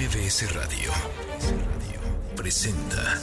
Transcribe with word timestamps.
MBS 0.00 0.54
Radio 0.54 0.90
presenta 2.34 3.20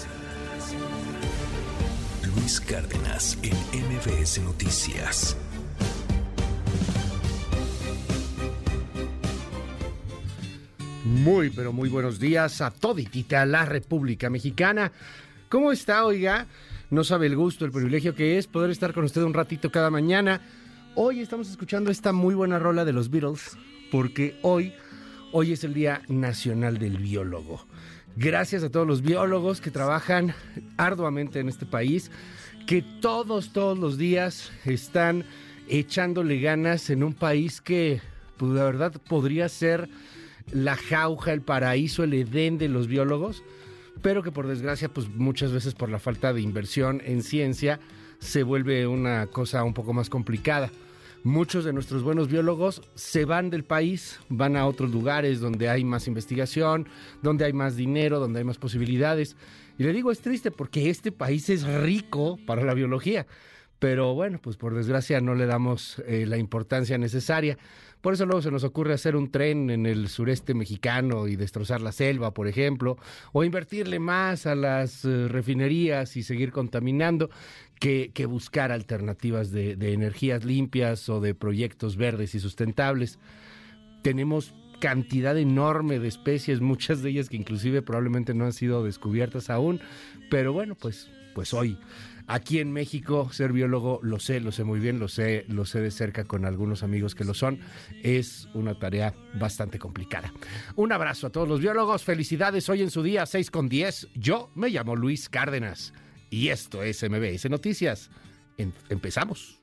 Luis 2.36 2.62
Cárdenas 2.62 3.36
en 3.42 3.56
MBS 3.56 4.44
Noticias. 4.44 5.36
Muy, 11.04 11.50
pero 11.50 11.74
muy 11.74 11.90
buenos 11.90 12.20
días 12.20 12.62
a 12.62 12.70
toditita 12.70 13.44
la 13.48 13.66
República 13.66 14.30
Mexicana. 14.30 14.92
¿Cómo 15.50 15.72
está, 15.72 16.06
oiga? 16.06 16.46
No 16.92 17.04
sabe 17.04 17.26
el 17.26 17.36
gusto, 17.36 17.66
el 17.66 17.72
privilegio 17.72 18.14
que 18.14 18.38
es 18.38 18.46
poder 18.46 18.70
estar 18.70 18.94
con 18.94 19.04
usted 19.04 19.24
un 19.24 19.34
ratito 19.34 19.72
cada 19.72 19.90
mañana. 19.90 20.42
Hoy 20.94 21.22
estamos 21.22 21.50
escuchando 21.50 21.90
esta 21.90 22.14
muy 22.14 22.36
buena 22.36 22.60
rola 22.60 22.86
de 22.86 22.94
los 22.94 23.10
Beatles, 23.10 23.58
porque 23.92 24.38
hoy, 24.44 24.74
hoy 25.32 25.54
es 25.54 25.64
el 25.64 25.74
Día 25.74 26.02
Nacional 26.08 26.78
del 26.78 26.98
Biólogo. 26.98 27.66
Gracias 28.16 28.64
a 28.64 28.70
todos 28.70 28.88
los 28.88 29.02
biólogos 29.02 29.62
que 29.62 29.72
trabajan 29.72 30.34
arduamente 30.78 31.40
en 31.40 31.50
este 31.50 31.66
país, 31.66 32.12
que 32.66 32.82
todos, 32.82 33.54
todos 33.54 33.78
los 33.78 33.98
días 33.98 34.52
están 34.66 35.26
echándole 35.68 36.40
ganas 36.40 36.90
en 36.90 37.04
un 37.04 37.14
país 37.14 37.62
que, 37.62 38.02
pues 38.38 38.52
la 38.54 38.64
verdad, 38.64 38.94
podría 39.08 39.50
ser 39.50 39.90
la 40.52 40.76
jauja, 40.76 41.34
el 41.34 41.42
paraíso, 41.42 42.04
el 42.04 42.14
edén 42.14 42.58
de 42.58 42.70
los 42.70 42.88
biólogos, 42.88 43.44
pero 44.02 44.24
que 44.24 44.32
por 44.32 44.48
desgracia, 44.48 44.90
pues 44.90 45.10
muchas 45.10 45.52
veces 45.52 45.74
por 45.74 45.90
la 45.90 46.00
falta 46.00 46.34
de 46.34 46.42
inversión 46.42 47.02
en 47.06 47.22
ciencia, 47.22 47.80
se 48.20 48.44
vuelve 48.44 48.88
una 48.88 49.28
cosa 49.28 49.64
un 49.64 49.74
poco 49.74 49.94
más 49.94 50.10
complicada. 50.10 50.72
Muchos 51.28 51.66
de 51.66 51.74
nuestros 51.74 52.04
buenos 52.04 52.30
biólogos 52.30 52.82
se 52.96 53.26
van 53.26 53.50
del 53.50 53.66
país, 53.66 54.18
van 54.30 54.56
a 54.56 54.66
otros 54.66 54.92
lugares 54.92 55.42
donde 55.42 55.68
hay 55.68 55.84
más 55.84 56.08
investigación, 56.08 56.88
donde 57.22 57.44
hay 57.44 57.52
más 57.52 57.76
dinero, 57.76 58.22
donde 58.22 58.40
hay 58.40 58.46
más 58.46 58.58
posibilidades. 58.58 59.36
Y 59.78 59.84
le 59.84 59.92
digo, 59.92 60.10
es 60.10 60.22
triste 60.22 60.52
porque 60.52 60.90
este 60.90 61.12
país 61.12 61.50
es 61.50 61.66
rico 61.66 62.40
para 62.48 62.64
la 62.64 62.74
biología, 62.74 63.28
pero 63.78 64.14
bueno, 64.16 64.40
pues 64.42 64.56
por 64.56 64.74
desgracia 64.74 65.20
no 65.20 65.36
le 65.36 65.48
damos 65.48 66.02
eh, 66.08 66.26
la 66.26 66.38
importancia 66.38 66.98
necesaria. 66.98 67.58
Por 68.00 68.14
eso 68.14 68.26
luego 68.26 68.42
se 68.42 68.52
nos 68.52 68.64
ocurre 68.64 68.94
hacer 68.94 69.18
un 69.18 69.30
tren 69.30 69.70
en 69.70 69.86
el 69.86 70.08
sureste 70.08 70.54
mexicano 70.54 71.28
y 71.28 71.36
destrozar 71.36 71.82
la 71.82 71.92
selva, 71.92 72.34
por 72.34 72.48
ejemplo, 72.48 72.98
o 73.34 73.44
invertirle 73.44 74.00
más 74.00 74.46
a 74.46 74.56
las 74.56 75.04
eh, 75.04 75.28
refinerías 75.28 76.16
y 76.16 76.24
seguir 76.24 76.54
contaminando 76.54 77.30
que, 77.80 78.12
buscar 78.28 78.72
alternativas 78.72 79.52
de, 79.52 79.76
de 79.76 79.94
energías 79.94 80.44
limpias 80.44 81.08
o 81.10 81.20
de 81.22 81.34
proyectos 81.36 81.98
verdes 81.98 82.36
y 82.36 82.40
sustentables. 82.40 83.20
Tenemos 84.02 84.54
cantidad 84.80 85.38
enorme 85.38 86.00
de 86.00 86.08
especies, 86.08 86.62
muchas 86.62 87.02
de 87.02 87.10
ellas 87.10 87.30
que 87.30 87.38
inclusive 87.38 87.82
probablemente 87.82 88.34
no 88.34 88.46
han 88.46 88.54
sido 88.54 88.84
descubiertas 88.84 89.50
aún, 89.50 89.82
pero 90.30 90.54
bueno, 90.54 90.76
pues, 90.76 91.10
pues 91.34 91.54
hoy 91.54 91.78
Aquí 92.30 92.60
en 92.60 92.74
México, 92.74 93.30
ser 93.32 93.54
biólogo, 93.54 94.02
lo 94.04 94.20
sé, 94.20 94.42
lo 94.42 94.52
sé 94.52 94.66
muy 94.66 94.82
bien, 94.82 95.00
lo 95.00 95.08
sé, 95.08 95.46
lo 95.48 95.64
sé 95.64 95.80
de 95.80 95.92
cerca 95.92 96.26
con 96.26 96.44
algunos 96.44 96.84
amigos 96.84 97.16
que 97.16 97.24
lo 97.24 97.34
son. 97.34 97.60
Es 98.04 98.50
una 98.54 98.78
tarea 98.78 99.14
bastante 99.40 99.80
complicada. 99.80 100.34
Un 100.76 100.92
abrazo 100.92 101.28
a 101.28 101.30
todos 101.30 101.48
los 101.48 101.62
biólogos, 101.62 102.04
felicidades 102.04 102.68
hoy 102.68 102.82
en 102.82 102.92
su 102.92 103.02
día 103.02 103.26
6 103.26 103.50
con 103.50 103.70
10. 103.70 104.10
Yo 104.16 104.52
me 104.56 104.70
llamo 104.70 104.98
Luis 104.98 105.30
Cárdenas 105.30 105.94
y 106.30 106.50
esto 106.50 106.84
es 106.84 107.04
MBS 107.04 107.50
Noticias. 107.50 108.10
Em- 108.58 108.72
empezamos. 108.90 109.60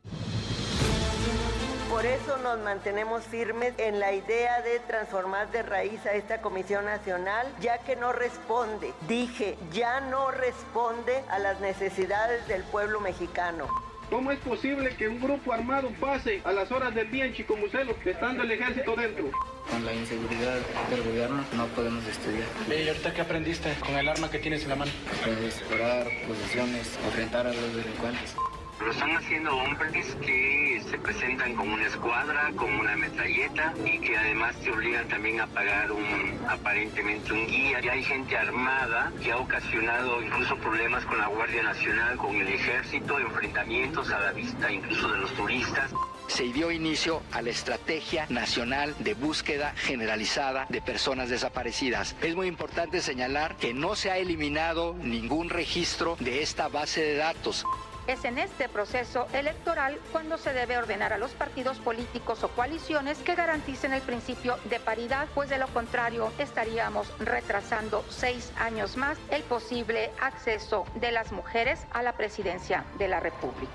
Por 1.88 2.06
eso 2.06 2.36
nos 2.38 2.58
mantenemos 2.60 3.24
firmes 3.24 3.72
en 3.78 4.00
la 4.00 4.12
idea 4.12 4.60
de 4.62 4.80
transformar 4.80 5.50
de 5.52 5.62
raíz 5.62 6.04
a 6.06 6.14
esta 6.14 6.42
Comisión 6.42 6.84
Nacional, 6.84 7.46
ya 7.60 7.78
que 7.78 7.96
no 7.96 8.12
responde, 8.12 8.92
dije, 9.08 9.56
ya 9.72 10.00
no 10.00 10.30
responde 10.30 11.22
a 11.30 11.38
las 11.38 11.60
necesidades 11.60 12.46
del 12.48 12.62
pueblo 12.64 13.00
mexicano. 13.00 13.68
¿Cómo 14.10 14.30
es 14.30 14.38
posible 14.40 14.90
que 14.96 15.08
un 15.08 15.20
grupo 15.20 15.52
armado 15.52 15.90
pase 16.00 16.40
a 16.44 16.52
las 16.52 16.70
horas 16.70 16.94
del 16.94 17.10
día 17.10 17.24
en 17.24 17.32
Chicomucelo, 17.34 17.96
estando 18.04 18.42
el 18.42 18.50
ejército 18.50 18.94
dentro? 18.96 19.30
Con 19.70 19.84
la 19.84 19.92
inseguridad 19.92 20.58
del 20.90 21.02
gobierno 21.02 21.44
no 21.56 21.66
podemos 21.68 22.04
estudiar. 22.06 22.46
¿Y 22.68 22.88
ahorita 22.88 23.14
qué 23.14 23.20
aprendiste 23.22 23.74
con 23.80 23.96
el 23.96 24.08
arma 24.08 24.30
que 24.30 24.38
tienes 24.38 24.62
en 24.64 24.70
la 24.70 24.76
mano? 24.76 24.92
Puedes 25.24 25.58
explorar 25.58 26.06
posiciones, 26.28 26.98
enfrentar 27.04 27.46
a 27.46 27.52
los 27.52 27.74
delincuentes. 27.74 28.34
Lo 28.80 28.90
están 28.90 29.16
haciendo 29.16 29.56
hombres 29.56 30.14
que 30.16 30.82
se 30.90 30.98
presentan 30.98 31.54
como 31.54 31.74
una 31.74 31.86
escuadra, 31.86 32.50
como 32.56 32.80
una 32.80 32.96
metralleta 32.96 33.72
y 33.84 33.98
que 33.98 34.16
además 34.16 34.54
te 34.62 34.70
obligan 34.70 35.08
también 35.08 35.40
a 35.40 35.46
pagar 35.46 35.92
un 35.92 36.38
aparentemente 36.48 37.32
un 37.32 37.46
guía. 37.46 37.80
Y 37.82 37.88
hay 37.88 38.04
gente 38.04 38.36
armada 38.36 39.12
que 39.22 39.32
ha 39.32 39.38
ocasionado 39.38 40.20
incluso 40.22 40.56
problemas 40.56 41.04
con 41.04 41.18
la 41.18 41.28
Guardia 41.28 41.62
Nacional, 41.62 42.16
con 42.16 42.34
el 42.36 42.48
ejército, 42.48 43.18
enfrentamientos 43.18 44.10
a 44.10 44.18
la 44.20 44.32
vista 44.32 44.70
incluso 44.70 45.08
de 45.12 45.18
los 45.18 45.32
turistas. 45.34 45.90
se 46.26 46.44
dio 46.44 46.70
inicio 46.70 47.22
a 47.32 47.42
la 47.42 47.50
Estrategia 47.50 48.26
Nacional 48.28 48.94
de 48.98 49.14
Búsqueda 49.14 49.72
Generalizada 49.76 50.66
de 50.68 50.80
Personas 50.80 51.28
Desaparecidas. 51.28 52.16
Es 52.22 52.34
muy 52.34 52.48
importante 52.48 53.00
señalar 53.00 53.56
que 53.56 53.72
no 53.72 53.94
se 53.94 54.10
ha 54.10 54.18
eliminado 54.18 54.94
ningún 54.94 55.48
registro 55.48 56.16
de 56.20 56.42
esta 56.42 56.68
base 56.68 57.02
de 57.02 57.16
datos. 57.16 57.64
Es 58.06 58.24
en 58.26 58.38
este 58.38 58.68
proceso 58.68 59.26
electoral 59.32 59.98
cuando 60.12 60.36
se 60.36 60.52
debe 60.52 60.76
ordenar 60.76 61.14
a 61.14 61.18
los 61.18 61.30
partidos 61.32 61.78
políticos 61.78 62.44
o 62.44 62.48
coaliciones 62.48 63.18
que 63.18 63.34
garanticen 63.34 63.94
el 63.94 64.02
principio 64.02 64.58
de 64.64 64.78
paridad, 64.78 65.26
pues 65.34 65.48
de 65.48 65.56
lo 65.56 65.68
contrario 65.68 66.30
estaríamos 66.38 67.06
retrasando 67.18 68.04
seis 68.10 68.52
años 68.58 68.98
más 68.98 69.16
el 69.30 69.42
posible 69.42 70.10
acceso 70.20 70.84
de 70.96 71.12
las 71.12 71.32
mujeres 71.32 71.86
a 71.92 72.02
la 72.02 72.12
presidencia 72.12 72.84
de 72.98 73.08
la 73.08 73.20
República. 73.20 73.72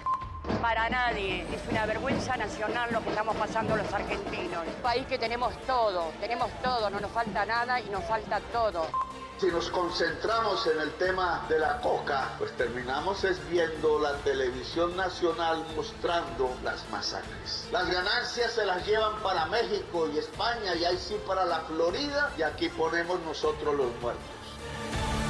Para 0.61 0.89
nadie, 0.89 1.45
es 1.53 1.61
una 1.69 1.85
vergüenza 1.85 2.37
nacional 2.37 2.91
lo 2.91 3.01
que 3.01 3.09
estamos 3.09 3.35
pasando 3.35 3.75
los 3.75 3.91
argentinos. 3.93 4.65
Un 4.67 4.81
país 4.81 5.07
que 5.07 5.17
tenemos 5.17 5.57
todo, 5.65 6.11
tenemos 6.19 6.51
todo, 6.61 6.89
no 6.89 6.99
nos 6.99 7.11
falta 7.11 7.45
nada 7.45 7.79
y 7.79 7.89
nos 7.89 8.03
falta 8.03 8.39
todo. 8.51 8.87
Si 9.39 9.47
nos 9.47 9.69
concentramos 9.69 10.67
en 10.67 10.81
el 10.81 10.91
tema 10.95 11.45
de 11.47 11.59
la 11.59 11.79
coca, 11.79 12.35
pues 12.37 12.51
terminamos 12.57 13.23
es 13.23 13.39
viendo 13.49 13.97
la 13.97 14.17
televisión 14.17 14.97
nacional 14.97 15.65
mostrando 15.77 16.53
las 16.61 16.89
masacres. 16.89 17.65
Las 17.71 17.89
ganancias 17.89 18.51
se 18.51 18.65
las 18.65 18.85
llevan 18.85 19.15
para 19.23 19.45
México 19.45 20.09
y 20.13 20.17
España 20.17 20.75
y 20.75 20.83
ahí 20.83 20.97
sí 20.97 21.15
para 21.25 21.45
la 21.45 21.61
Florida 21.61 22.33
y 22.37 22.41
aquí 22.41 22.67
ponemos 22.67 23.17
nosotros 23.21 23.75
los 23.75 23.95
muertos. 24.01 25.28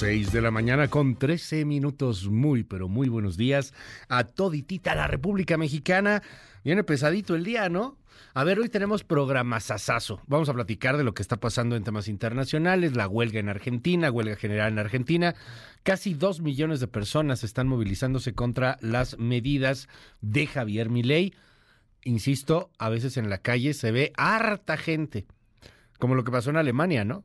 Seis 0.00 0.32
de 0.32 0.40
la 0.40 0.50
mañana 0.50 0.88
con 0.88 1.16
13 1.16 1.66
minutos. 1.66 2.26
Muy, 2.26 2.64
pero 2.64 2.88
muy 2.88 3.10
buenos 3.10 3.36
días 3.36 3.74
a 4.08 4.24
toditita 4.24 4.94
la 4.94 5.06
República 5.06 5.58
Mexicana. 5.58 6.22
Viene 6.64 6.84
pesadito 6.84 7.34
el 7.34 7.44
día, 7.44 7.68
¿no? 7.68 7.98
A 8.32 8.42
ver, 8.42 8.58
hoy 8.58 8.70
tenemos 8.70 9.04
programa 9.04 9.60
Sasazo. 9.60 10.22
Vamos 10.26 10.48
a 10.48 10.54
platicar 10.54 10.96
de 10.96 11.04
lo 11.04 11.12
que 11.12 11.20
está 11.20 11.36
pasando 11.36 11.76
en 11.76 11.84
temas 11.84 12.08
internacionales, 12.08 12.96
la 12.96 13.08
huelga 13.08 13.40
en 13.40 13.50
Argentina, 13.50 14.10
huelga 14.10 14.36
general 14.36 14.72
en 14.72 14.78
Argentina. 14.78 15.34
Casi 15.82 16.14
dos 16.14 16.40
millones 16.40 16.80
de 16.80 16.88
personas 16.88 17.44
están 17.44 17.68
movilizándose 17.68 18.32
contra 18.32 18.78
las 18.80 19.18
medidas 19.18 19.86
de 20.22 20.46
Javier 20.46 20.88
Milei. 20.88 21.34
Insisto, 22.04 22.70
a 22.78 22.88
veces 22.88 23.18
en 23.18 23.28
la 23.28 23.36
calle 23.36 23.74
se 23.74 23.92
ve 23.92 24.12
harta 24.16 24.78
gente, 24.78 25.26
como 25.98 26.14
lo 26.14 26.24
que 26.24 26.32
pasó 26.32 26.48
en 26.48 26.56
Alemania, 26.56 27.04
¿no? 27.04 27.22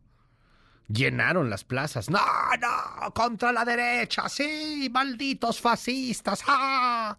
Llenaron 0.87 1.49
las 1.49 1.63
plazas. 1.63 2.09
No, 2.09 2.19
no, 2.19 3.13
contra 3.13 3.51
la 3.51 3.65
derecha, 3.65 4.29
sí, 4.29 4.89
malditos 4.91 5.61
fascistas. 5.61 6.43
¡ah! 6.47 7.17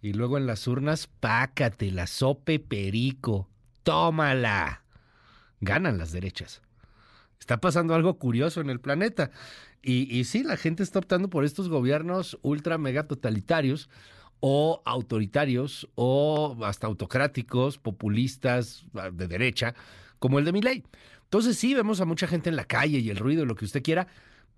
Y 0.00 0.12
luego 0.12 0.36
en 0.36 0.46
las 0.46 0.66
urnas, 0.66 1.06
pácate, 1.06 1.90
la 1.90 2.06
sope 2.06 2.58
perico, 2.58 3.48
tómala. 3.82 4.82
Ganan 5.60 5.98
las 5.98 6.12
derechas. 6.12 6.60
Está 7.40 7.58
pasando 7.58 7.94
algo 7.94 8.18
curioso 8.18 8.60
en 8.60 8.70
el 8.70 8.80
planeta. 8.80 9.30
Y, 9.82 10.14
y 10.14 10.24
sí, 10.24 10.42
la 10.42 10.56
gente 10.56 10.82
está 10.82 10.98
optando 10.98 11.28
por 11.28 11.44
estos 11.44 11.68
gobiernos 11.68 12.38
ultra 12.42 12.78
mega 12.78 13.06
totalitarios 13.06 13.88
o 14.40 14.82
autoritarios 14.84 15.88
o 15.94 16.56
hasta 16.64 16.86
autocráticos, 16.86 17.78
populistas 17.78 18.84
de 18.92 19.26
derecha, 19.26 19.74
como 20.18 20.38
el 20.38 20.44
de 20.44 20.52
Milei. 20.52 20.84
Entonces 21.24 21.58
sí, 21.58 21.74
vemos 21.74 22.00
a 22.00 22.04
mucha 22.04 22.26
gente 22.26 22.48
en 22.48 22.56
la 22.56 22.64
calle 22.64 22.98
y 22.98 23.10
el 23.10 23.16
ruido, 23.16 23.44
lo 23.44 23.56
que 23.56 23.64
usted 23.64 23.82
quiera, 23.82 24.06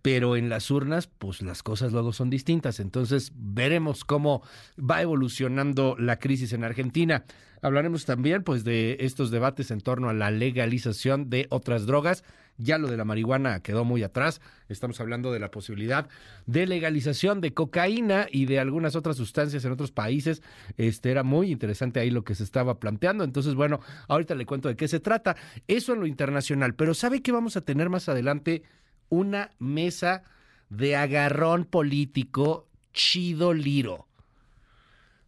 pero 0.06 0.37
en 0.37 0.49
las 0.49 0.70
urnas, 0.70 1.08
pues 1.08 1.43
las 1.43 1.64
cosas 1.64 1.91
luego 1.91 2.12
son 2.12 2.31
distintas. 2.31 2.79
Entonces, 2.79 3.32
veremos 3.35 4.05
cómo 4.05 4.41
va 4.79 5.03
evolucionando 5.03 5.97
la 5.99 6.20
crisis 6.20 6.53
en 6.53 6.62
Argentina. 6.62 7.25
Hablaremos 7.61 8.05
también, 8.05 8.44
pues, 8.44 8.62
de 8.62 8.99
estos 9.00 9.32
debates 9.32 9.73
en 9.73 9.81
torno 9.81 10.08
a 10.08 10.14
la 10.14 10.31
legalización 10.31 11.29
de 11.29 11.49
otras 11.50 11.87
drogas. 11.87 12.23
Ya 12.56 12.79
lo 12.79 12.87
de 12.87 12.97
la 12.97 13.05
marihuana 13.05 13.58
quedó 13.64 13.85
muy 13.85 14.05
atrás. 14.05 14.41
Estamos 14.69 15.00
hablando 15.00 15.32
de 15.32 15.41
la 15.41 15.50
posibilidad 15.50 16.08
de 16.47 16.69
legalización 16.69 17.41
de 17.41 17.53
cocaína 17.53 18.29
y 18.31 18.47
de 18.47 18.61
algunas 18.61 18.94
otras 18.94 19.17
sustancias 19.17 19.64
en 19.64 19.73
otros 19.73 19.91
países. 19.91 20.41
Este 20.76 21.11
era 21.11 21.25
muy 21.25 21.50
interesante 21.50 21.99
ahí 21.99 22.11
lo 22.12 22.23
que 22.23 22.37
se 22.37 22.44
estaba 22.44 22.79
planteando. 22.79 23.25
Entonces, 23.25 23.56
bueno, 23.56 23.81
ahorita 24.06 24.37
le 24.37 24.47
cuento 24.47 24.69
de 24.69 24.76
qué 24.76 24.87
se 24.87 25.00
trata. 25.00 25.35
Eso 25.67 25.94
en 25.94 25.99
lo 25.99 26.06
internacional. 26.06 26.76
Pero 26.76 26.94
¿sabe 26.94 27.23
qué 27.23 27.32
vamos 27.32 27.56
a 27.56 27.62
tener 27.62 27.91
más 27.91 28.08
adelante? 28.08 28.62
Una 29.08 29.50
mesa 29.58 30.23
de 30.69 30.97
agarrón 30.97 31.64
político 31.64 32.69
chido 32.93 33.53
liro. 33.55 34.06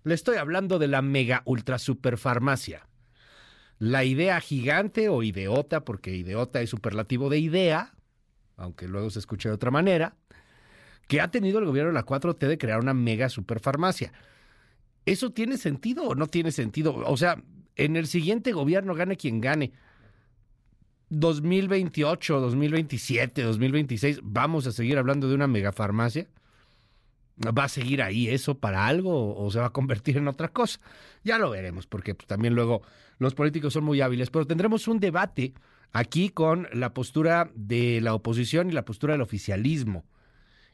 Le 0.05 0.15
estoy 0.15 0.37
hablando 0.37 0.79
de 0.79 0.89
la 0.89 1.03
mega 1.03 1.43
ultra 1.45 1.79
super 1.79 2.19
farmacia. 2.19 2.87
La 3.79 4.05
idea 4.05 4.41
gigante 4.41 5.09
o 5.09 5.23
ideota, 5.23 5.85
porque 5.85 6.17
ideota 6.17 6.61
es 6.61 6.71
superlativo 6.71 7.29
de 7.29 7.39
idea, 7.39 7.95
aunque 8.57 8.89
luego 8.89 9.11
se 9.11 9.21
escuche 9.21 9.49
de 9.49 9.55
otra 9.55 9.71
manera, 9.71 10.17
que 11.07 11.21
ha 11.21 11.31
tenido 11.31 11.59
el 11.59 11.67
gobierno 11.67 11.91
de 11.91 11.95
la 11.95 12.07
4T 12.07 12.39
de 12.49 12.59
crear 12.59 12.81
una 12.81 12.95
mega 12.95 13.29
superfarmacia. 13.29 14.13
¿Eso 15.07 15.31
tiene 15.31 15.57
sentido 15.57 16.05
o 16.05 16.15
no 16.15 16.27
tiene 16.27 16.53
sentido? 16.53 16.97
O 16.97 17.17
sea, 17.17 17.43
en 17.77 17.97
el 17.97 18.07
siguiente 18.07 18.53
gobierno 18.53 18.95
gane 18.95 19.17
quien 19.17 19.41
gane 19.41 19.73
2028, 21.10 22.40
2027, 22.40 23.43
2026, 23.43 24.20
vamos 24.22 24.66
a 24.66 24.72
seguir 24.72 24.99
hablando 24.99 25.28
de 25.28 25.34
una 25.34 25.46
megafarmacia. 25.46 26.26
¿Va 27.46 27.64
a 27.64 27.69
seguir 27.69 28.02
ahí 28.02 28.28
eso 28.28 28.58
para 28.58 28.88
algo 28.88 29.37
o 29.37 29.50
se 29.52 29.60
va 29.60 29.66
a 29.66 29.70
convertir 29.70 30.16
en 30.16 30.26
otra 30.26 30.49
cosa? 30.49 30.81
Ya 31.22 31.38
lo 31.38 31.50
veremos, 31.50 31.87
porque 31.87 32.14
pues, 32.14 32.26
también 32.26 32.55
luego 32.55 32.82
los 33.19 33.34
políticos 33.34 33.72
son 33.72 33.84
muy 33.84 34.00
hábiles, 34.00 34.31
pero 34.31 34.46
tendremos 34.46 34.88
un 34.88 34.99
debate 34.99 35.55
aquí 35.93 36.31
con 36.31 36.69
la 36.72 36.93
postura 36.94 37.50
de 37.55 38.00
la 38.00 38.14
oposición 38.14 38.69
y 38.69 38.72
la 38.72 38.84
postura 38.84 39.14
del 39.14 39.22
oficialismo. 39.22 40.05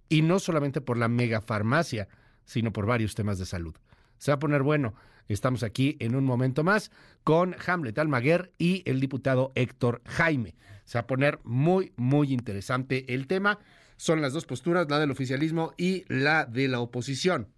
Y 0.08 0.22
no 0.22 0.38
solamente 0.38 0.80
por 0.80 0.96
la 0.96 1.08
megafarmacia, 1.08 2.08
sino 2.44 2.72
por 2.72 2.86
varios 2.86 3.14
temas 3.14 3.38
de 3.38 3.46
salud. 3.46 3.74
Se 4.18 4.30
va 4.30 4.36
a 4.36 4.38
poner 4.38 4.62
bueno. 4.62 4.94
Estamos 5.28 5.62
aquí 5.62 5.96
en 6.00 6.14
un 6.14 6.24
momento 6.24 6.64
más 6.64 6.90
con 7.22 7.56
Hamlet 7.66 7.98
Almaguer 7.98 8.52
y 8.58 8.82
el 8.84 9.00
diputado 9.00 9.52
Héctor 9.54 10.02
Jaime. 10.06 10.54
Se 10.84 10.98
va 10.98 11.02
a 11.02 11.06
poner 11.06 11.40
muy, 11.44 11.92
muy 11.96 12.32
interesante 12.32 13.14
el 13.14 13.26
tema. 13.26 13.58
Son 13.96 14.20
las 14.20 14.32
dos 14.32 14.44
posturas, 14.44 14.88
la 14.90 14.98
del 14.98 15.10
oficialismo 15.10 15.72
y 15.78 16.04
la 16.08 16.44
de 16.44 16.68
la 16.68 16.80
oposición. 16.80 17.48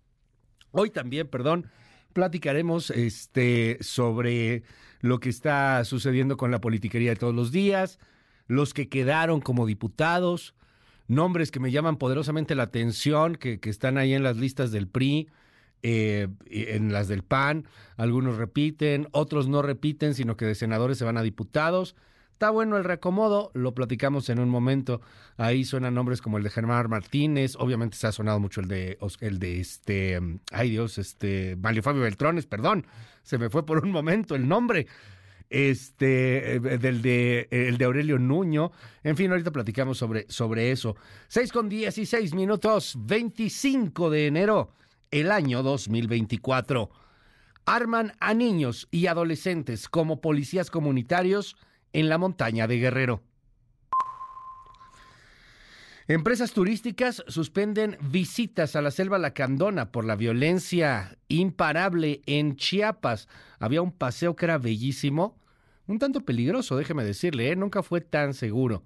Hoy 0.71 0.91
también, 0.91 1.27
perdón, 1.27 1.69
platicaremos 2.13 2.91
este, 2.91 3.79
sobre 3.81 4.63
lo 5.01 5.19
que 5.19 5.29
está 5.29 5.85
sucediendo 5.85 6.37
con 6.37 6.51
la 6.51 6.61
politiquería 6.61 7.11
de 7.11 7.17
todos 7.17 7.35
los 7.35 7.51
días, 7.51 7.99
los 8.47 8.75
que 8.75 8.89
quedaron 8.89 9.41
como 9.41 9.67
diputados, 9.67 10.55
nombres 11.09 11.51
que 11.51 11.61
me 11.61 11.73
llaman 11.73 11.97
poderosamente 11.97 12.55
la 12.55 12.65
atención, 12.65 13.35
que, 13.35 13.59
que 13.59 13.71
están 13.71 13.99
ahí 13.99 14.15
en 14.15 14.23
las 14.23 14.37
listas 14.37 14.71
del 14.71 14.87
PRI 14.87 15.29
eh, 15.83 16.29
en 16.47 16.93
las 16.93 17.09
del 17.09 17.23
PAN, 17.23 17.67
algunos 17.97 18.37
repiten, 18.37 19.09
otros 19.13 19.49
no 19.49 19.63
repiten, 19.63 20.15
sino 20.15 20.37
que 20.37 20.45
de 20.45 20.55
senadores 20.55 20.99
se 20.99 21.05
van 21.05 21.17
a 21.17 21.23
diputados. 21.23 21.95
Está 22.33 22.51
bueno 22.51 22.77
el 22.77 22.85
reacomodo, 22.85 23.51
lo 23.55 23.75
platicamos 23.75 24.29
en 24.29 24.41
un 24.41 24.51
momento. 24.51 25.01
Ahí 25.39 25.65
suenan 25.65 25.95
nombres 25.95 26.21
como 26.21 26.37
el 26.37 26.45
de 26.45 26.51
Germán 26.51 26.91
Martínez, 26.91 27.57
obviamente 27.57 27.97
se 27.97 28.09
ha 28.09 28.13
sonado 28.13 28.41
mucho 28.41 28.61
el 28.61 28.69
de 28.69 28.99
el 29.21 29.39
de 29.39 29.61
este, 29.61 30.21
ay 30.53 30.69
Dios, 30.69 30.99
este 30.99 31.57
Mario 31.57 31.83
Fabio 31.83 32.03
Beltrones, 32.03 32.45
perdón, 32.47 32.87
se 33.23 33.39
me 33.39 33.49
fue 33.49 33.65
por 33.65 33.83
un 33.83 33.91
momento 33.91 34.35
el 34.35 34.47
nombre. 34.47 34.87
Este, 35.49 36.57
eh, 36.57 36.61
del 36.61 37.03
de 37.03 37.47
el 37.51 37.79
de 37.79 37.85
Aurelio 37.85 38.19
Nuño. 38.19 38.73
En 39.05 39.17
fin, 39.17 39.31
ahorita 39.31 39.53
platicamos 39.53 39.97
sobre, 39.97 40.27
sobre 40.29 40.73
eso. 40.73 40.97
6 41.29 41.53
con 41.53 41.69
16 41.69 42.35
minutos, 42.35 42.97
25 42.99 44.11
de 44.11 44.27
enero 44.27 44.73
el 45.11 45.31
año 45.31 45.63
2024. 45.63 46.91
Arman 47.65 48.13
a 48.21 48.35
niños 48.35 48.89
y 48.91 49.07
adolescentes 49.07 49.89
como 49.89 50.21
policías 50.21 50.71
comunitarios 50.71 51.57
en 51.93 52.09
la 52.09 52.19
montaña 52.19 52.67
de 52.67 52.79
Guerrero. 52.79 53.23
Empresas 56.09 56.53
turísticas 56.53 57.25
suspenden 57.27 57.99
visitas 58.01 58.77
a 58.77 58.83
la 58.83 58.93
selva 58.93 59.19
lacandona 59.19 59.91
por 59.91 60.05
la 60.05 60.15
violencia 60.15 61.19
imparable 61.27 62.23
en 62.27 62.55
Chiapas. 62.55 63.29
Había 63.59 63.83
un 63.83 63.91
paseo 63.91 64.37
que 64.37 64.45
era 64.45 64.59
bellísimo, 64.59 65.37
un 65.89 65.99
tanto 65.99 66.25
peligroso, 66.25 66.77
déjeme 66.77 67.03
decirle, 67.03 67.51
¿eh? 67.51 67.57
nunca 67.57 67.83
fue 67.83 68.01
tan 68.01 68.35
seguro. 68.35 68.85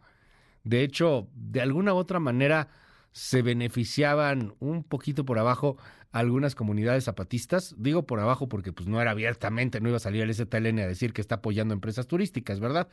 De 0.65 0.83
hecho, 0.83 1.29
de 1.35 1.61
alguna 1.61 1.93
u 1.93 1.99
otra 1.99 2.21
manera 2.21 2.69
se 3.13 3.43
beneficiaban 3.43 4.55
un 4.59 4.83
poquito 4.83 5.25
por 5.25 5.39
abajo 5.39 5.77
algunas 6.13 6.55
comunidades 6.55 7.05
zapatistas. 7.05 7.75
Digo 7.79 8.07
por 8.07 8.21
abajo 8.21 8.49
porque 8.49 8.73
pues 8.73 8.89
no 8.89 9.01
era 9.01 9.13
abiertamente, 9.13 9.81
no 9.81 9.89
iba 9.89 9.97
a 9.97 10.01
salir 10.01 10.23
el 10.23 10.35
STLN 10.35 10.81
a 10.81 10.87
decir 10.87 11.13
que 11.13 11.21
está 11.21 11.37
apoyando 11.37 11.75
empresas 11.75 12.07
turísticas, 12.07 12.61
¿verdad? 12.61 12.89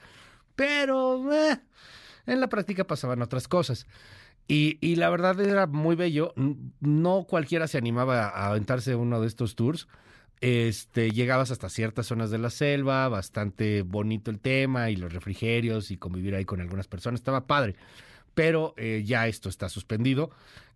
Pero 0.55 1.31
eh, 1.33 1.59
en 2.25 2.39
la 2.39 2.49
práctica 2.49 2.85
pasaban 2.85 3.21
otras 3.21 3.47
cosas. 3.47 3.87
Y, 4.47 4.77
y, 4.79 4.95
la 4.95 5.09
verdad 5.09 5.39
era 5.41 5.67
muy 5.67 5.95
bello. 5.95 6.33
No 6.79 7.25
cualquiera 7.27 7.67
se 7.67 7.77
animaba 7.77 8.29
a 8.29 8.47
aventarse 8.47 8.95
uno 8.95 9.19
de 9.19 9.27
estos 9.27 9.55
tours. 9.55 9.87
Este, 10.39 11.11
llegabas 11.11 11.51
hasta 11.51 11.67
ciertas 11.67 12.05
zonas 12.05 12.29
de 12.29 12.37
la 12.37 12.49
selva, 12.49 13.09
bastante 13.09 13.81
bonito 13.81 14.29
el 14.29 14.39
tema 14.39 14.89
y 14.89 14.95
los 14.95 15.11
refrigerios 15.11 15.89
y 15.89 15.97
convivir 15.97 16.35
ahí 16.35 16.45
con 16.45 16.61
algunas 16.61 16.87
personas. 16.87 17.19
Estaba 17.19 17.45
padre. 17.45 17.75
Pero 18.35 18.73
eh, 18.77 19.03
ya 19.05 19.27
esto 19.27 19.49
está 19.49 19.67
suspendido. 19.67 20.29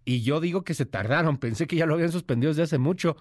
Y 0.06 0.22
yo 0.22 0.40
digo 0.40 0.64
que 0.64 0.74
se 0.74 0.86
tardaron, 0.86 1.38
pensé 1.38 1.68
que 1.68 1.76
ya 1.76 1.86
lo 1.86 1.94
habían 1.94 2.12
suspendido 2.12 2.52
desde 2.52 2.64
hace 2.64 2.78
mucho. 2.78 3.18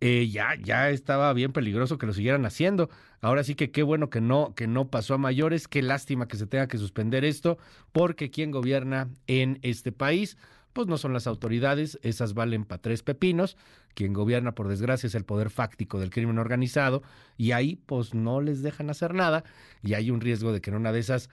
Eh, 0.00 0.28
ya, 0.28 0.54
ya 0.54 0.90
estaba 0.90 1.32
bien 1.32 1.52
peligroso 1.52 1.98
que 1.98 2.06
lo 2.06 2.12
siguieran 2.12 2.46
haciendo. 2.46 2.88
Ahora 3.20 3.42
sí 3.42 3.54
que 3.54 3.70
qué 3.70 3.82
bueno 3.82 4.10
que 4.10 4.20
no, 4.20 4.54
que 4.54 4.66
no 4.66 4.88
pasó 4.88 5.14
a 5.14 5.18
mayores, 5.18 5.66
qué 5.66 5.82
lástima 5.82 6.28
que 6.28 6.36
se 6.36 6.46
tenga 6.46 6.68
que 6.68 6.78
suspender 6.78 7.24
esto, 7.24 7.58
porque 7.90 8.30
quien 8.30 8.52
gobierna 8.52 9.08
en 9.26 9.58
este 9.62 9.90
país, 9.90 10.36
pues 10.72 10.86
no 10.86 10.98
son 10.98 11.12
las 11.12 11.26
autoridades, 11.26 11.98
esas 12.02 12.34
valen 12.34 12.64
para 12.64 12.80
tres 12.80 13.02
pepinos. 13.02 13.56
Quien 13.94 14.12
gobierna, 14.12 14.54
por 14.54 14.68
desgracia, 14.68 15.08
es 15.08 15.16
el 15.16 15.24
poder 15.24 15.50
fáctico 15.50 15.98
del 15.98 16.10
crimen 16.10 16.38
organizado, 16.38 17.02
y 17.36 17.50
ahí 17.50 17.74
pues 17.86 18.14
no 18.14 18.40
les 18.40 18.62
dejan 18.62 18.90
hacer 18.90 19.14
nada, 19.14 19.42
y 19.82 19.94
hay 19.94 20.12
un 20.12 20.20
riesgo 20.20 20.52
de 20.52 20.60
que 20.60 20.70
en 20.70 20.76
una 20.76 20.92
de 20.92 21.00
esas 21.00 21.30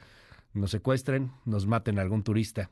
nos 0.53 0.71
secuestren, 0.71 1.31
nos 1.45 1.67
maten 1.67 1.99
a 1.99 2.01
algún 2.01 2.23
turista. 2.23 2.71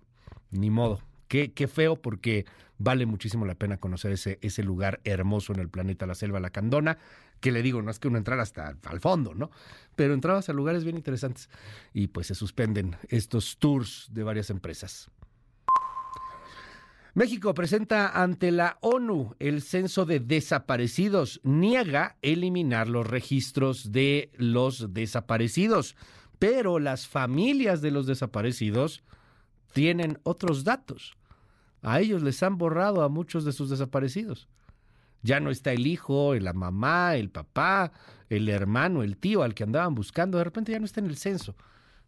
Ni 0.50 0.72
modo, 0.72 1.02
Qué, 1.34 1.68
feo 1.68 1.96
porque 1.96 2.46
vale 2.78 3.08
muchísimo 3.08 3.48
la 3.48 3.56
pena 3.56 3.78
conocer 3.78 4.12
ese, 4.12 4.64
lugar 4.64 5.02
hermoso 5.04 5.52
en 5.52 5.62
el 5.62 5.68
planeta, 5.68 6.06
la 6.06 6.14
selva 6.14 6.40
lacandona, 6.40 7.00
que 7.40 7.52
le 7.52 7.64
digo, 7.64 7.82
no 7.82 7.90
es 7.90 7.98
que 7.98 8.08
uno 8.08 8.20
entrara 8.20 8.44
hasta 8.44 8.78
al 8.86 9.00
fondo, 9.00 9.34
¿no? 9.34 9.50
Pero 9.96 10.14
entrabas 10.14 10.50
a 10.50 10.54
lugares 10.54 10.84
bien 10.84 10.96
interesantes 10.96 11.50
y 11.92 12.06
pues 12.06 12.28
se 12.28 12.36
suspenden 12.36 12.98
estos 13.10 13.58
tours 13.58 14.10
de 14.12 14.22
varias 14.22 14.52
empresas. 14.52 15.10
México 17.16 17.56
presenta 17.56 18.22
ante 18.22 18.52
la 18.52 18.78
ONU 18.82 19.36
el 19.40 19.64
censo 19.64 20.06
de 20.06 20.20
desaparecidos, 20.20 21.42
niega 21.44 22.18
eliminar 22.22 22.88
los 22.88 23.08
registros 23.08 23.92
de 23.92 24.32
los 24.38 24.94
desaparecidos, 24.94 25.96
pero 26.38 26.78
las 26.78 27.08
familias 27.08 27.82
de 27.82 27.90
los 27.90 28.06
desaparecidos 28.06 29.04
tienen 29.74 30.20
otros 30.22 30.64
datos 30.64 31.18
a 31.84 32.00
ellos 32.00 32.24
les 32.24 32.42
han 32.42 32.58
borrado 32.58 33.04
a 33.04 33.10
muchos 33.10 33.46
de 33.46 33.52
sus 33.52 33.70
desaparecidos. 33.70 34.48
Ya 35.22 35.40
no 35.40 35.52
está 35.52 35.72
el 35.72 35.86
hijo, 35.86 36.34
la 36.36 36.54
mamá, 36.54 37.16
el 37.16 37.30
papá, 37.30 37.92
el 38.30 38.50
hermano, 38.50 39.04
el 39.04 39.18
tío 39.18 39.44
al 39.44 39.54
que 39.54 39.64
andaban 39.64 39.94
buscando, 39.94 40.38
de 40.38 40.44
repente 40.44 40.72
ya 40.72 40.80
no 40.80 40.86
está 40.86 41.00
en 41.00 41.08
el 41.08 41.18
censo. 41.18 41.56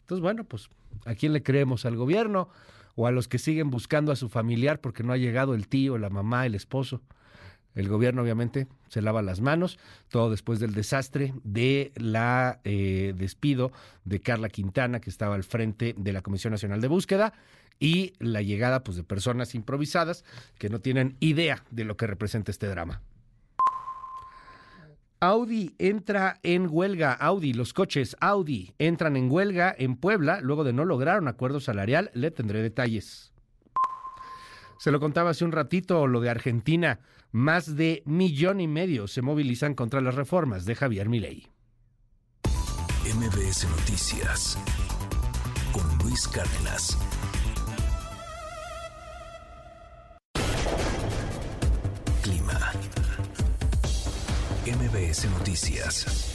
Entonces, 0.00 0.22
bueno, 0.22 0.44
pues, 0.44 0.68
¿a 1.04 1.14
quién 1.14 1.32
le 1.32 1.42
creemos? 1.42 1.84
¿Al 1.86 1.96
gobierno 1.96 2.48
o 2.94 3.06
a 3.06 3.10
los 3.10 3.28
que 3.28 3.38
siguen 3.38 3.70
buscando 3.70 4.12
a 4.12 4.16
su 4.16 4.28
familiar 4.28 4.80
porque 4.80 5.02
no 5.02 5.12
ha 5.12 5.16
llegado 5.16 5.54
el 5.54 5.68
tío, 5.68 5.98
la 5.98 6.10
mamá, 6.10 6.46
el 6.46 6.54
esposo? 6.54 7.02
El 7.74 7.88
gobierno 7.88 8.22
obviamente 8.22 8.68
se 8.96 9.02
lava 9.02 9.20
las 9.20 9.42
manos, 9.42 9.78
todo 10.08 10.30
después 10.30 10.58
del 10.58 10.72
desastre 10.72 11.34
de 11.44 11.92
la 11.96 12.60
eh, 12.64 13.12
despido 13.14 13.70
de 14.06 14.20
Carla 14.20 14.48
Quintana, 14.48 15.02
que 15.02 15.10
estaba 15.10 15.34
al 15.34 15.44
frente 15.44 15.94
de 15.98 16.14
la 16.14 16.22
Comisión 16.22 16.52
Nacional 16.52 16.80
de 16.80 16.88
Búsqueda, 16.88 17.34
y 17.78 18.14
la 18.20 18.40
llegada 18.40 18.82
pues, 18.82 18.96
de 18.96 19.04
personas 19.04 19.54
improvisadas 19.54 20.24
que 20.56 20.70
no 20.70 20.80
tienen 20.80 21.18
idea 21.20 21.62
de 21.70 21.84
lo 21.84 21.98
que 21.98 22.06
representa 22.06 22.50
este 22.50 22.68
drama. 22.68 23.02
Audi 25.20 25.74
entra 25.76 26.40
en 26.42 26.66
huelga. 26.70 27.12
Audi, 27.12 27.52
los 27.52 27.74
coches 27.74 28.16
Audi 28.20 28.72
entran 28.78 29.18
en 29.18 29.30
huelga 29.30 29.74
en 29.76 29.96
Puebla 29.96 30.40
luego 30.40 30.64
de 30.64 30.72
no 30.72 30.86
lograr 30.86 31.20
un 31.20 31.28
acuerdo 31.28 31.60
salarial. 31.60 32.10
Le 32.14 32.30
tendré 32.30 32.62
detalles. 32.62 33.34
Se 34.78 34.90
lo 34.90 35.00
contaba 35.00 35.30
hace 35.30 35.44
un 35.44 35.52
ratito 35.52 36.06
lo 36.06 36.20
de 36.22 36.30
Argentina. 36.30 37.00
Más 37.36 37.76
de 37.76 38.02
millón 38.06 38.62
y 38.62 38.66
medio 38.66 39.06
se 39.06 39.20
movilizan 39.20 39.74
contra 39.74 40.00
las 40.00 40.14
reformas 40.14 40.64
de 40.64 40.74
Javier 40.74 41.10
Milei. 41.10 41.46
MBS 43.14 43.68
Noticias 43.68 44.58
con 45.70 45.98
Luis 45.98 46.26
Cárdenas. 46.28 46.96
Clima. 52.22 52.72
MBS 54.64 55.30
Noticias. 55.38 56.25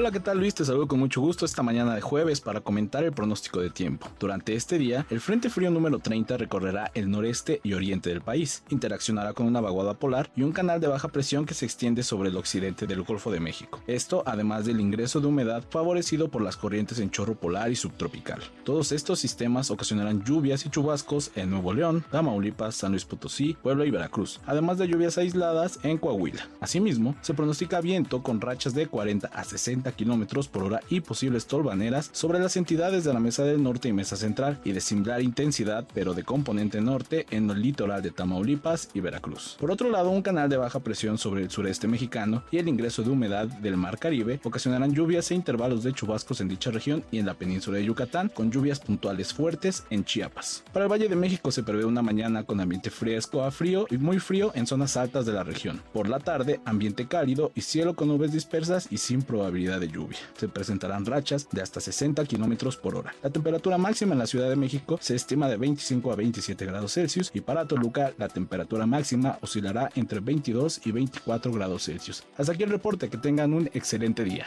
Hola, 0.00 0.12
¿qué 0.12 0.20
tal 0.20 0.38
Luis? 0.38 0.54
Te 0.54 0.64
saludo 0.64 0.86
con 0.86 1.00
mucho 1.00 1.20
gusto 1.20 1.44
esta 1.44 1.64
mañana 1.64 1.92
de 1.92 2.00
jueves 2.00 2.40
para 2.40 2.60
comentar 2.60 3.02
el 3.02 3.10
pronóstico 3.10 3.60
de 3.60 3.68
tiempo. 3.68 4.06
Durante 4.20 4.54
este 4.54 4.78
día, 4.78 5.04
el 5.10 5.20
Frente 5.20 5.50
Frío 5.50 5.72
número 5.72 5.98
30 5.98 6.36
recorrerá 6.36 6.92
el 6.94 7.10
noreste 7.10 7.60
y 7.64 7.72
oriente 7.72 8.08
del 8.08 8.20
país, 8.20 8.62
interaccionará 8.68 9.32
con 9.32 9.46
una 9.46 9.60
vaguada 9.60 9.94
polar 9.94 10.30
y 10.36 10.42
un 10.42 10.52
canal 10.52 10.80
de 10.80 10.86
baja 10.86 11.08
presión 11.08 11.46
que 11.46 11.54
se 11.54 11.64
extiende 11.64 12.04
sobre 12.04 12.28
el 12.28 12.36
occidente 12.36 12.86
del 12.86 13.02
Golfo 13.02 13.32
de 13.32 13.40
México. 13.40 13.80
Esto 13.88 14.22
además 14.24 14.66
del 14.66 14.78
ingreso 14.78 15.18
de 15.18 15.26
humedad 15.26 15.64
favorecido 15.68 16.28
por 16.28 16.42
las 16.42 16.56
corrientes 16.56 17.00
en 17.00 17.10
chorro 17.10 17.34
polar 17.34 17.72
y 17.72 17.74
subtropical. 17.74 18.40
Todos 18.62 18.92
estos 18.92 19.18
sistemas 19.18 19.68
ocasionarán 19.72 20.22
lluvias 20.22 20.64
y 20.64 20.70
chubascos 20.70 21.32
en 21.34 21.50
Nuevo 21.50 21.74
León, 21.74 22.04
Tamaulipas, 22.12 22.76
San 22.76 22.92
Luis 22.92 23.04
Potosí, 23.04 23.56
Puebla 23.60 23.84
y 23.84 23.90
Veracruz, 23.90 24.40
además 24.46 24.78
de 24.78 24.86
lluvias 24.86 25.18
aisladas 25.18 25.80
en 25.82 25.98
Coahuila. 25.98 26.48
Asimismo, 26.60 27.16
se 27.20 27.34
pronostica 27.34 27.80
viento 27.80 28.22
con 28.22 28.40
rachas 28.40 28.74
de 28.74 28.86
40 28.86 29.26
a 29.26 29.42
60 29.42 29.87
kilómetros 29.92 30.48
por 30.48 30.64
hora 30.64 30.80
y 30.88 31.00
posibles 31.00 31.46
tolvaneras 31.46 32.10
sobre 32.12 32.38
las 32.38 32.56
entidades 32.56 33.04
de 33.04 33.12
la 33.12 33.20
Mesa 33.20 33.44
del 33.44 33.62
Norte 33.62 33.88
y 33.88 33.92
Mesa 33.92 34.16
Central 34.16 34.60
y 34.64 34.72
de 34.72 34.80
similar 34.80 35.22
intensidad 35.22 35.86
pero 35.94 36.14
de 36.14 36.24
componente 36.24 36.80
norte 36.80 37.26
en 37.30 37.50
el 37.50 37.62
litoral 37.62 38.02
de 38.02 38.10
Tamaulipas 38.10 38.90
y 38.94 39.00
Veracruz. 39.00 39.56
Por 39.58 39.70
otro 39.70 39.90
lado, 39.90 40.10
un 40.10 40.22
canal 40.22 40.48
de 40.48 40.56
baja 40.56 40.80
presión 40.80 41.18
sobre 41.18 41.42
el 41.42 41.50
sureste 41.50 41.88
mexicano 41.88 42.42
y 42.50 42.58
el 42.58 42.68
ingreso 42.68 43.02
de 43.02 43.10
humedad 43.10 43.46
del 43.46 43.76
Mar 43.76 43.98
Caribe 43.98 44.40
ocasionarán 44.44 44.94
lluvias 44.94 45.30
e 45.30 45.34
intervalos 45.34 45.82
de 45.82 45.92
chubascos 45.92 46.40
en 46.40 46.48
dicha 46.48 46.70
región 46.70 47.04
y 47.10 47.18
en 47.18 47.26
la 47.26 47.34
península 47.34 47.78
de 47.78 47.84
Yucatán, 47.84 48.28
con 48.28 48.50
lluvias 48.50 48.80
puntuales 48.80 49.32
fuertes 49.32 49.84
en 49.90 50.04
Chiapas. 50.04 50.64
Para 50.72 50.86
el 50.86 50.92
Valle 50.92 51.08
de 51.08 51.16
México 51.16 51.50
se 51.50 51.62
prevé 51.62 51.84
una 51.84 52.02
mañana 52.02 52.44
con 52.44 52.60
ambiente 52.60 52.90
fresco 52.90 53.44
a 53.44 53.50
frío 53.50 53.86
y 53.90 53.98
muy 53.98 54.18
frío 54.18 54.52
en 54.54 54.66
zonas 54.66 54.96
altas 54.96 55.26
de 55.26 55.32
la 55.32 55.44
región. 55.44 55.80
Por 55.92 56.08
la 56.08 56.18
tarde, 56.18 56.60
ambiente 56.64 57.06
cálido 57.06 57.52
y 57.54 57.62
cielo 57.62 57.94
con 57.94 58.08
nubes 58.08 58.32
dispersas 58.32 58.88
y 58.90 58.98
sin 58.98 59.22
probabilidad 59.22 59.67
de 59.78 59.88
lluvia. 59.88 60.18
Se 60.38 60.48
presentarán 60.48 61.04
rachas 61.04 61.46
de 61.52 61.60
hasta 61.60 61.80
60 61.80 62.24
kilómetros 62.24 62.78
por 62.78 62.96
hora. 62.96 63.14
La 63.22 63.28
temperatura 63.28 63.76
máxima 63.76 64.14
en 64.14 64.20
la 64.20 64.26
Ciudad 64.26 64.48
de 64.48 64.56
México 64.56 64.98
se 65.02 65.14
estima 65.14 65.48
de 65.48 65.58
25 65.58 66.10
a 66.10 66.16
27 66.16 66.64
grados 66.64 66.94
Celsius 66.94 67.30
y 67.34 67.42
para 67.42 67.66
Toluca 67.66 68.12
la 68.16 68.28
temperatura 68.28 68.86
máxima 68.86 69.38
oscilará 69.42 69.90
entre 69.94 70.20
22 70.20 70.86
y 70.86 70.92
24 70.92 71.52
grados 71.52 71.84
Celsius. 71.84 72.24
Hasta 72.38 72.52
aquí 72.52 72.62
el 72.62 72.70
reporte, 72.70 73.10
que 73.10 73.18
tengan 73.18 73.52
un 73.52 73.66
excelente 73.74 74.24
día. 74.24 74.46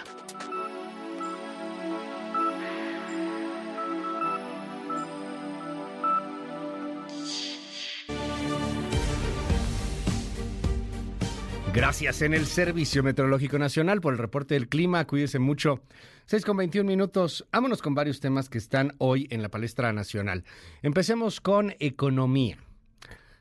Gracias 11.73 12.21
en 12.21 12.33
el 12.33 12.47
Servicio 12.47 13.01
Meteorológico 13.01 13.57
Nacional 13.57 14.01
por 14.01 14.11
el 14.11 14.19
reporte 14.19 14.55
del 14.55 14.67
clima. 14.67 15.07
Cuídese 15.07 15.39
mucho. 15.39 15.79
6 16.25 16.43
con 16.43 16.57
21 16.57 16.85
minutos. 16.85 17.47
Vámonos 17.49 17.81
con 17.81 17.95
varios 17.95 18.19
temas 18.19 18.49
que 18.49 18.57
están 18.57 18.91
hoy 18.97 19.27
en 19.31 19.41
la 19.41 19.47
palestra 19.47 19.93
nacional. 19.93 20.43
Empecemos 20.81 21.39
con 21.39 21.73
economía. 21.79 22.57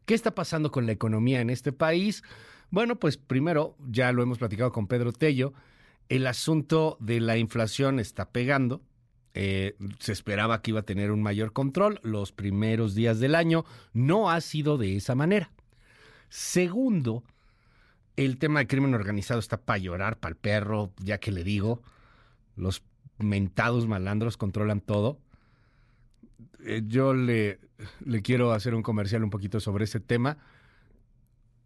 ¿Qué 0.07 0.15
está 0.15 0.33
pasando 0.33 0.71
con 0.71 0.87
la 0.87 0.93
economía 0.93 1.41
en 1.41 1.51
este 1.51 1.73
país? 1.73 2.23
Bueno, 2.71 3.01
pues 3.01 3.17
primero, 3.17 3.75
ya 3.81 4.13
lo 4.13 4.23
hemos 4.23 4.39
platicado 4.39 4.71
con 4.71 4.87
Pedro 4.87 5.13
Tello, 5.13 5.53
el 6.09 6.25
asunto 6.29 6.99
de 7.01 7.19
la 7.19 7.37
inflación 7.37 7.99
está 7.99 8.31
pegando. 8.31 8.81
Eh, 9.35 9.75
se 9.99 10.13
esperaba 10.13 10.63
que 10.63 10.71
iba 10.71 10.81
a 10.81 10.85
tener 10.85 11.11
un 11.11 11.23
mayor 11.23 11.53
control 11.53 11.99
los 12.05 12.31
primeros 12.31 12.95
días 12.95 13.19
del 13.19 13.35
año. 13.35 13.65
No 13.93 14.31
ha 14.31 14.41
sido 14.41 14.79
de 14.79 14.95
esa 14.95 15.17
manera. 15.17 15.51
Segundo, 16.29 17.25
el 18.25 18.39
tema 18.39 18.61
de 18.61 18.67
crimen 18.67 18.95
organizado 18.95 19.41
está 19.41 19.61
para 19.61 19.79
llorar, 19.79 20.19
para 20.19 20.33
el 20.33 20.37
perro, 20.37 20.93
ya 20.99 21.19
que 21.19 21.33
le 21.33 21.45
digo, 21.45 21.83
los 22.57 22.83
mentados 23.19 23.87
malandros 23.87 24.37
controlan 24.37 24.81
todo. 24.81 25.19
Eh, 26.65 26.83
yo 26.87 27.15
le, 27.15 27.61
le 28.05 28.23
quiero 28.23 28.53
hacer 28.53 28.75
un 28.75 28.83
comercial 28.83 29.25
un 29.25 29.31
poquito 29.31 29.61
sobre 29.61 29.85
ese 29.85 30.01
tema. 30.01 30.39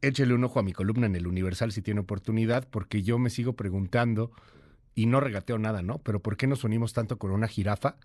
Échele 0.01 0.35
un 0.35 0.45
ojo 0.45 0.61
a 0.61 0.63
mi 0.63 0.73
columna 0.73 1.07
en 1.07 1.17
el 1.17 1.27
Universal 1.27 1.73
si 1.73 1.83
tiene 1.83 2.01
oportunidad, 2.01 2.69
porque 2.69 3.03
yo 3.03 3.19
me 3.19 3.31
sigo 3.31 3.55
preguntando, 3.55 4.31
y 4.95 5.07
no 5.07 5.21
regateo 5.21 5.59
nada, 5.59 5.83
¿no? 5.83 5.99
Pero 5.99 6.21
¿por 6.21 6.37
qué 6.37 6.47
nos 6.47 6.63
unimos 6.63 6.93
tanto 6.93 7.19
con 7.19 7.33
una 7.33 7.49
jirafa? 7.49 7.97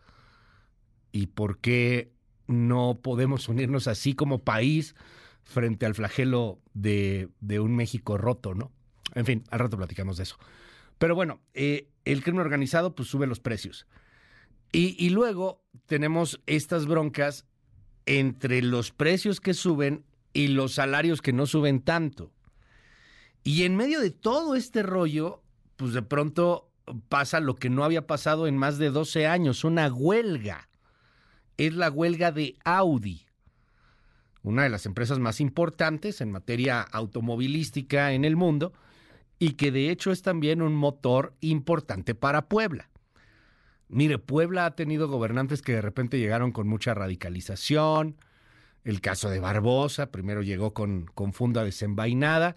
¿Y 1.11 1.27
por 1.27 1.59
qué 1.59 2.11
no 2.47 2.99
podemos 3.03 3.47
unirnos 3.47 3.87
así 3.87 4.15
como 4.15 4.43
país? 4.43 4.95
Frente 5.49 5.87
al 5.87 5.95
flagelo 5.95 6.61
de, 6.73 7.29
un 7.59 7.75
México 7.75 8.17
roto, 8.17 8.53
¿no? 8.53 8.71
En 9.15 9.25
fin, 9.25 9.43
al 9.49 9.59
rato 9.59 9.77
platicamos 9.77 10.17
de 10.17 10.23
eso. 10.23 10.37
Pero 10.99 11.15
bueno, 11.15 11.41
eh, 11.53 11.89
el 12.05 12.23
crimen 12.23 12.41
organizado 12.41 12.93
pues 12.93 13.09
sube 13.09 13.25
los 13.25 13.39
precios. 13.39 13.87
Y, 14.71 14.95
y 15.03 15.09
luego 15.09 15.65
tenemos 15.87 16.39
estas 16.45 16.85
broncas 16.85 17.45
entre 18.05 18.61
los 18.61 18.91
precios 18.91 19.41
que 19.41 19.55
suben 19.55 20.05
y 20.33 20.49
los 20.49 20.75
salarios 20.75 21.21
que 21.21 21.33
no 21.33 21.47
suben 21.47 21.81
tanto. 21.81 22.31
Y 23.43 23.63
en 23.63 23.75
medio 23.75 24.01
de 24.01 24.11
todo 24.11 24.55
este 24.55 24.83
rollo, 24.83 25.41
pues 25.77 25.93
de 25.93 26.03
pronto 26.03 26.69
pasa 27.07 27.39
lo 27.39 27.55
que 27.55 27.71
no 27.71 27.83
había 27.83 28.05
pasado 28.05 28.45
en 28.45 28.55
más 28.55 28.77
de 28.77 28.91
12 28.91 29.25
años, 29.25 29.63
una 29.63 29.91
huelga. 29.91 30.69
Es 31.57 31.73
la 31.73 31.89
huelga 31.89 32.31
de 32.31 32.55
Audi 32.63 33.28
una 34.49 34.63
de 34.63 34.69
las 34.69 34.85
empresas 34.85 35.19
más 35.19 35.39
importantes 35.39 36.21
en 36.21 36.31
materia 36.31 36.81
automovilística 36.81 38.11
en 38.11 38.25
el 38.25 38.35
mundo 38.35 38.73
y 39.37 39.53
que 39.53 39.71
de 39.71 39.89
hecho 39.89 40.11
es 40.11 40.21
también 40.21 40.61
un 40.61 40.75
motor 40.75 41.33
importante 41.39 42.15
para 42.15 42.47
Puebla. 42.49 42.89
Mire, 43.87 44.17
Puebla 44.17 44.65
ha 44.65 44.75
tenido 44.75 45.07
gobernantes 45.07 45.61
que 45.61 45.73
de 45.73 45.81
repente 45.81 46.19
llegaron 46.19 46.51
con 46.51 46.67
mucha 46.67 46.93
radicalización. 46.93 48.17
El 48.83 49.01
caso 49.01 49.29
de 49.29 49.39
Barbosa, 49.39 50.11
primero 50.11 50.41
llegó 50.41 50.73
con, 50.73 51.05
con 51.13 51.33
funda 51.33 51.63
desenvainada 51.63 52.55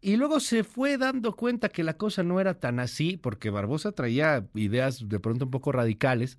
y 0.00 0.16
luego 0.16 0.38
se 0.38 0.64
fue 0.64 0.98
dando 0.98 1.34
cuenta 1.34 1.70
que 1.70 1.82
la 1.82 1.96
cosa 1.96 2.22
no 2.22 2.38
era 2.38 2.60
tan 2.60 2.78
así, 2.78 3.16
porque 3.16 3.48
Barbosa 3.48 3.92
traía 3.92 4.46
ideas 4.54 5.08
de 5.08 5.18
pronto 5.18 5.46
un 5.46 5.50
poco 5.50 5.72
radicales 5.72 6.38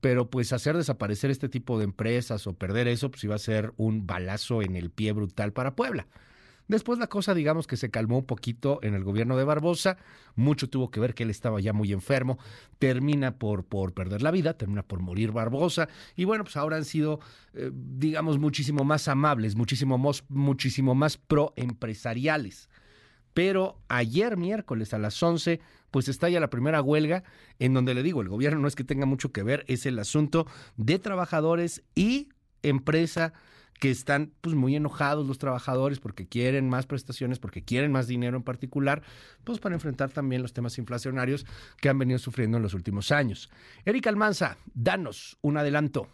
pero 0.00 0.30
pues 0.30 0.52
hacer 0.52 0.76
desaparecer 0.76 1.30
este 1.30 1.48
tipo 1.48 1.78
de 1.78 1.84
empresas 1.84 2.46
o 2.46 2.54
perder 2.54 2.88
eso, 2.88 3.10
pues 3.10 3.24
iba 3.24 3.34
a 3.34 3.38
ser 3.38 3.72
un 3.76 4.06
balazo 4.06 4.62
en 4.62 4.76
el 4.76 4.90
pie 4.90 5.12
brutal 5.12 5.52
para 5.52 5.74
Puebla. 5.74 6.06
Después 6.68 7.00
la 7.00 7.08
cosa, 7.08 7.34
digamos 7.34 7.66
que 7.66 7.76
se 7.76 7.90
calmó 7.90 8.18
un 8.18 8.26
poquito 8.26 8.78
en 8.82 8.94
el 8.94 9.02
gobierno 9.02 9.36
de 9.36 9.42
Barbosa, 9.42 9.96
mucho 10.36 10.70
tuvo 10.70 10.92
que 10.92 11.00
ver 11.00 11.14
que 11.14 11.24
él 11.24 11.30
estaba 11.30 11.60
ya 11.60 11.72
muy 11.72 11.92
enfermo, 11.92 12.38
termina 12.78 13.38
por, 13.38 13.64
por 13.64 13.92
perder 13.92 14.22
la 14.22 14.30
vida, 14.30 14.54
termina 14.54 14.84
por 14.84 15.00
morir 15.00 15.32
Barbosa, 15.32 15.88
y 16.14 16.26
bueno, 16.26 16.44
pues 16.44 16.56
ahora 16.56 16.76
han 16.76 16.84
sido, 16.84 17.18
eh, 17.54 17.72
digamos, 17.74 18.38
muchísimo 18.38 18.84
más 18.84 19.08
amables, 19.08 19.56
muchísimo 19.56 19.98
más, 19.98 20.22
muchísimo 20.28 20.94
más 20.94 21.16
proempresariales 21.16 22.68
pero 23.34 23.78
ayer 23.88 24.36
miércoles 24.36 24.94
a 24.94 24.98
las 24.98 25.22
11 25.22 25.60
pues 25.90 26.08
estalla 26.08 26.40
la 26.40 26.50
primera 26.50 26.82
huelga 26.82 27.24
en 27.58 27.74
donde 27.74 27.94
le 27.94 28.02
digo, 28.02 28.22
el 28.22 28.28
gobierno 28.28 28.60
no 28.60 28.68
es 28.68 28.76
que 28.76 28.84
tenga 28.84 29.06
mucho 29.06 29.32
que 29.32 29.42
ver, 29.42 29.64
es 29.68 29.86
el 29.86 29.98
asunto 29.98 30.46
de 30.76 30.98
trabajadores 30.98 31.82
y 31.94 32.28
empresa 32.62 33.32
que 33.80 33.90
están 33.90 34.32
pues 34.42 34.54
muy 34.54 34.76
enojados 34.76 35.26
los 35.26 35.38
trabajadores 35.38 36.00
porque 36.00 36.28
quieren 36.28 36.68
más 36.68 36.86
prestaciones, 36.86 37.38
porque 37.38 37.64
quieren 37.64 37.90
más 37.90 38.06
dinero 38.06 38.36
en 38.36 38.42
particular, 38.42 39.02
pues 39.42 39.58
para 39.58 39.74
enfrentar 39.74 40.10
también 40.10 40.42
los 40.42 40.52
temas 40.52 40.76
inflacionarios 40.78 41.46
que 41.80 41.88
han 41.88 41.98
venido 41.98 42.18
sufriendo 42.18 42.58
en 42.58 42.62
los 42.62 42.74
últimos 42.74 43.10
años. 43.10 43.50
Erika 43.86 44.10
Almanza, 44.10 44.58
danos 44.74 45.38
un 45.40 45.56
adelanto. 45.56 46.08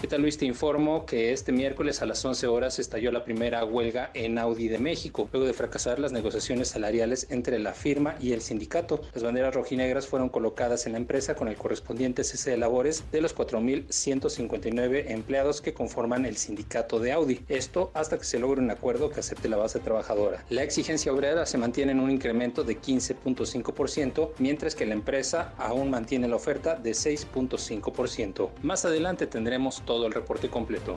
¿Qué 0.00 0.06
tal 0.06 0.22
Luis? 0.22 0.38
Te 0.38 0.44
informo 0.44 1.06
que 1.06 1.32
este 1.32 1.50
miércoles 1.50 2.02
a 2.02 2.06
las 2.06 2.24
11 2.24 2.46
horas 2.46 2.78
estalló 2.78 3.10
la 3.10 3.24
primera 3.24 3.64
huelga 3.64 4.12
en 4.14 4.38
Audi 4.38 4.68
de 4.68 4.78
México, 4.78 5.28
luego 5.32 5.44
de 5.44 5.52
fracasar 5.52 5.98
las 5.98 6.12
negociaciones 6.12 6.68
salariales 6.68 7.26
entre 7.30 7.58
la 7.58 7.72
firma 7.72 8.14
y 8.20 8.30
el 8.30 8.40
sindicato. 8.40 9.00
Las 9.12 9.24
banderas 9.24 9.56
rojinegras 9.56 10.06
fueron 10.06 10.28
colocadas 10.28 10.86
en 10.86 10.92
la 10.92 10.98
empresa 10.98 11.34
con 11.34 11.48
el 11.48 11.56
correspondiente 11.56 12.22
cese 12.22 12.52
de 12.52 12.58
labores 12.58 13.02
de 13.10 13.20
los 13.20 13.34
4.159 13.34 15.06
empleados 15.08 15.60
que 15.60 15.74
conforman 15.74 16.26
el 16.26 16.36
sindicato 16.36 17.00
de 17.00 17.10
Audi. 17.10 17.40
Esto 17.48 17.90
hasta 17.92 18.18
que 18.18 18.24
se 18.24 18.38
logre 18.38 18.60
un 18.60 18.70
acuerdo 18.70 19.10
que 19.10 19.18
acepte 19.18 19.48
la 19.48 19.56
base 19.56 19.80
trabajadora. 19.80 20.44
La 20.48 20.62
exigencia 20.62 21.12
obrera 21.12 21.44
se 21.44 21.58
mantiene 21.58 21.90
en 21.90 21.98
un 21.98 22.12
incremento 22.12 22.62
de 22.62 22.80
15.5%, 22.80 24.30
mientras 24.38 24.76
que 24.76 24.86
la 24.86 24.94
empresa 24.94 25.54
aún 25.58 25.90
mantiene 25.90 26.28
la 26.28 26.36
oferta 26.36 26.76
de 26.76 26.92
6.5%. 26.92 28.50
Más 28.62 28.84
adelante 28.84 29.26
tendremos 29.26 29.82
todo 29.88 30.06
el 30.06 30.12
reporte 30.12 30.50
completo. 30.50 30.96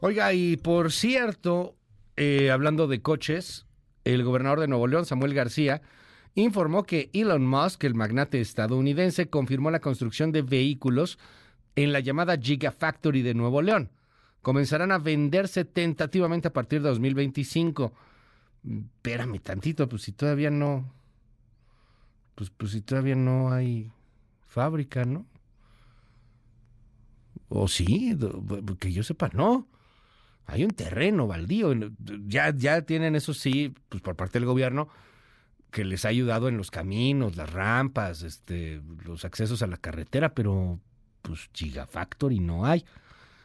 Oiga, 0.00 0.32
y 0.34 0.56
por 0.56 0.90
cierto, 0.90 1.76
eh, 2.16 2.50
hablando 2.50 2.88
de 2.88 3.00
coches, 3.00 3.66
el 4.02 4.24
gobernador 4.24 4.58
de 4.58 4.66
Nuevo 4.66 4.88
León, 4.88 5.06
Samuel 5.06 5.32
García, 5.32 5.80
informó 6.34 6.82
que 6.82 7.08
Elon 7.12 7.46
Musk, 7.46 7.84
el 7.84 7.94
magnate 7.94 8.40
estadounidense, 8.40 9.30
confirmó 9.30 9.70
la 9.70 9.78
construcción 9.78 10.32
de 10.32 10.42
vehículos 10.42 11.20
en 11.76 11.92
la 11.92 12.00
llamada 12.00 12.36
Gigafactory 12.36 13.22
de 13.22 13.34
Nuevo 13.34 13.62
León. 13.62 13.90
Comenzarán 14.42 14.90
a 14.90 14.98
venderse 14.98 15.64
tentativamente 15.64 16.48
a 16.48 16.52
partir 16.52 16.82
de 16.82 16.88
2025. 16.88 17.92
Espérame 18.64 19.38
tantito, 19.38 19.88
pues 19.88 20.02
si 20.02 20.10
todavía 20.10 20.50
no. 20.50 20.92
Pues, 22.34 22.50
pues 22.50 22.72
si 22.72 22.80
todavía 22.80 23.14
no 23.14 23.52
hay 23.52 23.92
fábrica, 24.50 25.04
¿no? 25.04 25.26
O 27.48 27.68
sí, 27.68 28.16
que 28.78 28.92
yo 28.92 29.02
sepa, 29.02 29.30
no. 29.32 29.66
Hay 30.46 30.64
un 30.64 30.72
terreno 30.72 31.26
baldío. 31.26 31.72
Ya, 32.26 32.54
ya 32.54 32.82
tienen 32.82 33.14
eso 33.14 33.32
sí, 33.32 33.74
pues 33.88 34.02
por 34.02 34.16
parte 34.16 34.38
del 34.38 34.46
gobierno, 34.46 34.88
que 35.70 35.84
les 35.84 36.04
ha 36.04 36.08
ayudado 36.08 36.48
en 36.48 36.56
los 36.56 36.70
caminos, 36.70 37.36
las 37.36 37.52
rampas, 37.52 38.22
este, 38.22 38.82
los 39.04 39.24
accesos 39.24 39.62
a 39.62 39.68
la 39.68 39.76
carretera, 39.76 40.34
pero 40.34 40.80
pues 41.22 41.48
Gigafactory 41.54 42.40
no 42.40 42.66
hay. 42.66 42.84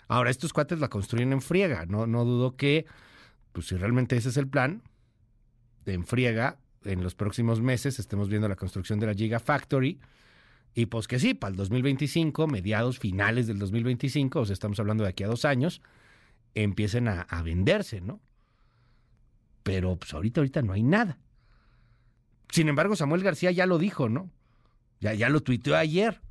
Ahora, 0.08 0.30
estos 0.30 0.54
cuates 0.54 0.80
la 0.80 0.88
construyen 0.88 1.34
en 1.34 1.42
friega. 1.42 1.86
No, 1.86 2.08
no 2.08 2.26
dudo 2.26 2.56
que, 2.56 2.86
pues 3.52 3.68
si 3.68 3.78
realmente 3.78 4.18
ese 4.18 4.30
es 4.30 4.38
el 4.38 4.48
plan, 4.48 4.82
en 5.86 6.04
friega, 6.06 6.58
en 6.84 7.04
los 7.04 7.16
próximos 7.16 7.62
meses 7.62 8.00
estemos 8.00 8.30
viendo 8.30 8.48
la 8.48 8.56
construcción 8.56 9.00
de 9.00 9.08
la 9.08 9.14
Gigafactory. 9.14 10.00
Y 10.76 10.88
pues 10.88 11.08
que 11.08 11.20
sí, 11.20 11.34
para 11.34 11.52
el 11.52 11.56
2025, 11.56 12.48
mediados, 12.48 13.00
finales 13.00 13.48
del 13.48 13.58
2025, 13.60 14.42
o 14.42 14.46
sea, 14.46 14.54
estamos 14.54 14.78
hablando 14.78 15.06
de 15.06 15.10
aquí 15.10 15.24
a 15.24 15.28
dos 15.28 15.46
años, 15.46 15.82
empiecen 16.54 17.08
a, 17.08 17.26
venderse, 17.44 18.02
¿no? 18.02 18.20
Pero 19.64 19.96
pues 19.96 20.14
ahorita, 20.14 20.42
ahorita 20.42 20.62
no 20.62 20.74
hay 20.74 20.84
nada. 20.84 21.18
Sin 22.50 22.68
embargo, 22.68 22.98
Samuel 22.98 23.24
García 23.24 23.52
ya 23.52 23.66
lo 23.66 23.78
dijo, 23.78 24.10
¿no? 24.10 24.30
Ya, 25.00 25.14
ya 25.14 25.30
lo 25.30 25.42
tuiteó 25.42 25.78
ayer. 25.78 26.22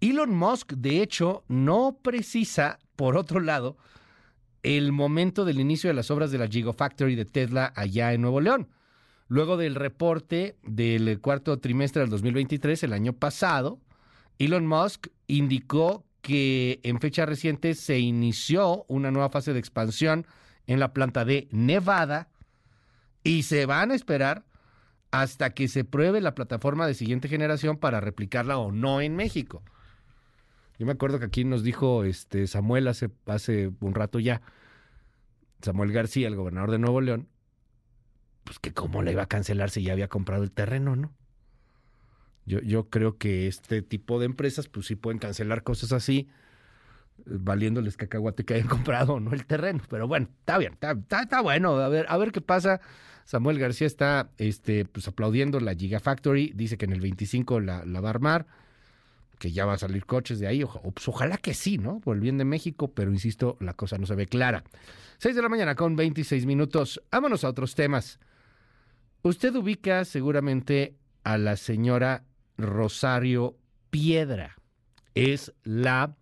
Elon 0.00 0.34
Musk, 0.34 0.74
de 0.74 1.02
hecho, 1.02 1.42
no 1.48 1.98
precisa, 2.02 2.78
por 2.96 3.16
otro 3.16 3.40
lado, 3.40 3.78
el 4.62 4.92
momento 4.92 5.46
del 5.46 5.58
inicio 5.58 5.88
de 5.88 5.94
las 5.94 6.10
obras 6.10 6.30
de 6.30 6.38
la 6.38 6.48
Gigafactory 6.48 7.14
de 7.14 7.24
Tesla 7.24 7.72
allá 7.74 8.12
en 8.12 8.20
Nuevo 8.20 8.42
León. 8.42 8.68
Luego 9.28 9.58
del 9.58 9.74
reporte 9.74 10.56
del 10.62 11.20
cuarto 11.20 11.58
trimestre 11.58 12.00
del 12.00 12.10
2023, 12.10 12.82
el 12.82 12.94
año 12.94 13.12
pasado, 13.12 13.78
Elon 14.38 14.66
Musk 14.66 15.08
indicó 15.26 16.04
que 16.22 16.80
en 16.82 16.98
fecha 16.98 17.26
reciente 17.26 17.74
se 17.74 17.98
inició 17.98 18.84
una 18.88 19.10
nueva 19.10 19.28
fase 19.28 19.52
de 19.52 19.58
expansión 19.58 20.26
en 20.66 20.80
la 20.80 20.92
planta 20.92 21.24
de 21.24 21.48
Nevada 21.50 22.28
y 23.22 23.42
se 23.42 23.66
van 23.66 23.90
a 23.90 23.94
esperar 23.94 24.44
hasta 25.10 25.50
que 25.50 25.68
se 25.68 25.84
pruebe 25.84 26.20
la 26.20 26.34
plataforma 26.34 26.86
de 26.86 26.94
siguiente 26.94 27.28
generación 27.28 27.76
para 27.76 28.00
replicarla 28.00 28.58
o 28.58 28.72
no 28.72 29.00
en 29.00 29.14
México. 29.16 29.62
Yo 30.78 30.86
me 30.86 30.92
acuerdo 30.92 31.18
que 31.18 31.26
aquí 31.26 31.44
nos 31.44 31.62
dijo 31.62 32.04
este 32.04 32.46
Samuel 32.46 32.88
hace, 32.88 33.10
hace 33.26 33.70
un 33.80 33.94
rato 33.94 34.18
ya, 34.20 34.42
Samuel 35.60 35.92
García, 35.92 36.28
el 36.28 36.36
gobernador 36.36 36.70
de 36.70 36.78
Nuevo 36.78 37.00
León, 37.00 37.28
pues 38.48 38.58
que 38.58 38.72
cómo 38.72 39.02
le 39.02 39.12
iba 39.12 39.22
a 39.22 39.26
cancelar 39.26 39.68
si 39.68 39.82
ya 39.82 39.92
había 39.92 40.08
comprado 40.08 40.42
el 40.42 40.50
terreno, 40.50 40.96
¿no? 40.96 41.12
Yo, 42.46 42.60
yo 42.60 42.88
creo 42.88 43.18
que 43.18 43.46
este 43.46 43.82
tipo 43.82 44.18
de 44.18 44.24
empresas, 44.24 44.68
pues 44.68 44.86
sí 44.86 44.96
pueden 44.96 45.18
cancelar 45.18 45.62
cosas 45.62 45.92
así, 45.92 46.30
valiéndoles 47.26 47.98
cacahuate 47.98 48.46
que 48.46 48.54
hayan 48.54 48.68
comprado 48.68 49.20
no 49.20 49.34
el 49.34 49.44
terreno. 49.44 49.82
Pero 49.90 50.08
bueno, 50.08 50.28
está 50.38 50.56
bien, 50.56 50.72
está, 50.72 50.96
está, 51.20 51.42
bueno. 51.42 51.76
A 51.76 51.90
ver, 51.90 52.06
a 52.08 52.16
ver 52.16 52.32
qué 52.32 52.40
pasa. 52.40 52.80
Samuel 53.26 53.58
García 53.58 53.86
está 53.86 54.30
este, 54.38 54.86
pues, 54.86 55.06
aplaudiendo 55.08 55.60
la 55.60 55.74
Gigafactory, 55.74 56.52
dice 56.54 56.78
que 56.78 56.86
en 56.86 56.92
el 56.94 57.00
25 57.00 57.60
la, 57.60 57.84
la 57.84 58.00
va 58.00 58.08
a 58.08 58.12
armar 58.12 58.46
que 59.38 59.52
ya 59.52 59.66
va 59.66 59.74
a 59.74 59.78
salir 59.78 60.06
coches 60.06 60.38
de 60.38 60.46
ahí. 60.46 60.64
Pues 60.64 61.06
ojalá 61.06 61.36
que 61.36 61.52
sí, 61.52 61.76
¿no? 61.76 62.00
Por 62.00 62.16
el 62.16 62.22
bien 62.22 62.38
de 62.38 62.46
México, 62.46 62.88
pero 62.88 63.12
insisto, 63.12 63.58
la 63.60 63.74
cosa 63.74 63.98
no 63.98 64.06
se 64.06 64.14
ve 64.14 64.26
clara. 64.26 64.64
6 65.18 65.36
de 65.36 65.42
la 65.42 65.50
mañana 65.50 65.74
con 65.74 65.96
26 65.96 66.46
minutos. 66.46 67.02
Vámonos 67.12 67.44
a 67.44 67.50
otros 67.50 67.74
temas. 67.74 68.18
Usted 69.22 69.54
ubica 69.56 70.04
seguramente 70.04 70.96
a 71.24 71.38
la 71.38 71.56
señora 71.56 72.24
Rosario 72.56 73.56
Piedra. 73.90 74.56
Es 75.14 75.52
la 75.64 76.16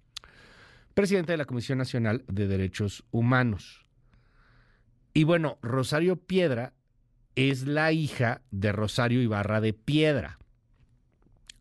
presidenta 0.94 1.32
de 1.32 1.38
la 1.38 1.44
Comisión 1.44 1.78
Nacional 1.78 2.24
de 2.28 2.46
Derechos 2.48 3.04
Humanos. 3.10 3.86
Y 5.12 5.24
bueno, 5.24 5.58
Rosario 5.62 6.16
Piedra 6.16 6.72
es 7.34 7.66
la 7.66 7.92
hija 7.92 8.42
de 8.50 8.72
Rosario 8.72 9.20
Ibarra 9.22 9.60
de 9.60 9.72
Piedra 9.72 10.38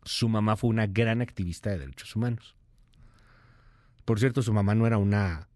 su 0.06 0.28
mamá 0.28 0.56
fue 0.56 0.70
una 0.70 0.86
gran 0.86 1.20
activista 1.20 1.70
de 1.70 1.80
derechos 1.80 2.14
humanos. 2.14 2.54
Por 4.04 4.20
cierto, 4.20 4.40
su 4.40 4.52
mamá 4.52 4.74
no 4.74 4.86
era 4.86 4.98
una 4.98 5.48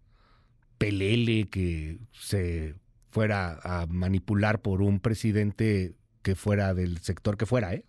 pelele 0.77 1.47
que 1.49 1.99
se 2.11 2.75
fuera 3.11 3.59
a 3.63 3.85
manipular 3.87 4.61
por 4.61 4.81
un 4.81 4.99
presidente 4.99 5.95
que 6.21 6.35
fuera 6.35 6.73
del 6.73 6.99
sector 6.99 7.37
que 7.37 7.45
fuera, 7.45 7.73
¿eh? 7.73 7.85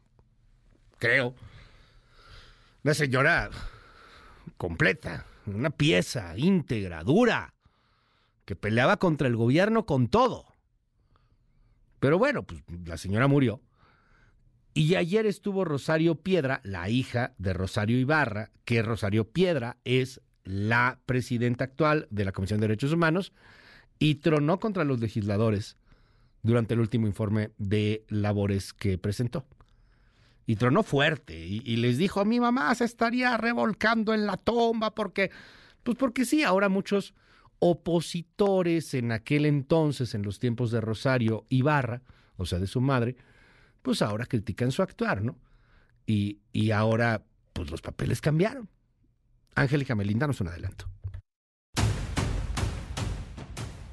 Creo. 0.99 1.35
Una 2.85 2.95
señora 2.95 3.51
completa, 4.57 5.27
una 5.47 5.71
pieza 5.71 6.37
íntegra, 6.37 7.05
dura, 7.05 7.55
que 8.45 8.57
peleaba 8.57 8.99
contra 8.99 9.29
el 9.29 9.37
gobierno 9.37 9.87
con 9.87 10.09
todo. 10.09 10.47
Pero 12.01 12.19
bueno, 12.19 12.43
pues 12.43 12.63
la 12.85 12.97
señora 12.97 13.29
murió 13.29 13.61
y 14.75 14.95
ayer 14.95 15.27
estuvo 15.27 15.65
Rosario 15.65 16.17
Piedra, 16.17 16.61
la 16.65 16.89
hija 16.89 17.35
de 17.39 17.53
Rosario 17.53 17.99
Ibarra, 17.99 18.51
que 18.65 18.83
Rosario 18.83 19.29
Piedra 19.31 19.77
es 19.85 20.21
la 20.45 20.99
presidenta 21.07 21.65
actual 21.65 22.07
de 22.11 22.25
la 22.25 22.33
Comisión 22.33 22.61
de 22.61 22.69
Derechos 22.69 22.93
Humanos, 22.93 23.33
y 24.03 24.17
tronó 24.17 24.59
contra 24.59 24.83
los 24.83 24.99
legisladores 24.99 25.77
durante 26.43 26.75
el 26.75 26.81
último 26.81 27.07
informe 27.07 27.53
de 27.57 28.05
labores 28.09 28.73
que 28.73 28.99
presentó. 28.99 29.47
Y 30.45 30.57
tronó 30.57 30.83
fuerte 30.83 31.39
y, 31.39 31.77
les 31.77 31.99
dijo, 31.99 32.25
mi 32.25 32.41
mamá 32.41 32.75
se 32.75 32.85
estaría 32.85 33.37
revolcando 33.37 34.13
en 34.13 34.27
la 34.27 34.37
tomba 34.37 34.93
porque, 34.93 35.31
pues 35.85 35.97
porque 35.97 36.25
sí, 36.25 36.43
ahora 36.43 36.69
muchos 36.69 37.15
opositores 37.61 38.93
en 38.95 39.13
aquel 39.13 39.47
entonces, 39.47 40.17
en 40.17 40.23
los 40.23 40.41
tiempos 40.41 40.73
de 40.73 40.81
Rosario 40.81 41.47
Ibarra, 41.49 42.03
o 42.37 42.45
sea, 42.45 42.59
de 42.59 42.67
su 42.67 42.81
madre, 42.81 43.15
pues 43.83 44.03
ahora 44.03 44.27
critican 44.27 44.73
su 44.73 44.83
actuar, 44.83 45.23
¿no? 45.23 45.39
Y, 46.07 46.41
y 46.53 46.73
ahora, 46.73 47.23
pues 47.53 47.71
los 47.71 47.81
papeles 47.81 48.21
cambiaron. 48.21 48.69
Angélica 49.55 49.95
Melinda 49.95 50.27
nos 50.27 50.41
un 50.41 50.49
adelanto. 50.49 50.89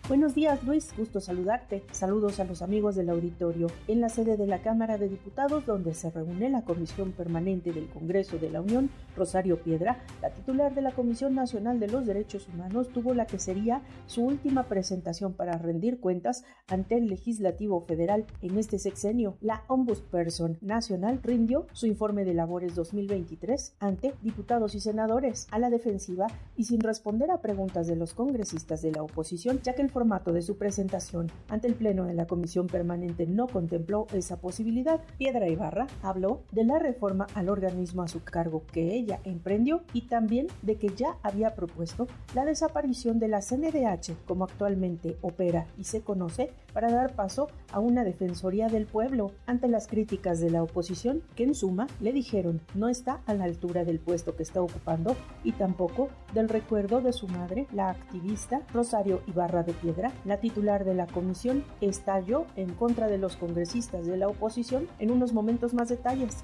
Buenos 0.09 0.33
días 0.33 0.63
Luis, 0.63 0.91
gusto 0.97 1.19
saludarte. 1.19 1.83
Saludos 1.91 2.39
a 2.39 2.43
los 2.43 2.63
amigos 2.63 2.95
del 2.95 3.11
auditorio. 3.11 3.67
En 3.87 4.01
la 4.01 4.09
sede 4.09 4.37
de 4.37 4.47
la 4.47 4.63
Cámara 4.63 4.97
de 4.97 5.07
Diputados, 5.07 5.67
donde 5.67 5.93
se 5.93 6.09
reúne 6.09 6.49
la 6.49 6.63
Comisión 6.63 7.11
Permanente 7.11 7.71
del 7.71 7.87
Congreso 7.89 8.39
de 8.39 8.49
la 8.49 8.59
Unión, 8.59 8.89
Rosario 9.15 9.61
Piedra, 9.61 10.03
la 10.23 10.31
titular 10.31 10.73
de 10.73 10.81
la 10.81 10.93
Comisión 10.93 11.35
Nacional 11.35 11.79
de 11.79 11.89
los 11.89 12.07
Derechos 12.07 12.47
Humanos, 12.47 12.89
tuvo 12.89 13.13
la 13.13 13.27
que 13.27 13.37
sería 13.37 13.83
su 14.07 14.23
última 14.23 14.63
presentación 14.63 15.33
para 15.33 15.59
rendir 15.59 15.99
cuentas 15.99 16.43
ante 16.67 16.97
el 16.97 17.05
Legislativo 17.05 17.81
Federal. 17.81 18.25
En 18.41 18.57
este 18.57 18.79
sexenio, 18.79 19.37
la 19.41 19.63
Ombudsperson 19.67 20.57
Nacional 20.61 21.19
rindió 21.21 21.67
su 21.73 21.85
informe 21.85 22.25
de 22.25 22.33
labores 22.33 22.73
2023 22.73 23.75
ante 23.79 24.15
diputados 24.23 24.73
y 24.73 24.79
senadores 24.79 25.47
a 25.51 25.59
la 25.59 25.69
defensiva 25.69 26.25
y 26.57 26.63
sin 26.63 26.81
responder 26.81 27.29
a 27.29 27.41
preguntas 27.41 27.85
de 27.85 27.95
los 27.95 28.15
congresistas 28.15 28.81
de 28.81 28.91
la 28.91 29.03
oposición, 29.03 29.59
ya 29.61 29.75
que 29.75 29.83
el 29.83 29.98
formato 29.99 30.31
de 30.31 30.41
su 30.41 30.55
presentación. 30.57 31.29
Ante 31.49 31.67
el 31.67 31.75
Pleno 31.75 32.05
de 32.05 32.13
la 32.13 32.25
Comisión 32.25 32.67
Permanente 32.67 33.27
no 33.27 33.47
contempló 33.47 34.07
esa 34.13 34.39
posibilidad. 34.39 35.01
Piedra 35.17 35.49
Ibarra 35.49 35.87
habló 36.01 36.43
de 36.53 36.63
la 36.63 36.79
reforma 36.79 37.27
al 37.33 37.49
organismo 37.49 38.01
a 38.01 38.07
su 38.07 38.23
cargo 38.23 38.63
que 38.71 38.93
ella 38.93 39.19
emprendió 39.25 39.81
y 39.91 40.03
también 40.03 40.47
de 40.61 40.77
que 40.77 40.87
ya 40.95 41.17
había 41.21 41.53
propuesto 41.53 42.07
la 42.33 42.45
desaparición 42.45 43.19
de 43.19 43.27
la 43.27 43.41
CNDH 43.41 44.25
como 44.25 44.45
actualmente 44.45 45.17
opera 45.19 45.67
y 45.77 45.83
se 45.83 45.99
conoce 45.99 46.53
para 46.71 46.89
dar 46.89 47.13
paso 47.13 47.49
a 47.73 47.79
una 47.79 48.05
Defensoría 48.05 48.69
del 48.69 48.85
Pueblo 48.85 49.31
ante 49.47 49.67
las 49.67 49.87
críticas 49.87 50.39
de 50.39 50.49
la 50.49 50.63
oposición 50.63 51.23
que 51.35 51.43
en 51.43 51.55
suma 51.55 51.87
le 51.99 52.13
dijeron 52.13 52.61
no 52.73 52.87
está 52.87 53.19
a 53.25 53.33
la 53.33 53.43
altura 53.43 53.83
del 53.83 53.99
puesto 53.99 54.37
que 54.37 54.43
está 54.43 54.61
ocupando 54.61 55.17
y 55.43 55.51
tampoco 55.51 56.07
del 56.33 56.47
recuerdo 56.47 57.01
de 57.01 57.11
su 57.11 57.27
madre, 57.27 57.67
la 57.73 57.89
activista 57.89 58.61
Rosario 58.73 59.21
Ibarra 59.27 59.63
de 59.63 59.73
Piedra, 59.73 59.88
la 60.25 60.37
titular 60.39 60.85
de 60.85 60.93
la 60.93 61.07
comisión, 61.07 61.63
estalló 61.81 62.45
en 62.55 62.73
contra 62.73 63.07
de 63.07 63.17
los 63.17 63.35
congresistas 63.35 64.05
de 64.05 64.17
la 64.17 64.27
oposición 64.27 64.87
en 64.99 65.11
unos 65.11 65.33
momentos 65.33 65.73
más 65.73 65.89
detalles. 65.89 66.43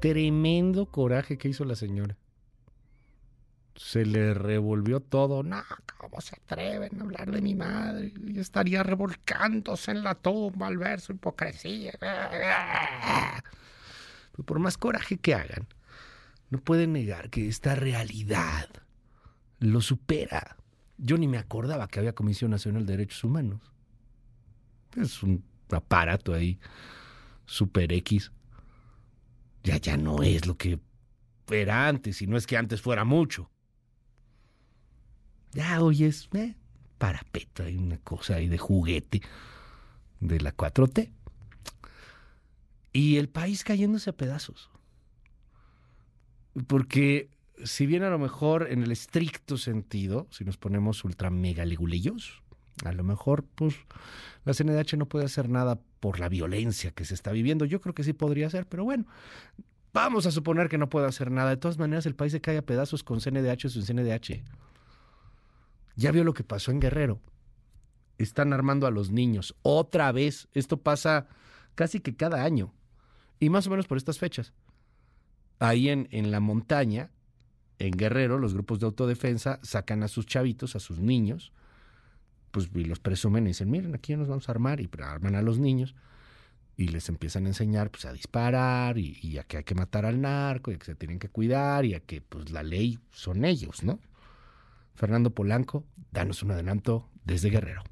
Tremendo 0.00 0.86
coraje 0.86 1.38
que 1.38 1.48
hizo 1.48 1.64
la 1.64 1.76
señora 1.76 2.16
se 3.76 4.04
le 4.04 4.34
revolvió 4.34 5.00
todo. 5.00 5.42
No, 5.42 5.62
¿cómo 5.96 6.20
se 6.20 6.36
atreven 6.36 7.00
a 7.00 7.04
hablar 7.04 7.30
de 7.30 7.40
mi 7.40 7.54
madre? 7.54 8.12
Y 8.26 8.38
estaría 8.38 8.82
revolcándose 8.82 9.90
en 9.90 10.02
la 10.02 10.14
tumba 10.14 10.66
al 10.66 10.78
ver 10.78 11.00
su 11.00 11.12
hipocresía. 11.12 11.92
Pero 14.32 14.44
por 14.44 14.58
más 14.58 14.76
coraje 14.76 15.18
que 15.18 15.34
hagan, 15.34 15.66
no 16.50 16.58
pueden 16.58 16.92
negar 16.92 17.30
que 17.30 17.48
esta 17.48 17.74
realidad 17.74 18.68
lo 19.62 19.80
supera. 19.80 20.56
Yo 20.98 21.16
ni 21.18 21.28
me 21.28 21.38
acordaba 21.38 21.88
que 21.88 22.00
había 22.00 22.14
Comisión 22.14 22.50
Nacional 22.50 22.84
de 22.84 22.92
Derechos 22.92 23.24
Humanos. 23.24 23.60
Es 24.96 25.22
un 25.22 25.42
aparato 25.70 26.34
ahí, 26.34 26.58
super 27.46 27.92
X. 27.92 28.30
Ya, 29.62 29.78
ya 29.78 29.96
no 29.96 30.22
es 30.22 30.46
lo 30.46 30.56
que 30.56 30.80
era 31.50 31.88
antes, 31.88 32.22
y 32.22 32.26
no 32.26 32.36
es 32.36 32.46
que 32.46 32.56
antes 32.56 32.80
fuera 32.80 33.04
mucho. 33.04 33.50
Ya 35.52 35.82
hoy 35.82 36.04
es 36.04 36.28
eh, 36.32 36.54
parapeto, 36.98 37.62
hay 37.62 37.76
una 37.76 37.98
cosa 37.98 38.36
ahí 38.36 38.48
de 38.48 38.58
juguete 38.58 39.22
de 40.20 40.40
la 40.40 40.56
4T. 40.56 41.12
Y 42.92 43.16
el 43.16 43.28
país 43.28 43.64
cayéndose 43.64 44.10
a 44.10 44.14
pedazos. 44.14 44.70
Porque 46.66 47.30
si 47.64 47.86
bien 47.86 48.02
a 48.02 48.10
lo 48.10 48.18
mejor 48.18 48.68
en 48.70 48.82
el 48.82 48.92
estricto 48.92 49.56
sentido, 49.56 50.26
si 50.30 50.44
nos 50.44 50.56
ponemos 50.56 51.04
ultra 51.04 51.30
mega 51.30 51.64
legulillos, 51.64 52.42
a 52.84 52.92
lo 52.92 53.04
mejor 53.04 53.44
pues 53.54 53.76
la 54.44 54.54
CNDH 54.54 54.96
no 54.96 55.06
puede 55.06 55.24
hacer 55.24 55.48
nada 55.48 55.78
por 56.00 56.18
la 56.18 56.28
violencia 56.28 56.90
que 56.90 57.04
se 57.04 57.14
está 57.14 57.30
viviendo. 57.32 57.64
Yo 57.64 57.80
creo 57.80 57.94
que 57.94 58.04
sí 58.04 58.12
podría 58.12 58.48
hacer, 58.48 58.66
pero 58.66 58.84
bueno, 58.84 59.06
vamos 59.92 60.26
a 60.26 60.30
suponer 60.30 60.68
que 60.68 60.78
no 60.78 60.88
puede 60.88 61.06
hacer 61.06 61.30
nada. 61.30 61.50
De 61.50 61.56
todas 61.56 61.78
maneras, 61.78 62.06
el 62.06 62.14
país 62.14 62.32
se 62.32 62.40
cae 62.40 62.58
a 62.58 62.66
pedazos 62.66 63.04
con 63.04 63.20
CNDH 63.20 63.68
sin 63.68 63.84
CNDH. 63.84 64.42
Ya 65.96 66.10
vio 66.10 66.24
lo 66.24 66.34
que 66.34 66.44
pasó 66.44 66.70
en 66.70 66.80
Guerrero. 66.80 67.20
Están 68.18 68.52
armando 68.52 68.86
a 68.86 68.90
los 68.90 69.10
niños. 69.10 69.54
Otra 69.62 70.10
vez. 70.12 70.48
Esto 70.54 70.78
pasa 70.78 71.28
casi 71.74 72.00
que 72.00 72.16
cada 72.16 72.42
año. 72.44 72.72
Y 73.38 73.50
más 73.50 73.66
o 73.66 73.70
menos 73.70 73.86
por 73.86 73.98
estas 73.98 74.18
fechas. 74.18 74.54
Ahí 75.58 75.88
en, 75.88 76.08
en 76.10 76.30
la 76.30 76.40
montaña, 76.40 77.10
en 77.86 77.90
Guerrero, 77.90 78.38
los 78.38 78.54
grupos 78.54 78.78
de 78.78 78.86
autodefensa 78.86 79.58
sacan 79.62 80.04
a 80.04 80.08
sus 80.08 80.24
chavitos, 80.24 80.76
a 80.76 80.80
sus 80.80 81.00
niños, 81.00 81.52
pues 82.52 82.70
y 82.72 82.84
los 82.84 83.00
presumen 83.00 83.44
y 83.44 83.48
dicen, 83.48 83.70
miren, 83.70 83.94
aquí 83.94 84.14
nos 84.14 84.28
vamos 84.28 84.48
a 84.48 84.52
armar, 84.52 84.80
y 84.80 84.88
arman 85.02 85.34
a 85.34 85.42
los 85.42 85.58
niños 85.58 85.96
y 86.76 86.88
les 86.88 87.08
empiezan 87.08 87.46
a 87.46 87.48
enseñar 87.48 87.90
pues 87.90 88.04
a 88.04 88.12
disparar 88.12 88.98
y, 88.98 89.36
a 89.36 89.42
que 89.42 89.58
hay 89.58 89.64
que 89.64 89.74
matar 89.74 90.06
al 90.06 90.20
narco 90.20 90.70
y 90.70 90.74
a 90.74 90.78
que 90.78 90.86
se 90.86 90.94
tienen 90.94 91.18
que 91.18 91.28
cuidar 91.28 91.84
y 91.84 91.94
a 91.94 92.00
que 92.00 92.20
pues 92.20 92.50
la 92.52 92.62
ley 92.62 93.00
son 93.10 93.44
ellos, 93.44 93.82
¿no? 93.82 93.98
Fernando 94.94 95.30
Polanco, 95.30 95.84
danos 96.12 96.42
un 96.42 96.52
adelanto 96.52 97.08
desde 97.24 97.50
Guerrero. 97.50 97.82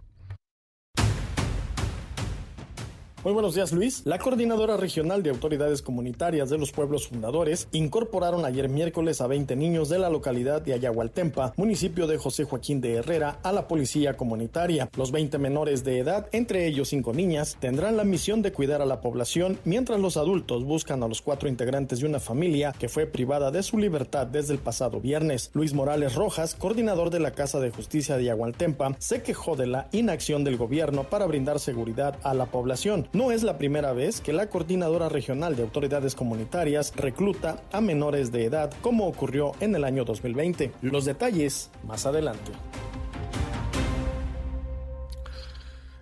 Muy 3.23 3.35
buenos 3.35 3.55
días 3.55 3.71
Luis. 3.73 4.01
La 4.07 4.19
Coordinadora 4.19 4.79
Regional 4.79 5.23
de 5.23 5.29
Autoridades 5.29 5.83
Comunitarias 5.83 6.49
de 6.49 6.57
los 6.57 6.73
Pueblos 6.73 7.07
Fundadores 7.07 7.69
incorporaron 7.71 8.47
ayer 8.47 8.71
miércoles 8.71 9.21
a 9.21 9.27
20 9.27 9.57
niños 9.57 9.91
de 9.91 9.99
la 9.99 10.09
localidad 10.09 10.63
de 10.63 10.73
Ayahualtempa, 10.73 11.53
municipio 11.59 12.07
de 12.07 12.17
José 12.17 12.45
Joaquín 12.45 12.81
de 12.81 12.95
Herrera, 12.95 13.39
a 13.43 13.53
la 13.53 13.69
policía 13.69 14.17
comunitaria. 14.17 14.89
Los 14.97 15.13
20 15.13 15.37
menores 15.37 15.85
de 15.85 15.99
edad, 15.99 16.29
entre 16.33 16.67
ellos 16.67 16.89
cinco 16.89 17.13
niñas, 17.13 17.59
tendrán 17.61 17.99
la 17.99 18.05
misión 18.05 18.41
de 18.41 18.53
cuidar 18.53 18.81
a 18.81 18.87
la 18.87 19.03
población 19.03 19.59
mientras 19.67 20.01
los 20.01 20.17
adultos 20.17 20.65
buscan 20.65 21.03
a 21.03 21.09
los 21.09 21.21
cuatro 21.21 21.51
integrantes 21.51 22.01
de 22.01 22.07
una 22.07 22.21
familia 22.21 22.73
que 22.73 22.89
fue 22.89 23.05
privada 23.05 23.51
de 23.51 23.63
su 23.63 23.77
libertad 23.77 24.29
desde 24.29 24.55
el 24.55 24.61
pasado 24.61 24.99
viernes. 24.99 25.51
Luis 25.53 25.75
Morales 25.75 26.15
Rojas, 26.15 26.55
coordinador 26.55 27.11
de 27.11 27.21
la 27.21 27.33
Casa 27.33 27.61
de 27.61 27.71
Justicia 27.71 28.17
de 28.17 28.23
Ayahualtempa, 28.23 28.97
se 28.99 29.23
quejó 29.23 29.57
de 29.57 29.67
la 29.67 29.89
inacción 29.93 30.43
del 30.43 30.57
gobierno 30.57 31.05
para 31.05 31.27
brindar 31.27 31.61
seguridad 31.61 32.17
a 32.23 32.33
la 32.33 32.47
población. 32.47 33.10
No 33.13 33.33
es 33.33 33.43
la 33.43 33.59
primera 33.59 33.93
vez 33.93 34.21
que 34.21 34.33
la 34.33 34.49
Coordinadora 34.49 35.09
Regional 35.09 35.57
de 35.57 35.63
Autoridades 35.63 36.15
Comunitarias 36.15 36.95
recluta 36.95 37.61
a 37.73 37.81
menores 37.81 38.31
de 38.31 38.45
edad, 38.45 38.73
como 38.83 39.09
ocurrió 39.09 39.51
en 39.59 39.75
el 39.75 39.83
año 39.83 40.05
2020. 40.05 40.71
Los 40.81 41.07
detalles 41.07 41.73
más 41.85 42.07
adelante. 42.07 42.53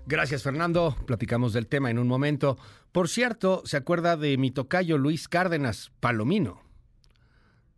Gracias, 0.07 0.43
Fernando. 0.43 0.97
Platicamos 1.07 1.55
del 1.55 1.67
tema 1.67 1.91
en 1.91 1.99
un 1.99 2.09
momento. 2.09 2.59
Por 2.93 3.09
cierto, 3.09 3.63
¿se 3.65 3.79
acuerda 3.79 4.19
de 4.19 4.37
mi 4.37 4.51
tocayo 4.51 4.99
Luis 4.99 5.29
Cárdenas 5.29 5.91
Palomino? 6.01 6.61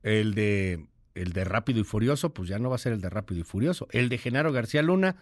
El 0.03 0.35
de 0.35 0.89
el 1.15 1.33
de 1.33 1.45
Rápido 1.45 1.79
y 1.81 1.85
Furioso, 1.85 2.35
pues 2.35 2.49
ya 2.49 2.59
no 2.59 2.71
va 2.71 2.77
a 2.77 2.79
ser 2.79 2.93
el 2.93 3.01
de 3.01 3.11
Rápido 3.11 3.41
y 3.41 3.45
Furioso. 3.45 3.87
El 3.91 4.09
de 4.09 4.19
Genaro 4.19 4.53
García 4.53 4.83
Luna, 4.83 5.17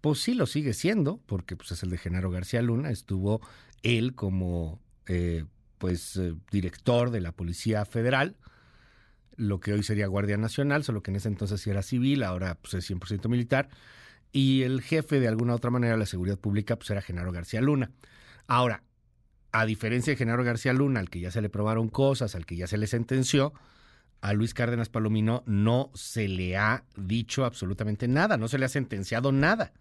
pues 0.00 0.20
sí 0.20 0.34
lo 0.34 0.46
sigue 0.46 0.72
siendo, 0.72 1.20
porque 1.26 1.56
pues 1.56 1.72
es 1.72 1.82
el 1.82 1.90
de 1.90 1.98
Genaro 1.98 2.30
García 2.30 2.62
Luna, 2.62 2.90
estuvo 2.90 3.40
él 3.82 4.14
como 4.14 4.80
eh, 5.06 5.44
pues 5.78 6.16
eh, 6.16 6.34
director 6.50 7.10
de 7.10 7.20
la 7.20 7.32
Policía 7.32 7.84
Federal, 7.84 8.36
lo 9.36 9.60
que 9.60 9.72
hoy 9.72 9.82
sería 9.82 10.06
Guardia 10.06 10.36
Nacional, 10.36 10.84
solo 10.84 11.02
que 11.02 11.10
en 11.10 11.16
ese 11.16 11.28
entonces 11.28 11.60
sí 11.60 11.70
era 11.70 11.82
civil, 11.82 12.22
ahora 12.22 12.56
pues 12.56 12.74
es 12.74 12.90
100% 12.90 13.28
militar, 13.28 13.68
y 14.32 14.62
el 14.62 14.82
jefe 14.82 15.20
de 15.20 15.28
alguna 15.28 15.54
otra 15.54 15.70
manera 15.70 15.94
de 15.94 15.98
la 15.98 16.06
seguridad 16.06 16.38
pública 16.38 16.76
pues 16.76 16.90
era 16.90 17.02
Genaro 17.02 17.32
García 17.32 17.60
Luna. 17.60 17.90
Ahora, 18.46 18.82
a 19.52 19.66
diferencia 19.66 20.12
de 20.12 20.16
Genaro 20.16 20.44
García 20.44 20.72
Luna, 20.72 21.00
al 21.00 21.10
que 21.10 21.20
ya 21.20 21.30
se 21.30 21.40
le 21.42 21.48
probaron 21.48 21.88
cosas, 21.88 22.34
al 22.34 22.46
que 22.46 22.56
ya 22.56 22.66
se 22.66 22.78
le 22.78 22.86
sentenció, 22.86 23.52
a 24.20 24.32
Luis 24.32 24.54
Cárdenas 24.54 24.88
Palomino 24.88 25.42
no 25.46 25.90
se 25.94 26.28
le 26.28 26.56
ha 26.56 26.84
dicho 26.96 27.44
absolutamente 27.44 28.06
nada, 28.06 28.36
no 28.36 28.48
se 28.48 28.58
le 28.58 28.66
ha 28.66 28.68
sentenciado 28.68 29.32
nada. 29.32 29.72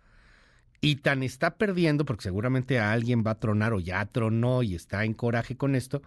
Y 0.82 0.98
tan 0.98 1.24
está 1.24 1.58
perdiendo, 1.58 2.06
porque 2.06 2.24
seguramente 2.24 2.80
a 2.80 2.92
alguien 2.92 3.24
va 3.26 3.32
a 3.32 3.40
tronar 3.40 3.74
o 3.74 3.80
ya 3.80 4.06
tronó 4.06 4.64
y 4.64 4.76
está 4.76 5.04
en 5.04 5.14
coraje 5.14 5.58
con 5.58 5.76
esto, 5.76 6.02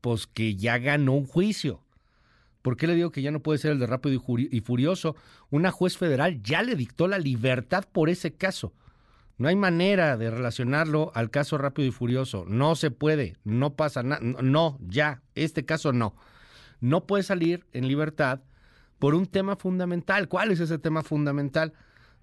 pues 0.00 0.26
que 0.26 0.56
ya 0.56 0.78
ganó 0.78 1.14
un 1.14 1.26
juicio. 1.26 1.82
¿Por 2.62 2.76
qué 2.76 2.86
le 2.86 2.94
digo 2.94 3.10
que 3.10 3.22
ya 3.22 3.30
no 3.30 3.42
puede 3.42 3.58
ser 3.58 3.72
el 3.72 3.78
de 3.78 3.86
rápido 3.86 4.20
y 4.50 4.60
furioso? 4.60 5.14
Una 5.50 5.70
juez 5.70 5.96
federal 5.96 6.42
ya 6.42 6.62
le 6.62 6.74
dictó 6.74 7.06
la 7.06 7.18
libertad 7.18 7.84
por 7.90 8.10
ese 8.10 8.34
caso. 8.34 8.74
No 9.38 9.48
hay 9.48 9.56
manera 9.56 10.16
de 10.16 10.30
relacionarlo 10.30 11.12
al 11.14 11.30
caso 11.30 11.58
rápido 11.58 11.86
y 11.86 11.92
furioso. 11.92 12.44
No 12.48 12.74
se 12.74 12.90
puede, 12.90 13.36
no 13.44 13.74
pasa 13.74 14.02
nada. 14.02 14.20
No, 14.20 14.78
ya, 14.80 15.22
este 15.34 15.64
caso 15.64 15.92
no. 15.92 16.16
No 16.80 17.06
puede 17.06 17.22
salir 17.22 17.66
en 17.72 17.86
libertad 17.86 18.40
por 18.98 19.14
un 19.14 19.26
tema 19.26 19.56
fundamental. 19.56 20.28
¿Cuál 20.28 20.50
es 20.50 20.60
ese 20.60 20.78
tema 20.78 21.02
fundamental? 21.02 21.74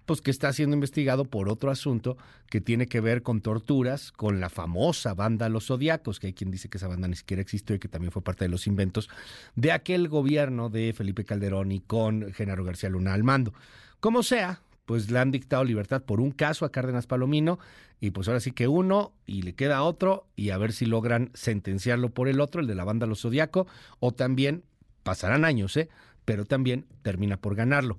Pues 0.06 0.20
que 0.20 0.30
está 0.30 0.52
siendo 0.52 0.74
investigado 0.74 1.24
por 1.24 1.48
otro 1.48 1.70
asunto 1.70 2.16
que 2.50 2.60
tiene 2.60 2.86
que 2.86 3.00
ver 3.00 3.22
con 3.22 3.40
torturas 3.40 4.12
con 4.12 4.40
la 4.40 4.50
famosa 4.50 5.14
banda 5.14 5.48
Los 5.48 5.66
Zodiacos, 5.66 6.20
que 6.20 6.28
hay 6.28 6.32
quien 6.34 6.50
dice 6.50 6.68
que 6.68 6.78
esa 6.78 6.88
banda 6.88 7.08
ni 7.08 7.16
siquiera 7.16 7.40
existió 7.40 7.76
y 7.76 7.78
que 7.78 7.88
también 7.88 8.12
fue 8.12 8.22
parte 8.22 8.44
de 8.44 8.50
los 8.50 8.66
inventos 8.66 9.08
de 9.54 9.72
aquel 9.72 10.08
gobierno 10.08 10.68
de 10.68 10.92
Felipe 10.92 11.24
Calderón 11.24 11.72
y 11.72 11.80
con 11.80 12.32
Genaro 12.32 12.64
García 12.64 12.90
Luna 12.90 13.14
al 13.14 13.24
mando. 13.24 13.54
Como 14.00 14.22
sea, 14.22 14.60
pues 14.84 15.10
le 15.10 15.18
han 15.18 15.30
dictado 15.30 15.64
libertad 15.64 16.02
por 16.02 16.20
un 16.20 16.30
caso 16.30 16.64
a 16.64 16.72
Cárdenas 16.72 17.06
Palomino 17.06 17.58
y 18.00 18.10
pues 18.10 18.28
ahora 18.28 18.40
sí 18.40 18.52
que 18.52 18.68
uno 18.68 19.12
y 19.24 19.42
le 19.42 19.54
queda 19.54 19.82
otro 19.82 20.26
y 20.36 20.50
a 20.50 20.58
ver 20.58 20.72
si 20.72 20.84
logran 20.84 21.30
sentenciarlo 21.32 22.10
por 22.10 22.28
el 22.28 22.40
otro, 22.40 22.60
el 22.60 22.66
de 22.66 22.74
la 22.74 22.84
banda 22.84 23.06
Los 23.06 23.22
Zodiaco, 23.22 23.66
o 24.00 24.12
también 24.12 24.64
pasarán 25.02 25.44
años, 25.44 25.76
¿eh? 25.76 25.88
pero 26.24 26.44
también 26.44 26.86
termina 27.02 27.38
por 27.38 27.54
ganarlo. 27.54 27.98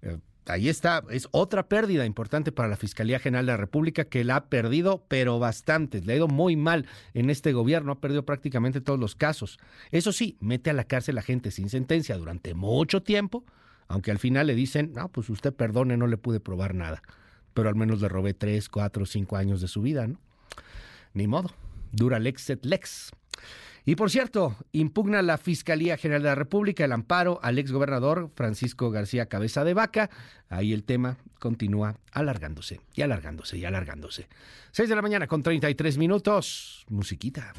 Eh, 0.00 0.18
ahí 0.46 0.68
está, 0.68 1.02
es 1.10 1.28
otra 1.30 1.68
pérdida 1.68 2.06
importante 2.06 2.52
para 2.52 2.68
la 2.68 2.76
Fiscalía 2.76 3.18
General 3.18 3.46
de 3.46 3.52
la 3.52 3.56
República 3.56 4.04
que 4.04 4.24
la 4.24 4.36
ha 4.36 4.44
perdido, 4.46 5.04
pero 5.08 5.38
bastante, 5.38 6.00
le 6.00 6.12
ha 6.12 6.16
ido 6.16 6.28
muy 6.28 6.56
mal 6.56 6.86
en 7.14 7.30
este 7.30 7.52
gobierno, 7.52 7.92
ha 7.92 8.00
perdido 8.00 8.24
prácticamente 8.24 8.80
todos 8.80 8.98
los 8.98 9.14
casos. 9.14 9.58
Eso 9.90 10.12
sí, 10.12 10.36
mete 10.40 10.70
a 10.70 10.74
la 10.74 10.84
cárcel 10.84 11.18
a 11.18 11.22
gente 11.22 11.50
sin 11.50 11.68
sentencia 11.68 12.16
durante 12.16 12.54
mucho 12.54 13.02
tiempo, 13.02 13.44
Aunque 13.88 14.10
al 14.10 14.18
final 14.18 14.46
le 14.46 14.54
dicen, 14.54 14.92
no, 14.94 15.10
pues 15.10 15.28
usted 15.28 15.52
perdone, 15.52 15.98
no 15.98 16.06
le 16.06 16.16
pude 16.16 16.40
probar 16.40 16.74
nada. 16.74 17.02
Pero 17.52 17.68
al 17.68 17.74
menos 17.74 18.00
le 18.00 18.08
robé 18.08 18.32
tres, 18.32 18.70
cuatro, 18.70 19.04
cinco 19.04 19.36
años 19.36 19.60
de 19.60 19.68
su 19.68 19.82
vida, 19.82 20.06
¿no? 20.06 20.18
Ni 21.12 21.26
modo. 21.26 21.50
Dura 21.92 22.18
lex 22.18 22.48
et 22.48 22.64
lex. 22.64 23.10
Y 23.84 23.96
por 23.96 24.10
cierto, 24.10 24.56
impugna 24.70 25.22
la 25.22 25.38
Fiscalía 25.38 25.96
General 25.96 26.22
de 26.22 26.28
la 26.28 26.34
República 26.36 26.84
el 26.84 26.92
amparo 26.92 27.40
al 27.42 27.58
exgobernador 27.58 28.30
Francisco 28.34 28.90
García 28.92 29.26
Cabeza 29.26 29.64
de 29.64 29.74
Vaca. 29.74 30.08
Ahí 30.48 30.72
el 30.72 30.84
tema 30.84 31.16
continúa 31.40 31.96
alargándose 32.12 32.80
y 32.94 33.02
alargándose 33.02 33.58
y 33.58 33.64
alargándose. 33.64 34.28
6 34.70 34.88
de 34.88 34.94
la 34.94 35.02
mañana 35.02 35.26
con 35.26 35.42
33 35.42 35.98
minutos. 35.98 36.86
Musiquita. 36.90 37.52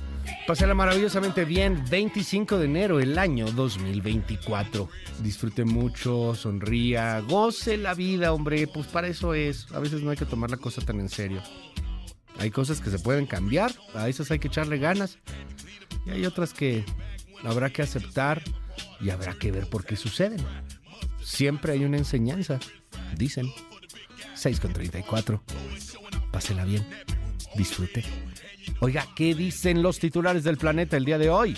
Pásala 0.48 0.74
maravillosamente 0.74 1.44
bien. 1.44 1.84
25 1.90 2.58
de 2.58 2.66
enero, 2.66 3.02
el 3.02 3.20
año 3.20 3.52
2024. 3.52 4.90
Disfrute 5.22 5.66
mucho, 5.66 6.36
sonría, 6.36 7.20
goce 7.20 7.76
la 7.76 7.94
vida, 7.94 8.32
hombre. 8.32 8.68
Pues 8.68 8.88
para 8.88 9.08
eso 9.08 9.34
es. 9.34 9.70
A 9.74 9.80
veces 9.80 10.02
no 10.02 10.12
hay 10.12 10.18
que 10.18 10.26
tomar 10.26 10.50
la 10.50 10.58
cosa 10.58 10.82
tan 10.82 11.02
en 11.02 11.10
serio. 11.10 11.42
Hay 12.40 12.50
cosas 12.50 12.82
que 12.82 12.90
se 12.90 13.00
pueden 13.00 13.26
cambiar, 13.26 13.72
a 13.94 14.10
esas 14.10 14.32
hay 14.32 14.40
que 14.40 14.48
echarle 14.48 14.78
ganas. 14.78 15.20
Y 16.06 16.12
hay 16.12 16.26
otras 16.26 16.54
que 16.54 16.84
habrá 17.44 17.70
que 17.70 17.82
aceptar 17.82 18.42
y 19.00 19.10
habrá 19.10 19.34
que 19.34 19.52
ver 19.52 19.68
por 19.70 19.86
qué 19.86 19.96
suceden. 19.96 20.44
Siempre 21.22 21.74
hay 21.74 21.86
una 21.86 21.98
enseñanza, 21.98 22.60
dicen. 23.16 23.48
6 24.36 24.60
con 24.60 24.74
34. 24.74 25.42
Pásela 26.32 26.66
bien. 26.66 26.86
Disfrute. 27.56 28.04
Oiga, 28.80 29.08
¿qué 29.16 29.36
dicen 29.36 29.82
los 29.82 30.00
titulares 30.00 30.44
del 30.44 30.58
planeta 30.58 30.98
el 30.98 31.06
día 31.06 31.18
de 31.18 31.30
hoy? 31.30 31.58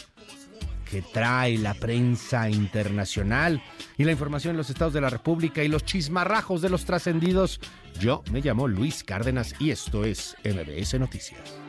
¿Qué 0.89 1.01
trae 1.01 1.57
la 1.57 1.73
prensa 1.73 2.49
internacional 2.49 3.61
y 3.97 4.03
la 4.03 4.11
información 4.11 4.51
en 4.51 4.57
los 4.57 4.69
estados 4.69 4.93
de 4.93 5.01
la 5.01 5.09
República 5.09 5.63
y 5.63 5.67
los 5.67 5.83
chismarrajos 5.83 6.61
de 6.61 6.69
los 6.69 6.85
trascendidos? 6.85 7.59
Yo 7.99 8.23
me 8.31 8.41
llamo 8.41 8.67
Luis 8.67 9.03
Cárdenas 9.03 9.55
y 9.59 9.71
esto 9.71 10.05
es 10.05 10.35
MBS 10.43 10.99
Noticias. 10.99 11.64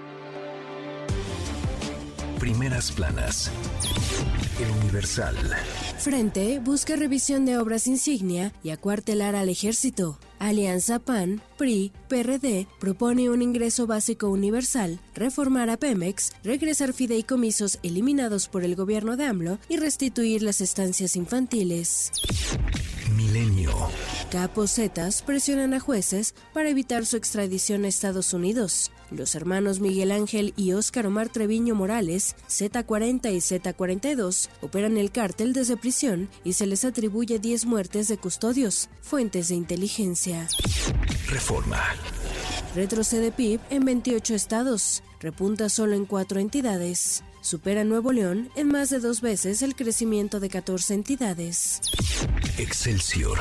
Primeras 2.39 2.93
planas. 2.93 3.51
El 4.61 4.71
Universal. 4.83 5.37
Frente 5.99 6.59
busca 6.59 6.95
revisión 6.95 7.47
de 7.47 7.59
obras 7.59 7.87
insignia 7.87 8.53
y 8.63 8.71
acuartelar 8.71 9.35
al 9.35 9.49
ejército. 9.49 10.19
Alianza 10.39 10.99
PAN, 10.99 11.41
PRI, 11.57 11.93
PRD 12.09 12.67
propone 12.79 13.31
un 13.31 13.41
ingreso 13.41 13.87
básico 13.87 14.29
universal, 14.29 15.01
reformar 15.15 15.71
a 15.71 15.79
Pemex, 15.79 16.33
regresar 16.45 16.93
fideicomisos 16.93 17.79
eliminados 17.83 18.49
por 18.49 18.65
el 18.65 18.77
gobierno 18.77 19.17
de 19.17 19.25
AMLO 19.25 19.59
y 19.69 19.79
restituir 19.79 20.43
las 20.43 20.61
estancias 20.61 21.17
infantiles. 21.17 22.13
Milenio. 23.11 23.73
Capos 24.31 24.73
Zetas 24.75 25.23
presionan 25.23 25.75
a 25.75 25.81
jueces 25.81 26.35
para 26.53 26.69
evitar 26.69 27.07
su 27.07 27.17
extradición 27.17 27.85
a 27.85 27.89
Estados 27.89 28.33
Unidos. 28.33 28.91
Los 29.11 29.35
hermanos 29.35 29.81
Miguel 29.81 30.11
Ángel 30.11 30.53
y 30.57 30.73
Óscar 30.73 31.07
Omar 31.07 31.29
Treviño 31.29 31.75
Morales, 31.75 32.35
Z40 32.49 33.33
y 33.33 33.39
Z42, 33.39 34.49
operan 34.63 34.97
el 34.97 35.11
cártel 35.13 35.53
desde 35.53 35.77
prisión 35.77 36.29
y 36.45 36.55
se 36.55 36.67
les 36.67 36.85
atribuye 36.85 37.39
10 37.39 37.67
muertes 37.67 38.09
de 38.09 38.19
custodios, 38.19 38.89
fuentes 39.03 39.49
de 39.49 39.55
inteligencia. 39.55 40.49
Reforma. 41.29 41.83
Retrocede 42.75 43.33
PIB 43.33 43.61
en 43.71 43.85
28 43.85 44.35
estados, 44.35 45.03
repunta 45.21 45.69
solo 45.69 45.95
en 45.95 46.05
4 46.05 46.41
entidades. 46.41 47.23
Supera 47.47 47.85
Nuevo 47.85 48.11
León 48.11 48.51
en 48.57 48.67
más 48.67 48.91
de 48.91 48.99
dos 48.99 49.21
veces 49.21 49.63
el 49.63 49.77
crecimiento 49.77 50.41
de 50.41 50.49
14 50.49 50.95
entidades. 50.95 51.81
Excelsior. 52.59 53.39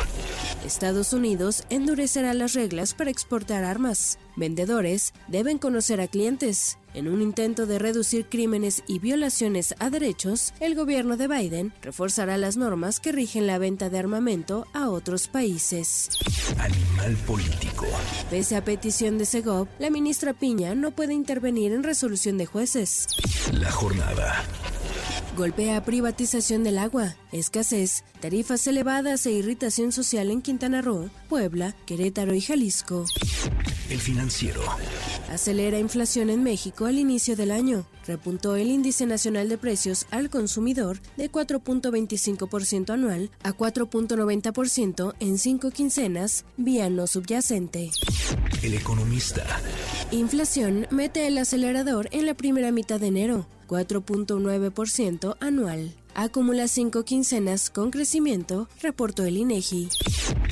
Estados 0.64 1.12
Unidos 1.12 1.64
endurecerá 1.72 2.36
las 2.36 2.54
reglas 2.54 2.94
para 2.94 3.10
exportar 3.10 3.64
armas. 3.64 4.20
Vendedores 4.36 5.12
deben 5.28 5.58
conocer 5.58 6.02
a 6.02 6.08
clientes. 6.08 6.78
En 6.96 7.10
un 7.10 7.22
intento 7.22 7.66
de 7.66 7.78
reducir 7.78 8.26
crímenes 8.28 8.82
y 8.88 9.00
violaciones 9.00 9.76
a 9.80 9.90
derechos, 9.90 10.54
el 10.62 10.76
gobierno 10.76 11.18
de 11.18 11.28
Biden 11.28 11.74
reforzará 11.82 12.38
las 12.38 12.56
normas 12.56 13.02
que 13.02 13.12
rigen 13.12 13.48
la 13.48 13.58
venta 13.58 13.90
de 13.90 14.00
armamento 14.00 14.66
a 14.74 14.90
otros 14.90 15.28
países. 15.28 16.10
Animal 16.58 17.18
político. 17.28 17.86
Pese 18.30 18.56
a 18.56 18.64
petición 18.64 19.18
de 19.18 19.26
Segov, 19.26 19.68
la 19.78 19.90
ministra 19.90 20.32
Piña 20.32 20.74
no 20.74 20.92
puede 20.92 21.14
intervenir 21.14 21.74
en 21.74 21.84
resolución 21.84 22.38
de 22.38 22.46
jueces. 22.46 23.08
La 23.52 23.72
jornada. 23.72 24.46
Golpea 25.36 25.84
privatización 25.84 26.64
del 26.64 26.78
agua, 26.78 27.14
escasez, 27.34 28.06
tarifas 28.22 28.66
elevadas 28.68 29.26
e 29.26 29.32
irritación 29.32 29.92
social 29.92 30.32
en 30.32 30.42
Quintana 30.42 30.82
Roo, 30.82 31.10
Puebla, 31.28 31.76
Querétaro 31.86 32.34
y 32.34 32.40
Jalisco. 32.40 33.04
El 33.90 34.00
financiero. 34.00 34.62
Acelera 35.30 35.78
inflación 35.78 36.30
en 36.30 36.42
México 36.42 36.86
al 36.86 36.98
inicio 36.98 37.36
del 37.36 37.52
año. 37.52 37.86
Repuntó 38.08 38.56
el 38.56 38.70
índice 38.70 39.06
nacional 39.06 39.50
de 39.50 39.58
precios 39.58 40.08
al 40.10 40.30
consumidor 40.30 41.02
de 41.18 41.30
4.25% 41.30 42.92
anual 42.92 43.30
a 43.44 43.52
4.90% 43.52 45.16
en 45.20 45.38
cinco 45.38 45.70
quincenas, 45.70 46.46
vía 46.56 46.90
no 46.90 47.08
subyacente. 47.08 47.92
El 48.64 48.74
economista. 48.74 49.46
Inflación 50.12 50.88
mete 50.92 51.28
el 51.28 51.38
acelerador 51.38 52.08
en 52.12 52.26
la 52.26 52.36
primera 52.36 52.72
mitad 52.72 53.02
de 53.02 53.08
enero, 53.08 53.48
4.9% 53.68 55.38
anual. 55.40 55.94
Acumula 56.14 56.70
cinco 56.70 57.04
quincenas 57.04 57.70
con 57.70 57.92
crecimiento, 57.92 58.70
reportó 58.82 59.26
el 59.26 59.36
INEGI. 59.36 59.90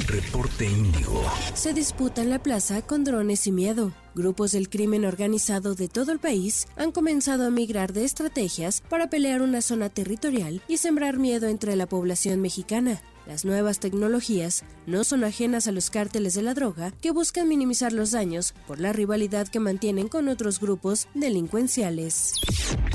Reporte 0.08 0.66
Índigo. 0.66 1.24
Se 1.54 1.74
disputan 1.74 2.30
la 2.30 2.44
plaza 2.44 2.82
con 2.82 3.06
drones 3.06 3.48
y 3.48 3.54
miedo. 3.54 3.94
Grupos 4.14 4.52
del 4.52 4.70
crimen 4.70 5.06
organizado 5.06 5.74
de 5.74 5.88
todo 5.88 6.12
el 6.12 6.20
país 6.20 6.68
han 6.76 6.92
comenzado 6.92 7.48
a 7.48 7.50
migrar 7.50 7.94
de 7.94 8.04
estrategias 8.04 8.82
para 8.90 9.10
pelear 9.10 9.42
una 9.42 9.62
zona 9.62 9.90
territorial 9.90 10.62
y 10.68 10.78
sembrar 10.78 11.18
miedo 11.18 11.48
entre 11.48 11.78
la 11.78 11.88
población 11.88 12.42
mexicana. 12.42 13.02
Las 13.26 13.46
nuevas 13.46 13.80
tecnologías 13.80 14.64
no 14.86 15.04
son 15.04 15.24
ajenas 15.24 15.68
a 15.68 15.72
los 15.72 15.90
cárteles 15.90 16.34
de 16.34 16.42
la 16.42 16.54
droga 16.54 16.92
que 17.02 17.12
buscan 17.12 17.48
minimizar 17.48 17.94
los 17.94 18.12
daños 18.12 18.54
por 18.68 18.80
la 18.80 18.92
rivalidad 18.92 19.48
que 19.48 19.60
mantienen 19.60 20.10
con 20.10 20.28
otros 20.28 20.60
grupos 20.60 21.08
delincuenciales. 21.14 22.34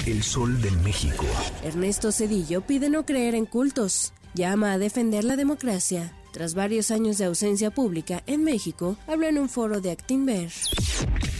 El 0.06 0.22
Sol 0.22 0.60
de 0.60 0.70
México. 0.70 1.24
Ernesto 1.64 2.12
Cedillo 2.12 2.60
pide 2.60 2.90
no 2.90 3.06
creer 3.06 3.34
en 3.34 3.46
cultos. 3.46 4.12
Llama 4.34 4.72
a 4.72 4.78
defender 4.78 5.24
la 5.24 5.36
democracia. 5.36 6.12
Tras 6.32 6.54
varios 6.54 6.90
años 6.90 7.16
de 7.16 7.24
ausencia 7.24 7.70
pública 7.70 8.22
en 8.26 8.44
México, 8.44 8.96
habla 9.06 9.28
en 9.28 9.38
un 9.38 9.48
foro 9.48 9.80
de 9.80 9.90
Actinver. 9.90 10.50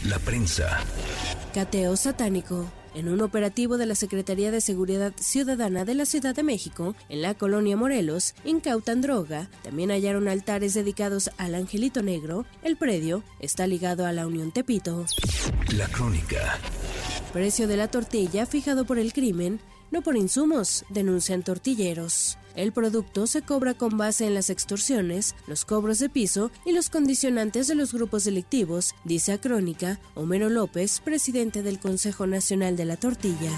La 0.05 0.19
prensa. 0.19 0.81
Cateo 1.53 1.95
satánico. 1.97 2.67
En 2.99 3.09
un 3.09 3.21
operativo 3.21 3.79
de 3.79 3.87
la 3.87 3.95
Secretaría 3.95 4.51
de 4.51 4.61
Seguridad 4.61 5.13
Ciudadana 5.21 5.85
de 5.85 5.95
la 5.95 6.05
Ciudad 6.05 6.35
de 6.35 6.43
México, 6.43 6.97
en 7.09 7.23
la 7.23 7.35
colonia 7.35 7.77
Morelos, 7.77 8.35
incautan 8.45 9.03
droga, 9.03 9.49
también 9.63 9.93
hallaron 9.93 10.27
altares 10.27 10.75
dedicados 10.75 11.31
al 11.39 11.55
Angelito 11.55 12.03
Negro, 12.03 12.45
el 12.65 12.77
predio 12.77 13.23
está 13.39 13.69
ligado 13.69 14.05
a 14.05 14.11
la 14.11 14.27
Unión 14.27 14.51
Tepito. 14.51 15.07
La 15.77 15.87
crónica. 15.87 16.59
Precio 17.33 17.69
de 17.69 17.77
la 17.77 17.87
tortilla 17.87 18.47
fijado 18.47 18.85
por 18.85 18.99
el 18.99 19.13
crimen, 19.13 19.61
no 19.91 20.03
por 20.03 20.17
insumos, 20.17 20.85
denuncian 20.89 21.43
tortilleros. 21.43 22.39
El 22.55 22.73
producto 22.73 23.27
se 23.27 23.43
cobra 23.43 23.75
con 23.75 23.97
base 23.97 24.27
en 24.27 24.35
las 24.35 24.51
extorsiones, 24.51 25.37
los 25.47 25.65
cobros 25.65 25.99
de 26.01 26.09
piso 26.09 26.51
y 26.67 26.73
los 26.73 26.91
condicionantes 26.91 27.69
de 27.69 27.75
los 27.75 27.93
grupos 27.93 28.25
delictivos, 28.25 28.95
dice 29.05 29.33
a 29.33 29.41
Crónica 29.41 30.01
Homero 30.15 30.49
López, 30.49 31.01
presidente 31.01 31.63
del 31.63 31.79
Consejo 31.79 32.27
Nacional 32.27 32.77
de 32.77 32.85
la 32.85 32.97
Tortilla. 32.97 33.53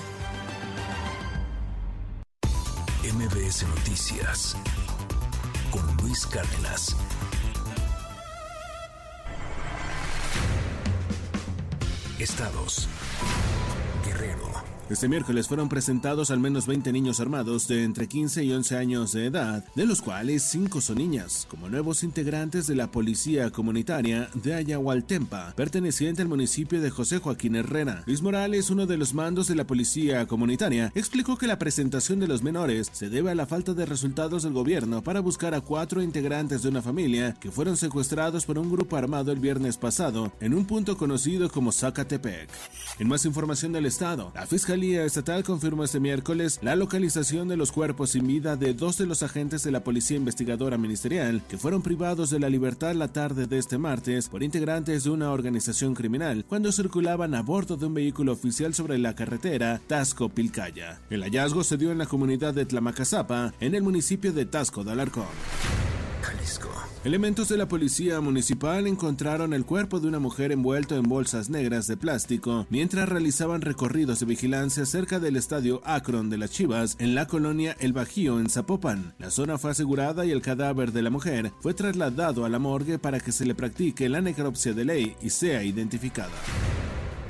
MBS 3.03 3.67
Noticias 3.67 4.57
con 5.71 5.97
Luis 5.97 6.27
Cárdenas. 6.27 6.95
Estados. 12.19 12.87
Este 14.91 15.07
miércoles 15.07 15.47
fueron 15.47 15.69
presentados 15.69 16.33
al 16.33 16.41
menos 16.41 16.67
20 16.67 16.93
niños 16.93 17.21
armados 17.21 17.69
de 17.69 17.85
entre 17.85 18.09
15 18.09 18.43
y 18.43 18.53
11 18.53 18.77
años 18.77 19.13
de 19.13 19.27
edad, 19.27 19.65
de 19.77 19.87
los 19.87 20.03
cuales 20.03 20.43
5 20.43 20.81
son 20.81 20.99
niñas, 20.99 21.47
como 21.49 21.69
nuevos 21.69 22.03
integrantes 22.03 22.67
de 22.67 22.75
la 22.75 22.91
Policía 22.91 23.51
Comunitaria 23.51 24.29
de 24.35 24.53
Ayahualtempa, 24.53 25.55
perteneciente 25.55 26.23
al 26.23 26.29
municipio 26.29 26.81
de 26.81 26.91
José 26.91 27.19
Joaquín 27.19 27.55
Herrera. 27.55 28.03
Luis 28.05 28.21
Morales, 28.21 28.69
uno 28.69 28.87
de 28.87 28.97
los 28.97 29.15
mandos 29.15 29.47
de 29.47 29.55
la 29.55 29.65
Policía 29.65 30.27
Comunitaria, 30.27 30.91
explicó 30.97 31.39
que 31.39 31.47
la 31.47 31.61
presentación 31.61 32.19
de 32.19 32.27
los 32.27 32.43
menores 32.43 32.91
se 32.93 33.09
debe 33.09 33.31
a 33.31 33.37
la 33.37 33.47
falta 33.47 33.75
de 33.75 33.87
resultados 33.87 34.43
del 34.43 34.55
gobierno 34.55 35.05
para 35.05 35.21
buscar 35.21 35.55
a 35.55 35.61
cuatro 35.61 36.03
integrantes 36.03 36.65
de 36.65 36.69
una 36.69 36.83
familia 36.83 37.37
que 37.39 37.53
fueron 37.53 37.77
secuestrados 37.77 38.45
por 38.45 38.59
un 38.59 38.69
grupo 38.69 38.97
armado 38.97 39.31
el 39.31 39.39
viernes 39.39 39.77
pasado 39.77 40.33
en 40.41 40.53
un 40.53 40.65
punto 40.65 40.97
conocido 40.97 41.49
como 41.49 41.71
Zacatepec. 41.71 42.51
En 42.99 43.07
más 43.07 43.25
información 43.25 43.71
del 43.71 43.87
Estado, 43.87 44.33
la 44.35 44.49
Fiscalía 44.49 44.80
Fiscalía 44.81 45.05
Estatal 45.05 45.45
confirmó 45.45 45.85
este 45.85 46.01
miércoles 46.01 46.59
la 46.63 46.75
localización 46.75 47.49
de 47.49 47.59
los 47.59 47.71
cuerpos 47.71 48.13
sin 48.13 48.27
vida 48.27 48.57
de 48.57 48.73
dos 48.73 48.97
de 48.97 49.05
los 49.05 49.23
agentes 49.23 49.63
de 49.63 49.71
la 49.71 49.85
Policía 49.85 50.17
Investigadora 50.17 50.79
Ministerial 50.79 51.43
que 51.51 51.59
fueron 51.59 51.83
privados 51.83 52.31
de 52.31 52.41
la 52.41 52.49
libertad 52.49 52.95
la 52.95 53.09
tarde 53.09 53.47
de 53.47 53.59
este 53.59 53.77
martes 53.77 54.31
por 54.31 54.43
integrantes 54.43 55.05
de 55.05 55.11
una 55.11 55.33
organización 55.33 55.95
criminal 55.95 56.47
cuando 56.49 56.73
circulaban 56.73 57.35
a 57.35 57.43
bordo 57.43 57.77
de 57.77 57.85
un 57.85 57.93
vehículo 57.93 58.33
oficial 58.33 58.73
sobre 58.73 58.97
la 58.97 59.15
carretera 59.15 59.83
Tasco-Pilcaya. 59.87 60.99
El 61.11 61.25
hallazgo 61.25 61.63
se 61.63 61.77
dio 61.77 61.93
en 61.93 61.99
la 61.99 62.07
comunidad 62.07 62.55
de 62.55 62.65
Tlamacazapa, 62.65 63.53
en 63.61 63.75
el 63.75 63.83
municipio 63.83 64.33
de 64.33 64.47
Tasco 64.47 64.83
de 64.83 64.93
Alarcón. 64.93 65.27
Jalisco. 66.23 66.90
Elementos 67.03 67.49
de 67.49 67.57
la 67.57 67.67
policía 67.67 68.21
municipal 68.21 68.87
encontraron 68.87 69.55
el 69.55 69.65
cuerpo 69.65 70.01
de 70.01 70.09
una 70.09 70.19
mujer 70.19 70.53
envuelto 70.53 70.97
en 70.97 71.05
bolsas 71.05 71.49
negras 71.49 71.87
de 71.87 71.97
plástico 71.97 72.67
mientras 72.69 73.09
realizaban 73.09 73.63
recorridos 73.63 74.21
de 74.21 74.27
vigilancia 74.27 74.85
cerca 74.85 75.19
del 75.19 75.37
estadio 75.37 75.81
Akron 75.87 76.29
de 76.29 76.37
las 76.37 76.51
Chivas 76.51 76.97
en 76.99 77.15
la 77.15 77.27
colonia 77.27 77.75
El 77.81 77.95
Bajío 77.95 78.39
en 78.39 78.51
Zapopan. 78.51 79.15
La 79.19 79.31
zona 79.31 79.57
fue 79.57 79.71
asegurada 79.71 80.27
y 80.27 80.31
el 80.31 80.43
cadáver 80.43 80.93
de 80.93 81.01
la 81.01 81.09
mujer 81.09 81.53
fue 81.61 81.73
trasladado 81.73 82.45
a 82.45 82.51
la 82.51 82.59
morgue 82.59 82.99
para 82.99 83.19
que 83.19 83.33
se 83.33 83.47
le 83.47 83.55
practique 83.55 84.11
la 84.11 84.21
necropsia 84.21 84.75
de 84.75 84.85
ley 84.85 85.17
y 85.23 85.31
sea 85.31 85.65
identificada. 85.65 86.29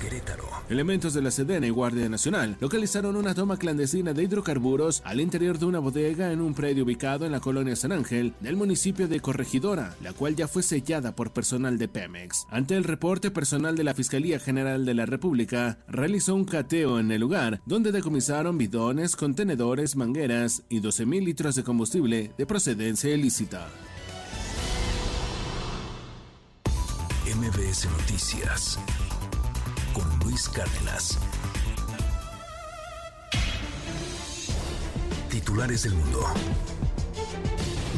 Querétaro. 0.00 0.44
Elementos 0.68 1.14
de 1.14 1.22
la 1.22 1.30
Sedena 1.30 1.66
y 1.66 1.70
Guardia 1.70 2.08
Nacional 2.08 2.56
localizaron 2.60 3.16
una 3.16 3.34
toma 3.34 3.58
clandestina 3.58 4.12
de 4.12 4.24
hidrocarburos 4.24 5.02
al 5.04 5.20
interior 5.20 5.58
de 5.58 5.66
una 5.66 5.78
bodega 5.78 6.32
en 6.32 6.40
un 6.40 6.54
predio 6.54 6.84
ubicado 6.84 7.26
en 7.26 7.32
la 7.32 7.40
colonia 7.40 7.76
San 7.76 7.92
Ángel 7.92 8.34
del 8.40 8.56
municipio 8.56 9.08
de 9.08 9.20
Corregidora, 9.20 9.94
la 10.02 10.12
cual 10.12 10.36
ya 10.36 10.48
fue 10.48 10.62
sellada 10.62 11.14
por 11.14 11.32
personal 11.32 11.78
de 11.78 11.88
Pemex. 11.88 12.46
Ante 12.50 12.76
el 12.76 12.84
reporte 12.84 13.30
personal 13.30 13.76
de 13.76 13.84
la 13.84 13.94
Fiscalía 13.94 14.40
General 14.40 14.84
de 14.84 14.94
la 14.94 15.06
República, 15.06 15.78
realizó 15.86 16.34
un 16.34 16.44
cateo 16.44 16.98
en 16.98 17.10
el 17.10 17.20
lugar, 17.20 17.60
donde 17.66 17.92
decomisaron 17.92 18.58
bidones, 18.58 19.16
contenedores, 19.16 19.96
mangueras 19.96 20.62
y 20.68 20.80
12.000 20.80 21.24
litros 21.24 21.54
de 21.54 21.64
combustible 21.64 22.32
de 22.38 22.46
procedencia 22.46 23.14
ilícita. 23.14 23.68
MBS 27.36 27.86
Noticias 27.90 28.78
Luis 30.30 30.48
Cárdenas. 30.48 31.18
Titulares 35.28 35.82
del 35.82 35.94
mundo. 35.94 36.20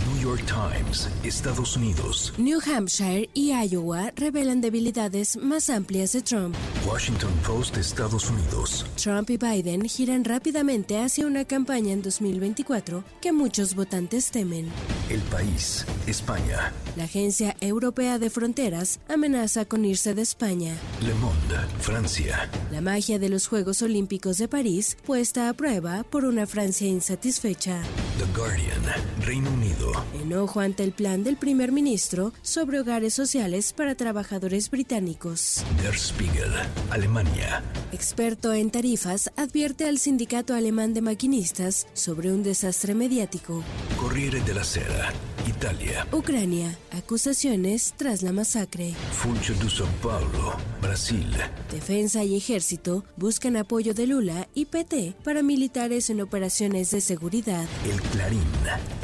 New 0.06 0.18
York 0.22 0.42
Times, 0.46 1.10
Estados 1.24 1.76
Unidos. 1.76 2.32
New 2.38 2.58
Hampshire 2.64 3.28
y 3.34 3.52
Iowa 3.52 4.12
revelan 4.16 4.62
debilidades 4.62 5.36
más 5.36 5.68
amplias 5.68 6.12
de 6.12 6.22
Trump. 6.22 6.56
Washington 6.86 7.32
Post, 7.46 7.76
Estados 7.76 8.28
Unidos. 8.28 8.84
Trump 9.00 9.30
y 9.30 9.36
Biden 9.36 9.82
giran 9.88 10.24
rápidamente 10.24 10.98
hacia 10.98 11.26
una 11.26 11.44
campaña 11.44 11.92
en 11.92 12.02
2024 12.02 13.04
que 13.20 13.32
muchos 13.32 13.74
votantes 13.74 14.30
temen. 14.30 14.68
El 15.08 15.20
país, 15.22 15.86
España. 16.06 16.72
La 16.96 17.04
Agencia 17.04 17.56
Europea 17.60 18.18
de 18.18 18.30
Fronteras 18.30 19.00
amenaza 19.08 19.64
con 19.64 19.84
irse 19.84 20.14
de 20.14 20.22
España. 20.22 20.74
Le 21.00 21.14
Monde, 21.14 21.56
Francia. 21.80 22.50
La 22.70 22.80
magia 22.80 23.18
de 23.18 23.28
los 23.28 23.46
Juegos 23.46 23.82
Olímpicos 23.82 24.38
de 24.38 24.48
París 24.48 24.96
puesta 25.04 25.48
a 25.48 25.54
prueba 25.54 26.02
por 26.04 26.24
una 26.24 26.46
Francia 26.46 26.88
insatisfecha. 26.88 27.82
The 28.18 28.38
Guardian, 28.38 28.82
Reino 29.24 29.50
Unido. 29.50 29.92
Enojo 30.20 30.60
ante 30.60 30.82
el 30.84 30.92
plan 30.92 31.22
del 31.24 31.36
primer 31.36 31.72
ministro 31.72 32.32
sobre 32.42 32.80
hogares 32.80 33.14
sociales 33.14 33.72
para 33.72 33.94
trabajadores 33.94 34.70
británicos. 34.70 35.64
Der 35.82 35.96
Spiegel, 35.98 36.52
Alemania. 36.90 37.62
Experto 37.92 38.52
en 38.52 38.70
tarifas 38.70 39.30
advierte 39.36 39.86
al 39.86 39.98
sindicato 39.98 40.54
alemán 40.54 40.94
de 40.94 41.02
maquinistas 41.02 41.86
sobre 41.94 42.32
un 42.32 42.42
desastre 42.42 42.94
mediático. 42.94 43.62
Corriere 43.98 44.40
della 44.44 44.64
Sera, 44.64 45.12
Italia. 45.46 46.06
Ucrania, 46.12 46.78
acusaciones 46.90 47.94
tras 47.96 48.22
la 48.22 48.32
masacre. 48.32 48.94
Funcho 49.12 49.54
de 49.54 49.68
São 49.68 49.88
Paulo, 50.02 50.56
Brasil. 50.80 51.26
Defensa 51.70 52.24
y 52.24 52.36
ejército 52.36 53.04
buscan 53.16 53.56
apoyo 53.56 53.94
de 53.94 54.06
Lula 54.06 54.48
y 54.54 54.66
PT 54.66 55.14
para 55.24 55.42
militares 55.42 56.10
en 56.10 56.20
operaciones 56.20 56.90
de 56.90 57.00
seguridad. 57.00 57.66
El 57.84 58.00
Clarín, 58.10 58.42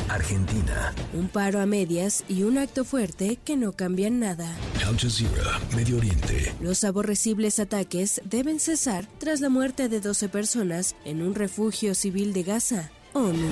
Argentina. 0.08 0.94
Un 1.12 1.28
paro 1.28 1.60
a 1.60 1.66
medias 1.66 2.24
y 2.28 2.42
un 2.42 2.58
acto 2.58 2.84
fuerte 2.84 3.38
que 3.44 3.56
no 3.56 3.72
cambian 3.72 4.20
nada. 4.20 4.54
Al 4.86 4.98
Jazeera, 4.98 5.60
Medio 5.74 5.98
Oriente. 5.98 6.54
Los 6.60 6.84
aborrecibles 6.84 7.58
ataques 7.58 8.20
deben 8.24 8.60
cesar 8.60 9.06
tras 9.18 9.40
la 9.40 9.48
muerte 9.48 9.88
de 9.88 10.00
12 10.00 10.28
personas 10.28 10.96
en 11.04 11.22
un 11.22 11.34
refugio 11.34 11.94
civil 11.94 12.32
de 12.32 12.42
Gaza. 12.42 12.90
ONU. 13.12 13.48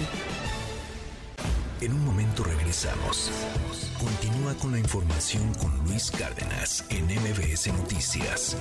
En 1.80 1.92
un 1.92 2.04
momento 2.06 2.42
regresamos. 2.42 3.30
Continúa 3.98 4.54
con 4.54 4.72
la 4.72 4.78
información 4.78 5.52
con 5.54 5.76
Luis 5.86 6.10
Cárdenas 6.10 6.84
en 6.88 7.04
MBS 7.04 7.66
Noticias. 7.74 8.56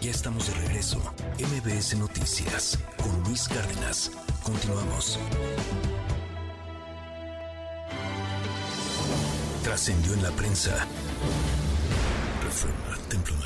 Ya 0.00 0.10
estamos 0.10 0.48
de 0.48 0.54
regreso. 0.54 1.00
MBS 1.38 1.96
Noticias 1.96 2.78
con 3.00 3.22
Luis 3.22 3.46
Cárdenas. 3.46 4.10
Continuamos. 4.42 5.20
Trascendió 9.62 10.14
en 10.14 10.22
la 10.24 10.30
prensa. 10.32 10.86
Reforma, 12.42 12.98
Mayor. 13.38 13.43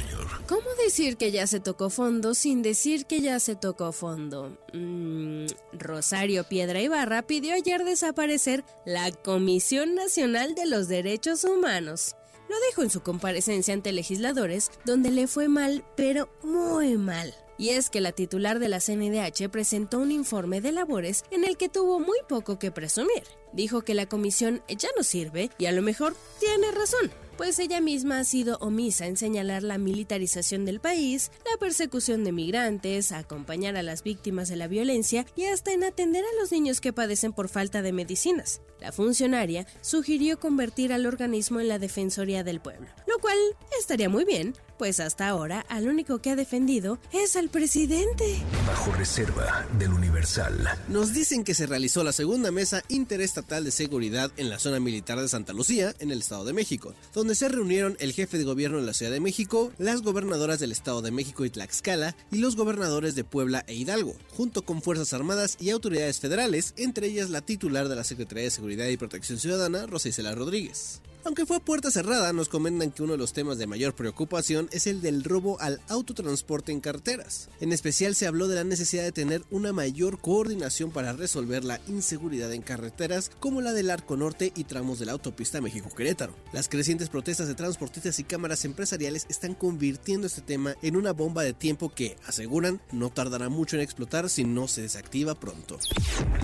¿Cómo 0.48 0.64
decir 0.82 1.18
que 1.18 1.30
ya 1.30 1.46
se 1.46 1.61
tocó 1.61 1.90
fondo 1.90 2.32
sin 2.32 2.62
decir 2.62 3.04
que 3.04 3.20
ya 3.20 3.38
se 3.38 3.54
tocó 3.54 3.92
fondo? 3.92 4.56
Mm, 4.72 5.44
Rosario 5.74 6.44
Piedra 6.44 6.80
Ibarra 6.80 7.20
pidió 7.20 7.52
ayer 7.52 7.84
desaparecer 7.84 8.64
la 8.87 9.12
Comisión 9.12 9.94
Nacional 9.94 10.54
de 10.54 10.64
los 10.64 10.88
Derechos 10.88 11.44
Humanos. 11.44 12.16
Lo 12.48 12.56
dijo 12.66 12.82
en 12.82 12.88
su 12.88 13.02
comparecencia 13.02 13.74
ante 13.74 13.92
legisladores, 13.92 14.70
donde 14.87 15.11
le 15.11 15.26
fue 15.26 15.48
mal, 15.48 15.84
pero 15.98 16.30
muy 16.42 16.96
mal. 16.96 17.34
Y 17.58 17.70
es 17.70 17.90
que 17.90 18.00
la 18.00 18.12
titular 18.12 18.58
de 18.58 18.70
la 18.70 18.80
CNDH 18.80 19.50
presentó 19.50 19.98
un 19.98 20.12
informe 20.12 20.62
de 20.62 20.72
labores 20.72 21.24
en 21.30 21.44
el 21.44 21.58
que 21.58 21.68
tuvo 21.68 22.00
muy 22.00 22.20
poco 22.26 22.58
que 22.58 22.70
presumir. 22.70 23.24
Dijo 23.52 23.82
que 23.82 23.92
la 23.92 24.06
comisión 24.06 24.62
ya 24.66 24.88
no 24.96 25.02
sirve 25.02 25.50
y 25.58 25.66
a 25.66 25.72
lo 25.72 25.82
mejor 25.82 26.16
tiene 26.40 26.70
razón 26.70 27.11
pues 27.38 27.61
ella 27.61 27.81
misma 27.81 28.18
ha 28.18 28.24
sido 28.24 28.59
omisa 28.61 29.07
en 29.07 29.16
señalar 29.16 29.62
la 29.62 29.79
militarización 29.79 30.64
del 30.64 30.81
país, 30.81 31.31
la 31.48 31.57
persecución 31.59 32.24
de 32.24 32.33
migrantes, 32.33 33.12
acompañar 33.12 33.77
a 33.77 33.85
las 33.85 34.03
víctimas 34.03 34.48
de 34.48 34.57
la 34.57 34.66
violencia 34.66 35.24
y 35.37 35.44
hasta 35.44 35.72
en 35.72 35.85
atender 35.85 36.24
a 36.24 36.40
los 36.40 36.51
niños 36.51 36.81
que 36.81 36.92
padecen 36.92 37.33
por 37.33 37.48
falta 37.48 37.81
de 37.81 37.92
medicinas. 37.92 38.61
La 38.81 38.90
funcionaria 38.90 39.66
sugirió 39.83 40.40
convertir 40.40 40.92
al 40.92 41.07
organismo 41.07 41.61
en 41.61 41.68
la 41.68 41.79
Defensoría 41.79 42.42
del 42.42 42.61
Pueblo, 42.61 42.88
lo 43.07 43.20
cual 43.20 43.38
estaría 43.79 44.09
muy 44.09 44.24
bien, 44.24 44.55
pues 44.78 45.00
hasta 45.00 45.28
ahora 45.28 45.66
al 45.68 45.88
único 45.88 46.20
que 46.20 46.30
ha 46.30 46.36
defendido 46.36 46.98
es 47.12 47.36
al 47.36 47.48
presidente. 47.48 48.40
Bajo 48.66 48.92
reserva 48.92 49.66
del 49.78 49.92
Universal. 49.92 50.56
Nos 50.88 51.12
dicen 51.12 51.44
que 51.44 51.54
se 51.54 51.66
realizó 51.66 52.04
la 52.04 52.12
segunda 52.12 52.50
mesa 52.50 52.82
interestatal 52.88 53.64
de 53.64 53.70
seguridad 53.70 54.30
en 54.36 54.48
la 54.48 54.58
zona 54.58 54.80
militar 54.80 55.20
de 55.20 55.28
Santa 55.28 55.52
Lucía, 55.52 55.94
en 55.98 56.10
el 56.10 56.20
Estado 56.20 56.44
de 56.44 56.52
México, 56.52 56.94
donde 57.12 57.34
se 57.34 57.48
reunieron 57.48 57.96
el 58.00 58.12
jefe 58.12 58.38
de 58.38 58.44
gobierno 58.44 58.78
de 58.78 58.86
la 58.86 58.94
Ciudad 58.94 59.12
de 59.12 59.20
México, 59.20 59.72
las 59.78 60.02
gobernadoras 60.02 60.60
del 60.60 60.72
Estado 60.72 61.02
de 61.02 61.10
México 61.10 61.44
y 61.44 61.50
Tlaxcala 61.50 62.16
y 62.30 62.38
los 62.38 62.56
gobernadores 62.56 63.14
de 63.14 63.24
Puebla 63.24 63.64
e 63.66 63.74
Hidalgo, 63.74 64.14
junto 64.30 64.62
con 64.62 64.82
Fuerzas 64.82 65.12
Armadas 65.12 65.56
y 65.60 65.70
autoridades 65.70 66.20
federales, 66.20 66.74
entre 66.76 67.08
ellas 67.08 67.30
la 67.30 67.40
titular 67.40 67.88
de 67.88 67.96
la 67.96 68.04
Secretaría 68.04 68.44
de 68.44 68.50
Seguridad 68.50 68.86
y 68.86 68.96
Protección 68.96 69.38
Ciudadana, 69.38 69.86
Rosa 69.86 70.08
Isela 70.08 70.34
Rodríguez. 70.34 71.00
Aunque 71.28 71.44
fue 71.44 71.58
a 71.58 71.60
puerta 71.60 71.90
cerrada, 71.90 72.32
nos 72.32 72.48
comentan 72.48 72.90
que 72.90 73.02
uno 73.02 73.12
de 73.12 73.18
los 73.18 73.34
temas 73.34 73.58
de 73.58 73.66
mayor 73.66 73.94
preocupación 73.94 74.70
es 74.72 74.86
el 74.86 75.02
del 75.02 75.24
robo 75.24 75.60
al 75.60 75.78
autotransporte 75.88 76.72
en 76.72 76.80
carreteras. 76.80 77.50
En 77.60 77.70
especial 77.70 78.14
se 78.14 78.26
habló 78.26 78.48
de 78.48 78.54
la 78.54 78.64
necesidad 78.64 79.02
de 79.02 79.12
tener 79.12 79.44
una 79.50 79.74
mayor 79.74 80.22
coordinación 80.22 80.90
para 80.90 81.12
resolver 81.12 81.64
la 81.64 81.82
inseguridad 81.86 82.50
en 82.54 82.62
carreteras 82.62 83.30
como 83.40 83.60
la 83.60 83.74
del 83.74 83.90
Arco 83.90 84.16
Norte 84.16 84.54
y 84.56 84.64
tramos 84.64 84.98
de 84.98 85.04
la 85.04 85.12
autopista 85.12 85.60
México-Querétaro. 85.60 86.34
Las 86.54 86.70
crecientes 86.70 87.10
protestas 87.10 87.46
de 87.46 87.54
transportistas 87.54 88.18
y 88.18 88.24
cámaras 88.24 88.64
empresariales 88.64 89.26
están 89.28 89.52
convirtiendo 89.52 90.28
este 90.28 90.40
tema 90.40 90.76
en 90.80 90.96
una 90.96 91.12
bomba 91.12 91.42
de 91.42 91.52
tiempo 91.52 91.90
que, 91.90 92.16
aseguran, 92.26 92.80
no 92.90 93.10
tardará 93.10 93.50
mucho 93.50 93.76
en 93.76 93.82
explotar 93.82 94.30
si 94.30 94.44
no 94.44 94.66
se 94.66 94.80
desactiva 94.80 95.34
pronto. 95.34 95.78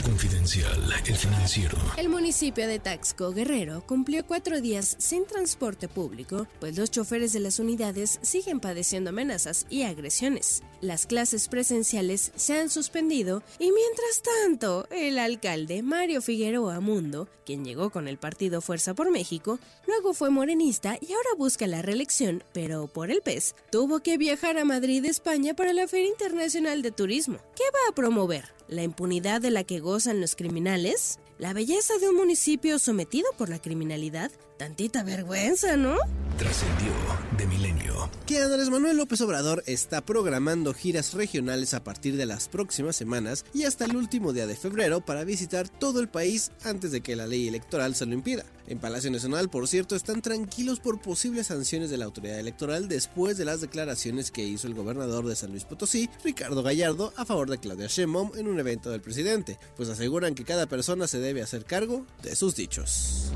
Confidencial, 0.04 0.92
el 1.06 1.16
financiero. 1.16 1.78
El 1.96 2.10
municipio 2.10 2.68
de 2.68 2.78
Taxco 2.80 3.32
Guerrero 3.32 3.82
cumplió 3.86 4.26
cuatro 4.26 4.60
días 4.60 4.73
sin 4.82 5.26
transporte 5.26 5.88
público, 5.88 6.46
pues 6.60 6.76
los 6.76 6.90
choferes 6.90 7.32
de 7.32 7.40
las 7.40 7.58
unidades 7.58 8.18
siguen 8.22 8.60
padeciendo 8.60 9.10
amenazas 9.10 9.66
y 9.70 9.82
agresiones. 9.82 10.62
Las 10.80 11.06
clases 11.06 11.48
presenciales 11.48 12.32
se 12.36 12.58
han 12.58 12.68
suspendido 12.68 13.42
y 13.58 13.72
mientras 13.72 14.22
tanto, 14.22 14.86
el 14.90 15.18
alcalde 15.18 15.82
Mario 15.82 16.20
Figueroa 16.20 16.80
Mundo, 16.80 17.28
quien 17.46 17.64
llegó 17.64 17.90
con 17.90 18.08
el 18.08 18.18
partido 18.18 18.60
Fuerza 18.60 18.94
por 18.94 19.10
México, 19.10 19.58
luego 19.86 20.14
fue 20.14 20.30
morenista 20.30 20.98
y 21.00 21.12
ahora 21.12 21.30
busca 21.38 21.66
la 21.66 21.82
reelección, 21.82 22.42
pero 22.52 22.86
por 22.86 23.10
el 23.10 23.22
PES, 23.22 23.54
tuvo 23.70 24.00
que 24.00 24.18
viajar 24.18 24.58
a 24.58 24.64
Madrid, 24.64 25.04
España 25.04 25.54
para 25.54 25.72
la 25.72 25.88
Feria 25.88 26.08
Internacional 26.08 26.82
de 26.82 26.90
Turismo. 26.90 27.38
¿Qué 27.56 27.64
va 27.72 27.90
a 27.90 27.94
promover? 27.94 28.52
¿La 28.68 28.82
impunidad 28.82 29.40
de 29.40 29.50
la 29.50 29.64
que 29.64 29.80
gozan 29.80 30.20
los 30.20 30.36
criminales? 30.36 31.18
¿La 31.38 31.52
belleza 31.52 31.98
de 31.98 32.08
un 32.08 32.16
municipio 32.16 32.78
sometido 32.78 33.28
por 33.36 33.48
la 33.48 33.60
criminalidad? 33.60 34.30
Tantita 34.58 35.02
vergüenza, 35.02 35.76
¿no? 35.76 35.96
Trascendió 36.38 36.92
de 37.36 37.46
milenio. 37.46 38.08
Que 38.24 38.40
Andrés 38.40 38.70
Manuel 38.70 38.96
López 38.96 39.20
Obrador 39.20 39.64
está 39.66 40.00
programando 40.00 40.72
giras 40.72 41.12
regionales 41.12 41.74
a 41.74 41.82
partir 41.82 42.16
de 42.16 42.24
las 42.24 42.48
próximas 42.48 42.94
semanas 42.94 43.44
y 43.52 43.64
hasta 43.64 43.84
el 43.84 43.96
último 43.96 44.32
día 44.32 44.46
de 44.46 44.54
febrero 44.54 45.00
para 45.00 45.24
visitar 45.24 45.68
todo 45.68 45.98
el 45.98 46.08
país 46.08 46.52
antes 46.62 46.92
de 46.92 47.00
que 47.00 47.16
la 47.16 47.26
ley 47.26 47.48
electoral 47.48 47.96
se 47.96 48.06
lo 48.06 48.14
impida. 48.14 48.44
En 48.68 48.78
Palacio 48.78 49.10
Nacional, 49.10 49.50
por 49.50 49.66
cierto, 49.66 49.96
están 49.96 50.22
tranquilos 50.22 50.78
por 50.78 51.00
posibles 51.00 51.48
sanciones 51.48 51.90
de 51.90 51.98
la 51.98 52.04
autoridad 52.04 52.38
electoral 52.38 52.86
después 52.88 53.36
de 53.36 53.44
las 53.44 53.60
declaraciones 53.60 54.30
que 54.30 54.44
hizo 54.44 54.68
el 54.68 54.74
gobernador 54.74 55.26
de 55.26 55.34
San 55.34 55.50
Luis 55.50 55.64
Potosí, 55.64 56.08
Ricardo 56.22 56.62
Gallardo, 56.62 57.12
a 57.16 57.24
favor 57.24 57.50
de 57.50 57.58
Claudia 57.58 57.88
Sheinbaum 57.88 58.30
en 58.36 58.46
un 58.46 58.60
evento 58.60 58.90
del 58.90 59.00
presidente, 59.02 59.58
pues 59.76 59.88
aseguran 59.88 60.36
que 60.36 60.44
cada 60.44 60.66
persona 60.66 61.08
se 61.08 61.18
debe 61.18 61.42
hacer 61.42 61.64
cargo 61.64 62.06
de 62.22 62.36
sus 62.36 62.54
dichos. 62.54 63.32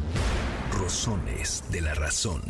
Rosones 0.72 1.64
de 1.70 1.80
la 1.80 1.94
razón. 1.94 2.42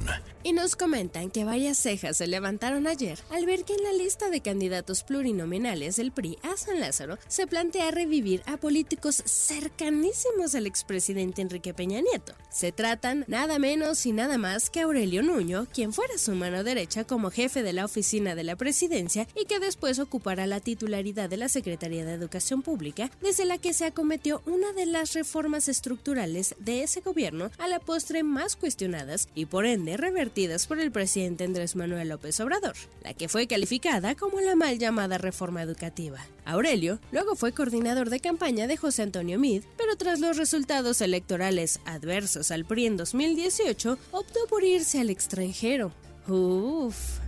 Y 0.48 0.54
nos 0.54 0.76
comentan 0.76 1.30
que 1.30 1.44
varias 1.44 1.76
cejas 1.76 2.16
se 2.16 2.26
levantaron 2.26 2.86
ayer 2.86 3.18
al 3.28 3.44
ver 3.44 3.64
que 3.64 3.74
en 3.74 3.82
la 3.82 3.92
lista 3.92 4.30
de 4.30 4.40
candidatos 4.40 5.02
plurinominales 5.02 5.96
del 5.96 6.10
PRI 6.10 6.38
a 6.42 6.56
San 6.56 6.80
Lázaro 6.80 7.18
se 7.28 7.46
plantea 7.46 7.90
revivir 7.90 8.42
a 8.46 8.56
políticos 8.56 9.22
cercanísimos 9.26 10.54
al 10.54 10.66
expresidente 10.66 11.42
Enrique 11.42 11.74
Peña 11.74 12.00
Nieto. 12.00 12.32
Se 12.48 12.72
tratan 12.72 13.26
nada 13.28 13.58
menos 13.58 14.06
y 14.06 14.12
nada 14.12 14.38
más 14.38 14.70
que 14.70 14.80
Aurelio 14.80 15.22
Nuño, 15.22 15.66
quien 15.70 15.92
fuera 15.92 16.16
su 16.16 16.32
mano 16.34 16.64
derecha 16.64 17.04
como 17.04 17.30
jefe 17.30 17.62
de 17.62 17.74
la 17.74 17.84
oficina 17.84 18.34
de 18.34 18.44
la 18.44 18.56
presidencia 18.56 19.28
y 19.38 19.44
que 19.44 19.60
después 19.60 19.98
ocupará 19.98 20.46
la 20.46 20.60
titularidad 20.60 21.28
de 21.28 21.36
la 21.36 21.50
Secretaría 21.50 22.06
de 22.06 22.14
Educación 22.14 22.62
Pública, 22.62 23.10
desde 23.20 23.44
la 23.44 23.58
que 23.58 23.74
se 23.74 23.84
acometió 23.84 24.40
una 24.46 24.72
de 24.72 24.86
las 24.86 25.12
reformas 25.12 25.68
estructurales 25.68 26.54
de 26.58 26.84
ese 26.84 27.02
gobierno 27.02 27.50
a 27.58 27.68
la 27.68 27.80
postre 27.80 28.22
más 28.22 28.56
cuestionadas 28.56 29.28
y 29.34 29.44
por 29.44 29.66
ende 29.66 29.98
revertidas 29.98 30.37
por 30.68 30.78
el 30.78 30.92
presidente 30.92 31.42
Andrés 31.42 31.74
Manuel 31.74 32.10
López 32.10 32.38
Obrador, 32.38 32.76
la 33.02 33.12
que 33.12 33.28
fue 33.28 33.48
calificada 33.48 34.14
como 34.14 34.40
la 34.40 34.54
mal 34.54 34.78
llamada 34.78 35.18
reforma 35.18 35.62
educativa. 35.62 36.24
Aurelio 36.44 37.00
luego 37.10 37.34
fue 37.34 37.50
coordinador 37.50 38.08
de 38.08 38.20
campaña 38.20 38.68
de 38.68 38.76
José 38.76 39.02
Antonio 39.02 39.36
Mid, 39.40 39.64
pero 39.76 39.96
tras 39.96 40.20
los 40.20 40.36
resultados 40.36 41.00
electorales 41.00 41.80
adversos 41.86 42.52
al 42.52 42.64
PRI 42.64 42.86
en 42.86 42.96
2018, 42.96 43.98
optó 44.12 44.38
por 44.48 44.62
irse 44.62 45.00
al 45.00 45.10
extranjero. 45.10 45.90
Uf. 46.28 47.18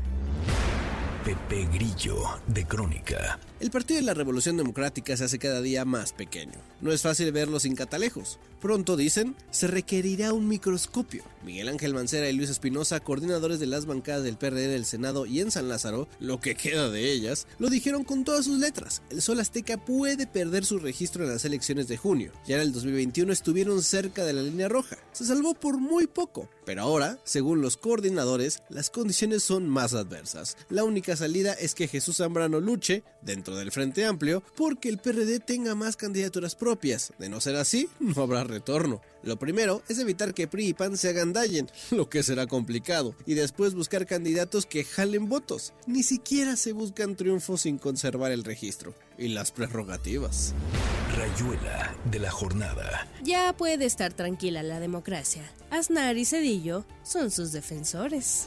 Pepe 1.24 1.66
Grillo 1.72 2.40
de 2.46 2.64
Crónica. 2.64 3.40
El 3.60 3.70
Partido 3.70 4.00
de 4.00 4.06
la 4.06 4.14
Revolución 4.14 4.56
Democrática 4.56 5.14
se 5.18 5.24
hace 5.24 5.38
cada 5.38 5.60
día 5.60 5.84
más 5.84 6.14
pequeño. 6.14 6.54
No 6.80 6.92
es 6.92 7.02
fácil 7.02 7.30
verlo 7.30 7.60
sin 7.60 7.74
catalejos. 7.74 8.38
Pronto, 8.58 8.96
dicen, 8.96 9.36
se 9.50 9.66
requerirá 9.66 10.32
un 10.32 10.48
microscopio. 10.48 11.24
Miguel 11.44 11.68
Ángel 11.68 11.92
Mancera 11.92 12.30
y 12.30 12.32
Luis 12.32 12.48
Espinosa, 12.48 13.00
coordinadores 13.00 13.60
de 13.60 13.66
las 13.66 13.84
bancadas 13.84 14.22
del 14.22 14.38
PRD 14.38 14.68
del 14.68 14.86
Senado 14.86 15.26
y 15.26 15.40
en 15.40 15.50
San 15.50 15.68
Lázaro, 15.68 16.08
lo 16.20 16.40
que 16.40 16.54
queda 16.54 16.88
de 16.88 17.12
ellas, 17.12 17.46
lo 17.58 17.68
dijeron 17.68 18.02
con 18.02 18.24
todas 18.24 18.46
sus 18.46 18.58
letras. 18.58 19.02
El 19.10 19.20
Sol 19.20 19.40
Azteca 19.40 19.76
puede 19.76 20.26
perder 20.26 20.64
su 20.64 20.78
registro 20.78 21.24
en 21.24 21.30
las 21.30 21.44
elecciones 21.44 21.86
de 21.86 21.98
junio. 21.98 22.32
Ya 22.46 22.56
en 22.56 22.62
el 22.62 22.72
2021 22.72 23.30
estuvieron 23.30 23.82
cerca 23.82 24.24
de 24.24 24.32
la 24.32 24.42
línea 24.42 24.70
roja. 24.70 24.96
Se 25.12 25.26
salvó 25.26 25.52
por 25.52 25.76
muy 25.76 26.06
poco. 26.06 26.48
Pero 26.64 26.82
ahora, 26.82 27.18
según 27.24 27.60
los 27.60 27.76
coordinadores, 27.76 28.62
las 28.70 28.90
condiciones 28.90 29.42
son 29.42 29.68
más 29.68 29.92
adversas. 29.92 30.56
La 30.68 30.84
única 30.84 31.16
salida 31.16 31.52
es 31.52 31.74
que 31.74 31.88
Jesús 31.88 32.18
Zambrano 32.18 32.60
luche, 32.60 33.02
dentro 33.22 33.49
del 33.56 33.72
Frente 33.72 34.04
Amplio, 34.04 34.42
porque 34.56 34.88
el 34.88 34.98
PRD 34.98 35.40
tenga 35.40 35.74
más 35.74 35.96
candidaturas 35.96 36.54
propias. 36.54 37.12
De 37.18 37.28
no 37.28 37.40
ser 37.40 37.56
así, 37.56 37.88
no 37.98 38.22
habrá 38.22 38.44
retorno. 38.44 39.00
Lo 39.22 39.38
primero 39.38 39.82
es 39.88 39.98
evitar 39.98 40.32
que 40.32 40.48
PRI 40.48 40.68
y 40.68 40.74
PAN 40.74 40.96
se 40.96 41.10
agandallen, 41.10 41.70
lo 41.90 42.08
que 42.08 42.22
será 42.22 42.46
complicado, 42.46 43.14
y 43.26 43.34
después 43.34 43.74
buscar 43.74 44.06
candidatos 44.06 44.66
que 44.66 44.84
jalen 44.84 45.28
votos. 45.28 45.72
Ni 45.86 46.02
siquiera 46.02 46.56
se 46.56 46.72
buscan 46.72 47.16
triunfos 47.16 47.62
sin 47.62 47.78
conservar 47.78 48.32
el 48.32 48.44
registro 48.44 48.94
y 49.18 49.28
las 49.28 49.52
prerrogativas. 49.52 50.54
Rayuela 51.16 51.94
de 52.10 52.18
la 52.18 52.30
jornada. 52.30 53.06
Ya 53.22 53.54
puede 53.56 53.84
estar 53.84 54.12
tranquila 54.12 54.62
la 54.62 54.80
democracia. 54.80 55.42
Aznar 55.70 56.16
y 56.16 56.24
Cedillo 56.24 56.84
son 57.02 57.30
sus 57.30 57.52
defensores. 57.52 58.46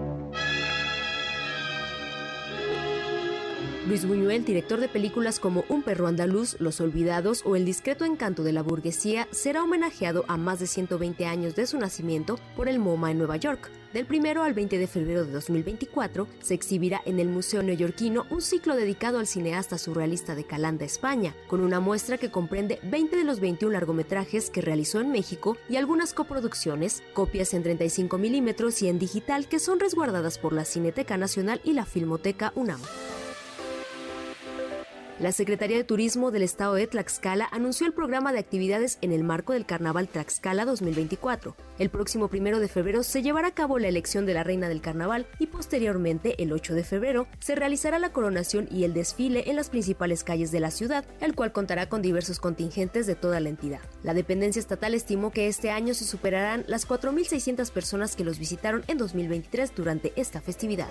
Luis 3.91 4.05
Buñuel, 4.05 4.45
director 4.45 4.79
de 4.79 4.87
películas 4.87 5.37
como 5.37 5.65
Un 5.67 5.83
perro 5.83 6.07
andaluz, 6.07 6.55
Los 6.61 6.79
Olvidados 6.79 7.41
o 7.43 7.57
El 7.57 7.65
discreto 7.65 8.05
encanto 8.05 8.41
de 8.41 8.53
la 8.53 8.63
burguesía, 8.63 9.27
será 9.31 9.65
homenajeado 9.65 10.23
a 10.29 10.37
más 10.37 10.61
de 10.61 10.67
120 10.67 11.25
años 11.25 11.55
de 11.55 11.67
su 11.67 11.77
nacimiento 11.77 12.39
por 12.55 12.69
el 12.69 12.79
MoMA 12.79 13.11
en 13.11 13.17
Nueva 13.17 13.35
York. 13.35 13.69
Del 13.91 14.07
1 14.09 14.43
al 14.43 14.53
20 14.53 14.77
de 14.77 14.87
febrero 14.87 15.25
de 15.25 15.33
2024 15.33 16.25
se 16.39 16.53
exhibirá 16.53 17.01
en 17.05 17.19
el 17.19 17.27
Museo 17.27 17.63
Neoyorquino 17.63 18.27
un 18.29 18.41
ciclo 18.41 18.77
dedicado 18.77 19.19
al 19.19 19.27
cineasta 19.27 19.77
surrealista 19.77 20.35
de 20.35 20.45
Calanda, 20.45 20.85
España, 20.85 21.35
con 21.47 21.59
una 21.59 21.81
muestra 21.81 22.17
que 22.17 22.31
comprende 22.31 22.79
20 22.83 23.17
de 23.17 23.25
los 23.25 23.41
21 23.41 23.73
largometrajes 23.73 24.49
que 24.49 24.61
realizó 24.61 25.01
en 25.01 25.11
México 25.11 25.57
y 25.67 25.75
algunas 25.75 26.13
coproducciones, 26.13 27.03
copias 27.11 27.53
en 27.53 27.63
35 27.63 28.17
milímetros 28.17 28.81
y 28.83 28.87
en 28.87 28.99
digital 28.99 29.49
que 29.49 29.59
son 29.59 29.81
resguardadas 29.81 30.37
por 30.37 30.53
la 30.53 30.63
Cineteca 30.63 31.17
Nacional 31.17 31.59
y 31.65 31.73
la 31.73 31.85
Filmoteca 31.85 32.53
UNAM. 32.55 32.79
La 35.19 35.31
Secretaría 35.31 35.77
de 35.77 35.83
Turismo 35.83 36.31
del 36.31 36.41
Estado 36.41 36.73
de 36.73 36.87
Tlaxcala 36.87 37.47
anunció 37.51 37.85
el 37.85 37.93
programa 37.93 38.33
de 38.33 38.39
actividades 38.39 38.97
en 39.01 39.11
el 39.11 39.23
marco 39.23 39.53
del 39.53 39.67
Carnaval 39.67 40.07
Tlaxcala 40.07 40.65
2024. 40.65 41.55
El 41.77 41.89
próximo 41.89 42.27
primero 42.27 42.59
de 42.59 42.67
febrero 42.67 43.03
se 43.03 43.21
llevará 43.21 43.49
a 43.49 43.53
cabo 43.53 43.77
la 43.77 43.87
elección 43.87 44.25
de 44.25 44.33
la 44.33 44.43
reina 44.43 44.67
del 44.67 44.81
carnaval 44.81 45.27
y 45.37 45.47
posteriormente, 45.47 46.41
el 46.41 46.51
8 46.51 46.73
de 46.73 46.83
febrero, 46.83 47.27
se 47.39 47.55
realizará 47.55 47.99
la 47.99 48.11
coronación 48.11 48.67
y 48.71 48.83
el 48.83 48.93
desfile 48.93 49.43
en 49.47 49.57
las 49.57 49.69
principales 49.69 50.23
calles 50.23 50.51
de 50.51 50.59
la 50.59 50.71
ciudad, 50.71 51.05
el 51.19 51.35
cual 51.35 51.51
contará 51.51 51.87
con 51.87 52.01
diversos 52.01 52.39
contingentes 52.39 53.05
de 53.05 53.15
toda 53.15 53.39
la 53.39 53.49
entidad. 53.49 53.81
La 54.03 54.15
dependencia 54.15 54.59
estatal 54.59 54.95
estimó 54.95 55.31
que 55.31 55.47
este 55.47 55.69
año 55.69 55.93
se 55.93 56.05
superarán 56.05 56.65
las 56.67 56.87
4.600 56.87 57.69
personas 57.71 58.15
que 58.15 58.23
los 58.23 58.39
visitaron 58.39 58.83
en 58.87 58.97
2023 58.97 59.75
durante 59.75 60.13
esta 60.15 60.41
festividad. 60.41 60.89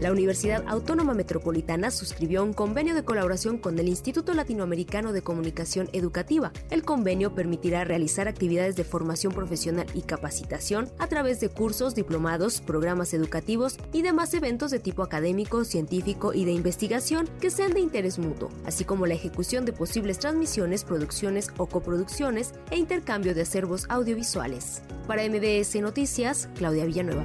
La 0.00 0.10
Universidad 0.10 0.64
Autónoma 0.66 1.12
Metropolitana 1.12 1.90
suscribió 1.90 2.42
un 2.42 2.54
convenio 2.54 2.94
de 2.94 3.04
colaboración 3.04 3.58
con 3.58 3.78
el 3.78 3.86
Instituto 3.86 4.32
Latinoamericano 4.32 5.12
de 5.12 5.20
Comunicación 5.20 5.90
Educativa. 5.92 6.52
El 6.70 6.84
convenio 6.84 7.34
permitirá 7.34 7.84
realizar 7.84 8.26
actividades 8.26 8.76
de 8.76 8.84
formación 8.84 9.34
profesional 9.34 9.86
y 9.92 10.00
capacitación 10.00 10.88
a 10.98 11.06
través 11.06 11.38
de 11.40 11.50
cursos, 11.50 11.94
diplomados, 11.94 12.62
programas 12.62 13.12
educativos 13.12 13.76
y 13.92 14.00
demás 14.00 14.32
eventos 14.32 14.70
de 14.70 14.78
tipo 14.78 15.02
académico, 15.02 15.64
científico 15.64 16.32
y 16.32 16.46
de 16.46 16.52
investigación 16.52 17.28
que 17.38 17.50
sean 17.50 17.74
de 17.74 17.80
interés 17.80 18.18
mutuo, 18.18 18.48
así 18.64 18.86
como 18.86 19.04
la 19.04 19.14
ejecución 19.14 19.66
de 19.66 19.74
posibles 19.74 20.18
transmisiones, 20.18 20.82
producciones 20.82 21.50
o 21.58 21.66
coproducciones 21.66 22.54
e 22.70 22.78
intercambio 22.78 23.34
de 23.34 23.42
acervos 23.42 23.84
audiovisuales. 23.90 24.80
Para 25.06 25.28
MBS 25.28 25.74
Noticias, 25.82 26.48
Claudia 26.54 26.86
Villanueva. 26.86 27.24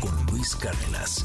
Con 0.00 0.26
Luis 0.26 0.28
Luis 0.32 0.56
Cárdenas. 0.56 1.24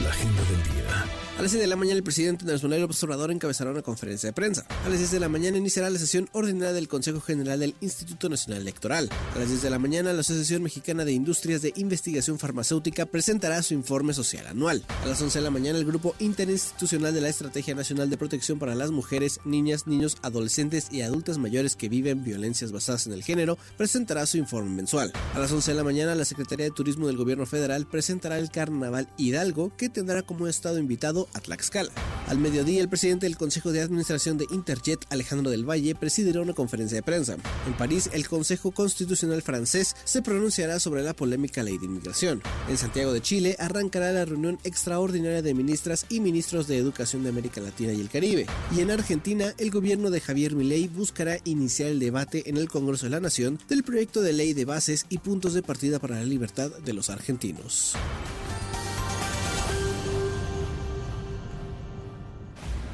La 0.00 0.10
agenda 0.10 0.42
del 0.44 0.62
día. 0.62 1.21
A 1.38 1.40
las 1.40 1.50
6 1.50 1.62
de 1.62 1.66
la 1.66 1.76
mañana 1.76 1.96
el 1.96 2.02
presidente 2.02 2.44
Manuel 2.44 2.82
López 2.82 3.02
Obrador 3.02 3.32
encabezará 3.32 3.70
una 3.70 3.80
conferencia 3.80 4.28
de 4.28 4.34
prensa. 4.34 4.66
A 4.84 4.88
las 4.90 4.98
10 4.98 5.12
de 5.12 5.18
la 5.18 5.30
mañana 5.30 5.56
iniciará 5.56 5.88
la 5.88 5.98
sesión 5.98 6.28
ordinaria 6.32 6.74
del 6.74 6.88
Consejo 6.88 7.22
General 7.22 7.58
del 7.58 7.74
Instituto 7.80 8.28
Nacional 8.28 8.60
Electoral. 8.60 9.08
A 9.34 9.38
las 9.38 9.48
10 9.48 9.62
de 9.62 9.70
la 9.70 9.78
mañana 9.78 10.12
la 10.12 10.20
Asociación 10.20 10.62
Mexicana 10.62 11.06
de 11.06 11.12
Industrias 11.12 11.62
de 11.62 11.72
Investigación 11.76 12.38
Farmacéutica 12.38 13.06
presentará 13.06 13.62
su 13.62 13.72
informe 13.72 14.12
social 14.12 14.46
anual. 14.46 14.84
A 15.02 15.06
las 15.06 15.22
11 15.22 15.38
de 15.38 15.44
la 15.44 15.50
mañana 15.50 15.78
el 15.78 15.86
Grupo 15.86 16.14
Interinstitucional 16.18 17.14
de 17.14 17.22
la 17.22 17.30
Estrategia 17.30 17.74
Nacional 17.74 18.10
de 18.10 18.18
Protección 18.18 18.58
para 18.58 18.74
las 18.74 18.90
Mujeres, 18.90 19.40
Niñas, 19.46 19.86
Niños, 19.86 20.18
Adolescentes 20.20 20.88
y 20.90 21.00
Adultas 21.00 21.38
Mayores 21.38 21.76
que 21.76 21.88
viven 21.88 22.22
violencias 22.22 22.72
basadas 22.72 23.06
en 23.06 23.14
el 23.14 23.24
género 23.24 23.56
presentará 23.78 24.26
su 24.26 24.36
informe 24.36 24.70
mensual. 24.70 25.12
A 25.34 25.38
las 25.38 25.50
11 25.50 25.70
de 25.70 25.76
la 25.78 25.84
mañana 25.84 26.14
la 26.14 26.26
Secretaría 26.26 26.66
de 26.66 26.72
Turismo 26.72 27.06
del 27.06 27.16
Gobierno 27.16 27.46
Federal 27.46 27.86
presentará 27.86 28.38
el 28.38 28.50
Carnaval 28.50 29.08
Hidalgo 29.16 29.74
que 29.76 29.88
tendrá 29.88 30.22
como 30.22 30.46
estado 30.46 30.78
invitado 30.78 31.21
a 31.34 31.40
Tlaxcala. 31.40 31.92
Al 32.28 32.38
mediodía, 32.38 32.80
el 32.80 32.88
presidente 32.88 33.26
del 33.26 33.36
Consejo 33.36 33.72
de 33.72 33.80
Administración 33.80 34.38
de 34.38 34.46
Interjet, 34.50 35.04
Alejandro 35.10 35.50
del 35.50 35.68
Valle, 35.68 35.94
presidirá 35.94 36.40
una 36.40 36.54
conferencia 36.54 36.96
de 36.96 37.02
prensa. 37.02 37.36
En 37.66 37.76
París, 37.76 38.10
el 38.12 38.28
Consejo 38.28 38.70
Constitucional 38.70 39.42
francés 39.42 39.94
se 40.04 40.22
pronunciará 40.22 40.80
sobre 40.80 41.02
la 41.02 41.14
polémica 41.14 41.62
ley 41.62 41.78
de 41.78 41.86
inmigración. 41.86 42.42
En 42.68 42.78
Santiago 42.78 43.12
de 43.12 43.20
Chile, 43.20 43.56
arrancará 43.58 44.12
la 44.12 44.24
reunión 44.24 44.58
extraordinaria 44.64 45.42
de 45.42 45.54
ministras 45.54 46.06
y 46.08 46.20
ministros 46.20 46.66
de 46.66 46.78
Educación 46.78 47.22
de 47.22 47.30
América 47.30 47.60
Latina 47.60 47.92
y 47.92 48.00
el 48.00 48.08
Caribe. 48.08 48.46
Y 48.74 48.80
en 48.80 48.90
Argentina, 48.90 49.54
el 49.58 49.70
gobierno 49.70 50.10
de 50.10 50.20
Javier 50.20 50.54
Milei 50.54 50.88
buscará 50.88 51.38
iniciar 51.44 51.90
el 51.90 52.00
debate 52.00 52.48
en 52.48 52.56
el 52.56 52.68
Congreso 52.68 53.06
de 53.06 53.10
la 53.10 53.20
Nación 53.20 53.58
del 53.68 53.82
proyecto 53.82 54.22
de 54.22 54.32
ley 54.32 54.52
de 54.52 54.64
bases 54.64 55.06
y 55.08 55.18
puntos 55.18 55.54
de 55.54 55.62
partida 55.62 55.98
para 55.98 56.16
la 56.16 56.24
libertad 56.24 56.70
de 56.70 56.92
los 56.92 57.10
argentinos. 57.10 57.94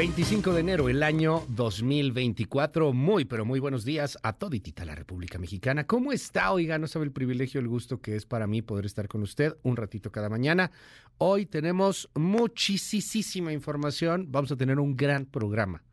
25 0.00 0.54
de 0.54 0.60
enero, 0.60 0.88
el 0.88 1.02
año 1.02 1.44
2024. 1.48 2.94
Muy, 2.94 3.26
pero 3.26 3.44
muy 3.44 3.60
buenos 3.60 3.84
días 3.84 4.16
a 4.22 4.32
toditita 4.32 4.86
la 4.86 4.94
República 4.94 5.38
Mexicana. 5.38 5.86
¿Cómo 5.86 6.10
está? 6.10 6.52
Oiga, 6.52 6.78
no 6.78 6.86
sabe 6.86 7.04
el 7.04 7.12
privilegio, 7.12 7.60
el 7.60 7.68
gusto 7.68 8.00
que 8.00 8.16
es 8.16 8.24
para 8.24 8.46
mí 8.46 8.62
poder 8.62 8.86
estar 8.86 9.08
con 9.08 9.20
usted 9.20 9.58
un 9.62 9.76
ratito 9.76 10.10
cada 10.10 10.30
mañana. 10.30 10.70
Hoy 11.18 11.44
tenemos 11.44 12.08
muchísima 12.14 13.52
información. 13.52 14.28
Vamos 14.30 14.50
a 14.50 14.56
tener 14.56 14.80
un 14.80 14.96
gran 14.96 15.26
programa. 15.26 15.84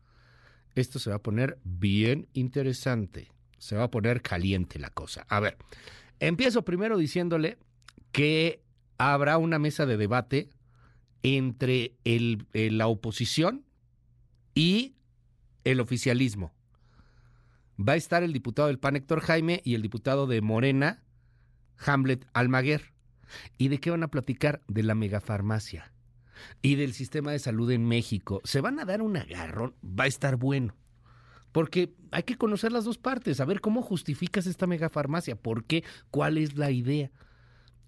Esto 0.74 0.98
se 0.98 1.10
va 1.10 1.16
a 1.16 1.22
poner 1.22 1.58
bien 1.62 2.28
interesante. 2.32 3.28
Se 3.58 3.76
va 3.76 3.82
a 3.82 3.90
poner 3.90 4.22
caliente 4.22 4.78
la 4.78 4.88
cosa. 4.88 5.26
A 5.28 5.38
ver, 5.38 5.58
empiezo 6.18 6.64
primero 6.64 6.96
diciéndole 6.96 7.58
que 8.12 8.62
habrá 8.96 9.36
una 9.36 9.58
mesa 9.58 9.84
de 9.84 9.98
debate 9.98 10.48
entre 11.22 11.92
el, 12.04 12.46
la 12.54 12.86
oposición 12.86 13.67
y 14.58 14.96
el 15.62 15.78
oficialismo. 15.78 16.52
Va 17.78 17.92
a 17.92 17.96
estar 17.96 18.24
el 18.24 18.32
diputado 18.32 18.66
del 18.66 18.80
PAN 18.80 18.96
Héctor 18.96 19.20
Jaime 19.20 19.60
y 19.64 19.76
el 19.76 19.82
diputado 19.82 20.26
de 20.26 20.40
Morena, 20.40 21.04
Hamlet 21.76 22.26
Almaguer. 22.32 22.92
¿Y 23.56 23.68
de 23.68 23.78
qué 23.78 23.90
van 23.90 24.02
a 24.02 24.10
platicar? 24.10 24.60
De 24.66 24.82
la 24.82 24.96
megafarmacia 24.96 25.92
y 26.60 26.74
del 26.74 26.92
sistema 26.92 27.30
de 27.30 27.38
salud 27.38 27.70
en 27.70 27.86
México. 27.86 28.40
Se 28.42 28.60
van 28.60 28.80
a 28.80 28.84
dar 28.84 29.00
un 29.00 29.16
agarrón, 29.16 29.76
va 29.84 30.04
a 30.04 30.08
estar 30.08 30.34
bueno. 30.34 30.74
Porque 31.52 31.94
hay 32.10 32.24
que 32.24 32.36
conocer 32.36 32.72
las 32.72 32.84
dos 32.84 32.98
partes, 32.98 33.38
a 33.38 33.44
ver 33.44 33.60
cómo 33.60 33.82
justificas 33.82 34.48
esta 34.48 34.66
megafarmacia, 34.66 35.36
por 35.36 35.66
qué, 35.66 35.84
cuál 36.10 36.36
es 36.36 36.56
la 36.56 36.72
idea. 36.72 37.12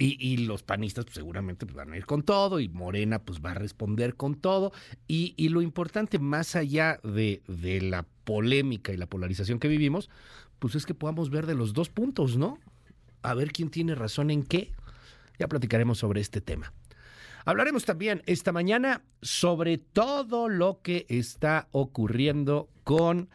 Y, 0.03 0.39
los 0.39 0.63
panistas 0.63 1.05
pues, 1.05 1.17
seguramente 1.17 1.67
pues, 1.67 1.77
van 1.77 1.93
a 1.93 1.97
ir 1.99 2.07
con 2.07 2.23
todo 2.23 2.59
y 2.59 2.71
Morena 2.71 3.19
pues 3.19 3.41
va 3.45 3.51
a 3.51 3.55
responder 3.55 4.15
con 4.15 4.35
todo. 4.35 4.73
Y, 5.07 5.35
y 5.37 5.51
lo 5.51 5.61
importante, 5.61 6.19
más 6.19 6.57
allá 6.57 6.99
de, 7.05 7.43
de, 7.47 7.83
la 7.83 8.07
polémica 8.25 8.95
y 8.95 8.97
la 8.97 9.05
polarización 9.05 9.59
que 9.59 9.69
vivimos, 9.69 10.09
pues 10.59 10.75
es 10.75 10.87
que 10.87 10.95
podamos 10.95 11.29
ver 11.29 11.45
de 11.45 11.55
los 11.55 11.75
dos 11.75 11.91
puntos, 11.91 12.39
¿no? 12.39 12.59
A 13.21 13.35
ver 13.35 13.53
quién 13.53 13.69
tiene 13.69 13.95
razón 13.95 14.31
en 14.31 14.43
qué. 14.43 14.73
Ya 15.39 15.49
platicaremos 15.49 15.99
sobre 15.99 16.23
este 16.23 16.41
tema. 16.41 16.73
Hablaremos 17.45 17.85
también 17.85 18.23
esta 18.25 18.53
mañana 18.53 19.03
sobre 19.21 19.77
todo 19.77 20.49
lo 20.49 20.81
que 20.81 21.05
está 21.11 21.69
ocurriendo 21.73 22.71
con 22.85 23.29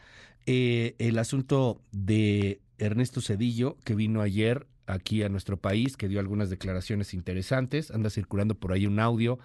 eh, 0.47 0.95
el 0.97 1.19
asunto 1.19 1.79
de 1.91 2.59
Ernesto 2.79 3.21
Cedillo, 3.21 3.77
que 3.83 3.93
vino 3.93 4.21
ayer 4.21 4.65
aquí 4.87 5.23
a 5.23 5.29
nuestro 5.29 5.57
país, 5.57 5.97
que 5.97 6.07
dio 6.07 6.19
algunas 6.19 6.49
declaraciones 6.49 7.13
interesantes. 7.13 7.91
Anda 7.91 8.09
circulando 8.09 8.55
por 8.55 8.71
ahí 8.71 8.85
un 8.85 8.99
audio, 8.99 9.39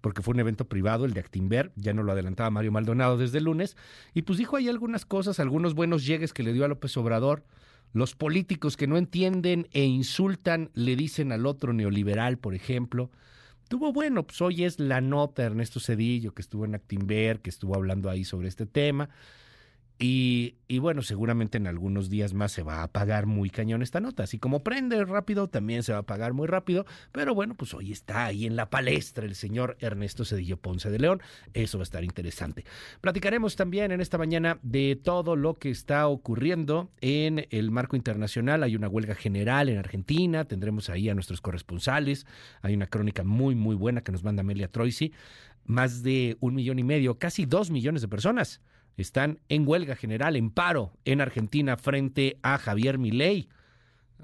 porque 0.00 0.22
fue 0.22 0.34
un 0.34 0.40
evento 0.40 0.66
privado, 0.66 1.04
el 1.04 1.14
de 1.14 1.20
Actimber, 1.20 1.72
ya 1.76 1.92
no 1.92 2.02
lo 2.02 2.12
adelantaba 2.12 2.50
Mario 2.50 2.72
Maldonado 2.72 3.16
desde 3.16 3.38
el 3.38 3.44
lunes, 3.44 3.76
y 4.14 4.22
pues 4.22 4.38
dijo 4.38 4.56
ahí 4.56 4.68
algunas 4.68 5.04
cosas, 5.04 5.40
algunos 5.40 5.74
buenos 5.74 6.06
llegues 6.06 6.32
que 6.32 6.42
le 6.42 6.52
dio 6.52 6.64
a 6.64 6.68
López 6.68 6.96
Obrador. 6.96 7.44
Los 7.92 8.14
políticos 8.14 8.76
que 8.76 8.86
no 8.86 8.98
entienden 8.98 9.68
e 9.72 9.84
insultan 9.84 10.70
le 10.74 10.96
dicen 10.96 11.32
al 11.32 11.46
otro 11.46 11.72
neoliberal, 11.72 12.38
por 12.38 12.54
ejemplo. 12.54 13.10
Tuvo 13.68 13.92
bueno, 13.92 14.26
pues 14.26 14.40
hoy 14.42 14.64
es 14.64 14.78
la 14.78 15.00
nota 15.00 15.44
Ernesto 15.44 15.80
Cedillo, 15.80 16.34
que 16.34 16.42
estuvo 16.42 16.64
en 16.64 16.74
Actimber, 16.74 17.40
que 17.40 17.50
estuvo 17.50 17.74
hablando 17.74 18.10
ahí 18.10 18.24
sobre 18.24 18.48
este 18.48 18.66
tema. 18.66 19.08
Y, 19.98 20.56
bueno, 20.78 21.00
seguramente 21.00 21.56
en 21.56 21.66
algunos 21.66 22.10
días 22.10 22.34
más 22.34 22.52
se 22.52 22.62
va 22.62 22.80
a 22.80 22.82
apagar 22.82 23.24
muy 23.24 23.48
cañón 23.48 23.80
esta 23.80 23.98
nota. 23.98 24.24
Así 24.24 24.38
como 24.38 24.62
prende 24.62 25.02
rápido, 25.06 25.48
también 25.48 25.82
se 25.82 25.92
va 25.92 25.98
a 25.98 26.00
apagar 26.02 26.34
muy 26.34 26.46
rápido. 26.46 26.84
Pero 27.12 27.34
bueno, 27.34 27.54
pues 27.54 27.72
hoy 27.72 27.92
está 27.92 28.26
ahí 28.26 28.44
en 28.44 28.56
la 28.56 28.68
palestra 28.68 29.24
el 29.24 29.34
señor 29.34 29.76
Ernesto 29.80 30.26
Cedillo 30.26 30.58
Ponce 30.58 30.90
de 30.90 30.98
León. 30.98 31.22
Eso 31.54 31.78
va 31.78 31.82
a 31.82 31.84
estar 31.84 32.04
interesante. 32.04 32.64
Platicaremos 33.00 33.56
también 33.56 33.90
en 33.90 34.02
esta 34.02 34.18
mañana 34.18 34.58
de 34.62 35.00
todo 35.02 35.34
lo 35.34 35.54
que 35.54 35.70
está 35.70 36.08
ocurriendo 36.08 36.90
en 37.00 37.46
el 37.50 37.70
marco 37.70 37.96
internacional. 37.96 38.64
Hay 38.64 38.76
una 38.76 38.88
huelga 38.88 39.14
general 39.14 39.70
en 39.70 39.78
Argentina. 39.78 40.44
Tendremos 40.44 40.90
ahí 40.90 41.08
a 41.08 41.14
nuestros 41.14 41.40
corresponsales. 41.40 42.26
Hay 42.60 42.74
una 42.74 42.86
crónica 42.86 43.24
muy, 43.24 43.54
muy 43.54 43.74
buena 43.74 44.02
que 44.02 44.12
nos 44.12 44.24
manda 44.24 44.42
Amelia 44.42 44.68
Troisi. 44.68 45.14
Más 45.64 46.02
de 46.02 46.36
un 46.40 46.54
millón 46.54 46.78
y 46.78 46.84
medio, 46.84 47.18
casi 47.18 47.46
dos 47.46 47.70
millones 47.70 48.02
de 48.02 48.08
personas 48.08 48.60
están 48.96 49.40
en 49.48 49.66
huelga 49.68 49.96
general, 49.96 50.36
en 50.36 50.50
paro 50.50 50.92
en 51.04 51.20
Argentina 51.20 51.76
frente 51.76 52.38
a 52.42 52.58
Javier 52.58 52.98
Milei. 52.98 53.48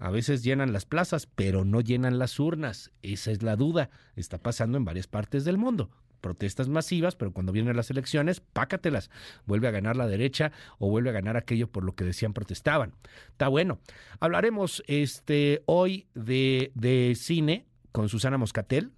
A 0.01 0.11
veces 0.11 0.43
llenan 0.43 0.73
las 0.73 0.87
plazas, 0.87 1.27
pero 1.27 1.65
no 1.65 1.81
llenan 1.81 2.19
las 2.19 2.41
urnas. 2.41 2.91
Esa 3.03 3.31
es 3.31 3.43
la 3.43 3.57
duda. 3.57 3.91
Está 4.17 4.39
pasando 4.39 4.79
en 4.79 4.85
varias 4.85 5.07
partes 5.07 5.45
del 5.45 5.59
mundo. 5.59 5.91
Protestas 6.21 6.69
masivas, 6.69 7.17
pero 7.17 7.33
cuando 7.33 7.53
vienen 7.53 7.77
las 7.77 7.91
elecciones, 7.91 8.41
pácatelas. 8.41 9.11
Vuelve 9.45 9.69
a 9.69 9.73
ganar 9.73 9.97
la 9.97 10.07
derecha 10.07 10.53
o 10.79 10.89
vuelve 10.89 11.11
a 11.11 11.13
ganar 11.13 11.37
aquello 11.37 11.69
por 11.71 11.85
lo 11.85 11.95
que 11.95 12.05
decían 12.05 12.33
protestaban. 12.33 12.95
Está 13.29 13.49
bueno. 13.49 13.81
Hablaremos 14.21 14.83
este, 14.87 15.63
hoy 15.67 16.07
de, 16.15 16.73
de 16.75 17.15
cine 17.17 17.67
con 17.91 18.09
Susana 18.09 18.39
Moscatel, 18.39 18.93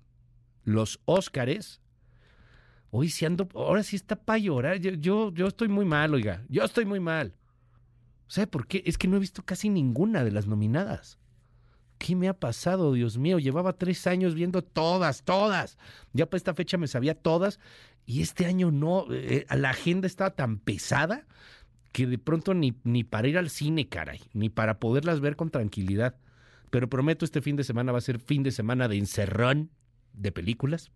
los 0.62 1.00
Óscares, 1.04 1.80
Hoy 2.96 3.08
sí 3.08 3.24
ando, 3.24 3.48
ahora 3.54 3.82
sí 3.82 3.96
está 3.96 4.14
para 4.14 4.38
llorar. 4.38 4.78
Yo, 4.78 5.32
yo, 5.32 5.48
estoy 5.48 5.66
muy 5.66 5.84
mal, 5.84 6.14
oiga. 6.14 6.44
Yo 6.48 6.62
estoy 6.62 6.84
muy 6.84 7.00
mal. 7.00 7.34
¿Sabe 8.28 8.46
por 8.46 8.68
qué? 8.68 8.84
Es 8.86 8.98
que 8.98 9.08
no 9.08 9.16
he 9.16 9.18
visto 9.18 9.42
casi 9.44 9.68
ninguna 9.68 10.22
de 10.22 10.30
las 10.30 10.46
nominadas. 10.46 11.18
¿Qué 11.98 12.14
me 12.14 12.28
ha 12.28 12.34
pasado, 12.34 12.92
Dios 12.92 13.18
mío? 13.18 13.40
Llevaba 13.40 13.72
tres 13.72 14.06
años 14.06 14.36
viendo 14.36 14.62
todas, 14.62 15.24
todas. 15.24 15.76
Ya 16.12 16.26
para 16.26 16.36
esta 16.36 16.54
fecha 16.54 16.78
me 16.78 16.86
sabía 16.86 17.16
todas. 17.16 17.58
Y 18.06 18.22
este 18.22 18.46
año 18.46 18.70
no. 18.70 19.06
Eh, 19.10 19.44
la 19.50 19.70
agenda 19.70 20.06
estaba 20.06 20.30
tan 20.30 20.58
pesada 20.58 21.26
que 21.90 22.06
de 22.06 22.18
pronto 22.18 22.54
ni, 22.54 22.78
ni 22.84 23.02
para 23.02 23.26
ir 23.26 23.38
al 23.38 23.50
cine, 23.50 23.88
caray. 23.88 24.20
Ni 24.34 24.50
para 24.50 24.78
poderlas 24.78 25.18
ver 25.18 25.34
con 25.34 25.50
tranquilidad. 25.50 26.14
pero 26.70 26.88
prometo 26.88 27.24
este 27.24 27.42
fin 27.42 27.56
de 27.56 27.64
semana 27.64 27.90
va 27.90 27.98
a 27.98 28.02
ser 28.02 28.20
fin 28.20 28.44
de 28.44 28.52
semana 28.52 28.86
de 28.86 28.98
encerrón 28.98 29.70
de 30.12 30.30
películas. 30.30 30.92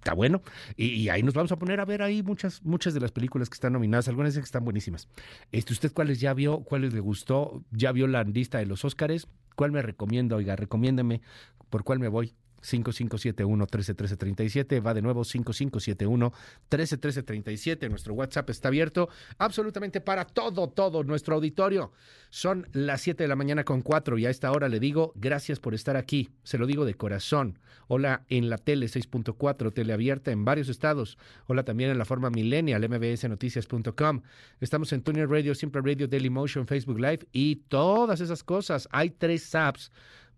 Está 0.00 0.14
bueno. 0.14 0.40
Y, 0.76 1.10
ahí 1.10 1.22
nos 1.22 1.34
vamos 1.34 1.52
a 1.52 1.58
poner 1.58 1.78
a 1.78 1.84
ver 1.84 2.00
ahí 2.00 2.22
muchas, 2.22 2.64
muchas 2.64 2.94
de 2.94 3.00
las 3.00 3.12
películas 3.12 3.50
que 3.50 3.54
están 3.54 3.74
nominadas. 3.74 4.08
Algunas 4.08 4.34
que 4.34 4.40
están 4.40 4.64
buenísimas. 4.64 5.08
Este, 5.52 5.74
¿Usted 5.74 5.92
cuáles 5.92 6.20
ya 6.20 6.32
vio? 6.32 6.60
¿Cuáles 6.60 6.94
le 6.94 7.00
gustó? 7.00 7.62
¿Ya 7.70 7.92
vio 7.92 8.06
la 8.06 8.24
lista 8.24 8.58
de 8.58 8.66
los 8.66 8.82
Óscares? 8.86 9.28
¿Cuál 9.56 9.72
me 9.72 9.82
recomienda? 9.82 10.36
Oiga, 10.36 10.56
recomiéndeme 10.56 11.20
por 11.68 11.84
cuál 11.84 11.98
me 11.98 12.08
voy. 12.08 12.34
5571-131337. 12.62 14.84
Va 14.84 14.94
de 14.94 15.02
nuevo 15.02 15.22
5571-131337. 15.22 17.88
Nuestro 17.88 18.14
WhatsApp 18.14 18.50
está 18.50 18.66
abierto 18.68 19.08
absolutamente 19.38 20.00
para 20.00 20.24
todo, 20.24 20.68
todo 20.68 21.04
nuestro 21.04 21.36
auditorio. 21.36 21.92
Son 22.30 22.66
las 22.72 23.02
7 23.02 23.22
de 23.24 23.28
la 23.28 23.36
mañana 23.36 23.64
con 23.64 23.82
4 23.82 24.16
y 24.18 24.24
a 24.26 24.30
esta 24.30 24.50
hora 24.52 24.68
le 24.68 24.80
digo 24.80 25.12
gracias 25.16 25.60
por 25.60 25.74
estar 25.74 25.96
aquí. 25.96 26.30
Se 26.42 26.58
lo 26.58 26.66
digo 26.66 26.84
de 26.84 26.94
corazón. 26.94 27.58
Hola 27.88 28.24
en 28.28 28.50
la 28.50 28.58
tele 28.58 28.86
6.4, 28.86 29.72
tele 29.72 29.92
abierta 29.92 30.30
en 30.30 30.44
varios 30.44 30.68
estados. 30.68 31.18
Hola 31.46 31.64
también 31.64 31.90
en 31.90 31.98
la 31.98 32.04
forma 32.04 32.30
millennial, 32.30 32.88
mbsnoticias.com. 32.88 34.22
Estamos 34.60 34.92
en 34.92 35.02
Tuner 35.02 35.28
Radio, 35.28 35.56
Simple 35.56 35.82
Radio, 35.82 36.06
Daily 36.06 36.30
Motion, 36.30 36.68
Facebook 36.68 37.00
Live 37.00 37.26
y 37.32 37.56
todas 37.56 38.20
esas 38.20 38.44
cosas. 38.44 38.88
Hay 38.92 39.10
tres 39.10 39.52
apps 39.56 39.90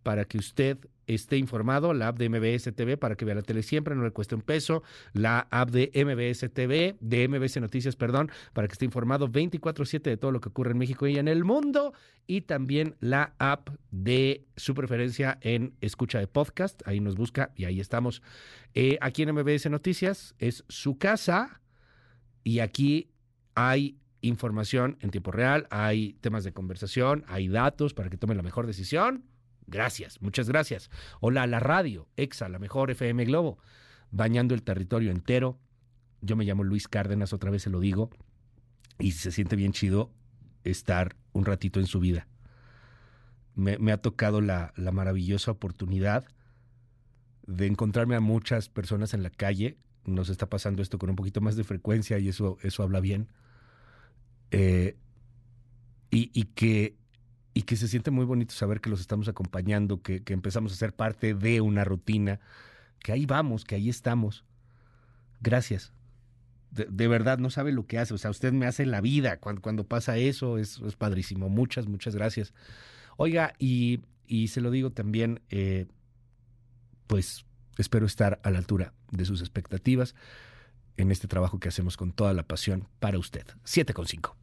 para 0.03 0.25
que 0.25 0.39
usted 0.39 0.79
esté 1.07 1.37
informado, 1.37 1.95
la 1.95 2.09
app 2.09 2.19
de 2.19 2.29
MBS 2.29 2.73
TV 2.75 2.97
para 2.97 3.17
que 3.17 3.25
vea 3.25 3.35
la 3.35 3.43
tele 3.43 3.63
siempre, 3.63 3.95
no 3.95 4.05
le 4.05 4.13
cueste 4.13 4.35
un 4.35 4.43
peso, 4.43 4.83
la 5.13 5.47
app 5.51 5.71
de 5.71 5.91
MBS 5.95 6.53
TV, 6.53 6.97
de 7.01 7.29
MBS 7.29 7.61
Noticias, 7.61 7.97
perdón, 7.97 8.31
para 8.53 8.69
que 8.69 8.73
esté 8.73 8.85
informado 8.85 9.29
24/7 9.29 10.11
de 10.11 10.17
todo 10.17 10.33
lo 10.33 10.41
que 10.41 10.49
ocurre 10.49 10.73
en 10.73 10.79
México 10.79 11.07
y 11.07 11.19
en 11.19 11.29
el 11.29 11.45
mundo, 11.45 11.93
y 12.27 12.43
también 12.43 12.97
la 13.01 13.35
app 13.39 13.71
de 13.91 14.45
su 14.57 14.75
preferencia 14.75 15.39
en 15.41 15.75
escucha 15.81 16.19
de 16.19 16.27
podcast, 16.27 16.83
ahí 16.87 17.01
nos 17.01 17.17
busca 17.17 17.51
y 17.57 17.65
ahí 17.65 17.81
estamos. 17.81 18.23
Eh, 18.75 18.99
aquí 19.01 19.23
en 19.23 19.35
MBS 19.35 19.69
Noticias 19.71 20.35
es 20.39 20.65
su 20.69 20.99
casa 20.99 21.61
y 22.45 22.61
aquí 22.61 23.11
hay 23.55 23.99
información 24.23 24.97
en 25.01 25.11
tiempo 25.11 25.33
real, 25.33 25.67
hay 25.71 26.15
temas 26.21 26.45
de 26.45 26.53
conversación, 26.53 27.25
hay 27.27 27.49
datos 27.49 27.93
para 27.93 28.09
que 28.09 28.17
tome 28.17 28.37
la 28.37 28.43
mejor 28.43 28.67
decisión 28.67 29.25
Gracias, 29.67 30.21
muchas 30.21 30.49
gracias. 30.49 30.91
Hola, 31.21 31.47
la 31.47 31.61
radio, 31.61 32.09
EXA, 32.17 32.49
la 32.49 32.59
mejor 32.59 32.91
FM 32.91 33.25
Globo, 33.25 33.59
bañando 34.11 34.55
el 34.55 34.63
territorio 34.63 35.11
entero. 35.11 35.59
Yo 36.21 36.37
me 36.37 36.45
llamo 36.45 36.65
Luis 36.65 36.89
Cárdenas, 36.89 37.33
otra 37.33 37.51
vez 37.51 37.63
se 37.63 37.71
lo 37.71 37.81
digo, 37.81 38.11
y 38.99 39.13
se 39.13 39.33
siente 39.33 39.57
bien 39.57 39.73
chido 39.73 40.13
estar 40.65 41.17
un 41.33 41.45
ratito 41.45 41.81
en 41.81 41.87
su 41.87 42.01
vida. 42.01 42.27
Me, 43.55 43.93
ha 43.93 43.99
tocado 43.99 44.41
la, 44.41 44.73
la, 44.77 44.93
maravillosa 44.93 45.51
oportunidad 45.51 46.25
de 47.47 47.67
encontrarme 47.67 48.17
a 48.17 48.21
muchas 48.21 48.71
personas 48.71 49.13
en 49.13 49.23
la 49.23 49.29
calle. 49.29 49.77
Nos 50.05 50.31
está 50.31 50.49
pasando 50.49 50.81
esto 50.81 50.99
con 50.99 51.11
un 51.11 51.17
poquito 51.17 51.43
más 51.43 51.55
de 51.57 51.65
frecuencia 51.65 52.19
y 52.19 52.29
eso, 52.29 52.57
eso 52.63 52.83
habla 52.83 53.01
bien. 53.01 53.29
Eh, 54.53 54.97
y, 56.11 56.31
y 56.33 56.45
que 56.45 56.97
y 57.55 57.63
que 57.63 57.77
se 57.77 57.89
siente 57.89 58.11
muy 58.11 58.25
bonito 58.25 58.55
saber 58.55 58.81
que 58.81 58.91
los 58.91 59.01
estamos 59.01 59.29
acompañando, 59.29 60.01
que, 60.03 60.23
empezamos 60.29 60.73
a 60.73 60.77
ser 60.77 60.95
parte 60.95 61.35
de 61.35 61.61
una 61.61 61.85
rutina, 61.85 62.41
que 63.01 63.13
ahí 63.13 63.27
vamos, 63.27 63.65
que 63.65 63.75
ahí 63.75 63.89
estamos. 63.89 64.45
Gracias. 65.41 65.93
De, 66.71 67.09
verdad, 67.09 67.39
no 67.39 67.51
sabe 67.51 67.73
lo 67.73 67.87
que 67.87 67.99
hace. 67.99 68.15
O 68.15 68.19
sea, 68.19 68.31
usted 68.31 68.53
me 68.53 68.67
hace 68.67 68.87
la 68.87 69.03
vida 69.03 69.37
cuando, 69.39 69.61
cuando 69.61 69.85
pasa 69.85 70.17
eso. 70.17 70.57
Es, 70.57 70.79
es 70.79 70.97
padrísimo. 70.97 71.51
Muchas, 71.51 71.87
muchas 71.87 72.15
gracias. 72.15 72.55
Oiga, 73.19 73.53
y, 73.59 74.01
y 74.27 74.49
se 74.49 74.63
lo 74.63 74.71
digo 74.71 74.91
también, 74.91 75.43
eh, 75.51 75.87
pues 77.07 77.45
espero 77.77 78.07
estar 78.07 78.41
a 78.43 78.51
la 78.51 78.59
altura 78.59 78.95
de 79.11 79.27
sus 79.27 79.41
expectativas 79.41 80.15
en 80.97 81.11
este 81.11 81.29
trabajo 81.29 81.61
que 81.61 81.69
hacemos 81.69 81.99
con 81.99 82.13
toda 82.13 82.33
la 82.33 82.45
pasión 82.45 82.89
para 83.01 83.19
usted. 83.19 83.47
Siete 83.65 83.93
con 83.93 84.07
cinco. 84.07 84.37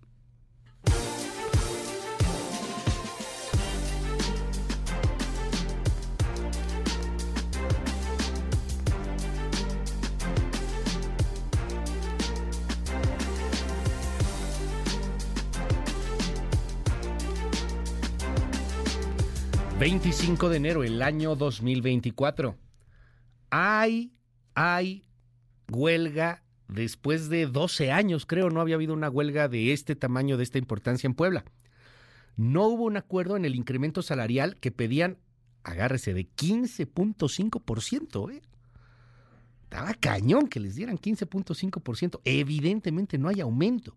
25 19.80 20.50
de 20.50 20.58
enero, 20.58 20.84
el 20.84 21.02
año 21.02 21.38
2024. 21.38 22.58
Hay, 23.50 24.12
hay 24.54 25.06
huelga 25.72 26.44
después 26.68 27.30
de 27.30 27.48
12 27.48 27.90
años, 27.90 28.26
creo, 28.26 28.50
no 28.50 28.60
había 28.60 28.76
habido 28.76 28.94
una 28.94 29.10
huelga 29.10 29.48
de 29.48 29.72
este 29.72 29.96
tamaño, 29.96 30.36
de 30.36 30.44
esta 30.44 30.58
importancia 30.58 31.08
en 31.08 31.14
Puebla. 31.14 31.46
No 32.36 32.68
hubo 32.68 32.84
un 32.84 32.98
acuerdo 32.98 33.38
en 33.38 33.46
el 33.46 33.56
incremento 33.56 34.02
salarial 34.02 34.58
que 34.58 34.72
pedían, 34.72 35.18
agárrese, 35.64 36.14
de 36.14 36.28
15.5%. 36.28 38.34
¿eh? 38.34 38.42
Estaba 39.64 39.94
cañón 39.94 40.50
que 40.50 40.60
les 40.60 40.76
dieran 40.76 40.98
15.5%. 40.98 42.20
Evidentemente 42.26 43.18
no 43.18 43.30
hay 43.30 43.40
aumento. 43.40 43.96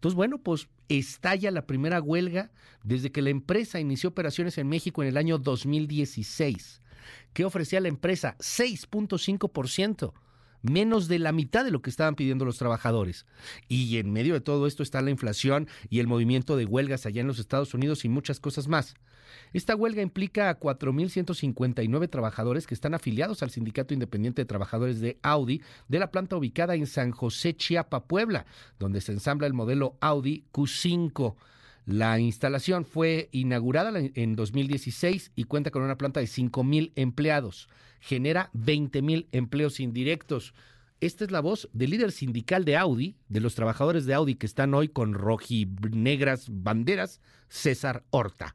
Entonces, 0.00 0.16
bueno, 0.16 0.38
pues 0.38 0.68
estalla 0.88 1.50
la 1.50 1.66
primera 1.66 2.00
huelga 2.00 2.50
desde 2.82 3.12
que 3.12 3.20
la 3.20 3.28
empresa 3.28 3.80
inició 3.80 4.08
operaciones 4.08 4.56
en 4.56 4.66
México 4.66 5.02
en 5.02 5.10
el 5.10 5.18
año 5.18 5.36
2016. 5.36 6.80
¿Qué 7.34 7.44
ofrecía 7.44 7.80
la 7.80 7.88
empresa? 7.88 8.34
6.5% 8.38 10.14
menos 10.62 11.06
de 11.06 11.18
la 11.18 11.32
mitad 11.32 11.66
de 11.66 11.70
lo 11.70 11.82
que 11.82 11.90
estaban 11.90 12.14
pidiendo 12.14 12.46
los 12.46 12.56
trabajadores. 12.56 13.26
Y 13.68 13.98
en 13.98 14.10
medio 14.10 14.32
de 14.32 14.40
todo 14.40 14.66
esto 14.66 14.82
está 14.82 15.02
la 15.02 15.10
inflación 15.10 15.68
y 15.90 16.00
el 16.00 16.06
movimiento 16.06 16.56
de 16.56 16.64
huelgas 16.64 17.04
allá 17.04 17.20
en 17.20 17.26
los 17.26 17.38
Estados 17.38 17.74
Unidos 17.74 18.06
y 18.06 18.08
muchas 18.08 18.40
cosas 18.40 18.68
más. 18.68 18.94
Esta 19.52 19.76
huelga 19.76 20.02
implica 20.02 20.48
a 20.48 20.58
4.159 20.58 22.08
trabajadores 22.08 22.66
que 22.66 22.74
están 22.74 22.94
afiliados 22.94 23.42
al 23.42 23.50
Sindicato 23.50 23.94
Independiente 23.94 24.42
de 24.42 24.46
Trabajadores 24.46 25.00
de 25.00 25.18
Audi 25.22 25.62
de 25.88 25.98
la 25.98 26.10
planta 26.10 26.36
ubicada 26.36 26.74
en 26.74 26.86
San 26.86 27.10
José, 27.10 27.54
Chiapa, 27.54 28.04
Puebla, 28.04 28.46
donde 28.78 29.00
se 29.00 29.12
ensambla 29.12 29.46
el 29.46 29.54
modelo 29.54 29.96
Audi 30.00 30.44
Q5. 30.52 31.34
La 31.86 32.20
instalación 32.20 32.84
fue 32.84 33.28
inaugurada 33.32 33.92
en 33.98 34.36
2016 34.36 35.32
y 35.34 35.44
cuenta 35.44 35.70
con 35.70 35.82
una 35.82 35.98
planta 35.98 36.20
de 36.20 36.26
5.000 36.26 36.92
empleados. 36.94 37.68
Genera 38.00 38.50
20.000 38.54 39.26
empleos 39.32 39.80
indirectos. 39.80 40.54
Esta 41.00 41.24
es 41.24 41.30
la 41.30 41.40
voz 41.40 41.68
del 41.72 41.90
líder 41.90 42.12
sindical 42.12 42.66
de 42.66 42.76
Audi, 42.76 43.16
de 43.28 43.40
los 43.40 43.54
trabajadores 43.54 44.04
de 44.04 44.14
Audi 44.14 44.34
que 44.34 44.46
están 44.46 44.74
hoy 44.74 44.88
con 44.88 45.14
rojinegras 45.14 46.46
banderas, 46.50 47.20
César 47.48 48.04
Horta. 48.10 48.54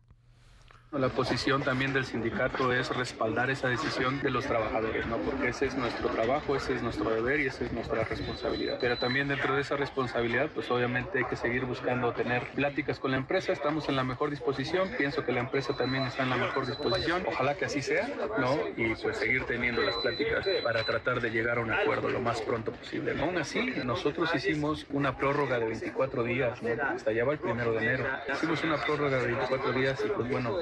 La 0.92 1.10
posición 1.10 1.62
también 1.62 1.92
del 1.92 2.06
sindicato 2.06 2.72
es 2.72 2.96
respaldar 2.96 3.50
esa 3.50 3.68
decisión 3.68 4.22
de 4.22 4.30
los 4.30 4.46
trabajadores, 4.46 5.06
¿no? 5.08 5.18
Porque 5.18 5.50
ese 5.50 5.66
es 5.66 5.76
nuestro 5.76 6.08
trabajo, 6.08 6.56
ese 6.56 6.74
es 6.74 6.82
nuestro 6.82 7.10
deber 7.10 7.42
y 7.42 7.48
esa 7.48 7.66
es 7.66 7.74
nuestra 7.74 8.06
responsabilidad. 8.06 8.78
Pero 8.80 8.98
también 8.98 9.28
dentro 9.28 9.56
de 9.56 9.62
esa 9.62 9.76
responsabilidad, 9.76 10.50
pues 10.54 10.72
obviamente 10.72 11.18
hay 11.18 11.26
que 11.26 11.36
seguir 11.36 11.66
buscando 11.66 12.14
tener 12.14 12.50
pláticas 12.52 13.00
con 13.00 13.12
la 13.12 13.18
empresa. 13.18 13.52
Estamos 13.52 13.90
en 13.90 13.98
la 13.98 14.06
mejor 14.06 14.30
disposición. 14.30 14.90
Pienso 14.98 15.26
que 15.26 15.34
la 15.34 15.42
empresa 15.42 15.76
también 15.76 16.06
está 16.06 16.24
en 16.24 16.30
la 16.30 16.38
mejor 16.38 16.66
disposición. 16.66 17.26
Ojalá 17.28 17.56
que 17.56 17.66
así 17.66 17.82
sea, 17.82 18.08
¿no? 18.40 18.58
Y 18.78 18.96
pues 18.96 19.18
seguir 19.18 19.44
teniendo 19.44 19.82
las 19.82 19.96
pláticas 19.96 20.48
para 20.64 20.84
tratar 20.84 21.20
de 21.20 21.30
llegar 21.30 21.58
a 21.58 21.62
un 21.62 21.74
acuerdo 21.74 22.08
lo 22.08 22.22
más 22.22 22.42
pronto 22.42 22.72
posible. 22.72 23.20
Aún 23.20 23.38
así, 23.38 23.74
nosotros 23.84 24.34
hicimos 24.34 24.86
una 24.92 25.18
prórroga 25.18 25.60
de 25.60 25.66
24 25.66 26.24
días, 26.24 26.64
¿no? 26.64 26.70
Hasta 26.82 27.10
allá 27.10 27.26
va 27.26 27.34
el 27.34 27.40
primero 27.40 27.74
de 27.74 27.80
enero. 27.80 28.06
Hicimos 28.32 28.64
una 28.64 28.78
prórroga 28.78 29.18
de 29.18 29.28
24 29.28 29.74
días 29.74 30.02
y 30.06 30.10
pues 30.10 30.30
bueno, 30.30 30.56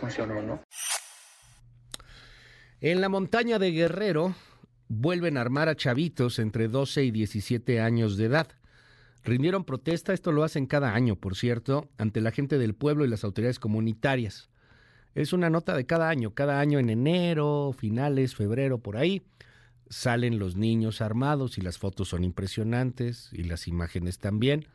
funcionó, 0.00 0.42
¿no? 0.42 0.62
En 2.80 3.00
la 3.00 3.08
montaña 3.08 3.58
de 3.58 3.70
Guerrero 3.70 4.34
vuelven 4.88 5.36
a 5.36 5.40
armar 5.40 5.68
a 5.68 5.76
chavitos 5.76 6.38
entre 6.38 6.68
12 6.68 7.04
y 7.04 7.10
17 7.10 7.80
años 7.80 8.16
de 8.16 8.26
edad. 8.26 8.48
Rindieron 9.22 9.64
protesta, 9.64 10.12
esto 10.12 10.32
lo 10.32 10.44
hacen 10.44 10.66
cada 10.66 10.94
año, 10.94 11.16
por 11.16 11.34
cierto, 11.34 11.88
ante 11.96 12.20
la 12.20 12.30
gente 12.30 12.58
del 12.58 12.74
pueblo 12.74 13.04
y 13.04 13.08
las 13.08 13.24
autoridades 13.24 13.58
comunitarias. 13.58 14.50
Es 15.14 15.32
una 15.32 15.48
nota 15.48 15.74
de 15.74 15.86
cada 15.86 16.10
año, 16.10 16.34
cada 16.34 16.60
año 16.60 16.78
en 16.78 16.90
enero, 16.90 17.74
finales, 17.76 18.34
febrero, 18.34 18.78
por 18.78 18.98
ahí, 18.98 19.22
salen 19.88 20.38
los 20.38 20.56
niños 20.56 21.00
armados 21.00 21.56
y 21.56 21.62
las 21.62 21.78
fotos 21.78 22.08
son 22.08 22.24
impresionantes 22.24 23.30
y 23.32 23.44
las 23.44 23.66
imágenes 23.66 24.18
también 24.18 24.66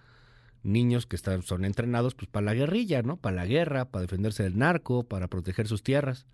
niños 0.64 1.06
que 1.06 1.16
están, 1.16 1.42
son 1.42 1.66
entrenados 1.66 2.16
pues 2.16 2.28
para 2.30 2.46
la 2.46 2.54
guerrilla, 2.54 3.02
¿no? 3.02 3.18
Para 3.18 3.36
la 3.36 3.46
guerra, 3.46 3.86
para 3.86 4.02
defenderse 4.04 4.44
del 4.44 4.58
narco, 4.58 5.04
para 5.04 5.28
proteger 5.28 5.68
sus 5.68 5.84
tierras. 5.84 6.28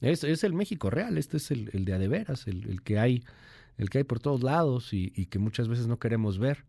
Es, 0.00 0.24
es 0.24 0.44
el 0.44 0.54
México 0.54 0.90
real, 0.90 1.18
este 1.18 1.36
es 1.36 1.50
el, 1.50 1.70
el 1.72 1.84
de 1.84 1.92
adeveras, 1.92 2.46
el, 2.46 2.68
el, 2.68 2.82
que 2.82 2.98
hay, 2.98 3.22
el 3.76 3.90
que 3.90 3.98
hay 3.98 4.04
por 4.04 4.18
todos 4.18 4.42
lados 4.42 4.92
y, 4.92 5.10
que 5.26 5.38
muchas 5.38 5.68
veces 5.68 5.86
no 5.86 5.98
queremos 5.98 6.38
ver. 6.38 6.64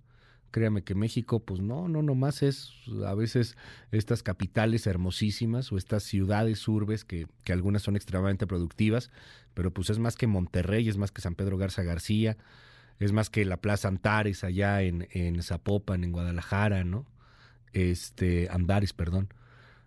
Créame 0.51 0.83
que 0.83 0.95
México, 0.95 1.39
pues 1.39 1.61
no, 1.61 1.87
no 1.87 2.01
nomás 2.01 2.43
es 2.43 2.73
a 3.05 3.15
veces 3.15 3.55
estas 3.93 4.21
capitales 4.21 4.85
hermosísimas 4.85 5.71
o 5.71 5.77
estas 5.77 6.03
ciudades 6.03 6.67
urbes 6.67 7.05
que, 7.05 7.27
que 7.45 7.53
algunas 7.53 7.83
son 7.83 7.95
extremadamente 7.95 8.47
productivas, 8.47 9.11
pero 9.53 9.71
pues 9.71 9.89
es 9.89 9.99
más 9.99 10.17
que 10.17 10.27
Monterrey, 10.27 10.89
es 10.89 10.97
más 10.97 11.11
que 11.11 11.21
San 11.21 11.35
Pedro 11.35 11.57
Garza 11.57 11.83
García, 11.83 12.35
es 12.99 13.11
más 13.11 13.29
que 13.29 13.45
la 13.45 13.57
Plaza 13.57 13.87
Antares 13.87 14.43
allá 14.43 14.81
en, 14.81 15.07
en 15.11 15.41
Zapopan, 15.41 16.03
en 16.03 16.11
Guadalajara, 16.11 16.83
¿no? 16.83 17.05
Este, 17.73 18.47
Andares, 18.49 18.93
perdón. 18.93 19.33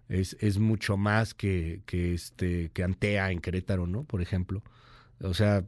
Es, 0.08 0.36
es 0.40 0.58
mucho 0.58 0.96
más 0.96 1.34
que, 1.34 1.82
que, 1.86 2.14
este, 2.14 2.70
que 2.70 2.82
Antea 2.82 3.30
en 3.30 3.40
Querétaro, 3.40 3.86
¿no? 3.86 4.04
Por 4.04 4.20
ejemplo. 4.20 4.62
O 5.20 5.34
sea, 5.34 5.64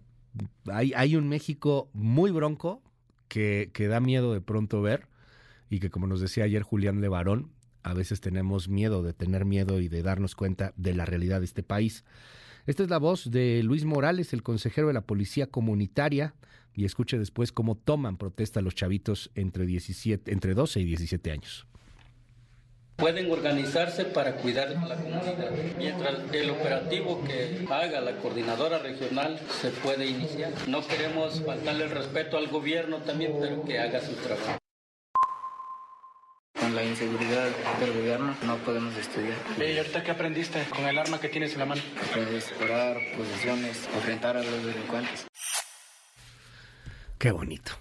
hay, 0.67 0.93
hay 0.95 1.17
un 1.17 1.29
México 1.29 1.89
muy 1.93 2.31
bronco, 2.31 2.83
que, 3.29 3.71
que 3.73 3.89
da 3.89 4.01
miedo 4.01 4.33
de 4.33 4.41
pronto 4.41 4.83
ver 4.83 5.09
y 5.69 5.81
que 5.81 5.91
como 5.91 6.07
nos 6.07 6.21
decía 6.21 6.45
ayer 6.45 6.63
Julián 6.63 7.01
Levarón, 7.01 7.51
a 7.83 7.95
veces 7.95 8.21
tenemos 8.21 8.69
miedo 8.69 9.03
de 9.03 9.13
tener 9.13 9.45
miedo 9.45 9.81
y 9.81 9.89
de 9.89 10.03
darnos 10.03 10.35
cuenta 10.35 10.73
de 10.77 10.95
la 10.95 11.05
realidad 11.05 11.41
de 11.41 11.47
este 11.47 11.63
país. 11.63 12.05
Esta 12.67 12.83
es 12.83 12.91
la 12.91 12.99
voz 12.99 13.31
de 13.31 13.63
Luis 13.63 13.85
Morales, 13.85 14.33
el 14.33 14.43
consejero 14.43 14.89
de 14.89 14.95
la 14.95 15.07
Policía 15.07 15.47
Comunitaria, 15.47 16.35
y 16.77 16.85
escuche 16.85 17.19
después 17.19 17.51
cómo 17.51 17.75
toman 17.75 18.19
protesta 18.19 18.61
los 18.61 18.75
chavitos 18.75 19.31
entre, 19.35 19.67
17, 19.67 20.31
entre 20.31 20.55
12 20.55 20.81
y 20.81 20.85
17 20.85 21.31
años. 21.33 21.67
Pueden 22.97 23.31
organizarse 23.31 24.05
para 24.05 24.37
cuidar 24.37 24.69
a 24.69 24.87
la 24.87 24.97
comunidad, 24.97 25.51
mientras 25.77 26.15
el 26.33 26.51
operativo 26.51 27.23
que 27.25 27.67
haga 27.71 28.01
la 28.01 28.17
coordinadora 28.17 28.79
regional 28.79 29.39
se 29.61 29.71
puede 29.71 30.07
iniciar. 30.07 30.53
No 30.67 30.87
queremos 30.87 31.43
faltarle 31.45 31.85
el 31.85 31.91
respeto 31.91 32.39
al 32.39 32.49
gobierno 32.49 32.99
también, 32.99 33.35
pero 33.39 33.63
que 33.65 33.79
haga 33.79 34.01
su 34.01 34.13
trabajo. 34.15 34.59
Con 36.59 36.75
la 36.75 36.85
inseguridad 36.85 37.51
del 37.81 37.93
gobierno 37.93 38.35
no 38.47 38.57
podemos 38.59 38.97
estudiar. 38.97 39.37
¿Y 39.59 39.77
ahorita 39.77 40.03
qué 40.03 40.11
aprendiste 40.11 40.65
con 40.75 40.87
el 40.87 40.99
arma 40.99 41.21
que 41.21 41.29
tienes 41.29 41.53
en 41.53 41.59
la 41.59 41.67
mano? 41.67 41.83
Pues 42.15 42.29
explorar 42.29 42.97
posiciones, 43.15 43.87
enfrentar 43.95 44.39
a 44.39 44.43
los 44.43 44.65
delincuentes. 44.65 45.27
Qué 47.19 47.31
bonito. 47.31 47.73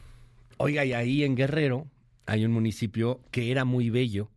Oiga, 0.58 0.86
y 0.86 0.94
ahí 0.94 1.24
en 1.24 1.36
Guerrero 1.36 1.88
hay 2.26 2.46
un 2.46 2.54
municipio 2.54 3.20
que 3.32 3.52
era 3.52 3.66
muy 3.66 3.90
bello, 3.90 4.30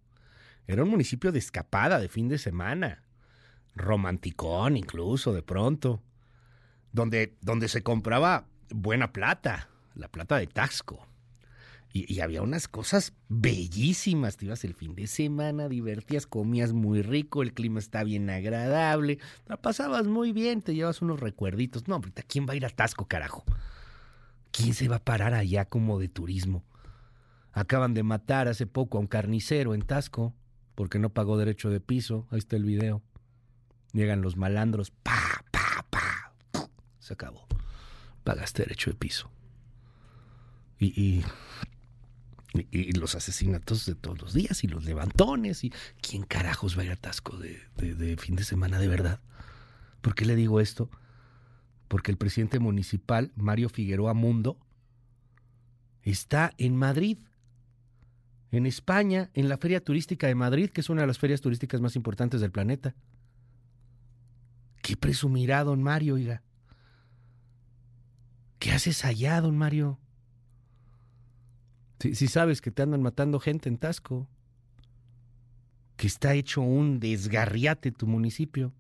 era 0.67 0.83
un 0.83 0.91
municipio 0.91 1.31
de 1.31 1.39
escapada, 1.39 2.01
de 2.01 2.09
fin 2.09 2.29
de 2.29 2.37
semana. 2.37 3.05
Romanticón 3.75 4.77
incluso, 4.77 5.33
de 5.33 5.43
pronto. 5.43 6.03
Donde, 6.93 7.37
donde 7.41 7.69
se 7.69 7.83
compraba 7.83 8.47
buena 8.71 9.13
plata, 9.13 9.69
la 9.95 10.09
plata 10.09 10.37
de 10.37 10.47
Taxco. 10.47 11.07
Y, 11.93 12.21
había 12.21 12.43
unas 12.43 12.69
cosas 12.69 13.15
bellísimas. 13.29 14.37
Te 14.37 14.45
ibas 14.45 14.65
el 14.65 14.75
fin 14.75 14.95
de 14.95 15.07
semana, 15.07 15.69
divertías, 15.69 16.27
comías 16.27 16.73
muy 16.73 17.03
rico, 17.03 17.43
el 17.43 17.55
clima 17.55 17.79
está 17.79 18.05
bien 18.05 18.29
agradable, 18.29 19.19
la 19.47 19.57
pasabas 19.57 20.07
muy 20.07 20.33
bien, 20.33 20.61
te 20.61 20.75
llevas 20.75 21.01
unos 21.01 21.21
recuerditos. 21.21 21.89
No, 21.89 21.95
ahorita, 21.95 22.23
¿quién 22.25 22.47
va 22.47 22.53
a 22.53 22.57
ir 22.57 22.67
a 22.67 22.71
Tasco, 22.71 23.07
carajo? 23.07 23.45
¿Quién 24.51 24.75
se 24.75 24.89
va 24.89 24.97
a 24.97 25.05
parar 25.05 25.35
allá 25.35 25.67
como 25.67 25.99
de 25.99 26.09
turismo? 26.09 26.65
Acaban 27.53 27.95
de 27.95 28.03
matar 28.03 28.49
hace 28.49 28.67
poco 28.67 28.99
a 28.99 29.01
un 29.01 29.07
carnicero 29.07 29.75
en 29.75 29.83
Tasco 29.83 30.35
porque 30.75 30.99
no 30.99 31.11
pagó 31.11 31.37
derecho 31.37 31.71
de 31.71 31.81
piso. 31.81 32.27
Ahí 32.31 32.39
está 32.39 32.57
el 32.57 32.65
video. 32.65 33.03
Llegan 33.93 34.23
los 34.23 34.37
malandros, 34.37 34.91
pa, 34.91 35.45
pa, 35.51 35.85
pa. 35.91 36.71
Se 37.01 37.15
acabó. 37.15 37.47
Pagaste 38.23 38.63
derecho 38.63 38.91
de 38.91 38.97
piso. 38.97 39.31
Y, 40.79 40.87
y, 41.01 41.25
y, 42.71 42.93
los 42.93 43.17
asesinatos 43.17 43.87
de 43.87 43.97
todos 43.97 44.21
los 44.21 44.35
días 44.35 44.63
y 44.63 44.69
los 44.69 44.85
levantones. 44.85 45.65
y 45.65 45.73
¿Quién 46.01 46.23
carajos 46.23 46.79
va 46.79 46.83
a 46.83 46.85
ir 46.85 46.93
a 46.93 46.97
Tasco 46.97 47.37
de, 47.39 47.61
de, 47.77 47.95
de 47.95 48.17
fin 48.17 48.37
de 48.37 48.45
semana 48.45 48.79
de 48.79 48.87
verdad? 48.87 49.21
¿Por 50.01 50.15
qué 50.15 50.25
le 50.25 50.37
digo 50.37 50.61
esto? 50.61 50.91
Porque 51.89 52.11
el 52.11 52.19
presidente 52.19 52.59
municipal, 52.59 53.33
Mario 53.35 53.69
Figueroa 53.69 54.15
Mundo, 54.15 54.59
está 56.03 56.53
en 56.59 56.77
Madrid 56.77 57.19
en 58.51 58.67
España, 58.67 59.31
en 59.35 59.49
la 59.49 59.59
Feria 59.59 59.85
Turística 59.85 60.27
de 60.27 60.35
Madrid, 60.35 60.71
que 60.71 60.81
es 60.81 60.89
una 60.89 61.03
de 61.03 61.07
las 61.07 61.19
ferias 61.19 61.41
turísticas 61.41 61.81
más 61.81 61.97
importantes 61.97 62.41
del 62.41 62.51
planeta. 62.51 62.95
¿Qué 64.83 64.97
presumirá 64.97 65.65
don 65.65 65.83
Mario, 65.83 66.15
oiga? 66.15 66.43
¿Qué 68.59 68.73
haces 68.73 69.05
allá, 69.05 69.41
don 69.41 69.57
Mario? 69.57 69.99
Si, 72.01 72.15
si, 72.15 72.29
sabes 72.29 72.61
que 72.61 72.71
te 72.71 72.83
andan 72.83 73.03
matando 73.03 73.39
gente 73.39 73.69
en 73.69 73.77
Tasco, 73.77 74.29
que 75.97 76.07
está 76.07 76.35
hecho 76.35 76.63
un 76.63 77.01
desgarriate 77.01 77.93
tu 77.93 78.07
municipio. 78.07 78.73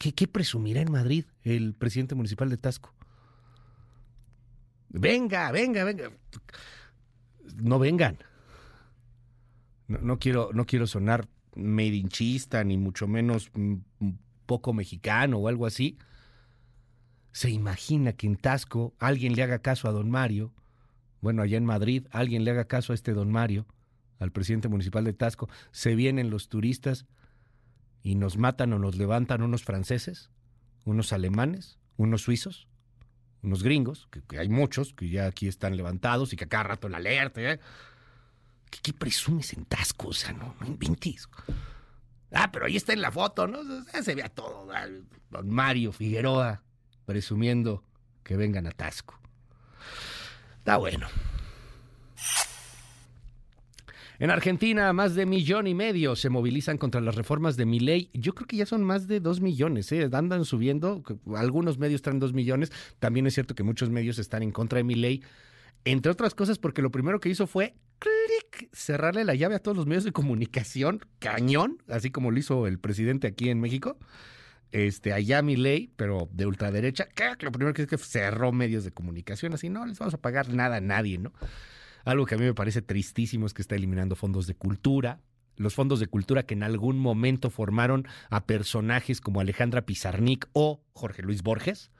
¿Qué, 0.00 0.26
presumirá 0.26 0.80
en 0.80 0.90
Madrid 0.90 1.26
el 1.44 1.74
presidente 1.74 2.14
municipal 2.14 2.48
de 2.48 2.56
Tasco? 2.56 2.94
Venga, 4.88 5.52
venga, 5.52 5.84
venga 5.84 6.10
no 7.56 7.78
vengan. 7.78 8.18
No, 9.88 9.98
no, 9.98 10.18
quiero, 10.18 10.50
no 10.52 10.66
quiero 10.66 10.86
sonar 10.86 11.28
medinchista, 11.54 12.62
ni 12.64 12.76
mucho 12.76 13.06
menos 13.06 13.50
poco 14.46 14.72
mexicano 14.72 15.38
o 15.38 15.48
algo 15.48 15.66
así. 15.66 15.98
Se 17.32 17.50
imagina 17.50 18.12
que 18.12 18.26
en 18.26 18.36
Tasco 18.36 18.94
alguien 18.98 19.34
le 19.34 19.42
haga 19.42 19.60
caso 19.60 19.88
a 19.88 19.92
don 19.92 20.10
Mario, 20.10 20.52
bueno, 21.20 21.42
allá 21.42 21.58
en 21.58 21.64
Madrid 21.64 22.06
alguien 22.10 22.44
le 22.44 22.50
haga 22.50 22.66
caso 22.66 22.92
a 22.92 22.94
este 22.94 23.12
don 23.12 23.30
Mario, 23.30 23.66
al 24.18 24.32
presidente 24.32 24.68
municipal 24.68 25.04
de 25.04 25.12
Tasco, 25.12 25.48
se 25.70 25.94
vienen 25.94 26.30
los 26.30 26.48
turistas 26.48 27.06
y 28.02 28.14
nos 28.14 28.36
matan 28.36 28.72
o 28.72 28.78
nos 28.78 28.96
levantan 28.96 29.42
unos 29.42 29.64
franceses, 29.64 30.30
unos 30.84 31.12
alemanes, 31.12 31.78
unos 31.96 32.22
suizos 32.22 32.70
unos 33.42 33.62
gringos, 33.62 34.08
que, 34.10 34.38
hay 34.38 34.48
muchos 34.48 34.92
que 34.92 35.08
ya 35.08 35.26
aquí 35.26 35.48
están 35.48 35.76
levantados 35.76 36.32
y 36.32 36.36
que 36.36 36.44
a 36.44 36.48
cada 36.48 36.64
rato 36.64 36.88
la 36.88 36.98
alerta. 36.98 37.40
¿eh? 37.40 37.60
¿Qué, 38.70 38.78
¿Qué, 38.82 38.92
presumes 38.92 39.52
en 39.54 39.64
Tasco? 39.64 40.08
O 40.08 40.12
sea, 40.12 40.32
no, 40.32 40.54
no. 40.60 40.78
Ah, 42.32 42.50
pero 42.52 42.66
ahí 42.66 42.76
está 42.76 42.92
en 42.92 43.00
la 43.00 43.10
foto, 43.10 43.46
¿no? 43.46 43.60
Se 44.02 44.14
vea 44.14 44.28
todo. 44.28 44.68
Don 45.30 45.50
Mario 45.50 45.92
Figueroa 45.92 46.62
presumiendo 47.06 47.82
que 48.22 48.36
vengan 48.36 48.66
a 48.66 48.72
Tasco. 48.72 49.18
Está 50.58 50.76
bueno. 50.76 51.08
En 54.20 54.28
Argentina, 54.30 54.92
más 54.92 55.14
de 55.14 55.24
millón 55.24 55.66
y 55.66 55.74
medio 55.74 56.14
se 56.14 56.28
movilizan 56.28 56.76
contra 56.76 57.00
las 57.00 57.14
reformas 57.14 57.56
de 57.56 57.64
mi 57.64 57.80
ley. 57.80 58.10
Yo 58.12 58.34
creo 58.34 58.46
que 58.46 58.58
ya 58.58 58.66
son 58.66 58.84
más 58.84 59.08
de 59.08 59.18
dos 59.18 59.40
millones, 59.40 59.90
¿eh? 59.92 60.10
andan 60.12 60.44
subiendo. 60.44 61.02
Algunos 61.34 61.78
medios 61.78 62.02
traen 62.02 62.18
dos 62.18 62.34
millones. 62.34 62.70
También 62.98 63.26
es 63.26 63.32
cierto 63.32 63.54
que 63.54 63.62
muchos 63.62 63.88
medios 63.88 64.18
están 64.18 64.42
en 64.42 64.50
contra 64.50 64.76
de 64.76 64.84
mi 64.84 64.94
ley. 64.94 65.22
Entre 65.86 66.12
otras 66.12 66.34
cosas, 66.34 66.58
porque 66.58 66.82
lo 66.82 66.90
primero 66.90 67.18
que 67.18 67.30
hizo 67.30 67.46
fue 67.46 67.74
clic, 67.98 68.68
cerrarle 68.74 69.24
la 69.24 69.34
llave 69.34 69.54
a 69.54 69.58
todos 69.58 69.74
los 69.74 69.86
medios 69.86 70.04
de 70.04 70.12
comunicación, 70.12 71.00
cañón, 71.18 71.78
así 71.88 72.10
como 72.10 72.30
lo 72.30 72.38
hizo 72.38 72.66
el 72.66 72.78
presidente 72.78 73.26
aquí 73.26 73.48
en 73.48 73.58
México. 73.58 73.96
Este, 74.70 75.14
allá 75.14 75.40
mi 75.40 75.56
ley, 75.56 75.94
pero 75.96 76.28
de 76.30 76.44
ultraderecha, 76.44 77.08
lo 77.40 77.52
primero 77.52 77.72
que 77.72 77.82
es 77.82 77.88
que 77.88 77.96
cerró 77.96 78.52
medios 78.52 78.84
de 78.84 78.92
comunicación, 78.92 79.54
así 79.54 79.70
no 79.70 79.86
les 79.86 79.98
vamos 79.98 80.12
a 80.12 80.18
pagar 80.18 80.50
nada 80.50 80.76
a 80.76 80.80
nadie, 80.82 81.16
¿no? 81.16 81.32
Algo 82.10 82.26
que 82.26 82.34
a 82.34 82.38
mí 82.38 82.44
me 82.44 82.54
parece 82.54 82.82
tristísimo 82.82 83.46
es 83.46 83.54
que 83.54 83.62
está 83.62 83.76
eliminando 83.76 84.16
fondos 84.16 84.48
de 84.48 84.56
cultura, 84.56 85.20
los 85.54 85.76
fondos 85.76 86.00
de 86.00 86.08
cultura 86.08 86.42
que 86.42 86.54
en 86.54 86.64
algún 86.64 86.98
momento 86.98 87.50
formaron 87.50 88.04
a 88.30 88.46
personajes 88.46 89.20
como 89.20 89.40
Alejandra 89.40 89.82
Pizarnik 89.82 90.48
o 90.52 90.82
Jorge 90.92 91.22
Luis 91.22 91.44
Borges, 91.44 91.92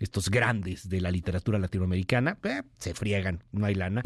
estos 0.00 0.28
grandes 0.28 0.90
de 0.90 1.00
la 1.00 1.10
literatura 1.10 1.58
latinoamericana, 1.58 2.36
eh, 2.42 2.60
se 2.76 2.92
friegan, 2.92 3.42
no 3.52 3.64
hay 3.64 3.74
lana. 3.74 4.02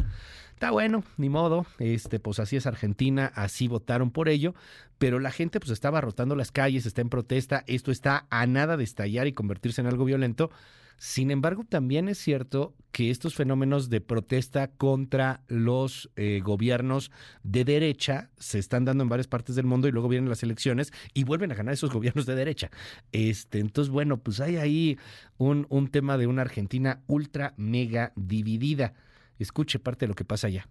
Está 0.53 0.71
bueno, 0.71 1.03
ni 1.17 1.27
modo, 1.27 1.65
este, 1.79 2.21
pues 2.21 2.39
así 2.39 2.55
es 2.55 2.65
Argentina, 2.65 3.29
así 3.35 3.67
votaron 3.67 4.11
por 4.11 4.29
ello, 4.29 4.55
pero 4.97 5.19
la 5.19 5.31
gente 5.31 5.59
pues 5.59 5.71
estaba 5.71 5.99
rotando 5.99 6.37
las 6.37 6.53
calles, 6.53 6.85
está 6.85 7.01
en 7.01 7.09
protesta, 7.09 7.65
esto 7.67 7.91
está 7.91 8.27
a 8.29 8.47
nada 8.47 8.77
de 8.77 8.85
estallar 8.85 9.27
y 9.27 9.33
convertirse 9.33 9.81
en 9.81 9.87
algo 9.87 10.05
violento. 10.05 10.51
Sin 10.99 11.31
embargo, 11.31 11.63
también 11.63 12.09
es 12.09 12.17
cierto 12.17 12.75
que 12.91 13.09
estos 13.09 13.33
fenómenos 13.33 13.89
de 13.89 14.01
protesta 14.01 14.67
contra 14.67 15.43
los 15.47 16.11
eh, 16.17 16.41
gobiernos 16.43 17.09
de 17.41 17.63
derecha 17.63 18.29
se 18.37 18.59
están 18.59 18.83
dando 18.83 19.03
en 19.03 19.09
varias 19.09 19.27
partes 19.27 19.55
del 19.55 19.65
mundo 19.65 19.87
y 19.87 19.93
luego 19.93 20.09
vienen 20.09 20.27
las 20.27 20.43
elecciones 20.43 20.91
y 21.13 21.23
vuelven 21.23 21.53
a 21.53 21.55
ganar 21.55 21.73
esos 21.73 21.89
gobiernos 21.93 22.25
de 22.25 22.35
derecha. 22.35 22.69
Este, 23.13 23.59
entonces, 23.59 23.89
bueno, 23.89 24.17
pues 24.17 24.41
hay 24.41 24.57
ahí 24.57 24.99
un, 25.37 25.67
un 25.69 25.87
tema 25.87 26.17
de 26.17 26.27
una 26.27 26.41
Argentina 26.41 27.01
ultra 27.07 27.53
mega 27.55 28.11
dividida. 28.17 28.93
Escuche 29.37 29.79
parte 29.79 30.03
de 30.03 30.09
lo 30.09 30.15
que 30.15 30.25
pasa 30.25 30.47
allá. 30.47 30.67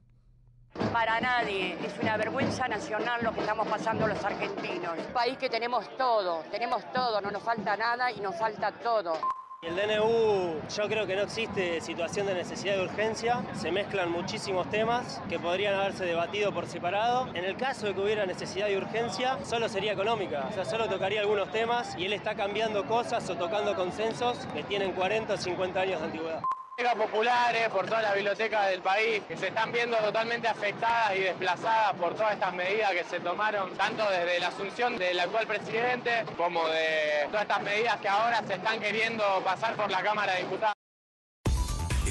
Para 0.93 1.21
nadie, 1.23 1.73
es 1.83 1.95
una 2.03 2.19
vergüenza 2.19 2.69
nacional 2.69 3.25
lo 3.25 3.33
que 3.33 3.41
estamos 3.41 3.67
pasando 3.67 4.07
los 4.07 4.23
argentinos. 4.23 4.99
Un 4.99 5.13
país 5.15 5.39
que 5.39 5.49
tenemos 5.49 5.97
todo, 5.97 6.45
tenemos 6.51 6.83
todo, 6.93 7.23
no 7.23 7.31
nos 7.31 7.43
falta 7.43 7.79
nada 7.79 8.13
y 8.13 8.21
nos 8.21 8.39
falta 8.39 8.73
todo. 8.73 9.15
El 9.61 9.75
DNU 9.75 10.61
yo 10.77 10.89
creo 10.89 11.05
que 11.05 11.17
no 11.17 11.23
existe 11.23 11.81
situación 11.81 12.29
de 12.29 12.35
necesidad 12.35 12.77
de 12.77 12.85
urgencia, 12.85 13.43
se 13.55 13.73
mezclan 13.73 14.11
muchísimos 14.11 14.71
temas 14.71 15.21
que 15.29 15.41
podrían 15.41 15.75
haberse 15.75 16.05
debatido 16.05 16.55
por 16.55 16.67
separado. 16.67 17.27
En 17.35 17.45
el 17.45 17.57
caso 17.57 17.87
de 17.87 17.95
que 17.95 18.01
hubiera 18.01 18.25
necesidad 18.25 18.69
de 18.69 18.79
urgencia, 18.79 19.37
solo 19.45 19.69
sería 19.69 19.95
económica, 19.95 20.47
o 20.49 20.55
sea, 20.55 20.65
solo 20.65 20.89
tocaría 20.89 21.23
algunos 21.23 21.51
temas 21.51 21.97
y 21.99 22.05
él 22.05 22.13
está 22.13 22.37
cambiando 22.37 22.87
cosas 22.87 23.29
o 23.31 23.35
tocando 23.35 23.75
consensos 23.75 24.39
que 24.55 24.63
tienen 24.63 24.93
40 24.93 25.35
o 25.35 25.37
50 25.37 25.81
años 25.81 26.01
de 26.01 26.07
antigüedad 26.07 26.43
populares, 26.87 27.69
por 27.71 27.87
todas 27.87 28.03
las 28.03 28.15
bibliotecas 28.15 28.71
del 28.71 28.81
país, 28.81 29.23
que 29.27 29.37
se 29.37 29.49
están 29.49 29.73
viendo 29.73 29.97
totalmente 29.97 30.47
afectadas 30.47 31.17
y 31.17 31.21
desplazadas 31.21 31.95
por 31.95 32.15
todas 32.15 32.35
estas 32.35 32.55
medidas 32.55 32.93
que 32.93 33.05
se 33.05 33.21
tomaron, 33.21 33.77
tanto 33.77 34.09
desde 34.09 34.39
la 34.39 34.49
asunción 34.49 34.97
del 34.97 35.19
actual 35.19 35.47
presidente 35.47 36.25
como 36.37 36.67
de 36.69 37.27
todas 37.27 37.43
estas 37.43 37.63
medidas 37.63 37.97
que 38.01 38.09
ahora 38.09 38.45
se 38.47 38.55
están 38.55 38.79
queriendo 38.79 39.25
pasar 39.45 39.75
por 39.75 39.91
la 39.91 40.03
Cámara 40.03 40.35
de 40.35 40.43
Diputados. 40.43 40.75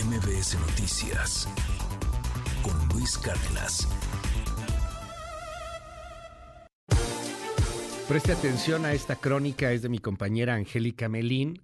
MBS 0.03 0.59
Noticias 0.59 1.47
con 2.61 2.89
Luis 2.89 3.18
Cárdenas. 3.18 3.88
Preste 8.07 8.32
atención 8.32 8.86
a 8.86 8.93
esta 8.93 9.15
crónica, 9.15 9.72
es 9.72 9.82
de 9.82 9.89
mi 9.89 9.99
compañera 9.99 10.55
Angélica 10.55 11.09
Melín, 11.09 11.61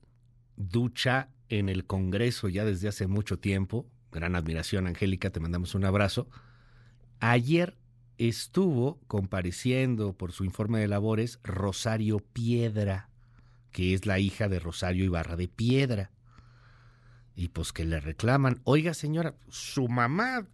ducha 0.56 1.30
en 1.60 1.70
el 1.70 1.86
Congreso 1.86 2.49
ya 2.49 2.66
desde 2.66 2.88
hace 2.88 3.08
mucho 3.08 3.38
tiempo. 3.38 3.86
Gran 4.12 4.36
admiración, 4.36 4.88
Angélica, 4.88 5.30
te 5.30 5.39
mandamos 5.39 5.76
un 5.76 5.86
abrazo. 5.86 6.28
Ayer 7.20 7.78
estuvo 8.18 8.99
compareciendo 9.08 10.14
por 10.14 10.32
su 10.32 10.45
informe 10.45 10.80
de 10.80 10.88
labores 10.88 11.39
Rosario 11.43 12.20
Piedra, 12.20 13.10
que 13.72 13.93
es 13.93 14.06
la 14.06 14.20
hija 14.20 14.49
de 14.49 14.60
Rosario 14.60 15.06
Ibarra 15.06 15.36
de 15.36 15.47
Piedra. 15.47 16.12
Y 17.36 17.49
pues 17.49 17.72
que 17.72 17.86
le 17.86 17.99
reclaman, 17.99 18.62
oiga 18.64 18.93
señora, 18.93 19.36
su 19.49 19.88
mamá, 19.88 20.47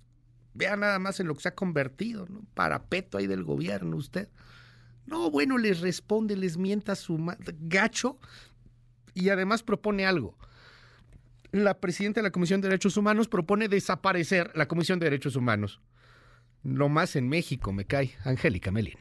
vea 0.54 0.76
nada 0.76 1.00
más 1.00 1.20
en 1.20 1.28
lo 1.28 1.36
que 1.36 1.42
se 1.42 1.50
ha 1.50 1.56
convertido, 1.56 2.26
¿no? 2.30 2.46
Parapeto 2.54 3.18
ahí 3.18 3.28
del 3.28 3.44
gobierno 3.44 3.98
usted. 3.98 4.30
No, 5.06 5.32
bueno, 5.32 5.58
les 5.58 5.80
responde, 5.80 6.38
les 6.38 6.58
mienta 6.58 6.96
su 6.96 7.18
gacho 7.62 8.20
y 9.14 9.30
además 9.30 9.64
propone 9.64 10.06
algo 10.06 10.38
la 11.52 11.80
presidenta 11.80 12.20
de 12.20 12.28
la 12.28 12.32
Comisión 12.32 12.62
de 12.62 12.68
Derechos 12.68 12.98
Humanos 12.98 13.28
propone 13.28 13.68
desaparecer 13.68 14.52
la 14.56 14.68
Comisión 14.68 15.00
de 15.00 15.06
Derechos 15.06 15.36
Humanos. 15.36 15.82
No 16.64 16.90
más 16.90 17.16
en 17.16 17.28
México, 17.30 17.72
me 17.72 17.86
cae. 17.86 18.12
Angélica 18.24 18.72
Melín. 18.72 18.98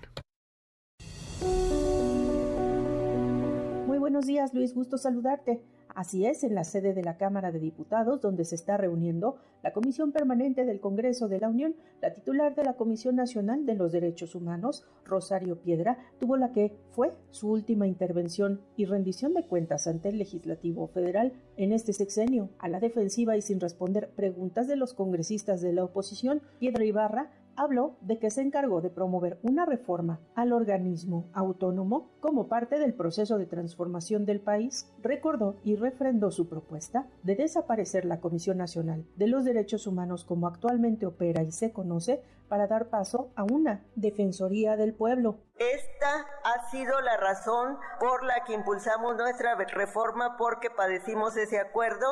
Muy 3.86 3.98
buenos 3.98 4.26
días, 4.26 4.54
Luis. 4.54 4.74
Gusto 4.74 4.96
saludarte. 4.96 5.60
Así 5.98 6.26
es, 6.26 6.44
en 6.44 6.54
la 6.54 6.62
sede 6.62 6.94
de 6.94 7.02
la 7.02 7.16
Cámara 7.16 7.50
de 7.50 7.58
Diputados, 7.58 8.20
donde 8.20 8.44
se 8.44 8.54
está 8.54 8.76
reuniendo 8.76 9.34
la 9.64 9.72
Comisión 9.72 10.12
Permanente 10.12 10.64
del 10.64 10.78
Congreso 10.78 11.26
de 11.26 11.40
la 11.40 11.48
Unión, 11.48 11.74
la 12.00 12.14
titular 12.14 12.54
de 12.54 12.62
la 12.62 12.74
Comisión 12.74 13.16
Nacional 13.16 13.66
de 13.66 13.74
los 13.74 13.90
Derechos 13.90 14.36
Humanos, 14.36 14.84
Rosario 15.04 15.60
Piedra, 15.60 15.98
tuvo 16.20 16.36
la 16.36 16.52
que 16.52 16.72
fue 16.90 17.16
su 17.32 17.50
última 17.50 17.88
intervención 17.88 18.60
y 18.76 18.84
rendición 18.84 19.34
de 19.34 19.42
cuentas 19.42 19.88
ante 19.88 20.10
el 20.10 20.18
Legislativo 20.18 20.86
Federal 20.86 21.32
en 21.56 21.72
este 21.72 21.92
sexenio. 21.92 22.50
A 22.60 22.68
la 22.68 22.78
defensiva 22.78 23.36
y 23.36 23.42
sin 23.42 23.58
responder 23.58 24.10
preguntas 24.14 24.68
de 24.68 24.76
los 24.76 24.94
congresistas 24.94 25.62
de 25.62 25.72
la 25.72 25.82
oposición, 25.82 26.42
Piedra 26.60 26.84
Ibarra 26.84 27.32
habló 27.58 27.96
de 28.02 28.18
que 28.18 28.30
se 28.30 28.40
encargó 28.40 28.80
de 28.80 28.88
promover 28.88 29.38
una 29.42 29.66
reforma 29.66 30.20
al 30.36 30.52
organismo 30.52 31.28
autónomo 31.32 32.08
como 32.20 32.46
parte 32.46 32.78
del 32.78 32.94
proceso 32.94 33.36
de 33.36 33.46
transformación 33.46 34.24
del 34.24 34.40
país, 34.40 34.88
recordó 35.02 35.56
y 35.64 35.74
refrendó 35.74 36.30
su 36.30 36.48
propuesta 36.48 37.08
de 37.24 37.34
desaparecer 37.34 38.04
la 38.04 38.20
Comisión 38.20 38.58
Nacional 38.58 39.04
de 39.16 39.26
los 39.26 39.44
Derechos 39.44 39.88
Humanos 39.88 40.24
como 40.24 40.46
actualmente 40.46 41.04
opera 41.04 41.42
y 41.42 41.50
se 41.50 41.72
conoce 41.72 42.22
para 42.48 42.66
dar 42.66 42.88
paso 42.88 43.30
a 43.36 43.44
una 43.44 43.84
Defensoría 43.94 44.76
del 44.76 44.94
Pueblo. 44.94 45.38
Esta 45.58 46.26
ha 46.44 46.70
sido 46.70 47.00
la 47.00 47.16
razón 47.16 47.78
por 48.00 48.24
la 48.24 48.44
que 48.44 48.54
impulsamos 48.54 49.16
nuestra 49.16 49.54
reforma 49.56 50.36
porque 50.36 50.70
padecimos 50.70 51.36
ese 51.36 51.58
acuerdo 51.58 52.06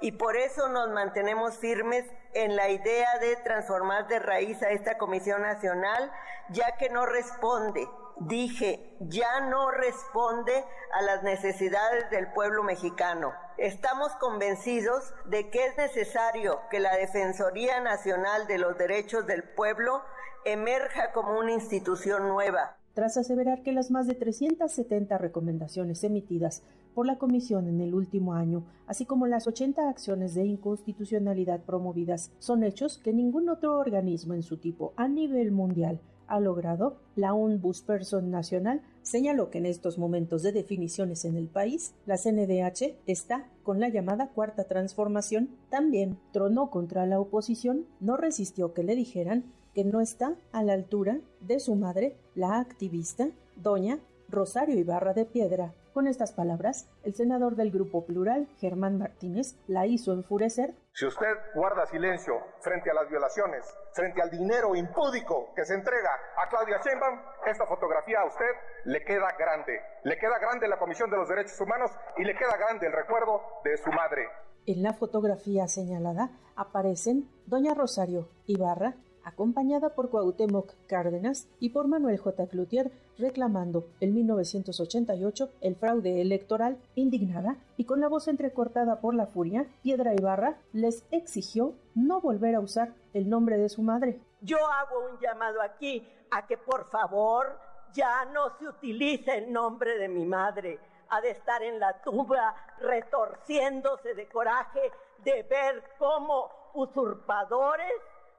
y 0.00 0.12
por 0.12 0.36
eso 0.36 0.68
nos 0.68 0.90
mantenemos 0.90 1.56
firmes 1.58 2.04
en 2.34 2.56
la 2.56 2.68
idea 2.68 3.18
de 3.20 3.36
transformar 3.36 4.08
de 4.08 4.18
raíz 4.18 4.62
a 4.62 4.70
esta 4.70 4.98
Comisión 4.98 5.42
Nacional, 5.42 6.12
ya 6.50 6.76
que 6.76 6.90
no 6.90 7.06
responde 7.06 7.88
dije, 8.20 8.96
ya 9.00 9.40
no 9.48 9.70
responde 9.70 10.64
a 10.92 11.02
las 11.02 11.22
necesidades 11.22 12.10
del 12.10 12.32
pueblo 12.32 12.62
mexicano. 12.62 13.32
Estamos 13.56 14.12
convencidos 14.16 15.12
de 15.26 15.50
que 15.50 15.66
es 15.66 15.76
necesario 15.76 16.60
que 16.70 16.80
la 16.80 16.96
Defensoría 16.96 17.80
Nacional 17.80 18.46
de 18.46 18.58
los 18.58 18.76
Derechos 18.78 19.26
del 19.26 19.42
Pueblo 19.42 20.02
emerja 20.44 21.12
como 21.12 21.38
una 21.38 21.52
institución 21.52 22.28
nueva. 22.28 22.76
Tras 22.94 23.16
aseverar 23.16 23.62
que 23.62 23.72
las 23.72 23.90
más 23.90 24.08
de 24.08 24.14
370 24.14 25.18
recomendaciones 25.18 26.02
emitidas 26.02 26.62
por 26.94 27.06
la 27.06 27.18
Comisión 27.18 27.68
en 27.68 27.80
el 27.80 27.94
último 27.94 28.34
año, 28.34 28.64
así 28.88 29.06
como 29.06 29.28
las 29.28 29.46
80 29.46 29.88
acciones 29.88 30.34
de 30.34 30.44
inconstitucionalidad 30.44 31.60
promovidas, 31.60 32.32
son 32.40 32.64
hechos 32.64 32.98
que 32.98 33.12
ningún 33.12 33.48
otro 33.48 33.78
organismo 33.78 34.34
en 34.34 34.42
su 34.42 34.56
tipo 34.56 34.94
a 34.96 35.06
nivel 35.06 35.52
mundial 35.52 36.00
ha 36.28 36.40
logrado, 36.40 36.98
la 37.16 37.34
Ombudsperson 37.34 38.30
Nacional 38.30 38.82
señaló 39.02 39.50
que 39.50 39.58
en 39.58 39.66
estos 39.66 39.98
momentos 39.98 40.42
de 40.42 40.52
definiciones 40.52 41.24
en 41.24 41.36
el 41.36 41.48
país, 41.48 41.94
la 42.06 42.16
CNDH 42.16 42.94
está 43.06 43.48
con 43.62 43.80
la 43.80 43.88
llamada 43.88 44.28
cuarta 44.28 44.64
transformación. 44.64 45.48
También 45.70 46.18
tronó 46.32 46.70
contra 46.70 47.06
la 47.06 47.18
oposición, 47.18 47.86
no 48.00 48.16
resistió 48.16 48.74
que 48.74 48.82
le 48.82 48.94
dijeran 48.94 49.44
que 49.74 49.84
no 49.84 50.00
está 50.00 50.36
a 50.52 50.62
la 50.62 50.74
altura 50.74 51.20
de 51.40 51.60
su 51.60 51.74
madre, 51.74 52.16
la 52.34 52.58
activista, 52.58 53.30
doña 53.56 53.98
Rosario 54.28 54.78
Ibarra 54.78 55.14
de 55.14 55.24
Piedra, 55.24 55.72
con 55.98 56.06
estas 56.06 56.30
palabras, 56.30 56.88
el 57.02 57.12
senador 57.12 57.56
del 57.56 57.72
Grupo 57.72 58.06
Plural, 58.06 58.46
Germán 58.60 58.98
Martínez, 58.98 59.56
la 59.66 59.84
hizo 59.84 60.12
enfurecer. 60.12 60.72
Si 60.92 61.04
usted 61.04 61.26
guarda 61.56 61.86
silencio 61.86 62.34
frente 62.60 62.88
a 62.88 62.94
las 62.94 63.10
violaciones, 63.10 63.64
frente 63.94 64.22
al 64.22 64.30
dinero 64.30 64.76
impúdico 64.76 65.52
que 65.56 65.64
se 65.64 65.74
entrega 65.74 66.10
a 66.36 66.48
Claudia 66.48 66.78
Sheinbaum, 66.84 67.18
esta 67.46 67.66
fotografía 67.66 68.20
a 68.20 68.26
usted 68.26 68.46
le 68.84 69.02
queda 69.04 69.26
grande. 69.36 69.80
Le 70.04 70.16
queda 70.18 70.38
grande 70.38 70.68
la 70.68 70.78
Comisión 70.78 71.10
de 71.10 71.16
los 71.16 71.28
Derechos 71.28 71.60
Humanos 71.60 71.90
y 72.16 72.22
le 72.22 72.36
queda 72.36 72.56
grande 72.56 72.86
el 72.86 72.92
recuerdo 72.92 73.42
de 73.64 73.76
su 73.78 73.90
madre. 73.90 74.28
En 74.66 74.84
la 74.84 74.92
fotografía 74.92 75.66
señalada 75.66 76.30
aparecen 76.54 77.28
doña 77.46 77.74
Rosario 77.74 78.28
Ibarra, 78.46 78.94
acompañada 79.28 79.90
por 79.90 80.08
Cuauhtémoc 80.08 80.72
Cárdenas 80.86 81.48
y 81.60 81.70
por 81.70 81.86
Manuel 81.86 82.18
J. 82.18 82.46
Cloutier, 82.46 82.90
reclamando 83.18 83.86
en 84.00 84.14
1988 84.14 85.50
el 85.60 85.76
fraude 85.76 86.22
electoral, 86.22 86.78
indignada 86.94 87.56
y 87.76 87.84
con 87.84 88.00
la 88.00 88.08
voz 88.08 88.26
entrecortada 88.28 89.00
por 89.00 89.14
la 89.14 89.26
furia, 89.26 89.66
Piedra 89.82 90.14
Ibarra 90.14 90.56
les 90.72 91.04
exigió 91.10 91.74
no 91.94 92.20
volver 92.20 92.54
a 92.54 92.60
usar 92.60 92.94
el 93.12 93.28
nombre 93.28 93.58
de 93.58 93.68
su 93.68 93.82
madre. 93.82 94.18
Yo 94.40 94.56
hago 94.56 95.10
un 95.10 95.18
llamado 95.20 95.60
aquí 95.60 96.06
a 96.30 96.46
que 96.46 96.56
por 96.56 96.88
favor 96.90 97.58
ya 97.92 98.24
no 98.26 98.56
se 98.58 98.66
utilice 98.66 99.36
el 99.36 99.52
nombre 99.52 99.98
de 99.98 100.08
mi 100.08 100.24
madre. 100.24 100.78
Ha 101.10 101.20
de 101.20 101.30
estar 101.30 101.62
en 101.62 101.78
la 101.78 102.00
tumba 102.02 102.54
retorciéndose 102.80 104.14
de 104.14 104.28
coraje 104.28 104.80
de 105.24 105.42
ver 105.42 105.82
cómo 105.98 106.50
usurpadores 106.74 107.92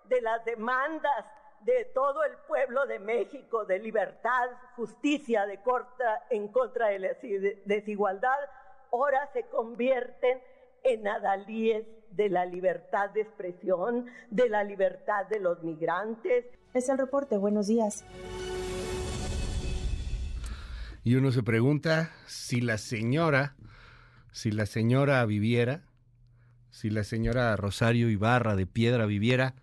de 0.10 0.22
las 0.22 0.43
demandas 0.43 1.26
de 1.62 1.86
todo 1.93 2.24
el 2.24 2.34
pueblo 2.47 2.86
de 2.88 2.99
México 2.99 3.66
de 3.66 3.80
libertad, 3.80 4.49
justicia 4.76 5.45
de 5.45 5.62
corta, 5.62 6.24
en 6.30 6.47
contra 6.49 6.88
de 6.88 6.99
la 6.99 7.10
desigualdad, 7.66 8.38
ahora 8.91 9.30
se 9.34 9.43
convierten 9.43 10.39
en 10.84 11.07
adalíes 11.07 11.86
de 12.12 12.30
la 12.30 12.45
libertad 12.45 13.10
de 13.12 13.22
expresión, 13.22 14.07
de 14.30 14.49
la 14.49 14.64
libertad 14.64 15.28
de 15.28 15.39
los 15.39 15.62
migrantes. 15.64 16.45
Es 16.74 16.89
el 16.89 16.97
reporte, 16.97 17.38
buenos 17.38 17.68
días. 17.68 18.05
Y 21.03 21.16
uno 21.16 21.32
se 21.32 21.43
pregunta 21.43 22.12
si 22.26 22.62
la 22.62 22.78
señora, 22.78 23.55
si 24.32 24.51
la 24.51 24.66
señora 24.66 25.26
viviera, 25.26 25.82
si 26.72 26.89
la 26.89 27.03
señora 27.03 27.55
Rosario 27.55 28.10
Ibarra 28.10 28.55
de 28.55 28.66
Piedra 28.66 29.05
viviera, 29.05 29.55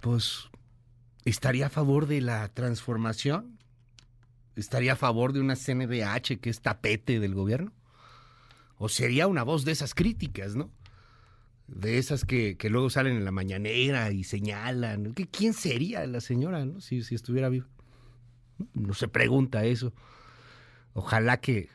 pues 0.00 0.48
estaría 1.24 1.66
a 1.66 1.70
favor 1.70 2.06
de 2.06 2.20
la 2.20 2.48
transformación, 2.48 3.58
estaría 4.56 4.94
a 4.94 4.96
favor 4.96 5.32
de 5.32 5.40
una 5.40 5.56
CNDH 5.56 6.40
que 6.40 6.50
es 6.50 6.60
tapete 6.60 7.20
del 7.20 7.34
gobierno, 7.34 7.72
o 8.76 8.88
sería 8.88 9.26
una 9.26 9.42
voz 9.42 9.64
de 9.64 9.72
esas 9.72 9.94
críticas, 9.94 10.56
¿no? 10.56 10.70
De 11.66 11.98
esas 11.98 12.24
que, 12.24 12.56
luego 12.70 12.88
salen 12.88 13.16
en 13.16 13.24
la 13.24 13.30
mañanera 13.30 14.10
y 14.10 14.24
señalan. 14.24 15.12
¿Quién 15.12 15.52
sería 15.52 16.06
la 16.06 16.20
señora, 16.20 16.64
¿no? 16.64 16.80
si, 16.80 17.02
si 17.02 17.14
estuviera 17.14 17.48
viva? 17.48 17.66
No 18.72 18.94
se 18.94 19.08
pregunta 19.08 19.64
eso. 19.64 19.92
Ojalá 20.94 21.40
que, 21.40 21.68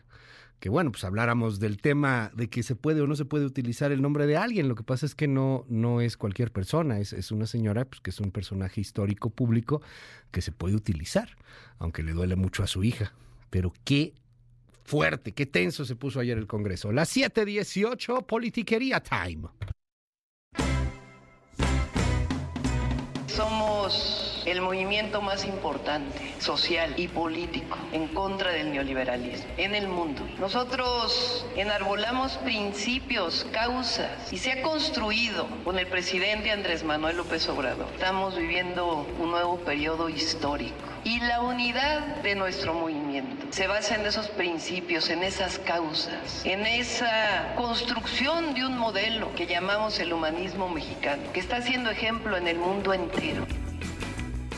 que 0.64 0.70
bueno, 0.70 0.94
pues 0.94 1.04
habláramos 1.04 1.60
del 1.60 1.76
tema 1.76 2.32
de 2.34 2.50
que 2.50 2.64
se 2.64 2.78
puede 2.78 3.02
o 3.02 3.06
no 3.06 3.18
se 3.18 3.26
puede 3.26 3.44
utilizar 3.46 3.92
el 3.92 4.02
nombre 4.02 4.28
de 4.28 4.38
alguien. 4.38 4.70
Lo 4.70 4.76
que 4.76 4.84
pasa 4.84 5.06
es 5.06 5.14
que 5.14 5.28
no, 5.28 5.66
no 5.68 6.00
es 6.00 6.16
cualquier 6.16 6.54
persona, 6.54 7.02
es, 7.02 7.12
es 7.12 7.34
una 7.34 7.48
señora 7.48 7.84
pues, 7.84 8.00
que 8.00 8.12
es 8.12 8.22
un 8.22 8.32
personaje 8.32 8.80
histórico 8.80 9.30
público 9.30 9.82
que 10.32 10.42
se 10.42 10.54
puede 10.54 10.76
utilizar, 10.76 11.36
aunque 11.80 12.02
le 12.02 12.14
duele 12.14 12.38
mucho 12.38 12.64
a 12.64 12.68
su 12.68 12.82
hija. 12.82 13.12
Pero 13.50 13.74
qué 13.84 14.14
fuerte, 14.86 15.34
qué 15.34 15.46
tenso 15.46 15.84
se 15.84 15.98
puso 15.98 16.22
ayer 16.22 16.38
el 16.38 16.48
Congreso. 16.48 16.94
Las 16.94 17.14
7:18, 17.14 18.26
politiquería 18.26 19.04
time. 19.04 19.50
Somos 23.28 24.23
el 24.46 24.62
movimiento 24.62 25.22
más 25.22 25.46
importante, 25.46 26.34
social 26.40 26.94
y 26.98 27.08
político, 27.08 27.78
en 27.92 28.08
contra 28.08 28.52
del 28.52 28.72
neoliberalismo 28.72 29.54
en 29.58 29.76
el 29.76 29.88
mundo. 29.88 30.22
Nosotros 30.40 31.46
enarbolamos 31.56 32.34
principios, 32.38 33.46
causas, 33.52 34.32
y 34.32 34.38
se 34.38 34.52
ha 34.52 34.62
construido 34.62 35.48
con 35.64 35.80
el 35.80 35.88
presidente 35.88 36.52
Andrés 36.52 36.84
Manuel 36.84 37.18
López 37.18 37.48
Obrador. 37.50 37.88
Estamos 37.94 38.38
viviendo 38.38 39.08
un 39.20 39.32
nuevo 39.32 39.58
periodo 39.60 40.10
histórico. 40.10 40.76
Y 41.06 41.20
la 41.20 41.42
unidad 41.42 42.00
de 42.24 42.34
nuestro 42.34 42.74
movimiento 42.74 43.48
se 43.50 43.68
basa 43.68 43.96
en 43.96 44.06
esos 44.06 44.30
principios, 44.30 45.10
en 45.10 45.22
esas 45.24 45.60
causas, 45.60 46.46
en 46.46 46.66
esa 46.66 47.54
construcción 47.56 48.54
de 48.54 48.66
un 48.66 48.78
modelo 48.78 49.34
que 49.36 49.46
llamamos 49.46 50.00
el 50.00 50.14
humanismo 50.14 50.70
mexicano, 50.70 51.24
que 51.34 51.42
está 51.42 51.62
siendo 51.62 51.90
ejemplo 51.90 52.38
en 52.38 52.48
el 52.48 52.58
mundo 52.58 52.94
entero. 52.94 53.46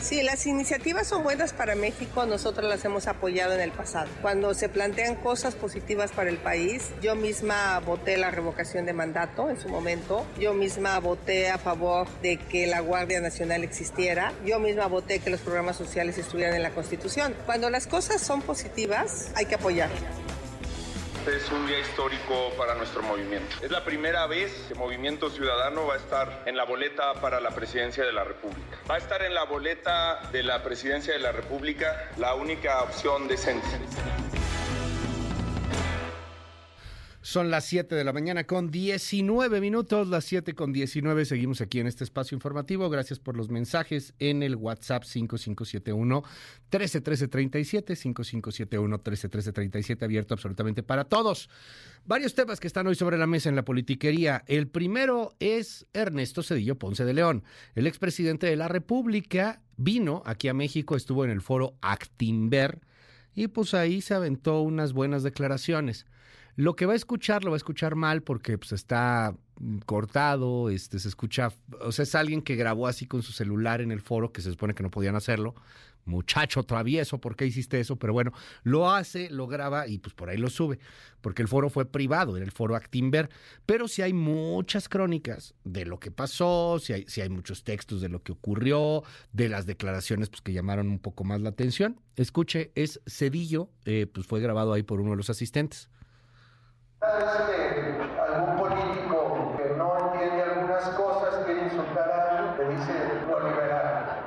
Sí, 0.06 0.22
las 0.22 0.46
iniciativas 0.46 1.08
son 1.08 1.24
buenas 1.24 1.52
para 1.52 1.74
México, 1.74 2.26
nosotros 2.26 2.68
las 2.68 2.84
hemos 2.84 3.08
apoyado 3.08 3.54
en 3.54 3.60
el 3.60 3.72
pasado. 3.72 4.08
Cuando 4.22 4.54
se 4.54 4.68
plantean 4.68 5.16
cosas 5.16 5.56
positivas 5.56 6.12
para 6.12 6.30
el 6.30 6.36
país, 6.36 6.90
yo 7.02 7.16
misma 7.16 7.80
voté 7.80 8.16
la 8.16 8.30
revocación 8.30 8.86
de 8.86 8.92
mandato 8.92 9.50
en 9.50 9.58
su 9.58 9.68
momento, 9.68 10.24
yo 10.38 10.54
misma 10.54 11.00
voté 11.00 11.50
a 11.50 11.58
favor 11.58 12.06
de 12.22 12.36
que 12.36 12.68
la 12.68 12.78
Guardia 12.78 13.20
Nacional 13.20 13.64
existiera, 13.64 14.32
yo 14.44 14.60
misma 14.60 14.86
voté 14.86 15.18
que 15.18 15.28
los 15.30 15.40
programas 15.40 15.74
sociales 15.74 16.18
estuvieran 16.18 16.54
en 16.54 16.62
la 16.62 16.70
Constitución. 16.70 17.34
Cuando 17.44 17.68
las 17.68 17.88
cosas 17.88 18.22
son 18.22 18.42
positivas, 18.42 19.32
hay 19.34 19.46
que 19.46 19.56
apoyar 21.26 21.40
es 21.40 21.50
un 21.50 21.66
día 21.66 21.78
histórico 21.78 22.52
para 22.56 22.74
nuestro 22.74 23.02
movimiento. 23.02 23.56
Es 23.62 23.70
la 23.70 23.84
primera 23.84 24.26
vez 24.26 24.52
que 24.68 24.74
Movimiento 24.74 25.30
Ciudadano 25.30 25.86
va 25.86 25.94
a 25.94 25.96
estar 25.96 26.42
en 26.46 26.56
la 26.56 26.64
boleta 26.64 27.14
para 27.14 27.40
la 27.40 27.50
presidencia 27.50 28.04
de 28.04 28.12
la 28.12 28.24
República. 28.24 28.78
Va 28.88 28.96
a 28.96 28.98
estar 28.98 29.22
en 29.22 29.34
la 29.34 29.44
boleta 29.44 30.20
de 30.32 30.42
la 30.42 30.62
presidencia 30.62 31.12
de 31.12 31.20
la 31.20 31.32
República 31.32 32.10
la 32.16 32.34
única 32.34 32.82
opción 32.82 33.28
decente. 33.28 33.66
Son 37.26 37.50
las 37.50 37.64
7 37.64 37.96
de 37.96 38.04
la 38.04 38.12
mañana 38.12 38.44
con 38.44 38.70
19 38.70 39.60
minutos, 39.60 40.06
las 40.06 40.24
7 40.26 40.54
con 40.54 40.72
19. 40.72 41.24
Seguimos 41.24 41.60
aquí 41.60 41.80
en 41.80 41.88
este 41.88 42.04
espacio 42.04 42.36
informativo. 42.36 42.88
Gracias 42.88 43.18
por 43.18 43.36
los 43.36 43.50
mensajes 43.50 44.14
en 44.20 44.44
el 44.44 44.54
WhatsApp 44.54 45.02
5571 45.02 46.22
131337, 46.70 47.96
5571 47.96 48.96
131337, 48.98 50.04
abierto 50.04 50.34
absolutamente 50.34 50.84
para 50.84 51.02
todos. 51.02 51.50
Varios 52.04 52.36
temas 52.36 52.60
que 52.60 52.68
están 52.68 52.86
hoy 52.86 52.94
sobre 52.94 53.18
la 53.18 53.26
mesa 53.26 53.48
en 53.48 53.56
la 53.56 53.64
politiquería. 53.64 54.44
El 54.46 54.68
primero 54.68 55.34
es 55.40 55.84
Ernesto 55.94 56.44
Cedillo 56.44 56.78
Ponce 56.78 57.04
de 57.04 57.12
León, 57.12 57.42
el 57.74 57.88
expresidente 57.88 58.46
de 58.46 58.54
la 58.54 58.68
República. 58.68 59.62
Vino 59.76 60.22
aquí 60.26 60.46
a 60.46 60.54
México, 60.54 60.94
estuvo 60.94 61.24
en 61.24 61.32
el 61.32 61.40
foro 61.40 61.74
Actimber 61.80 62.78
y 63.34 63.48
pues 63.48 63.74
ahí 63.74 64.00
se 64.00 64.14
aventó 64.14 64.60
unas 64.60 64.92
buenas 64.92 65.24
declaraciones. 65.24 66.06
Lo 66.56 66.74
que 66.74 66.86
va 66.86 66.94
a 66.94 66.96
escuchar 66.96 67.44
lo 67.44 67.50
va 67.50 67.56
a 67.56 67.58
escuchar 67.58 67.94
mal 67.94 68.22
porque 68.22 68.56
pues, 68.56 68.72
está 68.72 69.36
mm, 69.60 69.78
cortado, 69.80 70.70
este, 70.70 70.98
se 70.98 71.08
escucha, 71.08 71.52
o 71.82 71.92
sea, 71.92 72.02
es 72.04 72.14
alguien 72.14 72.40
que 72.40 72.56
grabó 72.56 72.86
así 72.86 73.06
con 73.06 73.22
su 73.22 73.32
celular 73.32 73.82
en 73.82 73.92
el 73.92 74.00
foro, 74.00 74.32
que 74.32 74.40
se 74.40 74.50
supone 74.50 74.74
que 74.74 74.82
no 74.82 74.90
podían 74.90 75.16
hacerlo. 75.16 75.54
Muchacho 76.06 76.62
travieso, 76.62 77.18
¿por 77.18 77.34
qué 77.34 77.46
hiciste 77.46 77.80
eso? 77.80 77.96
Pero 77.96 78.12
bueno, 78.12 78.32
lo 78.62 78.90
hace, 78.90 79.28
lo 79.28 79.48
graba 79.48 79.88
y 79.88 79.98
pues 79.98 80.14
por 80.14 80.30
ahí 80.30 80.38
lo 80.38 80.48
sube, 80.48 80.78
porque 81.20 81.42
el 81.42 81.48
foro 81.48 81.68
fue 81.68 81.84
privado, 81.84 82.36
era 82.36 82.46
el 82.46 82.52
foro 82.52 82.76
Actimber, 82.76 83.28
pero 83.66 83.88
si 83.88 84.02
hay 84.02 84.12
muchas 84.12 84.88
crónicas 84.88 85.54
de 85.64 85.84
lo 85.84 85.98
que 85.98 86.12
pasó, 86.12 86.78
si 86.78 86.92
hay, 86.92 87.04
si 87.08 87.22
hay 87.22 87.28
muchos 87.28 87.64
textos 87.64 88.00
de 88.00 88.08
lo 88.08 88.22
que 88.22 88.30
ocurrió, 88.30 89.02
de 89.32 89.48
las 89.48 89.66
declaraciones 89.66 90.30
pues, 90.30 90.42
que 90.42 90.52
llamaron 90.52 90.88
un 90.88 91.00
poco 91.00 91.24
más 91.24 91.40
la 91.40 91.48
atención. 91.48 92.00
Escuche, 92.14 92.70
es 92.76 93.00
Cedillo, 93.06 93.68
eh, 93.84 94.06
pues 94.06 94.28
fue 94.28 94.40
grabado 94.40 94.72
ahí 94.72 94.84
por 94.84 95.00
uno 95.00 95.10
de 95.10 95.16
los 95.16 95.28
asistentes. 95.28 95.90
Que 97.06 97.96
algún 98.20 98.56
político 98.56 99.54
que 99.56 99.74
no 99.76 100.12
entiende 100.12 100.42
algunas 100.42 100.88
cosas 100.88 101.44
quiere 101.44 101.62
insultar 101.66 102.10
a 102.10 102.38
alguien, 102.38 102.68
le 102.68 102.76
dice 102.76 102.92
neoliberal. 103.28 104.24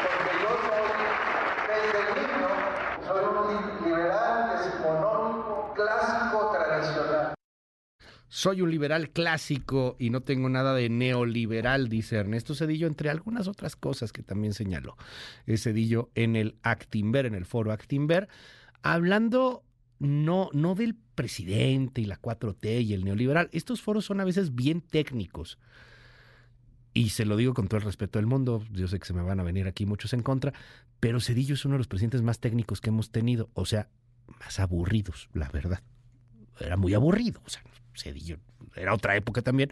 Porque 0.00 0.32
yo 0.42 0.50
soy, 0.62 0.86
desde 1.66 2.00
niño, 2.14 2.48
soy 3.04 3.24
un 3.24 3.84
liberal 3.84 4.56
decimonónico, 4.56 5.72
clásico, 5.74 6.52
tradicional. 6.52 7.34
Soy 8.28 8.62
un 8.62 8.70
liberal 8.70 9.10
clásico 9.10 9.96
y 9.98 10.10
no 10.10 10.20
tengo 10.20 10.48
nada 10.48 10.72
de 10.72 10.88
neoliberal, 10.88 11.88
dice 11.88 12.16
Ernesto 12.16 12.54
Cedillo, 12.54 12.86
entre 12.86 13.10
algunas 13.10 13.48
otras 13.48 13.74
cosas 13.74 14.12
que 14.12 14.22
también 14.22 14.54
señaló. 14.54 14.96
Es 15.46 15.64
Cedillo 15.64 16.10
en 16.14 16.36
el 16.36 16.58
Actimber, 16.62 17.26
en 17.26 17.34
el 17.34 17.44
foro 17.44 17.72
Actimber, 17.72 18.28
hablando 18.82 19.64
no, 19.98 20.50
no 20.52 20.74
del 20.74 20.94
presidente 21.14 22.00
y 22.00 22.04
la 22.04 22.20
4T 22.20 22.84
y 22.84 22.92
el 22.92 23.04
neoliberal. 23.04 23.48
Estos 23.52 23.82
foros 23.82 24.04
son 24.04 24.20
a 24.20 24.24
veces 24.24 24.54
bien 24.54 24.80
técnicos. 24.80 25.58
Y 26.92 27.10
se 27.10 27.26
lo 27.26 27.36
digo 27.36 27.52
con 27.52 27.68
todo 27.68 27.78
el 27.78 27.84
respeto 27.84 28.18
del 28.18 28.26
mundo, 28.26 28.64
yo 28.72 28.88
sé 28.88 28.98
que 28.98 29.04
se 29.04 29.12
me 29.12 29.22
van 29.22 29.38
a 29.38 29.42
venir 29.42 29.66
aquí 29.66 29.84
muchos 29.84 30.14
en 30.14 30.22
contra, 30.22 30.54
pero 30.98 31.20
Cedillo 31.20 31.54
es 31.54 31.64
uno 31.64 31.74
de 31.74 31.78
los 31.78 31.88
presidentes 31.88 32.22
más 32.22 32.40
técnicos 32.40 32.80
que 32.80 32.88
hemos 32.88 33.10
tenido, 33.10 33.50
o 33.52 33.66
sea, 33.66 33.90
más 34.40 34.58
aburridos, 34.60 35.28
la 35.34 35.50
verdad. 35.50 35.82
Era 36.58 36.78
muy 36.78 36.94
aburrido, 36.94 37.42
o 37.44 37.50
sea, 37.50 37.62
Cedillo 37.94 38.38
era 38.74 38.94
otra 38.94 39.16
época 39.16 39.42
también. 39.42 39.70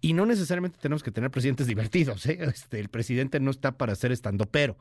Y 0.00 0.12
no 0.12 0.26
necesariamente 0.26 0.78
tenemos 0.80 1.02
que 1.02 1.10
tener 1.10 1.30
presidentes 1.30 1.66
divertidos, 1.66 2.24
¿eh? 2.26 2.38
este, 2.40 2.80
el 2.80 2.88
presidente 2.88 3.40
no 3.40 3.50
está 3.50 3.76
para 3.76 3.94
ser 3.94 4.12
estando 4.12 4.46
pero. 4.46 4.76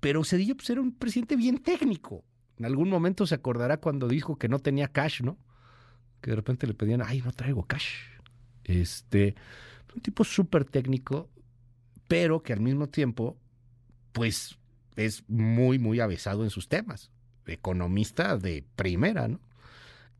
Pero 0.00 0.24
Cedillo 0.24 0.56
pues, 0.56 0.70
era 0.70 0.80
un 0.80 0.92
presidente 0.92 1.36
bien 1.36 1.58
técnico. 1.58 2.24
En 2.60 2.66
algún 2.66 2.90
momento 2.90 3.26
se 3.26 3.34
acordará 3.34 3.78
cuando 3.78 4.06
dijo 4.06 4.36
que 4.36 4.46
no 4.46 4.58
tenía 4.58 4.88
cash, 4.88 5.22
¿no? 5.22 5.38
Que 6.20 6.32
de 6.32 6.36
repente 6.36 6.66
le 6.66 6.74
pedían, 6.74 7.00
ay, 7.02 7.22
no 7.22 7.32
traigo 7.32 7.62
cash. 7.62 7.94
Este, 8.64 9.34
un 9.94 10.02
tipo 10.02 10.24
súper 10.24 10.66
técnico, 10.66 11.30
pero 12.06 12.42
que 12.42 12.52
al 12.52 12.60
mismo 12.60 12.90
tiempo, 12.90 13.38
pues, 14.12 14.58
es 14.96 15.24
muy, 15.26 15.78
muy 15.78 16.00
avesado 16.00 16.44
en 16.44 16.50
sus 16.50 16.68
temas. 16.68 17.10
Economista 17.46 18.36
de 18.36 18.62
primera, 18.76 19.26
¿no? 19.26 19.40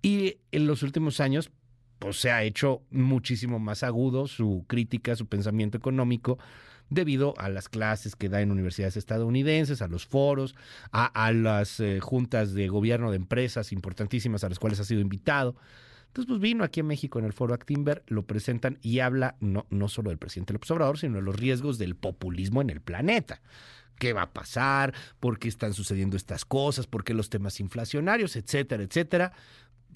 Y 0.01 0.39
en 0.51 0.67
los 0.67 0.83
últimos 0.83 1.21
años, 1.21 1.51
pues 1.99 2.19
se 2.19 2.31
ha 2.31 2.43
hecho 2.43 2.81
muchísimo 2.91 3.59
más 3.59 3.83
agudo 3.83 4.27
su 4.27 4.65
crítica, 4.67 5.15
su 5.15 5.27
pensamiento 5.27 5.77
económico, 5.77 6.39
debido 6.91 7.35
a 7.39 7.49
las 7.49 7.69
clases 7.69 8.17
que 8.17 8.29
da 8.29 8.41
en 8.41 8.51
universidades 8.51 8.97
estadounidenses, 8.97 9.81
a 9.81 9.89
los 9.89 10.07
foros, 10.07 10.55
a, 10.93 11.33
las 11.33 11.81
eh, 11.81 12.01
juntas 12.01 12.53
de 12.53 12.69
gobierno 12.69 13.11
de 13.11 13.17
empresas 13.17 13.73
importantísimas 13.73 14.45
a 14.45 14.49
las 14.49 14.59
cuales 14.59 14.81
ha 14.81 14.85
sido 14.85 15.01
invitado. 15.01 15.57
Entonces, 16.09 16.29
pues 16.29 16.41
vino 16.41 16.65
aquí 16.65 16.81
en 16.81 16.89
México 16.89 17.21
en 17.21 17.25
el 17.25 17.33
foro 17.33 17.55
Actimber, 17.55 18.03
lo 18.09 18.25
presentan 18.25 18.79
y 18.83 18.99
habla 18.99 19.37
no, 19.39 19.67
no 19.71 19.89
solo 19.89 20.11
del 20.11 20.19
presidente 20.19 20.53
López 20.53 20.71
Obrador, 20.73 20.99
sino 20.99 21.17
de 21.17 21.23
los 21.23 21.37
riesgos 21.37 21.79
del 21.79 21.95
populismo 21.95 22.61
en 22.61 22.71
el 22.71 22.81
planeta. 22.81 23.41
¿Qué 23.97 24.13
va 24.13 24.23
a 24.23 24.33
pasar? 24.33 24.93
¿Por 25.21 25.39
qué 25.39 25.47
están 25.49 25.73
sucediendo 25.73 26.17
estas 26.17 26.45
cosas? 26.45 26.87
¿Por 26.87 27.05
qué 27.05 27.15
los 27.15 27.31
temas 27.31 27.61
inflacionarios? 27.61 28.35
Etcétera, 28.35 28.83
etcétera 28.83 29.33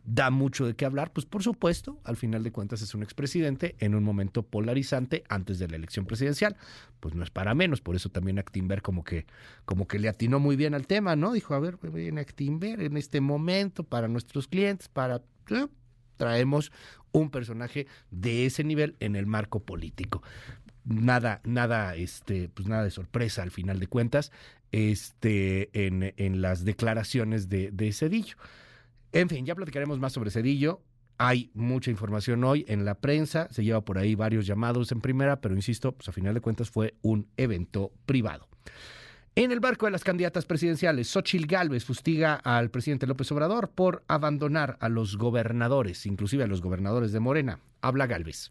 da 0.04 0.30
mucho 0.30 0.66
de 0.66 0.74
qué 0.74 0.84
hablar, 0.84 1.12
pues 1.12 1.26
por 1.26 1.42
supuesto, 1.42 2.00
al 2.04 2.16
final 2.16 2.42
de 2.42 2.52
cuentas 2.52 2.82
es 2.82 2.94
un 2.94 3.02
expresidente 3.02 3.76
en 3.78 3.94
un 3.94 4.04
momento 4.04 4.42
polarizante 4.42 5.24
antes 5.28 5.58
de 5.58 5.68
la 5.68 5.76
elección 5.76 6.04
presidencial, 6.04 6.56
pues 7.00 7.14
no 7.14 7.22
es 7.22 7.30
para 7.30 7.54
menos, 7.54 7.80
por 7.80 7.96
eso 7.96 8.10
también 8.10 8.38
Actimber 8.38 8.82
como 8.82 9.04
que, 9.04 9.26
como 9.64 9.86
que 9.86 9.98
le 9.98 10.08
atinó 10.08 10.40
muy 10.40 10.56
bien 10.56 10.74
al 10.74 10.86
tema, 10.86 11.16
¿no? 11.16 11.32
Dijo, 11.32 11.54
a 11.54 11.58
ver, 11.58 11.78
en 11.94 12.18
Actimber 12.18 12.80
en 12.80 12.96
este 12.96 13.20
momento 13.20 13.84
para 13.84 14.08
nuestros 14.08 14.48
clientes, 14.48 14.88
para 14.88 15.22
traemos 16.16 16.72
un 17.12 17.30
personaje 17.30 17.86
de 18.10 18.46
ese 18.46 18.64
nivel 18.64 18.96
en 19.00 19.16
el 19.16 19.26
marco 19.26 19.60
político. 19.60 20.22
Nada, 20.84 21.40
nada, 21.44 21.94
este, 21.94 22.48
pues 22.48 22.68
nada 22.68 22.84
de 22.84 22.90
sorpresa 22.90 23.42
al 23.42 23.50
final 23.50 23.80
de 23.80 23.86
cuentas, 23.86 24.32
este, 24.70 25.70
en, 25.86 26.12
en 26.16 26.42
las 26.42 26.64
declaraciones 26.64 27.48
de, 27.48 27.70
de 27.70 27.92
Cedillo. 27.92 28.36
En 29.14 29.28
fin, 29.28 29.46
ya 29.46 29.54
platicaremos 29.54 30.00
más 30.00 30.12
sobre 30.12 30.32
Cedillo. 30.32 30.82
Hay 31.18 31.52
mucha 31.54 31.88
información 31.88 32.42
hoy 32.42 32.64
en 32.66 32.84
la 32.84 32.96
prensa, 32.96 33.46
se 33.52 33.62
lleva 33.62 33.84
por 33.84 33.96
ahí 33.96 34.16
varios 34.16 34.44
llamados 34.44 34.90
en 34.90 35.00
primera, 35.00 35.40
pero 35.40 35.54
insisto, 35.54 35.92
pues 35.92 36.08
a 36.08 36.12
final 36.12 36.34
de 36.34 36.40
cuentas 36.40 36.68
fue 36.68 36.94
un 37.00 37.28
evento 37.36 37.92
privado. 38.06 38.48
En 39.36 39.52
el 39.52 39.60
barco 39.60 39.86
de 39.86 39.92
las 39.92 40.02
candidatas 40.02 40.46
presidenciales, 40.46 41.08
Xochil 41.08 41.46
Gálvez 41.46 41.84
fustiga 41.84 42.34
al 42.34 42.70
presidente 42.70 43.06
López 43.06 43.30
Obrador 43.30 43.70
por 43.70 44.02
abandonar 44.08 44.76
a 44.80 44.88
los 44.88 45.16
gobernadores, 45.16 46.06
inclusive 46.06 46.42
a 46.42 46.48
los 46.48 46.60
gobernadores 46.60 47.12
de 47.12 47.20
Morena. 47.20 47.60
Habla 47.82 48.08
Gálvez. 48.08 48.50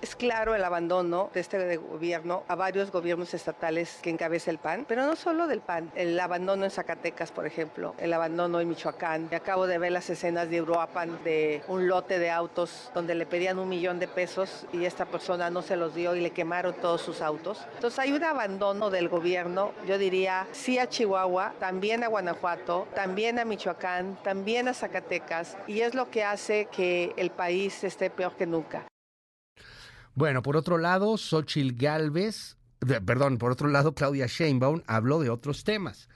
Es 0.00 0.14
claro 0.14 0.54
el 0.54 0.62
abandono 0.62 1.28
de 1.34 1.40
este 1.40 1.76
gobierno 1.76 2.44
a 2.46 2.54
varios 2.54 2.92
gobiernos 2.92 3.34
estatales 3.34 3.98
que 4.00 4.10
encabeza 4.10 4.52
el 4.52 4.58
PAN, 4.58 4.84
pero 4.86 5.04
no 5.04 5.16
solo 5.16 5.48
del 5.48 5.60
PAN, 5.60 5.90
el 5.96 6.18
abandono 6.20 6.64
en 6.64 6.70
Zacatecas, 6.70 7.32
por 7.32 7.46
ejemplo, 7.46 7.96
el 7.98 8.12
abandono 8.12 8.60
en 8.60 8.68
Michoacán. 8.68 9.28
Acabo 9.34 9.66
de 9.66 9.78
ver 9.78 9.90
las 9.90 10.08
escenas 10.08 10.48
de 10.50 10.62
Uruapan 10.62 11.18
de 11.24 11.62
un 11.66 11.88
lote 11.88 12.20
de 12.20 12.30
autos 12.30 12.92
donde 12.94 13.16
le 13.16 13.26
pedían 13.26 13.58
un 13.58 13.68
millón 13.68 13.98
de 13.98 14.06
pesos 14.06 14.66
y 14.72 14.84
esta 14.84 15.04
persona 15.04 15.50
no 15.50 15.62
se 15.62 15.76
los 15.76 15.96
dio 15.96 16.14
y 16.14 16.20
le 16.20 16.30
quemaron 16.30 16.74
todos 16.74 17.02
sus 17.02 17.20
autos. 17.20 17.66
Entonces 17.74 17.98
hay 17.98 18.12
un 18.12 18.22
abandono 18.22 18.90
del 18.90 19.08
gobierno, 19.08 19.72
yo 19.84 19.98
diría, 19.98 20.46
sí 20.52 20.78
a 20.78 20.88
Chihuahua, 20.88 21.54
también 21.58 22.04
a 22.04 22.06
Guanajuato, 22.06 22.86
también 22.94 23.40
a 23.40 23.44
Michoacán, 23.44 24.16
también 24.22 24.68
a 24.68 24.74
Zacatecas 24.74 25.56
y 25.66 25.80
es 25.80 25.96
lo 25.96 26.08
que 26.08 26.22
hace 26.22 26.66
que 26.66 27.14
el 27.16 27.30
país 27.30 27.82
esté 27.82 28.10
peor 28.10 28.36
que 28.36 28.46
nunca. 28.46 28.84
Bueno, 30.18 30.42
por 30.42 30.56
otro 30.56 30.78
lado, 30.78 31.16
Xochil 31.16 31.76
Gálvez, 31.76 32.56
perdón, 32.80 33.38
por 33.38 33.52
otro 33.52 33.68
lado, 33.68 33.94
Claudia 33.94 34.26
Sheinbaum 34.26 34.82
habló 34.88 35.20
de 35.20 35.30
otros 35.30 35.62
temas. 35.62 36.08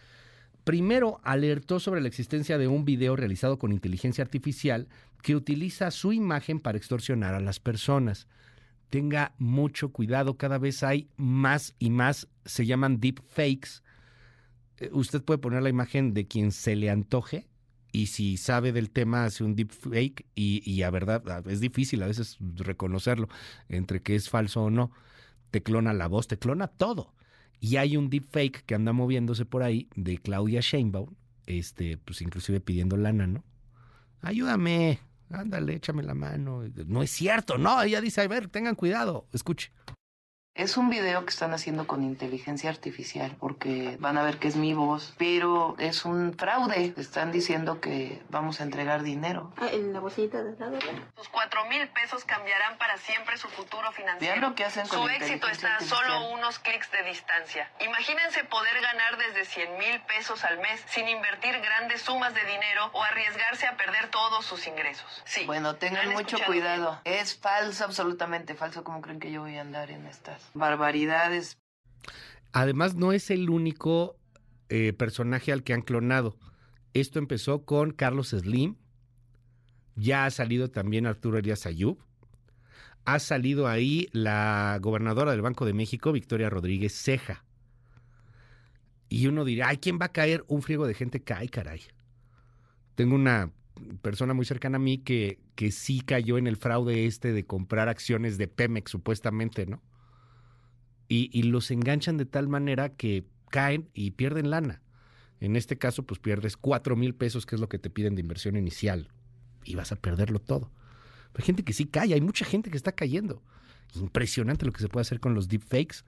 Primero, 0.64 1.20
alertó 1.22 1.78
sobre 1.78 2.00
la 2.00 2.08
existencia 2.08 2.58
de 2.58 2.66
un 2.66 2.84
video 2.84 3.14
realizado 3.14 3.60
con 3.60 3.70
inteligencia 3.70 4.24
artificial 4.24 4.88
que 5.22 5.36
utiliza 5.36 5.92
su 5.92 6.12
imagen 6.12 6.58
para 6.58 6.78
extorsionar 6.78 7.36
a 7.36 7.40
las 7.40 7.60
personas. 7.60 8.26
Tenga 8.90 9.36
mucho 9.38 9.92
cuidado, 9.92 10.36
cada 10.36 10.58
vez 10.58 10.82
hay 10.82 11.08
más 11.16 11.76
y 11.78 11.90
más, 11.90 12.26
se 12.44 12.66
llaman 12.66 12.98
deepfakes. 12.98 13.84
Eh, 14.78 14.90
usted 14.92 15.22
puede 15.22 15.38
poner 15.38 15.62
la 15.62 15.68
imagen 15.68 16.12
de 16.12 16.26
quien 16.26 16.50
se 16.50 16.74
le 16.74 16.90
antoje 16.90 17.46
y 17.92 18.06
si 18.06 18.38
sabe 18.38 18.72
del 18.72 18.90
tema 18.90 19.24
hace 19.24 19.44
un 19.44 19.54
deepfake 19.54 20.26
y, 20.34 20.68
y 20.68 20.82
a 20.82 20.90
verdad 20.90 21.46
es 21.48 21.60
difícil 21.60 22.02
a 22.02 22.06
veces 22.06 22.38
reconocerlo 22.40 23.28
entre 23.68 24.00
que 24.00 24.14
es 24.14 24.30
falso 24.30 24.62
o 24.62 24.70
no. 24.70 24.90
Te 25.50 25.62
clona 25.62 25.92
la 25.92 26.08
voz, 26.08 26.26
te 26.26 26.38
clona 26.38 26.66
todo. 26.66 27.14
Y 27.60 27.76
hay 27.76 27.96
un 27.96 28.08
deepfake 28.08 28.64
que 28.64 28.74
anda 28.74 28.92
moviéndose 28.92 29.44
por 29.44 29.62
ahí 29.62 29.88
de 29.94 30.18
Claudia 30.18 30.60
Sheinbaum, 30.60 31.14
este, 31.46 31.98
pues 31.98 32.22
inclusive 32.22 32.60
pidiendo 32.60 32.96
lana, 32.96 33.26
¿no? 33.26 33.44
Ayúdame, 34.22 34.98
ándale, 35.30 35.74
échame 35.74 36.02
la 36.02 36.14
mano. 36.14 36.62
No 36.86 37.02
es 37.02 37.10
cierto, 37.10 37.58
no, 37.58 37.82
ella 37.82 38.00
dice, 38.00 38.22
a 38.22 38.28
ver, 38.28 38.48
tengan 38.48 38.74
cuidado, 38.74 39.28
escuche. 39.32 39.70
Es 40.54 40.76
un 40.76 40.90
video 40.90 41.24
que 41.24 41.30
están 41.30 41.54
haciendo 41.54 41.86
con 41.86 42.04
inteligencia 42.04 42.68
artificial 42.68 43.34
porque 43.40 43.96
van 44.00 44.18
a 44.18 44.22
ver 44.22 44.36
que 44.36 44.48
es 44.48 44.56
mi 44.56 44.74
voz, 44.74 45.14
pero 45.16 45.74
es 45.78 46.04
un 46.04 46.34
fraude. 46.34 46.92
Están 46.98 47.32
diciendo 47.32 47.80
que 47.80 48.20
vamos 48.28 48.60
a 48.60 48.64
entregar 48.64 49.02
dinero. 49.02 49.50
Ah, 49.56 49.68
en 49.72 49.94
la 49.94 50.00
bolsita 50.00 50.42
de 50.42 50.54
lado. 50.58 50.78
Sus 51.16 51.30
cuatro 51.30 51.64
mil 51.70 51.88
pesos 51.88 52.26
cambiarán 52.26 52.76
para 52.76 52.98
siempre 52.98 53.38
su 53.38 53.48
futuro 53.48 53.92
financiero. 53.92 54.42
lo 54.42 54.54
que 54.54 54.66
hacen 54.66 54.86
con 54.88 54.98
Su 54.98 55.08
éxito 55.08 55.48
está 55.48 55.76
a 55.76 55.80
solo 55.80 56.28
unos 56.32 56.58
clics 56.58 56.92
de 56.92 57.02
distancia. 57.04 57.70
Imagínense 57.80 58.44
poder 58.44 58.78
ganar 58.82 59.16
desde 59.16 59.46
100 59.46 59.78
mil 59.78 60.02
pesos 60.02 60.44
al 60.44 60.58
mes 60.58 60.84
sin 60.86 61.08
invertir 61.08 61.58
grandes 61.62 62.02
sumas 62.02 62.34
de 62.34 62.44
dinero 62.44 62.90
o 62.92 63.02
arriesgarse 63.02 63.66
a 63.66 63.78
perder 63.78 64.10
todos 64.10 64.44
sus 64.44 64.66
ingresos. 64.66 65.22
Sí. 65.24 65.46
Bueno, 65.46 65.76
tengan 65.76 66.10
mucho 66.10 66.36
cuidado. 66.44 67.00
Es 67.04 67.38
falso, 67.38 67.84
absolutamente 67.84 68.54
falso. 68.54 68.84
¿Cómo 68.84 69.00
creen 69.00 69.18
que 69.18 69.32
yo 69.32 69.40
voy 69.40 69.56
a 69.56 69.62
andar 69.62 69.90
en 69.90 70.06
estas? 70.06 70.41
Barbaridades. 70.54 71.58
Además, 72.52 72.94
no 72.94 73.12
es 73.12 73.30
el 73.30 73.48
único 73.50 74.16
eh, 74.68 74.92
personaje 74.92 75.52
al 75.52 75.62
que 75.62 75.72
han 75.72 75.82
clonado. 75.82 76.36
Esto 76.94 77.18
empezó 77.18 77.64
con 77.64 77.92
Carlos 77.92 78.30
Slim. 78.30 78.76
Ya 79.96 80.24
ha 80.24 80.30
salido 80.30 80.70
también 80.70 81.06
Arturo 81.06 81.38
Elías 81.38 81.66
Ayub. 81.66 81.98
Ha 83.04 83.18
salido 83.18 83.66
ahí 83.66 84.08
la 84.12 84.78
gobernadora 84.80 85.32
del 85.32 85.42
Banco 85.42 85.66
de 85.66 85.74
México, 85.74 86.12
Victoria 86.12 86.50
Rodríguez 86.50 86.94
Ceja. 86.94 87.44
Y 89.08 89.26
uno 89.26 89.44
dirá, 89.44 89.68
ay, 89.68 89.78
¿quién 89.78 89.98
va 90.00 90.06
a 90.06 90.12
caer? 90.12 90.44
Un 90.48 90.62
friego 90.62 90.86
de 90.86 90.94
gente 90.94 91.22
cae, 91.22 91.48
caray. 91.48 91.82
Tengo 92.94 93.14
una 93.14 93.50
persona 94.00 94.32
muy 94.32 94.44
cercana 94.44 94.76
a 94.76 94.80
mí 94.80 94.98
que, 94.98 95.38
que 95.54 95.70
sí 95.70 96.00
cayó 96.00 96.38
en 96.38 96.46
el 96.46 96.56
fraude 96.56 97.06
este 97.06 97.32
de 97.32 97.44
comprar 97.44 97.88
acciones 97.88 98.38
de 98.38 98.48
Pemex, 98.48 98.90
supuestamente, 98.90 99.66
¿no? 99.66 99.82
Y, 101.12 101.42
los 101.42 101.70
enganchan 101.70 102.16
de 102.16 102.24
tal 102.24 102.48
manera 102.48 102.90
que 102.90 103.26
caen 103.50 103.90
y 103.92 104.12
pierden 104.12 104.50
lana. 104.50 104.80
En 105.40 105.56
este 105.56 105.76
caso, 105.76 106.04
pues 106.04 106.18
pierdes 106.18 106.56
cuatro 106.56 106.96
mil 106.96 107.14
pesos, 107.14 107.44
que 107.44 107.54
es 107.54 107.60
lo 107.60 107.68
que 107.68 107.78
te 107.78 107.90
piden 107.90 108.14
de 108.14 108.22
inversión 108.22 108.56
inicial, 108.56 109.08
y 109.64 109.74
vas 109.74 109.92
a 109.92 109.96
perderlo 109.96 110.38
todo. 110.38 110.70
hay 111.34 111.44
gente 111.44 111.64
que 111.64 111.74
sí 111.74 111.86
cae, 111.86 112.14
hay 112.14 112.20
mucha 112.20 112.44
gente 112.44 112.70
que 112.70 112.76
está 112.76 112.92
cayendo. 112.92 113.42
Impresionante 113.94 114.64
lo 114.64 114.72
que 114.72 114.80
se 114.80 114.88
puede 114.88 115.02
hacer 115.02 115.20
con 115.20 115.34
los 115.34 115.48
deepfakes. 115.48 115.98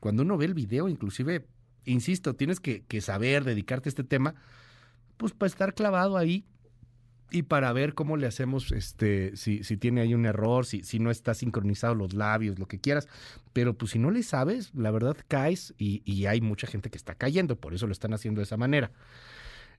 Cuando 0.00 0.22
uno 0.22 0.36
ve 0.36 0.44
el 0.44 0.54
video, 0.54 0.88
inclusive, 0.88 1.46
insisto, 1.86 2.34
tienes 2.34 2.60
que, 2.60 2.82
que 2.82 3.00
saber, 3.00 3.44
dedicarte 3.44 3.88
a 3.88 3.90
este 3.90 4.04
tema, 4.04 4.34
pues 5.16 5.32
para 5.32 5.46
estar 5.46 5.74
clavado 5.74 6.18
ahí 6.18 6.44
y 7.32 7.42
para 7.42 7.72
ver 7.72 7.94
cómo 7.94 8.16
le 8.16 8.26
hacemos, 8.26 8.72
este, 8.72 9.36
si, 9.36 9.64
si 9.64 9.76
tiene 9.76 10.02
ahí 10.02 10.14
un 10.14 10.26
error, 10.26 10.66
si, 10.66 10.82
si 10.82 10.98
no 10.98 11.10
está 11.10 11.34
sincronizado 11.34 11.94
los 11.94 12.14
labios, 12.14 12.58
lo 12.58 12.66
que 12.66 12.78
quieras. 12.78 13.08
Pero 13.52 13.74
pues 13.74 13.92
si 13.92 13.98
no 13.98 14.10
le 14.10 14.22
sabes, 14.22 14.74
la 14.74 14.90
verdad 14.90 15.16
caes 15.28 15.74
y, 15.78 16.02
y 16.04 16.26
hay 16.26 16.40
mucha 16.40 16.66
gente 16.66 16.90
que 16.90 16.98
está 16.98 17.14
cayendo, 17.14 17.56
por 17.56 17.74
eso 17.74 17.86
lo 17.86 17.92
están 17.92 18.14
haciendo 18.14 18.40
de 18.40 18.44
esa 18.44 18.56
manera. 18.56 18.90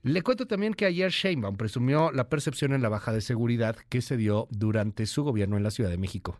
Le 0.02 0.20
cuento 0.22 0.46
también 0.46 0.74
que 0.74 0.84
ayer 0.84 1.10
Sheinbaum 1.10 1.56
presumió 1.56 2.12
la 2.12 2.28
percepción 2.28 2.74
en 2.74 2.82
la 2.82 2.90
baja 2.90 3.12
de 3.12 3.22
seguridad 3.22 3.76
que 3.88 4.02
se 4.02 4.18
dio 4.18 4.48
durante 4.50 5.06
su 5.06 5.24
gobierno 5.24 5.56
en 5.56 5.62
la 5.62 5.70
Ciudad 5.70 5.88
de 5.88 5.96
México. 5.96 6.38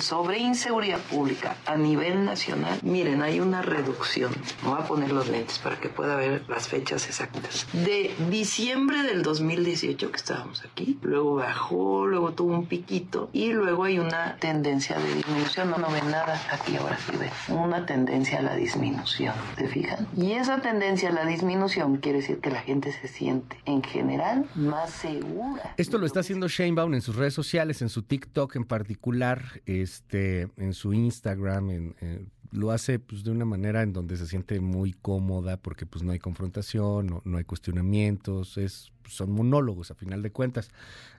Sobre 0.00 0.38
inseguridad 0.38 1.00
pública 1.00 1.56
a 1.66 1.76
nivel 1.76 2.24
nacional, 2.24 2.78
miren, 2.84 3.20
hay 3.20 3.40
una 3.40 3.62
reducción. 3.62 4.30
Me 4.62 4.68
voy 4.68 4.78
a 4.80 4.86
poner 4.86 5.10
los 5.10 5.28
lentes 5.28 5.58
para 5.58 5.80
que 5.80 5.88
pueda 5.88 6.14
ver 6.14 6.44
las 6.48 6.68
fechas 6.68 7.08
exactas. 7.08 7.66
De 7.72 8.14
diciembre 8.30 9.02
del 9.02 9.24
2018 9.24 10.12
que 10.12 10.16
estábamos 10.16 10.64
aquí, 10.64 11.00
luego 11.02 11.34
bajó, 11.34 12.06
luego 12.06 12.30
tuvo 12.30 12.54
un 12.54 12.66
piquito 12.66 13.28
y 13.32 13.52
luego 13.52 13.82
hay 13.82 13.98
una 13.98 14.36
tendencia 14.36 14.96
de 15.00 15.16
disminución. 15.16 15.68
No, 15.68 15.78
no 15.78 15.90
ven 15.90 16.08
nada 16.12 16.40
aquí 16.52 16.76
ahora 16.76 16.96
sí 16.96 17.16
ven. 17.16 17.58
Una 17.58 17.84
tendencia 17.84 18.38
a 18.38 18.42
la 18.42 18.54
disminución, 18.54 19.34
¿te 19.56 19.66
fijan? 19.66 20.06
Y 20.16 20.34
esa 20.34 20.60
tendencia 20.60 21.08
a 21.08 21.12
la 21.12 21.26
disminución 21.26 21.96
quiere 21.96 22.18
decir 22.18 22.38
que 22.38 22.50
la 22.50 22.60
gente 22.60 22.92
se 22.92 23.08
siente 23.08 23.56
en 23.64 23.82
general 23.82 24.48
más 24.54 24.90
segura. 24.90 25.74
Esto 25.76 25.98
lo 25.98 26.06
está 26.06 26.20
haciendo 26.20 26.46
Sheinbaum 26.46 26.94
en 26.94 27.02
sus 27.02 27.16
redes 27.16 27.34
sociales, 27.34 27.82
en 27.82 27.88
su 27.88 28.02
TikTok 28.02 28.54
en 28.54 28.64
particular. 28.64 29.60
Eh, 29.66 29.87
este, 29.88 30.48
en 30.58 30.74
su 30.74 30.92
Instagram, 30.92 31.70
en, 31.70 32.30
lo 32.50 32.70
hace 32.70 32.98
pues, 32.98 33.24
de 33.24 33.30
una 33.30 33.44
manera 33.44 33.82
en 33.82 33.92
donde 33.92 34.16
se 34.16 34.26
siente 34.26 34.60
muy 34.60 34.92
cómoda 34.92 35.56
porque 35.56 35.86
pues 35.86 36.02
no 36.02 36.12
hay 36.12 36.18
confrontación, 36.18 37.20
no, 37.24 37.36
hay 37.36 37.44
cuestionamientos, 37.44 38.56
es, 38.56 38.92
son 39.06 39.32
monólogos 39.32 39.90
a 39.90 39.94
final 39.94 40.22
de 40.22 40.30
cuentas. 40.30 40.70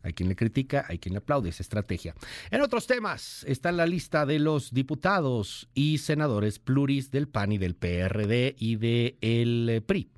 Hay 0.04 0.14
quien 0.14 0.30
le 0.30 0.36
critica, 0.36 0.86
hay 0.88 0.98
quien 1.00 1.14
le 1.14 1.20
aplaude 1.20 1.50
esa 1.50 1.64
estrategia. 1.64 2.16
En 2.52 2.62
otros 2.62 2.88
temas 2.88 3.44
está 3.48 3.72
la 3.72 3.86
lista 3.86 4.26
de 4.26 4.40
los 4.40 4.74
diputados 4.74 5.70
y 5.74 6.00
senadores 6.00 6.60
pluris 6.60 7.12
del 7.12 7.28
PAN 7.28 7.52
y 7.52 7.58
del 7.58 7.76
PRD 7.76 8.56
y 8.58 8.76
del 8.76 9.18
el 9.22 9.84
PRI. 9.86 10.10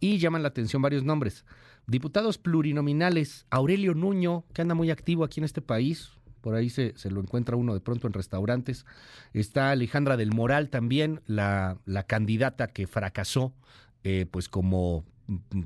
Y 0.00 0.18
llaman 0.18 0.42
la 0.42 0.48
atención 0.48 0.82
varios 0.82 1.04
nombres. 1.04 1.44
Diputados 1.86 2.38
plurinominales, 2.38 3.46
Aurelio 3.50 3.94
Nuño, 3.94 4.44
que 4.54 4.62
anda 4.62 4.74
muy 4.74 4.90
activo 4.90 5.22
aquí 5.22 5.40
en 5.40 5.44
este 5.44 5.60
país, 5.60 6.12
por 6.44 6.56
ahí 6.56 6.68
se, 6.68 6.92
se, 6.94 7.10
lo 7.10 7.22
encuentra 7.22 7.56
uno 7.56 7.72
de 7.72 7.80
pronto 7.80 8.06
en 8.06 8.12
restaurantes. 8.12 8.84
Está 9.32 9.70
Alejandra 9.70 10.18
del 10.18 10.30
Moral 10.30 10.68
también, 10.68 11.22
la, 11.26 11.78
la 11.86 12.02
candidata 12.02 12.66
que 12.66 12.86
fracasó 12.86 13.54
eh, 14.02 14.26
pues 14.30 14.50
como 14.50 15.06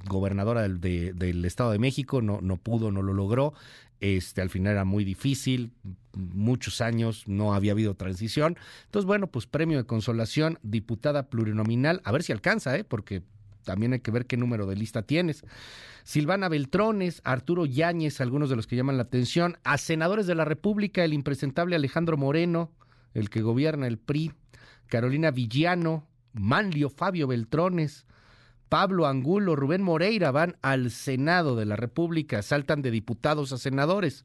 gobernadora 0.09 0.63
del, 0.63 0.81
del, 0.81 1.45
Estado 1.45 1.73
de 1.73 1.81
México, 1.81 2.23
no, 2.23 2.39
no 2.41 2.59
pudo, 2.59 2.93
no 2.93 3.03
lo 3.03 3.13
logró. 3.13 3.55
Este, 3.99 4.41
al 4.41 4.51
final 4.51 4.75
era 4.75 4.85
muy 4.85 5.03
difícil, 5.03 5.73
muchos 6.15 6.81
años 6.81 7.27
no 7.27 7.55
había 7.55 7.73
habido 7.73 7.95
transición. 7.95 8.57
Entonces, 8.85 9.05
bueno, 9.05 9.27
pues 9.27 9.49
premio 9.49 9.79
de 9.79 9.85
consolación, 9.85 10.61
diputada 10.63 11.29
plurinominal, 11.29 12.01
a 12.05 12.13
ver 12.13 12.23
si 12.23 12.31
alcanza, 12.31 12.77
¿eh? 12.77 12.85
porque 12.85 13.25
también 13.69 13.93
hay 13.93 14.01
que 14.01 14.11
ver 14.11 14.25
qué 14.25 14.39
número 14.39 14.65
de 14.65 14.77
lista 14.77 15.03
tienes. 15.03 15.45
Silvana 16.03 16.49
Beltrones, 16.49 17.21
Arturo 17.23 17.67
Yáñez, 17.67 18.23
algunos 18.23 18.49
de 18.49 18.57
los 18.57 18.67
que 18.67 18.77
llaman 18.77 18.97
la 18.97 19.03
atención, 19.03 19.59
a 19.63 19.77
senadores 19.77 20.27
de 20.27 20.35
la 20.35 20.47
República, 20.47 21.05
el 21.05 21.13
impresentable 21.13 21.77
Alejandro 21.77 22.17
Moreno, 22.17 22.73
el 23.13 23.29
que 23.29 23.43
gobierna 23.43 23.87
el 23.87 23.99
PRI, 23.99 24.33
Carolina 24.87 25.31
Villano, 25.31 26.09
Manlio 26.33 26.89
Fabio 26.89 27.27
Beltrones, 27.27 28.07
Pablo 28.71 29.07
Angulo, 29.07 29.55
Rubén 29.55 29.83
Moreira 29.83 30.31
van 30.31 30.57
al 30.63 30.91
Senado 30.91 31.55
de 31.55 31.67
la 31.67 31.77
República, 31.77 32.41
saltan 32.41 32.81
de 32.81 32.91
diputados 32.91 33.53
a 33.53 33.59
senadores. 33.59 34.25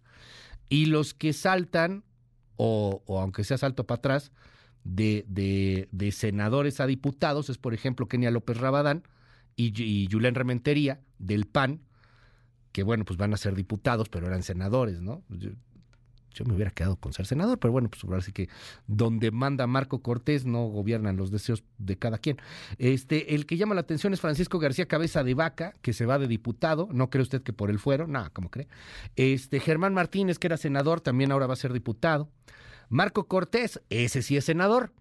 Y 0.69 0.85
los 0.85 1.13
que 1.13 1.33
saltan, 1.33 2.05
o, 2.55 3.03
aunque 3.09 3.43
sea 3.43 3.57
salto 3.57 3.85
para 3.85 3.97
atrás, 3.97 4.31
de, 4.85 5.25
de, 5.91 6.11
senadores 6.13 6.79
a 6.79 6.87
diputados 6.87 7.49
es, 7.49 7.57
por 7.57 7.73
ejemplo, 7.73 8.07
Kenia 8.07 8.31
López 8.31 8.55
Rabadán 8.55 9.03
y, 9.55 9.81
y 9.81 10.07
Julián 10.11 10.35
Rementería 10.35 10.99
del 11.19 11.45
PAN, 11.45 11.81
que 12.71 12.83
bueno, 12.83 13.05
pues 13.05 13.17
van 13.17 13.33
a 13.33 13.37
ser 13.37 13.55
diputados, 13.55 14.09
pero 14.09 14.27
eran 14.27 14.43
senadores, 14.43 15.01
¿no? 15.01 15.23
Yo, 15.29 15.51
me 16.45 16.55
hubiera 16.55 16.71
quedado 16.71 16.95
con 16.95 17.13
ser 17.13 17.27
senador, 17.27 17.59
pero 17.59 17.71
bueno, 17.71 17.89
pues 17.89 18.03
ahora 18.03 18.19
sí 18.21 18.31
que 18.31 18.49
donde 18.87 19.29
manda 19.29 19.67
Marco 19.67 20.01
Cortés 20.01 20.45
no 20.45 20.65
gobiernan 20.65 21.15
los 21.15 21.29
deseos 21.29 21.63
de 21.77 21.97
cada 21.99 22.17
quien. 22.17 22.37
Este, 22.79 23.35
el 23.35 23.45
que 23.45 23.57
llama 23.57 23.75
la 23.75 23.81
atención 23.81 24.13
es 24.13 24.19
Francisco 24.19 24.57
García 24.57 24.87
Cabeza 24.87 25.23
de 25.23 25.35
Vaca, 25.35 25.73
que 25.83 25.93
se 25.93 26.07
va 26.07 26.17
de 26.17 26.27
diputado, 26.27 26.89
no 26.91 27.11
cree 27.11 27.21
usted 27.21 27.43
que 27.43 27.53
por 27.53 27.69
el 27.69 27.77
fuero, 27.77 28.07
nada, 28.07 28.31
¿cómo 28.31 28.49
cree? 28.49 28.67
Este, 29.15 29.59
Germán 29.59 29.93
Martínez, 29.93 30.39
que 30.39 30.47
era 30.47 30.57
senador, 30.57 31.01
también 31.01 31.31
ahora 31.31 31.45
va 31.45 31.53
a 31.53 31.57
ser 31.57 31.71
diputado. 31.71 32.29
Marco 32.89 33.27
Cortés, 33.27 33.81
ese 33.89 34.23
sí 34.23 34.35
es 34.35 34.45
senador. 34.45 34.91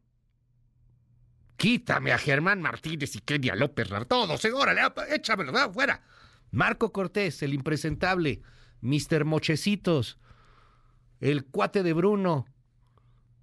Quítame 1.62 2.10
a 2.10 2.18
Germán 2.18 2.60
Martínez 2.60 3.14
y 3.14 3.20
Kenia 3.20 3.54
López 3.54 3.88
Todos, 4.08 4.44
órale, 4.46 4.80
échamelo, 5.14 5.72
fuera. 5.72 6.02
Marco 6.50 6.90
Cortés, 6.90 7.40
el 7.44 7.54
impresentable, 7.54 8.42
Mister 8.80 9.24
Mochecitos, 9.24 10.18
el 11.20 11.44
cuate 11.44 11.84
de 11.84 11.92
Bruno. 11.92 12.46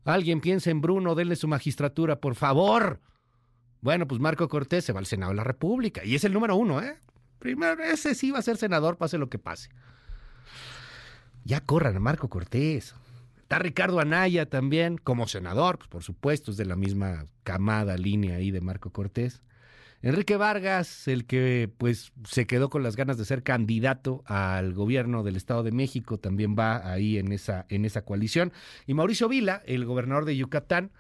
Alguien 0.04 0.42
piensa 0.42 0.70
en 0.70 0.82
Bruno, 0.82 1.16
denle 1.16 1.38
su 1.38 1.48
magistratura, 1.48 2.20
por 2.20 2.36
favor. 2.36 3.00
Bueno, 3.80 4.06
pues 4.06 4.20
Marco 4.20 4.50
Cortés 4.50 4.84
se 4.84 4.92
va 4.92 5.00
al 5.00 5.06
Senado 5.06 5.32
de 5.32 5.38
la 5.38 5.46
República 5.46 6.04
y 6.04 6.16
es 6.16 6.26
el 6.26 6.34
número 6.34 6.58
uno, 6.58 6.82
¿eh? 6.82 7.00
Primero, 7.40 7.82
ese 7.82 8.16
sí 8.16 8.32
va 8.32 8.40
a 8.40 8.42
ser 8.42 8.58
senador, 8.58 8.98
pase 8.98 9.18
lo 9.18 9.30
que 9.30 9.40
pase. 9.40 9.70
Ya 11.46 11.62
corran 11.62 11.96
a 11.96 12.02
Marco 12.02 12.28
Cortés. 12.28 12.96
Está 13.50 13.58
Ricardo 13.58 14.00
Anaya 14.00 14.48
también 14.48 15.00
como 15.00 15.28
senador, 15.28 15.80
pues 15.80 15.90
por 15.90 16.04
supuesto, 16.04 16.52
es 16.52 16.58
de 16.58 16.66
la 16.66 16.76
misma 16.76 17.26
camada, 17.42 17.98
línea 17.98 18.36
ahí 18.36 18.52
de 18.52 18.62
Marco 18.62 18.92
Cortés. 18.92 19.42
Enrique 20.04 20.38
Vargas, 20.38 21.08
el 21.08 21.26
que 21.26 21.68
pues 21.80 22.12
se 22.26 22.46
quedó 22.46 22.70
con 22.70 22.84
las 22.84 22.96
ganas 22.96 23.18
de 23.18 23.26
ser 23.26 23.42
candidato 23.42 24.22
al 24.28 24.76
gobierno 24.76 25.24
del 25.24 25.36
Estado 25.36 25.64
de 25.64 25.72
México, 25.72 26.20
también 26.20 26.56
va 26.56 26.92
ahí 26.92 27.18
en 27.18 27.32
esa, 27.32 27.66
en 27.70 27.86
esa 27.86 28.04
coalición. 28.04 28.54
Y 28.86 28.94
Mauricio 28.94 29.28
Vila, 29.28 29.64
el 29.66 29.84
gobernador 29.84 30.26
de 30.26 30.38
Yucatán, 30.38 30.92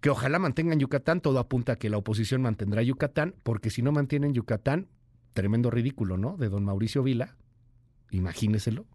que 0.00 0.08
ojalá 0.08 0.38
mantengan 0.38 0.80
Yucatán, 0.80 1.20
todo 1.20 1.38
apunta 1.38 1.72
a 1.72 1.76
que 1.76 1.90
la 1.90 1.98
oposición 1.98 2.40
mantendrá 2.40 2.80
Yucatán, 2.82 3.34
porque 3.42 3.68
si 3.68 3.82
no 3.82 3.92
mantienen 3.92 4.32
Yucatán, 4.32 4.88
tremendo 5.34 5.70
ridículo, 5.70 6.16
¿no? 6.16 6.38
De 6.38 6.48
don 6.48 6.64
Mauricio 6.64 7.02
Vila, 7.02 7.36
imagíneselo 8.12 8.86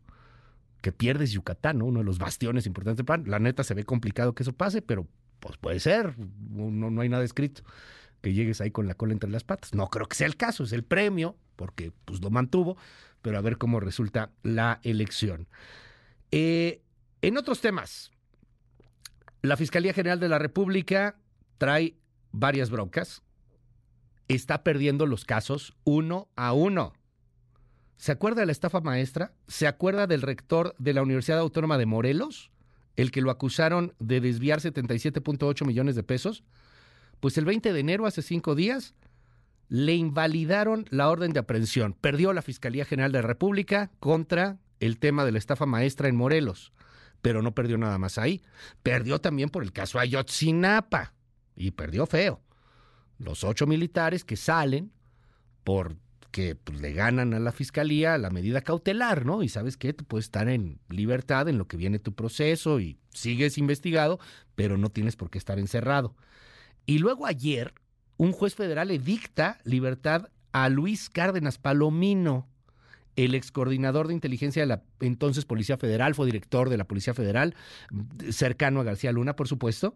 que 0.82 0.92
pierdes 0.92 1.32
Yucatán, 1.32 1.82
uno 1.82 2.00
de 2.00 2.06
los 2.06 2.18
bastiones 2.18 2.66
importantes 2.66 3.06
del. 3.06 3.28
La 3.28 3.40
neta 3.40 3.64
se 3.64 3.74
ve 3.74 3.84
complicado 3.84 4.34
que 4.34 4.44
eso 4.44 4.54
pase, 4.54 4.82
pero 4.82 5.08
pues 5.40 5.58
puede 5.58 5.80
ser, 5.80 6.16
no, 6.18 6.92
no 6.92 7.02
hay 7.02 7.10
nada 7.10 7.24
escrito 7.24 7.64
que 8.22 8.34
llegues 8.34 8.62
ahí 8.62 8.72
con 8.72 8.88
la 8.88 8.94
cola 8.94 9.14
entre 9.14 9.30
las 9.30 9.44
patas. 9.44 9.74
No 9.74 9.88
creo 9.90 10.08
que 10.08 10.16
sea 10.16 10.28
el 10.28 10.38
caso, 10.38 10.64
es 10.64 10.72
el 10.72 10.84
premio, 10.84 11.36
porque 11.56 11.92
pues 12.06 12.22
lo 12.22 12.30
mantuvo, 12.30 12.78
pero 13.22 13.38
a 13.38 13.42
ver 13.42 13.58
cómo 13.58 13.80
resulta 13.80 14.32
la 14.44 14.80
elección. 14.84 15.48
Eh, 16.32 16.82
en 17.22 17.38
otros 17.38 17.62
temas, 17.62 18.12
la 19.42 19.58
Fiscalía 19.58 19.94
General 19.94 20.20
de 20.20 20.30
la 20.30 20.40
República 20.40 21.20
trae 21.58 21.96
varias 22.32 22.70
broncas, 22.70 23.24
está 24.28 24.64
perdiendo 24.64 25.06
los 25.06 25.26
casos 25.26 25.76
uno 25.84 26.30
a 26.36 26.54
uno. 26.54 26.94
¿Se 28.02 28.12
acuerda 28.12 28.40
de 28.40 28.48
la 28.48 28.52
estafa 28.52 28.82
maestra? 28.82 29.32
¿Se 29.48 29.68
acuerda 29.68 30.08
del 30.08 30.24
rector 30.24 30.74
de 30.80 30.96
la 30.96 31.04
Universidad 31.04 31.38
Autónoma 31.38 31.78
de 31.78 31.86
Morelos? 31.86 32.50
El 32.96 33.12
que 33.12 33.22
lo 33.22 33.30
acusaron 33.30 33.94
de 34.00 34.20
desviar 34.20 34.60
77.8 34.60 35.68
millones 35.68 35.96
de 35.96 36.02
pesos. 36.02 36.44
Pues 37.20 37.38
el 37.38 37.46
20 37.46 37.72
de 37.72 37.80
enero, 37.80 38.08
hace 38.08 38.24
cinco 38.24 38.56
días, 38.56 38.96
le 39.70 39.94
invalidaron 39.94 40.88
la 40.90 41.12
orden 41.12 41.32
de 41.32 41.42
aprehensión. 41.42 41.94
Perdió 41.94 42.34
la 42.34 42.42
Fiscalía 42.42 42.86
General 42.86 43.12
de 43.12 43.22
la 43.22 43.28
República 43.28 43.92
contra 44.00 44.58
el 44.80 44.98
tema 44.98 45.24
de 45.24 45.34
la 45.34 45.38
estafa 45.38 45.68
maestra 45.68 46.08
en 46.08 46.16
Morelos. 46.16 46.74
Pero 47.22 47.44
no 47.44 47.54
perdió 47.54 47.78
nada 47.78 48.00
más 48.00 48.18
ahí. 48.18 48.42
Perdió 48.82 49.22
también 49.22 49.50
por 49.50 49.62
el 49.62 49.74
caso 49.74 50.00
Ayotzinapa. 50.00 51.14
Y 51.56 51.70
perdió 51.70 52.08
feo. 52.08 52.42
Los 53.20 53.44
ocho 53.44 53.68
militares 53.68 54.26
que 54.26 54.38
salen 54.38 54.92
por 55.64 55.98
que 56.32 56.56
pues, 56.56 56.82
le 56.82 56.94
ganan 56.94 57.34
a 57.34 57.40
la 57.40 57.52
fiscalía 57.52 58.18
la 58.18 58.30
medida 58.30 58.62
cautelar, 58.62 59.26
¿no? 59.26 59.44
Y 59.44 59.50
sabes 59.50 59.78
que 59.78 59.94
tú 59.94 60.06
puedes 60.06 60.26
estar 60.26 60.50
en 60.50 60.80
libertad 60.90 61.48
en 61.48 61.58
lo 61.58 61.68
que 61.68 61.78
viene 61.78 62.00
tu 62.00 62.14
proceso 62.14 62.80
y 62.80 62.98
sigues 63.12 63.58
investigado, 63.58 64.20
pero 64.56 64.78
no 64.78 64.90
tienes 64.90 65.16
por 65.16 65.30
qué 65.30 65.38
estar 65.38 65.60
encerrado. 65.60 66.16
Y 66.86 67.00
luego 67.00 67.28
ayer, 67.28 67.74
un 68.18 68.32
juez 68.32 68.56
federal 68.56 68.88
le 68.88 69.00
dicta 69.00 69.60
libertad 69.64 70.30
a 70.52 70.70
Luis 70.70 71.10
Cárdenas 71.10 71.58
Palomino, 71.58 72.48
el 73.16 73.36
ex 73.36 73.52
coordinador 73.52 74.08
de 74.08 74.14
inteligencia 74.14 74.62
de 74.62 74.68
la 74.68 74.84
entonces 75.02 75.46
Policía 75.46 75.78
Federal, 75.78 76.16
fue 76.16 76.26
director 76.26 76.70
de 76.70 76.78
la 76.78 76.86
Policía 76.86 77.14
Federal, 77.14 77.56
cercano 78.30 78.80
a 78.80 78.84
García 78.84 79.12
Luna, 79.12 79.36
por 79.36 79.48
supuesto 79.48 79.96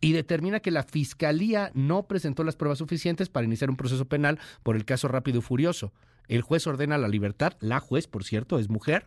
y 0.00 0.12
determina 0.12 0.60
que 0.60 0.70
la 0.70 0.82
fiscalía 0.82 1.70
no 1.74 2.06
presentó 2.06 2.44
las 2.44 2.56
pruebas 2.56 2.78
suficientes 2.78 3.28
para 3.28 3.46
iniciar 3.46 3.70
un 3.70 3.76
proceso 3.76 4.04
penal 4.06 4.38
por 4.62 4.76
el 4.76 4.84
caso 4.84 5.08
Rápido 5.08 5.38
y 5.38 5.42
Furioso. 5.42 5.92
El 6.28 6.42
juez 6.42 6.66
ordena 6.66 6.98
la 6.98 7.08
libertad, 7.08 7.54
la 7.60 7.80
juez, 7.80 8.06
por 8.06 8.24
cierto, 8.24 8.58
es 8.58 8.68
mujer, 8.68 9.06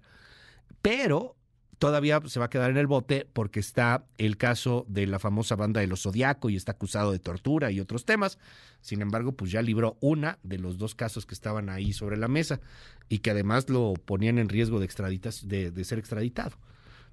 pero 0.82 1.36
todavía 1.80 2.22
se 2.26 2.40
va 2.40 2.46
a 2.46 2.50
quedar 2.50 2.70
en 2.72 2.78
el 2.78 2.88
bote 2.88 3.28
porque 3.32 3.60
está 3.60 4.06
el 4.18 4.38
caso 4.38 4.86
de 4.88 5.08
la 5.08 5.20
famosa 5.20 5.56
banda 5.56 5.80
de 5.82 5.88
los 5.88 6.04
Zodiaco 6.04 6.50
y 6.50 6.56
está 6.56 6.74
acusado 6.74 7.12
de 7.12 7.20
tortura 7.20 7.72
y 7.72 7.80
otros 7.80 8.06
temas. 8.06 8.38
Sin 8.82 9.02
embargo, 9.02 9.32
pues 9.32 9.52
ya 9.52 9.62
libró 9.62 9.98
una 10.02 10.40
de 10.44 10.60
los 10.60 10.78
dos 10.78 10.96
casos 10.96 11.26
que 11.26 11.34
estaban 11.34 11.70
ahí 11.70 11.94
sobre 11.94 12.18
la 12.18 12.28
mesa 12.28 12.60
y 13.08 13.20
que 13.20 13.32
además 13.32 13.70
lo 13.70 13.94
ponían 13.94 14.38
en 14.38 14.50
riesgo 14.50 14.80
de, 14.80 14.86
extraditas, 14.86 15.48
de, 15.48 15.72
de 15.72 15.84
ser 15.84 16.00
extraditado. 16.00 16.58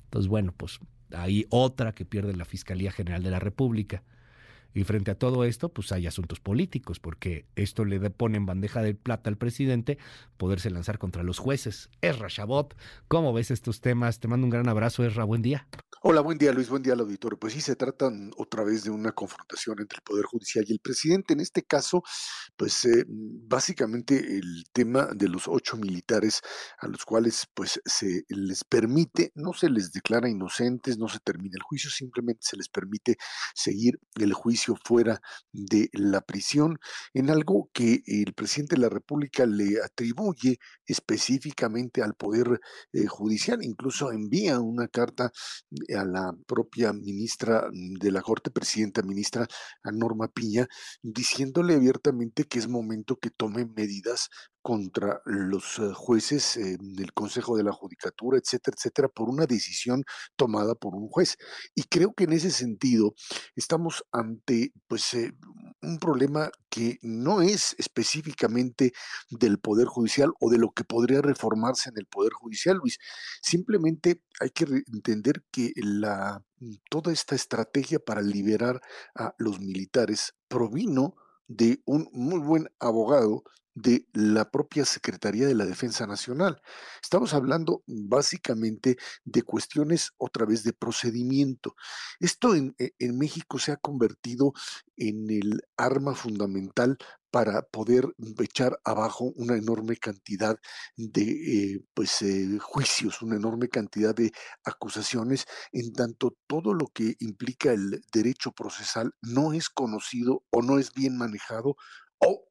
Entonces, 0.05 0.28
bueno, 0.28 0.53
pues 0.57 0.81
hay 1.12 1.47
otra 1.51 1.93
que 1.93 2.05
pierde 2.05 2.37
la 2.37 2.45
Fiscalía 2.45 2.93
General 2.93 3.23
de 3.23 3.31
la 3.31 3.39
República. 3.39 4.03
Y 4.77 4.85
frente 4.85 5.11
a 5.11 5.19
todo 5.19 5.44
esto, 5.44 5.70
pues 5.70 5.90
hay 5.90 6.07
asuntos 6.07 6.39
políticos, 6.39 7.01
porque 7.01 7.47
esto 7.57 7.86
le 7.86 7.98
pone 8.11 8.36
en 8.36 8.44
bandeja 8.44 8.82
de 8.82 8.94
plata 8.94 9.31
al 9.31 9.39
presidente 9.39 9.97
poderse 10.36 10.69
lanzar 10.69 10.98
contra 10.98 11.23
los 11.23 11.39
jueces. 11.39 11.89
Esra 12.03 12.28
Chabot, 12.28 12.77
¿cómo 13.09 13.32
ves 13.32 13.51
estos 13.51 13.81
temas? 13.81 14.20
Te 14.20 14.28
mando 14.28 14.44
un 14.44 14.51
gran 14.51 14.69
abrazo, 14.69 15.03
Esra, 15.03 15.24
buen 15.24 15.40
día. 15.40 15.66
Hola, 16.03 16.20
buen 16.20 16.36
día 16.36 16.53
Luis, 16.53 16.69
buen 16.69 16.82
día 16.82 16.93
al 16.93 17.01
auditorio. 17.01 17.39
Pues 17.39 17.55
sí, 17.55 17.62
se 17.62 17.74
trata 17.74 18.11
otra 18.36 18.65
vez 18.65 18.85
de 18.85 18.90
una 18.90 19.12
confrontación 19.12 19.81
entre 19.81 19.97
el 19.97 20.03
Poder 20.03 20.27
Judicial 20.27 20.65
y 20.69 20.73
el 20.73 20.78
presidente. 20.78 21.32
En 21.32 21.40
este 21.40 21.62
caso, 21.62 22.03
pues 22.55 22.85
eh, 22.85 23.07
básicamente 23.09 24.36
el 24.36 24.65
tema 24.74 25.09
de 25.15 25.28
los 25.28 25.48
ocho 25.48 25.78
militares 25.78 26.43
a 26.78 26.86
los 26.86 27.05
cuales 27.07 27.47
pues 27.55 27.81
se 27.85 28.24
les 28.28 28.62
permite, 28.62 29.32
no 29.35 29.55
se 29.55 29.70
les 29.70 29.90
declara 29.90 30.28
inocentes, 30.28 30.98
no 30.98 31.09
se 31.09 31.19
termina 31.20 31.55
el 31.57 31.62
juicio, 31.62 31.89
simplemente 31.90 32.40
se 32.43 32.59
les 32.59 32.69
permite 32.69 33.16
seguir 33.55 33.98
el 34.16 34.35
juicio 34.35 34.65
fuera 34.74 35.20
de 35.52 35.88
la 35.93 36.20
prisión 36.20 36.78
en 37.14 37.30
algo 37.30 37.70
que 37.72 38.02
el 38.06 38.34
presidente 38.34 38.74
de 38.74 38.82
la 38.82 38.88
República 38.88 39.47
le 39.47 39.80
atribuye 39.82 40.59
específicamente 40.87 42.03
al 42.03 42.15
Poder 42.15 42.61
eh, 42.93 43.07
Judicial. 43.07 43.63
Incluso 43.63 44.13
envía 44.13 44.61
una 44.61 44.89
carta 44.89 45.33
a 45.97 46.05
la 46.05 46.33
propia 46.47 46.93
ministra 46.93 47.69
de 47.73 48.11
la 48.11 48.23
Corte, 48.23 48.51
presidenta 48.51 49.03
ministra 49.03 49.47
a 49.83 49.93
Norma 49.93 50.29
Piña, 50.29 50.67
diciéndole 51.03 51.75
abiertamente 51.75 52.45
que 52.45 52.59
es 52.59 52.69
momento 52.69 53.17
que 53.17 53.31
tome 53.31 53.67
medidas 53.67 54.29
contra 54.67 55.23
los 55.27 55.79
eh, 55.79 55.93
jueces 55.95 56.57
eh, 56.57 56.77
del 56.81 57.13
Consejo 57.13 57.57
de 57.57 57.63
la 57.63 57.71
Judicatura, 57.71 58.37
etcétera, 58.37 58.75
etcétera, 58.77 59.09
por 59.09 59.29
una 59.29 59.47
decisión 59.47 60.03
tomada 60.35 60.75
por 60.75 60.97
un 60.97 61.09
juez. 61.09 61.37
Y 61.77 61.85
creo 61.85 62.13
que 62.15 62.25
en 62.25 62.33
ese 62.33 62.51
sentido 62.51 63.15
estamos 63.55 64.05
ante 64.11 64.73
pues 64.89 65.15
eh, 65.15 65.33
un 65.82 65.98
problema 65.98 66.51
que 66.69 66.98
no 67.03 67.43
es 67.43 67.74
específicamente 67.78 68.93
del 69.31 69.59
Poder 69.59 69.86
Judicial 69.86 70.32
o 70.40 70.51
de 70.51 70.59
lo 70.59 70.73
que 70.73 70.85
podría 70.85 71.23
reformarse 71.23 71.90
en 71.90 71.98
el 71.98 72.07
Poder 72.07 72.32
Judicial, 72.32 72.77
Luis. 72.78 72.98
Simplemente 73.43 74.23
hay 74.40 74.51
que 74.51 74.65
entender 74.93 75.44
que 75.51 75.73
la, 75.77 76.44
toda 76.90 77.12
esta 77.12 77.35
estrategia 77.35 77.98
para 77.98 78.23
liberar 78.23 78.81
a 79.15 79.35
los 79.39 79.61
militares 79.61 80.35
provino 80.48 81.15
de 81.48 81.81
un 81.85 82.09
muy 82.12 82.40
buen 82.40 82.69
abogado 82.81 83.44
de 83.77 84.07
la 84.15 84.51
propia 84.51 84.86
Secretaría 84.86 85.47
de 85.47 85.55
la 85.55 85.66
Defensa 85.66 86.07
Nacional. 86.07 86.61
Estamos 87.03 87.35
hablando 87.35 87.82
básicamente 87.86 88.97
de 89.24 89.43
cuestiones 89.43 90.12
otra 90.16 90.47
vez 90.47 90.65
de 90.65 90.73
procedimiento. 90.73 91.77
Esto 92.19 92.55
en, 92.55 92.74
e, 92.78 92.94
en 92.98 93.19
México 93.19 93.59
se 93.59 93.73
ha 93.73 93.77
convertido 93.77 94.55
en 94.97 95.31
el 95.31 95.61
arma 95.77 96.15
fundamental 96.15 96.97
para 97.31 97.61
poder 97.61 98.15
echar 98.39 98.81
abajo 98.82 99.27
una 99.36 99.57
enorme 99.57 99.98
cantidad 99.98 100.59
de 100.97 101.23
eh, 101.74 101.85
pues, 101.93 102.23
eh, 102.23 102.59
juicios, 102.59 103.20
una 103.20 103.36
enorme 103.36 103.69
cantidad 103.69 104.15
de 104.15 104.32
acusaciones, 104.65 105.44
en 105.73 105.93
tanto 105.93 106.35
todo 106.47 106.73
lo 106.73 106.86
que 106.86 107.15
implica 107.19 107.73
el 107.73 108.03
derecho 108.11 108.53
procesal 108.53 109.12
no 109.20 109.53
es 109.53 109.69
conocido 109.69 110.44
o 110.48 110.62
no 110.62 110.78
es 110.78 110.94
bien 110.94 111.19
manejado 111.19 111.77
o 112.20 112.47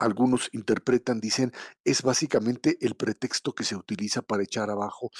algunos 0.00 0.48
interpretan, 0.52 1.20
dicen, 1.20 1.52
es 1.84 2.02
básicamente 2.02 2.78
el 2.80 2.96
pretexto 2.96 3.54
que 3.54 3.64
se 3.64 3.76
utiliza 3.76 4.22
para 4.22 4.42
echar 4.42 4.70
abajo 4.70 5.10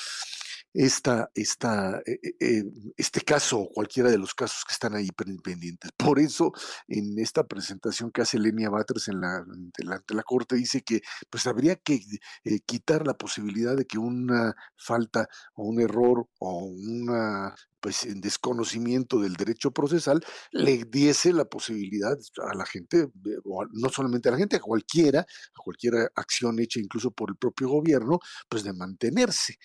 esta, 0.73 1.31
eh, 1.35 2.19
eh, 2.23 2.35
eh, 2.41 2.65
este 2.97 3.21
caso 3.23 3.61
o 3.61 3.71
cualquiera 3.71 4.11
de 4.11 4.19
los 4.19 4.35
casos 4.35 4.65
que 4.65 4.73
están 4.73 4.95
ahí 4.95 5.09
pendientes. 5.13 5.91
Por 5.97 6.19
eso, 6.19 6.53
en 6.89 7.19
esta 7.19 7.47
presentación 7.47 8.11
que 8.11 8.23
hace 8.23 8.39
Lenia 8.39 8.71
Batres 8.71 9.09
en 9.09 9.21
la, 9.21 9.37
ante, 9.39 9.85
la, 9.85 10.23
Corte, 10.23 10.55
dice 10.57 10.83
que 10.83 11.01
pues 11.29 11.47
habría 11.47 11.77
que 11.77 12.01
quitar 12.67 13.07
la 13.07 13.15
posibilidad 13.15 13.77
de 13.77 13.87
que 13.87 13.99
una 13.99 14.55
falta 14.77 15.29
o 15.55 15.65
un 15.65 15.81
error 15.81 16.29
o 16.39 16.65
una 16.65 17.55
pues 17.81 18.05
en 18.05 18.21
desconocimiento 18.21 19.21
del 19.21 19.35
derecho 19.35 19.71
procesal, 19.71 20.23
le 20.53 20.85
diese 20.85 21.33
la 21.33 21.47
posibilidad 21.47 22.17
a 22.51 22.55
la 22.55 22.67
gente, 22.67 23.09
no 23.73 23.89
solamente 23.89 24.29
a 24.29 24.33
la 24.33 24.39
gente, 24.39 24.57
a 24.57 24.61
cualquiera, 24.61 25.21
a 25.21 25.63
cualquier 25.65 25.95
acción 26.15 26.59
hecha 26.61 26.79
incluso 26.79 27.11
por 27.11 27.31
el 27.31 27.37
propio 27.37 27.69
gobierno, 27.69 28.19
pues 28.49 28.63
de 28.65 28.75
mantenerse. 28.75 29.57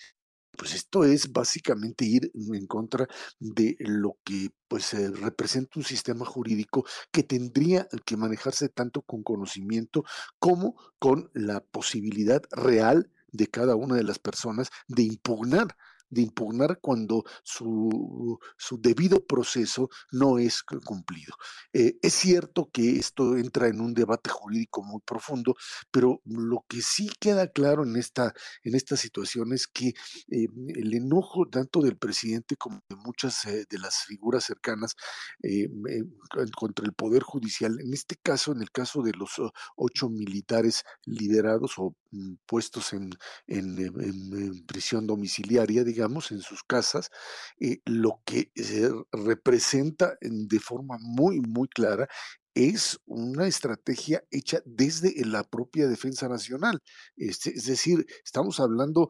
Pues 0.56 0.74
esto 0.74 1.04
es 1.04 1.32
básicamente 1.32 2.04
ir 2.04 2.30
en 2.34 2.66
contra 2.66 3.06
de 3.38 3.76
lo 3.80 4.18
que 4.24 4.50
pues 4.68 4.92
representa 5.20 5.78
un 5.78 5.84
sistema 5.84 6.24
jurídico 6.24 6.84
que 7.12 7.22
tendría 7.22 7.88
que 8.04 8.16
manejarse 8.16 8.68
tanto 8.68 9.02
con 9.02 9.22
conocimiento 9.22 10.04
como 10.38 10.76
con 10.98 11.30
la 11.34 11.60
posibilidad 11.60 12.42
real 12.50 13.10
de 13.32 13.46
cada 13.48 13.76
una 13.76 13.96
de 13.96 14.04
las 14.04 14.18
personas 14.18 14.68
de 14.88 15.02
impugnar 15.02 15.76
de 16.08 16.22
impugnar 16.22 16.78
cuando 16.80 17.24
su, 17.42 18.38
su 18.56 18.80
debido 18.80 19.24
proceso 19.24 19.90
no 20.12 20.38
es 20.38 20.62
cumplido. 20.62 21.34
Eh, 21.72 21.98
es 22.02 22.14
cierto 22.14 22.70
que 22.72 22.96
esto 22.96 23.36
entra 23.36 23.68
en 23.68 23.80
un 23.80 23.94
debate 23.94 24.30
jurídico 24.30 24.82
muy 24.82 25.00
profundo, 25.04 25.54
pero 25.90 26.20
lo 26.24 26.64
que 26.68 26.82
sí 26.82 27.10
queda 27.20 27.48
claro 27.48 27.84
en 27.84 27.96
esta, 27.96 28.34
en 28.62 28.74
esta 28.74 28.96
situación 28.96 29.52
es 29.52 29.66
que 29.66 29.88
eh, 29.88 30.48
el 30.68 30.94
enojo 30.94 31.46
tanto 31.48 31.80
del 31.80 31.96
presidente 31.96 32.56
como 32.56 32.82
de 32.88 32.96
muchas 32.96 33.44
eh, 33.46 33.66
de 33.68 33.78
las 33.78 34.04
figuras 34.04 34.44
cercanas 34.44 34.94
contra 36.56 36.84
el 36.84 36.92
Poder 36.92 37.22
Judicial, 37.22 37.78
en 37.80 37.92
este 37.92 38.16
caso, 38.16 38.52
en 38.52 38.62
el 38.62 38.70
caso 38.70 39.02
de 39.02 39.12
los 39.12 39.40
ocho 39.76 40.08
militares 40.08 40.84
liderados 41.04 41.74
o 41.78 41.94
mm, 42.10 42.34
puestos 42.46 42.92
en, 42.92 43.10
en 43.46 44.66
prisión 44.66 45.06
domiciliaria, 45.06 45.84
digamos, 45.84 45.95
en 46.04 46.40
sus 46.40 46.62
casas, 46.64 47.10
eh, 47.60 47.78
lo 47.84 48.20
que 48.24 48.50
representa 49.12 50.16
de 50.20 50.60
forma 50.60 50.96
muy, 51.00 51.40
muy 51.40 51.68
clara 51.68 52.08
es 52.54 52.98
una 53.04 53.46
estrategia 53.46 54.24
hecha 54.30 54.60
desde 54.64 55.12
la 55.26 55.44
propia 55.44 55.88
Defensa 55.88 56.28
Nacional. 56.28 56.80
Este, 57.16 57.50
es 57.50 57.66
decir, 57.66 58.06
estamos 58.24 58.60
hablando 58.60 59.08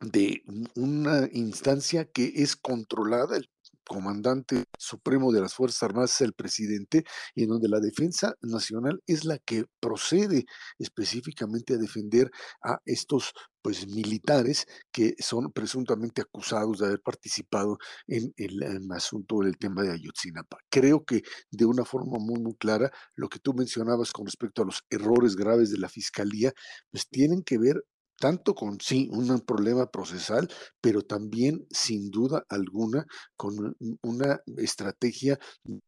de 0.00 0.42
una 0.74 1.28
instancia 1.32 2.04
que 2.04 2.32
es 2.36 2.56
controlada, 2.56 3.36
el 3.36 3.48
comandante 3.88 4.64
supremo 4.78 5.32
de 5.32 5.40
las 5.40 5.54
Fuerzas 5.54 5.82
Armadas 5.82 6.14
es 6.14 6.20
el 6.20 6.34
presidente 6.34 7.04
y 7.34 7.44
en 7.44 7.48
donde 7.48 7.68
la 7.68 7.80
defensa 7.80 8.34
nacional 8.42 9.02
es 9.06 9.24
la 9.24 9.38
que 9.38 9.64
procede 9.80 10.44
específicamente 10.78 11.74
a 11.74 11.78
defender 11.78 12.30
a 12.62 12.78
estos 12.84 13.32
pues 13.68 13.86
militares 13.86 14.66
que 14.90 15.14
son 15.18 15.52
presuntamente 15.52 16.22
acusados 16.22 16.78
de 16.78 16.86
haber 16.86 17.02
participado 17.02 17.76
en 18.06 18.32
el, 18.38 18.62
asunto 18.92 19.40
del 19.40 19.58
tema 19.58 19.82
de 19.82 19.92
Ayotzinapa. 19.92 20.56
Creo 20.70 21.04
que 21.04 21.22
de 21.50 21.66
una 21.66 21.84
forma 21.84 22.16
muy 22.18 22.40
muy 22.40 22.54
clara 22.54 22.90
lo 23.14 23.28
que 23.28 23.38
tú 23.38 23.52
mencionabas 23.52 24.10
con 24.10 24.24
respecto 24.24 24.62
a 24.62 24.64
los 24.64 24.86
errores 24.88 25.36
graves 25.36 25.70
de 25.70 25.76
la 25.76 25.90
fiscalía 25.90 26.54
pues 26.90 27.10
tienen 27.10 27.42
que 27.42 27.58
ver 27.58 27.84
tanto 28.18 28.54
con 28.54 28.80
sí 28.80 29.08
un 29.12 29.40
problema 29.40 29.90
procesal, 29.90 30.48
pero 30.80 31.02
también 31.02 31.66
sin 31.70 32.10
duda 32.10 32.44
alguna 32.48 33.06
con 33.36 33.76
una 34.02 34.40
estrategia 34.56 35.38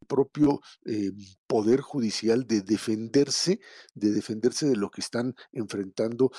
propio 0.06 0.60
eh, 0.84 1.10
poder 1.46 1.80
judicial 1.80 2.46
de 2.46 2.62
defenderse, 2.62 3.60
de 3.94 4.12
defenderse 4.12 4.68
de 4.68 4.76
lo 4.76 4.90
que 4.90 5.00
están 5.00 5.34
enfrentando 5.52 6.30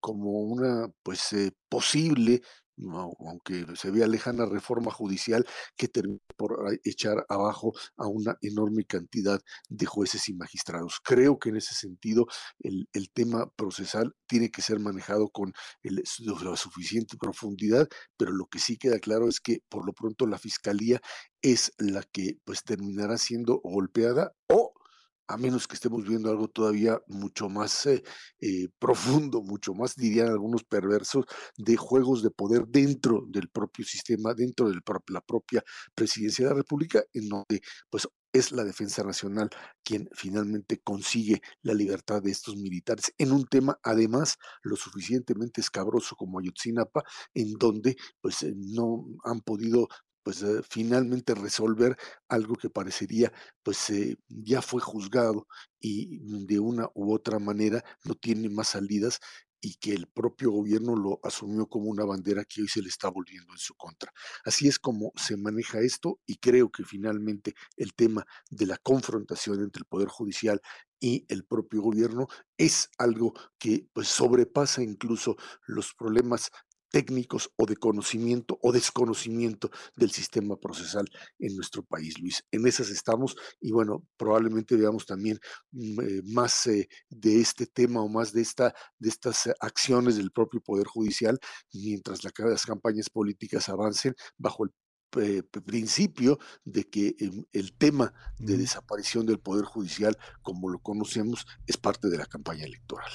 como 0.00 0.42
una 0.42 0.88
pues 1.02 1.32
eh, 1.32 1.52
posible 1.68 2.42
aunque 3.20 3.66
se 3.76 3.90
vea 3.90 4.06
lejana 4.06 4.46
reforma 4.46 4.90
judicial 4.90 5.46
que 5.76 5.88
termina 5.88 6.20
por 6.36 6.78
echar 6.84 7.26
abajo 7.28 7.72
a 7.96 8.06
una 8.06 8.38
enorme 8.42 8.84
cantidad 8.84 9.40
de 9.68 9.86
jueces 9.86 10.28
y 10.28 10.34
magistrados. 10.34 11.00
Creo 11.02 11.38
que 11.38 11.48
en 11.50 11.56
ese 11.56 11.74
sentido 11.74 12.26
el, 12.60 12.86
tema 13.12 13.50
procesal 13.56 14.14
tiene 14.26 14.50
que 14.50 14.62
ser 14.62 14.78
manejado 14.78 15.30
con 15.30 15.52
la 15.82 16.56
suficiente 16.56 17.16
profundidad, 17.16 17.88
pero 18.16 18.32
lo 18.32 18.46
que 18.46 18.58
sí 18.58 18.76
queda 18.76 18.98
claro 18.98 19.28
es 19.28 19.40
que 19.40 19.62
por 19.68 19.84
lo 19.84 19.92
pronto 19.92 20.26
la 20.26 20.38
fiscalía 20.38 21.00
es 21.42 21.72
la 21.78 22.02
que 22.02 22.38
pues 22.44 22.62
terminará 22.62 23.18
siendo 23.18 23.60
golpeada 23.64 24.32
o 24.48 24.72
a 25.28 25.36
menos 25.36 25.68
que 25.68 25.74
estemos 25.74 26.04
viendo 26.06 26.30
algo 26.30 26.48
todavía 26.48 27.00
mucho 27.06 27.48
más 27.48 27.86
eh, 27.86 28.02
eh, 28.40 28.68
profundo, 28.78 29.42
mucho 29.42 29.74
más, 29.74 29.94
dirían 29.96 30.28
algunos 30.28 30.64
perversos, 30.64 31.26
de 31.56 31.76
juegos 31.76 32.22
de 32.22 32.30
poder 32.30 32.66
dentro 32.66 33.24
del 33.28 33.48
propio 33.48 33.84
sistema, 33.84 34.34
dentro 34.34 34.68
de 34.70 34.80
la 35.08 35.20
propia 35.20 35.62
presidencia 35.94 36.44
de 36.46 36.50
la 36.50 36.56
República, 36.56 37.02
en 37.12 37.28
donde 37.28 37.60
pues 37.90 38.08
es 38.32 38.52
la 38.52 38.64
Defensa 38.64 39.02
Nacional 39.04 39.48
quien 39.82 40.08
finalmente 40.12 40.80
consigue 40.80 41.40
la 41.62 41.74
libertad 41.74 42.22
de 42.22 42.30
estos 42.30 42.56
militares 42.56 43.12
en 43.18 43.32
un 43.32 43.46
tema 43.46 43.78
además 43.82 44.36
lo 44.62 44.76
suficientemente 44.76 45.60
escabroso 45.60 46.14
como 46.16 46.38
Ayotzinapa, 46.38 47.02
en 47.34 47.54
donde 47.54 47.96
pues 48.20 48.42
eh, 48.42 48.52
no 48.54 49.06
han 49.24 49.40
podido 49.40 49.88
pues 50.28 50.42
eh, 50.42 50.60
finalmente 50.68 51.34
resolver 51.34 51.96
algo 52.28 52.54
que 52.54 52.68
parecería 52.68 53.32
pues 53.62 53.88
eh, 53.88 54.18
ya 54.28 54.60
fue 54.60 54.78
juzgado 54.82 55.46
y 55.80 56.18
de 56.44 56.58
una 56.58 56.86
u 56.92 57.14
otra 57.14 57.38
manera 57.38 57.82
no 58.04 58.14
tiene 58.14 58.50
más 58.50 58.68
salidas 58.68 59.20
y 59.58 59.76
que 59.76 59.94
el 59.94 60.06
propio 60.06 60.50
gobierno 60.50 60.94
lo 60.96 61.18
asumió 61.22 61.66
como 61.66 61.86
una 61.86 62.04
bandera 62.04 62.44
que 62.44 62.60
hoy 62.60 62.68
se 62.68 62.82
le 62.82 62.90
está 62.90 63.08
volviendo 63.08 63.54
en 63.54 63.58
su 63.58 63.74
contra. 63.74 64.12
Así 64.44 64.68
es 64.68 64.78
como 64.78 65.12
se 65.16 65.38
maneja 65.38 65.80
esto 65.80 66.20
y 66.26 66.36
creo 66.36 66.70
que 66.70 66.84
finalmente 66.84 67.54
el 67.78 67.94
tema 67.94 68.26
de 68.50 68.66
la 68.66 68.76
confrontación 68.76 69.62
entre 69.62 69.80
el 69.80 69.86
Poder 69.86 70.08
Judicial 70.08 70.60
y 71.00 71.24
el 71.28 71.44
propio 71.44 71.80
gobierno 71.80 72.26
es 72.58 72.90
algo 72.98 73.32
que 73.58 73.88
pues 73.94 74.08
sobrepasa 74.08 74.82
incluso 74.82 75.36
los 75.66 75.94
problemas 75.94 76.50
técnicos 76.90 77.50
o 77.56 77.66
de 77.66 77.76
conocimiento 77.76 78.58
o 78.62 78.72
desconocimiento 78.72 79.70
del 79.96 80.10
sistema 80.10 80.56
procesal 80.56 81.06
en 81.38 81.54
nuestro 81.56 81.82
país, 81.82 82.18
Luis. 82.18 82.44
En 82.50 82.66
esas 82.66 82.90
estamos 82.90 83.36
y 83.60 83.72
bueno, 83.72 84.06
probablemente 84.16 84.76
veamos 84.76 85.06
también 85.06 85.38
mm, 85.72 86.00
eh, 86.00 86.22
más 86.24 86.66
eh, 86.66 86.88
de 87.08 87.40
este 87.40 87.66
tema 87.66 88.02
o 88.02 88.08
más 88.08 88.32
de, 88.32 88.42
esta, 88.42 88.74
de 88.98 89.08
estas 89.08 89.46
eh, 89.46 89.54
acciones 89.60 90.16
del 90.16 90.30
propio 90.30 90.60
Poder 90.60 90.86
Judicial 90.86 91.38
mientras 91.72 92.24
las 92.24 92.64
campañas 92.64 93.08
políticas 93.10 93.68
avancen 93.68 94.14
bajo 94.36 94.64
el 94.64 94.70
principio 95.08 96.38
de 96.64 96.84
que 96.84 97.16
el 97.52 97.72
tema 97.72 98.12
de 98.38 98.56
desaparición 98.56 99.26
del 99.26 99.38
Poder 99.38 99.64
Judicial, 99.64 100.16
como 100.42 100.68
lo 100.68 100.78
conocemos, 100.78 101.46
es 101.66 101.76
parte 101.76 102.08
de 102.08 102.18
la 102.18 102.26
campaña 102.26 102.64
electoral. 102.64 103.10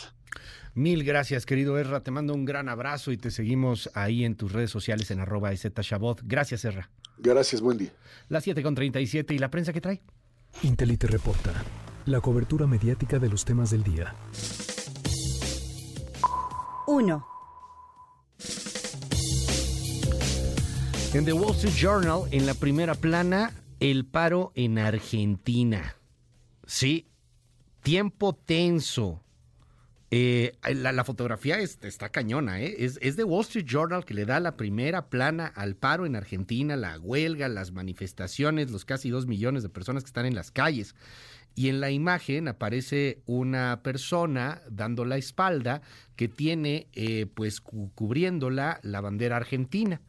Mil 0.76 1.04
gracias, 1.04 1.46
querido 1.46 1.78
Erra. 1.78 2.02
Te 2.02 2.10
mando 2.10 2.34
un 2.34 2.46
gran 2.46 2.68
abrazo 2.68 3.12
y 3.12 3.18
te 3.18 3.30
seguimos 3.30 3.92
ahí 3.94 4.26
en 4.26 4.36
tus 4.36 4.52
redes 4.52 4.72
sociales 4.72 5.12
en 5.12 5.20
arroba 5.20 5.52
Gracias, 6.24 6.66
Erra. 6.66 6.90
Gracias, 7.20 7.62
buen 7.62 7.78
día. 7.78 7.92
Las 8.28 8.44
7 8.44 8.64
con 8.64 8.74
37 8.74 9.36
y 9.36 9.38
la 9.38 9.52
prensa 9.52 9.72
que 9.72 9.82
trae. 9.82 10.02
Intelite 10.64 11.08
reporta. 11.08 11.54
La 12.06 12.22
cobertura 12.22 12.66
mediática 12.66 13.20
de 13.20 13.30
los 13.30 13.46
temas 13.46 13.70
del 13.70 13.84
día. 13.84 14.16
1. 16.88 17.33
En 21.14 21.26
The 21.26 21.34
Wall 21.34 21.54
Street 21.54 21.76
Journal, 21.76 22.24
en 22.32 22.48
la 22.48 22.56
primera 22.56 22.96
plana, 22.96 23.52
el 23.80 24.04
paro 24.04 24.52
en 24.56 24.80
Argentina. 24.80 25.96
Sí, 26.66 27.08
tiempo 27.84 28.34
tenso 28.34 29.24
eh, 30.16 30.54
la, 30.74 31.04
fotografía 31.04 31.60
está 31.60 32.10
cañona, 32.10 32.62
¿eh? 32.62 32.76
Es, 32.80 33.00
es 33.02 33.16
de 33.16 33.24
Wall 33.24 33.42
Street 33.42 33.66
Journal 33.66 34.06
que 34.06 34.14
le 34.14 34.26
da 34.26 34.40
la 34.40 34.58
primera 34.58 35.10
plana 35.10 35.48
al 35.48 35.76
paro 35.76 36.06
en 36.06 36.16
Argentina, 36.16 36.76
la 36.76 37.00
huelga, 37.00 37.48
las 37.48 37.72
manifestaciones, 37.72 38.72
los 38.72 38.86
casi 38.86 39.10
dos 39.10 39.28
millones 39.28 39.64
de 39.64 39.70
personas 39.70 40.04
que 40.04 40.08
están 40.08 40.26
en 40.26 40.36
las 40.36 40.52
calles. 40.52 40.96
y 41.56 41.70
en 41.70 41.80
la 41.80 41.92
imagen 41.92 42.48
aparece 42.48 43.22
una 43.28 43.82
persona 43.84 44.62
dando 44.70 45.06
la 45.06 45.18
espalda 45.18 45.82
que 46.16 46.28
tiene 46.28 46.88
eh, 46.94 47.28
pues 47.34 47.62
cubriéndola 47.62 48.80
la 48.82 49.02
bandera 49.02 49.38
argentina. 49.38 50.02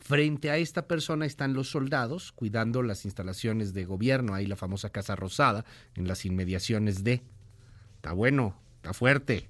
Frente 0.00 0.50
a 0.50 0.56
esta 0.56 0.86
persona 0.86 1.26
están 1.26 1.52
los 1.52 1.70
soldados 1.70 2.32
cuidando 2.32 2.82
las 2.82 3.04
instalaciones 3.04 3.74
de 3.74 3.84
gobierno, 3.84 4.34
ahí 4.34 4.46
la 4.46 4.56
famosa 4.56 4.90
Casa 4.90 5.14
Rosada, 5.14 5.64
en 5.94 6.08
las 6.08 6.24
inmediaciones 6.24 7.04
de. 7.04 7.22
Está 7.96 8.12
bueno, 8.12 8.56
está 8.76 8.94
fuerte. 8.94 9.48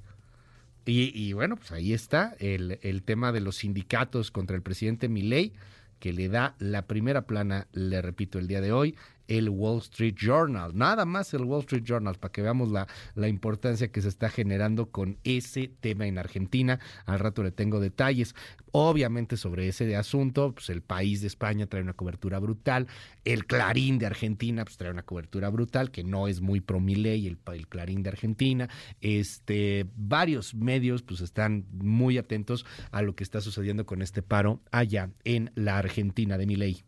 Y, 0.87 1.35
bueno, 1.35 1.55
pues 1.55 1.71
ahí 1.71 1.93
está 1.93 2.35
el, 2.41 2.81
el, 2.83 3.05
tema 3.05 3.31
de 3.31 3.41
los 3.41 3.59
sindicatos 3.59 4.33
contra 4.33 4.57
el 4.57 4.63
presidente 4.63 5.09
Milei, 5.09 5.53
que 6.01 6.13
le 6.13 6.29
da 6.29 6.57
la 6.59 6.83
primera 6.89 7.29
plana, 7.29 7.69
le 7.73 8.03
repito, 8.03 8.41
el 8.41 8.49
día 8.49 8.61
de 8.61 8.73
hoy, 8.73 8.97
el 9.31 9.49
Wall 9.49 9.79
Street 9.79 10.17
Journal. 10.17 10.77
Nada 10.77 11.05
más 11.07 11.33
el 11.33 11.45
Wall 11.45 11.61
Street 11.61 11.85
Journal 11.85 12.17
para 12.17 12.33
que 12.33 12.43
veamos 12.43 12.71
la, 12.71 12.89
la 13.15 13.29
importancia 13.29 13.91
que 13.91 14.03
se 14.03 14.09
está 14.09 14.29
generando 14.29 14.91
con 14.91 15.19
ese 15.23 15.71
tema 15.81 16.07
en 16.07 16.19
Argentina. 16.19 16.81
Al 17.07 17.21
rato 17.21 17.45
le 17.45 17.53
tengo 17.53 17.79
detalles. 17.79 18.35
Obviamente 18.73 19.37
sobre 19.37 19.69
ese 19.69 19.97
asunto, 19.97 20.53
pues 20.53 20.69
el 20.69 20.83
país 20.83 21.21
de 21.21 21.29
España 21.29 21.67
trae 21.67 21.83
una 21.83 21.93
cobertura 21.93 22.41
brutal. 22.41 22.89
El 23.25 23.47
Clarín 23.47 23.99
de 23.99 24.07
Argentina 24.07 24.65
pues 24.65 24.77
trae 24.77 24.91
una 24.91 25.05
cobertura 25.05 25.49
brutal 25.49 25.93
que 25.93 26.03
no 26.03 26.27
es 26.27 26.41
muy 26.41 26.61
pro 26.61 26.81
Milei, 26.81 27.29
el, 27.29 27.39
el 27.55 27.69
Clarín 27.69 28.03
de 28.03 28.11
Argentina. 28.11 28.69
Este, 29.01 29.87
varios 29.95 30.57
medios 30.57 31.03
pues 31.03 31.21
están 31.21 31.67
muy 31.71 32.19
atentos 32.19 32.67
a 32.91 33.03
lo 33.03 33.15
que 33.15 33.23
está 33.23 33.41
sucediendo 33.41 33.87
con 33.87 34.03
este 34.03 34.23
paro 34.23 34.61
allá 34.73 35.11
en 35.23 35.53
la 35.55 35.79
Argentina 35.79 36.37
de 36.37 36.47
Milei. 36.47 36.83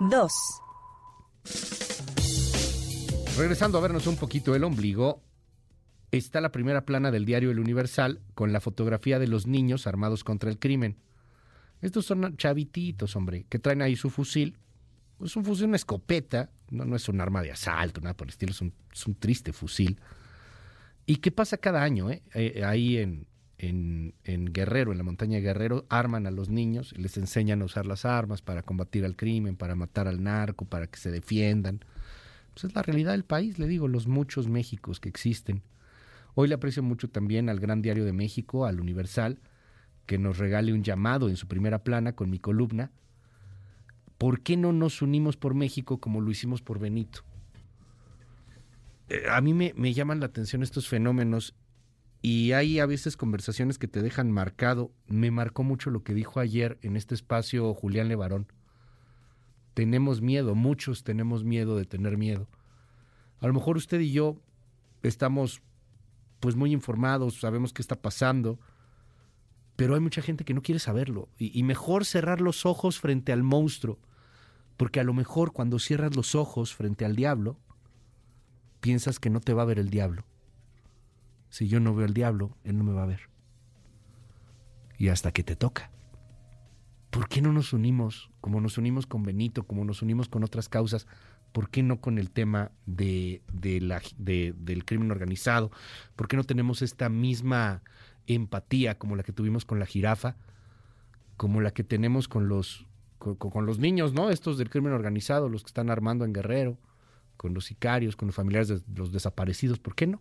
Dos. 0.00 0.32
Regresando 3.36 3.78
a 3.78 3.80
vernos 3.80 4.06
un 4.06 4.16
poquito 4.16 4.54
el 4.54 4.62
ombligo, 4.62 5.22
está 6.12 6.40
la 6.40 6.52
primera 6.52 6.84
plana 6.84 7.10
del 7.10 7.24
diario 7.24 7.50
El 7.50 7.58
Universal 7.58 8.20
con 8.34 8.52
la 8.52 8.60
fotografía 8.60 9.18
de 9.18 9.26
los 9.26 9.46
niños 9.46 9.86
armados 9.86 10.22
contra 10.22 10.50
el 10.50 10.58
crimen. 10.58 10.96
Estos 11.80 12.06
son 12.06 12.36
chavititos, 12.36 13.16
hombre, 13.16 13.46
que 13.48 13.58
traen 13.58 13.82
ahí 13.82 13.96
su 13.96 14.08
fusil. 14.10 14.56
Es 15.22 15.36
un 15.36 15.44
fusil, 15.44 15.66
una 15.66 15.76
escopeta, 15.76 16.50
no, 16.70 16.84
no 16.84 16.96
es 16.96 17.08
un 17.08 17.20
arma 17.20 17.42
de 17.42 17.52
asalto, 17.52 18.00
nada 18.00 18.16
por 18.16 18.26
el 18.26 18.30
estilo, 18.30 18.52
es 18.52 18.60
un, 18.60 19.14
triste 19.18 19.52
fusil. 19.52 20.00
¿Y 21.06 21.16
qué 21.16 21.30
pasa 21.30 21.58
cada 21.58 21.82
año? 21.82 22.10
Eh? 22.10 22.22
Eh, 22.34 22.62
ahí 22.64 22.98
en, 22.98 23.26
en, 23.68 24.52
Guerrero, 24.52 24.92
en 24.92 24.98
la 24.98 25.04
montaña 25.04 25.36
de 25.36 25.42
Guerrero, 25.42 25.86
arman 25.88 26.26
a 26.26 26.30
los 26.30 26.48
niños, 26.48 26.94
les 26.96 27.16
enseñan 27.16 27.62
a 27.62 27.64
usar 27.64 27.86
las 27.86 28.04
armas 28.04 28.42
para 28.42 28.62
combatir 28.62 29.04
al 29.04 29.16
crimen, 29.16 29.56
para 29.56 29.74
matar 29.74 30.08
al 30.08 30.22
narco, 30.22 30.64
para 30.64 30.86
que 30.86 30.98
se 30.98 31.10
defiendan. 31.10 31.80
Pues 32.52 32.64
es 32.64 32.74
la 32.74 32.82
realidad 32.82 33.12
del 33.12 33.24
país, 33.24 33.58
le 33.58 33.66
digo, 33.66 33.88
los 33.88 34.06
muchos 34.06 34.48
Méxicos 34.48 35.00
que 35.00 35.08
existen. 35.08 35.62
Hoy 36.34 36.48
le 36.48 36.54
aprecio 36.54 36.82
mucho 36.82 37.08
también 37.08 37.48
al 37.48 37.60
Gran 37.60 37.82
Diario 37.82 38.04
de 38.04 38.12
México, 38.12 38.66
al 38.66 38.80
Universal, 38.80 39.38
que 40.06 40.18
nos 40.18 40.38
regale 40.38 40.72
un 40.72 40.82
llamado 40.82 41.28
en 41.28 41.36
su 41.36 41.48
primera 41.48 41.82
plana 41.84 42.14
con 42.14 42.30
mi 42.30 42.38
columna. 42.38 42.90
¿Por 44.18 44.40
qué 44.40 44.56
no 44.56 44.72
nos 44.72 45.02
unimos 45.02 45.36
por 45.36 45.54
México 45.54 45.98
como 45.98 46.20
lo 46.20 46.30
hicimos 46.30 46.62
por 46.62 46.78
Benito? 46.78 47.20
Eh, 49.08 49.24
a 49.30 49.40
mí 49.40 49.54
me, 49.54 49.72
me 49.76 49.92
llaman 49.92 50.20
la 50.20 50.26
atención 50.26 50.62
estos 50.62 50.88
fenómenos 50.88 51.54
y 52.24 52.52
hay 52.52 52.78
a 52.78 52.86
veces 52.86 53.18
conversaciones 53.18 53.76
que 53.76 53.86
te 53.86 54.00
dejan 54.00 54.30
marcado. 54.30 54.90
Me 55.08 55.30
marcó 55.30 55.62
mucho 55.62 55.90
lo 55.90 56.04
que 56.04 56.14
dijo 56.14 56.40
ayer 56.40 56.78
en 56.80 56.96
este 56.96 57.14
espacio 57.14 57.74
Julián 57.74 58.08
Levarón. 58.08 58.50
Tenemos 59.74 60.22
miedo, 60.22 60.54
muchos 60.54 61.04
tenemos 61.04 61.44
miedo 61.44 61.76
de 61.76 61.84
tener 61.84 62.16
miedo. 62.16 62.48
A 63.40 63.46
lo 63.46 63.52
mejor 63.52 63.76
usted 63.76 64.00
y 64.00 64.12
yo 64.12 64.40
estamos 65.02 65.60
pues 66.40 66.56
muy 66.56 66.72
informados, 66.72 67.40
sabemos 67.40 67.74
qué 67.74 67.82
está 67.82 68.00
pasando, 68.00 68.58
pero 69.76 69.92
hay 69.92 70.00
mucha 70.00 70.22
gente 70.22 70.46
que 70.46 70.54
no 70.54 70.62
quiere 70.62 70.78
saberlo. 70.78 71.28
Y, 71.36 71.58
y 71.58 71.62
mejor 71.62 72.06
cerrar 72.06 72.40
los 72.40 72.64
ojos 72.64 73.00
frente 73.00 73.32
al 73.32 73.42
monstruo, 73.42 73.98
porque 74.78 74.98
a 74.98 75.04
lo 75.04 75.12
mejor 75.12 75.52
cuando 75.52 75.78
cierras 75.78 76.16
los 76.16 76.34
ojos 76.34 76.74
frente 76.74 77.04
al 77.04 77.16
diablo, 77.16 77.58
piensas 78.80 79.20
que 79.20 79.28
no 79.28 79.40
te 79.40 79.52
va 79.52 79.60
a 79.60 79.66
ver 79.66 79.78
el 79.78 79.90
diablo 79.90 80.24
si 81.54 81.68
yo 81.68 81.78
no 81.78 81.94
veo 81.94 82.04
al 82.04 82.14
diablo, 82.14 82.50
él 82.64 82.76
no 82.76 82.82
me 82.82 82.92
va 82.92 83.04
a 83.04 83.06
ver. 83.06 83.30
Y 84.98 85.06
hasta 85.06 85.30
que 85.30 85.44
te 85.44 85.54
toca. 85.54 85.88
¿Por 87.10 87.28
qué 87.28 87.40
no 87.40 87.52
nos 87.52 87.72
unimos 87.72 88.32
como 88.40 88.60
nos 88.60 88.76
unimos 88.76 89.06
con 89.06 89.22
Benito, 89.22 89.64
como 89.64 89.84
nos 89.84 90.02
unimos 90.02 90.28
con 90.28 90.42
otras 90.42 90.68
causas? 90.68 91.06
¿Por 91.52 91.70
qué 91.70 91.84
no 91.84 92.00
con 92.00 92.18
el 92.18 92.32
tema 92.32 92.72
de, 92.86 93.40
del 93.52 94.84
crimen 94.84 95.12
organizado? 95.12 95.70
¿Por 96.16 96.26
qué 96.26 96.36
no 96.36 96.42
tenemos 96.42 96.82
esta 96.82 97.08
misma 97.08 97.82
empatía 98.26 98.98
como 98.98 99.14
la 99.14 99.22
que 99.22 99.32
tuvimos 99.32 99.64
con 99.64 99.78
la 99.78 99.86
jirafa? 99.86 100.34
Como 101.36 101.60
la 101.60 101.70
que 101.70 101.84
tenemos 101.84 102.26
con 102.26 102.48
los, 102.48 102.84
con 103.20 103.64
los 103.64 103.78
niños, 103.78 104.12
¿no? 104.12 104.30
Estos 104.30 104.58
del 104.58 104.70
crimen 104.70 104.92
organizado, 104.92 105.48
los 105.48 105.62
que 105.62 105.68
están 105.68 105.88
armando 105.88 106.24
en 106.24 106.32
Guerrero, 106.32 106.78
con 107.36 107.54
los 107.54 107.66
sicarios, 107.66 108.16
con 108.16 108.26
los 108.26 108.34
familiares 108.34 108.66
de 108.70 108.82
los 108.96 109.12
desaparecidos. 109.12 109.78
¿Por 109.78 109.94
qué 109.94 110.08
no? 110.08 110.20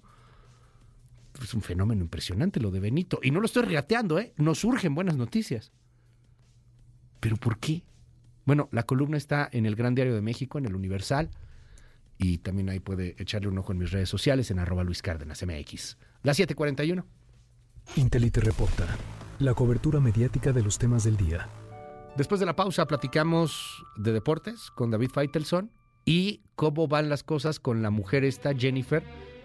Es 1.42 1.54
un 1.54 1.62
fenómeno 1.62 2.02
impresionante 2.02 2.60
lo 2.60 2.72
de 2.72 2.80
Benito. 2.80 3.20
Y 3.24 3.32
no 3.32 3.40
lo 3.40 3.46
estoy 3.46 3.64
regateando, 3.64 4.20
¿eh? 4.20 4.34
Nos 4.38 4.60
surgen 4.60 4.96
buenas 4.96 5.18
noticias. 5.18 5.72
¿Pero 7.20 7.38
por 7.38 7.58
qué? 7.58 7.84
Bueno, 8.46 8.70
la 8.72 8.84
columna 8.84 9.18
está 9.18 9.50
en 9.52 9.66
el 9.66 9.76
Gran 9.76 9.96
Diario 9.96 10.14
de 10.14 10.22
México, 10.22 10.58
en 10.58 10.66
el 10.66 10.76
Universal. 10.76 11.30
Y 12.18 12.40
también 12.40 12.70
ahí 12.70 12.80
puede 12.80 13.16
echarle 13.18 13.48
un 13.48 13.58
ojo 13.58 13.72
en 13.72 13.80
mis 13.80 13.92
redes 13.92 14.10
sociales, 14.10 14.52
en 14.52 14.60
arroba 14.60 14.84
Luis 14.84 15.02
Cárdenas 15.02 15.44
MX. 15.44 15.98
La 16.22 16.34
741. 16.34 17.06
Intelite 17.96 18.42
reporta. 18.42 18.88
La 19.40 19.54
cobertura 19.54 20.00
mediática 20.00 20.52
de 20.52 20.64
los 20.64 20.78
temas 20.78 21.04
del 21.04 21.18
día. 21.18 21.50
Después 22.16 22.40
de 22.40 22.46
la 22.46 22.56
pausa 22.56 22.86
platicamos 22.86 23.84
de 23.98 24.12
deportes 24.12 24.70
con 24.76 24.92
David 24.92 25.10
Feitelson 25.10 25.72
y 26.06 26.42
cómo 26.56 26.88
van 26.88 27.10
las 27.10 27.24
cosas 27.24 27.60
con 27.60 27.82
la 27.82 27.90
mujer 27.90 28.24
esta, 28.24 28.54
Jennifer, 28.54 29.04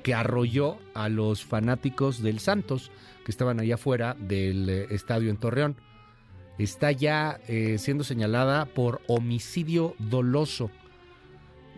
que 0.09 0.15
arrolló 0.15 0.79
a 0.95 1.11
los 1.11 1.45
fanáticos 1.45 2.23
del 2.23 2.41
Santos 2.41 2.91
que 3.27 3.31
estaban 3.31 3.61
allá 3.61 3.75
afuera 3.75 4.17
del 4.19 4.67
eh, 4.71 4.87
estadio 4.89 5.29
en 5.29 5.37
Torreón. 5.37 5.77
Está 6.57 6.93
ya 6.93 7.39
eh, 7.47 7.77
siendo 7.77 8.05
señalada 8.05 8.65
por 8.65 9.03
homicidio 9.07 9.95
doloso 9.99 10.71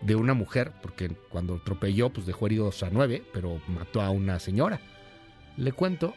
de 0.01 0.15
una 0.15 0.33
mujer, 0.33 0.71
porque 0.81 1.09
cuando 1.27 1.55
atropelló, 1.55 2.09
pues 2.09 2.25
dejó 2.25 2.45
heridos 2.45 2.83
a 2.83 2.89
nueve, 2.89 3.21
pero 3.33 3.59
mató 3.67 3.99
a 3.99 4.11
una 4.11 4.39
señora. 4.39 4.79
Le 5.57 5.73
cuento 5.73 6.13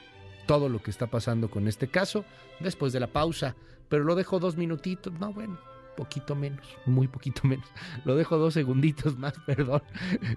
todo 0.46 0.68
lo 0.68 0.80
que 0.80 0.92
está 0.92 1.08
pasando 1.08 1.50
con 1.50 1.66
este 1.66 1.88
caso 1.88 2.24
después 2.60 2.92
de 2.92 3.00
la 3.00 3.08
pausa, 3.08 3.56
pero 3.88 4.04
lo 4.04 4.14
dejo 4.14 4.38
dos 4.38 4.56
minutitos. 4.56 5.12
No, 5.14 5.32
bueno, 5.32 5.58
poquito 5.94 6.34
menos, 6.34 6.66
muy 6.86 7.08
poquito 7.08 7.42
menos. 7.46 7.66
Lo 8.04 8.16
dejo 8.16 8.38
dos 8.38 8.54
segunditos 8.54 9.18
más, 9.18 9.34
perdón, 9.46 9.82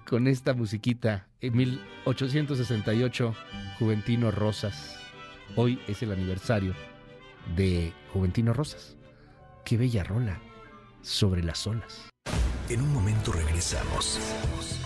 con 0.06 0.26
esta 0.26 0.54
musiquita. 0.54 1.26
En 1.40 1.56
1868, 1.56 3.34
Juventino 3.78 4.30
Rosas. 4.30 4.96
Hoy 5.56 5.80
es 5.88 6.02
el 6.02 6.12
aniversario 6.12 6.74
de 7.56 7.92
Juventino 8.12 8.52
Rosas. 8.52 8.96
Qué 9.64 9.76
bella 9.76 10.04
rola 10.04 10.40
sobre 11.02 11.42
las 11.42 11.66
olas. 11.66 12.08
En 12.68 12.82
un 12.82 12.92
momento 12.92 13.32
regresamos. 13.32 14.18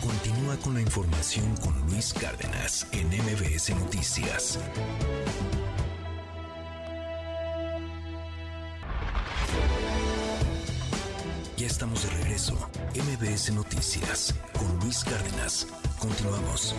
Continúa 0.01 0.57
con 0.59 0.75
la 0.75 0.81
información 0.81 1.57
con 1.57 1.79
Luis 1.87 2.13
Cárdenas 2.13 2.87
en 2.93 3.09
MBS 3.09 3.71
Noticias. 3.71 4.59
Estamos 11.73 12.03
de 12.03 12.11
regreso. 12.23 12.55
MBS 12.95 13.55
Noticias 13.55 14.39
con 14.53 14.79
Luis 14.81 15.03
Cárdenas. 15.05 15.67
Continuamos. 15.99 16.77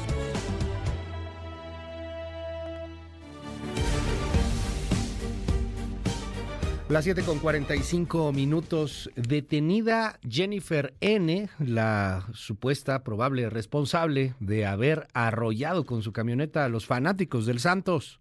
Las 6.89 7.05
7 7.05 7.23
con 7.23 7.39
45 7.39 8.31
minutos. 8.33 9.09
Detenida 9.15 10.19
Jennifer 10.29 10.93
N., 11.01 11.49
la 11.57 12.27
supuesta 12.33 13.03
probable 13.03 13.49
responsable 13.49 14.35
de 14.39 14.67
haber 14.67 15.07
arrollado 15.15 15.87
con 15.87 16.03
su 16.03 16.13
camioneta 16.13 16.65
a 16.65 16.69
los 16.69 16.85
fanáticos 16.85 17.47
del 17.47 17.59
Santos. 17.59 18.19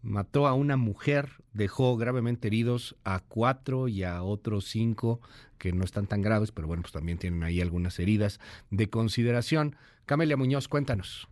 Mató 0.00 0.46
a 0.46 0.54
una 0.54 0.78
mujer, 0.78 1.43
dejó 1.54 1.96
gravemente 1.96 2.48
heridos 2.48 2.96
a 3.04 3.20
cuatro 3.20 3.88
y 3.88 4.02
a 4.02 4.22
otros 4.22 4.66
cinco 4.66 5.20
que 5.56 5.72
no 5.72 5.84
están 5.84 6.06
tan 6.06 6.20
graves, 6.20 6.52
pero 6.52 6.66
bueno, 6.66 6.82
pues 6.82 6.92
también 6.92 7.16
tienen 7.16 7.42
ahí 7.42 7.60
algunas 7.60 7.98
heridas 7.98 8.40
de 8.70 8.90
consideración. 8.90 9.76
Camelia 10.04 10.36
Muñoz, 10.36 10.68
cuéntanos. 10.68 11.28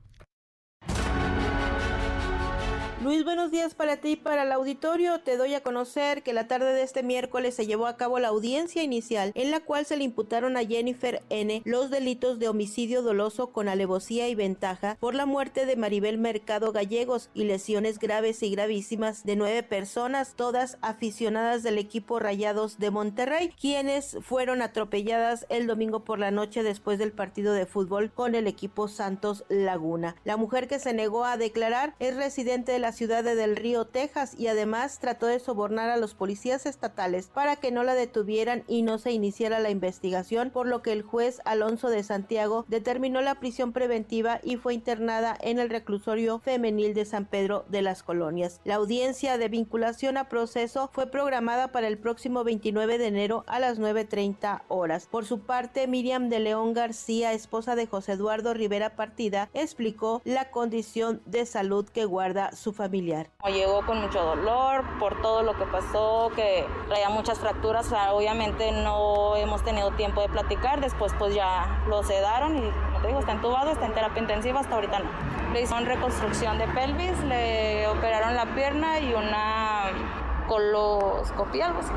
Luis, 3.03 3.25
buenos 3.25 3.51
días 3.51 3.75
para 3.75 3.97
ti 3.97 4.11
y 4.11 4.17
para 4.17 4.45
el 4.45 4.53
auditorio. 4.53 5.19
Te 5.19 5.37
doy 5.37 5.55
a 5.55 5.61
conocer 5.61 6.23
que 6.23 6.33
la 6.33 6.47
tarde 6.47 6.73
de 6.73 6.85
este 6.85 7.03
miércoles 7.03 7.57
se 7.57 7.67
llevó 7.67 7.89
a 7.89 7.97
cabo 7.97 8.21
la 8.21 8.29
audiencia 8.29 8.85
inicial 8.85 9.33
en 9.35 9.51
la 9.51 9.59
cual 9.59 9.85
se 9.87 9.97
le 9.97 10.05
imputaron 10.05 10.57
a 10.57 10.65
Jennifer 10.65 11.21
N. 11.29 11.63
los 11.65 11.91
delitos 11.91 12.39
de 12.39 12.49
homicidio 12.49 13.03
doloso 13.03 13.49
con 13.49 13.69
alevosía 13.69 14.29
y 14.29 14.37
ventaja 14.37 14.99
por 15.01 15.17
la 15.17 15.27
muerte 15.27 15.67
de 15.67 15.75
Maribel 15.75 16.17
Mercado 16.17 16.71
Gallegos 16.71 17.29
y 17.35 17.43
lesiones 17.43 17.99
graves 17.99 18.41
y 18.45 18.51
gravísimas 18.53 19.25
de 19.25 19.35
nueve 19.35 19.65
personas, 19.65 20.35
todas 20.37 20.79
aficionadas 20.81 21.65
del 21.65 21.79
equipo 21.79 22.21
Rayados 22.21 22.79
de 22.79 22.93
Monterrey, 22.93 23.53
quienes 23.61 24.17
fueron 24.23 24.63
atropelladas 24.63 25.45
el 25.49 25.67
domingo 25.67 26.05
por 26.05 26.21
la 26.21 26.31
noche 26.31 26.63
después 26.63 27.01
del 27.01 27.11
partido 27.11 27.53
de 27.53 27.67
fútbol 27.67 28.13
con 28.13 28.37
el 28.37 28.47
equipo 28.47 28.87
Santos 28.87 29.45
Laguna. 29.49 30.15
La 30.23 30.37
mujer 30.37 30.69
que 30.69 30.79
se 30.79 30.93
negó 30.93 31.25
a 31.25 31.37
declarar 31.37 31.97
es 31.99 32.15
residente 32.15 32.71
de 32.71 32.79
la 32.79 32.92
ciudad 32.93 33.25
de 33.25 33.35
Del 33.35 33.57
Río, 33.57 33.87
Texas, 33.87 34.35
y 34.39 34.47
además 34.47 34.99
trató 35.01 35.27
de 35.27 35.41
sobornar 35.41 35.91
a 35.91 35.97
los 35.97 36.15
policías 36.15 36.67
estatales 36.67 37.29
para 37.29 37.57
que 37.57 37.71
no 37.71 37.83
la 37.83 37.95
detuvieran 37.95 38.65
y 38.69 38.83
no 38.83 38.99
se 38.99 39.13
iniciara 39.13 39.59
la 39.59 39.71
investigación, 39.71 40.51
por 40.51 40.67
lo 40.67 40.83
que 40.83 40.93
el 40.93 41.03
juez 41.03 41.41
Alonso 41.45 41.89
de 41.89 42.03
Santiago 42.03 42.65
determinó 42.69 43.21
la 43.21 43.37
prisión 43.37 43.73
preventiva 43.73 44.41
y 44.43 44.57
fue 44.57 44.75
internada 44.75 45.37
en 45.41 45.59
el 45.59 45.71
reclusorio 45.71 46.39
femenil 46.41 46.95
de 46.95 47.05
San 47.05 47.27
Pedro 47.27 47.65
de 47.69 47.83
las 47.83 48.03
Colonias. 48.03 48.61
La 48.65 48.77
audiencia 48.77 49.39
de 49.39 49.49
vinculación 49.49 50.17
a 50.17 50.29
proceso 50.29 50.91
fue 50.93 51.07
programada 51.07 51.73
para 51.73 51.89
el 51.89 51.99
próximo 51.99 52.45
29 52.45 52.99
de 52.99 53.07
enero 53.07 53.45
a 53.47 53.59
las 53.59 53.79
9.30 53.79 54.63
horas. 54.69 55.09
Por 55.11 55.25
su 55.25 55.41
parte, 55.41 55.87
Miriam 55.87 56.29
de 56.29 56.41
León 56.41 56.73
García, 56.73 57.33
esposa 57.33 57.77
de 57.77 57.87
José 57.87 58.13
Eduardo 58.13 58.55
Rivera 58.55 58.97
Partida, 58.97 59.49
explicó 59.55 60.23
la 60.25 60.51
condición 60.51 61.23
de 61.27 61.47
salud 61.47 61.89
que 61.89 62.05
guarda 62.05 62.53
su 62.53 62.73
familiar. 62.83 63.29
Llegó 63.47 63.87
con 63.87 64.01
mucho 64.01 64.21
dolor 64.23 64.85
por 64.99 65.21
todo 65.23 65.43
lo 65.43 65.57
que 65.57 65.65
pasó, 65.67 66.31
que 66.35 66.67
traía 66.89 67.11
muchas 67.11 67.39
fracturas, 67.39 67.93
obviamente 68.11 68.73
no 68.73 69.37
hemos 69.37 69.63
tenido 69.63 69.93
tiempo 69.93 70.21
de 70.21 70.29
platicar, 70.29 70.81
después 70.81 71.13
pues 71.19 71.35
ya 71.35 71.85
lo 71.89 72.03
sedaron 72.03 72.57
y 72.57 72.71
como 72.71 73.01
te 73.01 73.07
digo, 73.09 73.21
está 73.21 73.33
entubado, 73.33 73.71
está 73.71 73.87
en 73.87 73.95
terapia 73.95 74.21
intensiva, 74.21 74.61
hasta 74.61 74.75
ahorita 74.75 74.99
no. 74.99 75.11
Le 75.53 75.63
hicieron 75.63 75.87
reconstrucción 75.87 76.59
de 76.59 76.67
pelvis, 76.69 77.19
le 77.25 77.87
operaron 77.89 78.35
la 78.35 78.47
pierna 78.55 78.99
y 78.99 79.15
una 79.15 79.91
coloscopía, 80.49 81.67
algo 81.67 81.81
así, 81.81 81.93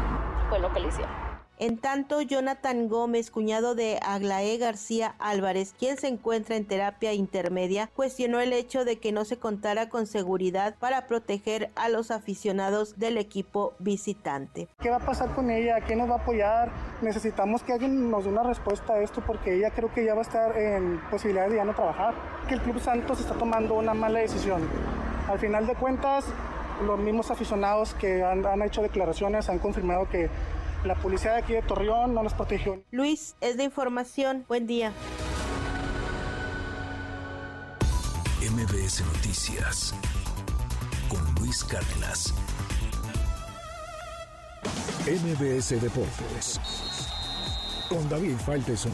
fue 0.50 0.60
lo 0.60 0.72
que 0.72 0.82
le 0.82 0.88
hicieron. 0.90 1.35
En 1.58 1.78
tanto, 1.78 2.22
Jonathan 2.22 2.90
Gómez, 2.90 3.32
cuñado 3.32 3.76
de 3.76 3.98
Aglaé 4.06 4.58
García 4.58 5.16
Álvarez, 5.20 5.74
quien 5.80 5.96
se 5.96 6.10
encuentra 6.10 6.58
en 6.58 6.66
terapia 6.66 7.14
intermedia, 7.14 7.90
cuestionó 7.96 8.42
el 8.42 8.52
hecho 8.52 8.84
de 8.84 9.00
que 9.00 9.14
no 9.14 9.24
se 9.24 9.38
contara 9.38 9.88
con 9.88 10.06
seguridad 10.06 10.76
para 10.80 11.08
proteger 11.08 11.72
a 11.76 11.88
los 11.88 12.12
aficionados 12.12 13.00
del 13.00 13.18
equipo 13.18 13.74
visitante. 13.80 14.68
¿Qué 14.82 14.90
va 14.90 14.98
a 14.98 15.06
pasar 15.06 15.34
con 15.34 15.50
ella? 15.50 15.80
¿Quién 15.80 16.00
nos 16.00 16.10
va 16.10 16.16
a 16.16 16.18
apoyar? 16.18 16.72
Necesitamos 17.02 17.64
que 17.64 17.72
alguien 17.72 18.12
nos 18.12 18.26
dé 18.26 18.32
una 18.32 18.44
respuesta 18.44 18.96
a 18.96 19.00
esto 19.00 19.24
porque 19.26 19.56
ella 19.56 19.72
creo 19.72 19.94
que 19.94 20.04
ya 20.04 20.14
va 20.14 20.20
a 20.20 20.24
estar 20.24 20.58
en 20.58 21.00
posibilidades 21.10 21.52
de 21.52 21.58
ya 21.58 21.64
no 21.64 21.74
trabajar. 21.74 22.16
Que 22.50 22.56
el 22.56 22.62
Club 22.62 22.82
Santos 22.82 23.22
está 23.22 23.34
tomando 23.34 23.76
una 23.76 23.94
mala 23.94 24.20
decisión. 24.20 24.62
Al 25.30 25.40
final 25.40 25.66
de 25.68 25.76
cuentas, 25.76 26.26
los 26.86 27.00
mismos 27.00 27.32
aficionados 27.32 27.94
que 27.94 28.24
han, 28.24 28.46
han 28.46 28.62
hecho 28.62 28.82
declaraciones 28.82 29.48
han 29.48 29.60
confirmado 29.60 30.10
que 30.10 30.30
la 30.86 30.96
policía 30.96 31.34
de 31.34 31.38
aquí 31.40 31.54
de 31.54 31.62
Torreón 31.62 32.14
no 32.14 32.24
nos 32.24 32.34
protegió. 32.34 32.82
Luis, 32.92 33.36
es 33.42 33.58
de 33.58 33.64
información. 33.64 34.46
Buen 34.48 34.68
día. 34.68 34.92
MBS 38.52 39.04
Noticias 39.06 39.94
con 41.10 41.20
Luis 41.42 41.64
Cárdenas. 41.64 42.34
MBS 45.06 45.82
Deportes 45.82 46.60
con 47.90 48.08
David 48.10 48.36
Faitelson. 48.46 48.92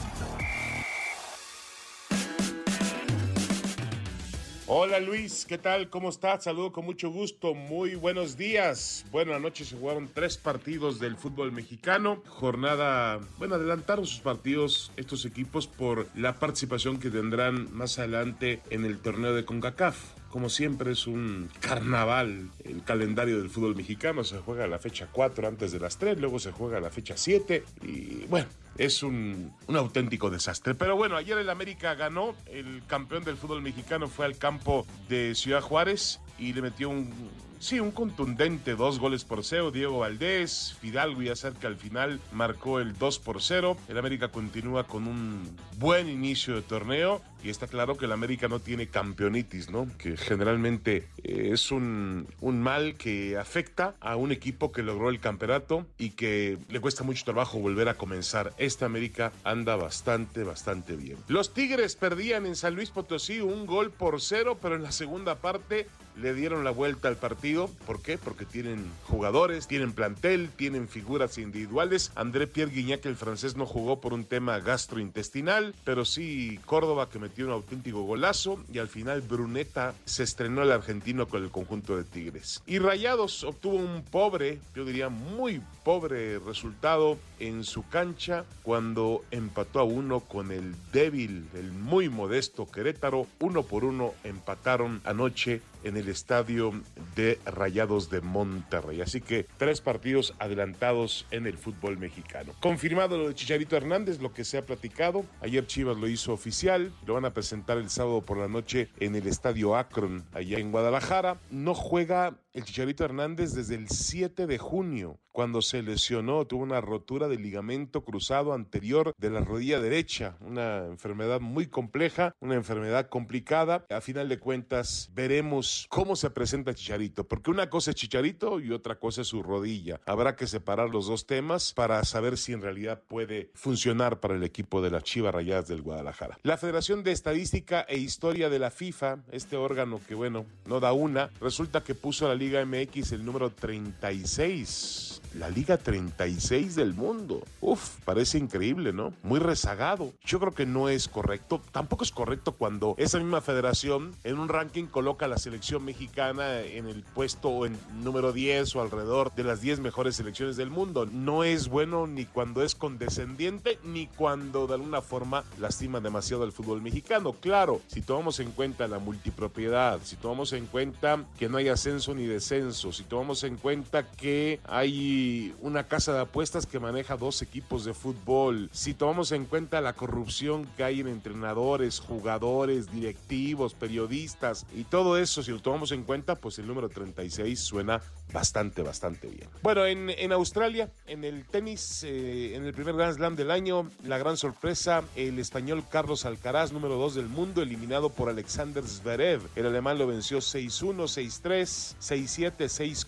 Hola 4.74 5.02
Luis, 5.02 5.46
¿qué 5.46 5.58
tal? 5.58 5.90
¿Cómo 5.90 6.08
estás? 6.08 6.46
Saludo 6.46 6.72
con 6.72 6.86
mucho 6.86 7.10
gusto. 7.10 7.54
Muy 7.54 7.96
buenos 7.96 8.38
días. 8.38 9.04
Bueno, 9.12 9.36
anoche 9.36 9.66
se 9.66 9.76
jugaron 9.76 10.10
tres 10.14 10.38
partidos 10.38 10.98
del 10.98 11.18
fútbol 11.18 11.52
mexicano. 11.52 12.24
Jornada, 12.30 13.20
bueno, 13.38 13.56
adelantaron 13.56 14.06
sus 14.06 14.22
partidos 14.22 14.94
estos 14.96 15.26
equipos 15.26 15.68
por 15.68 16.08
la 16.16 16.40
participación 16.40 17.02
que 17.02 17.10
tendrán 17.10 17.68
más 17.76 18.00
adelante 18.00 18.62
en 18.70 18.86
el 18.86 19.00
torneo 19.00 19.34
de 19.34 19.44
CONCACAF. 19.44 20.21
Como 20.32 20.50
siempre 20.50 20.94
es 20.94 21.08
un 21.08 21.50
carnaval 21.60 22.50
el 22.64 22.84
calendario 22.84 23.38
del 23.38 23.50
fútbol 23.50 23.76
mexicano. 23.76 24.24
Se 24.24 24.38
juega 24.40 24.66
la 24.66 24.80
fecha 24.80 25.10
4 25.12 25.48
antes 25.48 25.72
de 25.72 25.80
las 25.80 25.98
3, 25.98 26.20
luego 26.20 26.40
se 26.40 26.52
juega 26.52 26.80
la 26.80 26.90
fecha 26.90 27.18
7 27.18 27.64
y 27.84 28.26
bueno, 28.28 28.48
es 28.78 29.04
un, 29.04 29.54
auténtico 29.68 30.30
desastre. 30.30 30.74
Pero 30.76 30.96
bueno, 30.96 31.18
ayer 31.18 31.38
el 31.38 31.50
América 31.50 31.96
ganó, 31.96 32.34
el 32.46 32.82
campeón 32.88 33.24
del 33.24 33.38
fútbol 33.38 33.62
mexicano 33.62 34.08
fue 34.08 34.26
al 34.26 34.38
campo 34.38 34.86
de 35.10 35.36
Ciudad 35.36 35.62
Juárez 35.62 36.20
y 36.40 36.54
le 36.54 36.62
metió 36.62 36.90
un, 36.90 37.12
sí, 37.60 37.80
un 37.80 37.92
contundente 37.92 38.76
dos 38.76 39.00
goles 39.00 39.24
por 39.24 39.44
cero. 39.44 39.72
Diego 39.72 40.00
Valdés, 40.00 40.76
Fidalgo 40.80 41.22
ya 41.22 41.36
cerca 41.36 41.68
al 41.68 41.78
final 41.78 42.20
marcó 42.32 42.80
el 42.80 42.98
2 42.98 43.20
por 43.20 43.42
0. 43.42 43.78
El 43.88 43.98
América 43.98 44.30
continúa 44.30 44.86
con 44.86 45.08
un 45.08 45.56
buen 45.78 46.10
inicio 46.10 46.56
de 46.56 46.62
torneo 46.62 47.22
y 47.44 47.50
está 47.50 47.68
claro 47.68 47.98
que 47.98 48.06
el 48.06 48.12
América 48.12 48.48
no 48.48 48.60
tiene 48.60 48.88
campeonitis, 48.88 49.70
¿no? 49.70 49.88
Que 49.98 50.18
generalmente 50.18 51.08
eh, 51.24 51.50
es 51.54 51.72
un, 51.72 52.28
un 52.40 52.62
mal 52.62 52.96
que 52.96 53.38
afecta 53.38 53.96
a 54.00 54.16
un 54.16 54.32
equipo 54.32 54.72
que 54.72 54.84
logró 54.84 55.10
el 55.10 55.20
campeonato 55.20 55.86
y 55.98 56.12
que 56.12 56.58
le 56.70 56.80
cuesta 56.80 57.04
mucho 57.04 57.24
trabajo 57.24 57.60
volver 57.60 57.90
a 57.90 57.96
comenzar. 57.96 58.54
Esta 58.58 58.86
América 58.86 59.32
anda 59.44 59.76
bastante, 59.76 60.44
bastante 60.44 60.96
bien. 60.96 61.18
Los 61.28 61.54
Tigres 61.54 61.96
perdían 61.96 62.46
en 62.46 62.56
San 62.56 62.76
Luis 62.76 62.90
Potosí 62.90 63.42
un 63.42 63.66
gol 63.66 63.92
por 63.92 64.22
cero, 64.22 64.58
pero 64.62 64.76
en 64.76 64.84
la 64.84 64.92
segunda 64.92 65.36
parte 65.36 65.88
le 66.18 66.34
dieron 66.34 66.64
la 66.64 66.72
vuelta 66.72 67.08
al 67.08 67.18
partido. 67.18 67.70
¿Por 67.86 68.02
qué? 68.02 68.18
Porque 68.18 68.46
tienen 68.46 68.86
jugadores, 69.04 69.68
tienen 69.68 69.94
plantel, 69.94 70.50
tienen 70.56 70.88
figuras 70.88 71.38
individuales. 71.38 72.12
André 72.16 72.48
Pierre 72.48 72.72
Guignac, 72.72 73.06
el 73.06 73.16
francés, 73.16 73.56
no 73.56 73.66
jugó 73.66 74.02
por 74.02 74.14
un 74.14 74.26
tema 74.26 74.60
gastrointestinal, 74.60 75.74
pero 75.84 76.06
sí 76.06 76.60
Córdoba 76.66 77.10
que 77.10 77.20
metió 77.20 77.31
un 77.40 77.52
auténtico 77.52 78.04
golazo 78.04 78.60
y 78.72 78.80
al 78.80 78.88
final 78.88 79.22
Bruneta 79.22 79.94
se 80.06 80.24
estrenó 80.24 80.64
el 80.64 80.72
argentino 80.72 81.28
con 81.28 81.44
el 81.44 81.50
conjunto 81.50 81.98
de 81.98 82.04
Tigres. 82.04 82.62
Y 82.66 82.80
Rayados 82.80 83.44
obtuvo 83.44 83.76
un 83.76 84.04
pobre, 84.04 84.60
yo 84.76 84.86
diría 84.86 85.10
muy 85.10 85.62
pobre 85.84 86.40
resultado 86.40 87.18
en 87.40 87.64
su 87.64 87.88
cancha 87.88 88.46
cuando 88.64 89.24
empató 89.32 89.80
a 89.80 89.84
uno 89.84 90.20
con 90.20 90.52
el 90.52 90.76
débil, 90.92 91.46
el 91.56 91.72
muy 91.72 92.10
modesto 92.10 92.70
Querétaro. 92.70 93.28
Uno 93.40 93.64
por 93.64 93.84
uno 93.84 94.14
empataron 94.24 95.02
anoche 95.04 95.62
en 95.84 95.98
el 95.98 96.10
estadio 96.10 96.74
de 97.16 97.40
Rayados 97.46 98.10
de 98.10 98.22
Monterrey. 98.22 99.02
Así 99.02 99.22
que 99.22 99.46
tres 99.58 99.82
partidos 99.82 100.34
adelantados 100.40 101.26
en 101.32 101.48
el 101.48 101.58
fútbol 101.58 101.98
mexicano. 101.98 102.54
Confirmado 102.60 103.18
lo 103.18 103.28
de 103.28 103.36
Chicharito 103.36 103.76
Hernández, 103.76 104.22
lo 104.22 104.34
que 104.34 104.44
se 104.44 104.58
ha 104.58 104.66
platicado. 104.66 105.26
Ayer 105.42 105.66
Chivas 105.66 105.98
lo 105.98 106.08
hizo 106.08 106.34
oficial. 106.34 106.92
Lo 107.06 107.16
van 107.16 107.26
a 107.26 107.34
presentar 107.34 107.78
el 107.78 107.90
sábado 107.90 108.22
por 108.22 108.38
la 108.38 108.48
noche 108.48 108.90
en 109.00 109.16
el 109.16 109.28
estadio 109.28 109.76
Akron, 109.76 110.26
allá 110.34 110.60
en 110.60 110.72
Guadalajara. 110.72 111.40
No 111.50 111.74
juega 111.74 112.36
el 112.54 112.66
Chicharito 112.66 113.06
Hernández 113.06 113.54
desde 113.54 113.76
el 113.76 113.90
7 113.90 114.48
de 114.48 114.58
junio, 114.58 115.20
cuando 115.32 115.62
se 115.62 115.82
lesionó, 115.82 116.46
tuvo 116.46 116.64
una 116.64 116.82
rotura 116.82 117.30
del 117.30 117.42
ligamento 117.42 118.04
cruzado 118.04 118.54
anterior 118.54 119.14
de 119.18 119.30
la 119.30 119.40
rodilla 119.40 119.80
derecha, 119.80 120.36
una 120.42 120.86
enfermedad 120.88 121.40
muy 121.40 121.68
compleja, 121.68 122.36
una 122.42 122.56
enfermedad 122.56 123.08
complicada. 123.08 123.86
A 123.90 124.02
final 124.02 124.28
de 124.28 124.40
cuentas, 124.40 125.10
veremos 125.14 125.88
cómo 125.90 126.18
se 126.18 126.30
presenta 126.30 126.74
Chicharito, 126.74 127.26
porque 127.28 127.50
una 127.50 127.70
cosa 127.70 127.92
es 127.92 127.96
Chicharito 127.96 128.60
y 128.60 128.72
otra 128.72 129.00
cosa 129.00 129.22
es 129.22 129.28
su 129.28 129.42
rodilla. 129.42 130.02
Habrá 130.06 130.36
que 130.36 130.48
separar 130.48 130.90
los 130.90 131.08
dos 131.08 131.26
temas 131.26 131.74
para 131.74 132.04
saber 132.04 132.38
si 132.38 132.52
en 132.52 132.62
realidad 132.62 133.02
puede 133.08 133.52
funcionar 133.54 134.20
para 134.20 134.36
el 134.36 134.44
equipo 134.44 134.82
de 134.82 134.92
las 134.92 135.04
Chivas 135.04 135.34
Rayadas 135.34 135.70
del 135.70 135.82
Guadalajara. 135.82 136.38
La 136.44 136.58
Federación 136.58 137.04
de 137.04 137.14
Estadística 137.14 137.82
e 137.88 137.98
Historia 137.98 138.50
de 138.50 138.60
la 138.60 138.70
FIFA, 138.70 139.20
este 139.32 139.56
órgano 139.56 140.02
que 140.06 140.16
bueno, 140.16 140.46
no 140.66 140.82
da 140.82 140.92
una, 140.92 141.30
resulta 141.40 141.84
que 141.84 141.96
puso 141.96 142.28
la 142.28 142.36
Liga 142.42 142.66
MX 142.66 143.12
el 143.12 143.24
número 143.24 143.52
36 143.52 145.12
la 145.36 145.50
Liga 145.50 145.78
36 145.78 146.76
del 146.76 146.94
mundo. 146.94 147.42
Uf, 147.62 147.98
parece 148.04 148.38
increíble, 148.38 148.92
¿no? 148.94 149.14
Muy 149.24 149.40
rezagado. 149.40 150.14
Yo 150.26 150.40
creo 150.40 150.54
que 150.54 150.66
no 150.66 150.90
es 150.90 151.08
correcto. 151.08 151.62
Tampoco 151.72 152.04
es 152.04 152.12
correcto 152.12 152.54
cuando 152.54 152.96
esa 152.98 153.18
misma 153.18 153.42
federación 153.42 154.14
en 154.24 154.40
un 154.40 154.50
ranking 154.50 154.86
coloca 154.86 155.26
a 155.26 155.30
la 155.30 155.38
selección 155.38 155.86
mexicana 155.86 156.62
en 156.62 156.88
el 156.88 157.04
puesto 157.04 157.66
en 157.66 157.78
número 158.04 158.34
10 158.34 158.76
o 158.76 158.82
alrededor 158.82 159.34
de 159.34 159.44
las 159.44 159.62
10 159.62 159.80
mejores 159.80 160.16
selecciones 160.16 160.58
del 160.58 160.70
mundo. 160.70 161.06
No 161.06 161.44
es 161.44 161.70
bueno 161.70 162.08
ni 162.08 162.26
cuando 162.26 162.64
es 162.64 162.76
condescendiente 162.76 163.80
ni 163.84 164.08
cuando 164.08 164.68
de 164.68 164.76
alguna 164.76 165.02
forma 165.02 165.44
lastima 165.60 166.02
demasiado 166.02 166.44
al 166.44 166.52
fútbol 166.52 166.82
mexicano. 166.82 167.34
Claro, 167.34 167.82
si 167.88 168.02
tomamos 168.02 168.40
en 168.40 168.52
cuenta 168.52 168.88
la 168.88 169.00
multipropiedad, 169.00 170.00
si 170.04 170.18
tomamos 170.18 170.54
en 170.54 170.66
cuenta 170.66 171.24
que 171.38 171.48
no 171.48 171.58
hay 171.58 171.70
ascenso 171.70 172.14
ni 172.14 172.26
descenso, 172.32 172.92
si 172.92 173.04
tomamos 173.04 173.44
en 173.44 173.58
cuenta 173.58 174.10
que 174.12 174.60
hay 174.66 175.54
una 175.62 175.88
casa 175.88 176.14
de 176.14 176.22
apuestas 176.22 176.66
que 176.66 176.80
maneja 176.80 177.18
dos 177.18 177.42
equipos 177.42 177.86
de 177.86 177.94
fútbol, 177.94 178.70
si 178.72 178.94
tomamos 178.94 179.32
en 179.32 179.46
cuenta 179.46 179.82
la 179.82 179.94
corrupción 179.94 180.68
que 180.78 180.84
hay 180.84 181.00
en 181.00 181.08
entrenadores, 181.08 182.00
jugadores, 182.00 182.92
directivos, 182.92 183.74
periodistas 183.74 184.66
y 184.76 184.84
todo 184.84 185.18
eso, 185.18 185.44
si 185.44 185.52
lo 185.52 185.62
tomamos 185.62 185.92
en 185.92 186.04
cuenta, 186.04 186.36
pues 186.36 186.60
el 186.60 186.68
número 186.68 186.90
36 186.90 187.60
suena 187.60 188.02
bastante, 188.32 188.82
bastante 188.82 189.28
bien. 189.28 189.48
Bueno, 189.62 189.86
en, 189.86 190.10
en 190.10 190.32
Australia, 190.32 190.90
en 191.08 191.24
el 191.24 191.46
tenis, 191.46 192.04
eh, 192.04 192.56
en 192.56 192.66
el 192.66 192.74
primer 192.74 192.96
Grand 192.96 193.16
Slam 193.16 193.36
del 193.36 193.52
año, 193.52 193.90
la 194.04 194.18
gran 194.18 194.38
sorpresa, 194.38 195.04
el 195.16 195.40
español 195.40 195.84
Carlos 195.90 196.26
Alcaraz, 196.26 196.72
número 196.72 196.96
2 196.96 197.16
del 197.16 197.28
mundo, 197.28 197.62
eliminado 197.62 198.10
por 198.10 198.30
Alexander 198.30 198.84
Zverev. 198.84 199.42
El 199.56 199.66
alemán 199.66 199.98
lo 199.98 200.08
venció 200.08 200.40
6-1, 200.40 200.96
6-3, 201.42 201.96
6-7, 202.00 202.56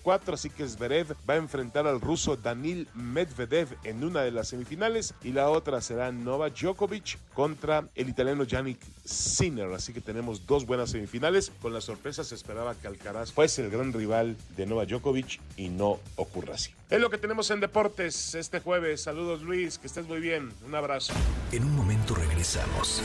6-4, 0.03 0.33
así 0.33 0.49
que 0.49 0.67
Zverev 0.67 1.15
va 1.29 1.35
a 1.35 1.37
enfrentar 1.37 1.87
al 1.87 2.01
ruso 2.01 2.35
Danil 2.35 2.87
Medvedev 2.93 3.77
en 3.83 4.03
una 4.03 4.21
de 4.21 4.31
las 4.31 4.49
semifinales 4.49 5.13
y 5.23 5.31
la 5.31 5.49
otra 5.49 5.81
será 5.81 6.11
Novak 6.11 6.59
Djokovic 6.59 7.17
contra 7.33 7.87
el 7.95 8.09
italiano 8.09 8.43
Yannick 8.43 8.79
Sinner. 9.05 9.71
Así 9.73 9.93
que 9.93 10.01
tenemos 10.01 10.45
dos 10.45 10.65
buenas 10.65 10.91
semifinales. 10.91 11.51
Con 11.61 11.73
la 11.73 11.81
sorpresa 11.81 12.23
se 12.23 12.35
esperaba 12.35 12.75
que 12.75 12.87
Alcaraz 12.87 13.31
fuese 13.31 13.63
el 13.63 13.71
gran 13.71 13.93
rival 13.93 14.35
de 14.55 14.65
Novak 14.65 14.89
Djokovic 14.89 15.12
y 15.57 15.69
no 15.69 15.99
ocurra 16.15 16.55
así. 16.55 16.71
Es 16.89 16.99
lo 16.99 17.09
que 17.09 17.17
tenemos 17.17 17.49
en 17.51 17.59
deportes 17.59 18.35
este 18.35 18.59
jueves. 18.59 19.01
Saludos 19.01 19.41
Luis, 19.41 19.77
que 19.77 19.87
estés 19.87 20.07
muy 20.07 20.19
bien. 20.19 20.51
Un 20.65 20.75
abrazo. 20.75 21.13
En 21.51 21.63
un 21.63 21.75
momento 21.75 22.15
regresamos. 22.15 23.01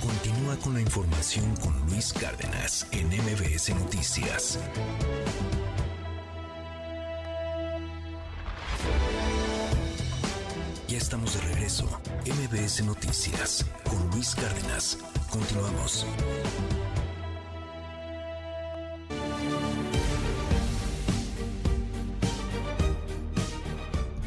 Continúa 0.00 0.56
con 0.56 0.74
la 0.74 0.80
información 0.80 1.54
con 1.56 1.78
Luis 1.86 2.12
Cárdenas 2.12 2.86
en 2.92 3.08
MBS 3.08 3.74
Noticias. 3.74 4.58
Ya 10.88 10.98
estamos 10.98 11.34
de 11.34 11.40
regreso. 11.54 11.88
MBS 12.26 12.84
Noticias 12.84 13.66
con 13.84 14.10
Luis 14.10 14.34
Cárdenas. 14.34 14.98
Continuamos. 15.30 16.06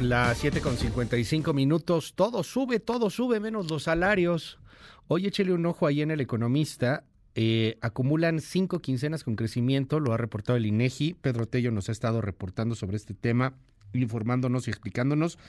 Las 0.01 0.37
7 0.37 0.61
con 0.61 0.77
55 0.77 1.53
minutos, 1.53 2.13
todo 2.13 2.43
sube, 2.43 2.79
todo 2.79 3.09
sube, 3.09 3.39
menos 3.39 3.71
los 3.71 3.83
salarios. 3.83 4.59
Hoy 5.07 5.25
échele 5.25 5.53
un 5.53 5.65
ojo 5.65 5.87
ahí 5.87 6.03
en 6.03 6.11
El 6.11 6.21
Economista. 6.21 7.03
Eh, 7.33 7.79
acumulan 7.81 8.39
cinco 8.39 8.79
quincenas 8.79 9.23
con 9.23 9.35
crecimiento, 9.35 9.99
lo 9.99 10.13
ha 10.13 10.17
reportado 10.17 10.55
el 10.55 10.67
INEGI. 10.67 11.15
Pedro 11.15 11.47
Tello 11.47 11.71
nos 11.71 11.89
ha 11.89 11.93
estado 11.93 12.21
reportando 12.21 12.75
sobre 12.75 12.95
este 12.95 13.15
tema, 13.15 13.55
informándonos 13.93 14.67
y 14.67 14.69
explicándonos, 14.69 15.39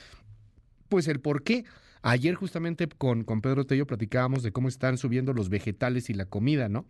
pues 0.88 1.08
el 1.08 1.20
por 1.20 1.42
qué. 1.42 1.66
Ayer 2.00 2.34
justamente 2.34 2.88
con, 2.88 3.24
con 3.24 3.42
Pedro 3.42 3.66
Tello 3.66 3.86
platicábamos 3.86 4.42
de 4.42 4.52
cómo 4.52 4.68
están 4.68 4.96
subiendo 4.96 5.34
los 5.34 5.50
vegetales 5.50 6.08
y 6.08 6.14
la 6.14 6.24
comida, 6.24 6.70
¿no? 6.70 6.86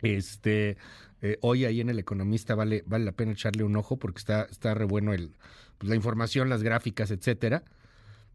Este, 0.00 0.76
eh, 1.22 1.38
hoy 1.40 1.64
ahí 1.64 1.80
en 1.80 1.90
El 1.90 1.98
Economista 1.98 2.54
vale, 2.54 2.84
vale 2.86 3.04
la 3.04 3.12
pena 3.12 3.32
echarle 3.32 3.64
un 3.64 3.74
ojo 3.74 3.96
porque 3.96 4.18
está, 4.18 4.44
está 4.44 4.74
re 4.74 4.84
bueno 4.84 5.12
el, 5.12 5.32
pues, 5.78 5.88
la 5.88 5.96
información, 5.96 6.48
las 6.48 6.62
gráficas, 6.62 7.10
etcétera. 7.10 7.64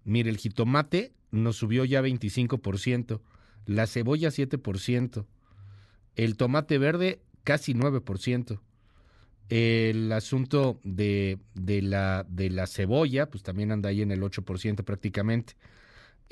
Mire, 0.03 0.30
el 0.30 0.38
jitomate 0.38 1.14
nos 1.32 1.57
subió 1.57 1.86
ya 1.86 2.02
25%, 2.02 3.22
la 3.65 3.88
cebolla 3.88 4.30
7%, 4.30 5.26
el 6.15 6.38
tomate 6.38 6.78
verde 6.78 7.22
casi 7.44 7.74
9%. 7.74 8.60
El 9.49 10.11
asunto 10.11 10.80
de, 10.84 11.38
de, 11.53 11.82
la, 11.82 12.26
de 12.30 12.49
la 12.49 12.65
cebolla, 12.65 13.30
pues 13.30 13.44
también 13.44 13.72
anda 13.72 13.90
ahí 13.90 14.02
en 14.02 14.11
el 14.11 14.22
8% 14.22 14.84
prácticamente. 14.84 15.53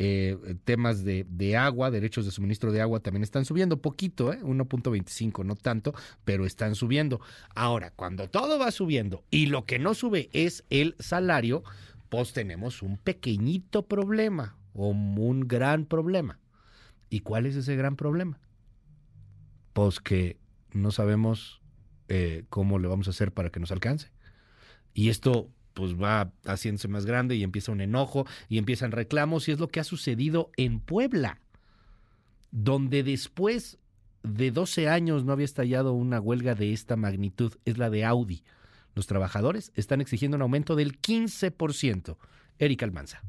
Eh, 0.03 0.56
temas 0.64 1.03
de, 1.03 1.28
de, 1.30 1.57
agua, 1.57 1.91
derechos 1.91 2.26
de 2.26 2.32
suministro 2.32 2.72
de 2.72 2.82
agua 2.82 3.02
también 3.02 3.22
están 3.22 3.45
subiendo 3.45 3.84
poquito, 3.84 4.34
¿eh? 4.34 4.41
1.25, 4.41 5.45
no 5.45 5.56
tanto, 5.56 5.94
pero 6.26 6.48
están 6.48 6.73
subiendo. 6.73 7.22
Ahora, 7.53 7.91
cuando 7.91 8.28
todo 8.28 8.57
va 8.57 8.72
subiendo 8.72 9.23
y 9.30 9.45
lo 9.45 9.68
que 9.68 9.78
no 9.78 9.94
sube 9.94 10.32
es 10.34 10.64
el 10.72 10.95
salario, 10.98 11.64
pues 12.10 12.34
tenemos 12.34 12.82
un 12.82 12.98
pequeñito 12.98 13.86
problema 13.86 14.57
o 14.73 14.88
un 14.88 15.48
gran 15.48 15.86
problema. 15.86 16.40
¿Y 17.11 17.19
cuál 17.19 17.45
es 17.45 17.56
ese 17.56 17.76
gran 17.76 17.95
problema? 17.95 18.40
Pues 19.73 19.99
que 19.99 20.40
no 20.73 20.90
sabemos 20.90 21.61
eh, 22.07 22.45
cómo 22.49 22.80
le 22.80 22.88
vamos 22.88 23.06
a 23.06 23.11
hacer 23.11 23.32
para 23.32 23.52
que 23.52 23.60
nos 23.60 23.72
alcance. 23.72 24.10
Y 24.95 25.10
esto 25.10 25.52
pues 25.73 25.95
va 25.95 26.31
haciéndose 26.45 26.88
más 26.88 27.06
grande 27.06 27.35
y 27.35 27.43
empieza 27.43 27.72
un 27.72 27.81
enojo 27.81 28.26
y 28.49 28.57
empiezan 28.57 28.91
reclamos 28.91 29.48
y 29.48 29.52
es 29.52 29.60
lo 29.60 29.68
que 29.69 29.80
ha 29.80 29.84
sucedido 29.84 30.52
en 30.57 30.80
Puebla, 30.80 31.39
donde 32.52 33.03
después 33.03 33.77
de 34.23 34.52
12 34.52 34.89
años 34.89 35.26
no 35.26 35.34
había 35.34 35.45
estallado 35.45 35.93
una 35.93 36.19
huelga 36.19 36.56
de 36.56 36.73
esta 36.73 36.95
magnitud, 36.95 37.53
es 37.65 37.77
la 37.77 37.89
de 37.89 38.06
Audi. 38.06 38.43
Los 38.93 39.07
trabajadores 39.07 39.72
están 39.76 40.02
exigiendo 40.02 40.35
un 40.35 40.43
aumento 40.43 40.76
del 40.76 40.99
15%. 40.99 42.18
Erika 42.60 42.85
Almanza. 42.85 43.22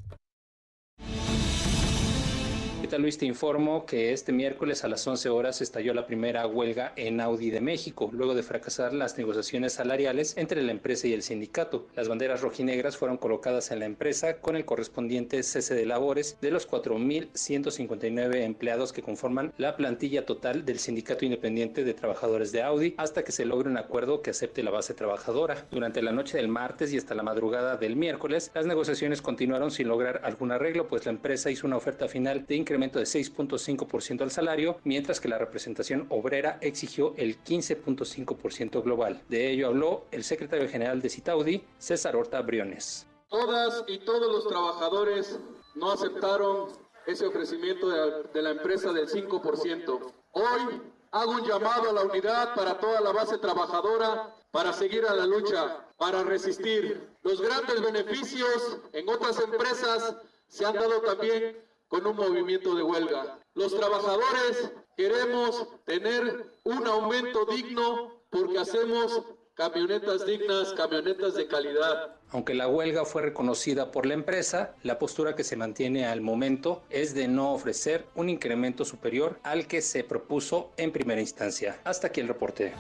Luis, 2.99 3.17
te 3.17 3.27
informo 3.27 3.87
que 3.87 4.13
este 4.13 4.33
miércoles 4.33 4.85
a 4.85 4.89
las 4.89 5.07
11 5.07 5.29
horas 5.31 5.61
estalló 5.63 5.95
la 5.95 6.07
primera 6.07 6.47
huelga 6.47 6.93
en 6.97 7.21
Audi 7.21 7.51
de 7.51 7.61
México, 7.61 8.11
luego 8.13 8.35
de 8.35 8.43
fracasar 8.43 8.93
las 8.93 9.17
negociaciones 9.17 9.73
salariales 9.73 10.37
entre 10.37 10.63
la 10.63 10.73
empresa 10.73 11.07
y 11.07 11.15
el 11.15 11.23
sindicato. 11.23 11.87
Las 11.97 12.09
banderas 12.09 12.43
rojinegras 12.43 12.97
fueron 12.97 13.17
colocadas 13.17 13.71
en 13.71 13.79
la 13.79 13.87
empresa 13.87 14.39
con 14.41 14.57
el 14.57 14.65
correspondiente 14.65 15.43
cese 15.43 15.75
de 15.75 15.87
labores 15.87 16.37
de 16.41 16.51
los 16.51 16.69
4.159 16.69 18.43
empleados 18.43 18.93
que 18.93 19.03
conforman 19.03 19.53
la 19.57 19.77
plantilla 19.77 20.27
total 20.27 20.65
del 20.65 20.79
Sindicato 20.79 21.25
Independiente 21.25 21.85
de 21.85 21.95
Trabajadores 21.95 22.53
de 22.53 22.63
Audi 22.63 22.95
hasta 22.99 23.25
que 23.25 23.33
se 23.33 23.47
logre 23.47 23.71
un 23.71 23.79
acuerdo 23.79 24.21
que 24.21 24.31
acepte 24.31 24.63
la 24.63 24.71
base 24.71 24.93
trabajadora. 24.93 25.67
Durante 25.71 26.03
la 26.03 26.13
noche 26.13 26.37
del 26.37 26.49
martes 26.49 26.93
y 26.93 26.99
hasta 26.99 27.15
la 27.15 27.23
madrugada 27.23 27.77
del 27.77 27.97
miércoles, 27.97 28.51
las 28.55 28.67
negociaciones 28.67 29.23
continuaron 29.23 29.71
sin 29.71 29.89
lograr 29.89 30.21
algún 30.25 30.53
arreglo, 30.53 30.89
pues 30.89 31.07
la 31.07 31.13
empresa 31.13 31.51
hizo 31.51 31.67
una 31.67 31.77
oferta 31.77 32.07
final 32.07 32.45
de 32.47 32.57
incremento 32.57 32.82
de 32.91 33.05
6.5% 33.05 34.23
al 34.23 34.31
salario, 34.31 34.79
mientras 34.85 35.21
que 35.21 35.29
la 35.29 35.39
representación 35.39 36.07
obrera 36.11 36.59
exigió 36.61 37.15
el 37.17 37.43
15.5% 37.43 38.83
global. 38.83 39.23
De 39.29 39.51
ello 39.51 39.69
habló 39.69 40.07
el 40.11 40.25
secretario 40.25 40.69
general 40.69 41.01
de 41.01 41.09
Citaudi, 41.09 41.65
César 41.79 42.17
Horta 42.17 42.43
Briones. 42.43 43.07
Todas 43.29 43.85
y 43.87 43.99
todos 43.99 44.31
los 44.33 44.49
trabajadores 44.49 45.39
no 45.75 45.93
aceptaron 45.93 46.71
ese 47.07 47.27
ofrecimiento 47.27 47.89
de 47.89 47.97
la, 47.97 48.19
de 48.35 48.43
la 48.43 48.51
empresa 48.51 48.93
del 48.93 49.09
5%. 49.09 50.13
Hoy 50.33 50.83
hago 51.13 51.33
un 51.33 51.47
llamado 51.47 51.91
a 51.91 51.93
la 51.93 52.03
unidad 52.03 52.55
para 52.55 52.79
toda 52.79 53.01
la 53.01 53.13
base 53.13 53.39
trabajadora 53.39 54.35
para 54.51 54.73
seguir 54.73 55.05
a 55.07 55.15
la 55.15 55.27
lucha, 55.27 55.87
para 55.97 56.23
resistir. 56.23 57.09
Los 57.23 57.41
grandes 57.41 57.81
beneficios 57.81 58.79
en 58.93 59.09
otras 59.09 59.41
empresas 59.41 60.15
se 60.47 60.67
han 60.67 60.75
dado 60.75 61.01
también 61.01 61.57
con 61.93 62.07
un 62.07 62.17
movimiento 62.17 62.75
de 62.75 62.83
huelga. 62.83 63.39
Los 63.53 63.77
trabajadores 63.77 64.73
queremos 64.97 65.69
tener 65.85 66.51
un 66.65 66.87
aumento 66.87 67.45
digno 67.45 68.23
porque 68.31 68.59
hacemos 68.59 69.21
camionetas 69.53 70.25
dignas, 70.25 70.73
camionetas 70.73 71.35
de 71.35 71.47
calidad. 71.47 72.17
Aunque 72.31 72.55
la 72.55 72.67
huelga 72.67 73.05
fue 73.05 73.21
reconocida 73.21 73.91
por 73.91 74.07
la 74.07 74.15
empresa, 74.15 74.75
la 74.83 74.99
postura 74.99 75.37
que 75.37 75.45
se 75.45 75.55
mantiene 75.57 76.07
al 76.07 76.23
momento 76.23 76.83
es 76.89 77.13
de 77.13 77.29
no 77.29 77.53
ofrecer 77.53 78.07
un 78.15 78.31
incremento 78.31 78.87
superior 78.87 79.39
al 79.43 79.67
que 79.67 79.83
se 79.83 80.03
propuso 80.03 80.73
en 80.79 80.93
primera 80.93 81.21
instancia. 81.21 81.79
Hasta 81.85 82.07
aquí 82.07 82.23
el 82.23 82.29
reporte. 82.29 82.73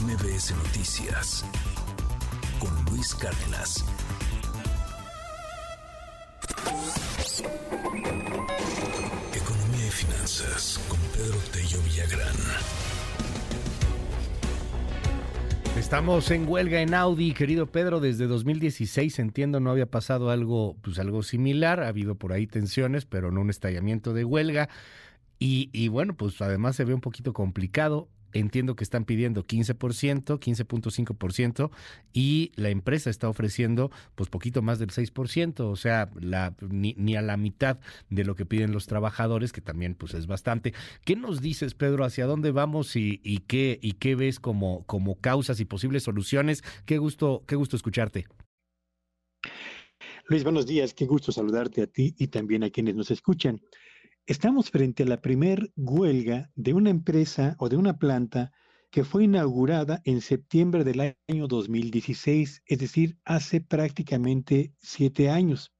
MBS 0.00 0.54
Noticias 0.54 1.44
con 2.60 2.94
Luis 2.94 3.16
Cárdenas. 3.16 3.84
Economía 9.34 9.86
y 9.86 9.90
finanzas 9.90 10.80
con 10.88 10.98
Pedro 11.12 11.36
Tello 11.52 11.82
Villagrán. 11.82 12.34
Estamos 15.76 16.30
en 16.30 16.48
huelga 16.48 16.80
en 16.80 16.94
Audi, 16.94 17.34
querido 17.34 17.66
Pedro, 17.66 18.00
desde 18.00 18.26
2016 18.26 19.18
entiendo 19.18 19.60
no 19.60 19.70
había 19.70 19.84
pasado 19.84 20.30
algo, 20.30 20.76
pues 20.80 20.98
algo 20.98 21.22
similar, 21.22 21.80
ha 21.82 21.88
habido 21.88 22.14
por 22.14 22.32
ahí 22.32 22.46
tensiones, 22.46 23.04
pero 23.04 23.30
no 23.30 23.42
un 23.42 23.50
estallamiento 23.50 24.14
de 24.14 24.24
huelga. 24.24 24.70
Y, 25.38 25.68
y 25.74 25.88
bueno, 25.88 26.14
pues 26.16 26.40
además 26.40 26.76
se 26.76 26.84
ve 26.84 26.94
un 26.94 27.02
poquito 27.02 27.34
complicado 27.34 28.08
entiendo 28.32 28.76
que 28.76 28.84
están 28.84 29.04
pidiendo 29.04 29.46
15%, 29.46 30.38
15.5% 30.38 31.70
y 32.12 32.52
la 32.56 32.70
empresa 32.70 33.10
está 33.10 33.28
ofreciendo 33.28 33.90
pues 34.14 34.28
poquito 34.28 34.62
más 34.62 34.78
del 34.78 34.90
6%, 34.90 35.60
o 35.60 35.76
sea, 35.76 36.10
la, 36.20 36.54
ni, 36.60 37.16
a 37.16 37.22
la 37.22 37.36
mitad 37.36 37.78
de 38.10 38.24
lo 38.24 38.34
que 38.34 38.46
piden 38.46 38.72
los 38.72 38.86
trabajadores, 38.86 39.52
que 39.52 39.60
también 39.60 39.94
pues 39.94 40.14
es 40.14 40.26
bastante. 40.26 40.74
¿Qué 41.04 41.16
nos 41.16 41.40
dices, 41.40 41.74
Pedro, 41.74 42.04
hacia 42.04 42.26
dónde 42.26 42.50
vamos 42.50 42.96
y, 42.96 43.20
y 43.22 43.38
qué 43.38 43.78
y 43.82 43.92
qué 43.92 44.14
ves 44.14 44.40
como 44.40 44.84
como 44.86 45.16
causas 45.20 45.60
y 45.60 45.64
posibles 45.64 46.02
soluciones? 46.02 46.62
Qué 46.84 46.98
gusto 46.98 47.44
qué 47.46 47.56
gusto 47.56 47.76
escucharte. 47.76 48.26
Luis, 50.28 50.42
buenos 50.42 50.66
días, 50.66 50.92
qué 50.92 51.06
gusto 51.06 51.30
saludarte 51.30 51.82
a 51.82 51.86
ti 51.86 52.14
y 52.18 52.28
también 52.28 52.64
a 52.64 52.70
quienes 52.70 52.96
nos 52.96 53.10
escuchan. 53.10 53.60
Estamos 54.28 54.70
frente 54.70 55.04
a 55.04 55.06
la 55.06 55.20
primer 55.20 55.70
huelga 55.76 56.50
de 56.56 56.74
una 56.74 56.90
empresa 56.90 57.54
o 57.60 57.68
de 57.68 57.76
una 57.76 57.96
planta 57.96 58.50
que 58.90 59.04
fue 59.04 59.22
inaugurada 59.22 60.02
en 60.04 60.20
septiembre 60.20 60.82
del 60.82 61.14
año 61.28 61.46
2016, 61.46 62.64
es 62.66 62.78
decir, 62.80 63.20
hace 63.24 63.60
prácticamente 63.60 64.74
siete 64.80 65.30
años. 65.30 65.72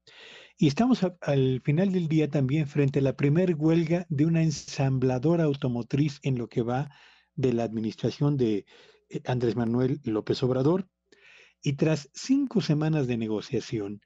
Y 0.57 0.67
estamos 0.67 1.05
al 1.19 1.61
final 1.61 1.91
del 1.91 2.07
día 2.07 2.29
también 2.29 2.67
frente 2.67 2.99
a 2.99 3.01
la 3.01 3.17
primer 3.17 3.53
huelga 3.55 4.05
de 4.07 4.25
una 4.25 4.43
ensambladora 4.43 5.43
automotriz 5.43 6.21
en 6.23 6.37
lo 6.37 6.47
que 6.47 6.61
va 6.61 6.89
de 7.35 7.51
la 7.51 7.65
administración 7.65 8.37
de 8.37 8.65
eh, 9.09 9.21
Andrés 9.25 9.57
Manuel 9.57 9.99
López 10.05 10.41
Obrador. 10.41 10.87
Y 11.61 11.73
tras 11.73 12.09
cinco 12.13 12.61
semanas 12.61 13.07
de 13.07 13.17
negociación, 13.17 13.99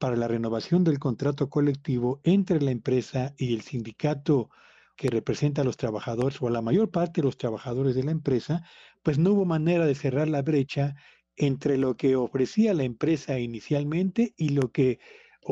para 0.00 0.16
la 0.16 0.26
renovación 0.26 0.82
del 0.82 0.98
contrato 0.98 1.48
colectivo 1.50 2.20
entre 2.24 2.62
la 2.62 2.70
empresa 2.70 3.34
y 3.36 3.52
el 3.54 3.60
sindicato 3.60 4.48
que 4.96 5.10
representa 5.10 5.60
a 5.60 5.64
los 5.64 5.76
trabajadores 5.76 6.40
o 6.40 6.48
a 6.48 6.50
la 6.50 6.62
mayor 6.62 6.90
parte 6.90 7.20
de 7.20 7.26
los 7.26 7.36
trabajadores 7.36 7.94
de 7.94 8.04
la 8.04 8.10
empresa, 8.10 8.64
pues 9.02 9.18
no 9.18 9.32
hubo 9.32 9.44
manera 9.44 9.84
de 9.84 9.94
cerrar 9.94 10.28
la 10.28 10.40
brecha 10.40 10.94
entre 11.36 11.76
lo 11.76 11.98
que 11.98 12.16
ofrecía 12.16 12.72
la 12.72 12.84
empresa 12.84 13.38
inicialmente 13.38 14.32
y 14.38 14.48
lo 14.48 14.72
que, 14.72 15.00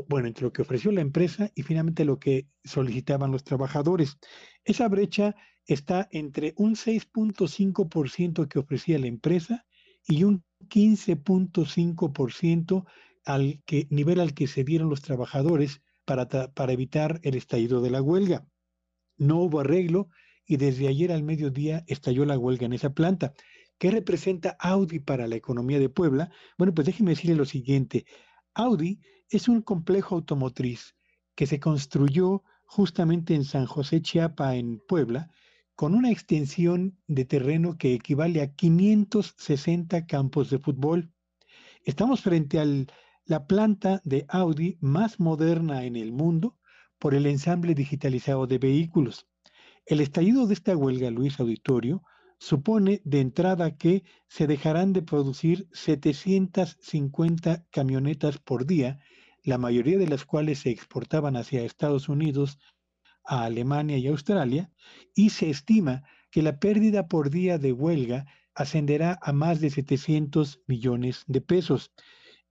bueno, 0.08 0.28
entre 0.28 0.44
lo 0.44 0.52
que 0.52 0.62
ofreció 0.62 0.92
la 0.92 1.02
empresa 1.02 1.50
y 1.54 1.62
finalmente 1.62 2.06
lo 2.06 2.18
que 2.18 2.48
solicitaban 2.64 3.30
los 3.30 3.44
trabajadores. 3.44 4.16
Esa 4.64 4.88
brecha 4.88 5.36
está 5.66 6.08
entre 6.10 6.54
un 6.56 6.74
6.5% 6.74 8.48
que 8.48 8.58
ofrecía 8.58 8.98
la 8.98 9.08
empresa 9.08 9.66
y 10.06 10.24
un 10.24 10.42
15.5% 10.70 12.86
al 13.28 13.62
que, 13.66 13.86
nivel 13.90 14.20
al 14.20 14.32
que 14.32 14.46
se 14.46 14.64
dieron 14.64 14.88
los 14.88 15.02
trabajadores 15.02 15.82
para, 16.06 16.26
para 16.26 16.72
evitar 16.72 17.20
el 17.22 17.36
estallido 17.36 17.82
de 17.82 17.90
la 17.90 18.00
huelga. 18.00 18.46
No 19.18 19.36
hubo 19.42 19.60
arreglo 19.60 20.09
y 20.46 20.56
desde 20.56 20.88
ayer 20.88 21.12
al 21.12 21.22
mediodía 21.22 21.84
estalló 21.86 22.24
la 22.24 22.38
huelga 22.38 22.64
en 22.64 22.72
esa 22.72 22.94
planta. 22.94 23.34
¿Qué 23.76 23.90
representa 23.90 24.56
Audi 24.59 24.98
para 24.98 25.28
la 25.28 25.36
economía 25.36 25.78
de 25.78 25.90
Puebla? 25.90 26.30
Bueno, 26.56 26.72
pues 26.72 26.86
déjeme 26.86 27.10
decirle 27.10 27.36
lo 27.36 27.44
siguiente. 27.44 28.06
Audi 28.55 29.00
es 29.28 29.46
un 29.46 29.60
complejo 29.60 30.14
automotriz 30.14 30.96
que 31.34 31.46
se 31.46 31.60
construyó 31.60 32.42
justamente 32.64 33.34
en 33.34 33.44
San 33.44 33.66
José 33.66 34.00
Chiapa, 34.00 34.56
en 34.56 34.80
Puebla, 34.88 35.30
con 35.74 35.94
una 35.94 36.10
extensión 36.10 36.98
de 37.06 37.26
terreno 37.26 37.76
que 37.76 37.92
equivale 37.92 38.40
a 38.40 38.55
560 38.55 40.06
campos 40.06 40.48
de 40.48 40.59
fútbol. 40.59 41.12
Estamos 41.84 42.22
frente 42.22 42.59
al 42.59 42.90
la 43.28 43.46
planta 43.46 44.00
de 44.05 44.24
Audi 44.28 44.78
más 44.80 45.20
moderna 45.20 45.84
en 45.84 45.96
el 45.96 46.12
mundo 46.12 46.56
por 46.98 47.14
el 47.14 47.26
ensamble 47.26 47.74
digitalizado 47.74 48.46
de 48.46 48.56
vehículos. 48.56 49.26
El 49.84 50.00
estallido 50.00 50.46
de 50.46 50.55
esta 50.55 50.74
huelga, 50.74 51.10
Luis 51.10 51.38
Auditorio, 51.38 52.02
supone 52.38 53.02
de 53.05 53.20
entrada 53.20 53.76
que 53.76 54.02
se 54.28 54.46
dejarán 54.46 54.94
de 54.94 55.02
producir 55.02 55.68
750 55.72 57.66
camionetas 57.70 58.38
por 58.38 58.64
día, 58.64 58.98
la 59.44 59.59
mayoría 59.59 59.98
de 59.98 60.09
las 60.09 60.24
cuales 60.24 60.60
se 60.60 60.70
exportaban 60.70 61.36
hacia 61.36 61.64
Estados 61.64 62.09
Unidos, 62.09 62.59
a 63.24 63.44
Alemania 63.44 63.98
y 63.98 64.06
Australia, 64.06 64.72
y 65.14 65.28
se 65.30 65.50
estima 65.50 66.02
que 66.30 66.40
la 66.40 66.59
pérdida 66.59 67.09
por 67.09 67.28
día 67.28 67.59
de 67.59 67.74
huelga 67.74 68.24
ascenderá 68.55 69.18
a 69.20 69.34
más 69.34 69.60
de 69.60 69.68
700 69.68 70.62
millones 70.66 71.24
de 71.26 71.42
pesos. 71.42 71.92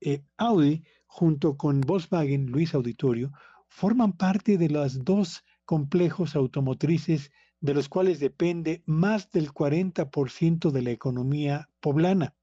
Eh, 0.01 0.23
Audi, 0.37 0.83
junto 1.05 1.57
con 1.57 1.81
Volkswagen 1.81 2.47
Luis 2.47 2.73
Auditorio, 2.73 3.31
forman 3.67 4.13
parte 4.13 4.57
de 4.57 4.69
los 4.69 5.03
dos 5.03 5.43
complejos 5.65 6.35
automotrices 6.35 7.31
de 7.59 7.73
los 7.73 7.89
cuales 7.89 8.19
depende 8.19 8.83
más 8.85 9.31
del 9.31 9.51
40% 9.51 10.71
de 10.71 10.81
la 10.81 10.91
economía 10.91 11.69
poblana. 11.79 12.35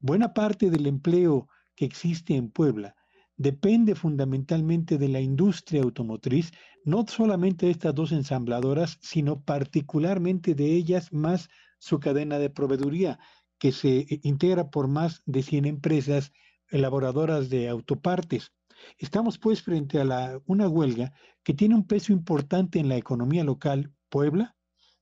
Buena 0.00 0.32
parte 0.32 0.70
del 0.70 0.86
empleo 0.86 1.48
que 1.74 1.84
existe 1.84 2.34
en 2.34 2.50
Puebla 2.50 2.96
depende 3.40 3.94
fundamentalmente 3.94 4.98
de 4.98 5.08
la 5.08 5.18
industria 5.18 5.82
automotriz, 5.82 6.52
no 6.84 7.06
solamente 7.06 7.64
de 7.64 7.72
estas 7.72 7.94
dos 7.94 8.12
ensambladoras, 8.12 8.98
sino 9.00 9.40
particularmente 9.40 10.54
de 10.54 10.74
ellas 10.74 11.10
más 11.10 11.48
su 11.78 12.00
cadena 12.00 12.38
de 12.38 12.50
proveeduría, 12.50 13.18
que 13.58 13.72
se 13.72 14.00
eh, 14.00 14.20
integra 14.24 14.70
por 14.70 14.88
más 14.88 15.22
de 15.24 15.42
100 15.42 15.64
empresas 15.64 16.32
elaboradoras 16.70 17.50
de 17.50 17.68
autopartes. 17.68 18.52
Estamos 18.98 19.38
pues 19.38 19.62
frente 19.62 20.00
a 20.00 20.04
la, 20.04 20.40
una 20.46 20.68
huelga 20.68 21.12
que 21.42 21.54
tiene 21.54 21.74
un 21.74 21.86
peso 21.86 22.12
importante 22.12 22.78
en 22.78 22.88
la 22.88 22.96
economía 22.96 23.44
local, 23.44 23.92
Puebla, 24.08 24.56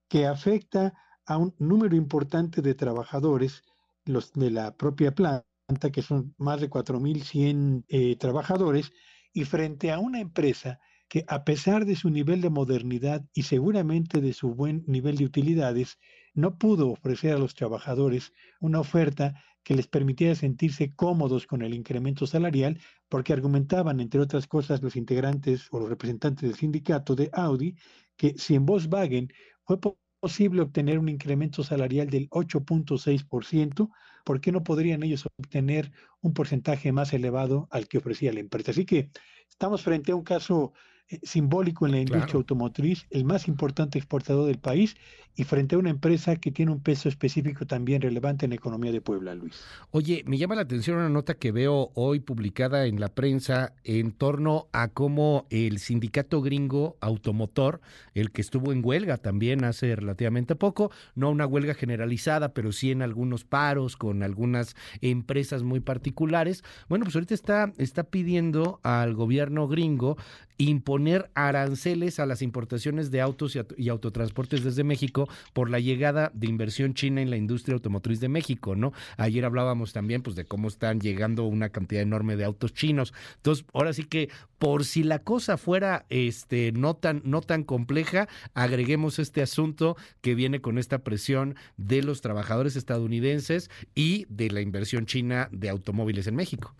que 0.08 0.26
afecta 0.26 0.94
a 1.26 1.36
un 1.36 1.54
número 1.58 1.96
importante 1.96 2.62
de 2.62 2.74
trabajadores, 2.74 3.62
los 4.04 4.32
de 4.32 4.50
la 4.50 4.76
propia 4.76 5.14
planta, 5.14 5.44
que 5.92 6.02
son 6.02 6.34
más 6.38 6.60
de 6.60 6.70
4.100 6.70 7.84
eh, 7.88 8.16
trabajadores, 8.16 8.92
y 9.32 9.44
frente 9.44 9.92
a 9.92 9.98
una 9.98 10.20
empresa 10.20 10.80
que 11.08 11.24
a 11.28 11.44
pesar 11.44 11.86
de 11.86 11.96
su 11.96 12.10
nivel 12.10 12.40
de 12.40 12.50
modernidad 12.50 13.24
y 13.32 13.42
seguramente 13.42 14.20
de 14.20 14.32
su 14.32 14.54
buen 14.54 14.84
nivel 14.86 15.16
de 15.16 15.24
utilidades, 15.24 15.98
no 16.34 16.58
pudo 16.58 16.90
ofrecer 16.90 17.34
a 17.34 17.38
los 17.38 17.54
trabajadores 17.54 18.32
una 18.60 18.80
oferta 18.80 19.42
que 19.68 19.74
les 19.74 19.86
permitiera 19.86 20.34
sentirse 20.34 20.94
cómodos 20.94 21.46
con 21.46 21.60
el 21.60 21.74
incremento 21.74 22.26
salarial, 22.26 22.80
porque 23.10 23.34
argumentaban, 23.34 24.00
entre 24.00 24.18
otras 24.18 24.46
cosas, 24.46 24.82
los 24.82 24.96
integrantes 24.96 25.68
o 25.70 25.78
los 25.78 25.90
representantes 25.90 26.48
del 26.48 26.58
sindicato 26.58 27.14
de 27.14 27.28
Audi, 27.34 27.76
que 28.16 28.32
si 28.38 28.54
en 28.54 28.64
Volkswagen 28.64 29.30
fue 29.64 29.78
posible 30.20 30.62
obtener 30.62 30.98
un 30.98 31.10
incremento 31.10 31.62
salarial 31.62 32.08
del 32.08 32.30
8.6%, 32.30 33.90
¿por 34.24 34.40
qué 34.40 34.52
no 34.52 34.64
podrían 34.64 35.02
ellos 35.02 35.28
obtener 35.36 35.92
un 36.22 36.32
porcentaje 36.32 36.90
más 36.90 37.12
elevado 37.12 37.68
al 37.70 37.88
que 37.88 37.98
ofrecía 37.98 38.32
la 38.32 38.40
empresa? 38.40 38.70
Así 38.70 38.86
que 38.86 39.10
estamos 39.50 39.82
frente 39.82 40.12
a 40.12 40.16
un 40.16 40.24
caso 40.24 40.72
simbólico 41.22 41.86
en 41.86 41.92
la 41.92 42.00
industria 42.00 42.34
automotriz, 42.34 43.06
el 43.10 43.24
más 43.24 43.48
importante 43.48 43.98
exportador 43.98 44.46
del 44.46 44.58
país 44.58 44.96
y 45.38 45.44
frente 45.44 45.76
a 45.76 45.78
una 45.78 45.90
empresa 45.90 46.34
que 46.34 46.50
tiene 46.50 46.72
un 46.72 46.80
peso 46.80 47.08
específico 47.08 47.64
también 47.64 48.02
relevante 48.02 48.44
en 48.44 48.50
la 48.50 48.56
economía 48.56 48.90
de 48.90 49.00
Puebla, 49.00 49.36
Luis. 49.36 49.62
Oye, 49.92 50.24
me 50.26 50.36
llama 50.36 50.56
la 50.56 50.62
atención 50.62 50.96
una 50.96 51.08
nota 51.08 51.34
que 51.34 51.52
veo 51.52 51.92
hoy 51.94 52.18
publicada 52.18 52.86
en 52.86 52.98
la 52.98 53.08
prensa 53.08 53.72
en 53.84 54.10
torno 54.10 54.66
a 54.72 54.88
cómo 54.88 55.46
el 55.50 55.78
sindicato 55.78 56.42
gringo 56.42 56.96
automotor, 57.00 57.80
el 58.14 58.32
que 58.32 58.40
estuvo 58.40 58.72
en 58.72 58.84
huelga 58.84 59.16
también 59.16 59.62
hace 59.62 59.94
relativamente 59.94 60.56
poco, 60.56 60.90
no 61.14 61.30
una 61.30 61.46
huelga 61.46 61.74
generalizada, 61.74 62.52
pero 62.52 62.72
sí 62.72 62.90
en 62.90 63.02
algunos 63.02 63.44
paros 63.44 63.96
con 63.96 64.24
algunas 64.24 64.74
empresas 65.02 65.62
muy 65.62 65.78
particulares, 65.78 66.64
bueno, 66.88 67.04
pues 67.04 67.14
ahorita 67.14 67.34
está, 67.34 67.72
está 67.78 68.02
pidiendo 68.02 68.80
al 68.82 69.14
gobierno 69.14 69.68
gringo 69.68 70.16
imponer 70.58 71.30
aranceles 71.34 72.18
a 72.18 72.26
las 72.26 72.42
importaciones 72.42 73.10
de 73.10 73.20
autos 73.20 73.56
y, 73.76 73.88
autotransportes 73.88 74.64
desde 74.64 74.84
México 74.84 75.28
por 75.52 75.70
la 75.70 75.78
llegada 75.78 76.30
de 76.34 76.48
inversión 76.48 76.94
china 76.94 77.22
en 77.22 77.30
la 77.30 77.36
industria 77.36 77.74
automotriz 77.74 78.20
de 78.20 78.28
México, 78.28 78.74
¿no? 78.74 78.92
Ayer 79.16 79.44
hablábamos 79.44 79.92
también 79.92 80.22
pues 80.22 80.36
de 80.36 80.44
cómo 80.44 80.68
están 80.68 81.00
llegando 81.00 81.44
una 81.44 81.70
cantidad 81.70 82.02
enorme 82.02 82.36
de 82.36 82.44
autos 82.44 82.74
chinos. 82.74 83.14
Entonces, 83.36 83.64
ahora 83.72 83.92
sí 83.92 84.04
que 84.04 84.30
por 84.58 84.84
si 84.84 85.04
la 85.04 85.20
cosa 85.20 85.56
fuera 85.56 86.04
este 86.10 86.72
no 86.72 86.94
tan 86.94 87.22
no 87.24 87.40
tan 87.40 87.62
compleja, 87.62 88.28
agreguemos 88.54 89.20
este 89.20 89.42
asunto 89.42 89.96
que 90.20 90.34
viene 90.34 90.60
con 90.60 90.78
esta 90.78 90.98
presión 90.98 91.54
de 91.76 92.02
los 92.02 92.20
trabajadores 92.20 92.74
estadounidenses 92.74 93.70
y 93.94 94.26
de 94.28 94.50
la 94.50 94.60
inversión 94.60 95.06
china 95.06 95.48
de 95.52 95.68
automóviles 95.68 96.26
en 96.26 96.34
México. 96.34 96.74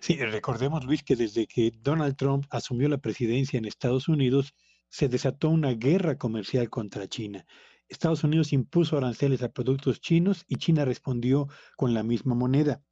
Sí, 0.00 0.16
recordemos, 0.16 0.84
Luis, 0.84 1.02
que 1.02 1.16
desde 1.16 1.46
que 1.46 1.72
Donald 1.82 2.16
Trump 2.16 2.46
asumió 2.50 2.88
la 2.88 2.98
presidencia 2.98 3.58
en 3.58 3.64
Estados 3.64 4.08
Unidos, 4.08 4.54
se 4.88 5.08
desató 5.08 5.50
una 5.50 5.72
guerra 5.72 6.16
comercial 6.16 6.70
contra 6.70 7.08
China. 7.08 7.46
Estados 7.88 8.22
Unidos 8.22 8.52
impuso 8.52 8.98
aranceles 8.98 9.42
a 9.42 9.50
productos 9.50 10.00
chinos 10.00 10.44
y 10.46 10.56
China 10.56 10.84
respondió 10.84 11.48
con 11.76 11.94
la 11.94 12.02
misma 12.02 12.34
moneda. 12.34 12.82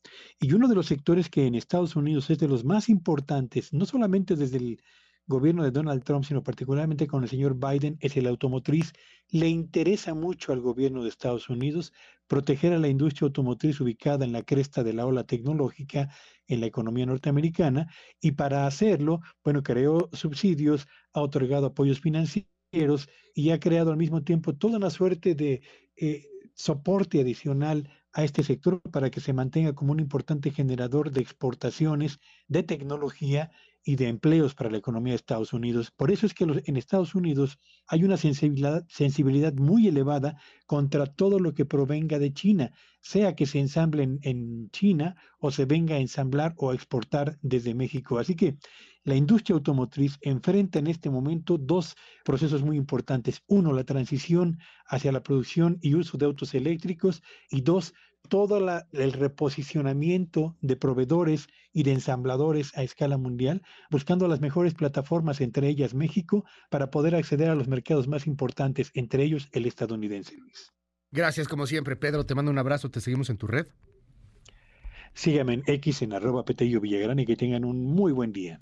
Y 0.40 0.54
uno 0.54 0.68
de 0.68 0.74
los 0.74 0.86
sectores 0.86 1.28
que 1.28 1.46
en 1.46 1.54
Estados 1.54 1.96
Unidos 1.96 2.30
es 2.30 2.38
de 2.38 2.48
los 2.48 2.64
más 2.64 2.88
importantes, 2.88 3.72
no 3.72 3.84
solamente 3.84 4.36
desde 4.36 4.56
el 4.56 4.82
gobierno 5.26 5.64
de 5.64 5.70
Donald 5.70 6.04
Trump, 6.04 6.24
sino 6.24 6.42
particularmente 6.42 7.06
con 7.06 7.22
el 7.22 7.28
señor 7.28 7.56
Biden, 7.56 7.96
es 8.00 8.16
el 8.16 8.26
automotriz. 8.26 8.92
Le 9.30 9.48
interesa 9.48 10.14
mucho 10.14 10.52
al 10.52 10.60
gobierno 10.60 11.02
de 11.02 11.08
Estados 11.08 11.48
Unidos 11.48 11.92
proteger 12.26 12.72
a 12.72 12.78
la 12.78 12.88
industria 12.88 13.26
automotriz 13.26 13.80
ubicada 13.80 14.24
en 14.24 14.32
la 14.32 14.42
cresta 14.42 14.84
de 14.84 14.92
la 14.92 15.06
ola 15.06 15.24
tecnológica 15.24 16.10
en 16.46 16.60
la 16.60 16.66
economía 16.66 17.06
norteamericana 17.06 17.92
y 18.20 18.32
para 18.32 18.66
hacerlo, 18.66 19.20
bueno, 19.44 19.62
creó 19.62 20.08
subsidios, 20.12 20.86
ha 21.12 21.20
otorgado 21.20 21.66
apoyos 21.66 22.00
financieros 22.00 23.08
y 23.34 23.50
ha 23.50 23.60
creado 23.60 23.90
al 23.90 23.96
mismo 23.96 24.22
tiempo 24.22 24.54
toda 24.54 24.76
una 24.76 24.90
suerte 24.90 25.34
de 25.34 25.62
eh, 25.96 26.26
soporte 26.54 27.20
adicional 27.20 27.90
a 28.12 28.24
este 28.24 28.42
sector 28.42 28.80
para 28.90 29.10
que 29.10 29.20
se 29.20 29.32
mantenga 29.32 29.74
como 29.74 29.92
un 29.92 30.00
importante 30.00 30.50
generador 30.50 31.10
de 31.10 31.20
exportaciones 31.20 32.18
de 32.48 32.62
tecnología 32.62 33.50
y 33.88 33.94
de 33.94 34.08
empleos 34.08 34.56
para 34.56 34.68
la 34.68 34.78
economía 34.78 35.12
de 35.12 35.16
Estados 35.18 35.52
Unidos. 35.52 35.92
Por 35.92 36.10
eso 36.10 36.26
es 36.26 36.34
que 36.34 36.42
en 36.42 36.76
Estados 36.76 37.14
Unidos 37.14 37.60
hay 37.86 38.02
una 38.02 38.16
sensibilidad, 38.16 39.54
muy 39.54 39.86
elevada 39.86 40.36
contra 40.66 41.06
todo 41.06 41.38
lo 41.38 41.54
que 41.54 41.64
provenga 41.64 42.18
de 42.18 42.32
China, 42.32 42.72
sea 43.00 43.36
que 43.36 43.46
se 43.46 43.60
ensamble 43.60 44.02
en, 44.02 44.18
en 44.22 44.70
China 44.70 45.14
o 45.38 45.52
se 45.52 45.66
venga 45.66 45.94
a 45.94 46.00
ensamblar 46.00 46.54
o 46.56 46.72
a 46.72 46.74
exportar 46.74 47.38
desde 47.42 47.76
México. 47.76 48.18
Así 48.18 48.34
que 48.34 48.58
la 49.04 49.14
industria 49.14 49.54
automotriz 49.54 50.18
enfrenta 50.20 50.80
en 50.80 50.88
este 50.88 51.08
momento 51.08 51.56
dos 51.56 51.94
procesos 52.24 52.64
muy 52.64 52.76
importantes. 52.76 53.40
Uno, 53.46 53.72
la 53.72 53.84
transición 53.84 54.58
hacia 54.88 55.12
la 55.12 55.22
producción 55.22 55.78
y 55.80 55.94
uso 55.94 56.18
de 56.18 56.26
autos 56.26 56.54
eléctricos 56.54 57.22
y 57.48 57.60
dos, 57.60 57.94
todo 58.26 58.84
el 58.92 59.12
reposicionamiento 59.12 60.56
de 60.60 60.76
proveedores 60.76 61.48
y 61.72 61.82
de 61.82 61.92
ensambladores 61.92 62.76
a 62.76 62.82
escala 62.82 63.18
mundial, 63.18 63.62
buscando 63.90 64.28
las 64.28 64.40
mejores 64.40 64.74
plataformas, 64.74 65.40
entre 65.40 65.68
ellas 65.68 65.94
México, 65.94 66.44
para 66.70 66.90
poder 66.90 67.14
acceder 67.14 67.50
a 67.50 67.54
los 67.54 67.68
mercados 67.68 68.08
más 68.08 68.26
importantes, 68.26 68.90
entre 68.94 69.24
ellos 69.24 69.48
el 69.52 69.66
estadounidense, 69.66 70.36
Luis. 70.36 70.72
Gracias, 71.10 71.48
como 71.48 71.66
siempre, 71.66 71.96
Pedro. 71.96 72.26
Te 72.26 72.34
mando 72.34 72.50
un 72.50 72.58
abrazo. 72.58 72.90
Te 72.90 73.00
seguimos 73.00 73.30
en 73.30 73.38
tu 73.38 73.46
red. 73.46 73.66
Síganme 75.14 75.54
en 75.54 75.62
X 75.66 76.02
en 76.02 76.12
arroba 76.12 76.44
Petello 76.44 76.78
Villagrán 76.78 77.18
y 77.18 77.24
que 77.24 77.36
tengan 77.36 77.64
un 77.64 77.82
muy 77.82 78.12
buen 78.12 78.32
día. 78.32 78.60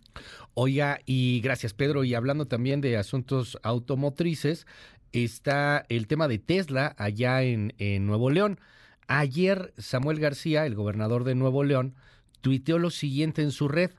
Oiga, 0.55 1.01
y 1.05 1.41
gracias 1.41 1.75
Pedro. 1.75 2.05
Y 2.05 2.15
hablando 2.15 2.47
también 2.47 2.81
de 2.81 2.97
asuntos 2.97 3.59
automotrices, 3.65 4.67
está 5.11 5.85
el 5.89 6.07
tema 6.07 6.29
de 6.29 6.39
Tesla 6.39 6.95
allá 6.97 7.43
en, 7.43 7.75
en 7.79 8.07
Nuevo 8.07 8.31
León. 8.31 8.61
Ayer 9.07 9.73
Samuel 9.79 10.21
García, 10.21 10.67
el 10.67 10.75
gobernador 10.75 11.25
de 11.25 11.35
Nuevo 11.35 11.65
León, 11.65 11.95
tuiteó 12.41 12.79
lo 12.79 12.91
siguiente 12.91 13.43
en 13.43 13.51
su 13.51 13.69
red. 13.69 13.91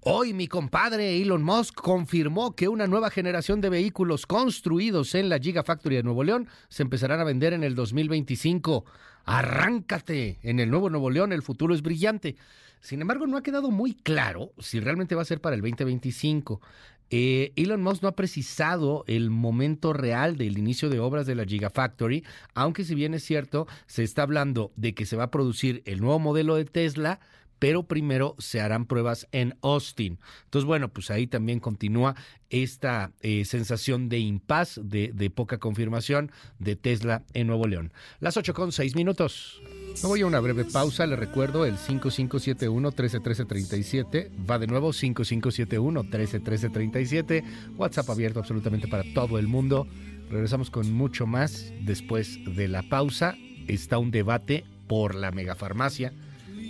Hoy 0.00 0.34
mi 0.34 0.48
compadre 0.48 1.20
Elon 1.22 1.42
Musk 1.42 1.74
confirmó 1.76 2.54
que 2.54 2.68
una 2.68 2.86
nueva 2.86 3.10
generación 3.10 3.62
de 3.62 3.70
vehículos 3.70 4.26
construidos 4.26 5.14
en 5.14 5.30
la 5.30 5.38
Gigafactory 5.38 5.96
de 5.96 6.02
Nuevo 6.02 6.24
León 6.24 6.46
se 6.68 6.82
empezarán 6.82 7.20
a 7.20 7.24
vender 7.24 7.54
en 7.54 7.64
el 7.64 7.74
2025. 7.74 8.84
Arráncate. 9.24 10.38
En 10.42 10.60
el 10.60 10.70
nuevo 10.70 10.90
Nuevo 10.90 11.08
León 11.08 11.32
el 11.32 11.40
futuro 11.40 11.74
es 11.74 11.80
brillante. 11.80 12.36
Sin 12.84 13.00
embargo, 13.00 13.26
no 13.26 13.38
ha 13.38 13.42
quedado 13.42 13.70
muy 13.70 13.94
claro 13.94 14.52
si 14.58 14.78
realmente 14.78 15.14
va 15.14 15.22
a 15.22 15.24
ser 15.24 15.40
para 15.40 15.56
el 15.56 15.62
2025. 15.62 16.60
Eh, 17.10 17.52
Elon 17.56 17.82
Musk 17.82 18.02
no 18.02 18.08
ha 18.08 18.16
precisado 18.16 19.04
el 19.06 19.30
momento 19.30 19.92
real 19.92 20.36
del 20.36 20.58
inicio 20.58 20.88
de 20.88 21.00
obras 21.00 21.26
de 21.26 21.34
la 21.34 21.44
Gigafactory, 21.44 22.24
aunque 22.54 22.84
si 22.84 22.94
bien 22.94 23.14
es 23.14 23.22
cierto, 23.24 23.66
se 23.86 24.02
está 24.02 24.22
hablando 24.22 24.72
de 24.76 24.94
que 24.94 25.06
se 25.06 25.16
va 25.16 25.24
a 25.24 25.30
producir 25.30 25.82
el 25.84 26.00
nuevo 26.00 26.18
modelo 26.18 26.56
de 26.56 26.64
Tesla, 26.64 27.20
pero 27.58 27.84
primero 27.84 28.34
se 28.38 28.60
harán 28.60 28.84
pruebas 28.86 29.26
en 29.32 29.56
Austin. 29.62 30.18
Entonces, 30.44 30.66
bueno, 30.66 30.88
pues 30.88 31.10
ahí 31.10 31.26
también 31.26 31.60
continúa 31.60 32.14
esta 32.50 33.12
eh, 33.20 33.44
sensación 33.44 34.08
de 34.08 34.18
impas, 34.18 34.80
de, 34.82 35.30
poca 35.34 35.58
confirmación 35.58 36.32
de 36.58 36.76
Tesla 36.76 37.22
en 37.32 37.46
Nuevo 37.48 37.66
León. 37.66 37.92
Las 38.20 38.36
8 38.36 38.52
con 38.54 38.70
6 38.72 38.94
minutos. 38.94 39.60
Me 40.02 40.08
voy 40.08 40.20
a 40.22 40.26
una 40.26 40.40
breve 40.40 40.64
pausa, 40.64 41.06
le 41.06 41.14
recuerdo 41.16 41.64
el 41.64 41.76
5571-131337, 41.76 44.30
va 44.48 44.58
de 44.58 44.66
nuevo 44.66 44.90
5571-131337, 44.90 47.44
WhatsApp 47.76 48.10
abierto 48.10 48.40
absolutamente 48.40 48.88
para 48.88 49.04
todo 49.14 49.38
el 49.38 49.48
mundo. 49.48 49.86
Regresamos 50.30 50.70
con 50.70 50.92
mucho 50.92 51.26
más 51.26 51.72
después 51.82 52.38
de 52.56 52.68
la 52.68 52.82
pausa. 52.82 53.36
Está 53.68 53.98
un 53.98 54.10
debate 54.10 54.64
por 54.86 55.14
la 55.14 55.30
megafarmacia 55.30 56.12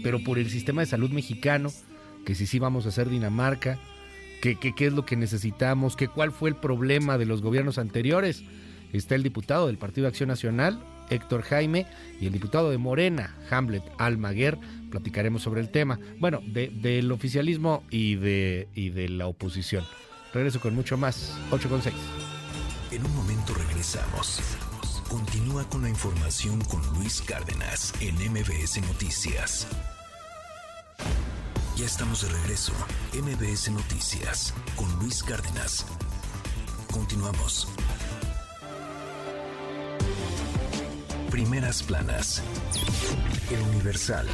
pero 0.05 0.23
por 0.23 0.39
el 0.39 0.51
sistema 0.51 0.83
de 0.83 0.87
salud 0.87 1.11
mexicano, 1.11 1.73
que 2.25 2.37
si 2.37 2.47
sí 2.47 2.61
vamos 2.61 2.87
a 2.87 2.91
hacer 2.91 3.09
Dinamarca, 3.09 3.79
que 4.41 4.57
qué 4.57 4.87
es 4.87 4.93
lo 4.93 5.07
que 5.07 5.17
necesitamos, 5.17 5.97
que 5.97 6.09
cuál 6.09 6.31
fue 6.31 6.51
el 6.51 6.57
problema 6.57 7.17
de 7.17 7.25
los 7.25 7.41
gobiernos 7.41 7.79
anteriores. 7.79 8.45
Está 8.93 9.15
el 9.15 9.23
diputado 9.23 9.67
del 9.67 9.79
Partido 9.79 10.07
Acción 10.07 10.29
Nacional, 10.29 10.85
Héctor 11.09 11.43
Jaime, 11.43 11.87
y 12.21 12.27
el 12.27 12.33
diputado 12.33 12.71
de 12.71 12.77
Morena, 12.77 13.35
Hamlet 13.51 13.83
Almaguer. 13.99 14.59
Platicaremos 14.91 15.43
sobre 15.43 15.63
el 15.63 15.71
tema. 15.71 15.99
Bueno, 16.21 16.41
del 16.45 17.11
oficialismo 17.11 17.83
y 17.91 18.17
de, 18.17 18.69
y 18.75 18.91
de 18.91 19.09
la 19.09 19.27
oposición. 19.27 19.85
Regreso 20.35 20.61
con 20.61 20.75
mucho 20.75 20.99
más. 20.99 21.37
8 21.51 21.69
con 21.69 21.83
6. 21.83 21.95
En 22.93 23.05
un 23.05 23.17
momento 23.17 23.55
regresamos. 23.55 24.41
Continúa 25.09 25.65
con 25.71 25.83
la 25.83 25.89
información 25.89 26.61
con 26.65 26.83
Luis 26.95 27.23
Cárdenas 27.23 27.95
en 28.01 28.15
MBS 28.17 28.83
Noticias. 28.83 29.67
Ya 31.77 31.87
estamos 31.87 32.23
de 32.23 32.29
regreso. 32.29 32.73
MBS 33.13 33.71
Noticias 33.71 34.55
con 34.77 34.93
Luis 35.01 35.23
Cárdenas. 35.23 35.85
Continuamos. 36.93 37.69
Primeras 41.31 41.83
planas. 41.83 42.43
El 43.51 43.61
Universal. 43.75 44.29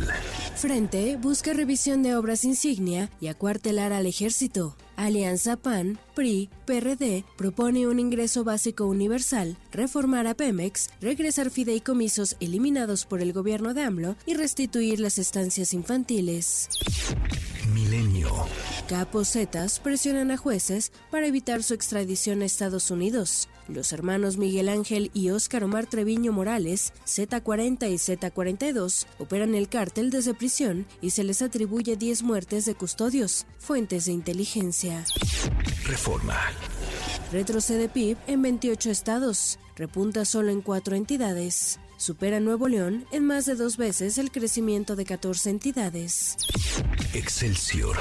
Frente 0.57 1.17
busca 1.17 1.55
revisión 1.55 2.03
de 2.03 2.15
obras 2.15 2.45
insignia 2.45 3.09
y 3.21 3.29
acuartelar 3.29 3.95
al 3.95 4.07
ejército. 4.07 4.77
Alianza 5.01 5.57
PAN, 5.57 5.99
PRI, 6.15 6.51
PRD 6.67 7.25
propone 7.39 7.87
un 7.87 7.99
ingreso 7.99 8.45
básico 8.45 8.85
universal, 8.85 9.57
reformar 9.73 10.27
a 10.27 10.35
Pemex, 10.35 10.91
regresar 11.01 11.51
fideicomisos 11.51 12.37
eliminados 12.39 13.07
por 13.07 13.23
el 13.23 13.33
gobierno 13.33 13.73
de 13.73 13.83
AMLO 13.83 14.17
y 14.27 14.35
restituir 14.35 15.01
las 15.01 15.17
estancias 15.17 15.73
infantiles. 15.73 16.69
Milenio. 17.69 18.31
Capos 18.89 19.33
Zetas 19.33 19.79
presionan 19.81 20.31
a 20.31 20.37
jueces 20.37 20.93
para 21.11 21.27
evitar 21.27 21.63
su 21.63 21.75
extradición 21.75 22.43
a 22.43 22.45
Estados 22.45 22.91
Unidos. 22.91 23.49
Los 23.69 23.93
hermanos 23.93 24.37
Miguel 24.37 24.69
Ángel 24.69 25.11
y 25.15 25.31
Óscar 25.31 25.65
Omar 25.65 25.87
Treviño 25.87 26.33
Morales, 26.33 26.93
Z40 27.07 27.91
y 27.91 27.95
Z42, 27.95 29.07
operan 29.19 29.55
el 29.55 29.69
cártel 29.69 30.11
desde 30.11 30.35
prisión 30.35 30.87
y 31.01 31.11
se 31.11 31.25
les 31.25 31.43
atribuye 31.43 31.97
10 31.97 32.23
muertes 32.23 32.65
de 32.65 32.75
custodios, 32.75 33.47
fuentes 33.59 34.07
de 34.07 34.13
inteligencia. 34.13 35.05
Reforma. 35.85 36.39
Retrocede 37.31 37.89
PIB 37.89 38.17
en 38.27 38.43
28 38.43 38.91
estados, 38.91 39.59
repunta 39.77 40.25
solo 40.25 40.51
en 40.51 40.63
cuatro 40.63 40.97
entidades 40.97 41.79
supera 42.01 42.41
Nuevo 42.41 42.67
León 42.67 43.05
en 43.13 43.27
más 43.27 43.45
de 43.45 43.55
dos 43.57 43.77
veces 43.77 44.17
el 44.17 44.31
crecimiento 44.31 44.97
de 44.97 45.05
14 45.05 45.51
entidades. 45.51 46.37
Excelsior. 47.13 47.99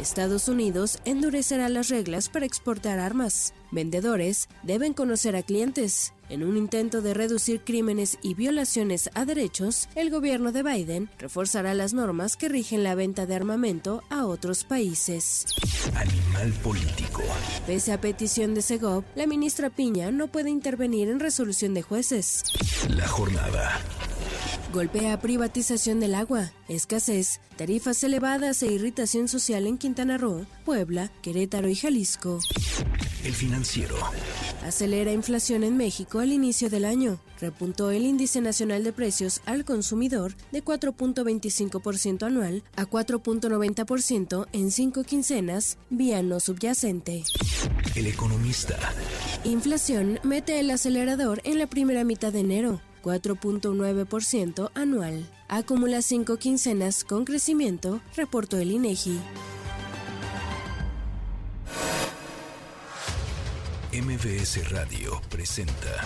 Estados 0.00 0.48
Unidos 0.48 0.98
endurecerá 1.04 1.68
las 1.68 1.90
reglas 1.90 2.30
para 2.30 2.46
exportar 2.46 2.98
armas. 2.98 3.52
Vendedores 3.70 4.48
deben 4.62 4.94
conocer 4.94 5.36
a 5.36 5.42
clientes. 5.42 6.14
En 6.28 6.42
un 6.42 6.56
intento 6.56 7.02
de 7.02 7.14
reducir 7.14 7.60
crímenes 7.62 8.18
y 8.20 8.34
violaciones 8.34 9.08
a 9.14 9.24
derechos, 9.24 9.88
el 9.94 10.10
gobierno 10.10 10.50
de 10.50 10.64
Biden 10.64 11.08
reforzará 11.18 11.72
las 11.74 11.94
normas 11.94 12.36
que 12.36 12.48
rigen 12.48 12.82
la 12.82 12.96
venta 12.96 13.26
de 13.26 13.36
armamento 13.36 14.02
a 14.10 14.26
otros 14.26 14.64
países. 14.64 15.46
Animal 15.94 16.52
político. 16.64 17.22
Pese 17.66 17.92
a 17.92 18.00
petición 18.00 18.54
de 18.54 18.62
Segov, 18.62 19.04
la 19.14 19.28
ministra 19.28 19.70
Piña 19.70 20.10
no 20.10 20.26
puede 20.26 20.50
intervenir 20.50 21.08
en 21.10 21.20
resolución 21.20 21.74
de 21.74 21.82
jueces. 21.82 22.42
La 22.88 23.06
jornada. 23.06 23.80
Golpea 24.76 25.18
privatización 25.18 26.00
del 26.00 26.14
agua, 26.14 26.52
escasez, 26.68 27.40
tarifas 27.56 28.04
elevadas 28.04 28.62
e 28.62 28.66
irritación 28.66 29.26
social 29.26 29.66
en 29.66 29.78
Quintana 29.78 30.18
Roo, 30.18 30.44
Puebla, 30.66 31.10
Querétaro 31.22 31.70
y 31.70 31.74
Jalisco. 31.74 32.40
El 33.24 33.32
financiero. 33.32 33.96
Acelera 34.62 35.12
inflación 35.12 35.64
en 35.64 35.78
México 35.78 36.18
al 36.18 36.30
inicio 36.30 36.68
del 36.68 36.84
año. 36.84 37.18
Repuntó 37.40 37.90
el 37.90 38.04
índice 38.04 38.42
nacional 38.42 38.84
de 38.84 38.92
precios 38.92 39.40
al 39.46 39.64
consumidor 39.64 40.34
de 40.52 40.62
4.25% 40.62 42.26
anual 42.26 42.62
a 42.76 42.84
4.90% 42.84 44.46
en 44.52 44.70
cinco 44.70 45.04
quincenas, 45.04 45.78
vía 45.88 46.22
no 46.22 46.38
subyacente. 46.38 47.24
El 47.94 48.08
economista. 48.08 48.76
Inflación 49.44 50.20
mete 50.22 50.60
el 50.60 50.70
acelerador 50.70 51.40
en 51.44 51.58
la 51.58 51.66
primera 51.66 52.04
mitad 52.04 52.30
de 52.30 52.40
enero, 52.40 52.82
4.9% 53.06 54.72
anual. 54.74 55.30
Acumula 55.46 56.02
cinco 56.02 56.38
quincenas 56.38 57.04
con 57.04 57.24
crecimiento, 57.24 58.00
reportó 58.16 58.58
el 58.58 58.72
INEGI. 58.72 59.20
MBS 63.92 64.70
Radio 64.70 65.22
presenta 65.30 66.04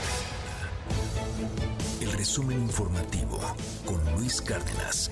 el 2.03 2.13
resumen 2.13 2.61
informativo 2.61 3.41
con 3.87 3.99
Luis 4.17 4.43
Cárdenas. 4.43 5.11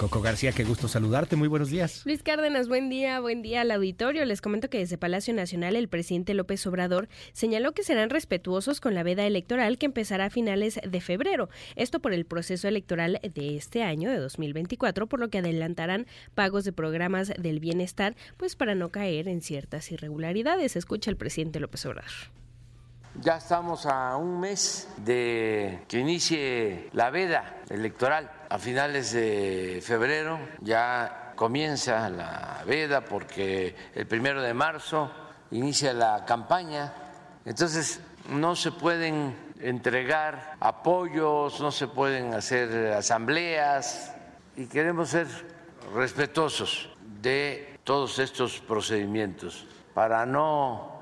Coco 0.00 0.22
García, 0.22 0.52
qué 0.52 0.64
gusto 0.64 0.88
saludarte. 0.88 1.36
Muy 1.36 1.46
buenos 1.46 1.68
días. 1.68 2.00
Luis 2.06 2.22
Cárdenas, 2.22 2.68
buen 2.68 2.88
día, 2.88 3.20
buen 3.20 3.42
día 3.42 3.60
al 3.60 3.70
auditorio. 3.70 4.24
Les 4.24 4.40
comento 4.40 4.70
que 4.70 4.78
desde 4.78 4.96
Palacio 4.96 5.34
Nacional 5.34 5.76
el 5.76 5.90
presidente 5.90 6.32
López 6.32 6.66
Obrador 6.66 7.10
señaló 7.34 7.72
que 7.72 7.82
serán 7.82 8.08
respetuosos 8.08 8.80
con 8.80 8.94
la 8.94 9.02
veda 9.02 9.26
electoral 9.26 9.76
que 9.76 9.84
empezará 9.84 10.24
a 10.24 10.30
finales 10.30 10.80
de 10.82 11.00
febrero. 11.02 11.50
Esto 11.76 12.00
por 12.00 12.14
el 12.14 12.24
proceso 12.24 12.66
electoral 12.66 13.20
de 13.22 13.58
este 13.58 13.82
año, 13.82 14.10
de 14.10 14.16
2024, 14.16 15.06
por 15.06 15.20
lo 15.20 15.28
que 15.28 15.36
adelantarán 15.36 16.06
pagos 16.34 16.64
de 16.64 16.72
programas 16.72 17.30
del 17.36 17.60
bienestar, 17.60 18.16
pues 18.38 18.56
para 18.56 18.74
no 18.74 18.88
caer 18.88 19.28
en 19.28 19.42
ciertas 19.42 19.92
irregularidades. 19.92 20.76
Escucha 20.76 21.10
el 21.10 21.18
presidente 21.18 21.60
López 21.60 21.84
Obrador. 21.84 22.10
Ya 23.20 23.36
estamos 23.36 23.84
a 23.84 24.16
un 24.16 24.40
mes 24.40 24.88
de 25.04 25.82
que 25.88 25.98
inicie 25.98 26.88
la 26.94 27.10
veda 27.10 27.60
electoral. 27.68 28.39
A 28.50 28.58
finales 28.58 29.12
de 29.12 29.80
febrero 29.80 30.40
ya 30.60 31.34
comienza 31.36 32.10
la 32.10 32.64
veda 32.66 33.00
porque 33.00 33.76
el 33.94 34.08
primero 34.08 34.42
de 34.42 34.52
marzo 34.52 35.08
inicia 35.52 35.92
la 35.92 36.24
campaña. 36.24 36.92
Entonces 37.44 38.00
no 38.28 38.56
se 38.56 38.72
pueden 38.72 39.36
entregar 39.60 40.56
apoyos, 40.58 41.60
no 41.60 41.70
se 41.70 41.86
pueden 41.86 42.34
hacer 42.34 42.92
asambleas 42.92 44.16
y 44.56 44.66
queremos 44.66 45.10
ser 45.10 45.28
respetuosos 45.94 46.90
de 47.22 47.78
todos 47.84 48.18
estos 48.18 48.58
procedimientos 48.58 49.64
para 49.94 50.26
no 50.26 50.98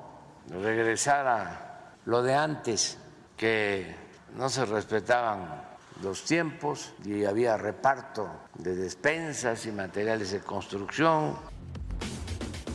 regresar 0.51 1.27
a 1.27 1.93
lo 2.05 2.23
de 2.23 2.35
antes, 2.35 2.99
que 3.39 3.97
no 4.37 4.51
se 4.51 4.67
respetaban 4.67 5.68
los 6.03 6.25
tiempos 6.25 6.93
y 7.05 7.25
había 7.25 7.57
reparto 7.57 8.31
de 8.55 8.75
despensas 8.77 9.67
y 9.67 9.73
materiales 9.73 10.31
de 10.33 10.41
construcción 10.41 11.37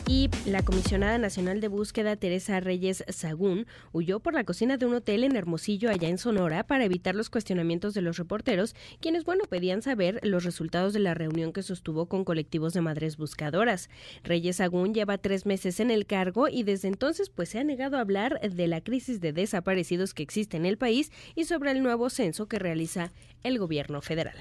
y 0.06 0.28
la 0.46 0.62
comisionada 0.62 1.18
nacional 1.18 1.60
de 1.60 1.68
búsqueda 1.68 2.16
Teresa 2.16 2.60
Reyes 2.60 3.04
Sagún 3.08 3.66
huyó 3.92 4.20
por 4.20 4.34
la 4.34 4.44
cocina 4.44 4.76
de 4.76 4.86
un 4.86 4.94
hotel 4.94 5.24
en 5.24 5.36
Hermosillo, 5.36 5.90
allá 5.90 6.08
en 6.08 6.18
Sonora, 6.18 6.64
para 6.64 6.84
evitar 6.84 7.14
los 7.14 7.30
cuestionamientos 7.30 7.94
de 7.94 8.02
los 8.02 8.18
reporteros, 8.18 8.74
quienes, 9.00 9.24
bueno, 9.24 9.44
pedían 9.44 9.82
saber 9.82 10.20
los 10.22 10.44
resultados 10.44 10.92
de 10.92 10.98
la 11.00 11.14
reunión 11.14 11.52
que 11.52 11.62
sostuvo 11.62 12.06
con 12.06 12.24
colectivos 12.24 12.74
de 12.74 12.82
madres 12.82 13.16
buscadoras. 13.16 13.88
Reyes 14.22 14.56
Sagún 14.56 14.94
lleva 14.94 15.18
tres 15.18 15.46
meses 15.46 15.80
en 15.80 15.90
el 15.90 16.06
cargo 16.06 16.48
y 16.48 16.62
desde 16.62 16.88
entonces 16.88 17.30
pues 17.30 17.48
se 17.48 17.58
ha 17.58 17.64
negado 17.64 17.96
a 17.96 18.00
hablar 18.00 18.40
de 18.40 18.66
la 18.68 18.82
crisis 18.82 19.20
de 19.20 19.32
desaparecidos 19.32 20.12
que 20.12 20.22
existe 20.22 20.56
en 20.56 20.66
el 20.66 20.76
país 20.76 21.10
y 21.34 21.44
sobre 21.44 21.70
el 21.70 21.82
nuevo 21.82 22.10
censo 22.10 22.46
que 22.46 22.58
realiza 22.58 23.10
el 23.42 23.58
gobierno 23.58 24.02
federal. 24.02 24.36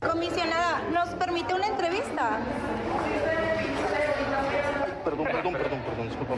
Comisionada, 0.00 0.88
¿nos 0.90 1.08
permite 1.14 1.54
una 1.54 1.68
entrevista? 1.68 2.40
Perdón, 5.02 5.26
perdón, 5.26 5.52
perdón, 5.54 5.80
perdón, 5.82 6.08
disculpa. 6.08 6.34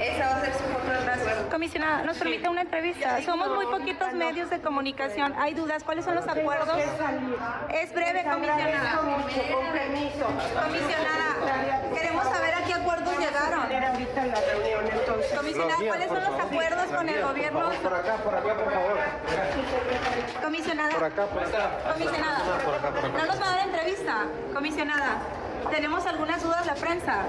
Esa 0.00 0.28
va 0.28 0.36
a 0.36 0.40
ser 0.40 0.52
su 0.52 0.64
foto 0.64 1.50
Comisionada, 1.50 2.02
nos 2.02 2.18
permite 2.18 2.48
una 2.48 2.62
entrevista. 2.62 3.22
Somos 3.22 3.48
muy 3.48 3.66
poquitos 3.66 4.12
medios 4.12 4.50
de 4.50 4.60
comunicación. 4.60 5.34
Hay 5.38 5.54
dudas. 5.54 5.84
¿Cuáles 5.84 6.04
son 6.04 6.14
los 6.16 6.26
acuerdos? 6.26 6.76
Es 7.72 7.94
breve, 7.94 8.24
comisionada. 8.24 9.00
Comisionada, 10.62 11.82
queremos 11.94 12.24
saber 12.24 12.54
a 12.54 12.64
qué 12.64 12.74
acuerdos 12.74 13.18
llegaron. 13.18 13.62
Comisionada, 15.36 15.76
¿cuáles 15.86 16.08
son 16.08 16.24
los 16.24 16.40
acuerdos 16.40 16.86
con 16.86 17.08
el 17.08 17.22
gobierno? 17.22 17.70
Por 17.82 17.94
acá, 17.94 18.16
por 18.16 18.34
acá, 18.34 18.54
por 18.54 18.72
favor. 18.72 18.98
Comisionada. 20.42 20.94
Por 20.94 21.04
acá, 21.04 21.26
por 21.26 21.42
acá. 21.42 21.92
Comisionada. 21.92 22.38
No 23.18 23.26
nos 23.26 23.40
va 23.40 23.46
a 23.46 23.56
dar 23.56 23.66
entrevista, 23.66 24.26
comisionada 24.52 25.43
tenemos 25.70 26.06
algunas 26.06 26.42
dudas 26.42 26.66
la 26.66 26.74
prensa. 26.74 27.24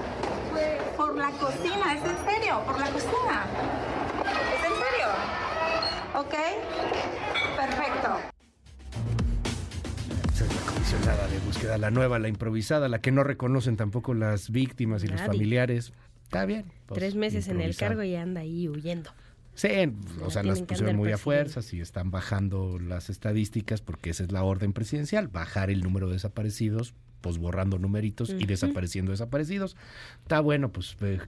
Por 0.96 1.16
la 1.16 1.30
cocina, 1.32 1.94
¿es 1.94 2.02
en 2.02 2.16
serio? 2.24 2.62
Por 2.66 2.78
la 2.78 2.86
cocina. 2.86 3.46
¿Es 4.54 4.64
en 4.64 4.72
serio? 4.72 5.08
¿Ok? 6.14 6.34
Perfecto. 7.56 8.16
Esa 10.32 10.44
es 10.44 10.54
la 10.54 10.72
comisionada 10.72 11.28
de 11.28 11.38
búsqueda, 11.40 11.78
la 11.78 11.90
nueva, 11.90 12.18
la 12.18 12.28
improvisada, 12.28 12.88
la 12.88 13.00
que 13.00 13.12
no 13.12 13.22
reconocen 13.24 13.76
tampoco 13.76 14.14
las 14.14 14.50
víctimas 14.50 15.04
y 15.04 15.08
los 15.08 15.20
familiares. 15.20 15.92
Está 16.24 16.46
bien. 16.46 16.72
Pues, 16.86 16.98
Tres 16.98 17.14
meses 17.14 17.48
en 17.48 17.60
el 17.60 17.76
cargo 17.76 18.02
y 18.02 18.16
anda 18.16 18.40
ahí 18.40 18.68
huyendo. 18.68 19.10
Sí, 19.54 19.68
o 20.22 20.30
sea, 20.30 20.42
las 20.42 20.60
pusieron 20.60 20.96
muy 20.96 21.12
a 21.12 21.18
fuerzas 21.18 21.72
y 21.72 21.80
están 21.80 22.10
bajando 22.10 22.78
las 22.78 23.08
estadísticas 23.08 23.80
porque 23.80 24.10
esa 24.10 24.24
es 24.24 24.32
la 24.32 24.42
orden 24.42 24.74
presidencial, 24.74 25.28
bajar 25.28 25.70
el 25.70 25.80
número 25.80 26.08
de 26.08 26.14
desaparecidos 26.14 26.94
pues 27.20 27.38
borrando 27.38 27.78
numeritos 27.78 28.30
y 28.30 28.46
desapareciendo 28.46 29.12
desaparecidos. 29.12 29.76
Está 30.22 30.40
bueno, 30.40 30.70
pues 30.70 30.96
eh, 31.00 31.18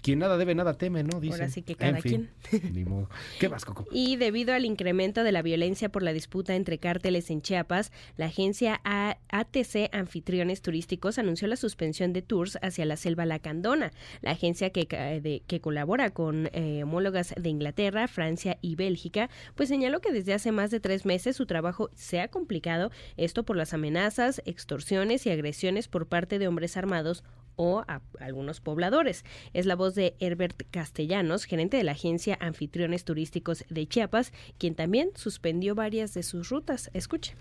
quien 0.00 0.18
nada 0.18 0.36
debe, 0.36 0.54
nada 0.54 0.74
teme, 0.74 1.02
¿no? 1.02 1.20
Dice. 1.20 1.34
Ahora 1.34 1.48
sí 1.48 1.62
que 1.62 1.74
cada 1.74 2.00
quien. 2.00 2.30
¿Qué 3.38 3.48
más, 3.48 3.64
Coco? 3.64 3.86
Y 3.90 4.16
debido 4.16 4.54
al 4.54 4.64
incremento 4.64 5.24
de 5.24 5.32
la 5.32 5.42
violencia 5.42 5.90
por 5.90 6.02
la 6.02 6.12
disputa 6.12 6.54
entre 6.54 6.78
cárteles 6.78 7.30
en 7.30 7.42
Chiapas, 7.42 7.92
la 8.16 8.26
agencia 8.26 8.80
ATC 8.84 9.90
Anfitriones 9.92 10.62
Turísticos 10.62 11.18
anunció 11.18 11.48
la 11.48 11.56
suspensión 11.56 12.12
de 12.12 12.22
tours 12.22 12.58
hacia 12.62 12.84
la 12.84 12.96
selva 12.96 13.26
Lacandona. 13.26 13.92
La 14.20 14.32
agencia 14.32 14.70
que, 14.70 15.42
que 15.46 15.60
colabora 15.60 16.10
con 16.10 16.48
eh, 16.52 16.82
homólogas 16.82 17.34
de 17.38 17.48
Inglaterra, 17.48 18.08
Francia 18.08 18.58
y 18.60 18.76
Bélgica, 18.76 19.30
pues 19.54 19.68
señaló 19.68 20.00
que 20.00 20.12
desde 20.12 20.34
hace 20.34 20.52
más 20.52 20.70
de 20.70 20.80
tres 20.80 21.04
meses 21.04 21.36
su 21.36 21.46
trabajo 21.46 21.90
se 21.94 22.20
ha 22.20 22.28
complicado, 22.28 22.90
esto 23.16 23.44
por 23.44 23.56
las 23.56 23.74
amenazas, 23.74 24.42
extorsiones 24.44 25.26
y 25.26 25.30
agresiones 25.32 25.88
por 25.88 26.06
parte 26.06 26.38
de 26.38 26.48
hombres 26.48 26.76
armados 26.76 27.24
o 27.56 27.84
a 27.86 28.00
algunos 28.20 28.60
pobladores. 28.60 29.24
Es 29.52 29.66
la 29.66 29.76
voz 29.76 29.94
de 29.94 30.14
Herbert 30.20 30.62
Castellanos, 30.70 31.44
gerente 31.44 31.76
de 31.76 31.84
la 31.84 31.92
agencia 31.92 32.38
Anfitriones 32.40 33.04
Turísticos 33.04 33.64
de 33.68 33.86
Chiapas, 33.86 34.32
quien 34.58 34.74
también 34.74 35.10
suspendió 35.14 35.74
varias 35.74 36.14
de 36.14 36.22
sus 36.22 36.48
rutas. 36.48 36.90
Escuche. 36.94 37.34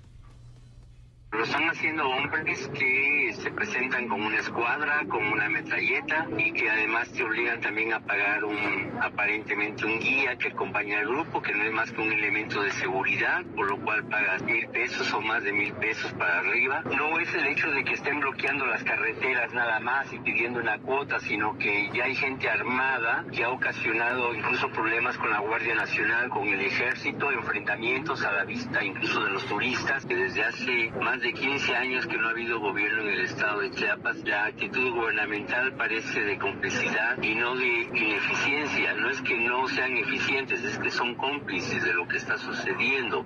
Lo 1.31 1.45
están 1.45 1.63
haciendo 1.69 2.09
hombres 2.09 2.69
que 2.77 3.33
se 3.41 3.51
presentan 3.51 4.09
con 4.09 4.21
una 4.21 4.37
escuadra, 4.37 5.05
con 5.07 5.25
una 5.25 5.47
metralleta 5.47 6.27
y 6.37 6.51
que 6.51 6.69
además 6.69 7.09
te 7.13 7.23
obligan 7.23 7.61
también 7.61 7.93
a 7.93 8.01
pagar 8.01 8.43
un 8.43 8.99
aparentemente 9.01 9.85
un 9.85 9.97
guía 9.99 10.35
que 10.35 10.49
acompaña 10.49 10.99
al 10.99 11.07
grupo, 11.07 11.41
que 11.41 11.53
no 11.53 11.63
es 11.63 11.71
más 11.71 11.89
que 11.89 12.01
un 12.01 12.11
elemento 12.11 12.61
de 12.61 12.71
seguridad, 12.71 13.45
por 13.55 13.69
lo 13.69 13.79
cual 13.79 14.03
pagas 14.09 14.43
mil 14.43 14.67
pesos 14.67 15.11
o 15.13 15.21
más 15.21 15.41
de 15.43 15.53
mil 15.53 15.73
pesos 15.75 16.11
para 16.13 16.39
arriba. 16.39 16.83
No 16.97 17.17
es 17.17 17.33
el 17.33 17.47
hecho 17.47 17.71
de 17.71 17.85
que 17.85 17.93
estén 17.93 18.19
bloqueando 18.19 18.65
las 18.65 18.83
carreteras 18.83 19.53
nada 19.53 19.79
más 19.79 20.11
y 20.11 20.19
pidiendo 20.19 20.59
una 20.59 20.79
cuota, 20.79 21.17
sino 21.21 21.57
que 21.57 21.89
ya 21.93 22.03
hay 22.03 22.15
gente 22.15 22.49
armada 22.49 23.25
que 23.31 23.45
ha 23.45 23.49
ocasionado 23.49 24.35
incluso 24.35 24.69
problemas 24.71 25.17
con 25.17 25.29
la 25.29 25.39
Guardia 25.39 25.75
Nacional, 25.75 26.29
con 26.29 26.45
el 26.45 26.59
ejército, 26.59 27.31
enfrentamientos 27.31 28.21
a 28.25 28.33
la 28.33 28.43
vista 28.43 28.83
incluso 28.83 29.23
de 29.23 29.31
los 29.31 29.45
turistas, 29.45 30.05
que 30.05 30.15
desde 30.15 30.43
hace 30.43 30.91
más 31.01 31.20
de 31.21 31.33
15 31.33 31.75
años 31.75 32.07
que 32.07 32.17
no 32.17 32.27
ha 32.27 32.31
habido 32.31 32.59
gobierno 32.59 33.03
en 33.03 33.09
el 33.09 33.21
estado 33.21 33.59
de 33.59 33.69
Chiapas, 33.71 34.17
la 34.25 34.45
actitud 34.45 34.91
gubernamental 34.91 35.75
parece 35.75 36.19
de 36.21 36.39
complicidad 36.39 37.21
y 37.21 37.35
no 37.35 37.55
de 37.55 37.67
ineficiencia. 37.93 38.93
No 38.95 39.09
es 39.09 39.21
que 39.21 39.37
no 39.37 39.67
sean 39.67 39.97
eficientes, 39.97 40.63
es 40.63 40.79
que 40.79 40.89
son 40.89 41.13
cómplices 41.15 41.83
de 41.83 41.93
lo 41.93 42.07
que 42.07 42.17
está 42.17 42.37
sucediendo. 42.37 43.25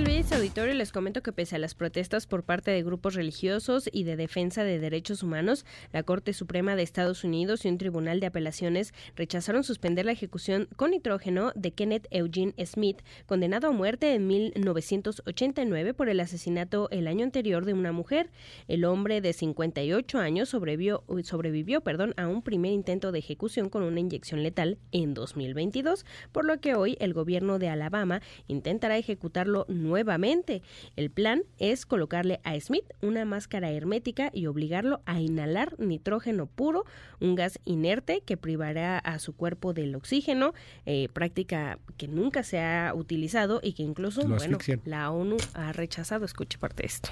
Luis 0.00 0.30
Auditorio, 0.32 0.74
les 0.74 0.92
comento 0.92 1.22
que 1.22 1.32
pese 1.32 1.56
a 1.56 1.58
las 1.58 1.74
protestas 1.74 2.26
por 2.26 2.44
parte 2.44 2.70
de 2.70 2.82
grupos 2.82 3.14
religiosos 3.14 3.88
y 3.92 4.04
de 4.04 4.16
defensa 4.16 4.64
de 4.64 4.78
derechos 4.78 5.22
humanos, 5.22 5.64
la 5.92 6.02
Corte 6.02 6.32
Suprema 6.32 6.76
de 6.76 6.82
Estados 6.82 7.24
Unidos 7.24 7.64
y 7.64 7.68
un 7.68 7.78
tribunal 7.78 8.20
de 8.20 8.26
apelaciones 8.26 8.94
rechazaron 9.16 9.64
suspender 9.64 10.06
la 10.06 10.12
ejecución 10.12 10.68
con 10.76 10.90
nitrógeno 10.90 11.52
de 11.54 11.72
Kenneth 11.72 12.06
Eugene 12.10 12.54
Smith, 12.64 13.02
condenado 13.26 13.68
a 13.68 13.72
muerte 13.72 14.14
en 14.14 14.26
1989 14.26 15.94
por 15.94 16.08
el 16.08 16.20
asesinato 16.20 16.88
el 16.90 17.06
año 17.06 17.24
anterior 17.24 17.64
de 17.64 17.72
una 17.72 17.92
mujer. 17.92 18.30
El 18.68 18.84
hombre 18.84 19.20
de 19.20 19.32
58 19.32 20.18
años 20.18 20.48
sobrevivió, 20.48 21.04
sobrevivió 21.22 21.80
perdón, 21.82 22.14
a 22.16 22.28
un 22.28 22.42
primer 22.42 22.72
intento 22.72 23.12
de 23.12 23.18
ejecución 23.18 23.68
con 23.68 23.82
una 23.82 24.00
inyección 24.00 24.42
letal 24.42 24.78
en 24.92 25.14
2022, 25.14 26.04
por 26.32 26.44
lo 26.44 26.60
que 26.60 26.74
hoy 26.74 26.96
el 27.00 27.14
gobierno 27.14 27.58
de 27.58 27.68
Alabama 27.68 28.20
intentará 28.48 28.96
ejecutarlo 28.98 29.53
nuevamente. 29.68 30.62
El 30.96 31.10
plan 31.10 31.42
es 31.58 31.86
colocarle 31.86 32.40
a 32.44 32.58
Smith 32.60 32.84
una 33.00 33.24
máscara 33.24 33.70
hermética 33.70 34.30
y 34.32 34.46
obligarlo 34.46 35.00
a 35.06 35.20
inhalar 35.20 35.78
nitrógeno 35.78 36.46
puro, 36.46 36.84
un 37.20 37.34
gas 37.34 37.58
inerte 37.64 38.22
que 38.22 38.36
privará 38.36 38.98
a 38.98 39.18
su 39.18 39.34
cuerpo 39.34 39.72
del 39.72 39.94
oxígeno, 39.94 40.52
eh, 40.86 41.08
práctica 41.12 41.78
que 41.96 42.08
nunca 42.08 42.42
se 42.42 42.60
ha 42.60 42.92
utilizado 42.94 43.60
y 43.62 43.74
que 43.74 43.82
incluso, 43.82 44.26
bueno, 44.26 44.58
la 44.84 45.10
ONU 45.10 45.36
ha 45.54 45.72
rechazado. 45.72 46.24
Escuche 46.24 46.58
parte 46.58 46.82
de 46.82 46.86
esto. 46.86 47.10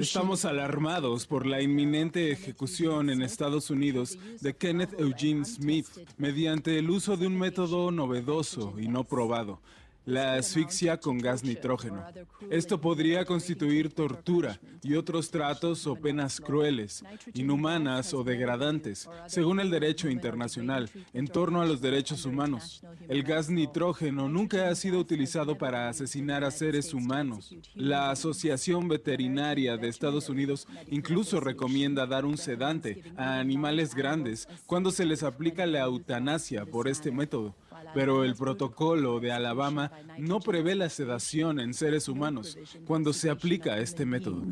Estamos 0.00 0.44
alarmados 0.44 1.26
por 1.26 1.44
la 1.44 1.60
inminente 1.60 2.30
ejecución 2.30 3.10
en 3.10 3.22
Estados 3.22 3.70
Unidos 3.70 4.18
de 4.40 4.54
Kenneth 4.54 4.98
Eugene 4.98 5.44
Smith 5.44 5.86
mediante 6.18 6.78
el 6.78 6.88
uso 6.88 7.16
de 7.16 7.26
un 7.26 7.36
método 7.36 7.90
novedoso 7.90 8.74
y 8.78 8.86
no 8.88 9.02
probado 9.04 9.60
la 10.06 10.34
asfixia 10.34 10.98
con 10.98 11.18
gas 11.18 11.42
nitrógeno. 11.42 12.02
Esto 12.48 12.80
podría 12.80 13.24
constituir 13.24 13.92
tortura 13.92 14.60
y 14.82 14.94
otros 14.94 15.30
tratos 15.30 15.86
o 15.88 15.96
penas 15.96 16.40
crueles, 16.40 17.04
inhumanas 17.34 18.14
o 18.14 18.22
degradantes, 18.22 19.08
según 19.26 19.58
el 19.58 19.68
derecho 19.68 20.08
internacional, 20.08 20.88
en 21.12 21.26
torno 21.26 21.60
a 21.60 21.66
los 21.66 21.80
derechos 21.80 22.24
humanos. 22.24 22.82
El 23.08 23.24
gas 23.24 23.50
nitrógeno 23.50 24.28
nunca 24.28 24.68
ha 24.68 24.74
sido 24.76 25.00
utilizado 25.00 25.58
para 25.58 25.88
asesinar 25.88 26.44
a 26.44 26.52
seres 26.52 26.94
humanos. 26.94 27.54
La 27.74 28.10
Asociación 28.10 28.86
Veterinaria 28.86 29.76
de 29.76 29.88
Estados 29.88 30.28
Unidos 30.28 30.68
incluso 30.88 31.40
recomienda 31.40 32.06
dar 32.06 32.24
un 32.24 32.38
sedante 32.38 33.02
a 33.16 33.40
animales 33.40 33.94
grandes 33.94 34.48
cuando 34.66 34.92
se 34.92 35.04
les 35.04 35.24
aplica 35.24 35.66
la 35.66 35.80
eutanasia 35.80 36.64
por 36.64 36.86
este 36.86 37.10
método 37.10 37.56
pero 37.94 38.24
el 38.24 38.34
protocolo 38.34 39.20
de 39.20 39.32
Alabama 39.32 39.90
no 40.18 40.40
prevé 40.40 40.74
la 40.74 40.88
sedación 40.88 41.60
en 41.60 41.74
seres 41.74 42.08
humanos 42.08 42.58
cuando 42.86 43.12
se 43.12 43.30
aplica 43.30 43.78
este 43.78 44.04
método. 44.04 44.42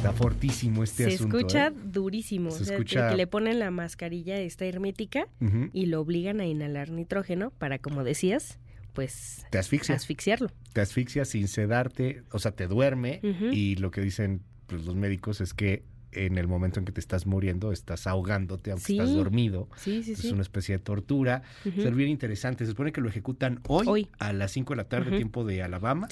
Está 0.00 0.14
fortísimo 0.14 0.82
este 0.82 1.04
se 1.04 1.14
asunto. 1.16 1.36
Se 1.36 1.42
escucha 1.42 1.66
¿eh? 1.66 1.72
durísimo. 1.84 2.50
Se 2.50 2.62
escucha... 2.62 3.10
que 3.10 3.16
le 3.16 3.26
ponen 3.26 3.58
la 3.58 3.70
mascarilla 3.70 4.38
esta 4.38 4.64
hermética 4.64 5.28
y 5.74 5.86
lo 5.86 6.00
obligan 6.00 6.40
a 6.40 6.46
inhalar 6.46 6.90
nitrógeno 6.90 7.50
para, 7.50 7.78
como 7.78 8.02
decías, 8.02 8.58
pues 8.94 9.44
te 9.50 9.58
asfixia. 9.58 9.94
asfixiarlo. 9.94 10.50
Te 10.72 10.80
asfixia 10.80 11.26
sin 11.26 11.48
sedarte, 11.48 12.22
o 12.32 12.38
sea, 12.38 12.52
te 12.52 12.66
duerme 12.66 13.20
y 13.52 13.76
lo 13.76 13.90
que 13.90 14.00
dicen 14.00 14.40
pues, 14.66 14.86
los 14.86 14.96
médicos 14.96 15.42
es 15.42 15.52
que 15.52 15.84
en 16.12 16.38
el 16.38 16.46
momento 16.46 16.78
en 16.78 16.84
que 16.84 16.92
te 16.92 17.00
estás 17.00 17.26
muriendo, 17.26 17.72
estás 17.72 18.06
ahogándote, 18.06 18.72
aunque 18.72 18.92
estás 18.92 19.12
dormido. 19.12 19.68
Sí, 19.76 20.02
sí, 20.02 20.12
es 20.12 20.24
una 20.32 20.42
especie 20.42 20.76
de 20.76 20.82
tortura. 20.82 21.42
Es 21.64 21.94
bien 21.94 22.10
interesante. 22.10 22.64
Se 22.64 22.72
supone 22.72 22.92
que 22.92 23.00
lo 23.00 23.08
ejecutan 23.08 23.60
hoy, 23.68 24.08
a 24.18 24.32
las 24.32 24.52
5 24.52 24.72
de 24.72 24.76
la 24.76 24.84
tarde, 24.84 25.16
tiempo 25.16 25.44
de 25.44 25.62
Alabama. 25.62 26.08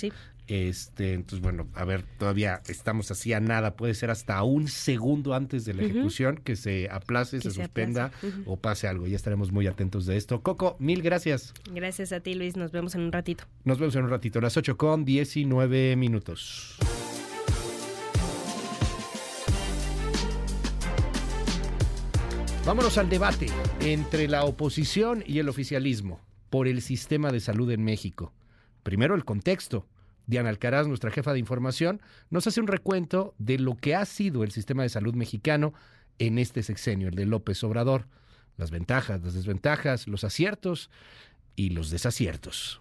Este, 0.48 1.12
entonces, 1.12 1.40
bueno, 1.40 1.68
a 1.74 1.84
ver, 1.84 2.04
todavía 2.18 2.62
estamos 2.68 3.10
así 3.10 3.34
a 3.34 3.40
nada. 3.40 3.76
Puede 3.76 3.94
ser 3.94 4.10
hasta 4.10 4.42
un 4.42 4.68
segundo 4.68 5.34
antes 5.34 5.66
de 5.66 5.74
la 5.74 5.82
ejecución 5.82 6.38
que 6.42 6.56
se 6.56 6.88
aplace, 6.90 7.40
se, 7.42 7.50
suspenda 7.50 8.10
o 8.46 8.56
pase 8.56 8.88
algo. 8.88 9.06
Ya 9.06 9.16
estaremos 9.16 9.52
muy 9.52 9.66
atentos 9.66 10.06
de 10.06 10.16
esto. 10.16 10.40
Coco, 10.40 10.76
mil 10.78 11.02
gracias. 11.02 11.52
Gracias 11.70 12.12
a 12.12 12.20
ti, 12.20 12.34
Luis. 12.34 12.56
Nos 12.56 12.72
vemos 12.72 12.94
en 12.94 13.02
un 13.02 13.12
ratito. 13.12 13.44
Nos 13.64 13.78
vemos 13.78 13.94
en 13.96 14.04
un 14.04 14.10
ratito. 14.10 14.40
Las 14.40 14.56
8 14.56 14.78
con 14.78 15.04
19 15.04 15.96
minutos. 15.96 16.78
Vámonos 22.68 22.98
al 22.98 23.08
debate 23.08 23.46
entre 23.80 24.28
la 24.28 24.44
oposición 24.44 25.24
y 25.26 25.38
el 25.38 25.48
oficialismo 25.48 26.20
por 26.50 26.68
el 26.68 26.82
sistema 26.82 27.32
de 27.32 27.40
salud 27.40 27.70
en 27.70 27.82
México. 27.82 28.34
Primero 28.82 29.14
el 29.14 29.24
contexto. 29.24 29.86
Diana 30.26 30.50
Alcaraz, 30.50 30.86
nuestra 30.86 31.10
jefa 31.10 31.32
de 31.32 31.38
información, 31.38 32.02
nos 32.28 32.46
hace 32.46 32.60
un 32.60 32.66
recuento 32.66 33.34
de 33.38 33.58
lo 33.58 33.74
que 33.74 33.94
ha 33.94 34.04
sido 34.04 34.44
el 34.44 34.50
sistema 34.50 34.82
de 34.82 34.90
salud 34.90 35.14
mexicano 35.14 35.72
en 36.18 36.38
este 36.38 36.62
sexenio, 36.62 37.08
el 37.08 37.14
de 37.14 37.24
López 37.24 37.64
Obrador. 37.64 38.04
Las 38.58 38.70
ventajas, 38.70 39.22
las 39.22 39.32
desventajas, 39.32 40.06
los 40.06 40.22
aciertos 40.22 40.90
y 41.56 41.70
los 41.70 41.88
desaciertos. 41.88 42.80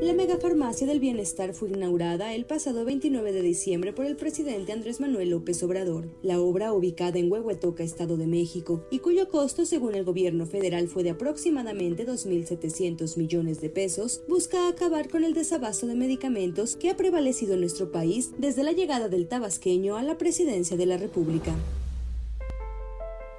La 0.00 0.12
megafarmacia 0.12 0.86
del 0.86 1.00
bienestar 1.00 1.54
fue 1.54 1.70
inaugurada 1.70 2.32
el 2.32 2.44
pasado 2.44 2.84
29 2.84 3.32
de 3.32 3.42
diciembre 3.42 3.92
por 3.92 4.06
el 4.06 4.14
presidente 4.14 4.70
Andrés 4.70 5.00
Manuel 5.00 5.30
López 5.30 5.60
Obrador. 5.64 6.08
La 6.22 6.40
obra, 6.40 6.72
ubicada 6.72 7.18
en 7.18 7.30
Huehuetoca, 7.30 7.82
Estado 7.82 8.16
de 8.16 8.28
México, 8.28 8.86
y 8.92 9.00
cuyo 9.00 9.28
costo, 9.28 9.66
según 9.66 9.96
el 9.96 10.04
gobierno 10.04 10.46
federal, 10.46 10.86
fue 10.86 11.02
de 11.02 11.10
aproximadamente 11.10 12.06
2.700 12.06 13.16
millones 13.16 13.60
de 13.60 13.70
pesos, 13.70 14.22
busca 14.28 14.68
acabar 14.68 15.08
con 15.08 15.24
el 15.24 15.34
desabasto 15.34 15.88
de 15.88 15.96
medicamentos 15.96 16.76
que 16.76 16.90
ha 16.90 16.96
prevalecido 16.96 17.54
en 17.54 17.60
nuestro 17.60 17.90
país 17.90 18.30
desde 18.38 18.62
la 18.62 18.72
llegada 18.72 19.08
del 19.08 19.26
tabasqueño 19.26 19.96
a 19.96 20.04
la 20.04 20.16
presidencia 20.16 20.76
de 20.76 20.86
la 20.86 20.96
República 20.96 21.56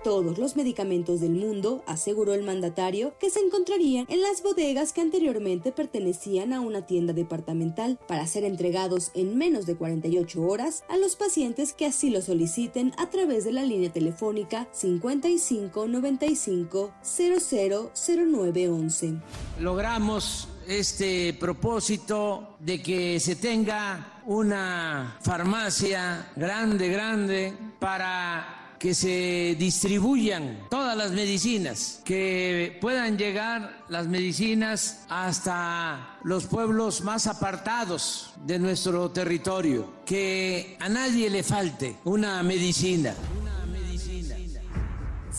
todos 0.04 0.38
los 0.38 0.56
medicamentos 0.56 1.20
del 1.20 1.32
mundo, 1.32 1.84
aseguró 1.86 2.34
el 2.34 2.44
mandatario, 2.44 3.14
que 3.20 3.30
se 3.30 3.40
encontrarían 3.40 4.06
en 4.10 4.22
las 4.22 4.42
bodegas 4.42 4.94
que 4.94 5.02
anteriormente 5.02 5.72
pertenecían 5.72 6.54
a 6.54 6.62
una 6.62 6.86
tienda 6.86 7.14
departamental 7.14 8.00
para 8.08 8.28
ser 8.28 8.44
entregados 8.44 9.12
en 9.14 9.38
menos 9.38 9.66
de 9.66 9.76
48 9.76 10.42
horas 10.42 10.84
a 10.90 10.98
los 10.98 11.16
pacientes 11.16 11.74
que 11.74 11.86
así 11.86 12.10
lo 12.10 12.22
soliciten 12.22 12.94
a 12.98 13.10
través 13.10 13.46
de 13.46 13.52
la 13.52 13.64
línea 13.64 13.92
telefónica 13.92 14.68
55 14.72 15.88
95 15.88 16.92
000911. 17.04 19.14
Logramos 19.60 20.48
este 20.68 21.34
propósito 21.34 22.56
de 22.60 22.82
que 22.82 23.20
se 23.20 23.36
tenga 23.36 24.22
una 24.26 25.18
farmacia 25.22 26.32
grande, 26.36 26.90
grande 26.90 27.54
para 27.80 28.59
que 28.80 28.96
se 28.96 29.56
distribuyan 29.60 30.68
todas 30.70 30.96
las 30.96 31.12
medicinas, 31.12 32.02
que 32.06 32.78
puedan 32.80 33.18
llegar 33.18 33.84
las 33.90 34.08
medicinas 34.08 35.02
hasta 35.10 36.18
los 36.24 36.46
pueblos 36.46 37.02
más 37.02 37.28
apartados 37.28 38.34
de 38.46 38.58
nuestro 38.58 39.12
territorio, 39.12 39.94
que 40.06 40.78
a 40.80 40.88
nadie 40.88 41.30
le 41.30 41.44
falte 41.44 41.98
una 42.06 42.42
medicina. 42.42 43.14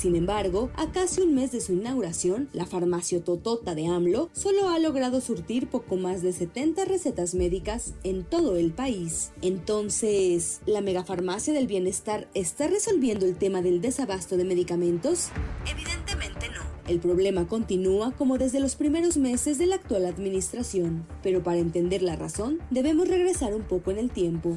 Sin 0.01 0.17
embargo, 0.17 0.71
a 0.77 0.91
casi 0.93 1.21
un 1.21 1.35
mes 1.35 1.53
de 1.53 1.61
su 1.61 1.75
inauguración, 1.75 2.49
la 2.55 2.65
farmacia 2.65 3.23
Totota 3.23 3.75
de 3.75 3.87
AMLO 3.87 4.31
solo 4.33 4.71
ha 4.71 4.79
logrado 4.79 5.21
surtir 5.21 5.69
poco 5.69 5.97
más 5.97 6.23
de 6.23 6.33
70 6.33 6.87
recetas 6.87 7.35
médicas 7.35 7.93
en 8.03 8.25
todo 8.25 8.57
el 8.57 8.73
país. 8.73 9.31
Entonces, 9.43 10.63
¿la 10.65 10.81
megafarmacia 10.81 11.53
del 11.53 11.67
bienestar 11.67 12.29
está 12.33 12.67
resolviendo 12.67 13.27
el 13.27 13.37
tema 13.37 13.61
del 13.61 13.83
desabasto 13.83 14.39
de 14.39 14.45
medicamentos? 14.45 15.29
Evidentemente 15.71 16.49
no. 16.49 16.63
El 16.89 16.99
problema 16.99 17.47
continúa 17.47 18.13
como 18.13 18.39
desde 18.39 18.59
los 18.59 18.77
primeros 18.77 19.19
meses 19.19 19.59
de 19.59 19.67
la 19.67 19.75
actual 19.75 20.07
administración, 20.07 21.07
pero 21.23 21.43
para 21.43 21.59
entender 21.59 22.01
la 22.01 22.17
razón 22.17 22.59
debemos 22.71 23.07
regresar 23.07 23.53
un 23.53 23.65
poco 23.65 23.91
en 23.91 23.99
el 23.99 24.11
tiempo. 24.11 24.57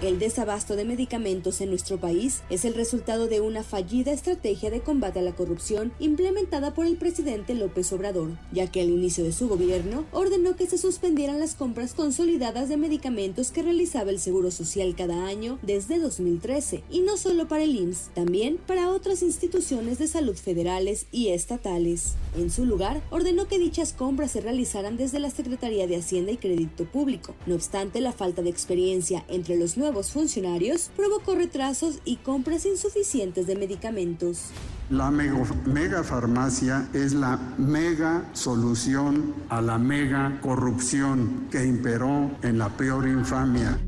El 0.00 0.20
desabasto 0.20 0.76
de 0.76 0.84
medicamentos 0.84 1.60
en 1.60 1.70
nuestro 1.70 1.98
país 1.98 2.42
es 2.50 2.64
el 2.64 2.74
resultado 2.74 3.26
de 3.26 3.40
una 3.40 3.64
fallida 3.64 4.12
estrategia 4.12 4.70
de 4.70 4.80
combate 4.80 5.18
a 5.18 5.22
la 5.22 5.34
corrupción 5.34 5.90
implementada 5.98 6.72
por 6.72 6.86
el 6.86 6.96
presidente 6.96 7.52
López 7.56 7.92
Obrador, 7.92 8.38
ya 8.52 8.70
que 8.70 8.80
al 8.80 8.90
inicio 8.90 9.24
de 9.24 9.32
su 9.32 9.48
gobierno 9.48 10.04
ordenó 10.12 10.54
que 10.54 10.68
se 10.68 10.78
suspendieran 10.78 11.40
las 11.40 11.56
compras 11.56 11.94
consolidadas 11.94 12.68
de 12.68 12.76
medicamentos 12.76 13.50
que 13.50 13.64
realizaba 13.64 14.12
el 14.12 14.20
Seguro 14.20 14.52
Social 14.52 14.94
cada 14.96 15.26
año 15.26 15.58
desde 15.62 15.98
2013, 15.98 16.84
y 16.88 17.00
no 17.00 17.16
solo 17.16 17.48
para 17.48 17.64
el 17.64 17.74
IMSS, 17.74 18.10
también 18.14 18.56
para 18.68 18.90
otras 18.90 19.22
instituciones 19.22 19.98
de 19.98 20.06
salud 20.06 20.36
federales 20.36 21.06
y 21.10 21.30
estatales. 21.30 22.14
En 22.36 22.52
su 22.52 22.66
lugar, 22.66 23.02
ordenó 23.10 23.48
que 23.48 23.58
dichas 23.58 23.94
compras 23.94 24.30
se 24.30 24.42
realizaran 24.42 24.96
desde 24.96 25.18
la 25.18 25.30
Secretaría 25.30 25.88
de 25.88 25.96
Hacienda 25.96 26.30
y 26.30 26.36
Crédito 26.36 26.84
Público. 26.84 27.34
No 27.46 27.56
obstante, 27.56 28.00
la 28.00 28.12
falta 28.12 28.42
de 28.42 28.50
experiencia 28.50 29.24
entre 29.26 29.56
los 29.56 29.76
nuevos 29.76 29.87
nuevos 29.88 30.10
funcionarios 30.10 30.90
provocó 30.94 31.34
retrasos 31.34 32.00
y 32.04 32.16
compras 32.16 32.66
insuficientes 32.66 33.46
de 33.46 33.56
medicamentos. 33.56 34.50
La 34.90 35.10
mega, 35.10 36.04
farmacia 36.04 36.90
es 36.92 37.14
la 37.14 37.38
mega 37.56 38.28
solución 38.34 39.34
a 39.48 39.62
la 39.62 39.78
mega 39.78 40.40
corrupción 40.42 41.48
que 41.50 41.64
imperó 41.64 42.30
en 42.42 42.58
la 42.58 42.68
peor 42.76 43.08
infamia. 43.08 43.80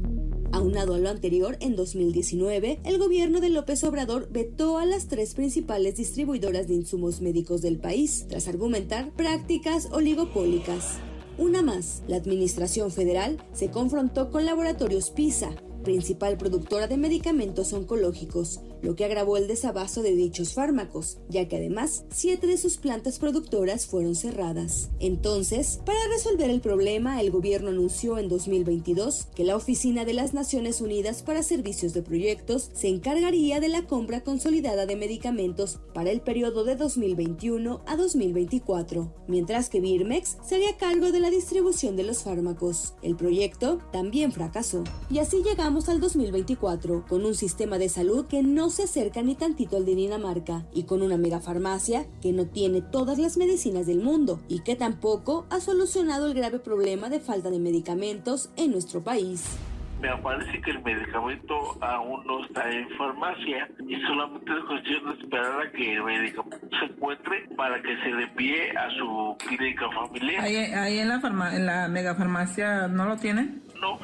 Aunado 0.53 0.95
a 0.95 0.99
lo 0.99 1.11
anterior, 1.11 1.59
en 1.61 1.77
2019, 1.77 2.81
el 2.85 2.99
gobierno 2.99 3.41
de 3.41 3.51
López 3.51 3.85
Obrador 3.85 4.31
vetó 4.33 4.79
a 4.79 4.87
las 4.87 5.07
tres 5.07 5.35
principales 5.35 5.97
distribuidoras 5.97 6.67
de 6.67 6.75
insumos 6.77 7.21
médicos 7.21 7.61
del 7.61 7.79
país, 7.79 8.25
tras 8.27 8.49
argumentar 8.49 9.13
prácticas 9.13 9.89
oligopólicas. 9.93 10.97
Una 11.37 11.61
más, 11.61 12.03
la 12.09 12.17
Administración 12.17 12.91
Federal 12.91 13.37
se 13.53 13.71
confrontó 13.71 14.31
con 14.31 14.47
Laboratorios 14.47 15.11
PISA, 15.11 15.51
principal 15.83 16.37
productora 16.37 16.87
de 16.87 16.97
medicamentos 16.97 17.73
oncológicos, 17.73 18.61
lo 18.83 18.97
que 18.97 19.05
agravó 19.05 19.37
el 19.37 19.49
desabasto 19.49 20.03
de 20.03 20.15
dichos 20.15 20.55
fármacos, 20.55 21.19
ya 21.29 21.49
que 21.49 21.57
además 21.57 22.05
siete 22.11 22.47
de 22.47 22.57
sus 22.57 22.77
plantas 22.77 23.19
productoras 23.19 23.87
fueron 23.87 24.15
cerradas. 24.15 24.91
Entonces, 24.99 25.81
para 25.85 25.99
resolver 26.13 26.51
el 26.51 26.61
problema, 26.61 27.21
el 27.21 27.31
gobierno 27.31 27.71
anunció 27.71 28.19
en 28.19 28.29
2022 28.29 29.29
que 29.35 29.45
la 29.45 29.57
Oficina 29.57 30.05
de 30.05 30.15
las 30.15 30.35
Naciones 30.35 30.81
Unidas 30.81 31.23
para 31.23 31.43
Servicios 31.43 31.93
de 31.93 32.03
Proyectos 32.03 32.71
se 32.75 32.89
encargaría 32.89 33.61
de 33.61 33.69
la 33.69 33.87
compra 33.87 34.23
consolidada 34.23 34.87
de 34.87 34.97
medicamentos 34.97 35.79
para 35.95 36.11
el 36.11 36.21
periodo 36.21 36.65
de 36.65 36.77
2021 36.77 37.83
a 37.87 37.97
2024, 37.97 39.13
mientras 39.29 39.69
que 39.69 39.81
Birmex 39.81 40.39
sería 40.47 40.71
a 40.71 40.77
cargo 40.77 41.13
de 41.13 41.21
la 41.21 41.31
distribución 41.31 41.97
de 41.97 42.05
los 42.05 42.23
fármacos. 42.23 42.95
El 43.03 43.17
proyecto 43.17 43.79
también 43.93 44.33
fracasó. 44.33 44.85
Y 45.11 45.19
así 45.19 45.43
llegamos 45.43 45.89
al 45.89 46.01
2024, 46.01 47.05
con 47.09 47.25
un 47.25 47.35
sistema 47.35 47.79
de 47.79 47.89
salud 47.89 48.27
que 48.27 48.43
no 48.43 48.70
se 48.71 48.85
acerca 48.85 49.23
ni 49.23 49.35
tantito 49.35 49.77
al 49.77 49.85
de 49.85 49.95
Dinamarca 49.95 50.67
y 50.73 50.85
con 50.85 51.03
una 51.03 51.17
megafarmacia 51.17 52.07
que 52.23 52.33
no 52.33 52.47
tiene 52.47 52.81
todas 52.81 53.19
las 53.19 53.37
medicinas 53.37 53.87
del 53.87 54.01
mundo 54.01 54.41
y 54.49 54.61
que 54.61 54.77
tampoco 54.77 55.47
ha 55.51 55.61
solucionado 55.61 56.27
el 56.27 56.35
grave 56.35 56.59
problema 56.59 57.09
de 57.09 57.21
falta 57.21 57.51
de 57.51 57.59
medicamentos 57.59 58.51
en 58.57 58.73
nuestro 58.73 59.03
país 59.03 59.59
me 60.01 60.17
parece 60.19 60.61
que 60.63 60.71
el 60.71 60.83
medicamento 60.83 61.77
aún 61.81 62.25
no 62.27 62.45
está 62.45 62.71
en 62.71 62.89
farmacia 62.97 63.69
y 63.87 64.01
solamente 64.03 64.51
es 64.51 64.65
cuestión 64.65 65.05
de 65.05 65.23
esperar 65.23 65.61
a 65.61 65.71
que 65.73 65.95
el 65.95 66.03
medicamento 66.03 66.69
se 66.79 66.85
encuentre 66.87 67.49
para 67.57 67.81
que 67.83 67.97
se 67.99 68.11
le 68.11 68.25
envíe 68.25 68.77
a 68.77 68.91
su 68.91 69.37
clínica 69.47 69.91
familiar. 69.91 70.43
¿Ahí, 70.43 70.99
en, 70.99 71.09
la 71.09 71.21
farma 71.21 71.55
en 71.55 71.67
la 71.67 71.89
megafarmacia 71.89 72.89
no 72.89 73.05
lo 73.05 73.17
tienen? 73.17 73.63
No, 73.81 73.99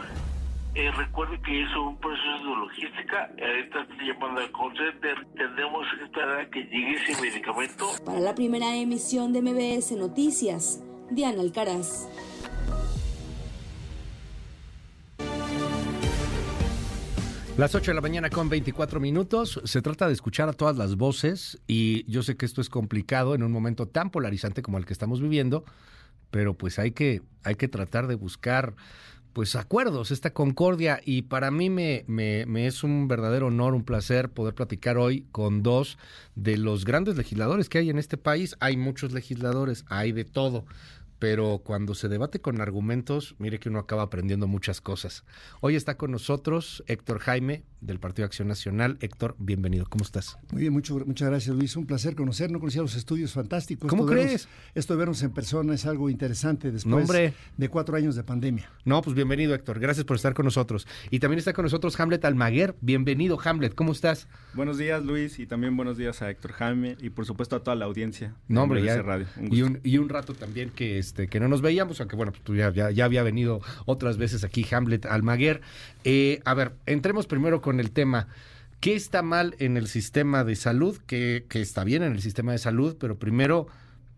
eh, 0.76 0.90
recuerde 0.92 1.40
que 1.40 1.62
es 1.62 1.74
un 1.74 1.96
proceso 1.98 2.44
de 2.44 2.56
logística. 2.56 3.30
Ahorita 3.40 3.80
estoy 3.80 4.08
llamando 4.08 4.40
al 4.42 4.52
call 4.52 4.76
center. 4.76 5.26
Tenemos 5.34 5.86
que 5.98 6.04
esperar 6.04 6.40
a 6.40 6.50
que 6.50 6.60
llegue 6.64 6.94
ese 6.94 7.22
medicamento. 7.22 7.86
Para 8.04 8.20
la 8.20 8.34
primera 8.34 8.76
emisión 8.76 9.32
de 9.32 9.40
MBS 9.40 9.92
Noticias, 9.92 10.82
Diana 11.10 11.40
Alcaraz. 11.40 12.08
Las 17.56 17.74
8 17.74 17.92
de 17.92 17.94
la 17.94 18.02
mañana 18.02 18.28
con 18.28 18.50
24 18.50 19.00
minutos. 19.00 19.62
Se 19.64 19.80
trata 19.80 20.06
de 20.06 20.12
escuchar 20.12 20.50
a 20.50 20.52
todas 20.52 20.76
las 20.76 20.96
voces 20.96 21.58
y 21.66 22.04
yo 22.10 22.22
sé 22.22 22.36
que 22.36 22.44
esto 22.44 22.60
es 22.60 22.68
complicado 22.68 23.34
en 23.34 23.42
un 23.42 23.50
momento 23.50 23.88
tan 23.88 24.10
polarizante 24.10 24.60
como 24.60 24.76
el 24.76 24.84
que 24.84 24.92
estamos 24.92 25.22
viviendo, 25.22 25.64
pero 26.30 26.52
pues 26.52 26.78
hay 26.78 26.90
que, 26.90 27.22
hay 27.44 27.54
que 27.54 27.68
tratar 27.68 28.08
de 28.08 28.14
buscar 28.14 28.74
pues 29.36 29.54
acuerdos, 29.54 30.12
esta 30.12 30.32
concordia 30.32 30.98
y 31.04 31.20
para 31.20 31.50
mí 31.50 31.68
me, 31.68 32.06
me, 32.06 32.46
me, 32.46 32.66
es 32.66 32.82
un 32.82 33.06
verdadero 33.06 33.48
honor, 33.48 33.74
un 33.74 33.84
placer 33.84 34.30
poder 34.30 34.54
platicar 34.54 34.96
hoy 34.96 35.26
con 35.30 35.62
dos 35.62 35.98
de 36.36 36.56
los 36.56 36.86
grandes 36.86 37.18
legisladores 37.18 37.68
que 37.68 37.76
hay 37.76 37.90
en 37.90 37.98
este 37.98 38.16
país. 38.16 38.56
Hay 38.60 38.78
muchos 38.78 39.12
legisladores, 39.12 39.84
hay 39.90 40.12
de 40.12 40.24
todo, 40.24 40.64
pero 41.18 41.62
cuando 41.64 41.94
se 41.94 42.08
debate 42.08 42.40
con 42.40 42.60
argumentos, 42.60 43.34
mire 43.38 43.58
que 43.58 43.68
uno 43.68 43.78
acaba 43.78 44.02
aprendiendo 44.02 44.46
muchas 44.46 44.80
cosas. 44.80 45.24
Hoy 45.60 45.76
está 45.76 45.96
con 45.96 46.10
nosotros 46.10 46.84
Héctor 46.86 47.18
Jaime, 47.20 47.64
del 47.80 48.00
Partido 48.00 48.26
Acción 48.26 48.48
Nacional. 48.48 48.98
Héctor, 49.00 49.36
bienvenido. 49.38 49.86
¿Cómo 49.88 50.04
estás? 50.04 50.38
Muy 50.50 50.62
bien, 50.62 50.72
mucho, 50.72 50.98
muchas 51.06 51.28
gracias, 51.28 51.54
Luis. 51.54 51.76
Un 51.76 51.86
placer 51.86 52.14
conocer. 52.14 52.50
No 52.50 52.58
conocía 52.58 52.82
los 52.82 52.96
estudios 52.96 53.32
fantásticos. 53.32 53.88
¿Cómo 53.88 54.06
crees? 54.06 54.48
esto 54.74 54.94
de 54.94 54.98
vernos 54.98 55.22
en 55.22 55.30
persona 55.30 55.74
es 55.74 55.86
algo 55.86 56.10
interesante 56.10 56.70
después 56.70 57.08
de 57.56 57.68
cuatro 57.68 57.96
años 57.96 58.16
de 58.16 58.24
pandemia. 58.24 58.70
No, 58.84 59.02
pues 59.02 59.14
bienvenido, 59.14 59.54
Héctor. 59.54 59.78
Gracias 59.78 60.04
por 60.04 60.16
estar 60.16 60.34
con 60.34 60.44
nosotros. 60.44 60.86
Y 61.10 61.20
también 61.20 61.38
está 61.38 61.52
con 61.52 61.64
nosotros 61.64 61.98
Hamlet 61.98 62.24
Almaguer. 62.24 62.74
Bienvenido, 62.80 63.38
Hamlet. 63.42 63.74
¿Cómo 63.74 63.92
estás? 63.92 64.28
Buenos 64.54 64.78
días, 64.78 65.04
Luis. 65.04 65.38
Y 65.38 65.46
también 65.46 65.76
buenos 65.76 65.96
días 65.96 66.22
a 66.22 66.30
Héctor 66.30 66.52
Jaime 66.52 66.96
y, 67.00 67.10
por 67.10 67.26
supuesto, 67.26 67.56
a 67.56 67.62
toda 67.62 67.76
la 67.76 67.84
audiencia. 67.84 68.34
No, 68.48 68.62
hombre, 68.62 68.82
ya. 68.82 69.00
Radio. 69.02 69.26
y, 69.50 69.62
un, 69.62 69.80
y 69.84 69.98
un 69.98 70.08
rato 70.08 70.34
también 70.34 70.70
que, 70.70 70.98
este, 71.06 71.28
que 71.28 71.40
no 71.40 71.48
nos 71.48 71.62
veíamos, 71.62 72.00
aunque 72.00 72.16
bueno, 72.16 72.32
pues 72.32 72.42
tú 72.42 72.54
ya, 72.54 72.70
ya, 72.70 73.04
había 73.04 73.22
venido 73.22 73.60
otras 73.84 74.16
veces 74.16 74.44
aquí, 74.44 74.66
Hamlet 74.70 75.06
Almaguer. 75.06 75.60
Eh, 76.04 76.40
a 76.44 76.54
ver, 76.54 76.72
entremos 76.86 77.26
primero 77.26 77.60
con 77.60 77.80
el 77.80 77.90
tema. 77.90 78.28
¿Qué 78.80 78.94
está 78.94 79.22
mal 79.22 79.54
en 79.58 79.76
el 79.76 79.86
sistema 79.88 80.44
de 80.44 80.56
salud? 80.56 80.98
¿Qué, 81.06 81.46
está 81.50 81.84
bien 81.84 82.02
en 82.02 82.12
el 82.12 82.20
sistema 82.20 82.52
de 82.52 82.58
salud? 82.58 82.96
Pero 82.98 83.18
primero, 83.18 83.68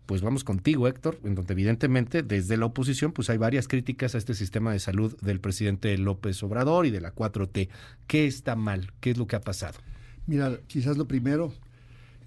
pues 0.05 0.21
vamos 0.21 0.43
contigo, 0.43 0.87
Héctor, 0.87 1.19
en 1.23 1.35
donde 1.35 1.53
evidentemente 1.53 2.23
desde 2.23 2.57
la 2.57 2.65
oposición 2.65 3.13
pues 3.13 3.29
hay 3.29 3.37
varias 3.37 3.67
críticas 3.67 4.15
a 4.15 4.17
este 4.17 4.33
sistema 4.33 4.73
de 4.73 4.79
salud 4.79 5.15
del 5.21 5.39
presidente 5.39 5.97
López 5.97 6.41
Obrador 6.43 6.85
y 6.85 6.91
de 6.91 7.01
la 7.01 7.13
4T. 7.13 7.69
¿Qué 8.07 8.27
está 8.27 8.55
mal? 8.55 8.91
¿Qué 8.99 9.11
es 9.11 9.17
lo 9.17 9.27
que 9.27 9.35
ha 9.35 9.41
pasado? 9.41 9.79
Mira, 10.27 10.59
quizás 10.67 10.97
lo 10.97 11.07
primero 11.07 11.53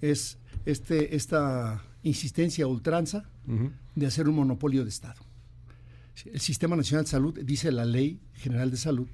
es 0.01 0.37
este, 0.65 1.15
esta 1.15 1.83
insistencia 2.01 2.67
ultranza 2.67 3.29
de 3.95 4.05
hacer 4.05 4.27
un 4.27 4.35
monopolio 4.35 4.83
de 4.83 4.89
Estado. 4.89 5.21
El 6.25 6.39
Sistema 6.39 6.75
Nacional 6.75 7.05
de 7.05 7.11
Salud 7.11 7.39
dice 7.43 7.71
la 7.71 7.85
Ley 7.85 8.19
General 8.33 8.69
de 8.69 8.77
Salud 8.77 9.07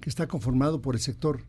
que 0.00 0.10
está 0.10 0.28
conformado 0.28 0.80
por 0.80 0.94
el 0.94 1.00
sector 1.00 1.44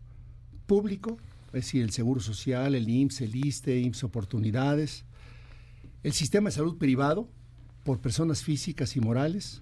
público, 0.65 1.17
es 1.47 1.65
decir, 1.65 1.83
el 1.83 1.91
Seguro 1.91 2.19
Social, 2.19 2.75
el 2.75 2.89
IMSS, 2.89 3.21
el 3.21 3.35
ISTE, 3.35 3.79
IMSS 3.79 4.03
Oportunidades, 4.03 5.05
el 6.03 6.13
sistema 6.13 6.49
de 6.49 6.55
salud 6.55 6.77
privado 6.77 7.29
por 7.83 7.99
personas 7.99 8.43
físicas 8.43 8.95
y 8.95 9.01
morales 9.01 9.61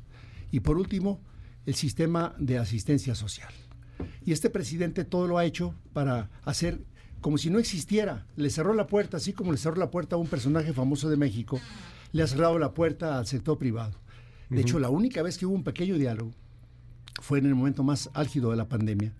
y 0.51 0.59
por 0.61 0.77
último 0.77 1.19
el 1.65 1.75
sistema 1.75 2.35
de 2.39 2.57
asistencia 2.57 3.15
social. 3.15 3.53
Y 4.25 4.31
este 4.31 4.49
presidente 4.49 5.03
todo 5.03 5.27
lo 5.27 5.37
ha 5.37 5.45
hecho 5.45 5.73
para 5.93 6.29
hacer 6.43 6.81
como 7.21 7.37
si 7.37 7.49
no 7.49 7.59
existiera. 7.59 8.25
Le 8.35 8.49
cerró 8.49 8.73
la 8.73 8.87
puerta, 8.87 9.17
así 9.17 9.33
como 9.33 9.51
le 9.51 9.57
cerró 9.57 9.75
la 9.75 9.91
puerta 9.91 10.15
a 10.15 10.19
un 10.19 10.27
personaje 10.27 10.73
famoso 10.73 11.09
de 11.09 11.17
México, 11.17 11.59
le 12.11 12.23
ha 12.23 12.27
cerrado 12.27 12.57
la 12.59 12.73
puerta 12.73 13.17
al 13.17 13.27
sector 13.27 13.57
privado. 13.57 13.97
De 14.49 14.61
hecho, 14.61 14.79
la 14.79 14.89
única 14.89 15.21
vez 15.21 15.37
que 15.37 15.45
hubo 15.45 15.55
un 15.55 15.63
pequeño 15.63 15.97
diálogo 15.97 16.31
fue 17.21 17.39
en 17.39 17.47
el 17.47 17.55
momento 17.55 17.83
más 17.83 18.09
álgido 18.13 18.51
de 18.51 18.57
la 18.57 18.69
pandemia, 18.69 19.13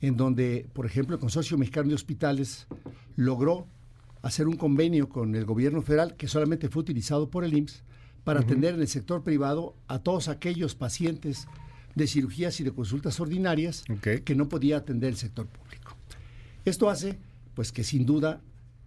en 0.00 0.16
donde, 0.16 0.66
por 0.72 0.86
ejemplo, 0.86 1.14
el 1.14 1.20
Consorcio 1.20 1.58
Mexicano 1.58 1.88
de 1.88 1.94
Hospitales 1.94 2.66
logró 3.16 3.66
hacer 4.22 4.48
un 4.48 4.56
convenio 4.56 5.08
con 5.08 5.34
el 5.34 5.44
gobierno 5.44 5.82
federal 5.82 6.16
que 6.16 6.28
solamente 6.28 6.70
fue 6.70 6.80
utilizado 6.80 7.28
por 7.30 7.44
el 7.44 7.54
IMSS 7.54 7.82
para 8.24 8.40
atender 8.40 8.74
en 8.74 8.80
el 8.80 8.88
sector 8.88 9.22
privado 9.22 9.76
a 9.86 9.98
todos 9.98 10.28
aquellos 10.28 10.74
pacientes 10.74 11.46
de 11.94 12.06
cirugías 12.06 12.58
y 12.58 12.64
de 12.64 12.72
consultas 12.72 13.20
ordinarias 13.20 13.84
que 14.00 14.34
no 14.34 14.48
podía 14.48 14.78
atender 14.78 15.10
el 15.10 15.16
sector 15.16 15.46
público. 15.46 15.94
Esto 16.64 16.88
hace 16.88 17.18
pues 17.54 17.70
que 17.70 17.84
sin 17.84 18.06
duda 18.06 18.40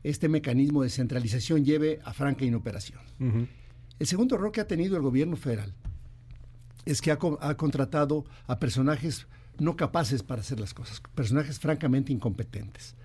este 0.10 0.30
mecanismo 0.30 0.84
de 0.84 0.90
centralización 0.90 1.66
lleve 1.66 2.00
a 2.04 2.14
franca 2.14 2.46
inoperación. 2.46 3.00
El 4.00 4.08
segundo 4.08 4.36
error 4.36 4.52
que 4.52 4.62
ha 4.62 4.68
tenido 4.68 4.96
el 4.96 5.02
gobierno 5.02 5.36
federal 5.36 5.74
es 6.86 7.02
que 7.02 7.12
ha, 7.12 7.18
ha 7.42 7.58
contratado 7.58 8.26
a 8.46 8.60
personajes 8.60 9.28
no 9.60 9.76
capaces 9.76 10.24
para 10.24 10.42
hacer 10.42 10.60
las 10.60 10.74
cosas, 10.74 11.02
personajes 11.16 11.60
francamente 11.60 12.14
incompetentes. 12.14 12.96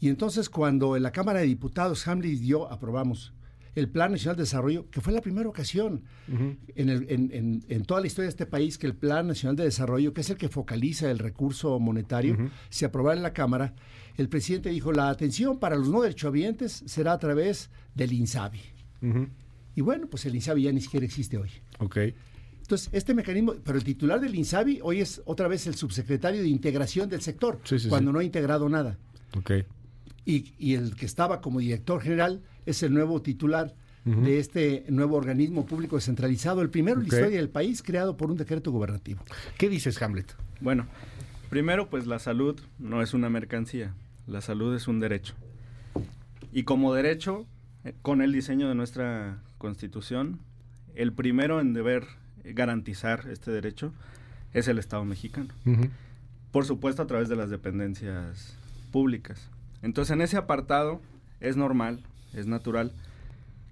Y 0.00 0.08
entonces 0.08 0.50
cuando 0.50 0.96
en 0.96 1.04
la 1.04 1.12
Cámara 1.12 1.40
de 1.40 1.46
Diputados 1.46 2.06
Hamlet 2.08 2.32
y 2.32 2.46
yo 2.46 2.70
aprobamos 2.70 3.32
el 3.74 3.88
Plan 3.88 4.12
Nacional 4.12 4.36
de 4.36 4.42
Desarrollo, 4.42 4.90
que 4.90 5.00
fue 5.00 5.12
la 5.12 5.20
primera 5.20 5.48
ocasión 5.48 6.02
en, 6.74 7.84
toda 7.86 8.00
la 8.00 8.06
historia 8.06 8.26
de 8.26 8.30
este 8.30 8.46
país 8.46 8.76
que 8.76 8.86
el 8.86 8.94
Plan 8.94 9.26
Nacional 9.26 9.56
de 9.56 9.64
Desarrollo, 9.64 10.12
que 10.12 10.20
es 10.20 10.30
el 10.30 10.36
que 10.36 10.48
focaliza 10.48 11.10
el 11.10 11.18
recurso 11.18 11.78
monetario, 11.78 12.36
se 12.68 12.84
aprobara 12.84 13.16
en 13.16 13.22
la 13.22 13.32
Cámara, 13.32 13.74
el 14.16 14.28
presidente 14.28 14.70
dijo, 14.70 14.92
la 14.92 15.08
atención 15.08 15.58
para 15.58 15.76
los 15.76 15.88
no 15.88 16.02
derechohabientes 16.02 16.82
será 16.86 17.12
a 17.12 17.18
través 17.18 17.70
del 17.94 18.12
INSABI. 18.12 18.60
Y 19.74 19.80
bueno, 19.80 20.06
pues 20.06 20.24
el 20.26 20.34
INSABI 20.34 20.62
ya 20.62 20.72
ni 20.72 20.80
siquiera 20.80 21.04
existe 21.06 21.38
hoy. 21.38 21.50
Okay. 21.78 22.14
Entonces, 22.60 22.88
este 22.92 23.14
mecanismo, 23.14 23.54
pero 23.64 23.76
el 23.76 23.84
titular 23.84 24.20
del 24.20 24.34
INSABI 24.34 24.80
hoy 24.82 25.00
es 25.00 25.20
otra 25.24 25.48
vez 25.48 25.66
el 25.66 25.74
subsecretario 25.74 26.42
de 26.42 26.48
integración 26.48 27.08
del 27.08 27.20
sector, 27.20 27.60
cuando 27.88 28.12
no 28.12 28.20
ha 28.20 28.24
integrado 28.24 28.68
nada. 28.68 28.98
Okay. 29.36 29.64
Y, 30.24 30.74
el 30.74 30.94
que 30.94 31.06
estaba 31.06 31.40
como 31.40 31.58
director 31.58 32.00
general 32.00 32.42
es 32.64 32.82
el 32.82 32.94
nuevo 32.94 33.22
titular 33.22 33.74
de 34.04 34.38
este 34.38 34.84
nuevo 34.88 35.16
organismo 35.16 35.64
público 35.64 35.94
descentralizado, 35.94 36.60
el 36.60 36.70
primero 36.70 37.00
en 37.00 37.08
la 37.08 37.14
historia 37.14 37.38
del 37.38 37.50
país, 37.50 37.82
creado 37.82 38.16
por 38.16 38.30
un 38.30 38.36
decreto 38.36 38.72
gubernativo. 38.72 39.22
¿Qué 39.58 39.68
dices, 39.68 40.00
Hamlet? 40.02 40.34
Bueno, 40.60 40.86
primero, 41.50 41.88
pues 41.88 42.06
la 42.06 42.18
salud 42.18 42.60
no 42.78 43.02
es 43.02 43.14
una 43.14 43.30
mercancía, 43.30 43.94
la 44.26 44.40
salud 44.40 44.74
es 44.74 44.88
un 44.88 45.00
derecho. 45.00 45.34
Y 46.52 46.64
como 46.64 46.94
derecho, 46.94 47.46
eh, 47.84 47.94
con 48.02 48.22
el 48.22 48.32
diseño 48.32 48.68
de 48.68 48.74
nuestra 48.74 49.38
constitución, 49.58 50.38
el 50.94 51.12
primero 51.12 51.60
en 51.60 51.72
deber 51.72 52.06
garantizar 52.44 53.28
este 53.30 53.50
derecho 53.50 53.92
es 54.52 54.68
el 54.68 54.78
Estado 54.78 55.04
mexicano. 55.04 55.48
Por 56.50 56.64
supuesto 56.66 57.02
a 57.02 57.06
través 57.06 57.28
de 57.28 57.36
las 57.36 57.50
dependencias 57.50 58.56
públicas. 58.90 59.48
Entonces 59.80 60.12
en 60.12 60.20
ese 60.20 60.36
apartado 60.36 61.00
es 61.40 61.56
normal, 61.56 62.00
es 62.34 62.46
natural 62.46 62.92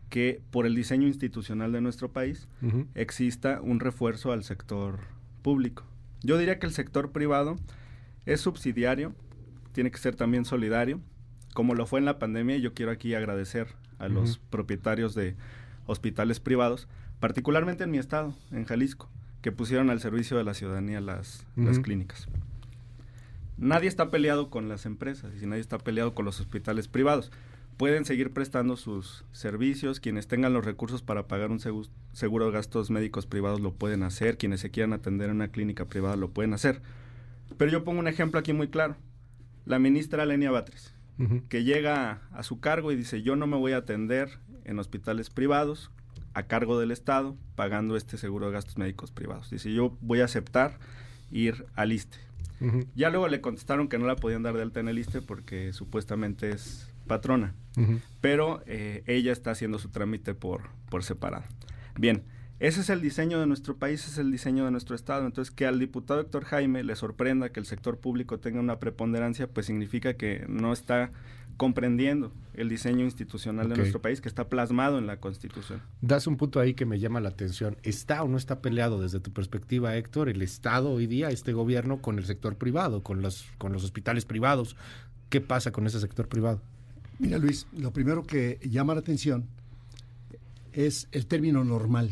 que 0.08 0.40
por 0.50 0.66
el 0.66 0.74
diseño 0.74 1.06
institucional 1.06 1.70
de 1.72 1.80
nuestro 1.80 2.10
país 2.10 2.48
exista 2.94 3.60
un 3.62 3.78
refuerzo 3.80 4.32
al 4.32 4.42
sector 4.42 4.98
público. 5.42 5.84
Yo 6.22 6.36
diría 6.38 6.58
que 6.58 6.66
el 6.66 6.72
sector 6.72 7.12
privado 7.12 7.56
Es 8.26 8.40
subsidiario, 8.40 9.14
tiene 9.72 9.90
que 9.90 9.98
ser 9.98 10.16
también 10.16 10.44
solidario, 10.44 11.00
como 11.54 11.74
lo 11.74 11.86
fue 11.86 11.98
en 11.98 12.04
la 12.04 12.18
pandemia. 12.18 12.58
Yo 12.58 12.74
quiero 12.74 12.92
aquí 12.92 13.14
agradecer 13.14 13.68
a 13.98 14.08
los 14.08 14.38
propietarios 14.38 15.14
de 15.14 15.36
hospitales 15.86 16.40
privados, 16.40 16.88
particularmente 17.20 17.84
en 17.84 17.90
mi 17.90 17.98
estado, 17.98 18.34
en 18.50 18.64
Jalisco, 18.64 19.08
que 19.42 19.52
pusieron 19.52 19.90
al 19.90 20.00
servicio 20.00 20.36
de 20.36 20.44
la 20.44 20.54
ciudadanía 20.54 21.00
las, 21.00 21.44
las 21.56 21.78
clínicas. 21.78 22.28
Nadie 23.58 23.88
está 23.88 24.10
peleado 24.10 24.48
con 24.48 24.70
las 24.70 24.86
empresas 24.86 25.32
y 25.42 25.46
nadie 25.46 25.60
está 25.60 25.76
peleado 25.76 26.14
con 26.14 26.24
los 26.24 26.40
hospitales 26.40 26.88
privados. 26.88 27.30
Pueden 27.76 28.06
seguir 28.06 28.32
prestando 28.32 28.76
sus 28.76 29.24
servicios, 29.32 30.00
quienes 30.00 30.26
tengan 30.26 30.54
los 30.54 30.64
recursos 30.64 31.02
para 31.02 31.26
pagar 31.26 31.50
un 31.50 31.60
seguro 32.12 32.46
de 32.46 32.52
gastos 32.52 32.90
médicos 32.90 33.26
privados 33.26 33.60
lo 33.60 33.72
pueden 33.72 34.02
hacer, 34.02 34.38
quienes 34.38 34.60
se 34.60 34.70
quieran 34.70 34.94
atender 34.94 35.28
en 35.28 35.36
una 35.36 35.48
clínica 35.48 35.84
privada 35.84 36.16
lo 36.16 36.30
pueden 36.30 36.54
hacer. 36.54 36.80
Pero 37.58 37.70
yo 37.70 37.84
pongo 37.84 38.00
un 38.00 38.08
ejemplo 38.08 38.40
aquí 38.40 38.52
muy 38.52 38.68
claro. 38.68 38.96
La 39.70 39.78
ministra 39.78 40.26
Lenia 40.26 40.50
Batres, 40.50 40.96
que 41.48 41.62
llega 41.62 42.22
a 42.32 42.42
su 42.42 42.58
cargo 42.58 42.90
y 42.90 42.96
dice, 42.96 43.22
yo 43.22 43.36
no 43.36 43.46
me 43.46 43.56
voy 43.56 43.70
a 43.70 43.76
atender 43.76 44.40
en 44.64 44.80
hospitales 44.80 45.30
privados 45.30 45.92
a 46.34 46.48
cargo 46.48 46.80
del 46.80 46.90
Estado 46.90 47.36
pagando 47.54 47.96
este 47.96 48.18
seguro 48.18 48.46
de 48.46 48.52
gastos 48.52 48.78
médicos 48.78 49.12
privados. 49.12 49.48
Dice, 49.48 49.72
yo 49.72 49.96
voy 50.00 50.22
a 50.22 50.24
aceptar 50.24 50.80
ir 51.30 51.66
al 51.76 51.92
ISTE. 51.92 52.18
Ya 52.96 53.10
luego 53.10 53.28
le 53.28 53.40
contestaron 53.40 53.86
que 53.86 53.96
no 53.96 54.06
la 54.06 54.16
podían 54.16 54.42
dar 54.42 54.56
de 54.56 54.62
alta 54.62 54.80
en 54.80 54.88
el 54.88 54.98
ISTE 54.98 55.22
porque 55.22 55.72
supuestamente 55.72 56.50
es 56.50 56.92
patrona, 57.06 57.54
pero 58.20 58.64
eh, 58.66 59.04
ella 59.06 59.30
está 59.30 59.52
haciendo 59.52 59.78
su 59.78 59.90
trámite 59.90 60.34
por, 60.34 60.62
por 60.90 61.04
separado. 61.04 61.44
Bien, 61.96 62.24
ese 62.60 62.82
es 62.82 62.90
el 62.90 63.00
diseño 63.00 63.40
de 63.40 63.46
nuestro 63.46 63.76
país, 63.76 64.00
ese 64.02 64.10
es 64.10 64.18
el 64.18 64.30
diseño 64.30 64.66
de 64.66 64.70
nuestro 64.70 64.94
Estado. 64.94 65.24
Entonces, 65.24 65.50
que 65.50 65.66
al 65.66 65.78
diputado 65.78 66.20
Héctor 66.20 66.44
Jaime 66.44 66.84
le 66.84 66.94
sorprenda 66.94 67.48
que 67.50 67.58
el 67.58 67.66
sector 67.66 67.96
público 67.98 68.38
tenga 68.38 68.60
una 68.60 68.78
preponderancia, 68.78 69.46
pues 69.46 69.66
significa 69.66 70.14
que 70.14 70.44
no 70.46 70.72
está 70.74 71.10
comprendiendo 71.56 72.32
el 72.54 72.68
diseño 72.68 73.04
institucional 73.04 73.68
de 73.68 73.76
nuestro 73.76 74.00
país 74.00 74.20
que 74.20 74.28
está 74.28 74.48
plasmado 74.48 74.98
en 74.98 75.06
la 75.06 75.18
Constitución. 75.20 75.82
Das 76.02 76.26
un 76.26 76.36
punto 76.36 76.60
ahí 76.60 76.74
que 76.74 76.86
me 76.86 76.98
llama 76.98 77.20
la 77.20 77.30
atención. 77.30 77.76
¿Está 77.82 78.22
o 78.22 78.28
no 78.28 78.36
está 78.36 78.60
peleado 78.60 79.00
desde 79.00 79.20
tu 79.20 79.32
perspectiva, 79.32 79.96
Héctor, 79.96 80.28
el 80.28 80.42
Estado 80.42 80.90
hoy 80.90 81.06
día, 81.06 81.30
este 81.30 81.52
gobierno, 81.52 82.00
con 82.02 82.18
el 82.18 82.24
sector 82.24 82.56
privado, 82.56 83.02
con 83.02 83.22
los, 83.22 83.46
con 83.58 83.72
los 83.72 83.84
hospitales 83.84 84.24
privados? 84.24 84.76
¿Qué 85.28 85.40
pasa 85.40 85.70
con 85.70 85.86
ese 85.86 86.00
sector 86.00 86.28
privado? 86.28 86.60
Mira, 87.18 87.38
Luis, 87.38 87.66
lo 87.72 87.92
primero 87.92 88.22
que 88.24 88.58
llama 88.62 88.94
la 88.94 89.00
atención 89.00 89.46
es 90.72 91.08
el 91.12 91.26
término 91.26 91.64
normal. 91.64 92.10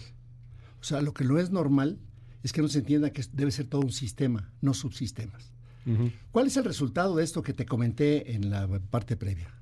O 0.81 0.85
sea, 0.85 1.03
lo 1.03 1.13
que 1.13 1.25
no 1.25 1.39
es 1.39 1.51
normal 1.51 1.99
es 2.43 2.53
que 2.53 2.63
no 2.63 2.69
se 2.69 2.79
entienda 2.79 3.11
que 3.11 3.25
debe 3.33 3.51
ser 3.51 3.67
todo 3.67 3.83
un 3.83 3.93
sistema, 3.93 4.53
no 4.61 4.75
subsistemas. 4.75 5.53
¿Cuál 6.33 6.49
es 6.49 6.57
el 6.59 6.65
resultado 6.65 7.17
de 7.17 7.25
esto 7.25 7.41
que 7.41 7.55
te 7.55 7.65
comenté 7.65 8.35
en 8.35 8.51
la 8.51 8.69
parte 8.91 9.17
previa? 9.17 9.55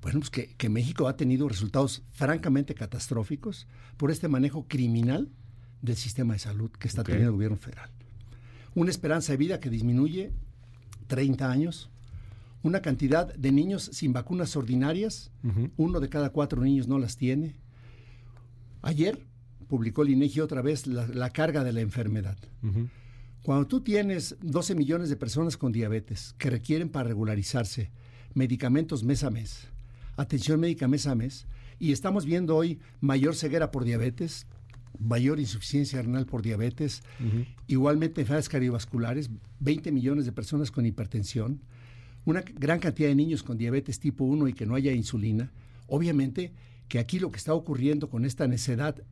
Bueno, 0.00 0.20
pues 0.20 0.30
que, 0.30 0.68
México 0.68 1.08
ha 1.08 1.16
tenido 1.16 1.48
resultados 1.48 2.02
francamente 2.12 2.74
catastróficos 2.74 3.66
por 3.96 4.12
este 4.12 4.28
manejo 4.28 4.66
criminal 4.68 5.28
del 5.80 5.96
sistema 5.96 6.34
de 6.34 6.38
salud 6.38 6.70
que 6.70 6.86
está 6.86 7.02
teniendo 7.02 7.30
el 7.30 7.34
gobierno 7.34 7.56
federal. 7.56 7.90
Una 8.76 8.90
esperanza 8.90 9.32
de 9.32 9.38
vida 9.38 9.58
que 9.58 9.70
disminuye 9.70 10.32
30 11.08 11.50
años, 11.50 11.90
una 12.62 12.80
cantidad 12.80 13.34
de 13.34 13.50
niños 13.50 13.90
sin 13.92 14.12
vacunas 14.12 14.56
ordinarias, 14.56 15.32
uno 15.76 15.98
de 15.98 16.08
cada 16.08 16.30
cuatro 16.30 16.62
niños 16.62 16.86
no 16.86 16.98
las 17.00 17.16
tiene. 17.16 17.56
Ayer 18.82 19.26
publicó 19.72 20.02
el 20.02 20.10
INEGI 20.10 20.40
otra 20.40 20.60
vez 20.60 20.86
la, 20.86 21.30
carga 21.30 21.64
de 21.64 21.72
la 21.72 21.80
enfermedad. 21.80 22.36
Cuando 23.42 23.66
tú 23.66 23.80
tienes 23.80 24.36
12 24.42 24.74
millones 24.74 25.08
de 25.08 25.16
personas 25.16 25.56
con 25.56 25.72
diabetes 25.72 26.34
que 26.36 26.50
requieren 26.50 26.90
para 26.90 27.08
regularizarse 27.08 27.90
medicamentos 28.34 29.02
mes 29.02 29.24
a 29.24 29.30
mes, 29.30 29.68
atención 30.18 30.60
médica 30.60 30.88
mes 30.88 31.06
a 31.06 31.14
mes, 31.14 31.46
y 31.78 31.92
estamos 31.92 32.26
viendo 32.26 32.54
hoy 32.54 32.80
mayor 33.00 33.34
ceguera 33.34 33.70
por 33.70 33.84
diabetes, 33.84 34.46
mayor 34.98 35.40
insuficiencia 35.40 36.02
renal 36.02 36.26
por 36.26 36.42
diabetes, 36.42 37.02
igualmente 37.66 38.20
enfermedades 38.20 38.50
cardiovasculares, 38.50 39.30
20 39.60 39.90
millones 39.90 40.26
de 40.26 40.32
personas 40.32 40.70
con 40.70 40.84
hipertensión, 40.84 41.62
una 42.26 42.42
gran 42.42 42.78
cantidad 42.78 43.08
de 43.08 43.14
niños 43.14 43.42
con 43.42 43.56
diabetes 43.56 44.00
tipo 44.00 44.24
1 44.24 44.48
y 44.48 44.52
que 44.52 44.66
no 44.66 44.74
haya 44.74 44.92
insulina, 44.92 45.50
obviamente 45.86 46.52
que 46.92 46.98
aquí 46.98 47.18
lo 47.18 47.30
que 47.30 47.38
está 47.38 47.54
ocurriendo 47.54 48.10
con 48.10 48.26
esta 48.26 48.46
necedad 48.46 49.02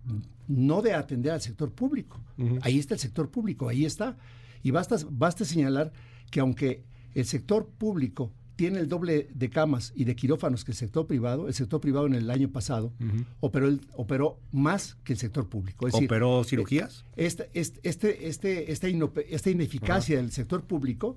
no 0.46 0.82
de 0.82 0.92
atender 0.92 1.32
al 1.32 1.40
sector 1.40 1.72
público, 1.72 2.20
ahí 2.60 2.78
está 2.78 2.92
el 2.92 3.00
sector 3.00 3.30
público, 3.30 3.70
ahí 3.70 3.86
está. 3.86 4.18
Y 4.62 4.70
basta, 4.70 4.96
basta 5.08 5.46
señalar 5.46 5.90
que 6.30 6.40
aunque 6.40 6.84
el 7.14 7.24
sector 7.24 7.66
público 7.66 8.34
tiene 8.56 8.80
el 8.80 8.88
doble 8.90 9.30
de 9.32 9.48
camas 9.48 9.94
y 9.96 10.04
de 10.04 10.14
quirófanos 10.14 10.62
que 10.62 10.72
el 10.72 10.76
sector 10.76 11.06
privado, 11.06 11.48
el 11.48 11.54
sector 11.54 11.80
privado 11.80 12.06
en 12.06 12.12
el 12.12 12.30
año 12.30 12.50
pasado 12.50 12.92
operó, 13.40 13.74
operó 13.94 14.38
más 14.52 14.98
que 15.02 15.14
el 15.14 15.18
sector 15.18 15.48
público. 15.48 15.88
¿Operó 15.90 16.44
cirugías? 16.44 17.06
Este, 17.16 17.48
este, 17.54 17.80
este, 17.82 18.28
este 18.28 18.72
esta, 18.72 18.88
esta, 19.26 19.50
ineficacia 19.50 20.18
del 20.18 20.32
sector 20.32 20.64
público 20.64 21.16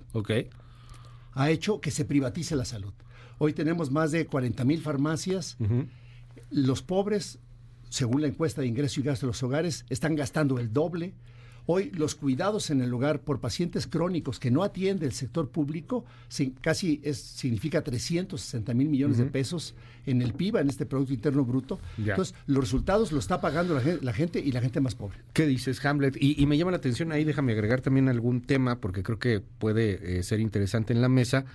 ha 1.34 1.50
hecho 1.50 1.82
que 1.82 1.92
se 1.92 2.06
privatice 2.06 2.56
la 2.56 2.64
salud. 2.64 2.94
Hoy 3.38 3.52
tenemos 3.52 3.92
más 3.92 4.14
de 4.14 4.26
40 4.28 4.64
mil 4.64 4.80
farmacias. 4.80 5.58
Los 6.54 6.84
pobres, 6.84 7.40
según 7.90 8.22
la 8.22 8.28
encuesta 8.28 8.62
de 8.62 8.68
ingreso 8.68 9.00
y 9.00 9.04
gasto 9.04 9.26
de 9.26 9.32
los 9.32 9.42
hogares, 9.42 9.86
están 9.90 10.16
gastando 10.16 10.60
el 10.60 10.72
doble. 10.72 11.16
Hoy 11.66 11.90
los 11.96 12.14
cuidados 12.14 12.70
en 12.70 12.82
el 12.82 12.94
hogar 12.94 13.22
por 13.22 13.40
pacientes 13.40 13.88
crónicos 13.88 14.38
que 14.38 14.52
no 14.52 14.62
atiende 14.64 15.08
el 15.08 15.14
sector 15.14 15.50
público 15.50 16.06
casi 16.62 17.02
es, 17.04 17.18
significa 17.18 17.82
360 17.82 18.72
mil 18.76 18.88
millones 18.88 19.18
de 19.18 19.26
pesos 19.26 19.74
en 20.06 20.22
el 20.22 20.34
PIB, 20.34 20.58
en 20.58 20.70
este 20.70 20.86
Producto 20.86 21.14
Interno 21.14 21.44
Bruto. 21.44 21.80
Entonces, 21.98 22.36
los 22.46 22.66
resultados 22.66 23.12
lo 23.12 23.18
está 23.18 23.42
pagando 23.42 23.74
la 24.02 24.14
gente, 24.14 24.40
y 24.40 24.52
la 24.52 24.62
gente 24.62 24.80
más 24.80 24.94
pobre. 24.94 25.18
¿Qué 25.32 25.48
dices, 25.48 25.84
Hamlet? 25.84 26.18
Y, 26.20 26.46
me 26.46 26.58
llama 26.58 26.70
la 26.70 26.78
atención 26.78 27.12
ahí, 27.12 27.24
déjame 27.24 27.54
agregar 27.54 27.82
también 27.82 28.10
algún 28.10 28.42
tema, 28.42 28.80
porque 28.80 29.02
creo 29.02 29.18
que 29.18 29.40
puede 29.40 30.20
eh, 30.20 30.24
ser 30.24 30.40
interesante 30.40 30.94
en 30.94 31.02
la 31.02 31.10
mesa. 31.10 31.46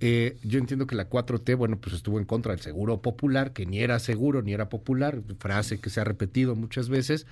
Eh, 0.00 0.36
yo 0.42 0.58
entiendo 0.58 0.86
que 0.86 0.94
la 0.94 1.08
4T, 1.08 1.56
bueno, 1.56 1.78
pues 1.78 1.94
estuvo 1.94 2.18
en 2.18 2.26
contra 2.26 2.52
del 2.52 2.60
seguro 2.60 3.00
popular, 3.00 3.52
que 3.52 3.64
ni 3.64 3.80
era 3.80 3.98
seguro 3.98 4.42
ni 4.42 4.52
era 4.52 4.68
popular, 4.68 5.22
frase 5.38 5.80
que 5.80 5.88
se 5.88 6.00
ha 6.00 6.04
repetido 6.04 6.54
muchas 6.54 6.90
veces, 6.90 7.26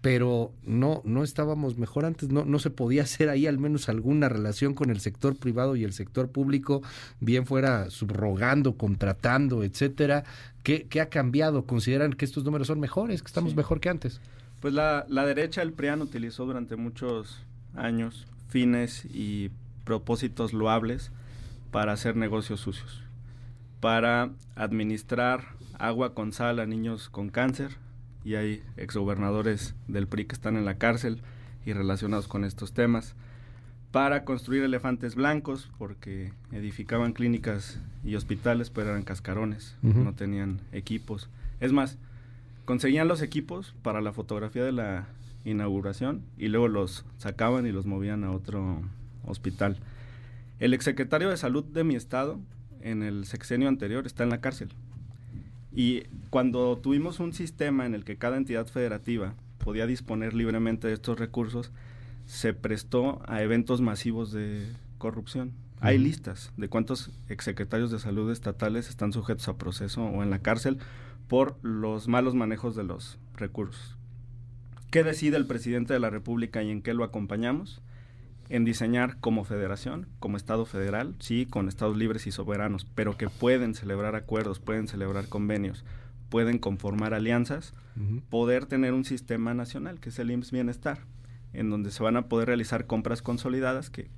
pero 0.00 0.52
no, 0.64 1.00
no 1.04 1.22
estábamos 1.22 1.78
mejor 1.78 2.04
antes, 2.04 2.28
no, 2.28 2.44
no 2.44 2.58
se 2.58 2.70
podía 2.70 3.02
hacer 3.02 3.28
ahí 3.28 3.46
al 3.46 3.58
menos 3.58 3.88
alguna 3.88 4.28
relación 4.28 4.74
con 4.74 4.90
el 4.90 5.00
sector 5.00 5.36
privado 5.36 5.76
y 5.76 5.84
el 5.84 5.92
sector 5.92 6.28
público, 6.30 6.82
bien 7.20 7.46
fuera 7.46 7.88
subrogando, 7.90 8.76
contratando, 8.76 9.62
etcétera. 9.62 10.24
¿Qué, 10.64 10.86
qué 10.88 11.00
ha 11.00 11.08
cambiado? 11.08 11.66
¿Consideran 11.66 12.12
que 12.12 12.24
estos 12.24 12.44
números 12.44 12.66
son 12.66 12.80
mejores, 12.80 13.22
que 13.22 13.28
estamos 13.28 13.54
mejor 13.54 13.80
que 13.80 13.90
antes? 13.90 14.20
Pues 14.60 14.74
la, 14.74 15.06
la 15.08 15.24
derecha, 15.24 15.62
el 15.62 15.72
PRIAN, 15.72 16.02
utilizó 16.02 16.46
durante 16.46 16.74
muchos 16.74 17.42
años 17.76 18.26
fines 18.48 19.04
y 19.04 19.50
propósitos 19.84 20.52
loables 20.52 21.12
para 21.70 21.92
hacer 21.92 22.16
negocios 22.16 22.60
sucios, 22.60 23.02
para 23.80 24.30
administrar 24.56 25.48
agua 25.78 26.14
con 26.14 26.32
sal 26.32 26.58
a 26.60 26.66
niños 26.66 27.08
con 27.08 27.28
cáncer, 27.28 27.76
y 28.24 28.34
hay 28.34 28.62
exgobernadores 28.76 29.74
del 29.86 30.06
PRI 30.06 30.26
que 30.26 30.34
están 30.34 30.56
en 30.56 30.64
la 30.64 30.74
cárcel 30.74 31.22
y 31.64 31.72
relacionados 31.72 32.28
con 32.28 32.44
estos 32.44 32.72
temas, 32.72 33.14
para 33.90 34.24
construir 34.24 34.62
elefantes 34.62 35.14
blancos, 35.14 35.70
porque 35.78 36.32
edificaban 36.52 37.12
clínicas 37.12 37.80
y 38.04 38.16
hospitales, 38.16 38.70
pero 38.70 38.90
eran 38.90 39.02
cascarones, 39.02 39.76
no 39.82 40.14
tenían 40.14 40.60
equipos. 40.72 41.30
Es 41.60 41.72
más, 41.72 41.96
conseguían 42.66 43.08
los 43.08 43.22
equipos 43.22 43.74
para 43.82 44.02
la 44.02 44.12
fotografía 44.12 44.62
de 44.62 44.72
la 44.72 45.06
inauguración 45.44 46.22
y 46.36 46.48
luego 46.48 46.68
los 46.68 47.06
sacaban 47.16 47.66
y 47.66 47.72
los 47.72 47.86
movían 47.86 48.24
a 48.24 48.30
otro 48.30 48.82
hospital. 49.24 49.78
El 50.58 50.74
exsecretario 50.74 51.30
de 51.30 51.36
Salud 51.36 51.64
de 51.64 51.84
mi 51.84 51.94
estado, 51.94 52.40
en 52.80 53.04
el 53.04 53.26
sexenio 53.26 53.68
anterior, 53.68 54.06
está 54.06 54.24
en 54.24 54.30
la 54.30 54.40
cárcel. 54.40 54.70
Y 55.72 56.02
cuando 56.30 56.76
tuvimos 56.78 57.20
un 57.20 57.32
sistema 57.32 57.86
en 57.86 57.94
el 57.94 58.04
que 58.04 58.16
cada 58.16 58.36
entidad 58.36 58.66
federativa 58.66 59.34
podía 59.58 59.86
disponer 59.86 60.34
libremente 60.34 60.88
de 60.88 60.94
estos 60.94 61.18
recursos, 61.18 61.70
se 62.26 62.54
prestó 62.54 63.22
a 63.26 63.42
eventos 63.42 63.80
masivos 63.80 64.32
de 64.32 64.66
corrupción. 64.98 65.52
Hay 65.80 65.96
listas 65.96 66.52
de 66.56 66.68
cuántos 66.68 67.12
exsecretarios 67.28 67.92
de 67.92 68.00
salud 68.00 68.32
estatales 68.32 68.88
están 68.88 69.12
sujetos 69.12 69.46
a 69.48 69.56
proceso 69.56 70.04
o 70.04 70.24
en 70.24 70.30
la 70.30 70.40
cárcel 70.40 70.78
por 71.28 71.56
los 71.62 72.08
malos 72.08 72.34
manejos 72.34 72.74
de 72.74 72.82
los 72.82 73.18
recursos. 73.36 73.96
¿Qué 74.90 75.04
decide 75.04 75.36
el 75.36 75.46
presidente 75.46 75.92
de 75.92 76.00
la 76.00 76.10
República 76.10 76.64
y 76.64 76.70
en 76.70 76.82
qué 76.82 76.94
lo 76.94 77.04
acompañamos? 77.04 77.80
En 78.48 78.64
diseñar 78.64 79.18
como 79.20 79.44
federación, 79.44 80.06
como 80.20 80.36
Estado 80.36 80.64
federal, 80.64 81.14
sí, 81.18 81.46
con 81.46 81.68
estados 81.68 81.96
libres 81.96 82.26
y 82.26 82.32
soberanos, 82.32 82.86
pero 82.94 83.16
que 83.16 83.28
pueden 83.28 83.74
celebrar 83.74 84.14
acuerdos, 84.14 84.58
pueden 84.58 84.88
celebrar 84.88 85.28
convenios, 85.28 85.84
pueden 86.28 86.58
conformar 86.58 87.14
alianzas, 87.14 87.74
poder 88.30 88.66
tener 88.66 88.94
un 88.94 89.04
sistema 89.04 89.54
nacional, 89.54 89.98
que 89.98 90.10
es 90.10 90.18
el 90.18 90.30
IMSS 90.30 90.52
Bienestar, 90.52 91.00
en 91.52 91.68
donde 91.68 91.90
se 91.90 92.02
van 92.02 92.16
a 92.16 92.28
poder 92.28 92.46
realizar 92.46 92.86
compras 92.86 93.22
consolidadas 93.22 93.90
que 93.90 94.08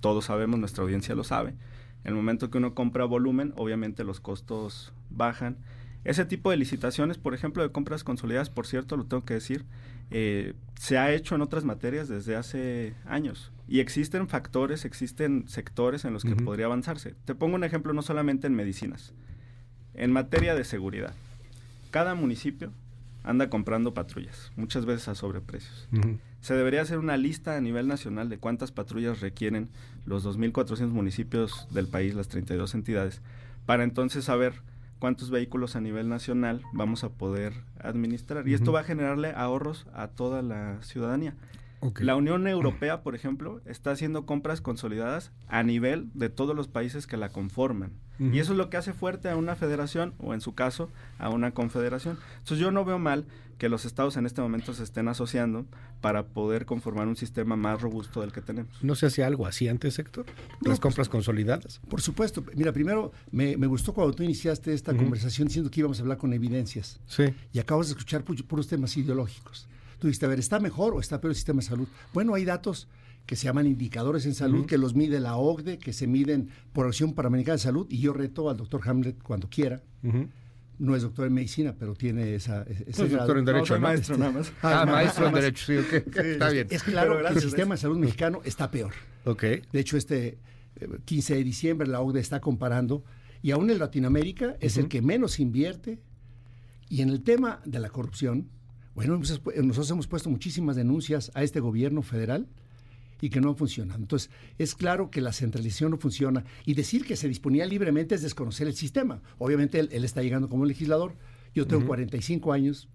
todos 0.00 0.26
sabemos, 0.26 0.58
nuestra 0.58 0.84
audiencia 0.84 1.14
lo 1.14 1.24
sabe. 1.24 1.50
En 2.04 2.10
el 2.10 2.14
momento 2.14 2.50
que 2.50 2.58
uno 2.58 2.74
compra 2.74 3.04
volumen, 3.04 3.52
obviamente 3.56 4.04
los 4.04 4.20
costos 4.20 4.92
bajan. 5.10 5.58
Ese 6.04 6.24
tipo 6.24 6.50
de 6.50 6.56
licitaciones, 6.56 7.18
por 7.18 7.34
ejemplo, 7.34 7.62
de 7.62 7.70
compras 7.70 8.02
consolidadas, 8.02 8.50
por 8.50 8.66
cierto, 8.66 8.96
lo 8.96 9.04
tengo 9.04 9.24
que 9.24 9.34
decir, 9.34 9.64
eh, 10.12 10.54
se 10.78 10.98
ha 10.98 11.12
hecho 11.12 11.34
en 11.34 11.42
otras 11.42 11.64
materias 11.64 12.08
desde 12.08 12.36
hace 12.36 12.94
años. 13.06 13.52
Y 13.68 13.80
existen 13.80 14.28
factores, 14.28 14.84
existen 14.84 15.48
sectores 15.48 16.04
en 16.04 16.12
los 16.12 16.24
que 16.24 16.36
podría 16.36 16.66
avanzarse. 16.66 17.14
Te 17.24 17.34
pongo 17.34 17.54
un 17.54 17.64
ejemplo 17.64 17.92
no 17.92 18.02
solamente 18.02 18.46
en 18.46 18.54
medicinas, 18.54 19.14
en 19.94 20.12
materia 20.12 20.54
de 20.54 20.64
seguridad. 20.64 21.14
Cada 21.90 22.14
municipio 22.14 22.72
anda 23.24 23.48
comprando 23.48 23.94
patrullas, 23.94 24.52
muchas 24.56 24.84
veces 24.84 25.08
a 25.08 25.14
sobreprecios. 25.14 25.88
Se 26.40 26.54
debería 26.54 26.82
hacer 26.82 26.98
una 26.98 27.16
lista 27.16 27.56
a 27.56 27.60
nivel 27.60 27.86
nacional 27.86 28.28
de 28.28 28.38
cuántas 28.38 28.72
patrullas 28.72 29.20
requieren 29.20 29.68
los 30.04 30.26
2.400 30.26 30.88
municipios 30.88 31.68
del 31.70 31.86
país, 31.86 32.14
las 32.14 32.28
32 32.28 32.74
entidades, 32.74 33.22
para 33.64 33.84
entonces 33.84 34.24
saber 34.24 34.54
cuántos 35.02 35.30
vehículos 35.30 35.74
a 35.74 35.80
nivel 35.80 36.08
nacional 36.08 36.62
vamos 36.72 37.02
a 37.02 37.08
poder 37.08 37.54
administrar. 37.80 38.46
Y 38.46 38.54
esto 38.54 38.70
va 38.70 38.82
a 38.82 38.84
generarle 38.84 39.32
ahorros 39.34 39.84
a 39.92 40.06
toda 40.06 40.42
la 40.42 40.80
ciudadanía. 40.82 41.34
La 41.98 42.16
Unión 42.16 42.46
Europea, 42.46 43.02
por 43.02 43.14
ejemplo, 43.14 43.60
está 43.66 43.90
haciendo 43.90 44.24
compras 44.24 44.60
consolidadas 44.60 45.32
a 45.48 45.62
nivel 45.62 46.10
de 46.14 46.28
todos 46.28 46.54
los 46.54 46.68
países 46.68 47.06
que 47.06 47.16
la 47.16 47.30
conforman. 47.30 47.92
Y 48.18 48.38
eso 48.38 48.52
es 48.52 48.58
lo 48.58 48.70
que 48.70 48.76
hace 48.76 48.92
fuerte 48.92 49.28
a 49.28 49.36
una 49.36 49.56
federación 49.56 50.14
o 50.18 50.32
en 50.32 50.40
su 50.40 50.54
caso 50.54 50.88
a 51.18 51.28
una 51.28 51.50
confederación. 51.50 52.18
Entonces 52.38 52.58
yo 52.58 52.70
no 52.70 52.84
veo 52.84 53.00
mal 53.00 53.26
que 53.58 53.68
los 53.68 53.84
estados 53.84 54.16
en 54.16 54.26
este 54.26 54.40
momento 54.40 54.74
se 54.74 54.84
estén 54.84 55.08
asociando 55.08 55.66
para 56.00 56.26
poder 56.26 56.64
conformar 56.64 57.08
un 57.08 57.16
sistema 57.16 57.56
más 57.56 57.80
robusto 57.80 58.20
del 58.20 58.30
que 58.30 58.40
tenemos. 58.40 58.72
¿No 58.82 58.94
se 58.94 59.06
hace 59.06 59.24
algo 59.24 59.46
así 59.46 59.66
antes, 59.66 59.98
Héctor? 59.98 60.26
¿Las 60.60 60.78
compras 60.78 61.08
consolidadas? 61.08 61.80
Por 61.88 62.00
supuesto. 62.00 62.44
Mira, 62.54 62.72
primero 62.72 63.12
me, 63.32 63.54
gustó 63.66 63.92
cuando 63.92 64.14
tú 64.14 64.22
iniciaste 64.22 64.72
esta 64.72 64.94
conversación 64.94 65.48
diciendo 65.48 65.70
que 65.70 65.80
íbamos 65.80 65.98
a 65.98 66.02
hablar 66.02 66.18
con 66.18 66.32
evidencias. 66.32 67.00
Sí. 67.06 67.24
Y 67.52 67.58
acabas 67.58 67.88
de 67.88 67.92
escuchar 67.94 68.22
puros 68.22 68.68
temas 68.68 68.96
ideológicos. 68.96 69.66
Tú 70.02 70.08
dijiste, 70.08 70.26
a 70.26 70.28
ver, 70.28 70.40
¿está 70.40 70.58
mejor 70.58 70.94
o 70.94 70.98
está 70.98 71.20
peor 71.20 71.30
el 71.30 71.36
sistema 71.36 71.60
de 71.60 71.68
salud? 71.68 71.86
Bueno, 72.12 72.34
hay 72.34 72.44
datos 72.44 72.88
que 73.24 73.36
se 73.36 73.44
llaman 73.44 73.68
indicadores 73.68 74.26
en 74.26 74.34
salud, 74.34 74.66
que 74.66 74.76
los 74.76 74.96
mide 74.96 75.20
la 75.20 75.36
OCDE, 75.36 75.78
que 75.78 75.92
se 75.92 76.08
miden 76.08 76.48
por 76.72 76.88
Acción 76.88 77.14
Panamericana 77.14 77.52
de 77.52 77.60
Salud, 77.60 77.86
y 77.88 78.00
yo 78.00 78.12
reto 78.12 78.50
al 78.50 78.56
doctor 78.56 78.80
Hamlet 78.84 79.22
cuando 79.22 79.48
quiera. 79.48 79.80
No 80.76 80.96
es 80.96 81.02
doctor 81.02 81.28
en 81.28 81.34
medicina, 81.34 81.76
pero 81.78 81.94
tiene 81.94 82.34
esa, 82.34 82.64
ese 82.64 83.06
grado. 83.06 83.18
doctor 83.18 83.38
en 83.38 83.44
Derecho, 83.44 83.74
no, 83.74 83.80
maestro 83.80 84.16
nada 84.16 84.32
más. 84.32 84.52
Ah, 84.60 84.84
maestro 84.86 85.28
en 85.28 85.34
Derecho, 85.34 85.66
sí, 85.66 85.96
está 86.16 86.50
bien. 86.50 86.66
Es 86.68 86.82
claro 86.82 87.22
que 87.22 87.34
el 87.34 87.40
sistema 87.40 87.76
de 87.76 87.80
salud 87.80 87.98
mexicano 87.98 88.40
está 88.42 88.72
peor. 88.72 88.90
Ok. 89.24 89.44
De 89.72 89.78
hecho, 89.78 89.96
este 89.96 90.40
15 91.04 91.32
eh, 91.32 91.36
de 91.36 91.44
diciembre 91.44 91.86
la 91.86 92.00
OCDE 92.00 92.18
está 92.18 92.40
comparando, 92.40 93.04
y 93.40 93.52
aún 93.52 93.70
en 93.70 93.78
Latinoamérica 93.78 94.56
es 94.58 94.78
el 94.78 94.88
que 94.88 95.00
menos 95.00 95.38
invierte, 95.38 96.00
y 96.88 97.02
en 97.02 97.08
el 97.08 97.22
tema 97.22 97.60
de 97.64 97.78
la 97.78 97.88
corrupción, 97.88 98.48
bueno, 98.94 99.16
nosotros 99.16 99.90
hemos 99.90 100.06
puesto 100.06 100.28
muchísimas 100.28 100.76
denuncias 100.76 101.30
a 101.34 101.42
este 101.42 101.60
gobierno 101.60 102.02
federal 102.02 102.46
y 103.22 103.30
que 103.30 103.40
no 103.40 103.50
han 103.50 103.56
funcionado. 103.56 104.00
Entonces, 104.00 104.30
es 104.58 104.74
claro 104.74 105.10
que 105.10 105.20
la 105.22 105.32
centralización 105.32 105.92
no 105.92 105.96
funciona 105.96 106.44
y 106.66 106.74
decir 106.74 107.06
que 107.06 107.16
se 107.16 107.28
disponía 107.28 107.64
libremente 107.64 108.14
es 108.14 108.22
desconocer 108.22 108.66
el 108.66 108.74
sistema. 108.74 109.22
Obviamente 109.38 109.78
él, 109.78 110.04
está 110.04 110.22
llegando 110.22 110.48
como 110.48 110.66
legislador, 110.66 111.14
yo 111.54 111.66
tengo 111.66 111.86
45 111.86 112.52
años, 112.52 112.88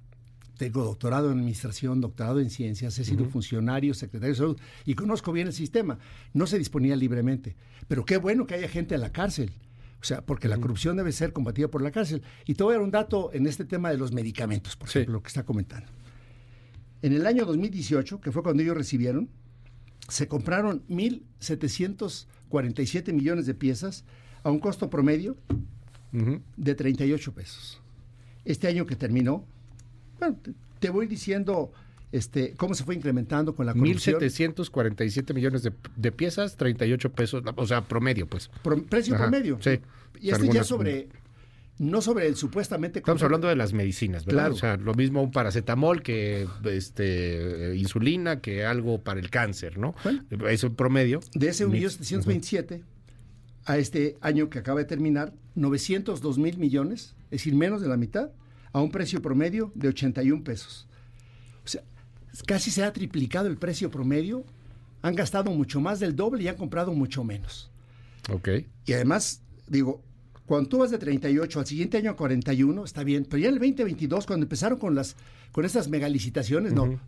tengo 0.58 0.84
doctorado 0.84 1.32
en 1.32 1.40
administración, 1.40 2.02
doctorado 2.02 2.42
en 2.42 2.50
ciencias, 2.50 3.00
he 3.00 3.06
sido 3.06 3.26
funcionario, 3.26 3.94
secretario 3.94 4.34
de 4.34 4.38
salud 4.38 4.58
y 4.86 4.96
conozco 4.96 5.32
bien 5.32 5.48
el 5.48 5.54
sistema. 5.54 5.98
No 6.34 6.46
se 6.46 6.58
disponía 6.58 6.96
libremente, 6.96 7.56
pero 7.88 8.06
qué 8.06 8.18
bueno 8.18 8.46
que 8.46 8.56
haya 8.56 8.68
gente 8.68 8.96
en 8.96 9.02
la 9.02 9.12
cárcel. 9.12 9.52
O 10.00 10.04
sea, 10.04 10.24
porque 10.26 10.48
la 10.48 10.58
corrupción 10.58 10.96
debe 10.96 11.12
ser 11.12 11.34
combatida 11.34 11.68
por 11.68 11.82
la 11.82 11.90
cárcel. 11.92 12.22
Y 12.46 12.54
te 12.54 12.64
voy 12.64 12.74
a 12.74 12.78
dar 12.78 12.84
un 12.84 12.92
dato 12.92 13.32
en 13.34 13.48
este 13.48 13.66
tema 13.66 13.90
de 13.90 13.98
los 13.98 14.12
medicamentos, 14.12 14.76
por 14.76 14.90
ejemplo, 14.90 15.14
lo 15.14 15.24
que 15.24 15.30
está 15.30 15.42
comentando. 15.44 15.88
En 17.02 17.14
el 17.14 17.26
año 17.26 17.46
2018, 17.46 18.22
que 18.22 18.32
fue 18.32 18.44
cuando 18.44 18.62
ellos 18.64 18.78
recibieron, 18.78 19.30
se 20.08 20.28
compraron 20.28 20.86
1.747 20.88 23.14
millones 23.14 23.46
de 23.46 23.54
piezas 23.54 24.04
a 24.44 24.52
un 24.52 24.60
costo 24.60 24.90
promedio 24.90 25.38
de 26.56 26.76
38 26.76 27.34
pesos. 27.34 27.82
Este 28.46 28.68
año 28.68 28.86
que 28.86 28.96
terminó, 28.96 29.46
bueno, 30.20 30.38
te 30.80 30.90
voy 30.90 31.08
diciendo 31.08 31.74
este, 32.12 32.54
cómo 32.56 32.74
se 32.74 32.84
fue 32.84 32.96
incrementando 32.96 33.56
con 33.56 33.66
la 33.66 33.74
corrupción. 33.74 34.20
1.747 34.22 35.34
millones 35.34 35.64
de, 35.64 36.12
piezas, 36.12 36.56
38 36.56 37.12
pesos, 37.12 37.44
o 37.56 37.68
sea, 37.68 37.82
promedio, 37.82 38.28
pues. 38.28 38.50
precio 38.90 39.18
promedio. 39.18 39.58
Sí. 39.62 39.80
Y 40.20 40.30
este 40.30 40.50
ya 40.50 40.64
sobre, 40.64 41.10
no 41.78 42.02
sobre 42.02 42.28
el 42.28 42.36
supuestamente... 42.36 43.00
Estamos 43.00 43.22
hablando 43.24 43.48
de 43.48 43.56
las 43.56 43.74
medicinas, 43.74 44.26
¿verdad? 44.26 44.44
Claro. 44.44 44.56
O 44.56 44.58
sea, 44.58 44.78
lo 44.78 44.94
mismo 44.94 45.22
un 45.22 45.32
paracetamol 45.32 46.02
que 46.02 46.48
este, 46.64 47.76
insulina, 47.76 48.40
que 48.40 48.66
algo 48.66 49.02
para 49.02 49.20
el 49.20 49.30
cáncer, 49.30 49.78
¿no? 49.78 49.94
Bueno, 50.04 50.24
es 50.48 50.64
el 50.64 50.72
promedio. 50.72 51.20
De 51.34 51.50
ese 51.50 51.68
1.727 51.68 52.84
a 53.66 53.78
este 53.78 54.18
año 54.22 54.50
que 54.50 54.60
acaba 54.60 54.80
de 54.80 54.86
terminar, 54.86 55.34
902 55.56 56.38
mil 56.38 56.58
millones, 56.58 57.16
es 57.26 57.32
decir, 57.32 57.54
menos 57.54 57.82
de 57.82 57.90
la 57.90 57.98
mitad, 57.98 58.32
a 58.72 58.82
un 58.82 58.92
precio 58.92 59.22
promedio 59.22 59.72
de 59.76 59.90
81 59.90 60.44
pesos. 60.44 60.88
O 61.66 61.68
sea, 61.68 61.84
casi 62.46 62.72
se 62.72 62.84
ha 62.84 62.94
triplicado 62.94 63.48
el 63.48 63.58
precio 63.58 63.90
promedio, 63.92 64.46
han 65.02 65.16
gastado 65.16 65.52
mucho 65.52 65.80
más 65.82 66.00
del 66.00 66.16
doble 66.16 66.44
y 66.44 66.48
han 66.48 66.56
comprado 66.56 66.94
mucho 66.94 67.24
menos. 67.24 67.72
Ok. 68.30 68.50
Y 68.86 68.94
además, 68.94 69.42
digo, 69.68 70.02
cuando 70.46 70.70
tú 70.70 70.78
vas 70.80 70.92
de 70.92 70.98
38 70.98 71.60
al 71.60 71.66
siguiente 71.66 71.98
año 71.98 72.12
a 72.12 72.16
41, 72.16 72.84
está 72.84 73.04
bien, 73.04 73.26
pero 73.26 73.38
ya 73.42 73.50
en 73.50 73.56
el 73.56 73.60
2022, 73.60 74.26
cuando 74.26 74.46
empezaron 74.46 74.80
con 74.80 74.96
las 74.96 75.16
con 75.52 75.66
estas 75.66 75.90
megalicitaciones, 75.90 76.74
no, 76.74 77.00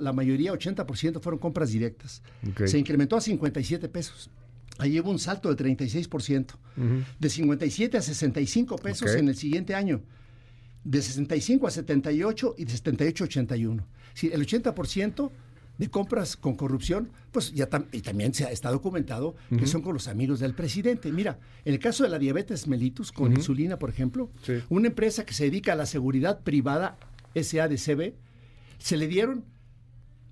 la 0.00 0.12
mayoría, 0.12 0.52
80% 0.52 1.20
fueron 1.20 1.38
compras 1.38 1.70
directas. 1.70 2.22
Se 2.64 2.78
incrementó 2.78 3.16
a 3.16 3.20
57 3.20 3.88
pesos. 3.88 4.30
Ahí 4.78 4.98
hubo 5.00 5.10
un 5.10 5.18
salto 5.18 5.52
de 5.54 5.62
36%, 5.62 6.54
de 7.18 7.28
57 7.28 7.98
a 7.98 8.02
65 8.02 8.76
pesos 8.76 9.14
en 9.14 9.28
el 9.28 9.36
siguiente 9.36 9.74
año 9.74 10.02
de 10.86 11.02
65 11.02 11.66
a 11.66 11.70
78 11.70 12.54
y 12.58 12.64
de 12.64 12.70
78 12.70 13.24
a 13.24 13.26
81. 13.26 13.86
Si 14.16 14.28
el 14.28 14.46
80% 14.46 15.30
de 15.76 15.90
compras 15.90 16.38
con 16.38 16.56
corrupción, 16.56 17.10
pues 17.32 17.52
ya 17.52 17.68
y 17.92 18.00
también 18.00 18.32
se 18.32 18.46
ha, 18.46 18.50
está 18.50 18.70
documentado 18.70 19.36
que 19.58 19.66
son 19.66 19.82
con 19.82 19.92
los 19.92 20.08
amigos 20.08 20.40
del 20.40 20.54
presidente. 20.54 21.12
Mira, 21.12 21.38
en 21.66 21.74
el 21.74 21.80
caso 21.80 22.02
de 22.02 22.08
la 22.08 22.18
diabetes 22.18 22.66
mellitus 22.66 23.12
con 23.12 23.34
insulina, 23.34 23.78
por 23.78 23.90
ejemplo, 23.90 24.30
una 24.70 24.88
empresa 24.88 25.26
que 25.26 25.34
se 25.34 25.44
dedica 25.44 25.74
a 25.74 25.76
la 25.76 25.84
seguridad 25.84 26.40
privada, 26.40 26.96
SADCB, 27.34 28.14
se 28.78 28.96
le 28.96 29.06
dieron 29.06 29.44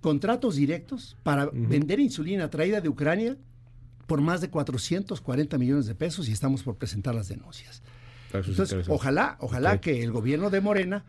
contratos 0.00 0.56
directos 0.56 1.18
para 1.22 1.50
vender 1.52 2.00
insulina 2.00 2.48
traída 2.48 2.80
de 2.80 2.88
Ucrania 2.88 3.36
por 4.06 4.22
más 4.22 4.40
de 4.40 4.48
440 4.48 5.58
millones 5.58 5.84
de 5.84 5.94
pesos 5.94 6.26
y 6.30 6.32
estamos 6.32 6.62
por 6.62 6.76
presentar 6.76 7.14
las 7.14 7.28
denuncias. 7.28 7.82
Entonces, 8.32 8.88
ojalá, 8.88 9.36
ojalá 9.40 9.78
que 9.82 10.02
el 10.02 10.10
gobierno 10.10 10.48
de 10.48 10.62
Morena, 10.62 11.04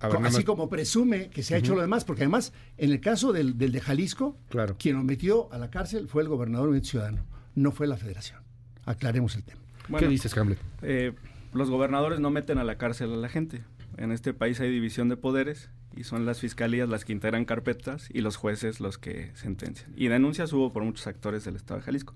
así 0.00 0.44
como 0.44 0.68
presume 0.68 1.28
que 1.30 1.42
se 1.42 1.54
ha 1.54 1.58
hecho 1.58 1.74
lo 1.74 1.80
demás, 1.80 2.04
porque 2.04 2.22
además, 2.22 2.52
en 2.78 2.90
el 2.90 3.00
caso 3.00 3.32
del, 3.32 3.58
de 3.58 3.80
Jalisco, 3.80 4.36
quien 4.78 4.96
lo 4.96 5.04
metió 5.04 5.52
a 5.52 5.58
la 5.58 5.70
cárcel 5.70 6.08
fue 6.08 6.22
el 6.22 6.28
gobernador 6.28 6.78
Ciudadano, 6.84 7.24
no 7.54 7.72
fue 7.72 7.86
la 7.86 7.96
federación. 7.96 8.40
Aclaremos 8.84 9.36
el 9.36 9.44
tema. 9.44 9.60
¿Qué 9.98 10.08
dices, 10.08 10.36
Hamlet? 10.36 10.58
Eh, 10.82 11.12
los 11.52 11.68
gobernadores 11.68 12.20
no 12.20 12.30
meten 12.30 12.58
a 12.58 12.64
la 12.64 12.78
cárcel 12.78 13.12
a 13.12 13.16
la 13.16 13.28
gente. 13.28 13.62
En 13.96 14.12
este 14.12 14.32
país 14.32 14.60
hay 14.60 14.70
división 14.70 15.08
de 15.08 15.16
poderes 15.16 15.68
y 15.96 16.04
son 16.04 16.24
las 16.24 16.40
fiscalías 16.40 16.88
las 16.88 17.04
que 17.04 17.12
integran 17.12 17.44
carpetas 17.44 18.08
y 18.12 18.20
los 18.20 18.36
jueces 18.36 18.80
los 18.80 18.98
que 18.98 19.32
sentencian. 19.34 19.92
Y 19.96 20.08
denuncias 20.08 20.52
hubo 20.52 20.72
por 20.72 20.84
muchos 20.84 21.06
actores 21.06 21.44
del 21.44 21.56
Estado 21.56 21.80
de 21.80 21.86
Jalisco. 21.86 22.14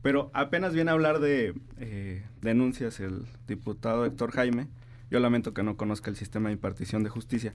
Pero 0.00 0.30
apenas 0.32 0.74
viene 0.74 0.90
a 0.90 0.94
hablar 0.94 1.18
de 1.18 1.54
eh, 1.78 2.24
denuncias 2.40 3.00
el 3.00 3.26
diputado 3.48 4.06
Héctor 4.06 4.30
Jaime. 4.30 4.68
Yo 5.10 5.20
lamento 5.20 5.54
que 5.54 5.62
no 5.62 5.76
conozca 5.76 6.10
el 6.10 6.16
sistema 6.16 6.48
de 6.48 6.54
impartición 6.54 7.02
de 7.02 7.10
justicia. 7.10 7.54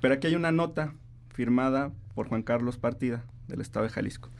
Pero 0.00 0.14
aquí 0.14 0.28
hay 0.28 0.34
una 0.34 0.52
nota 0.52 0.94
firmada 1.30 1.92
por 2.14 2.28
Juan 2.28 2.42
Carlos 2.42 2.76
Partida, 2.76 3.24
del 3.48 3.60
Estado 3.60 3.84
de 3.84 3.92
Jalisco, 3.92 4.30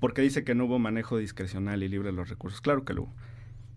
porque 0.00 0.22
dice 0.22 0.44
que 0.44 0.54
no 0.54 0.64
hubo 0.64 0.78
manejo 0.78 1.16
discrecional 1.18 1.82
y 1.82 1.88
libre 1.88 2.10
de 2.10 2.16
los 2.16 2.28
recursos. 2.28 2.60
Claro 2.60 2.84
que 2.84 2.94
lo 2.94 3.02
hubo. 3.02 3.12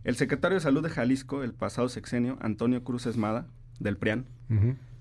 El 0.04 0.16
secretario 0.16 0.56
de 0.56 0.62
Salud 0.62 0.84
de 0.84 0.90
Jalisco, 0.90 1.44
el 1.44 1.54
pasado 1.54 1.90
sexenio, 1.90 2.38
Antonio 2.42 2.84
Cruz 2.84 3.06
Esmada, 3.06 3.48
del 3.80 3.98
PRIAN, 3.98 4.26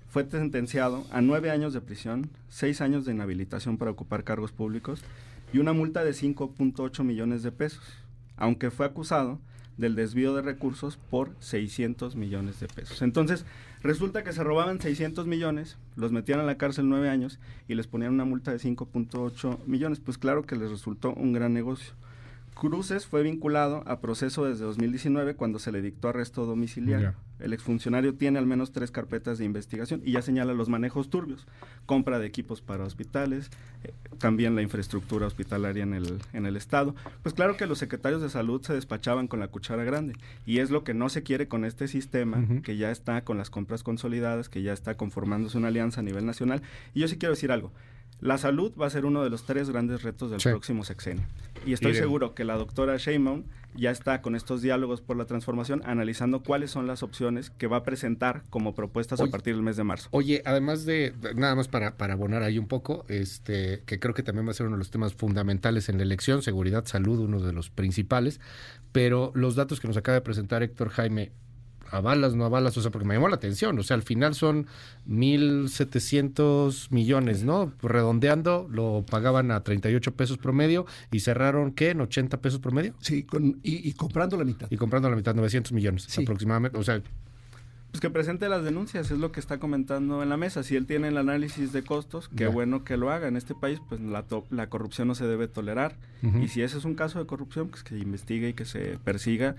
fue 0.07 0.29
sentenciado 0.29 1.05
a 1.11 1.21
nueve 1.21 1.51
años 1.51 1.73
de 1.73 1.81
prisión, 1.81 2.29
seis 2.47 2.81
años 2.81 3.05
de 3.05 3.11
inhabilitación 3.11 3.77
para 3.77 3.91
ocupar 3.91 4.23
cargos 4.23 4.51
públicos 4.51 5.03
y 5.53 5.59
una 5.59 5.73
multa 5.73 6.03
de 6.03 6.11
5.8 6.11 7.03
millones 7.03 7.43
de 7.43 7.51
pesos, 7.51 7.83
aunque 8.35 8.71
fue 8.71 8.85
acusado 8.85 9.39
del 9.77 9.95
desvío 9.95 10.33
de 10.35 10.41
recursos 10.41 10.97
por 10.97 11.31
600 11.39 12.15
millones 12.15 12.59
de 12.59 12.67
pesos. 12.67 13.01
Entonces, 13.01 13.45
resulta 13.81 14.23
que 14.23 14.33
se 14.33 14.43
robaban 14.43 14.79
600 14.79 15.27
millones, 15.27 15.77
los 15.95 16.11
metían 16.11 16.39
a 16.39 16.43
la 16.43 16.57
cárcel 16.57 16.89
nueve 16.89 17.09
años 17.09 17.39
y 17.67 17.75
les 17.75 17.87
ponían 17.87 18.13
una 18.13 18.25
multa 18.25 18.51
de 18.51 18.57
5.8 18.57 19.59
millones. 19.65 19.99
Pues 19.99 20.17
claro 20.17 20.45
que 20.45 20.55
les 20.55 20.69
resultó 20.69 21.13
un 21.13 21.33
gran 21.33 21.53
negocio. 21.53 21.93
Cruces 22.55 23.05
fue 23.05 23.21
vinculado 23.21 23.83
a 23.85 23.99
proceso 23.99 24.45
desde 24.45 24.63
2019 24.63 25.35
cuando 25.35 25.59
se 25.59 25.73
le 25.73 25.81
dictó 25.81 26.07
arresto 26.07 26.45
domiciliario. 26.45 27.13
El 27.37 27.51
exfuncionario 27.51 28.15
tiene 28.15 28.39
al 28.39 28.45
menos 28.45 28.71
tres 28.71 28.91
carpetas 28.91 29.37
de 29.37 29.43
investigación 29.43 30.01
y 30.05 30.13
ya 30.13 30.21
señala 30.21 30.53
los 30.53 30.69
manejos 30.69 31.09
turbios, 31.09 31.45
compra 31.85 32.17
de 32.17 32.25
equipos 32.25 32.61
para 32.61 32.85
hospitales, 32.85 33.51
eh, 33.83 33.91
también 34.19 34.55
la 34.55 34.61
infraestructura 34.61 35.27
hospitalaria 35.27 35.83
en 35.83 35.93
el, 35.93 36.21
en 36.31 36.45
el 36.45 36.55
Estado. 36.55 36.95
Pues 37.23 37.35
claro 37.35 37.57
que 37.57 37.67
los 37.67 37.77
secretarios 37.77 38.21
de 38.21 38.29
salud 38.29 38.61
se 38.61 38.73
despachaban 38.73 39.27
con 39.27 39.41
la 39.41 39.49
cuchara 39.49 39.83
grande 39.83 40.15
y 40.45 40.59
es 40.59 40.71
lo 40.71 40.85
que 40.85 40.93
no 40.93 41.09
se 41.09 41.23
quiere 41.23 41.49
con 41.49 41.65
este 41.65 41.89
sistema 41.89 42.41
que 42.63 42.77
ya 42.77 42.89
está 42.89 43.25
con 43.25 43.37
las 43.37 43.49
compras 43.49 43.83
consolidadas, 43.83 44.47
que 44.47 44.61
ya 44.61 44.71
está 44.71 44.95
conformándose 44.95 45.57
una 45.57 45.67
alianza 45.67 45.99
a 45.99 46.03
nivel 46.03 46.25
nacional. 46.25 46.61
Y 46.93 47.01
yo 47.01 47.09
sí 47.09 47.17
quiero 47.17 47.35
decir 47.35 47.51
algo. 47.51 47.73
La 48.19 48.37
salud 48.37 48.73
va 48.79 48.87
a 48.87 48.89
ser 48.89 49.05
uno 49.05 49.23
de 49.23 49.29
los 49.29 49.45
tres 49.45 49.69
grandes 49.69 50.03
retos 50.03 50.31
del 50.31 50.39
próximo 50.39 50.83
sexenio. 50.83 51.23
Y 51.65 51.73
estoy 51.73 51.95
seguro 51.95 52.33
que 52.35 52.43
la 52.43 52.55
doctora 52.55 52.97
Sheinbaum 52.97 53.43
ya 53.75 53.91
está 53.91 54.21
con 54.21 54.35
estos 54.35 54.61
diálogos 54.61 55.01
por 55.01 55.17
la 55.17 55.25
transformación 55.25 55.81
analizando 55.85 56.41
cuáles 56.41 56.71
son 56.71 56.87
las 56.87 57.03
opciones 57.03 57.49
que 57.49 57.67
va 57.67 57.77
a 57.77 57.83
presentar 57.83 58.43
como 58.49 58.73
propuestas 58.73 59.19
a 59.19 59.27
partir 59.27 59.55
del 59.55 59.63
mes 59.63 59.75
de 59.75 59.83
marzo. 59.83 60.07
Oye, 60.11 60.41
además 60.45 60.85
de, 60.85 61.13
nada 61.35 61.55
más 61.55 61.67
para, 61.67 61.97
para 61.97 62.13
abonar 62.13 62.43
ahí 62.43 62.57
un 62.57 62.67
poco, 62.67 63.05
este, 63.09 63.83
que 63.85 63.99
creo 63.99 64.13
que 64.13 64.23
también 64.23 64.47
va 64.47 64.51
a 64.51 64.53
ser 64.53 64.67
uno 64.67 64.75
de 64.75 64.79
los 64.79 64.91
temas 64.91 65.13
fundamentales 65.13 65.89
en 65.89 65.97
la 65.97 66.03
elección, 66.03 66.41
seguridad, 66.41 66.85
salud, 66.85 67.19
uno 67.19 67.41
de 67.41 67.51
los 67.51 67.69
principales, 67.69 68.39
pero 68.91 69.31
los 69.35 69.55
datos 69.55 69.79
que 69.79 69.87
nos 69.87 69.97
acaba 69.97 70.15
de 70.15 70.21
presentar 70.21 70.63
Héctor 70.63 70.89
Jaime 70.89 71.31
avalas, 71.91 72.35
no 72.35 72.45
avalas, 72.45 72.77
o 72.77 72.81
sea, 72.81 72.91
porque 72.91 73.07
me 73.07 73.13
llamó 73.15 73.27
la 73.27 73.35
atención, 73.35 73.77
o 73.79 73.83
sea, 73.83 73.95
al 73.95 74.03
final 74.03 74.35
son 74.35 74.67
1.700 75.07 76.87
millones, 76.91 77.43
¿no? 77.43 77.73
Redondeando, 77.81 78.67
lo 78.69 79.05
pagaban 79.09 79.51
a 79.51 79.63
38 79.63 80.15
pesos 80.15 80.37
promedio 80.37 80.85
y 81.11 81.19
cerraron, 81.21 81.71
¿qué? 81.71 81.91
¿En 81.91 82.01
80 82.01 82.41
pesos 82.41 82.59
promedio? 82.59 82.93
Sí, 82.99 83.23
con, 83.23 83.59
y, 83.63 83.91
comprando 83.93 84.37
la 84.37 84.45
mitad. 84.45 84.67
Y 84.69 84.77
comprando 84.77 85.09
la 85.09 85.15
mitad, 85.15 85.35
900 85.35 85.71
millones 85.71 86.17
aproximadamente, 86.17 86.77
o 86.77 86.83
sea... 86.83 87.01
Pues 87.91 88.01
que 88.01 88.09
presente 88.09 88.49
las 88.49 88.65
denuncias, 88.65 89.09
es 89.09 89.19
lo 89.19 89.31
que 89.31 89.39
está 89.39 89.57
comentando 89.57 90.21
en 90.21 90.27
la 90.27 90.35
mesa. 90.35 90.63
Si 90.63 90.75
él 90.75 90.85
tiene 90.85 91.07
el 91.07 91.17
análisis 91.17 91.71
de 91.71 91.81
costos, 91.81 92.27
qué 92.35 92.47
bueno 92.47 92.83
que 92.83 92.97
lo 92.97 93.09
haga. 93.09 93.29
En 93.29 93.37
este 93.37 93.55
país, 93.55 93.79
pues 93.87 94.01
la, 94.01 94.25
la 94.49 94.67
corrupción 94.67 95.07
no 95.07 95.15
se 95.15 95.25
debe 95.25 95.47
tolerar. 95.47 95.95
Y 96.41 96.49
si 96.49 96.61
ese 96.61 96.77
es 96.77 96.83
un 96.83 96.95
caso 96.95 97.19
de 97.19 97.25
corrupción, 97.25 97.69
pues 97.69 97.83
que 97.83 97.97
investigue 97.97 98.49
y 98.49 98.53
que 98.53 98.65
se 98.65 98.99
persiga 99.01 99.55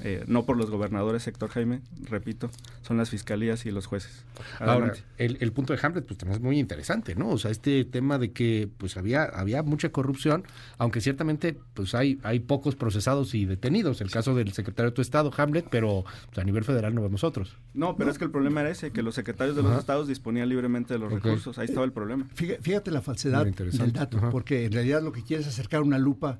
eh, 0.00 0.24
no 0.26 0.44
por 0.44 0.56
los 0.56 0.70
gobernadores, 0.70 1.22
sector 1.22 1.48
Jaime, 1.50 1.80
repito, 2.02 2.50
son 2.82 2.96
las 2.96 3.10
fiscalías 3.10 3.64
y 3.66 3.70
los 3.70 3.86
jueces. 3.86 4.24
Ahora, 4.58 4.92
el, 5.18 5.52
punto 5.52 5.72
de 5.72 5.80
Hamlet 5.82 6.04
pues 6.04 6.18
también 6.18 6.38
es 6.38 6.42
muy 6.42 6.58
interesante, 6.58 7.14
¿no? 7.14 7.30
O 7.30 7.38
sea, 7.38 7.50
este 7.50 7.84
tema 7.84 8.18
de 8.18 8.32
que 8.32 8.68
pues 8.76 8.96
había 8.96 9.24
había 9.24 9.62
mucha 9.62 9.90
corrupción, 9.90 10.44
aunque 10.78 11.00
ciertamente 11.00 11.56
pues 11.74 11.94
hay 11.94 12.18
hay 12.22 12.40
pocos 12.40 12.74
procesados 12.74 13.34
y 13.34 13.44
detenidos, 13.44 14.00
el 14.00 14.10
caso 14.10 14.34
del 14.34 14.52
secretario 14.52 14.90
de 14.90 14.94
tu 14.94 15.02
estado, 15.02 15.30
Hamlet, 15.36 15.66
pero 15.70 16.04
pues, 16.26 16.38
a 16.38 16.44
nivel 16.44 16.64
federal 16.64 16.94
no 16.94 17.02
vemos 17.02 17.24
otros. 17.24 17.56
No, 17.72 17.96
pero 17.96 18.10
es 18.10 18.18
que 18.18 18.24
el 18.24 18.30
problema 18.30 18.62
era 18.62 18.70
ese, 18.70 18.90
que 18.90 19.02
los 19.02 19.14
secretarios 19.14 19.56
de 19.56 19.62
los 19.62 19.78
estados 19.78 20.08
disponían 20.08 20.48
libremente 20.48 20.94
de 20.94 21.00
los 21.00 21.12
recursos, 21.12 21.58
ahí 21.58 21.66
estaba 21.66 21.84
el 21.84 21.92
problema. 21.92 22.26
Fíjate, 22.34 22.90
la 22.90 23.00
falsedad 23.00 23.46
del 23.46 23.92
dato, 23.92 24.18
porque 24.30 24.64
en 24.64 24.72
realidad 24.72 25.02
lo 25.02 25.12
que 25.12 25.22
quiere 25.22 25.42
es 25.42 25.48
acercar 25.48 25.82
una 25.82 25.98
lupa 25.98 26.38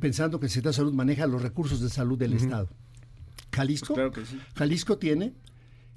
pensando 0.00 0.40
que 0.40 0.46
el 0.46 0.50
secretario 0.50 0.72
de 0.72 0.76
salud 0.76 0.92
maneja 0.92 1.26
los 1.26 1.42
recursos 1.42 1.80
de 1.80 1.88
salud 1.88 2.18
del 2.18 2.34
estado. 2.34 2.68
Jalisco, 3.52 3.94
pues 4.12 4.28
Jalisco 4.54 4.98
tiene 4.98 5.34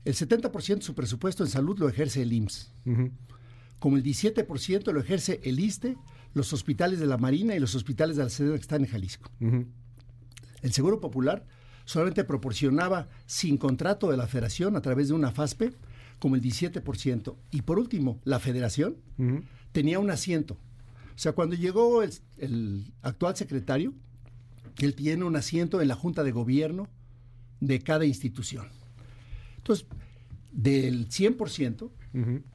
el 0.06 0.16
70% 0.16 0.76
de 0.76 0.82
su 0.82 0.96
presupuesto 0.96 1.44
en 1.44 1.50
salud 1.50 1.78
lo 1.80 1.88
ejerce 1.88 2.22
el 2.22 2.34
IMSS. 2.34 2.72
Como 3.80 3.98
el 3.98 4.04
17% 4.04 4.92
lo 4.92 5.00
ejerce 5.00 5.40
el 5.44 5.60
ISTE, 5.60 5.98
los 6.34 6.52
hospitales 6.52 7.00
de 7.00 7.06
la 7.06 7.18
Marina 7.18 7.56
y 7.56 7.60
los 7.60 7.76
hospitales 7.76 8.18
de 8.18 8.24
la 8.24 8.30
Sedena 8.30 8.56
que 8.56 8.62
están 8.62 8.84
en 8.84 8.90
Jalisco. 8.90 9.32
El 10.62 10.74
Seguro 10.74 11.00
Popular 11.00 11.46
solamente 11.86 12.24
proporcionaba 12.24 13.10
sin 13.26 13.58
contrato 13.58 14.10
de 14.10 14.18
la 14.18 14.28
federación 14.28 14.76
a 14.76 14.82
través 14.82 15.10
de 15.10 15.14
una 15.14 15.32
FASPE 15.32 15.74
como 16.20 16.36
el 16.36 16.42
17%. 16.42 17.36
Y 17.52 17.62
por 17.62 17.80
último, 17.80 18.20
la 18.24 18.40
federación 18.40 18.98
tenía 19.72 20.00
un 20.00 20.12
asiento. 20.12 20.56
O 21.16 21.18
sea, 21.18 21.34
cuando 21.34 21.56
llegó 21.56 22.02
el, 22.02 22.12
el 22.38 22.94
actual 23.02 23.36
secretario, 23.36 23.94
él 24.80 24.96
tiene 24.96 25.24
un 25.24 25.36
asiento 25.36 25.82
en 25.82 25.88
la 25.88 25.96
Junta 25.96 26.24
de 26.24 26.32
Gobierno 26.32 26.90
de 27.68 27.80
cada 27.80 28.06
institución. 28.06 28.68
Entonces, 29.58 29.88
del 30.52 31.08
100%, 31.10 31.92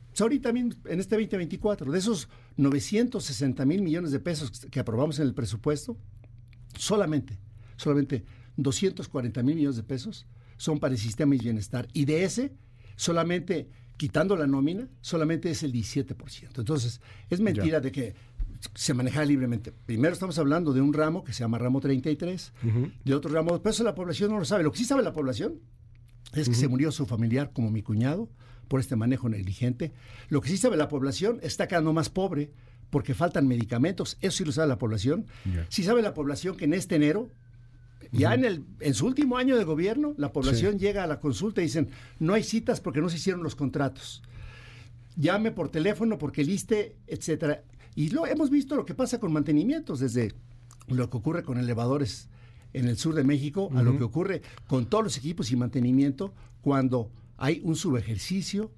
pues 0.09 0.21
ahorita 0.21 0.49
también 0.49 0.75
en 0.85 1.01
este 1.01 1.17
2024, 1.17 1.91
de 1.91 1.99
esos 1.99 2.29
960 2.57 3.65
mil 3.65 3.83
millones 3.83 4.11
de 4.11 4.21
pesos 4.21 4.67
que 4.71 4.81
aprobamos 4.81 5.19
en 5.19 5.27
el 5.27 5.35
presupuesto, 5.35 5.97
solamente, 6.77 7.39
solamente 7.77 8.25
240 8.57 9.43
mil 9.43 9.57
millones 9.57 9.77
de 9.77 9.83
pesos 9.83 10.27
son 10.57 10.79
para 10.79 10.93
el 10.93 11.01
sistema 11.01 11.33
de 11.35 11.39
bienestar. 11.39 11.89
Y 11.93 12.05
de 12.05 12.25
ese, 12.25 12.53
solamente, 12.97 13.71
quitando 13.97 14.37
la 14.37 14.47
nómina, 14.47 14.89
solamente 15.01 15.51
es 15.51 15.63
el 15.63 15.73
17%. 15.73 16.59
Entonces, 16.59 17.01
es 17.31 17.41
mentira 17.41 17.81
de 17.81 17.93
que 17.93 18.15
se 18.75 18.95
manejara 18.95 19.25
libremente. 19.27 19.73
Primero 19.87 20.13
estamos 20.13 20.39
hablando 20.39 20.73
de 20.73 20.81
un 20.81 20.93
ramo 20.93 21.25
que 21.25 21.33
se 21.33 21.41
llama 21.41 21.59
ramo 21.59 21.81
33, 21.81 22.53
de 23.05 23.15
otro 23.15 23.33
ramo, 23.33 23.59
pero 23.61 23.71
eso 23.71 23.85
la 23.85 23.95
población 23.95 24.31
no 24.31 24.39
lo 24.39 24.45
sabe. 24.45 24.63
Lo 24.65 24.73
que 24.73 24.79
sí 24.79 24.85
sabe 24.85 25.03
la 25.03 25.13
población 25.13 25.61
es 26.35 26.49
que 26.49 26.55
se 26.55 26.69
murió 26.69 26.93
su 26.93 27.07
familiar 27.07 27.53
como 27.53 27.71
mi 27.71 27.83
cuñado 27.83 28.29
por 28.69 28.81
este 28.81 28.97
manejo 28.97 29.29
negligente. 29.29 29.93
Lo 30.29 30.41
que 30.41 30.49
sí 30.49 30.57
sabe 30.57 30.77
la 30.77 30.89
población 30.89 31.39
está 31.43 31.67
quedando 31.69 31.93
más 31.93 32.11
pobre 32.11 32.51
porque 32.91 33.15
faltan 33.15 33.47
medicamentos. 33.49 34.17
Eso 34.21 34.39
sí 34.39 34.45
lo 34.45 34.53
sabe 34.53 34.69
la 34.69 34.79
población. 34.79 35.27
Sí 35.69 35.83
sabe 35.85 36.03
la 36.03 36.15
población 36.15 36.57
que 36.57 36.65
en 36.67 36.75
este 36.75 36.97
enero, 36.97 37.31
ya 38.13 38.35
en, 38.35 38.45
el, 38.45 38.65
en 38.81 38.95
su 38.95 39.07
último 39.07 39.37
año 39.37 39.57
de 39.57 39.65
gobierno, 39.65 40.15
la 40.17 40.33
población 40.33 40.79
llega 40.79 41.05
a 41.05 41.07
la 41.07 41.21
consulta 41.21 41.61
y 41.61 41.65
dicen, 41.65 41.91
no 42.19 42.35
hay 42.35 42.43
citas 42.43 42.81
porque 42.81 43.01
no 43.01 43.09
se 43.09 43.17
hicieron 43.17 43.43
los 43.43 43.55
contratos. 43.55 44.23
Llame 45.17 45.51
por 45.51 45.69
teléfono 45.71 46.17
porque 46.19 46.43
el 46.43 46.51
ISTE, 46.51 46.97
etcétera. 47.07 47.63
Y 47.99 48.11
lo, 48.11 48.29
hemos 48.29 48.49
visto 48.49 48.77
lo 48.77 48.85
que 48.85 48.95
pasa 48.95 49.19
con 49.19 49.33
mantenimientos, 49.33 49.99
desde 49.99 50.33
lo 50.87 51.11
que 51.11 51.17
ocurre 51.17 51.43
con 51.43 51.59
elevadores 51.59 52.29
en 52.73 52.87
el 52.87 52.97
sur 52.97 53.13
de 53.13 53.25
México 53.25 53.71
a 53.75 53.83
lo 53.83 53.99
que 53.99 54.05
ocurre 54.05 54.41
con 54.69 54.87
todos 54.87 55.03
los 55.03 55.17
equipos 55.17 55.51
y 55.51 55.57
mantenimiento 55.57 56.33
cuando 56.61 57.11
hay 57.39 57.61
un 57.65 57.75
subejercicio 57.75 58.71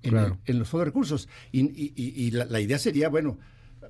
en, 0.00 0.14
los 0.14 0.66
fondos 0.66 0.70
de 0.70 0.84
recursos. 0.86 1.28
Y, 1.52 2.30
la, 2.30 2.58
idea 2.58 2.78
sería, 2.78 3.10
bueno, 3.10 3.36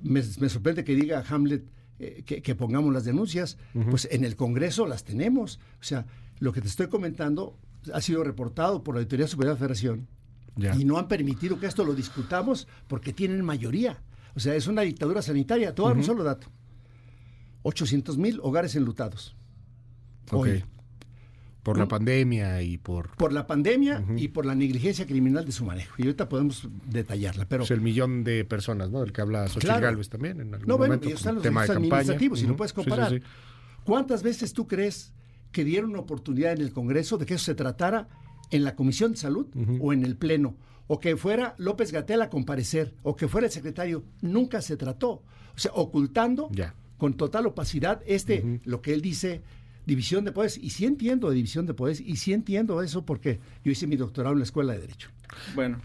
me, 0.01 0.21
sorprende 0.21 0.83
que 0.83 0.93
diga 0.93 1.23
Hamlet 1.25 1.63
eh, 1.99 2.23
que, 2.25 2.55
pongamos 2.55 2.93
las 2.93 3.05
denuncias, 3.05 3.57
pues 3.89 4.09
en 4.11 4.25
el 4.25 4.35
Congreso 4.35 4.87
las 4.87 5.05
tenemos. 5.05 5.57
O 5.79 5.85
sea, 5.85 6.05
lo 6.39 6.51
que 6.51 6.59
te 6.59 6.67
estoy 6.67 6.87
comentando 6.87 7.57
ha 7.93 8.01
sido 8.01 8.25
reportado 8.25 8.83
por 8.83 8.95
la 8.95 8.99
Auditoría 8.99 9.27
Superior 9.27 9.55
de 9.55 9.59
la 9.61 9.67
Federación 9.67 10.07
y 10.77 10.83
no 10.83 10.97
han 10.97 11.07
permitido 11.07 11.61
que 11.61 11.65
esto 11.65 11.85
lo 11.85 11.93
discutamos 11.93 12.67
porque 12.89 13.13
tienen 13.13 13.41
mayoría. 13.41 14.01
O 14.35 14.39
sea, 14.39 14.55
es 14.55 14.67
una 14.67 14.81
dictadura 14.81 15.21
sanitaria. 15.21 15.73
Te 15.73 15.81
un 15.81 16.03
solo 16.03 16.23
dato. 16.23 16.47
800 17.63 18.17
mil 18.17 18.39
hogares 18.43 18.75
enlutados. 18.75 19.35
Hoy. 20.31 20.63
Por 21.63 21.79
la 21.79 21.87
pandemia 21.87 22.61
y 22.61 22.77
por... 22.77 23.15
Por 23.15 23.33
la 23.33 23.47
pandemia 23.47 24.05
y 24.17 24.27
por 24.27 24.45
la 24.45 24.53
negligencia 24.53 25.07
criminal 25.07 25.45
de 25.45 25.51
su 25.51 25.65
manejo. 25.65 25.95
Y 25.97 26.03
ahorita 26.03 26.29
podemos 26.29 26.69
detallarla, 26.91 27.47
pero... 27.47 27.63
Es 27.63 27.71
el 27.71 27.81
millón 27.81 28.23
de 28.23 28.45
personas, 28.45 28.91
¿no? 28.91 29.01
Del 29.01 29.11
que 29.11 29.21
habla 29.21 29.47
Xochitl 29.47 29.81
Galvez 29.81 30.09
también 30.09 30.41
en 30.41 30.53
algún 30.53 30.67
no, 30.67 30.77
bueno, 30.77 30.93
momento. 30.93 31.15
están 31.15 31.35
los 31.35 31.43
tema 31.43 31.63
administrativos, 31.63 32.39
si 32.39 32.45
lo 32.45 32.55
puedes 32.55 32.71
comparar. 32.71 33.19
¿Cuántas 33.83 34.21
veces 34.21 34.53
tú 34.53 34.67
crees 34.67 35.11
que 35.51 35.63
dieron 35.63 35.89
una 35.89 36.01
oportunidad 36.01 36.51
en 36.51 36.61
el 36.61 36.71
Congreso 36.71 37.17
de 37.17 37.25
que 37.25 37.33
eso 37.33 37.45
se 37.45 37.55
tratara 37.55 38.09
en 38.51 38.63
la 38.63 38.75
Comisión 38.75 39.13
de 39.13 39.17
Salud 39.17 39.47
o 39.79 39.91
en 39.91 40.03
el 40.05 40.17
Pleno? 40.17 40.57
O 40.87 40.99
que 40.99 41.17
fuera 41.17 41.55
López 41.57 41.91
Gatel 41.91 42.21
a 42.21 42.29
comparecer, 42.29 42.93
o 43.03 43.15
que 43.15 43.27
fuera 43.27 43.47
el 43.47 43.53
secretario, 43.53 44.03
nunca 44.21 44.61
se 44.61 44.77
trató. 44.77 45.09
O 45.09 45.57
sea, 45.57 45.71
ocultando 45.73 46.49
con 46.97 47.15
total 47.15 47.47
opacidad 47.47 48.01
este, 48.05 48.61
lo 48.65 48.81
que 48.81 48.93
él 48.93 49.01
dice, 49.01 49.41
división 49.85 50.25
de 50.25 50.31
poderes. 50.31 50.57
Y 50.57 50.69
sí 50.71 50.85
entiendo 50.85 51.29
de 51.29 51.35
división 51.35 51.65
de 51.65 51.73
poderes, 51.73 52.01
y 52.01 52.17
sí 52.17 52.33
entiendo 52.33 52.81
eso 52.81 53.05
porque 53.05 53.39
yo 53.63 53.71
hice 53.71 53.87
mi 53.87 53.95
doctorado 53.95 54.33
en 54.33 54.39
la 54.39 54.45
Escuela 54.45 54.73
de 54.73 54.79
Derecho. 54.79 55.09
Bueno, 55.55 55.81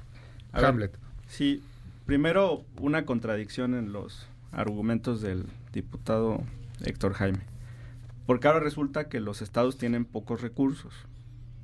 Hamlet. 0.53 0.97
sí, 1.29 1.63
primero 2.07 2.65
una 2.81 3.05
contradicción 3.05 3.75
en 3.75 3.93
los 3.93 4.27
argumentos 4.53 5.21
del 5.21 5.47
diputado 5.73 6.43
Héctor 6.85 7.15
Jaime. 7.15 7.41
Porque 8.27 8.49
ahora 8.49 8.61
resulta 8.61 9.09
que 9.09 9.21
los 9.21 9.43
estados 9.43 9.79
tienen 9.79 10.05
pocos 10.05 10.41
recursos, 10.43 10.95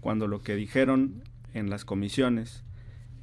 cuando 0.01 0.27
lo 0.27 0.41
que 0.41 0.55
dijeron 0.55 1.23
en 1.53 1.71
las 1.71 1.85
comisiones 1.85 2.65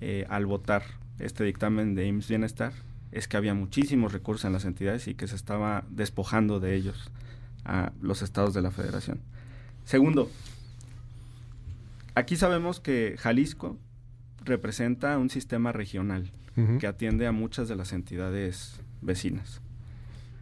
eh, 0.06 0.26
al 0.28 0.46
votar 0.46 0.84
este 1.18 1.46
dictamen 1.46 1.96
de 1.96 2.06
IMSS 2.06 2.28
Bienestar 2.28 2.74
es 3.14 3.30
que 3.30 3.38
había 3.38 3.54
muchísimos 3.54 4.12
recursos 4.12 4.44
en 4.44 4.52
las 4.52 4.66
entidades 4.66 5.08
y 5.08 5.16
que 5.16 5.28
se 5.28 5.36
estaba 5.38 5.86
despojando 5.90 6.60
de 6.60 6.76
ellos 6.76 7.10
a 7.64 7.94
los 8.02 8.22
estados 8.22 8.54
de 8.54 8.62
la 8.62 8.72
federación. 8.72 9.22
Segundo, 9.86 10.30
aquí 12.16 12.36
sabemos 12.36 12.82
que 12.82 13.16
Jalisco 13.18 13.78
representa 14.44 15.18
un 15.18 15.30
sistema 15.30 15.72
regional 15.72 16.32
que 16.80 16.86
atiende 16.86 17.26
a 17.26 17.32
muchas 17.32 17.70
de 17.70 17.78
las 17.78 17.94
entidades 17.94 18.82
vecinas. 19.02 19.62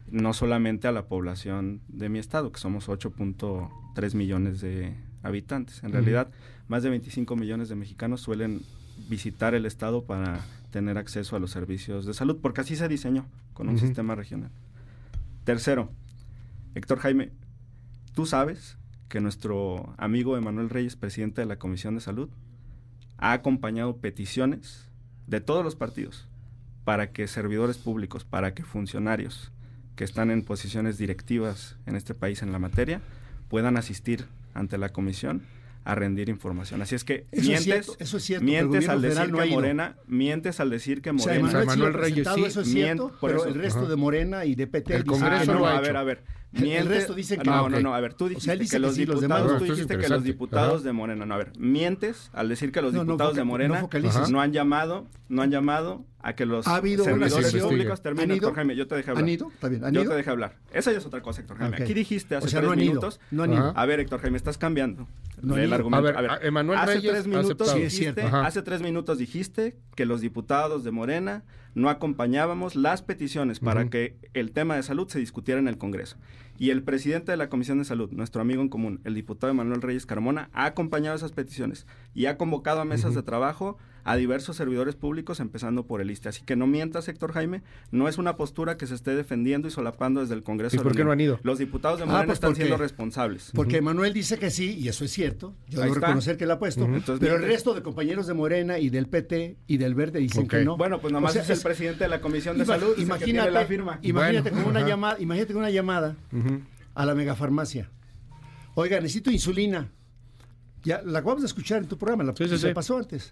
no 0.09 0.33
solamente 0.33 0.88
a 0.89 0.91
la 0.91 1.05
población 1.05 1.81
de 1.88 2.09
mi 2.09 2.19
estado, 2.19 2.51
que 2.51 2.59
somos 2.59 2.89
8.3 2.89 4.15
millones 4.15 4.59
de 4.59 4.93
habitantes. 5.23 5.83
En 5.83 5.93
realidad, 5.93 6.29
más 6.67 6.83
de 6.83 6.89
25 6.89 7.35
millones 7.38 7.69
de 7.69 7.75
mexicanos 7.75 8.19
suelen 8.19 8.61
visitar 9.11 9.53
el 9.55 9.65
estado 9.65 10.05
para 10.05 10.39
tener 10.71 10.97
acceso 10.97 11.35
a 11.35 11.39
los 11.39 11.51
servicios 11.51 12.05
de 12.05 12.13
salud, 12.13 12.39
porque 12.41 12.61
así 12.61 12.77
se 12.77 12.88
diseñó 12.88 13.25
con 13.53 13.67
un 13.67 13.77
sistema 13.77 14.15
regional. 14.15 14.51
Tercero, 15.43 15.91
Héctor 16.75 16.99
Jaime, 16.99 17.29
tú 18.15 18.25
sabes 18.25 18.77
que 19.09 19.19
nuestro 19.19 19.93
amigo 19.97 20.38
Emanuel 20.38 20.69
Reyes, 20.69 20.95
presidente 20.95 21.41
de 21.41 21.45
la 21.45 21.57
Comisión 21.57 21.93
de 21.95 22.01
Salud, 22.01 22.29
ha 23.17 23.33
acompañado 23.33 23.97
peticiones 23.97 24.88
de 25.27 25.41
todos 25.41 25.65
los 25.65 25.75
partidos 25.75 26.29
para 26.85 27.11
que 27.11 27.27
servidores 27.27 27.77
públicos, 27.77 28.23
para 28.23 28.53
que 28.53 28.63
funcionarios 28.63 29.51
que 29.97 30.05
están 30.05 30.31
en 30.31 30.41
posiciones 30.41 30.97
directivas 30.97 31.75
en 31.85 31.97
este 31.97 32.13
país 32.13 32.41
en 32.43 32.53
la 32.53 32.59
materia 32.59 33.01
puedan 33.49 33.75
asistir 33.75 34.25
ante 34.53 34.77
la 34.77 34.89
comisión 34.89 35.43
a 35.84 35.95
rendir 35.95 36.30
información. 36.30 36.82
Así 36.82 36.95
es 36.95 37.03
que 37.03 37.26
Eso 37.32 37.41
es 37.41 37.48
mientes, 37.48 37.64
cierto, 37.64 37.95
eso 37.99 38.18
es 38.18 38.24
cierto, 38.24 38.45
pero 38.45 38.60
el 38.60 38.68
mientes 38.70 38.90
al 38.90 39.02
decir 39.02 39.32
no 39.32 39.40
que. 39.40 39.49
Morena, 39.49 39.98
mientes 40.08 40.60
al 40.60 40.70
decir 40.70 41.02
que 41.02 41.10
O 41.10 41.18
sea, 41.20 41.40
Morena, 41.40 41.62
Emanuel, 41.64 41.94
sí 42.14 42.44
eso 42.45 42.62
es 42.62 42.68
cierto, 42.68 43.12
pero 43.20 43.38
eso. 43.38 43.48
el 43.48 43.56
resto 43.56 43.88
de 43.88 43.95
Morena 43.95 44.45
y 44.45 44.56
de 44.56 44.68
PT 44.68 44.95
El 44.95 45.03
dicen 45.03 45.20
Congreso 45.20 45.45
que 45.45 45.53
no 45.53 45.60
no. 45.60 45.68
A 45.68 45.82
ver, 45.82 45.98
a 45.98 46.03
ver. 46.03 46.24
El 46.53 46.64
miente- 46.64 46.90
resto 46.90 47.14
dicen 47.14 47.40
que 47.40 47.49
no, 47.49 47.69
no. 47.69 47.80
no, 47.80 47.95
a 47.95 47.99
ver, 48.02 48.14
tú 48.14 48.26
O 48.26 48.28
dijiste 48.30 48.45
sea, 48.45 48.53
él 48.56 48.60
dice 48.60 48.76
que 48.76 48.80
los 48.80 48.94
sí, 48.95 49.06
los 49.06 49.22
diputados, 49.22 49.48
demás 49.48 49.60
tú 49.60 49.64
dijiste 49.73 49.98
que 49.98 50.10
los 50.10 50.23
diputados 50.23 50.84
de 50.84 50.91
Morena, 50.91 51.26
no, 51.26 51.34
a 51.34 51.38
ver, 51.38 51.53
mientes 51.57 52.30
al 52.34 52.49
decir 52.49 52.73
que 52.73 52.82
los 52.82 52.94
No, 52.94 53.03
diputados 53.03 53.36
de 53.38 53.44
Morena 53.45 53.88
no 54.30 54.41
han 54.41 54.52
llamado, 54.52 55.07
no 55.30 55.41
han 55.44 55.49
llamado 55.49 56.03
a 56.19 56.34
que 56.36 56.45
los 56.45 56.68
Ha 56.68 56.76
habido 56.76 57.03
una 57.06 57.14
servidores 57.30 57.45
sesión. 57.52 57.69
públicos 57.69 57.99
¿Han 57.99 58.03
terminen? 58.03 58.32
Héctor 58.32 58.53
Jaime, 58.56 58.76
yo 58.76 58.86
te 58.88 58.95
dejé 58.95 59.11
¿Han 59.11 59.18
hablar. 59.18 59.30
ido? 59.30 59.49
Está 59.53 59.69
bien, 59.69 59.86
¿han 59.86 59.94
yo 59.94 60.02
ido? 60.02 60.11
te 60.11 60.18
dejé 60.18 60.30
hablar. 60.30 60.56
Esa 60.73 60.91
ya 60.91 60.98
es 60.98 61.06
otra 61.06 61.22
cosa, 61.22 61.40
Héctor 61.41 61.57
Jaime. 61.57 61.78
Aquí 61.78 61.94
dijiste 61.94 62.36
hace 62.36 62.48
O 62.48 62.49
sea, 62.49 62.60
tres 62.60 62.68
no 62.68 62.73
han 62.73 62.80
ido, 62.82 62.90
minutos. 62.90 63.19
no 63.32 63.44
han 63.44 63.53
ido. 63.53 63.73
A 63.76 63.86
ver, 63.86 64.02
Héctor 64.02 64.19
Jaime, 64.19 64.36
estás 64.38 64.57
cambiando 64.57 65.07
No 65.41 65.56
han 65.56 65.61
el 65.61 65.72
argumento. 65.73 66.10
A 66.10 66.22
ver, 66.22 66.30
a- 66.32 66.40
Emanuel 66.45 66.78
hace 66.80 66.95
Reyes 66.95 67.11
tres 67.14 67.28
minutos 67.28 67.73
dijiste, 67.73 68.22
hace 68.23 68.61
tres 68.61 68.82
minutos 68.82 69.18
dijiste 69.18 69.78
que 69.95 70.06
los 70.06 70.19
diputados 70.22 70.84
de 70.84 70.91
Morena 70.91 71.44
no 71.73 71.89
acompañábamos 71.89 72.76
las 72.76 73.02
peticiones 73.02 73.60
para 73.60 73.89
que 73.89 74.18
el 74.34 74.52
tema 74.52 74.76
de 74.76 74.84
salud 74.84 75.07
se 75.07 75.19
discutiera 75.19 75.60
en 75.60 75.68
el 75.68 75.77
Congreso. 75.77 76.18
Y 76.57 76.69
el 76.69 76.84
presidente 76.84 77.31
de 77.31 77.38
la 77.38 77.49
Comisión 77.49 77.80
de 77.80 77.85
Salud, 77.85 78.11
nuestro 78.11 78.41
amigo 78.41 78.61
en 78.61 78.69
común, 78.69 79.02
el 79.03 79.15
diputado 79.15 79.53
Manuel 79.53 79.81
Reyes 79.81 80.06
Carmona, 80.06 80.49
ha 80.53 80.65
acompañado 80.65 81.15
esas 81.15 81.31
peticiones 81.31 81.88
y 82.14 82.27
ha 82.27 82.38
convocado 82.38 82.81
a 82.81 82.85
mesas 82.85 83.15
de 83.15 83.23
trabajo 83.23 83.77
a 84.03 84.15
diversos 84.15 84.56
servidores 84.56 84.95
públicos, 84.95 85.40
empezando 85.40 85.86
por 85.86 86.02
el 86.02 86.10
ISTE. 86.11 86.30
Así 86.30 86.41
que 86.44 86.56
no 86.56 86.68
mientas, 86.68 87.07
Héctor 87.07 87.34
Jaime, 87.34 87.61
no 87.91 88.07
es 88.07 88.18
una 88.18 88.36
postura 88.36 88.78
que 88.78 88.88
se 88.88 88.95
esté 88.95 89.15
defendiendo 89.15 89.68
y 89.68 89.72
solapando 89.72 90.22
desde 90.22 90.34
el 90.36 90.44
Congreso. 90.44 90.76
¿Y 90.76 90.80
de 90.80 90.84
por 90.84 90.94
la 90.94 90.98
qué 90.98 91.03
no 91.06 91.11
han 91.11 91.19
ido? 91.19 91.40
Los 91.44 91.60
diputados 91.60 91.99
de 91.99 92.03
Ah, 92.03 92.07
Morena 92.07 92.26
pues 92.26 92.38
están 92.38 92.49
porque- 92.52 92.61
siendo 92.64 92.78
responsables. 92.78 93.52
Porque 93.53 93.82
Manuel 93.82 94.14
dice 94.14 94.38
que 94.40 94.49
sí, 94.52 94.78
y 94.80 94.88
eso 94.88 95.06
es 95.06 95.11
cierto. 95.11 95.53
Yo 95.68 95.80
Ahí 95.80 95.84
debo 95.86 95.95
está. 95.95 96.07
reconocer 96.07 96.38
que 96.38 96.44
él 96.45 96.52
ha 96.52 96.60
puesto. 96.60 96.86
Entonces, 96.86 97.19
pero 97.19 97.36
el 97.36 97.44
resto 97.44 97.73
de 97.73 97.82
compañeros 97.82 98.28
de 98.28 98.34
Morena 98.34 98.80
y 98.80 98.90
del 98.90 99.07
PT 99.07 99.57
y 99.68 99.78
del 99.78 99.95
Verde 99.95 100.19
dicen 100.19 100.48
que 100.48 100.64
no. 100.65 100.78
Bueno, 100.78 100.99
pues 100.99 101.14
nomás 101.14 101.36
es 101.36 101.49
el 101.49 101.60
presidente 101.60 102.03
de 102.03 102.10
la 102.10 102.22
Comisión 102.22 102.57
de 102.57 102.65
Salud, 102.65 102.95
que 102.95 103.02
Imagínate, 103.02 103.26
tiene 103.26 103.52
la 103.52 103.65
firma. 103.65 103.99
Imagínate 104.02 104.49
Bueno, 104.52 104.64
con 104.65 104.76
una 104.78 104.88
llamada, 104.88 105.18
imagínate 105.19 105.53
con 105.53 105.61
una 105.61 105.69
llamada 105.72 106.15
a 106.95 107.06
la 107.06 107.15
megafarmacia. 107.15 107.90
Oiga, 108.76 108.99
necesito 108.99 109.32
insulina. 109.32 109.90
Ya 110.84 111.02
la 111.03 111.19
acabamos 111.19 111.41
de 111.44 111.48
escuchar 111.48 111.80
en 111.84 111.88
tu 111.88 111.98
programa, 111.98 112.23
la 112.23 112.34
Sí, 112.34 112.45
sí, 112.45 112.57
se 112.57 112.69
sí. 112.69 112.73
pasó 112.73 112.98
antes. 112.98 113.32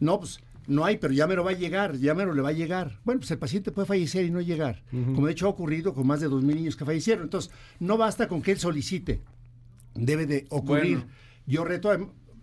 No, 0.00 0.20
pues 0.20 0.40
no 0.66 0.84
hay, 0.84 0.98
pero 0.98 1.14
ya 1.14 1.26
me 1.26 1.34
lo 1.34 1.44
va 1.44 1.52
a 1.52 1.54
llegar, 1.54 1.96
ya 1.96 2.14
me 2.14 2.24
lo 2.24 2.34
le 2.34 2.42
va 2.42 2.50
a 2.50 2.52
llegar. 2.52 2.98
Bueno, 3.04 3.20
pues 3.20 3.30
el 3.30 3.38
paciente 3.38 3.72
puede 3.72 3.86
fallecer 3.86 4.24
y 4.24 4.30
no 4.30 4.40
llegar. 4.40 4.82
Como 4.90 5.26
de 5.26 5.32
hecho 5.32 5.46
ha 5.46 5.50
ocurrido 5.50 5.94
con 5.94 6.06
más 6.06 6.20
de 6.20 6.28
dos 6.28 6.42
mil 6.42 6.56
niños 6.56 6.76
que 6.76 6.84
fallecieron. 6.84 7.24
Entonces, 7.24 7.50
no 7.80 7.96
basta 7.96 8.28
con 8.28 8.42
que 8.42 8.52
él 8.52 8.58
solicite. 8.58 9.22
Debe 9.94 10.26
de 10.26 10.46
ocurrir. 10.50 10.98
Bueno. 10.98 11.12
Yo 11.46 11.64
reto 11.64 11.90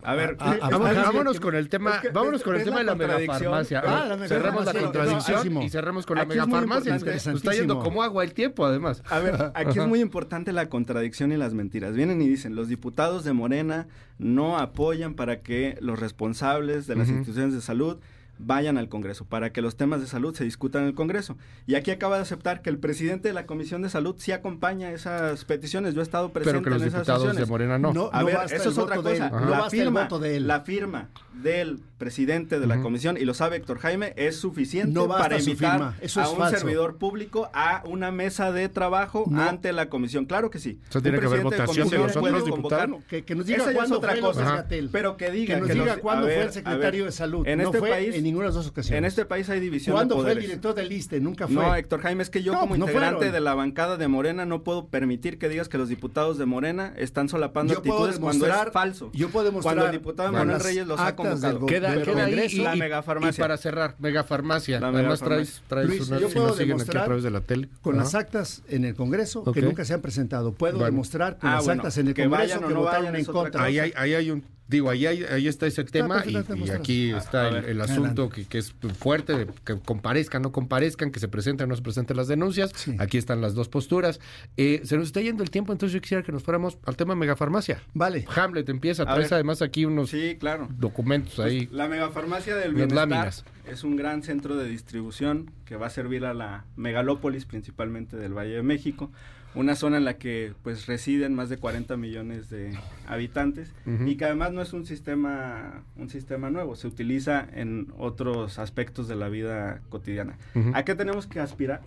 a... 0.06 0.16
Ver, 0.16 0.38
a- 0.40 0.52
a- 0.52 0.70
Vamos- 0.70 0.90
a- 0.90 0.94
vámonos 1.04 1.40
con 1.40 1.56
el 1.56 1.70
tema, 1.70 1.96
Es 1.96 2.02
que 2.02 2.10
vámonos 2.10 2.44
con 2.44 2.56
el 2.56 2.64
tema 2.64 2.78
de 2.80 2.84
la 2.86 2.96
megafarmacia. 2.96 3.82
Ah, 3.86 4.18
cerramos 4.28 4.66
la 4.66 4.74
contradicción 4.74 5.54
no, 5.54 5.62
y 5.64 5.70
cerramos 5.70 6.06
con 6.06 6.18
la 6.18 6.24
es 6.24 6.30
megafarmacia. 6.30 6.94
Nos 6.98 7.28
está 7.28 7.54
yendo 7.54 7.80
como 7.80 8.04
agua 8.04 8.24
el 8.24 8.34
tiempo, 8.34 8.66
además. 8.66 9.04
A 9.10 9.20
ver, 9.20 9.52
aquí 9.54 9.80
es 9.80 9.88
muy 9.88 10.00
importante 10.06 10.52
la 10.54 10.70
contradicción 10.70 11.32
y 11.32 11.38
las 11.38 11.54
mentiras. 11.54 11.94
Vienen 11.96 12.22
y 12.22 12.28
dicen, 12.28 12.56
los 12.56 12.68
diputados 12.68 13.24
de 13.24 13.34
Morena 13.34 13.88
no 14.18 14.58
apoyan 14.58 15.14
para 15.16 15.42
que 15.42 15.78
los 15.82 16.00
responsables 16.00 16.88
de 16.88 16.96
las 16.96 17.10
instituciones 17.10 17.54
de 17.54 17.62
salud 17.62 17.98
vayan 18.38 18.78
al 18.78 18.90
Congreso, 18.90 19.26
para 19.26 19.52
que 19.52 19.62
los 19.62 19.76
temas 19.78 20.02
de 20.02 20.08
salud 20.08 20.36
se 20.36 20.44
discutan 20.44 20.84
en 20.84 20.88
el 20.90 20.94
Congreso. 20.96 21.38
Y 21.68 21.76
aquí 21.76 21.92
acaba 21.92 22.16
de 22.18 22.24
aceptar 22.24 22.62
que 22.62 22.70
el 22.70 22.78
presidente 22.78 23.28
de 23.28 23.34
la 23.34 23.46
Comisión 23.46 23.82
de 23.82 23.90
Salud 23.90 24.16
sí 24.18 24.32
acompaña 24.32 24.92
esas 24.92 25.46
peticiones. 25.46 25.94
Yo 25.94 26.02
he 26.02 26.04
estado 26.04 26.30
presente 26.34 26.60
Pero 26.60 26.64
que 26.64 26.70
los 26.72 26.82
en 26.82 26.88
esas 26.90 27.02
diputados 27.02 27.24
de 27.24 27.30
sesiones. 27.30 27.50
Morena 27.50 27.78
no. 27.78 27.94
No, 27.94 28.10
A 28.12 28.20
no 28.22 28.26
ver, 28.26 28.36
basta 28.36 28.56
eso 28.56 28.70
es 28.70 28.78
otra 28.78 29.02
de 29.02 29.14
él, 29.14 29.20
cosa. 29.20 29.30
no 29.30 29.50
La 29.50 29.60
basta 29.60 29.76
el 29.78 29.84
firma, 29.84 30.04
voto 30.04 30.20
de 30.20 30.36
él. 30.38 30.48
la 30.48 30.62
firma 30.62 31.10
del 31.34 31.80
presidente 31.98 32.60
de 32.60 32.68
la 32.68 32.82
comisión, 32.82 33.18
y 33.18 33.24
lo 33.26 33.34
sabe 33.34 33.56
Héctor 33.58 33.80
Jaime, 33.80 34.14
es 34.18 34.36
suficiente 34.38 34.92
No 34.94 35.08
para 35.08 35.40
invitar 35.40 35.94
eso 36.02 36.22
a 36.22 36.30
un 36.30 36.38
falso. 36.38 36.58
servidor 36.60 36.98
público 36.98 37.50
a 37.54 37.84
una 37.86 38.12
mesa 38.12 38.52
de 38.52 38.68
trabajo 38.70 39.26
No. 39.30 39.42
ante 39.42 39.72
la 39.74 39.90
comisión. 39.90 40.26
Claro 40.26 40.50
que 40.50 40.60
sí. 40.60 40.80
O 40.90 40.92
sea, 40.92 41.00
Un 41.00 41.04
tiene 41.04 41.20
que 41.20 41.26
haber 41.26 41.42
presidente 41.42 41.62
votación 41.64 41.90
de 41.90 41.98
comisión 41.98 42.02
los 42.04 42.18
puede 42.18 42.34
otros 42.36 42.50
convocar- 42.50 42.82
diputados. 42.88 43.04
Que, 43.10 43.24
que 43.24 43.36
nos 43.36 43.46
diga 43.46 43.64
cuándo 43.74 43.98
otra 43.98 44.12
fue 44.12 44.22
cosa. 44.22 44.66
Pero 44.92 45.18
que 45.18 45.32
diga 45.32 45.56
Que 45.56 45.62
nos 45.62 45.68
que 45.70 45.74
diga 45.76 45.98
cuándo 45.98 46.26
fue 46.28 46.42
el 46.44 46.52
secretario 46.52 47.06
de 47.06 47.12
salud. 47.12 47.48
En 47.48 47.62
este 47.62 47.80
país, 47.80 48.16
ninguna 48.26 48.44
de 48.44 48.50
las 48.50 48.56
dos 48.56 48.68
ocasiones. 48.68 48.98
en 48.98 49.06
este 49.06 49.26
país 49.26 49.50
hay 49.50 49.60
división 49.60 49.96
¿Cuándo 49.96 50.16
de 50.16 50.22
fue 50.24 50.32
el 50.34 50.40
director 50.42 50.76
del 50.76 50.92
ISTE? 50.92 51.20
Nunca 51.22 51.48
fue. 51.48 51.56
No, 51.56 51.74
Héctor 51.76 52.02
Jaime, 52.02 52.24
es 52.24 52.30
que 52.30 52.44
yo 52.44 52.52
No, 52.54 52.60
como 52.60 52.70
pues 52.72 52.80
no 52.80 52.86
integrante 52.88 53.16
fueron. 53.18 53.34
de 53.34 53.40
la 53.40 53.54
bancada 53.54 53.98
de 53.98 54.08
Morena 54.08 54.46
no 54.46 54.64
puedo 54.64 54.88
permitir 54.88 55.38
que 55.40 55.48
digas 55.48 55.70
que 55.70 55.78
los 55.78 55.88
diputados 55.90 56.38
de 56.38 56.46
Morena 56.46 56.94
están 56.98 57.30
solapando 57.30 57.74
Yo 57.74 57.82
puedo 57.82 57.96
actitudes 58.06 58.20
cuando 58.20 58.46
demostrar- 58.46 58.68
es 58.68 58.74
falso. 58.74 59.10
yo 59.14 59.30
puedo 59.30 59.46
demostrar 59.46 59.76
Cuando 59.76 59.86
el 59.94 60.00
diputado 60.00 60.30
con 60.30 60.40
Manuel 60.40 60.60
Reyes 60.60 60.88
los 60.88 61.00
ha 61.00 61.16
convocado. 61.16 61.66
Queda, 61.66 61.92
del 61.92 62.04
queda 62.04 62.26
ahí 62.26 62.48
y, 62.52 62.58
La 62.58 62.76
megafarmacia. 62.76 63.40
y 63.40 63.42
para 63.42 63.58
cerrar, 63.58 63.96
megafarmacia. 64.00 64.80
La 64.80 64.88
Además 64.88 65.04
megafarmacia. 65.22 65.36
traes, 65.46 65.62
traes 65.68 65.88
Luis, 65.88 66.08
unas 66.10 66.22
yo 66.22 66.30
puedo 66.30 66.50
siguen 66.50 66.54
aquí 66.56 66.64
a 66.64 66.66
demostrar 66.76 67.06
través 67.06 67.24
de 67.24 67.32
la 67.32 67.42
tele. 67.42 67.70
Con 67.82 67.96
Ajá. 67.96 68.04
las 68.04 68.16
actas 68.16 68.62
en 68.70 68.86
el 68.86 68.96
Congreso 68.96 69.44
que 69.52 69.62
nunca 69.62 69.86
se 69.86 69.94
han 69.94 70.02
presentado. 70.02 70.52
Puedo 70.54 70.74
Bueno. 70.80 70.86
demostrar 70.92 71.38
con 71.38 71.50
Ah, 71.50 71.56
las 71.56 71.66
bueno, 71.66 71.82
actas 71.82 71.98
en 71.98 72.08
el 72.08 72.14
Congreso 72.16 72.60
que 72.68 72.74
no 72.74 72.80
votaron 72.82 73.06
vayan 73.06 73.16
en 73.16 73.26
contra. 73.26 73.64
ahí 73.64 73.80
hay 73.80 74.32
un, 74.32 74.44
digo, 74.68 74.90
ahí, 74.90 75.06
hay- 75.06 75.24
ahí 75.24 75.48
está 75.48 75.68
ese 75.68 75.84
tema 75.84 76.24
y, 76.26 76.36
aquí 76.72 77.12
está 77.12 77.44
A 77.44 77.48
el, 77.50 77.54
ver, 77.56 77.70
el 77.70 77.82
asunto 77.82 78.30
que, 78.30 78.46
que 78.46 78.58
es 78.58 78.74
fuerte, 79.00 79.38
de 79.38 79.48
que 79.64 79.80
comparezcan, 79.80 80.42
no 80.42 80.52
comparezcan, 80.52 81.12
que 81.12 81.20
se 81.20 81.28
presenten 81.28 81.66
o 81.66 81.70
no 81.70 81.76
se 81.76 81.82
presenten 81.82 82.18
las 82.18 82.28
denuncias. 82.28 82.72
Sí. 82.76 82.96
Aquí 83.00 83.18
están 83.18 83.42
las 83.42 83.54
dos 83.54 83.70
posturas. 83.70 84.20
Eh, 84.58 84.82
se 84.84 84.98
nos 84.98 85.08
está 85.08 85.22
yendo 85.22 85.44
el 85.44 85.50
tiempo, 85.52 85.72
entonces 85.72 85.94
yo 85.94 86.02
quisiera 86.02 86.24
que 86.24 86.32
nos 86.32 86.44
fuéramos 86.44 86.78
al 86.86 86.96
tema 86.96 87.16
megafarmacia. 87.16 87.82
Vale. 87.94 88.26
Hamlet 88.36 88.68
empieza, 88.70 89.04
A 89.04 89.06
traes 89.06 89.30
ver. 89.30 89.34
además 89.36 89.62
aquí 89.62 89.86
unos 89.86 90.10
Sí, 90.10 90.38
claro. 90.40 90.68
documentos 90.78 91.40
ahí. 91.40 91.68
Pues, 91.68 91.78
la 91.78 91.88
megafarmacia 91.88 92.56
del 92.56 92.74
bienestar 92.74 93.08
láminas. 93.10 93.46
es 93.70 93.84
un 93.84 93.96
gran 93.96 94.24
centro 94.24 94.56
de 94.56 94.68
distribución 94.68 95.52
que 95.66 95.76
va 95.76 95.88
a 95.88 95.90
servir 95.90 96.26
a 96.26 96.34
la 96.34 96.66
megalópolis, 96.76 97.46
principalmente 97.46 98.16
del 98.18 98.34
Valle 98.34 98.56
de 98.56 98.64
México, 98.64 99.12
una 99.56 99.76
zona 99.76 99.98
en 99.98 100.06
la 100.06 100.18
que 100.18 100.54
pues 100.64 100.86
residen 100.86 101.34
más 101.34 101.50
de 101.50 101.58
40 101.58 101.96
millones 101.98 102.50
de 102.50 102.78
habitantes 103.08 103.74
Ujú. 103.86 104.06
y 104.08 104.16
que 104.18 104.26
además 104.26 104.52
no 104.54 104.62
es 104.62 104.74
un 104.74 104.86
sistema 104.86 105.84
un 105.98 106.10
sistema 106.10 106.50
nuevo, 106.50 106.76
se 106.76 106.88
utiliza 106.88 107.48
en 107.54 107.88
otros 107.98 108.60
aspectos 108.60 109.08
de 109.08 109.16
la 109.16 109.30
vida 109.30 109.82
cotidiana. 109.90 110.38
Ujú. 110.56 110.72
¿A 110.74 110.84
qué 110.84 110.96
tenemos 110.96 111.26
que 111.28 111.40
aspirar? 111.40 111.82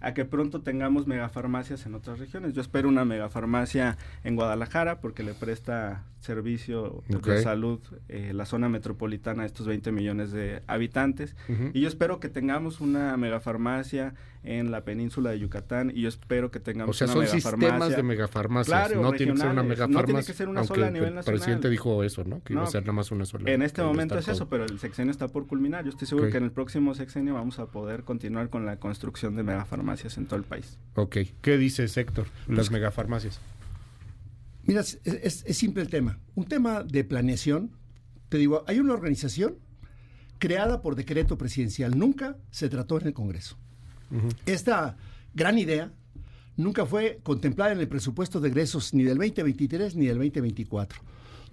A 0.00 0.12
que 0.12 0.26
pronto 0.26 0.60
tengamos 0.60 1.06
megafarmacias 1.06 1.86
en 1.86 1.94
otras 1.94 2.18
regiones. 2.18 2.52
Yo 2.52 2.60
espero 2.60 2.90
una 2.90 3.06
megafarmacia 3.06 3.96
en 4.22 4.36
Guadalajara 4.36 5.00
porque 5.00 5.22
le 5.22 5.32
presta 5.32 6.02
servicio 6.20 7.02
de 7.08 7.42
salud 7.42 7.80
eh, 8.08 8.32
la 8.34 8.44
zona 8.44 8.68
metropolitana 8.68 9.44
a 9.44 9.46
estos 9.46 9.66
20 9.66 9.92
millones 9.92 10.30
de 10.30 10.60
habitantes. 10.66 11.34
Y 11.72 11.80
yo 11.80 11.88
espero 11.88 12.20
que 12.20 12.28
tengamos 12.28 12.82
una 12.82 13.16
megafarmacia 13.16 14.12
en 14.44 14.70
la 14.70 14.84
península 14.84 15.30
de 15.30 15.38
Yucatán 15.40 15.90
y 15.94 16.02
yo 16.02 16.08
espero 16.08 16.50
que 16.50 16.58
O 16.58 16.62
tengamos 16.62 16.96
sea, 16.96 17.06
una 17.06 17.14
son 17.14 17.22
megafarmacia. 17.24 17.68
sistemas 17.70 17.96
de 17.96 18.02
megafarmacias. 18.02 18.66
Claro, 18.88 19.02
no 19.02 19.12
tiene 19.12 19.32
que 19.32 19.38
ser 19.38 19.48
una 19.48 19.62
megafarmacia. 19.62 20.00
No 20.00 20.04
tiene 20.06 20.24
que 20.24 20.32
ser 20.34 20.48
una 20.48 20.60
aunque 20.60 20.74
sola 20.74 20.84
a 20.86 20.88
el 20.88 20.94
nivel 20.94 21.14
nacional. 21.14 21.38
presidente 21.40 21.70
dijo 21.70 22.04
eso, 22.04 22.24
¿no? 22.24 22.42
Que 22.44 22.52
iba 22.52 22.62
a 22.62 22.64
No, 22.66 22.70
ser 22.70 22.82
nada 22.82 22.92
más 22.92 23.10
una 23.10 23.24
sola. 23.24 23.50
En 23.50 23.62
este 23.62 23.82
momento 23.82 24.18
es 24.18 24.28
eso, 24.28 24.48
pero 24.48 24.64
el 24.64 24.78
sexenio 24.78 25.10
está 25.10 25.28
por 25.28 25.46
culminar. 25.46 25.84
Yo 25.84 25.90
estoy 25.90 26.06
seguro 26.06 26.30
que 26.30 26.36
en 26.36 26.44
el 26.44 26.52
próximo 26.52 26.94
sexenio 26.94 27.34
vamos 27.34 27.58
a 27.58 27.66
poder 27.66 28.04
continuar 28.04 28.50
con 28.50 28.66
la 28.66 28.78
construcción 28.78 29.34
de 29.34 29.42
megafarmacias 29.42 30.16
en 30.18 30.26
todo 30.26 30.36
el 30.36 30.44
país. 30.44 30.78
Ok. 30.94 31.16
¿Qué 31.40 31.56
dice 31.58 31.84
Héctor? 31.84 32.26
Pues 32.46 32.58
Las 32.58 32.70
megafarmacias. 32.70 33.40
Mira, 34.66 34.80
es, 34.80 34.98
es- 35.04 35.44
es 35.46 35.56
simple 35.56 35.82
el 35.82 35.88
tema. 35.90 36.18
Un 36.34 36.46
tema 36.46 36.82
de 36.82 37.04
planeación. 37.04 37.70
Te 38.28 38.38
digo, 38.38 38.64
hay 38.66 38.78
una 38.80 38.94
organización 38.94 39.56
creada 40.38 40.82
por 40.82 40.96
decreto 40.96 41.38
presidencial. 41.38 41.98
Nunca 41.98 42.36
se 42.50 42.68
trató 42.68 42.98
en 43.00 43.06
el 43.08 43.12
Congreso. 43.14 43.58
Esta 44.46 44.96
gran 45.34 45.58
idea 45.58 45.92
nunca 46.56 46.86
fue 46.86 47.20
contemplada 47.22 47.72
en 47.72 47.80
el 47.80 47.88
presupuesto 47.88 48.40
de 48.40 48.48
egresos 48.48 48.94
ni 48.94 49.04
del 49.04 49.18
2023 49.18 49.96
ni 49.96 50.06
del 50.06 50.18
2024. 50.18 51.00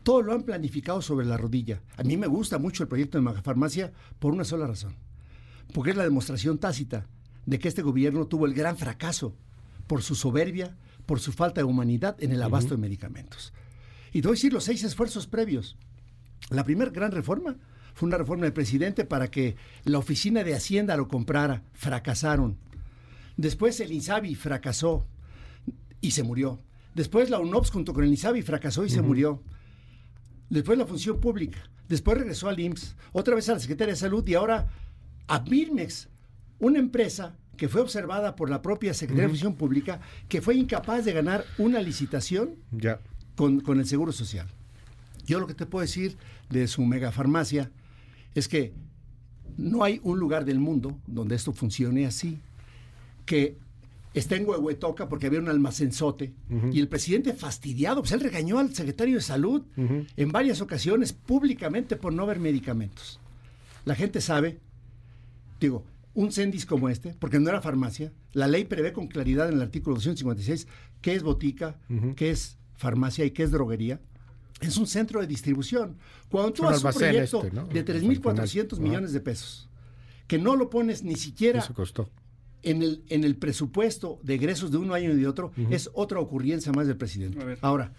Todo 0.04 0.22
lo 0.22 0.34
han 0.34 0.44
planificado 0.44 1.02
sobre 1.02 1.26
la 1.26 1.38
rodilla. 1.38 1.82
A 1.98 2.04
mí 2.04 2.18
me 2.18 2.28
gusta 2.28 2.58
mucho 2.58 2.84
el 2.84 2.90
proyecto 2.90 3.18
de 3.18 3.24
Megafarmacia 3.24 3.92
por 4.20 4.34
una 4.34 4.44
sola 4.44 4.68
razón. 4.68 4.96
Porque 5.74 5.92
es 5.92 5.98
la 5.98 6.04
demostración 6.04 6.58
tácita 6.58 7.08
de 7.46 7.60
que 7.60 7.68
este 7.68 7.82
gobierno 7.82 8.26
tuvo 8.28 8.46
el 8.46 8.54
gran 8.54 8.78
fracaso 8.78 9.36
por 9.88 10.02
su 10.02 10.16
soberbia, 10.16 10.76
por 11.06 11.20
su 11.20 11.32
falta 11.32 11.62
de 11.62 11.66
humanidad 11.66 12.16
en 12.20 12.32
el 12.32 12.42
abasto 12.42 12.76
de 12.76 12.82
medicamentos. 12.82 13.54
Y 14.12 14.22
te 14.22 14.28
voy 14.28 14.36
a 14.36 14.38
decir 14.38 14.54
los 14.54 14.64
seis 14.64 14.84
esfuerzos 14.84 15.28
previos. 15.28 15.78
La 16.50 16.64
primera 16.64 16.92
gran 16.92 17.12
reforma 17.12 17.56
fue 17.94 18.08
una 18.08 18.18
reforma 18.18 18.44
del 18.46 18.54
presidente 18.54 19.06
para 19.06 19.30
que 19.30 19.56
la 19.84 19.98
oficina 19.98 20.44
de 20.44 20.56
Hacienda 20.56 20.96
lo 20.98 21.08
comprara. 21.08 21.64
Fracasaron. 21.74 22.58
Después 23.38 23.80
el 23.80 23.92
INSABI 23.92 24.36
fracasó 24.36 25.06
y 26.00 26.12
se 26.12 26.24
murió. 26.24 26.60
Después 26.96 27.30
la 27.30 27.40
UNOPS 27.40 27.72
junto 27.72 27.94
con 27.94 28.04
el 28.04 28.10
INSABI 28.12 28.42
fracasó 28.42 28.86
y 28.86 28.90
se 28.90 29.02
murió. 29.02 29.42
Después 30.50 30.78
la 30.78 30.86
función 30.86 31.20
pública. 31.20 31.60
Después 31.88 32.18
regresó 32.18 32.50
al 32.50 32.60
IMSS. 32.60 32.96
Otra 33.14 33.36
vez 33.36 33.48
a 33.50 33.54
la 33.54 33.60
Secretaría 33.60 33.94
de 33.94 34.00
Salud 34.00 34.28
y 34.28 34.34
ahora 34.36 34.68
a 35.28 35.40
Birmex, 35.40 36.10
una 36.60 36.80
empresa 36.80 37.38
que 37.58 37.68
fue 37.70 37.82
observada 37.82 38.36
por 38.36 38.50
la 38.50 38.62
propia 38.62 38.94
Secretaría 38.94 39.24
de 39.28 39.30
Función 39.30 39.56
Pública, 39.56 40.00
que 40.28 40.42
fue 40.42 40.56
incapaz 40.56 41.06
de 41.06 41.14
ganar 41.14 41.46
una 41.58 41.82
licitación 41.82 42.56
Ya. 42.72 43.00
con, 43.36 43.60
con 43.62 43.80
el 43.80 43.86
Seguro 43.86 44.12
Social. 44.12 44.48
Yo 45.26 45.40
lo 45.40 45.48
que 45.48 45.54
te 45.54 45.66
puedo 45.66 45.82
decir 45.82 46.18
de 46.50 46.68
su 46.68 46.84
megafarmacia 46.84 47.72
es 48.36 48.48
que 48.48 48.74
no 49.58 49.84
hay 49.84 50.00
un 50.04 50.20
lugar 50.20 50.46
del 50.46 50.60
mundo 50.60 50.98
donde 51.08 51.36
esto 51.36 51.54
funcione 51.54 52.06
así. 52.06 52.40
Que 53.26 53.58
está 54.14 54.36
en 54.36 54.48
Huehuetoca 54.48 55.08
porque 55.08 55.28
había 55.28 55.40
un 55.40 55.50
almacenzote 55.50 56.34
y 56.72 56.80
el 56.80 56.88
presidente 56.88 57.34
fastidiado, 57.34 58.02
pues 58.02 58.12
él 58.12 58.20
regañó 58.20 58.60
al 58.60 58.74
secretario 58.74 59.16
de 59.16 59.22
salud 59.22 59.64
en 59.78 60.32
varias 60.32 60.62
ocasiones 60.62 61.14
públicamente 61.14 61.96
por 61.96 62.14
no 62.14 62.24
haber 62.24 62.40
medicamentos. 62.40 63.20
La 63.86 63.96
gente 63.96 64.22
sabe, 64.22 64.60
digo, 65.60 65.84
un 66.14 66.32
CENDIS 66.32 66.66
como 66.66 66.90
este, 66.90 67.16
porque 67.20 67.40
no 67.40 67.50
era 67.50 67.62
farmacia, 67.62 68.12
la 68.34 68.48
ley 68.48 68.66
prevé 68.66 68.92
con 68.92 69.08
claridad 69.08 69.48
en 69.48 69.56
el 69.56 69.62
artículo 69.62 69.96
256 69.96 70.68
qué 71.02 71.16
es 71.16 71.24
botica, 71.24 71.78
qué 72.16 72.32
es 72.32 72.58
farmacia 72.76 73.24
y 73.26 73.32
qué 73.32 73.44
es 73.44 73.52
droguería. 73.52 74.00
Es 74.62 74.78
un 74.78 74.88
centro 74.88 75.20
de 75.22 75.28
distribución. 75.28 75.98
Cuando 76.30 76.54
tú 76.54 76.66
haces 76.68 76.84
un 76.84 76.92
proyecto 76.94 77.44
este, 77.44 77.52
¿no? 77.56 77.66
de 77.66 77.80
Al 77.80 77.86
3.400 77.86 78.70
final. 78.70 78.80
millones 78.80 79.12
de 79.14 79.20
pesos, 79.20 79.70
que 80.28 80.38
no 80.38 80.56
lo 80.56 80.70
pones 80.70 81.04
ni 81.04 81.16
siquiera 81.16 81.60
Eso 81.60 81.74
costó. 81.74 82.10
en 82.64 82.82
el, 82.84 83.04
en 83.10 83.24
el 83.24 83.36
presupuesto 83.36 84.20
de 84.24 84.36
egresos 84.36 84.72
de 84.72 84.78
un 84.78 84.92
año 84.94 85.12
y 85.12 85.16
de 85.18 85.28
otro, 85.28 85.52
es 85.70 85.90
otra 85.94 86.20
ocurrencia 86.20 86.72
más 86.72 86.88
del 86.88 86.96
presidente. 86.98 87.58
Ahora, 87.62 87.92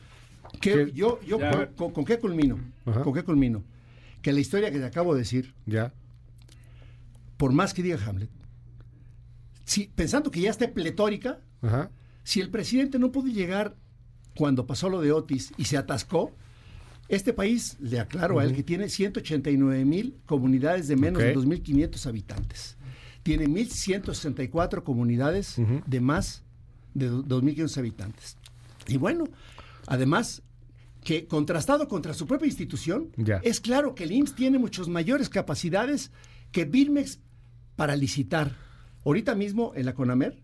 ¿qué- 0.60 0.90
yo, 0.94 1.20
yo 1.22 1.38
con, 1.38 1.50
ver. 1.50 1.72
con- 1.74 1.92
con 1.92 2.04
qué 2.04 2.18
culmino? 2.18 2.58
Ajá. 2.86 3.02
¿Con 3.02 3.12
qué 3.12 3.22
culmino? 3.24 3.64
Que 4.22 4.32
la 4.32 4.40
historia 4.40 4.70
que 4.70 4.78
te 4.78 4.84
acabo 4.84 5.14
de 5.14 5.20
decir, 5.20 5.52
Ya. 5.66 5.92
por 7.36 7.52
más 7.52 7.74
que 7.74 7.82
diga 7.82 7.98
Hamlet, 8.06 8.30
si, 9.64 9.86
pensando 9.94 10.30
que 10.30 10.40
ya 10.40 10.50
esté 10.50 10.68
pletórica, 10.68 11.40
Ajá. 11.60 11.90
si 12.24 12.40
el 12.40 12.50
presidente 12.50 12.98
no 12.98 13.10
pudo 13.10 13.26
llegar 13.28 13.74
cuando 14.36 14.66
pasó 14.66 14.88
lo 14.88 15.00
de 15.00 15.12
Otis 15.12 15.52
y 15.56 15.64
se 15.64 15.76
atascó, 15.76 16.32
este 17.08 17.32
país, 17.32 17.76
le 17.80 18.00
aclaro 18.00 18.38
a 18.38 18.44
él, 18.44 18.54
que 18.54 18.62
tiene 18.62 18.88
189 18.88 19.84
mil 19.84 20.16
comunidades 20.26 20.88
de 20.88 20.96
menos 20.96 21.22
de 21.22 21.36
Ok. 21.36 21.44
2.500 21.44 22.06
habitantes. 22.06 22.76
Tiene 23.22 23.46
1.164 23.48 24.82
comunidades 24.82 25.56
de 25.86 26.00
más 26.00 26.42
de 26.94 27.06
do- 27.08 27.22
2.500 27.24 27.78
habitantes. 27.78 28.36
Y 28.88 28.96
bueno, 28.96 29.24
además, 29.86 30.42
que 31.04 31.26
contrastado 31.26 31.88
contra 31.88 32.14
su 32.14 32.26
propia 32.26 32.46
institución, 32.46 33.10
es 33.42 33.60
claro 33.60 33.94
que 33.94 34.04
el 34.04 34.12
IMSS 34.12 34.34
tiene 34.34 34.58
muchas 34.58 34.88
mayores 34.88 35.28
capacidades 35.28 36.10
que 36.50 36.64
Birmex 36.64 37.18
para 37.76 37.96
licitar. 37.96 38.56
Ahorita 39.04 39.34
mismo 39.34 39.72
en 39.74 39.86
la 39.86 39.94
CONAMER 39.94 40.40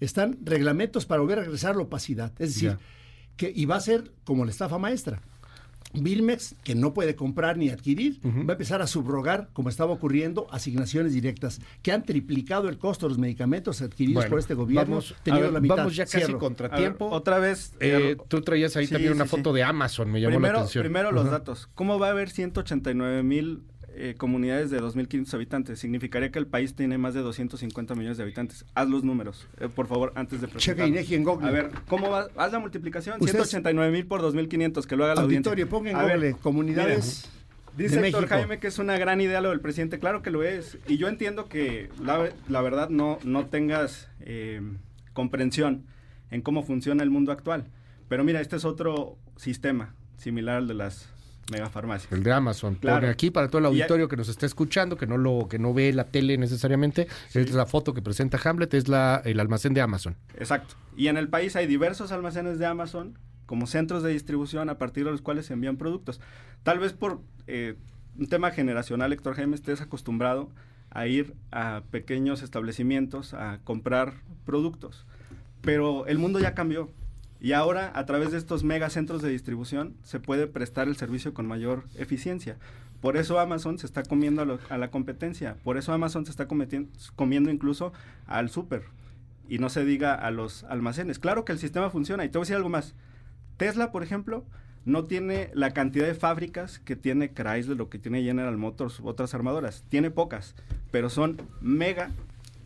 están 0.00 0.38
reglamentos 0.44 1.06
para 1.06 1.20
volver 1.20 1.40
a 1.40 1.42
regresar 1.42 1.74
la 1.76 1.82
opacidad. 1.82 2.32
Es 2.38 2.54
decir, 2.54 2.78
que 3.36 3.52
y 3.54 3.64
va 3.64 3.76
a 3.76 3.80
ser 3.80 4.12
como 4.24 4.44
la 4.44 4.50
estafa 4.52 4.78
maestra. 4.78 5.20
Birmex, 6.02 6.54
que 6.64 6.74
no 6.74 6.94
puede 6.94 7.14
comprar 7.16 7.56
ni 7.56 7.68
adquirir, 7.70 8.20
va 8.24 8.50
a 8.50 8.52
empezar 8.52 8.82
a 8.82 8.86
subrogar, 8.86 9.48
como 9.52 9.68
estaba 9.68 9.92
ocurriendo, 9.92 10.46
asignaciones 10.50 11.12
directas, 11.12 11.60
que 11.82 11.92
han 11.92 12.04
triplicado 12.04 12.68
el 12.68 12.78
costo 12.78 13.06
de 13.06 13.10
los 13.10 13.18
medicamentos 13.18 13.82
adquiridos 13.82 14.14
Bueno, 14.24 14.30
por 14.30 14.38
este 14.38 14.54
gobierno, 14.54 14.96
vamos, 14.96 15.14
ver, 15.24 15.52
la 15.52 15.60
mitad. 15.60 15.76
vamos 15.76 15.96
ya 15.96 16.04
casi 16.04 16.18
Cierro. 16.18 16.38
contratiempo. 16.38 17.10
Otra 17.10 17.38
vez. 17.38 17.72
Eh, 17.80 18.16
tú 18.28 18.40
traías 18.42 18.76
ahí 18.76 18.86
Sí, 18.86 18.92
también 18.92 19.12
una 19.12 19.26
foto 19.26 19.50
sí. 19.52 19.56
de 19.56 19.62
Amazon, 19.64 20.10
me 20.10 20.20
llamó 20.20 20.32
la 20.32 20.36
primero, 20.38 20.58
atención. 20.58 20.82
Primero 20.82 21.12
los 21.12 21.30
datos. 21.30 21.68
¿Cómo 21.74 21.98
va 21.98 22.08
a 22.08 22.10
haber 22.10 22.30
189 22.30 23.22
mil 23.22 23.62
eh, 23.96 24.14
comunidades 24.16 24.70
de 24.70 24.80
2.500 24.80 25.32
habitantes? 25.34 25.78
Significaría 25.78 26.30
que 26.30 26.38
el 26.38 26.46
país 26.46 26.74
tiene 26.74 26.98
más 26.98 27.14
de 27.14 27.20
250 27.20 27.94
millones 27.94 28.16
de 28.18 28.22
habitantes. 28.22 28.64
Haz 28.74 28.88
los 28.88 29.02
números, 29.04 29.48
eh, 29.58 29.68
por 29.74 29.86
favor, 29.86 30.12
antes 30.14 30.40
de 30.40 30.46
Checa 30.46 30.52
presentarlo. 30.56 30.86
INEGI 30.92 31.14
en 31.14 31.24
Google. 31.24 31.48
A 31.48 31.50
ver, 31.50 31.70
¿cómo 31.88 32.10
va? 32.10 32.28
Haz 32.36 32.52
la 32.52 32.58
multiplicación. 32.58 33.16
Ustedes- 33.20 33.48
189 33.48 33.90
mil 33.92 34.06
por 34.06 34.20
2.500, 34.22 34.86
que 34.86 34.96
lo 34.96 35.04
haga 35.04 35.14
la 35.16 35.22
audiencia. 35.22 35.50
Auditorio, 35.50 35.68
ponga 35.68 35.90
en 35.90 35.96
A 35.96 36.02
ver, 36.04 36.16
Google 36.16 36.36
comunidades 36.42 37.30
Dice 37.76 37.96
Héctor 37.96 38.22
México. 38.22 38.26
Jaime 38.28 38.58
que 38.58 38.68
es 38.68 38.78
una 38.78 38.96
gran 38.96 39.20
idea 39.20 39.42
lo 39.42 39.50
del 39.50 39.60
presidente, 39.60 39.98
claro 39.98 40.22
que 40.22 40.30
lo 40.30 40.42
es. 40.42 40.78
Y 40.88 40.96
yo 40.96 41.08
entiendo 41.08 41.48
que 41.48 41.90
la, 42.02 42.30
la 42.48 42.62
verdad 42.62 42.88
no, 42.88 43.18
no 43.22 43.46
tengas 43.46 44.08
eh, 44.20 44.62
comprensión 45.12 45.84
en 46.30 46.40
cómo 46.40 46.62
funciona 46.62 47.02
el 47.02 47.10
mundo 47.10 47.32
actual. 47.32 47.66
Pero 48.08 48.24
mira, 48.24 48.40
este 48.40 48.56
es 48.56 48.64
otro 48.64 49.18
sistema 49.36 49.94
similar 50.16 50.56
al 50.56 50.68
de 50.68 50.74
las 50.74 51.08
megafarmacias. 51.50 52.12
El 52.12 52.22
de 52.22 52.32
Amazon. 52.32 52.76
Claro. 52.76 53.00
Pone 53.00 53.12
aquí 53.12 53.30
para 53.30 53.48
todo 53.48 53.58
el 53.58 53.66
auditorio 53.66 54.08
que 54.08 54.16
nos 54.16 54.28
está 54.28 54.46
escuchando, 54.46 54.96
que 54.96 55.06
no 55.06 55.16
lo 55.16 55.46
que 55.48 55.58
no 55.58 55.72
ve 55.72 55.92
la 55.92 56.04
tele 56.04 56.36
necesariamente. 56.38 57.08
Es 57.34 57.52
la 57.52 57.66
foto 57.66 57.94
que 57.94 58.02
presenta 58.02 58.38
Hamlet, 58.42 58.74
es 58.74 58.88
la 58.88 59.22
el 59.24 59.40
almacén 59.40 59.74
de 59.74 59.80
Amazon. 59.80 60.16
Exacto. 60.38 60.74
Y 60.96 61.08
en 61.08 61.16
el 61.16 61.28
país 61.28 61.56
hay 61.56 61.66
diversos 61.66 62.12
almacenes 62.12 62.58
de 62.58 62.66
Amazon 62.66 63.18
como 63.46 63.66
centros 63.66 64.02
de 64.02 64.10
distribución 64.10 64.68
a 64.70 64.78
partir 64.78 65.04
de 65.04 65.12
los 65.12 65.22
cuales 65.22 65.46
se 65.46 65.52
envían 65.52 65.76
productos. 65.76 66.20
Tal 66.64 66.78
vez 66.78 66.92
por 66.92 67.20
eh, 67.46 67.76
un 68.18 68.26
tema 68.26 68.50
generacional, 68.50 69.12
Héctor 69.12 69.36
Jaime, 69.36 69.54
estés 69.54 69.80
acostumbrado 69.80 70.50
a 70.90 71.06
ir 71.06 71.34
a 71.52 71.82
pequeños 71.90 72.42
establecimientos 72.42 73.34
a 73.34 73.60
comprar 73.64 74.14
productos. 74.44 75.06
Pero 75.60 76.06
el 76.06 76.18
mundo 76.18 76.40
ya 76.40 76.54
cambió. 76.54 76.90
Y 77.40 77.52
ahora, 77.52 77.92
a 77.94 78.06
través 78.06 78.32
de 78.32 78.38
estos 78.38 78.64
megacentros 78.64 79.22
de 79.22 79.28
distribución, 79.30 79.94
se 80.02 80.20
puede 80.20 80.46
prestar 80.46 80.88
el 80.88 80.96
servicio 80.96 81.34
con 81.34 81.46
mayor 81.46 81.84
eficiencia. 81.96 82.56
Por 83.00 83.16
eso 83.16 83.38
Amazon 83.38 83.78
se 83.78 83.86
está 83.86 84.02
comiendo 84.02 84.42
a, 84.42 84.44
lo- 84.46 84.58
a 84.70 84.78
la 84.78 84.90
competencia. 84.90 85.56
Por 85.62 85.76
eso 85.76 85.92
Amazon 85.92 86.24
se 86.24 86.30
está 86.30 86.48
comiendo 86.48 87.50
incluso 87.50 87.92
al 88.26 88.48
súper. 88.50 88.84
Y 89.48 89.58
no 89.58 89.68
se 89.68 89.84
diga 89.84 90.14
a 90.14 90.30
los 90.30 90.64
almacenes. 90.64 91.18
Claro 91.18 91.44
que 91.44 91.52
el 91.52 91.58
sistema 91.58 91.90
funciona. 91.90 92.24
Y 92.24 92.28
te 92.30 92.38
voy 92.38 92.44
a 92.44 92.46
decir 92.46 92.56
algo 92.56 92.68
más. 92.70 92.94
Tesla, 93.58 93.92
por 93.92 94.02
ejemplo, 94.02 94.44
no 94.86 95.04
tiene 95.04 95.50
la 95.54 95.72
cantidad 95.72 96.06
de 96.06 96.14
fábricas 96.14 96.78
que 96.80 96.96
tiene 96.96 97.32
Chrysler 97.32 97.80
o 97.80 97.88
que 97.90 97.98
tiene 97.98 98.22
General 98.22 98.56
Motors 98.56 99.00
otras 99.04 99.34
armadoras. 99.34 99.84
Tiene 99.88 100.10
pocas, 100.10 100.54
pero 100.90 101.10
son 101.10 101.36
mega 101.60 102.10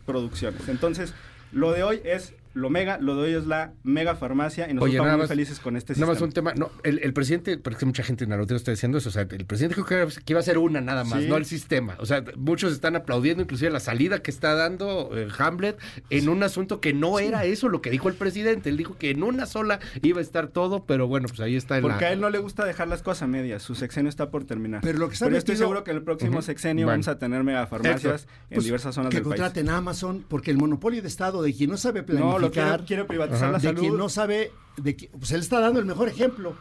producciones. 0.05 0.69
Entonces, 0.69 1.13
lo 1.51 1.71
de 1.71 1.83
hoy 1.83 2.01
es 2.03 2.33
lo 2.53 2.69
mega, 2.69 2.97
lo 2.97 3.15
de 3.15 3.21
hoy 3.23 3.33
es 3.33 3.45
la 3.47 3.73
mega 3.83 4.15
farmacia 4.15 4.65
y 4.69 4.73
nosotros 4.73 4.83
Oye, 4.89 4.93
estamos 4.95 5.07
nada 5.07 5.17
muy 5.17 5.27
felices 5.27 5.59
con 5.59 5.77
este 5.77 5.93
Nada 5.93 6.13
sistema. 6.13 6.13
más 6.13 6.21
un 6.21 6.31
tema, 6.33 6.53
no, 6.53 6.69
el, 6.83 6.99
el 7.03 7.13
presidente, 7.13 7.57
porque 7.57 7.85
mucha 7.85 8.03
gente 8.03 8.23
en 8.25 8.33
Arotero 8.33 8.57
está 8.57 8.71
diciendo 8.71 8.97
eso, 8.97 9.09
o 9.09 9.11
sea, 9.11 9.21
el 9.23 9.45
presidente 9.45 9.75
creo 9.81 10.07
que, 10.07 10.13
que 10.23 10.33
iba 10.33 10.39
a 10.39 10.43
ser 10.43 10.57
una 10.57 10.81
nada 10.81 11.03
más, 11.03 11.21
Sí. 11.21 11.27
no 11.29 11.37
el 11.37 11.45
sistema. 11.45 11.95
O 11.99 12.05
sea, 12.05 12.23
muchos 12.37 12.73
están 12.73 12.95
aplaudiendo 12.95 13.43
inclusive 13.43 13.71
la 13.71 13.79
salida 13.79 14.21
que 14.21 14.31
está 14.31 14.53
dando 14.55 15.09
eh, 15.17 15.27
Hamlet 15.37 15.77
en 16.09 16.29
un 16.29 16.43
asunto 16.43 16.81
que 16.81 16.93
no 16.93 17.19
era 17.19 17.45
eso 17.45 17.69
lo 17.69 17.81
que 17.81 17.89
dijo 17.89 18.09
el 18.09 18.15
presidente. 18.15 18.69
Él 18.69 18.77
dijo 18.77 18.97
que 18.97 19.11
en 19.11 19.23
una 19.23 19.45
sola 19.45 19.79
iba 20.01 20.19
a 20.19 20.21
estar 20.21 20.47
todo, 20.47 20.85
pero 20.85 21.07
bueno, 21.07 21.27
pues 21.27 21.39
ahí 21.39 21.55
está 21.55 21.77
en 21.77 21.83
Porque 21.83 22.01
la... 22.03 22.07
a 22.09 22.13
él 22.13 22.19
no 22.21 22.29
le 22.29 22.37
gusta 22.39 22.65
dejar 22.65 22.87
las 22.87 23.01
cosas 23.01 23.23
a 23.23 23.27
medias. 23.27 23.61
Su 23.63 23.75
sexenio 23.75 24.09
está 24.09 24.29
por 24.29 24.43
terminar. 24.43 24.81
Pero 24.81 24.97
lo 24.99 25.07
que 25.07 25.13
está 25.13 25.29
yo 25.29 25.37
estoy 25.37 25.53
metido- 25.53 25.65
seguro 25.67 25.83
que 25.83 25.91
en 25.91 25.97
el 25.97 26.03
próximo 26.03 26.41
sexenio 26.41 26.85
Bueno. 26.85 26.95
vamos 26.95 27.07
a 27.07 27.17
tener 27.19 27.43
megafarmacias 27.43 28.27
en 28.49 28.55
Pues, 28.55 28.65
diversas 28.65 28.95
zonas 28.95 29.09
que 29.09 29.17
del 29.17 29.23
país. 29.23 29.39
contraten 29.41 29.69
a 29.69 29.77
Amazon, 29.77 30.25
porque 30.27 30.51
el 30.51 30.57
monopolio 30.57 31.01
de 31.01 31.07
Estado 31.07 31.41
de 31.41 31.53
quien 31.53 31.69
no 31.69 31.77
sabe 31.77 32.03
No, 32.07 32.39
lo 32.41 32.51
quiere- 32.51 32.83
quiere 32.85 33.05
privatizar 33.05 33.51
la 33.51 33.57
de 33.59 33.67
salud. 33.67 33.79
quien 33.81 33.97
no 33.97 34.09
sabe, 34.09 34.51
de 34.77 34.95
que, 34.95 35.07
pues 35.09 35.31
él 35.31 35.41
está 35.41 35.59
dando 35.59 35.79
el 35.79 35.85
mejor 35.85 36.07
ejemplo. 36.09 36.55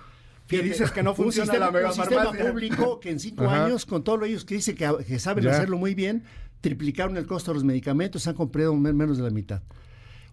Y 0.53 0.57
dices 0.59 0.91
que 0.91 1.03
no 1.05 1.11
un 1.11 1.17
funciona 1.17 1.53
sistema, 1.53 1.71
la 1.71 1.89
un 1.89 1.95
sistema 1.95 2.33
público 2.33 2.99
que 2.99 3.11
en 3.11 3.21
cinco 3.21 3.45
Ajá. 3.45 3.67
años, 3.67 3.87
con 3.87 4.03
todo 4.03 4.17
lo 4.17 4.27
ellos 4.27 4.45
que 4.45 4.57
dice 4.57 4.75
que, 4.75 4.91
que 5.07 5.19
saben 5.21 5.45
Ya. 5.45 5.53
hacerlo 5.53 5.79
muy 5.79 5.95
bien, 5.95 6.25
triplicaron 6.61 7.17
el 7.17 7.25
costo 7.27 7.53
de 7.53 7.55
los 7.55 7.65
medicamentos, 7.65 8.27
han 8.27 8.35
comprado 8.35 8.75
men- 8.75 8.97
menos 8.97 9.17
de 9.17 9.23
la 9.23 9.31
mitad. 9.31 9.63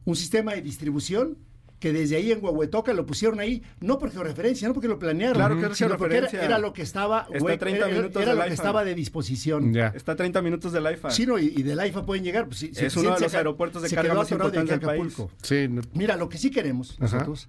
Un 0.05 0.15
sistema 0.15 0.53
de 0.55 0.61
distribución 0.63 1.37
que 1.79 1.93
desde 1.93 2.15
ahí 2.15 2.31
en 2.31 2.43
Huehuetoca 2.43 2.91
lo 2.93 3.05
pusieron 3.05 3.39
ahí, 3.39 3.61
no 3.81 3.99
porque 3.99 4.17
referencia, 4.17 4.67
no 4.67 4.73
porque 4.73 4.87
lo 4.87 4.97
planearon, 4.97 5.35
Claro 5.35 5.55
que 5.69 5.75
sino 5.75 5.95
porque 5.97 6.17
era, 6.17 6.57
lo 6.57 6.73
que 6.73 6.81
estaba, 6.81 7.27
Está 7.31 7.53
a 7.53 7.57
30 7.57 7.85
era- 7.85 7.95
minutos 7.95 8.21
era 8.21 8.31
del 8.31 8.37
lo 8.39 8.43
que 8.45 8.53
IFA. 8.53 8.55
estaba 8.63 8.83
de 8.83 8.95
disposición. 8.95 9.75
Está 9.77 10.13
a 10.13 10.15
30 10.15 10.41
minutos 10.41 10.71
del 10.73 10.91
IFA. 10.91 11.11
Sí, 11.11 11.25
no, 11.27 11.37
y, 11.37 11.53
y 11.55 11.61
del 11.63 11.79
AIFA 11.79 12.05
pueden 12.05 12.23
llegar. 12.23 12.47
Pues, 12.47 12.63
Es 12.63 12.95
uno 12.97 13.13
de 13.13 13.19
los 13.21 13.33
aeropuertos 13.35 13.83
de 13.83 13.89
carga 13.91 14.13
más 14.15 14.31
importantes 14.31 14.79
del 14.79 14.89
Acapulco. 14.89 15.27
país. 15.27 15.39
Sí, 15.43 15.67
no- 15.69 15.81
Mira, 15.93 16.15
lo 16.17 16.29
que 16.29 16.37
sí 16.39 16.49
queremos 16.49 16.91
Ajá. 16.99 17.03
nosotros 17.17 17.47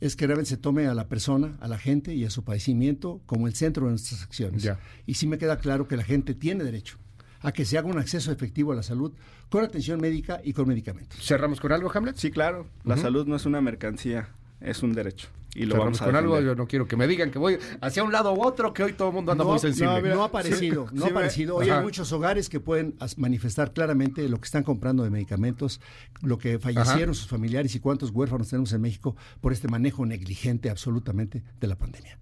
es 0.00 0.16
que 0.16 0.26
realmente 0.26 0.50
se 0.50 0.56
tome 0.56 0.86
a 0.88 0.94
la 0.94 1.08
persona, 1.08 1.56
a 1.60 1.68
la 1.68 1.78
gente 1.78 2.14
y 2.14 2.24
a 2.24 2.30
su 2.30 2.44
padecimiento 2.44 3.22
como 3.24 3.46
el 3.46 3.54
centro 3.54 3.84
de 3.86 3.92
nuestras 3.92 4.22
acciones. 4.22 4.62
Ya. 4.62 4.78
Y 5.06 5.14
sí 5.14 5.26
me 5.26 5.38
queda 5.38 5.58
claro 5.58 5.86
que 5.88 5.96
la 5.96 6.02
gente 6.04 6.34
tiene 6.34 6.64
derecho 6.64 6.98
a 7.42 7.52
que 7.52 7.64
se 7.64 7.78
haga 7.78 7.88
un 7.88 7.98
acceso 7.98 8.32
efectivo 8.32 8.72
a 8.72 8.76
la 8.76 8.82
salud 8.82 9.12
con 9.48 9.64
atención 9.64 10.00
médica 10.00 10.40
y 10.42 10.52
con 10.52 10.66
medicamentos. 10.68 11.20
¿Cerramos 11.22 11.60
con 11.60 11.72
algo, 11.72 11.90
Hamlet? 11.92 12.16
Sí, 12.16 12.30
claro. 12.30 12.66
La 12.84 12.96
salud 12.96 13.26
no 13.26 13.36
es 13.36 13.46
una 13.46 13.60
mercancía, 13.60 14.28
es 14.60 14.82
un 14.82 14.92
derecho. 14.92 15.28
Y 15.54 15.66
lo 15.66 15.72
Cerramos 15.72 15.84
vamos 15.98 16.00
a 16.00 16.04
con 16.06 16.16
algo, 16.16 16.40
yo 16.40 16.54
no 16.54 16.66
quiero 16.66 16.88
que 16.88 16.96
me 16.96 17.06
digan 17.06 17.30
que 17.30 17.38
voy 17.38 17.58
hacia 17.82 18.02
un 18.02 18.10
lado 18.10 18.32
u 18.32 18.42
otro, 18.42 18.72
que 18.72 18.84
hoy 18.84 18.94
todo 18.94 19.08
el 19.08 19.14
mundo 19.14 19.32
anda 19.32 19.44
no, 19.44 19.50
muy 19.50 19.58
sensible. 19.58 20.00
no, 20.00 20.14
no 20.14 20.22
ha 20.22 20.26
aparecido, 20.28 20.88
Sí, 20.88 20.94
no 20.94 21.02
sí, 21.02 21.08
ha 21.08 21.10
aparecido. 21.10 21.56
Hoy 21.56 21.68
Ajá. 21.68 21.78
hay 21.80 21.84
muchos 21.84 22.10
hogares 22.12 22.48
que 22.48 22.58
pueden 22.58 22.94
manifestar 23.18 23.74
claramente 23.74 24.26
lo 24.30 24.38
que 24.40 24.46
están 24.46 24.62
comprando 24.62 25.02
de 25.04 25.10
medicamentos, 25.10 25.82
lo 26.22 26.38
que 26.38 26.58
fallecieron 26.58 27.10
Ajá. 27.10 27.14
sus 27.20 27.28
familiares 27.28 27.74
y 27.74 27.80
cuántos 27.80 28.10
huérfanos 28.12 28.48
tenemos 28.48 28.72
en 28.72 28.80
México 28.80 29.14
por 29.42 29.52
este 29.52 29.68
manejo 29.68 30.06
negligente 30.06 30.70
absolutamente 30.70 31.42
de 31.60 31.66
la 31.66 31.76
pandemia. 31.76 32.18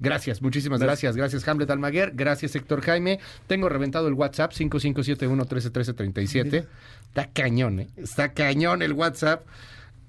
Gracias, 0.00 0.40
muchísimas 0.40 0.80
gracias. 0.80 1.14
Gracias, 1.14 1.46
Hamlet 1.46 1.68
Almaguer. 1.70 2.12
Gracias, 2.14 2.56
Héctor 2.56 2.80
Jaime. 2.80 3.20
Tengo 3.46 3.68
reventado 3.68 4.08
el 4.08 4.14
WhatsApp 4.14 4.52
5571-131337. 4.52 6.66
Está 7.08 7.30
cañón, 7.30 7.80
¿eh? 7.80 7.90
Está 7.96 8.32
cañón 8.32 8.80
el 8.80 8.94
WhatsApp. 8.94 9.44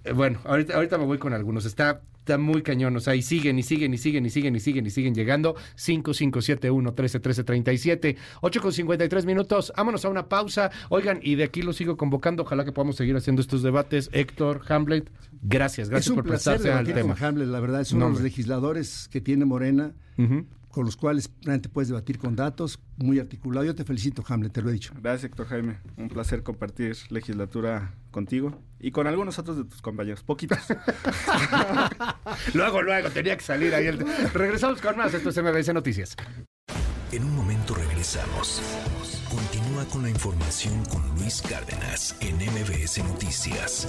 Eh, 0.06 0.14
bueno, 0.14 0.40
ahorita, 0.45 0.76
ahorita 0.76 0.98
me 0.98 1.03
voy 1.03 1.18
con 1.18 1.34
algunos. 1.34 1.66
Está, 1.66 2.00
está 2.22 2.38
muy 2.38 2.61
cañón. 2.61 2.95
O 2.95 3.00
sea, 3.00 3.16
y 3.16 3.22
siguen, 3.22 3.59
y 3.59 3.64
siguen, 3.64 3.93
y 3.93 3.98
siguen, 3.98 4.25
y 4.25 4.30
siguen, 4.30 4.56
y 4.56 4.59
siguen, 4.59 4.85
y 4.85 4.90
siguen 4.90 5.16
llegando. 5.16 5.56
5571-131337. 5.77 8.16
8 8.41 8.61
con 8.61 8.72
53 8.72 9.25
minutos. 9.25 9.74
Vámonos 9.75 10.06
a 10.06 10.09
una 10.09 10.27
pausa. 10.30 10.72
Oigan, 10.90 11.19
y 11.22 11.35
de 11.35 11.43
aquí 11.43 11.61
lo 11.61 11.74
sigo 11.74 11.98
convocando. 11.98 12.43
Ojalá 12.43 12.64
que 12.66 12.72
podamos 12.72 12.95
seguir 12.95 13.16
haciendo 13.16 13.41
estos 13.41 13.64
debates. 13.64 14.09
Héctor, 14.14 14.61
Hamlet, 14.69 15.09
gracias. 15.41 15.90
Gracias 15.90 16.08
es 16.08 16.11
un 16.11 16.16
por 16.17 16.25
placer 16.25 16.53
prestarse 16.58 16.80
al 16.80 16.85
tema. 16.93 17.16
con 17.16 17.24
Hamlet, 17.25 17.48
la 17.48 17.59
verdad, 17.59 17.82
es 17.82 17.91
uno 17.91 18.01
No, 18.01 18.06
de 18.08 18.14
los 18.14 18.22
legisladores 18.24 19.08
que 19.11 19.22
tiene 19.22 19.45
Morena, 19.45 19.93
Ujú. 20.17 20.45
Con 20.72 20.85
los 20.85 20.98
cuales 20.98 21.30
realmente 21.41 21.69
puedes 21.69 21.90
debatir 21.90 22.17
con 22.17 22.35
datos, 22.35 22.80
muy 22.98 23.19
articulado. 23.19 23.66
Yo 23.66 23.75
te 23.75 23.83
felicito, 23.83 24.24
Hamlet, 24.27 24.51
te 24.51 24.61
lo 24.61 24.69
he 24.69 24.74
dicho. 24.74 24.93
Gracias, 25.01 25.25
Héctor 25.25 25.48
Jaime. 25.48 25.77
Un 25.98 26.09
placer 26.09 26.43
compartir 26.43 26.95
legislatura 27.09 27.93
contigo 28.11 28.58
y 28.80 28.91
con 28.91 29.08
algunos 29.08 29.38
otros 29.40 29.58
de 29.58 29.66
tus 29.66 29.82
compañeros. 29.82 30.24
Poquitos. 30.24 30.59
Luego, 32.53 32.82
luego, 32.82 33.09
tenía 33.09 33.35
que 33.38 33.43
salir 33.43 33.74
ahí. 33.74 33.88
El... 33.88 34.00
Regresamos 34.33 34.82
con 34.82 34.98
más. 34.98 35.14
Esto 35.14 35.30
es 35.30 35.38
MBS 35.38 35.74
Noticias. 35.74 36.16
En 37.11 37.24
un 37.24 37.35
momento 37.35 37.74
regresamos. 37.74 38.61
Continúa 39.30 39.85
con 39.85 40.03
la 40.03 40.09
información 40.09 40.83
con 40.85 41.08
Luis 41.16 41.41
Cárdenas 41.41 42.16
en 42.22 42.35
MBS 42.35 43.03
Noticias. 43.03 43.88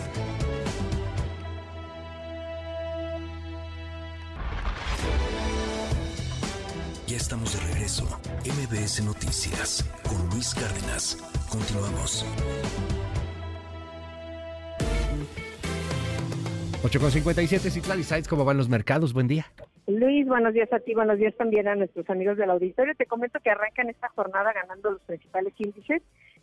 Ya 7.13 7.19
estamos 7.19 7.53
de 7.53 7.75
regreso. 7.75 8.05
MBS 8.47 9.05
Noticias 9.05 9.85
con 10.09 10.31
Luis 10.31 10.55
Cárdenas. 10.55 11.19
Continuamos. 11.51 12.25
8 16.83 16.99
con 16.99 17.11
57, 17.11 17.71
Citlali 17.71 18.03
Sites, 18.03 18.29
¿cómo 18.29 18.47
van 18.47 18.57
los 18.57 18.71
mercados? 18.71 19.13
Buen 19.13 19.29
día. 19.29 19.45
Luis, 19.87 20.27
buenos 20.27 20.55
días 20.55 20.73
a 20.73 20.79
ti, 20.79 20.95
buenos 20.95 21.19
días 21.19 21.37
también 21.37 21.69
a 21.69 21.75
nuestros 21.75 22.09
amigos 22.09 22.39
del 22.39 22.49
auditorio. 22.49 22.95
Te 22.97 23.05
comento 23.05 23.41
que 23.41 23.51
arrancan 23.51 23.91
esta 23.91 24.09
jornada 24.09 24.51
ganando 24.55 24.93
los 24.93 25.03
principales 25.03 25.53
índices. 25.59 26.01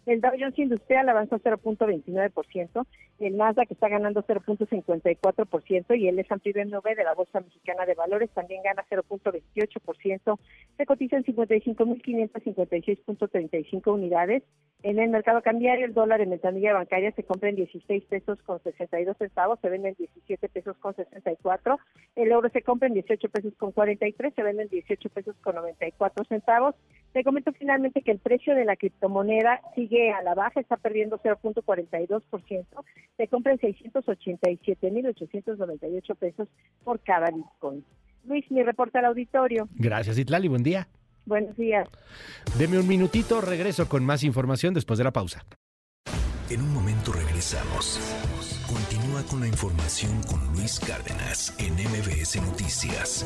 El 0.10 0.20
Dow 0.22 0.32
Jones 0.32 0.58
Industrial 0.58 1.08
avanza 1.08 1.38
0.29%, 1.38 2.88
el 3.20 3.38
Nasdaq 3.38 3.70
está 3.70 3.90
ganando 3.90 4.24
0.54% 4.24 6.00
y 6.00 6.08
el 6.08 6.18
S&P 6.18 6.52
500 6.52 6.84
de 6.84 7.04
la 7.04 7.14
Bolsa 7.14 7.42
Mexicana 7.42 7.86
de 7.86 7.94
Valores 7.94 8.32
también 8.32 8.64
gana 8.64 8.84
0.28%, 8.90 10.40
se 10.78 10.86
cotiza 10.88 11.16
en 11.16 11.26
55.556.35 11.26 13.94
unidades. 13.94 14.42
En 14.82 14.98
el 14.98 15.12
mercado 15.12 15.44
cambiario, 15.44 15.86
el 15.86 15.94
dólar 15.94 16.22
en 16.22 16.32
ventanilla 16.32 16.74
bancaria 16.74 17.12
se 17.12 17.24
compra 17.24 17.50
en 17.50 17.58
16 17.58 18.04
pesos 18.06 18.42
con 18.44 18.60
62 18.64 19.16
centavos, 19.16 19.60
se 19.60 19.70
vende 19.70 19.90
en 19.90 19.96
17 19.96 20.50
pesos 20.50 20.76
con 20.78 20.96
64. 20.96 21.78
El 22.16 22.32
euro 22.32 22.50
se 22.50 22.64
compra 22.64 22.88
en 22.88 22.96
18 22.96 23.30
pesos 23.30 23.54
con 23.58 23.74
43, 23.74 24.34
se 24.34 24.42
vende 24.42 24.64
en 24.64 24.70
18 24.70 25.10
pesos 25.10 25.36
con 25.44 25.54
94 25.54 26.26
centavos. 26.26 26.74
Te 27.14 27.24
comento 27.24 27.52
finalmente 27.54 28.02
que 28.04 28.12
el 28.12 28.20
precio 28.20 28.54
de 28.54 28.66
la 28.66 28.76
criptomoneda 28.76 29.62
sigue 29.74 30.12
a 30.12 30.22
la 30.22 30.36
baja, 30.36 30.60
está 30.60 30.78
perdiendo 30.78 31.18
0.42%. 31.20 32.66
Se 33.18 33.28
compra 33.28 33.54
en 33.54 33.60
687.898 33.60 36.16
pesos 36.16 36.48
por 36.84 37.00
cada 37.00 37.32
Bitcoin. 37.32 37.84
Luis, 38.26 38.46
mi 38.52 38.62
reporte 38.64 39.00
al 39.00 39.06
auditorio. 39.06 39.68
Gracias, 39.76 40.18
Citlali, 40.18 40.48
buen 40.48 40.62
día. 40.62 40.88
Buenos 41.26 41.58
días. 41.58 41.90
Deme 42.58 42.78
un 42.80 42.88
minutito, 42.88 43.42
regreso 43.42 43.90
con 43.90 44.06
más 44.06 44.24
información 44.24 44.74
después 44.74 44.98
de 44.98 45.04
la 45.04 45.12
pausa. 45.12 45.46
En 46.50 46.62
un 46.62 46.74
momento 46.74 47.12
regresamos. 47.12 48.00
Continúa 48.68 49.22
con 49.24 49.42
la 49.42 49.48
información 49.48 50.22
con 50.24 50.40
Luis 50.54 50.80
Cárdenas 50.80 51.54
en 51.60 51.74
MBS 51.74 52.42
Noticias. 52.42 53.26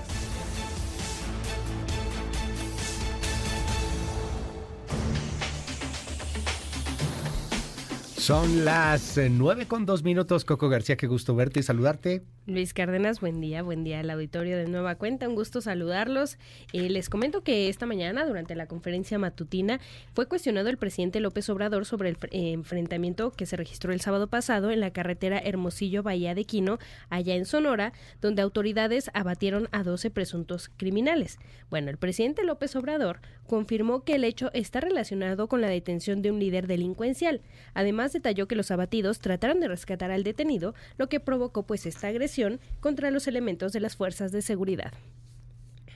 Son 8.21 8.65
las 8.65 9.17
eh, 9.17 9.31
nueve 9.31 9.65
con 9.65 9.87
dos 9.87 10.03
minutos. 10.03 10.45
Coco 10.45 10.69
García, 10.69 10.95
qué 10.95 11.07
gusto 11.07 11.33
verte 11.35 11.61
y 11.61 11.63
saludarte. 11.63 12.21
Luis 12.45 12.73
Cárdenas, 12.73 13.19
buen 13.19 13.41
día, 13.41 13.63
buen 13.63 13.83
día 13.83 13.99
al 13.99 14.09
auditorio 14.11 14.57
de 14.57 14.67
Nueva 14.67 14.95
Cuenta, 14.95 15.27
un 15.27 15.33
gusto 15.33 15.59
saludarlos. 15.59 16.37
Eh, 16.71 16.89
les 16.89 17.09
comento 17.09 17.43
que 17.43 17.67
esta 17.67 17.87
mañana, 17.87 18.25
durante 18.25 18.53
la 18.53 18.67
conferencia 18.67 19.17
matutina, 19.17 19.79
fue 20.13 20.27
cuestionado 20.27 20.69
el 20.69 20.77
presidente 20.77 21.19
López 21.19 21.49
Obrador 21.49 21.85
sobre 21.85 22.09
el 22.09 22.17
eh, 22.29 22.51
enfrentamiento 22.51 23.31
que 23.31 23.47
se 23.47 23.57
registró 23.57 23.91
el 23.91 24.01
sábado 24.01 24.27
pasado 24.27 24.69
en 24.69 24.81
la 24.81 24.91
carretera 24.91 25.39
Hermosillo 25.39 26.03
Bahía 26.03 26.35
de 26.35 26.45
Quino, 26.45 26.77
allá 27.09 27.35
en 27.35 27.45
Sonora, 27.45 27.91
donde 28.21 28.43
autoridades 28.43 29.09
abatieron 29.15 29.67
a 29.71 29.81
12 29.81 30.11
presuntos 30.11 30.69
criminales. 30.77 31.39
Bueno, 31.71 31.89
el 31.89 31.97
presidente 31.97 32.43
López 32.43 32.75
Obrador 32.75 33.19
confirmó 33.47 34.03
que 34.03 34.15
el 34.15 34.23
hecho 34.23 34.49
está 34.53 34.79
relacionado 34.79 35.47
con 35.47 35.61
la 35.61 35.67
detención 35.67 36.21
de 36.21 36.31
un 36.31 36.39
líder 36.39 36.67
delincuencial. 36.67 37.41
Además, 37.73 38.10
detalló 38.13 38.47
que 38.47 38.55
los 38.55 38.71
abatidos 38.71 39.19
trataron 39.19 39.59
de 39.59 39.67
rescatar 39.67 40.11
al 40.11 40.23
detenido, 40.23 40.73
lo 40.97 41.09
que 41.09 41.19
provocó 41.19 41.63
pues 41.63 41.85
esta 41.85 42.07
agresión 42.07 42.59
contra 42.79 43.11
los 43.11 43.27
elementos 43.27 43.73
de 43.73 43.79
las 43.79 43.95
fuerzas 43.95 44.31
de 44.31 44.41
seguridad. 44.41 44.93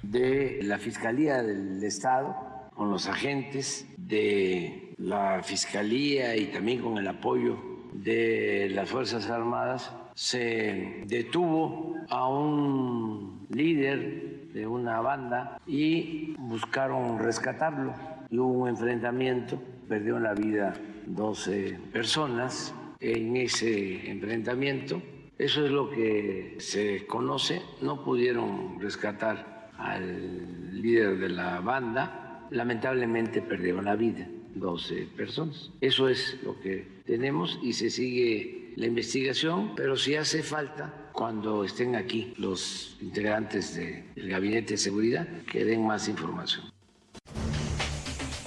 de 0.03 0.59
la 0.63 0.77
Fiscalía 0.77 1.41
del 1.41 1.83
Estado, 1.83 2.35
con 2.75 2.91
los 2.91 3.07
agentes 3.07 3.87
de 3.97 4.93
la 4.97 5.41
Fiscalía 5.43 6.35
y 6.35 6.47
también 6.47 6.81
con 6.81 6.97
el 6.97 7.07
apoyo 7.07 7.57
de 7.93 8.69
las 8.71 8.89
Fuerzas 8.89 9.29
Armadas, 9.29 9.91
se 10.13 11.03
detuvo 11.07 11.95
a 12.09 12.27
un 12.27 13.47
líder 13.49 14.51
de 14.53 14.67
una 14.67 15.01
banda 15.01 15.59
y 15.65 16.35
buscaron 16.37 17.19
rescatarlo. 17.19 17.93
Y 18.29 18.37
hubo 18.37 18.63
un 18.63 18.69
enfrentamiento, 18.69 19.61
perdió 19.87 20.19
la 20.19 20.33
vida 20.33 20.73
12 21.05 21.79
personas 21.91 22.73
en 22.99 23.37
ese 23.37 24.09
enfrentamiento. 24.09 25.01
Eso 25.37 25.65
es 25.65 25.71
lo 25.71 25.89
que 25.89 26.55
se 26.59 27.05
conoce. 27.05 27.61
No 27.81 28.03
pudieron 28.03 28.79
rescatar 28.79 29.69
al 29.77 30.81
líder 30.81 31.17
de 31.17 31.29
la 31.29 31.59
banda. 31.59 32.47
Lamentablemente 32.51 33.41
perdieron 33.41 33.85
la 33.85 33.95
vida 33.95 34.27
12 34.55 35.07
personas. 35.15 35.71
Eso 35.81 36.07
es 36.07 36.39
lo 36.43 36.59
que 36.59 37.01
tenemos 37.05 37.59
y 37.61 37.73
se 37.73 37.89
sigue 37.89 38.73
la 38.75 38.87
investigación, 38.87 39.73
pero 39.75 39.95
si 39.95 40.15
hace 40.15 40.43
falta, 40.43 41.09
cuando 41.13 41.63
estén 41.63 41.95
aquí 41.95 42.33
los 42.37 42.97
integrantes 43.01 43.75
del 43.75 44.29
Gabinete 44.29 44.73
de 44.73 44.77
Seguridad, 44.77 45.27
que 45.49 45.63
den 45.63 45.85
más 45.85 46.09
información. 46.09 46.74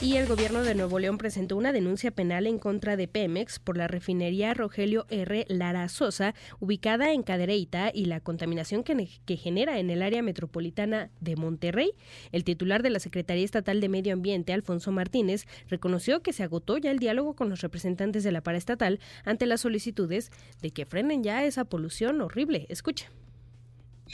Y 0.01 0.15
el 0.15 0.27
gobierno 0.27 0.63
de 0.63 0.77
Nuevo 0.77 1.01
León 1.01 1.19
presentó 1.19 1.57
una 1.57 1.73
denuncia 1.73 2.13
penal 2.13 2.47
en 2.47 2.61
contra 2.61 2.97
de 2.97 3.09
Pemex 3.09 3.59
por 3.59 3.77
la 3.77 3.89
refinería 3.89 4.55
Rogelio 4.55 5.09
R. 5.11 5.45
Lara 5.49 5.89
Sosa, 5.89 6.37
ubicada 6.61 7.13
en 7.13 7.25
Cadereyta, 7.25 7.91
y 7.93 8.05
la 8.05 8.21
contaminación 8.21 8.85
que, 8.85 9.37
genera 9.37 9.81
en 9.81 9.91
el 9.91 10.03
área 10.03 10.23
metropolitana 10.23 11.11
de 11.19 11.35
Monterrey. 11.35 11.91
El 12.31 12.45
titular 12.45 12.85
de 12.85 12.91
la 12.91 13.01
Secretaría 13.01 13.45
Estatal 13.45 13.81
de 13.81 13.89
Medio 13.89 14.13
Ambiente, 14.13 14.53
Alfonso 14.53 14.93
Martínez, 14.93 15.47
reconoció 15.67 16.23
que 16.23 16.33
se 16.33 16.45
agotó 16.45 16.79
ya 16.79 16.93
el 16.93 17.01
diálogo 17.01 17.35
con 17.35 17.51
los 17.51 17.61
representantes 17.61 18.23
de 18.23 18.31
la 18.31 18.41
paraestatal 18.41 19.01
ante 19.25 19.47
las 19.47 19.63
solicitudes 19.63 20.31
de 20.63 20.71
que 20.71 20.87
frenen 20.87 21.25
ya 21.25 21.45
esa 21.45 21.65
polución 21.65 22.21
horrible. 22.21 22.67
Escuche. 22.69 23.09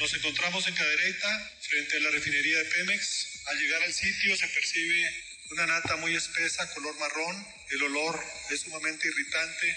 Nos 0.01 0.15
encontramos 0.15 0.67
en 0.67 0.75
Cadereyta, 0.75 1.51
frente 1.61 1.99
a 1.99 2.01
la 2.01 2.11
refinería 2.11 2.59
de 2.59 2.65
Pemex. 2.65 3.43
Al 3.47 3.59
llegar 3.59 3.83
al 3.83 3.93
sitio 3.93 4.35
se 4.35 4.49
percibe 4.49 5.34
una 5.55 5.67
nata 5.67 5.95
muy 5.97 6.17
espesa, 6.17 6.69
color 6.75 6.99
marrón. 6.99 7.47
El 7.71 7.83
olor 7.85 8.21
es 8.51 8.63
sumamente 8.63 9.07
irritante 9.07 9.77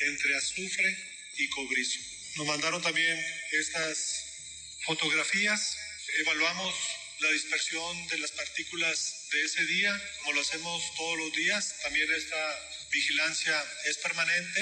entre 0.00 0.36
azufre 0.36 0.98
y 1.38 1.48
cobrizo. 1.48 1.98
Nos 2.36 2.46
mandaron 2.46 2.82
también 2.82 3.18
estas 3.52 4.76
fotografías. 4.84 5.78
Evaluamos 6.18 6.74
la 7.20 7.30
dispersión 7.30 8.06
de 8.08 8.18
las 8.18 8.32
partículas 8.32 9.28
de 9.32 9.42
ese 9.44 9.64
día, 9.64 9.98
como 10.18 10.34
lo 10.34 10.42
hacemos 10.42 10.82
todos 10.94 11.18
los 11.18 11.32
días. 11.32 11.74
También 11.82 12.12
esta 12.12 12.58
vigilancia 12.92 13.64
es 13.86 13.96
permanente. 13.96 14.60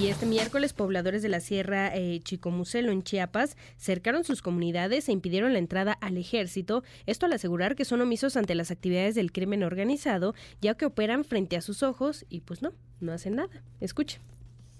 Y 0.00 0.08
este 0.08 0.26
miércoles, 0.26 0.72
pobladores 0.72 1.22
de 1.22 1.28
la 1.28 1.38
Sierra 1.38 1.94
eh, 1.94 2.20
Chicomucelo 2.24 2.90
en 2.90 3.04
Chiapas 3.04 3.56
cercaron 3.76 4.24
sus 4.24 4.42
comunidades 4.42 5.08
e 5.08 5.12
impidieron 5.12 5.52
la 5.52 5.60
entrada 5.60 5.92
al 5.92 6.16
ejército, 6.16 6.82
esto 7.06 7.26
al 7.26 7.32
asegurar 7.32 7.76
que 7.76 7.84
son 7.84 8.00
omisos 8.00 8.36
ante 8.36 8.56
las 8.56 8.72
actividades 8.72 9.14
del 9.14 9.30
crimen 9.30 9.62
organizado, 9.62 10.34
ya 10.60 10.74
que 10.74 10.86
operan 10.86 11.24
frente 11.24 11.56
a 11.56 11.60
sus 11.60 11.84
ojos 11.84 12.26
y 12.28 12.40
pues 12.40 12.60
no, 12.60 12.72
no 13.00 13.12
hacen 13.12 13.36
nada. 13.36 13.62
Escuche. 13.80 14.18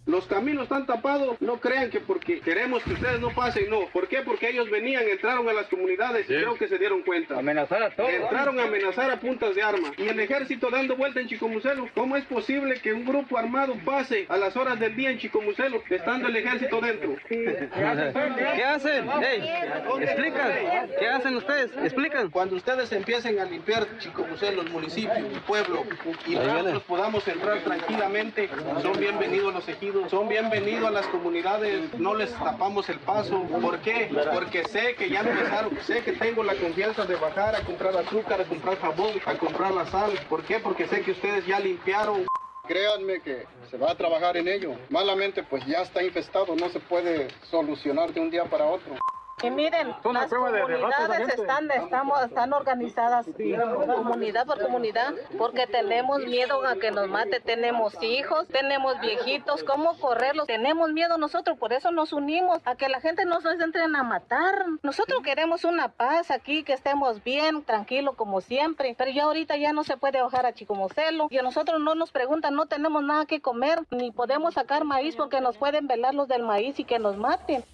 Los 0.06 0.26
caminos 0.26 0.64
están 0.64 0.84
tapados, 0.84 1.40
no 1.40 1.58
crean 1.58 1.88
que 1.88 1.98
porque 1.98 2.40
queremos 2.40 2.82
que 2.82 2.92
ustedes 2.92 3.20
no 3.20 3.30
pasen, 3.30 3.70
no. 3.70 3.86
¿Por 3.88 4.06
qué? 4.06 4.20
Porque 4.20 4.50
ellos 4.50 4.68
venían, 4.68 5.02
entraron 5.08 5.48
a 5.48 5.54
las 5.54 5.66
comunidades 5.68 6.26
y 6.28 6.34
creo 6.34 6.56
que 6.56 6.68
se 6.68 6.76
dieron 6.76 7.02
cuenta. 7.02 7.38
Amenazar 7.38 7.82
a 7.82 7.90
todos. 7.90 8.10
Entraron 8.10 8.60
a 8.60 8.64
amenazar 8.64 9.10
a 9.10 9.18
puntas 9.18 9.54
de 9.54 9.62
arma. 9.62 9.92
Y 9.96 10.06
el 10.06 10.20
ejército 10.20 10.68
dando 10.68 10.94
vuelta 10.96 11.20
en 11.20 11.28
Chicomucelo. 11.28 11.88
¿Cómo 11.94 12.16
es 12.16 12.24
posible 12.26 12.80
que 12.80 12.92
un 12.92 13.06
grupo 13.06 13.38
armado 13.38 13.74
pase 13.82 14.26
a 14.28 14.36
las 14.36 14.54
horas 14.58 14.78
del 14.78 14.94
día 14.94 15.10
en 15.10 15.18
Chicomucelo 15.18 15.82
estando 15.88 16.28
el 16.28 16.36
ejército 16.36 16.82
dentro? 16.82 17.16
¿Qué 17.26 18.64
hacen? 18.64 19.08
explican. 20.02 20.52
¿Qué 20.98 21.08
hacen 21.08 21.36
ustedes? 21.36 21.70
Explican. 21.78 22.30
Cuando 22.30 22.56
ustedes 22.56 22.92
empiecen 22.92 23.40
a 23.40 23.46
limpiar 23.46 23.86
Chicomucelo, 24.00 24.60
el 24.60 24.70
municipio, 24.70 25.14
el 25.14 25.40
pueblo, 25.46 25.82
y 26.26 26.34
nosotros 26.34 26.82
podamos 26.82 27.26
entrar 27.26 27.60
tranquilamente, 27.60 28.50
son 28.82 29.00
bienvenidos 29.00 29.54
los 29.54 29.66
ejidos 29.66 29.93
son 30.08 30.28
bienvenidos 30.28 30.88
a 30.88 30.90
las 30.90 31.06
comunidades, 31.06 31.92
no 31.98 32.14
les 32.14 32.32
tapamos 32.32 32.88
el 32.88 32.98
paso. 33.00 33.42
¿Por 33.42 33.78
qué? 33.80 34.10
Porque 34.32 34.64
sé 34.64 34.94
que 34.96 35.08
ya 35.08 35.20
empezaron, 35.20 35.78
sé 35.82 36.02
que 36.02 36.12
tengo 36.12 36.42
la 36.42 36.54
confianza 36.54 37.04
de 37.04 37.14
bajar 37.16 37.54
a 37.54 37.60
comprar 37.60 37.96
azúcar, 37.96 38.40
a 38.40 38.44
comprar 38.44 38.78
jabón, 38.78 39.12
a 39.24 39.34
comprar 39.36 39.72
la 39.72 39.86
sal. 39.86 40.12
¿Por 40.28 40.42
qué? 40.44 40.58
Porque 40.58 40.86
sé 40.88 41.02
que 41.02 41.12
ustedes 41.12 41.46
ya 41.46 41.60
limpiaron. 41.60 42.26
Créanme 42.66 43.20
que 43.20 43.46
se 43.70 43.76
va 43.76 43.90
a 43.90 43.94
trabajar 43.94 44.36
en 44.36 44.48
ello. 44.48 44.74
Malamente 44.88 45.42
pues 45.42 45.64
ya 45.66 45.82
está 45.82 46.02
infestado, 46.02 46.56
no 46.56 46.68
se 46.70 46.80
puede 46.80 47.28
solucionar 47.50 48.12
de 48.12 48.20
un 48.20 48.30
día 48.30 48.44
para 48.44 48.64
otro. 48.64 48.96
Y 49.42 49.50
miren, 49.50 49.88
las 49.88 50.30
comunidades 50.30 51.28
están, 51.28 51.70
estamos, 51.70 52.22
están 52.24 52.52
organizadas 52.52 53.26
comunidad 53.86 54.46
por 54.46 54.62
comunidad 54.62 55.12
porque 55.36 55.66
tenemos 55.66 56.20
miedo 56.20 56.64
a 56.66 56.76
que 56.76 56.90
nos 56.90 57.08
mate, 57.08 57.40
tenemos 57.40 58.00
hijos, 58.02 58.48
tenemos 58.48 58.98
viejitos, 59.00 59.64
¿cómo 59.64 59.98
correrlos? 59.98 60.46
Tenemos 60.46 60.92
miedo 60.92 61.18
nosotros, 61.18 61.58
por 61.58 61.72
eso 61.72 61.90
nos 61.90 62.12
unimos, 62.12 62.60
a 62.64 62.76
que 62.76 62.88
la 62.88 63.00
gente 63.00 63.24
no 63.24 63.40
nos 63.40 63.60
entren 63.60 63.96
a 63.96 64.02
matar. 64.02 64.64
Nosotros 64.82 65.20
queremos 65.22 65.64
una 65.64 65.88
paz 65.88 66.30
aquí, 66.30 66.62
que 66.62 66.72
estemos 66.72 67.22
bien, 67.22 67.64
tranquilos 67.64 68.14
como 68.16 68.40
siempre, 68.40 68.94
pero 68.96 69.10
ya 69.10 69.24
ahorita 69.24 69.56
ya 69.56 69.72
no 69.72 69.84
se 69.84 69.96
puede 69.96 70.22
bajar 70.22 70.46
a 70.46 70.54
Chicomocelo 70.54 71.26
y 71.30 71.38
a 71.38 71.42
nosotros 71.42 71.80
no 71.80 71.94
nos 71.94 72.12
preguntan, 72.12 72.54
no 72.54 72.66
tenemos 72.66 73.02
nada 73.02 73.26
que 73.26 73.40
comer, 73.40 73.80
ni 73.90 74.10
podemos 74.10 74.54
sacar 74.54 74.84
maíz 74.84 75.16
porque 75.16 75.40
nos 75.40 75.58
pueden 75.58 75.86
velar 75.86 76.14
los 76.14 76.28
del 76.28 76.44
maíz 76.44 76.78
y 76.78 76.84
que 76.84 76.98
nos 76.98 77.16
maten. 77.16 77.64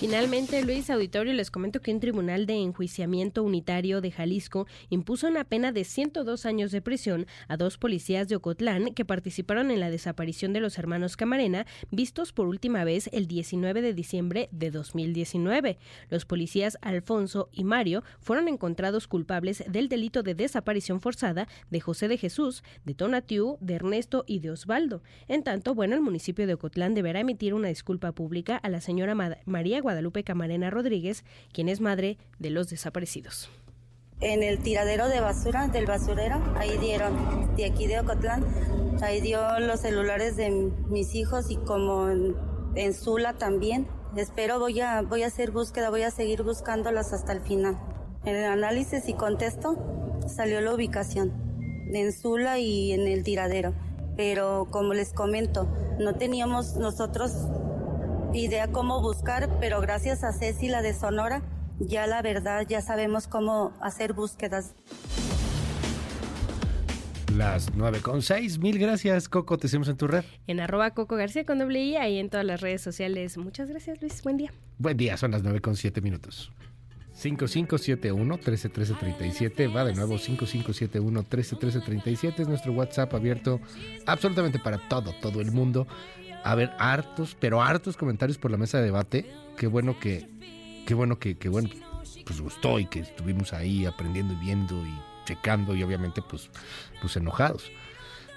Finalmente, 0.00 0.64
Luis 0.64 0.88
Auditorio, 0.88 1.34
les 1.34 1.50
comento 1.50 1.82
que 1.82 1.92
un 1.92 2.00
tribunal 2.00 2.46
de 2.46 2.54
enjuiciamiento 2.54 3.42
unitario 3.42 4.00
de 4.00 4.10
Jalisco 4.10 4.66
impuso 4.88 5.28
una 5.28 5.44
pena 5.44 5.72
de 5.72 5.84
102 5.84 6.46
años 6.46 6.72
de 6.72 6.80
prisión 6.80 7.26
a 7.48 7.58
dos 7.58 7.76
policías 7.76 8.26
de 8.26 8.36
Ocotlán 8.36 8.94
que 8.94 9.04
participaron 9.04 9.70
en 9.70 9.78
la 9.78 9.90
desaparición 9.90 10.54
de 10.54 10.60
los 10.60 10.78
hermanos 10.78 11.18
Camarena, 11.18 11.66
vistos 11.90 12.32
por 12.32 12.46
última 12.46 12.82
vez 12.82 13.10
el 13.12 13.26
19 13.26 13.82
de 13.82 13.92
diciembre 13.92 14.48
de 14.52 14.70
2019. 14.70 15.76
Los 16.08 16.24
policías 16.24 16.78
Alfonso 16.80 17.50
y 17.52 17.64
Mario 17.64 18.02
fueron 18.20 18.48
encontrados 18.48 19.06
culpables 19.06 19.62
del 19.68 19.90
delito 19.90 20.22
de 20.22 20.34
desaparición 20.34 21.02
forzada 21.02 21.46
de 21.68 21.80
José 21.80 22.08
de 22.08 22.16
Jesús, 22.16 22.64
de 22.86 22.94
Tonatiu, 22.94 23.58
de 23.60 23.74
Ernesto 23.74 24.24
y 24.26 24.38
de 24.38 24.50
Osvaldo. 24.50 25.02
En 25.28 25.42
tanto, 25.42 25.74
bueno, 25.74 25.94
el 25.94 26.00
municipio 26.00 26.46
de 26.46 26.54
Ocotlán 26.54 26.94
deberá 26.94 27.20
emitir 27.20 27.52
una 27.52 27.68
disculpa 27.68 28.12
pública 28.12 28.56
a 28.56 28.70
la 28.70 28.80
señora 28.80 29.14
María 29.44 29.82
Guadalupe 29.82 29.89
Camarena 30.24 30.70
Rodríguez, 30.70 31.24
quien 31.52 31.68
es 31.68 31.80
madre 31.80 32.18
de 32.38 32.50
los 32.50 32.68
desaparecidos. 32.68 33.50
En 34.20 34.42
el 34.42 34.58
tiradero 34.58 35.08
de 35.08 35.20
basura 35.20 35.68
del 35.68 35.86
basurero, 35.86 36.42
ahí 36.56 36.76
dieron, 36.78 37.56
de 37.56 37.64
aquí 37.64 37.86
de 37.86 38.00
Ocotlán, 38.00 38.44
ahí 39.02 39.20
dio 39.22 39.40
los 39.60 39.80
celulares 39.80 40.36
de 40.36 40.50
mis 40.50 41.14
hijos 41.14 41.50
y 41.50 41.56
como 41.56 42.10
en, 42.10 42.94
Sula 42.94 43.34
también. 43.34 43.88
Espero, 44.16 44.58
voy 44.58 44.80
a, 44.80 45.00
voy 45.02 45.22
a 45.22 45.28
hacer 45.28 45.52
búsqueda, 45.52 45.88
voy 45.88 46.02
a 46.02 46.10
seguir 46.10 46.42
buscándolos 46.42 47.12
hasta 47.12 47.32
el 47.32 47.40
final. 47.40 47.78
En 48.24 48.36
el 48.36 48.44
análisis 48.44 49.08
y 49.08 49.14
contesto 49.14 50.18
salió 50.28 50.60
la 50.60 50.74
ubicación 50.74 51.32
en 51.94 52.12
Sula 52.12 52.58
y 52.58 52.92
en 52.92 53.06
el 53.06 53.24
tiradero. 53.24 53.74
Pero 54.16 54.68
como 54.70 54.92
les 54.92 55.12
comento, 55.14 55.66
no 55.98 56.14
teníamos 56.14 56.76
nosotros 56.76 57.32
idea 58.34 58.68
cómo 58.68 59.00
buscar, 59.00 59.48
pero 59.60 59.80
gracias 59.80 60.24
a 60.24 60.32
Ceci, 60.32 60.68
la 60.68 60.82
de 60.82 60.94
Sonora, 60.94 61.42
ya 61.78 62.06
la 62.06 62.22
verdad, 62.22 62.66
ya 62.68 62.80
sabemos 62.80 63.26
cómo 63.26 63.72
hacer 63.80 64.12
búsquedas. 64.12 64.74
Las 67.36 67.74
9 67.74 68.00
con 68.00 68.22
6. 68.22 68.58
Mil 68.58 68.78
gracias, 68.78 69.28
Coco. 69.28 69.56
Te 69.56 69.68
seguimos 69.68 69.88
en 69.88 69.96
tu 69.96 70.08
red. 70.08 70.24
En 70.46 70.60
arroba 70.60 70.90
Coco 70.90 71.16
García 71.16 71.44
con 71.44 71.58
doble 71.58 71.80
I, 71.80 71.96
ahí 71.96 72.18
en 72.18 72.28
todas 72.28 72.44
las 72.44 72.60
redes 72.60 72.82
sociales. 72.82 73.38
Muchas 73.38 73.68
gracias, 73.68 74.00
Luis. 74.00 74.22
Buen 74.22 74.36
día. 74.36 74.52
Buen 74.78 74.96
día, 74.96 75.16
son 75.16 75.30
las 75.30 75.42
9 75.42 75.60
con 75.60 75.76
7 75.76 76.00
minutos. 76.00 76.52
5571-131337. 77.20 79.74
Va 79.74 79.84
de 79.84 79.94
nuevo 79.94 80.16
5571-131337. 80.16 82.40
Es 82.40 82.48
nuestro 82.48 82.72
WhatsApp 82.72 83.14
abierto 83.14 83.60
absolutamente 84.06 84.58
para 84.58 84.78
todo, 84.88 85.12
todo 85.20 85.40
el 85.40 85.52
mundo 85.52 85.86
a 86.44 86.54
ver 86.54 86.72
hartos, 86.78 87.36
pero 87.38 87.62
hartos 87.62 87.96
comentarios 87.96 88.38
por 88.38 88.50
la 88.50 88.56
mesa 88.56 88.78
de 88.78 88.84
debate. 88.84 89.30
Qué 89.56 89.66
bueno 89.66 89.98
que, 89.98 90.28
qué 90.86 90.94
bueno 90.94 91.18
que, 91.18 91.36
bueno, 91.48 91.68
pues 92.24 92.40
gustó 92.40 92.78
y 92.78 92.86
que 92.86 93.00
estuvimos 93.00 93.52
ahí 93.52 93.86
aprendiendo 93.86 94.34
y 94.34 94.36
viendo 94.36 94.74
y 94.84 94.92
checando 95.24 95.74
y 95.74 95.82
obviamente 95.82 96.22
pues, 96.22 96.50
pues 97.00 97.16
enojados. 97.16 97.70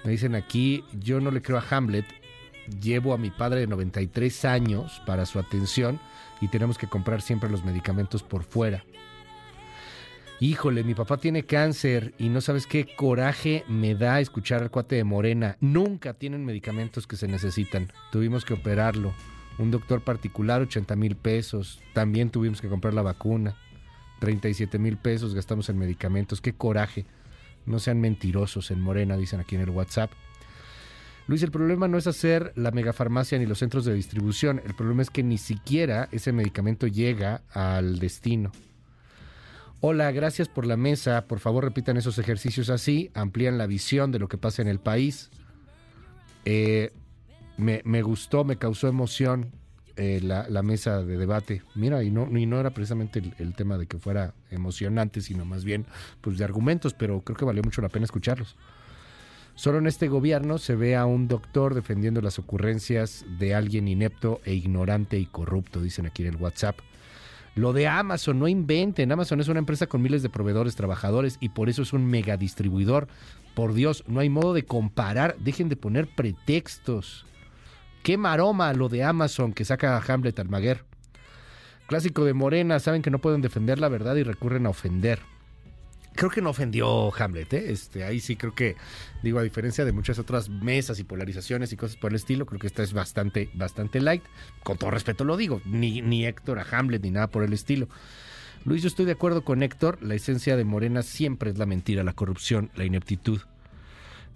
Me 0.04 0.10
dicen 0.10 0.34
aquí, 0.34 0.84
yo 1.00 1.20
no 1.20 1.30
le 1.30 1.42
creo 1.42 1.58
a 1.58 1.64
Hamlet, 1.70 2.04
llevo 2.80 3.14
a 3.14 3.18
mi 3.18 3.30
padre 3.30 3.60
de 3.60 3.66
93 3.66 4.44
años 4.44 5.02
para 5.06 5.26
su 5.26 5.38
atención 5.38 5.98
y 6.40 6.48
tenemos 6.48 6.76
que 6.76 6.88
comprar 6.88 7.22
siempre 7.22 7.50
los 7.50 7.64
medicamentos 7.64 8.22
por 8.22 8.42
fuera 8.42 8.84
híjole, 10.40 10.84
mi 10.84 10.94
papá 10.94 11.16
tiene 11.16 11.44
cáncer 11.44 12.14
y 12.18 12.28
no 12.28 12.40
sabes 12.40 12.66
qué 12.66 12.94
coraje 12.96 13.64
me 13.68 13.94
da 13.94 14.20
escuchar 14.20 14.62
al 14.62 14.70
cuate 14.70 14.96
de 14.96 15.04
Morena. 15.04 15.56
Nunca 15.60 16.14
tienen 16.14 16.44
medicamentos 16.44 17.06
que 17.06 17.16
se 17.16 17.28
necesitan. 17.28 17.90
Tuvimos 18.12 18.44
que 18.44 18.54
operarlo. 18.54 19.14
Un 19.58 19.70
doctor 19.70 20.02
particular, 20.02 20.62
80 20.62 20.96
mil 20.96 21.16
pesos. 21.16 21.80
También 21.92 22.30
tuvimos 22.30 22.60
que 22.60 22.68
comprar 22.68 22.94
la 22.94 23.02
vacuna. 23.02 23.56
37 24.20 24.78
mil 24.78 24.96
pesos 24.96 25.34
gastamos 25.34 25.68
en 25.68 25.78
medicamentos. 25.78 26.40
Qué 26.40 26.54
coraje. 26.54 27.06
No 27.66 27.78
sean 27.78 28.00
mentirosos 28.00 28.70
en 28.70 28.80
Morena, 28.80 29.16
dicen 29.16 29.40
aquí 29.40 29.54
en 29.54 29.62
el 29.62 29.70
WhatsApp. 29.70 30.10
Luis, 31.26 31.42
el 31.42 31.50
problema 31.50 31.88
no 31.88 31.96
es 31.96 32.06
hacer 32.06 32.52
la 32.54 32.70
megafarmacia 32.70 33.38
ni 33.38 33.46
los 33.46 33.58
centros 33.58 33.86
de 33.86 33.94
distribución. 33.94 34.60
El 34.64 34.74
problema 34.74 35.00
es 35.00 35.08
que 35.08 35.22
ni 35.22 35.38
siquiera 35.38 36.08
ese 36.12 36.32
medicamento 36.32 36.86
llega 36.86 37.42
al 37.52 37.98
destino. 37.98 38.52
Hola, 39.80 40.10
gracias 40.12 40.48
por 40.48 40.66
la 40.66 40.76
mesa. 40.76 41.26
Por 41.26 41.40
favor, 41.40 41.64
repitan 41.64 41.96
esos 41.96 42.18
ejercicios 42.18 42.70
así, 42.70 43.10
amplían 43.14 43.58
la 43.58 43.66
visión 43.66 44.12
de 44.12 44.18
lo 44.18 44.28
que 44.28 44.38
pasa 44.38 44.62
en 44.62 44.68
el 44.68 44.80
país. 44.80 45.30
Eh, 46.44 46.92
me, 47.56 48.02
gustó, 48.02 48.44
me 48.44 48.56
causó 48.56 48.88
emoción 48.88 49.52
eh, 49.96 50.20
la, 50.22 50.62
mesa 50.62 51.02
de 51.02 51.16
debate. 51.16 51.62
Mira, 51.74 52.02
y 52.02 52.10
no, 52.10 52.26
y 52.36 52.46
no 52.46 52.58
era 52.58 52.70
precisamente 52.70 53.18
el, 53.20 53.34
el, 53.38 53.54
tema 53.54 53.78
de 53.78 53.86
que 53.86 53.98
fuera 53.98 54.34
emocionante, 54.50 55.20
sino 55.20 55.44
más 55.44 55.64
bien 55.64 55.86
pues 56.20 56.38
de 56.38 56.44
argumentos, 56.44 56.94
pero 56.94 57.20
creo 57.20 57.36
que 57.36 57.44
valió 57.44 57.62
mucho 57.62 57.82
la 57.82 57.88
pena 57.88 58.04
escucharlos. 58.04 58.56
Solo 59.56 59.78
en 59.78 59.86
este 59.86 60.08
gobierno 60.08 60.58
se 60.58 60.74
ve 60.74 60.96
a 60.96 61.06
un 61.06 61.28
doctor 61.28 61.74
defendiendo 61.74 62.20
las 62.20 62.40
ocurrencias 62.40 63.24
de 63.38 63.54
alguien 63.54 63.86
inepto 63.86 64.40
e 64.44 64.52
ignorante 64.52 65.16
y 65.16 65.26
corrupto, 65.26 65.80
dicen 65.80 66.06
aquí 66.06 66.22
en 66.22 66.34
el 66.34 66.36
WhatsApp. 66.36 66.76
Lo 67.54 67.72
de 67.72 67.86
Amazon, 67.86 68.38
no 68.38 68.48
inventen. 68.48 69.12
Amazon 69.12 69.40
es 69.40 69.48
una 69.48 69.60
empresa 69.60 69.86
con 69.86 70.02
miles 70.02 70.22
de 70.22 70.28
proveedores, 70.28 70.74
trabajadores 70.74 71.36
y 71.40 71.50
por 71.50 71.68
eso 71.68 71.82
es 71.82 71.92
un 71.92 72.06
mega 72.06 72.36
distribuidor. 72.36 73.06
Por 73.54 73.74
Dios, 73.74 74.04
no 74.08 74.20
hay 74.20 74.28
modo 74.28 74.54
de 74.54 74.64
comparar. 74.64 75.36
Dejen 75.38 75.68
de 75.68 75.76
poner 75.76 76.08
pretextos. 76.08 77.24
Qué 78.02 78.18
maroma 78.18 78.72
lo 78.72 78.88
de 78.88 79.04
Amazon 79.04 79.52
que 79.52 79.64
saca 79.64 79.96
a 79.96 80.02
Hamlet 80.02 80.38
Almaguer. 80.38 80.84
Clásico 81.86 82.24
de 82.24 82.34
Morena, 82.34 82.80
saben 82.80 83.02
que 83.02 83.10
no 83.10 83.18
pueden 83.18 83.42
defender 83.42 83.78
la 83.78 83.88
verdad 83.88 84.16
y 84.16 84.22
recurren 84.22 84.66
a 84.66 84.70
ofender 84.70 85.20
creo 86.14 86.30
que 86.30 86.40
no 86.40 86.50
ofendió 86.50 87.12
Hamlet, 87.14 87.52
¿eh? 87.54 87.72
Este, 87.72 88.04
ahí 88.04 88.20
sí 88.20 88.36
creo 88.36 88.54
que, 88.54 88.76
digo, 89.22 89.38
a 89.38 89.42
diferencia 89.42 89.84
de 89.84 89.92
muchas 89.92 90.18
otras 90.18 90.48
mesas 90.48 90.98
y 90.98 91.04
polarizaciones 91.04 91.72
y 91.72 91.76
cosas 91.76 91.96
por 91.96 92.12
el 92.12 92.16
estilo, 92.16 92.46
creo 92.46 92.60
que 92.60 92.66
esta 92.66 92.82
es 92.82 92.92
bastante, 92.92 93.50
bastante 93.54 94.00
light. 94.00 94.22
Con 94.62 94.78
todo 94.78 94.90
respeto 94.90 95.24
lo 95.24 95.36
digo, 95.36 95.60
ni, 95.64 96.02
ni 96.02 96.26
Héctor 96.26 96.58
a 96.58 96.66
Hamlet 96.70 97.02
ni 97.02 97.10
nada 97.10 97.28
por 97.28 97.44
el 97.44 97.52
estilo. 97.52 97.88
Luis, 98.64 98.82
yo 98.82 98.88
estoy 98.88 99.04
de 99.04 99.12
acuerdo 99.12 99.44
con 99.44 99.62
Héctor, 99.62 100.02
la 100.02 100.14
esencia 100.14 100.56
de 100.56 100.64
Morena 100.64 101.02
siempre 101.02 101.50
es 101.50 101.58
la 101.58 101.66
mentira, 101.66 102.02
la 102.02 102.14
corrupción, 102.14 102.70
la 102.74 102.84
ineptitud. 102.84 103.40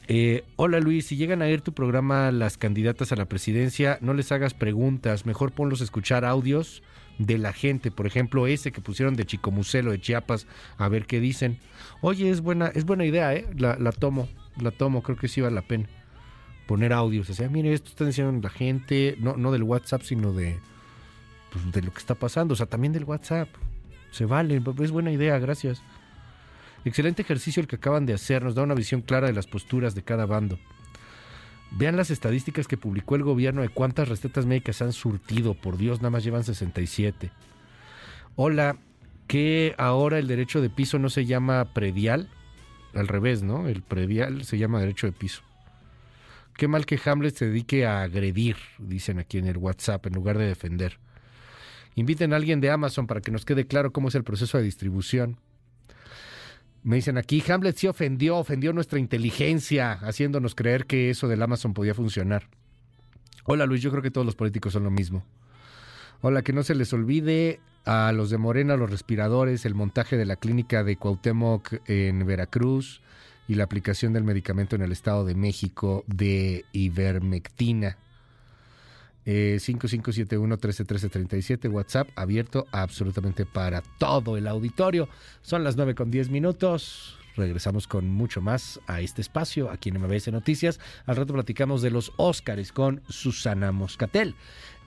Eh, 0.07 0.45
hola 0.57 0.81
Luis, 0.81 1.07
si 1.07 1.17
llegan 1.17 1.43
a 1.43 1.49
ir 1.49 1.61
tu 1.61 1.73
programa 1.73 2.33
las 2.33 2.57
candidatas 2.57 3.13
a 3.13 3.17
la 3.17 3.27
presidencia, 3.27 3.99
no 4.01 4.15
les 4.15 4.33
hagas 4.33 4.55
preguntas, 4.55 5.27
mejor 5.27 5.53
ponlos 5.53 5.81
a 5.81 5.85
escuchar 5.85 6.25
audios 6.25 6.83
de 7.19 7.39
la 7.39 7.53
gente, 7.53 7.91
por 7.91 8.07
ejemplo, 8.07 8.47
ese 8.47 8.73
que 8.73 8.81
pusieron 8.81 9.15
de 9.15 9.27
Chicomucelo 9.27 9.91
de 9.91 10.01
Chiapas, 10.01 10.47
a 10.77 10.89
ver 10.89 11.07
qué 11.07 11.21
dicen. 11.21 11.59
Oye, 12.01 12.31
es 12.31 12.41
buena, 12.41 12.69
es 12.69 12.85
buena 12.85 13.05
idea, 13.05 13.35
¿eh? 13.35 13.47
La, 13.57 13.77
la 13.77 13.93
tomo, 13.93 14.29
la 14.61 14.71
tomo, 14.71 15.03
creo 15.03 15.17
que 15.17 15.29
sí 15.29 15.41
vale 15.41 15.55
la 15.55 15.63
pena. 15.63 15.89
Poner 16.67 16.93
audios, 16.93 17.29
o 17.31 17.35
sea, 17.35 17.49
mire, 17.49 17.73
esto 17.73 17.91
está 17.91 18.05
diciendo 18.05 18.39
la 18.43 18.51
gente, 18.51 19.17
no, 19.19 19.37
no 19.37 19.51
del 19.53 19.63
WhatsApp, 19.63 20.03
sino 20.03 20.33
de, 20.33 20.59
pues, 21.51 21.73
de 21.73 21.83
lo 21.83 21.93
que 21.93 21.99
está 21.99 22.15
pasando, 22.15 22.55
o 22.55 22.57
sea, 22.57 22.67
también 22.67 22.93
del 22.93 23.05
WhatsApp. 23.05 23.49
Se 24.11 24.25
vale, 24.25 24.63
es 24.83 24.91
buena 24.91 25.11
idea, 25.11 25.39
gracias. 25.39 25.83
Excelente 26.85 27.23
ejercicio 27.23 27.61
el 27.61 27.67
que 27.67 27.77
acaban 27.77 28.07
de 28.07 28.15
hacer, 28.15 28.43
nos 28.43 28.55
da 28.55 28.63
una 28.63 28.75
visión 28.75 29.03
clara 29.03 29.27
de 29.27 29.33
las 29.33 29.47
posturas 29.47 29.95
de 29.95 30.03
cada 30.03 30.27
bando. 30.27 30.59
Vean 31.71 31.97
las 31.97 32.11
estadísticas 32.11 32.67
que 32.67 32.77
publicó 32.77 33.15
el 33.15 33.23
gobierno 33.23 33.63
de 33.63 33.69
cuántas 33.69 34.09
recetas 34.09 34.47
médicas 34.47 34.83
han 34.83 34.93
surtido. 34.93 35.55
Por 35.55 35.77
Dios, 35.77 36.01
nada 36.01 36.11
más 36.11 36.25
llevan 36.25 36.45
67. 36.45 37.31
Hola, 38.37 38.77
que 39.27 39.75
ahora 39.79 40.19
el 40.19 40.27
derecho 40.27 40.61
de 40.61 40.71
piso 40.71 40.99
no 40.99 41.11
se 41.11 41.27
llama 41.27 41.73
predial. 41.75 42.29
Al 42.95 43.07
revés, 43.07 43.43
¿no? 43.43 43.69
El 43.69 43.83
predial 43.83 44.45
se 44.45 44.59
llama 44.59 44.81
derecho 44.81 45.07
de 45.07 45.13
piso. 45.13 45.43
Qué 46.57 46.67
mal 46.67 46.87
que 46.87 46.99
Hamlet 47.05 47.37
se 47.37 47.47
dedique 47.47 47.87
a 47.87 48.03
agredir, 48.03 48.57
dicen 48.79 49.21
aquí 49.21 49.39
en 49.39 49.47
el 49.47 49.59
WhatsApp, 49.59 50.07
en 50.07 50.15
lugar 50.15 50.39
de 50.39 50.47
defender. 50.47 50.99
Inviten 51.95 52.33
a 52.33 52.37
alguien 52.37 52.61
de 52.61 52.71
Amazon 52.71 53.07
para 53.07 53.21
que 53.21 53.31
nos 53.31 53.45
quede 53.45 53.67
claro 53.67 53.93
cómo 53.93 54.09
es 54.09 54.15
el 54.15 54.25
proceso 54.25 54.59
de 54.59 54.65
distribución. 54.65 55.39
Me 56.89 56.97
dicen 56.97 57.19
aquí, 57.19 57.45
Hamlet 57.47 57.77
sí 57.77 57.87
ofendió, 57.87 58.39
ofendió 58.39 58.73
nuestra 58.73 58.99
inteligencia, 58.99 59.93
haciéndonos 59.93 60.55
creer 60.55 60.87
que 60.87 61.11
eso 61.11 61.29
del 61.29 61.43
Amazon 61.43 61.75
podía 61.75 61.93
funcionar. 61.93 62.49
Hola 63.45 63.67
Luis, 63.67 63.83
yo 63.83 63.91
creo 63.91 64.03
que 64.03 64.11
todos 64.11 64.25
los 64.25 64.37
políticos 64.37 64.73
son 64.73 64.85
lo 64.85 64.91
mismo. 64.91 65.23
Hola, 66.23 66.41
que 66.41 66.55
no 66.55 66.63
se 66.63 66.75
les 66.75 66.91
olvide 66.95 67.61
a 67.85 68.11
los 68.13 68.31
de 68.31 68.39
Morena 68.39 68.79
los 68.79 68.89
respiradores, 68.89 69.67
el 69.67 69.75
montaje 69.75 70.17
de 70.17 70.25
la 70.25 70.37
clínica 70.37 70.83
de 70.83 70.97
Cuauhtémoc 70.97 71.75
en 71.91 72.25
Veracruz 72.25 73.03
y 73.49 73.57
la 73.57 73.65
aplicación 73.65 74.15
del 74.15 74.25
medicamento 74.25 74.75
en 74.75 74.81
el 74.81 74.93
Estado 74.93 75.27
de 75.27 75.35
México 75.35 76.05
de 76.07 76.65
ivermectina. 76.73 77.99
5571-131337, 79.29 81.65
eh, 81.65 81.69
WhatsApp 81.69 82.09
abierto 82.17 82.67
absolutamente 82.73 83.45
para 83.45 83.83
todo 83.99 84.39
el 84.39 84.47
auditorio. 84.47 85.11
Son 85.43 85.65
las 85.65 85.77
9 85.77 85.95
con 85.95 86.11
10 86.11 86.31
minutos. 86.31 87.19
Regresamos 87.37 87.87
con 87.87 88.09
mucho 88.09 88.41
más 88.41 88.81
a 88.87 89.01
este 89.01 89.21
espacio 89.21 89.71
aquí 89.71 89.91
en 89.91 90.01
MBS 90.01 90.33
Noticias. 90.33 90.81
Al 91.07 91.17
rato 91.17 91.35
platicamos 91.35 91.83
de 91.83 91.91
los 91.91 92.13
Óscares 92.17 92.73
con 92.73 93.03
Susana 93.09 93.71
Moscatel. 93.71 94.35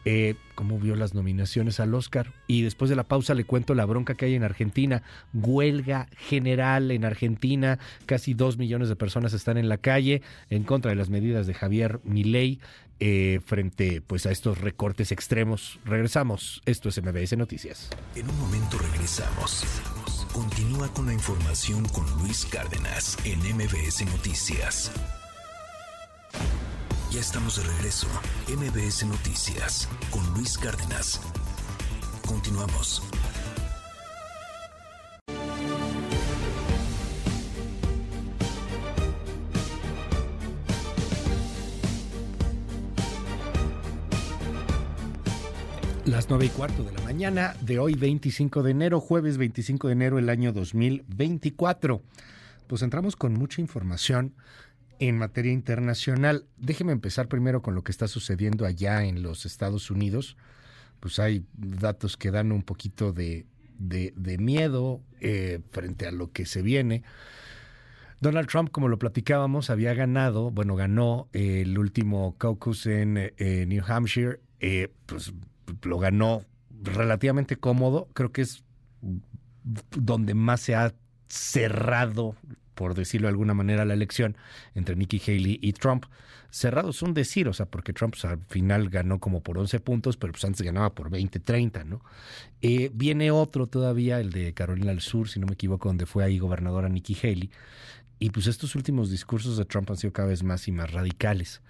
Eh, 0.03 0.36
cómo 0.56 0.80
vio 0.80 0.95
las 0.95 1.14
nominaciones 1.14 1.80
al 1.80 1.94
Oscar. 1.94 2.34
Y 2.48 2.64
después 2.64 2.90
de 2.90 2.95
la 2.95 3.08
pausa 3.08 3.36
le 3.36 3.45
cuento 3.45 3.76
la 3.76 3.86
bronca 3.86 4.16
que 4.16 4.26
hay 4.26 4.36
en 4.36 4.44
Argentina. 4.44 5.03
Huelga 5.34 6.08
general 6.18 6.92
en 6.92 7.06
Argentina. 7.06 7.80
Casi 8.06 8.34
dos 8.34 8.58
millones 8.58 8.90
de 8.90 8.95
personas 8.95 9.34
están 9.34 9.58
en 9.58 9.70
la 9.70 9.78
calle 9.78 10.22
en 10.50 10.64
contra 10.64 10.90
de 10.90 10.95
las 10.95 11.10
medidas 11.10 11.48
de 11.48 11.53
Javier 11.53 12.00
Milei 12.03 12.60
eh, 13.04 13.42
frente 13.44 14.00
pues, 14.00 14.28
a 14.28 14.32
estos 14.32 14.60
recortes 14.60 15.12
extremos. 15.12 15.80
Regresamos. 15.86 16.62
Esto 16.66 16.88
es 16.88 17.02
MBS 17.02 17.36
Noticias. 17.36 17.90
En 18.16 18.30
un 18.30 18.40
momento 18.40 18.78
regresamos. 18.78 19.66
Continúa 20.32 20.88
con 20.94 21.08
la 21.08 21.14
información 21.14 21.84
con 21.90 22.06
Luis 22.20 22.46
Cárdenas 22.46 23.18
en 23.26 23.40
MBS 23.40 24.06
Noticias. 24.06 24.92
Ya 27.12 27.20
estamos 27.20 27.58
de 27.58 27.64
regreso. 27.64 28.08
MBS 28.48 29.08
Noticias 29.08 29.90
con 30.12 30.24
Luis 30.36 30.58
Cárdenas. 30.58 31.20
Continuamos. 32.28 33.02
Las 46.06 46.30
nueve 46.30 46.48
y 46.48 46.50
cuarto 46.50 46.84
de 46.84 46.92
la 46.94 47.02
mañana 47.02 47.56
de 47.62 47.78
hoy, 47.78 47.94
25 47.94 48.64
de 48.64 48.72
enero, 48.72 49.00
jueves 49.00 49.38
25 49.38 49.88
de 49.88 49.94
enero 49.94 50.16
del 50.16 50.30
año 50.30 50.52
2024. 50.52 52.02
Pues 52.66 52.82
entramos 52.82 53.16
con 53.16 53.34
mucha 53.34 53.62
información 53.62 54.34
en 54.98 55.20
materia 55.20 55.52
internacional. 55.52 56.48
Déjeme 56.58 56.92
empezar 56.92 57.28
primero 57.28 57.62
con 57.62 57.76
lo 57.76 57.84
que 57.84 57.92
está 57.92 58.08
sucediendo 58.08 58.66
allá 58.66 59.04
en 59.06 59.22
los 59.22 59.46
Estados 59.46 59.92
Unidos. 59.92 60.38
Pues 61.00 61.20
hay 61.20 61.46
datos 61.54 62.18
que 62.18 62.32
dan 62.32 62.52
un 62.52 62.64
poquito 62.64 63.14
de, 63.14 63.46
miedo 64.40 65.02
eh, 65.20 65.60
frente 65.70 66.08
a 66.08 66.12
lo 66.12 66.32
que 66.32 66.48
se 66.48 66.64
viene. 66.64 67.04
Donald 68.22 68.48
Trump, 68.48 68.72
como 68.72 68.88
lo 68.88 68.98
platicábamos, 68.98 69.70
había 69.70 69.94
ganado, 69.94 70.50
bueno, 70.50 70.76
ganó 70.76 71.28
el 71.34 71.78
último 71.78 72.36
caucus 72.40 72.88
en 72.88 73.18
eh, 73.18 73.66
New 73.68 73.84
Hampshire, 73.88 74.40
eh, 74.60 74.90
pues 75.06 75.34
lo 75.83 76.00
ganó 76.00 76.43
relativamente 76.83 77.56
cómodo, 77.56 78.08
creo 78.14 78.32
que 78.32 78.41
es 78.41 78.64
donde 79.95 80.33
más 80.33 80.61
se 80.61 80.75
ha 80.75 80.93
cerrado 81.27 82.35
por 82.82 82.95
decirlo 82.95 83.27
de 83.27 83.33
alguna 83.33 83.53
manera, 83.53 83.85
la 83.85 83.93
elección 83.93 84.35
entre 84.74 84.95
Nikki 84.95 85.22
Haley 85.24 85.59
y 85.61 85.74
Trump. 85.74 86.06
Cerrado 86.50 86.90
es 86.90 87.01
un 87.03 87.14
decir, 87.14 87.48
o 87.48 87.53
sea, 87.53 87.67
porque 87.67 87.93
Trump 87.93 88.16
al 88.24 88.40
final 88.48 88.90
ganó 88.90 89.19
como 89.19 89.41
por 89.41 89.59
11 89.59 89.80
puntos, 89.82 90.17
pero 90.17 90.33
pues 90.33 90.43
antes 90.45 90.64
ganaba 90.64 90.95
por 90.95 91.11
20, 91.11 91.40
30, 91.40 91.83
¿no? 91.83 92.03
Eh, 92.61 92.90
viene 92.91 93.30
otro 93.30 93.67
todavía, 93.67 94.19
el 94.19 94.32
de 94.32 94.56
Carolina 94.56 94.88
del 94.88 95.01
Sur, 95.01 95.30
si 95.30 95.40
no 95.40 95.45
me 95.45 95.53
equivoco, 95.53 95.90
donde 95.90 96.08
fue 96.08 96.24
ahí 96.24 96.40
gobernadora 96.40 96.90
Nikki 96.90 97.16
Haley. 97.22 97.51
Y 98.17 98.32
pues 98.32 98.48
estos 98.48 98.75
últimos 98.75 99.11
discursos 99.11 99.58
de 99.58 99.66
Trump 99.66 99.91
han 99.91 99.98
sido 99.98 100.14
cada 100.14 100.30
vez 100.30 100.41
más 100.41 100.67
y 100.67 100.72
más 100.72 100.91
radicales. 100.91 101.61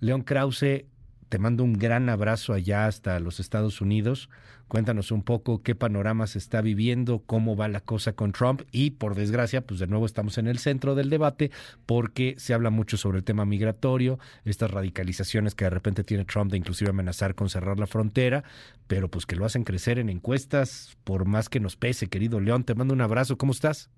León 0.00 0.22
Krause 0.22 0.86
te 1.34 1.40
mando 1.40 1.64
un 1.64 1.72
gran 1.72 2.08
abrazo 2.10 2.52
allá 2.52 2.86
hasta 2.86 3.18
los 3.18 3.40
Estados 3.40 3.80
Unidos. 3.80 4.30
Cuéntanos 4.68 5.10
un 5.10 5.24
poco 5.24 5.64
qué 5.64 5.74
panorama 5.74 6.28
se 6.28 6.38
está 6.38 6.60
viviendo, 6.60 7.24
cómo 7.26 7.56
va 7.56 7.66
la 7.66 7.80
cosa 7.80 8.12
con 8.12 8.30
Trump 8.30 8.62
y 8.70 8.92
por 8.92 9.16
desgracia, 9.16 9.66
pues 9.66 9.80
de 9.80 9.88
nuevo 9.88 10.06
estamos 10.06 10.38
en 10.38 10.46
el 10.46 10.60
centro 10.60 10.94
del 10.94 11.10
debate 11.10 11.50
porque 11.86 12.36
se 12.38 12.54
habla 12.54 12.70
mucho 12.70 12.96
sobre 12.96 13.18
el 13.18 13.24
tema 13.24 13.44
migratorio, 13.46 14.20
estas 14.44 14.70
radicalizaciones 14.70 15.56
que 15.56 15.64
de 15.64 15.70
repente 15.70 16.04
tiene 16.04 16.24
Trump 16.24 16.52
de 16.52 16.58
inclusive 16.58 16.90
amenazar 16.90 17.34
con 17.34 17.50
cerrar 17.50 17.80
la 17.80 17.88
frontera, 17.88 18.44
pero 18.86 19.08
pues 19.08 19.26
que 19.26 19.34
lo 19.34 19.44
hacen 19.44 19.64
crecer 19.64 19.98
en 19.98 20.10
encuestas 20.10 20.96
por 21.02 21.24
más 21.24 21.48
que 21.48 21.58
nos 21.58 21.74
pese, 21.74 22.06
querido 22.06 22.38
León. 22.38 22.62
Te 22.62 22.76
mando 22.76 22.94
un 22.94 23.00
abrazo, 23.00 23.36
¿cómo 23.36 23.50
estás? 23.50 23.90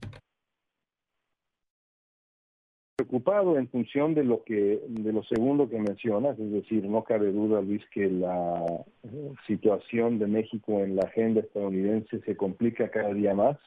Preocupado 2.97 3.59
en 3.59 3.69
función 3.69 4.15
de 4.15 4.25
lo 4.25 4.43
que 4.43 4.81
de 4.89 5.13
lo 5.13 5.23
segundo 5.25 5.69
que 5.69 5.79
mencionas, 5.79 6.39
es 6.39 6.51
decir, 6.51 6.85
no 6.85 7.05
cabe 7.05 7.31
duda, 7.31 7.61
Luis, 7.61 7.83
que 7.93 8.09
la 8.09 8.65
eh, 9.03 9.33
situación 9.47 10.19
de 10.19 10.27
México 10.27 10.81
en 10.81 10.97
la 10.97 11.03
agenda 11.03 11.43
estadounidense 11.43 12.21
se 12.21 12.37
complica 12.37 12.91
cada 12.91 13.13
día 13.13 13.35
más. 13.35 13.59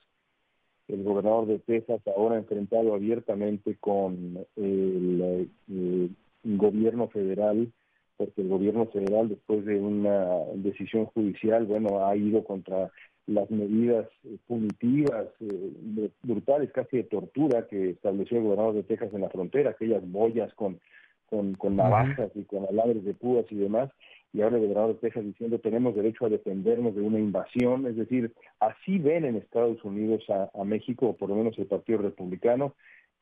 El 0.87 1.03
gobernador 1.03 1.45
de 1.45 1.59
Texas 1.59 2.01
ahora 2.07 2.37
enfrentado 2.37 2.95
abiertamente 2.95 3.77
con 3.79 4.39
el, 4.55 5.47
el 5.67 6.57
gobierno 6.57 7.07
federal 7.09 7.71
porque 8.19 8.41
el 8.41 8.49
gobierno 8.49 8.85
federal, 8.87 9.29
después 9.29 9.63
de 9.63 9.79
una 9.79 10.43
decisión 10.55 11.05
judicial, 11.05 11.65
bueno, 11.65 12.05
ha 12.05 12.17
ido 12.17 12.43
contra 12.43 12.91
las 13.29 13.49
medidas 13.51 14.07
eh, 14.23 14.37
punitivas 14.47 15.27
eh, 15.39 16.09
brutales, 16.23 16.71
casi 16.71 16.97
de 16.97 17.03
tortura, 17.03 17.67
que 17.67 17.91
estableció 17.91 18.37
el 18.37 18.43
gobernador 18.43 18.73
de 18.73 18.83
Texas 18.83 19.13
en 19.13 19.21
la 19.21 19.29
frontera, 19.29 19.69
aquellas 19.69 20.03
boyas 20.09 20.53
con, 20.55 20.79
con, 21.27 21.53
con 21.53 21.75
navajas 21.75 22.31
y 22.35 22.43
con 22.43 22.65
alambres 22.65 23.03
de 23.05 23.13
púas 23.13 23.45
y 23.51 23.55
demás, 23.55 23.89
y 24.33 24.41
ahora 24.41 24.57
el 24.57 24.63
gobernador 24.63 24.95
de 24.95 25.01
Texas 25.01 25.25
diciendo 25.25 25.59
tenemos 25.59 25.95
derecho 25.95 26.25
a 26.25 26.29
defendernos 26.29 26.95
de 26.95 27.01
una 27.01 27.19
invasión, 27.19 27.87
es 27.87 27.95
decir, 27.95 28.33
así 28.59 28.97
ven 28.97 29.25
en 29.25 29.35
Estados 29.35 29.83
Unidos 29.83 30.23
a, 30.29 30.49
a 30.53 30.63
México, 30.63 31.09
o 31.09 31.17
por 31.17 31.29
lo 31.29 31.35
menos 31.35 31.57
el 31.59 31.67
Partido 31.67 31.99
Republicano, 31.99 32.73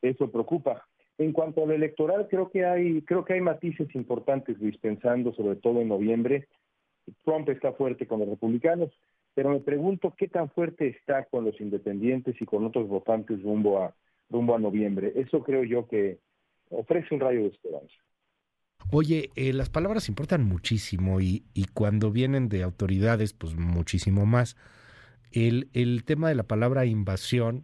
eso 0.02 0.30
preocupa. 0.30 0.86
En 1.18 1.32
cuanto 1.32 1.64
al 1.64 1.72
electoral, 1.72 2.28
creo 2.30 2.48
que 2.48 2.64
hay, 2.64 3.02
creo 3.02 3.24
que 3.24 3.34
hay 3.34 3.40
matices 3.40 3.92
importantes, 3.94 4.60
dispensando 4.60 5.32
sobre 5.34 5.56
todo 5.56 5.80
en 5.80 5.88
noviembre. 5.88 6.46
Trump 7.24 7.48
está 7.48 7.72
fuerte 7.72 8.06
con 8.06 8.20
los 8.20 8.28
republicanos, 8.28 8.90
pero 9.38 9.50
me 9.50 9.60
pregunto 9.60 10.14
qué 10.18 10.26
tan 10.26 10.50
fuerte 10.50 10.88
está 10.88 11.24
con 11.26 11.44
los 11.44 11.60
independientes 11.60 12.34
y 12.40 12.44
con 12.44 12.64
otros 12.64 12.88
votantes 12.88 13.40
rumbo 13.40 13.80
a, 13.80 13.94
rumbo 14.28 14.56
a 14.56 14.58
noviembre. 14.58 15.12
Eso 15.14 15.44
creo 15.44 15.62
yo 15.62 15.86
que 15.86 16.18
ofrece 16.70 17.14
un 17.14 17.20
rayo 17.20 17.42
de 17.42 17.46
esperanza. 17.46 17.94
Oye, 18.90 19.30
eh, 19.36 19.52
las 19.52 19.70
palabras 19.70 20.08
importan 20.08 20.42
muchísimo 20.42 21.20
y, 21.20 21.44
cuando 21.72 22.10
vienen 22.10 22.48
de 22.48 22.64
autoridades, 22.64 23.32
pues 23.32 23.54
muchísimo 23.54 24.26
más. 24.26 24.56
El, 25.30 25.68
el 25.72 26.02
tema 26.02 26.28
de 26.30 26.34
la 26.34 26.42
palabra 26.42 26.84
invasión 26.84 27.62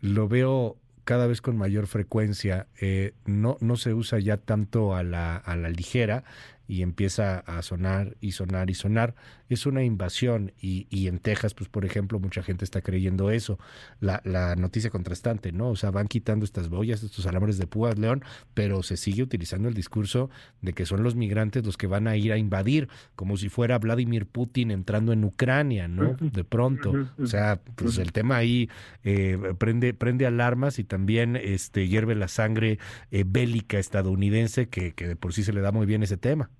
lo 0.00 0.28
veo 0.28 0.78
cada 1.04 1.26
vez 1.26 1.42
con 1.42 1.58
mayor 1.58 1.88
frecuencia. 1.88 2.68
Eh, 2.80 3.12
no, 3.26 3.58
no 3.60 3.76
se 3.76 3.92
usa 3.92 4.18
ya 4.18 4.38
tanto 4.38 4.96
a 4.96 5.02
la, 5.02 5.36
a 5.36 5.56
la 5.56 5.68
ligera 5.68 6.24
y 6.66 6.82
empieza 6.82 7.40
a 7.40 7.62
sonar 7.62 8.16
y 8.20 8.32
sonar 8.32 8.70
y 8.70 8.74
sonar. 8.74 9.14
Es 9.48 9.66
una 9.66 9.82
invasión 9.82 10.52
y, 10.60 10.86
y 10.90 11.08
en 11.08 11.18
Texas, 11.18 11.54
pues 11.54 11.68
por 11.68 11.84
ejemplo, 11.84 12.18
mucha 12.18 12.42
gente 12.42 12.64
está 12.64 12.80
creyendo 12.80 13.30
eso. 13.30 13.58
La, 14.00 14.22
la 14.24 14.56
noticia 14.56 14.90
contrastante, 14.90 15.52
¿no? 15.52 15.70
O 15.70 15.76
sea, 15.76 15.90
van 15.90 16.08
quitando 16.08 16.44
estas 16.44 16.68
boyas, 16.68 17.02
estos 17.02 17.26
alambres 17.26 17.58
de 17.58 17.66
púas, 17.66 17.98
León, 17.98 18.24
pero 18.54 18.82
se 18.82 18.96
sigue 18.96 19.22
utilizando 19.22 19.68
el 19.68 19.74
discurso 19.74 20.30
de 20.60 20.72
que 20.72 20.86
son 20.86 21.02
los 21.02 21.14
migrantes 21.14 21.64
los 21.64 21.76
que 21.76 21.86
van 21.86 22.08
a 22.08 22.16
ir 22.16 22.32
a 22.32 22.38
invadir, 22.38 22.88
como 23.14 23.36
si 23.36 23.48
fuera 23.48 23.78
Vladimir 23.78 24.26
Putin 24.26 24.70
entrando 24.70 25.12
en 25.12 25.24
Ucrania, 25.24 25.88
¿no? 25.88 26.16
De 26.20 26.44
pronto. 26.44 26.92
O 27.18 27.26
sea, 27.26 27.60
pues 27.74 27.98
el 27.98 28.12
tema 28.12 28.36
ahí 28.36 28.70
eh, 29.04 29.38
prende, 29.58 29.94
prende 29.94 30.26
alarmas 30.26 30.78
y 30.78 30.84
también 30.84 31.36
este, 31.36 31.88
hierve 31.88 32.14
la 32.14 32.28
sangre 32.28 32.78
eh, 33.10 33.24
bélica 33.26 33.78
estadounidense 33.78 34.68
que, 34.68 34.92
que 34.92 35.08
de 35.08 35.16
por 35.16 35.32
sí 35.32 35.42
se 35.42 35.52
le 35.52 35.60
da 35.60 35.72
muy 35.72 35.86
bien 35.86 36.02
ese 36.02 36.16
tema. 36.16 36.50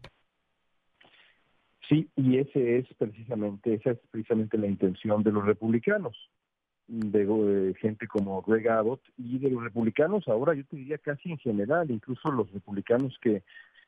Sí, 1.89 2.09
y 2.17 2.39
ese 2.39 2.78
es 2.78 2.86
precisamente, 2.97 3.75
esa 3.75 3.91
es 3.91 3.99
precisamente 4.11 4.57
la 4.57 4.69
intención 4.69 5.23
de 5.23 5.33
los 5.33 5.44
republicanos, 5.44 6.17
de, 6.86 7.25
de, 7.27 7.75
gente 7.75 8.07
como 8.07 8.43
Greg 8.43 8.69
Abbott 8.69 9.01
y 9.17 9.39
de 9.39 9.51
los 9.51 9.62
republicanos 9.62 10.27
ahora 10.28 10.55
yo 10.55 10.65
te 10.67 10.77
diría 10.77 10.99
casi 10.99 11.31
en 11.31 11.39
general, 11.39 11.91
incluso 11.91 12.31
los 12.31 12.51
republicanos 12.52 13.17
que 13.20 13.43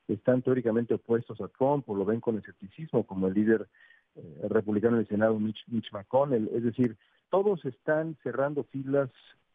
están 0.09 0.43
teóricamente 0.43 0.95
opuestos 0.95 1.41
a 1.41 1.49
Trump 1.49 1.89
o 1.89 1.97
lo 1.97 2.05
ven 2.05 2.21
con 2.21 2.39
escepticismo, 2.39 3.05
como 3.05 3.29
el 3.29 3.35
líder 3.35 3.69
eh, 4.17 4.47
republicano 4.49 4.97
del 4.97 5.09
Senado 5.09 5.39
Mitch, 5.39 5.65
Mitch, 5.69 5.91
McConnell, 5.93 6.51
es 6.55 6.63
decir, 6.63 6.97
todos 7.31 7.65
están 7.65 8.17
cerrando 8.23 8.65
filas 8.65 9.11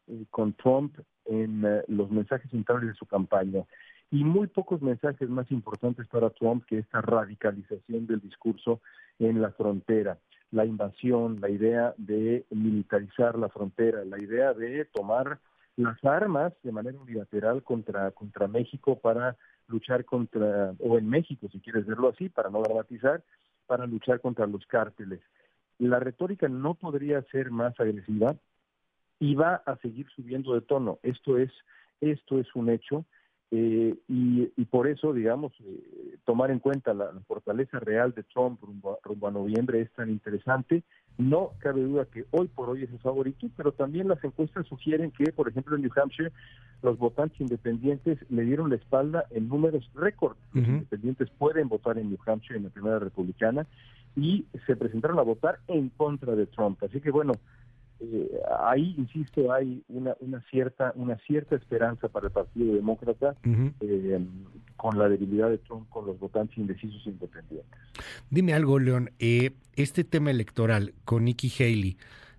eh, 0.07 0.25
con 0.29 0.53
Trump 0.53 0.97
en 1.25 1.63
eh, 1.65 1.83
los 1.87 2.09
mensajes 2.09 2.49
centrales 2.51 2.89
de 2.89 2.95
su 2.95 3.05
campaña 3.05 3.63
y 4.11 4.23
muy 4.23 4.47
pocos 4.47 4.81
mensajes 4.81 5.29
más 5.29 5.49
importantes 5.51 6.07
para 6.07 6.29
Trump 6.31 6.65
que 6.65 6.79
esta 6.79 7.01
radicalización 7.01 8.07
del 8.07 8.19
discurso 8.21 8.81
en 9.19 9.41
la 9.41 9.51
frontera, 9.51 10.17
la 10.51 10.65
invasión, 10.65 11.39
la 11.39 11.49
idea 11.49 11.93
de 11.97 12.45
militarizar 12.49 13.37
la 13.37 13.49
frontera, 13.49 14.03
la 14.05 14.19
idea 14.19 14.53
de 14.53 14.85
tomar 14.85 15.39
las 15.75 16.03
armas 16.03 16.53
de 16.63 16.71
manera 16.71 16.97
unilateral 16.97 17.63
contra, 17.63 18.11
contra 18.11 18.47
México 18.47 18.97
para 18.97 19.37
luchar 19.67 20.03
contra, 20.05 20.73
o 20.79 20.97
en 20.97 21.07
México, 21.07 21.47
si 21.51 21.59
quieres 21.59 21.85
verlo 21.85 22.09
así, 22.09 22.29
para 22.29 22.49
no 22.49 22.61
dramatizar, 22.61 23.23
para 23.67 23.85
luchar 23.85 24.19
contra 24.19 24.47
los 24.47 24.65
cárteles. 24.65 25.21
La 25.77 25.99
retórica 25.99 26.49
no 26.49 26.73
podría 26.73 27.21
ser 27.31 27.51
más 27.51 27.79
agresiva 27.79 28.35
y 29.19 29.35
va 29.35 29.61
a 29.65 29.77
seguir 29.77 30.07
subiendo 30.15 30.53
de 30.53 30.61
tono. 30.61 30.97
Esto 31.03 31.37
es, 31.37 31.51
esto 32.01 32.39
es 32.39 32.47
un 32.55 32.69
hecho 32.69 33.05
eh, 33.51 33.95
y, 34.07 34.51
y, 34.55 34.65
por 34.65 34.87
eso, 34.87 35.11
digamos, 35.11 35.51
eh, 35.61 36.17
tomar 36.23 36.51
en 36.51 36.59
cuenta 36.59 36.93
la, 36.93 37.11
la, 37.11 37.19
fortaleza 37.21 37.79
real 37.79 38.13
de 38.13 38.21
Trump 38.21 38.61
rumbo 38.61 38.93
a, 38.93 38.97
rumbo 39.03 39.27
a, 39.27 39.31
noviembre 39.31 39.81
es 39.81 39.91
tan 39.93 40.11
interesante. 40.11 40.83
No 41.17 41.51
cabe 41.57 41.81
duda 41.81 42.05
que 42.05 42.25
hoy 42.29 42.47
por 42.47 42.69
hoy 42.69 42.83
es 42.83 42.91
el 42.91 42.99
favorito, 42.99 43.47
pero 43.57 43.71
también 43.71 44.07
las 44.07 44.23
encuestas 44.23 44.67
sugieren 44.67 45.11
que, 45.11 45.31
por 45.33 45.49
ejemplo, 45.49 45.75
en 45.75 45.81
New 45.81 45.91
Hampshire, 45.95 46.31
los 46.83 46.99
votantes 46.99 47.41
independientes 47.41 48.19
le 48.29 48.43
dieron 48.43 48.69
la 48.69 48.75
espalda 48.75 49.25
en 49.31 49.49
números 49.49 49.89
récord. 49.95 50.37
Los 50.53 50.63
uh 50.63 50.67
-huh. 50.67 50.73
independientes 50.73 51.29
pueden 51.31 51.69
votar 51.69 51.97
en 51.97 52.09
New 52.09 52.19
Hampshire 52.25 52.57
en 52.57 52.65
la 52.65 52.69
primera 52.69 52.99
republicana 52.99 53.65
y 54.15 54.45
se 54.67 54.75
presentaron 54.75 55.17
a 55.17 55.23
votar 55.23 55.59
en 55.67 55.89
contra 55.89 56.35
de 56.35 56.45
Trump. 56.45 56.81
Así 56.83 57.01
que, 57.01 57.09
bueno, 57.09 57.33
eh, 58.01 58.29
ahí 58.61 58.95
insisto 58.97 59.51
hay 59.51 59.83
una, 59.89 60.15
una 60.19 60.41
cierta 60.49 60.93
una 60.95 61.17
cierta 61.27 61.55
esperanza 61.55 62.07
para 62.07 62.27
el 62.27 62.31
Partido 62.31 62.73
Demócrata 62.73 63.35
uh 63.45 63.49
-huh. 63.49 63.73
eh, 63.81 64.19
con 64.77 64.97
la 64.97 65.09
debilidad 65.09 65.49
de 65.49 65.57
Trump 65.57 65.89
con 65.89 66.05
los 66.05 66.17
votantes 66.19 66.57
indecisos 66.57 67.05
e 67.05 67.09
independientes. 67.09 67.79
Dime 68.29 68.53
algo, 68.53 68.79
León, 68.79 69.11
eh, 69.19 69.51
este 69.75 70.03
tema 70.03 70.31
electoral 70.31 70.93
con 71.03 71.25
Nikki 71.25 71.51
Haley, 71.59 71.97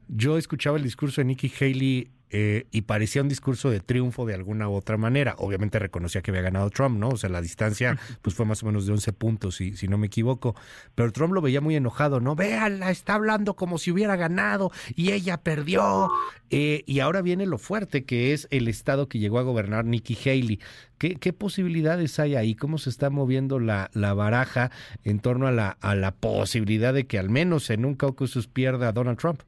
yo 0.09 0.39
escuchaba 0.39 0.79
el 0.79 0.83
discurso 0.83 1.21
de 1.21 1.27
Nikki 1.27 1.53
Haley 1.61 2.11
eh, 2.31 2.67
y 2.71 2.83
parecía 2.83 3.23
un 3.23 3.29
discurso 3.29 3.71
de 3.71 3.81
triunfo 3.81 4.25
de 4.25 4.35
alguna 4.35 4.69
u 4.69 4.75
otra 4.75 4.97
manera. 4.97 5.35
Obviamente 5.39 5.79
reconocía 5.79 6.23
que 6.23 6.31
había 6.31 6.43
ganado 6.43 6.71
Trump, 6.71 6.99
¿no? 6.99 7.09
O 7.09 7.17
sea, 7.17 7.29
la 7.29 7.41
distancia 7.41 7.99
pues 8.23 8.37
fue 8.37 8.47
más 8.47 8.63
o 8.63 8.67
menos 8.67 8.87
de 8.87 8.93
11 8.93 9.13
puntos, 9.13 9.57
si, 9.57 9.77
si 9.77 9.89
no 9.89 9.99
me 9.99 10.07
equivoco. 10.07 10.55
Pero 10.95 11.11
Trump 11.13 11.35
lo 11.35 11.41
veía 11.41 11.61
muy 11.61 11.77
enojado, 11.77 12.21
¿no? 12.21 12.37
Véanla, 12.37 12.91
está 12.91 13.15
hablando 13.15 13.55
como 13.55 13.79
si 13.79 13.91
hubiera 13.91 14.17
ganado 14.17 14.71
y 14.95 15.13
ella 15.13 15.39
perdió. 15.39 16.09
Eh, 16.51 16.83
y 16.87 17.01
ahora 17.01 17.23
viene 17.23 17.47
lo 17.47 17.59
fuerte, 17.59 18.05
que 18.05 18.33
es 18.33 18.49
el 18.51 18.69
estado 18.69 19.09
que 19.09 19.19
llegó 19.19 19.39
a 19.39 19.43
gobernar 19.43 19.85
Nikki 19.85 20.17
Haley. 20.17 20.61
¿Qué, 20.99 21.15
qué 21.17 21.33
posibilidades 21.33 22.19
hay 22.19 22.35
ahí? 22.35 22.55
¿Cómo 22.55 22.79
se 22.79 22.91
está 22.91 23.09
moviendo 23.11 23.59
la, 23.59 23.91
la 23.95 24.15
baraja 24.15 24.71
en 25.05 25.21
torno 25.21 25.47
a 25.47 25.53
la, 25.53 25.71
a 25.81 25.95
la 25.95 26.13
posibilidad 26.13 26.93
de 26.93 27.07
que 27.07 27.19
al 27.19 27.31
menos 27.31 27.71
en 27.71 27.85
un 27.85 27.95
caucus 27.95 28.49
pierda 28.49 28.89
a 28.89 28.93
Donald 28.93 29.19
Trump? 29.19 29.43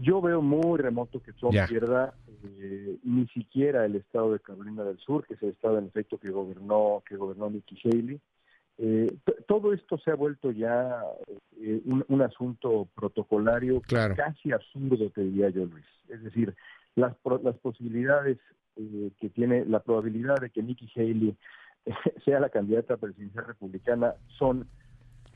Yo 0.00 0.20
veo 0.20 0.42
muy 0.42 0.78
remoto 0.78 1.22
que 1.22 1.32
Trump 1.32 1.52
yeah. 1.52 1.66
pierda 1.66 2.14
eh, 2.42 2.98
ni 3.04 3.26
siquiera 3.28 3.84
el 3.84 3.96
estado 3.96 4.32
de 4.32 4.40
Carolina 4.40 4.84
del 4.84 4.98
Sur, 4.98 5.26
que 5.26 5.34
es 5.34 5.42
el 5.42 5.50
estado 5.50 5.78
en 5.78 5.86
efecto 5.86 6.18
que 6.18 6.30
gobernó 6.30 7.02
que 7.06 7.16
gobernó 7.16 7.48
Nikki 7.50 7.78
Haley. 7.84 8.20
Eh, 8.76 9.16
todo 9.46 9.72
esto 9.72 9.98
se 9.98 10.10
ha 10.10 10.16
vuelto 10.16 10.50
ya 10.50 11.00
eh, 11.60 11.80
un, 11.84 12.04
un, 12.08 12.22
asunto 12.22 12.88
protocolario 12.96 13.80
claro. 13.82 14.16
casi 14.16 14.50
absurdo, 14.50 15.10
te 15.10 15.22
diría 15.22 15.48
yo, 15.50 15.64
Luis. 15.64 15.86
Es 16.08 16.22
decir, 16.24 16.56
las, 16.96 17.14
las 17.42 17.56
posibilidades 17.58 18.38
eh, 18.76 19.12
que 19.20 19.30
tiene, 19.30 19.64
la 19.64 19.80
probabilidad 19.80 20.36
de 20.40 20.50
que 20.50 20.62
Nikki 20.62 20.90
Haley 20.96 21.36
sea 22.24 22.40
la 22.40 22.48
candidata 22.48 22.96
presidencial 22.96 23.46
republicana 23.46 24.14
son 24.38 24.66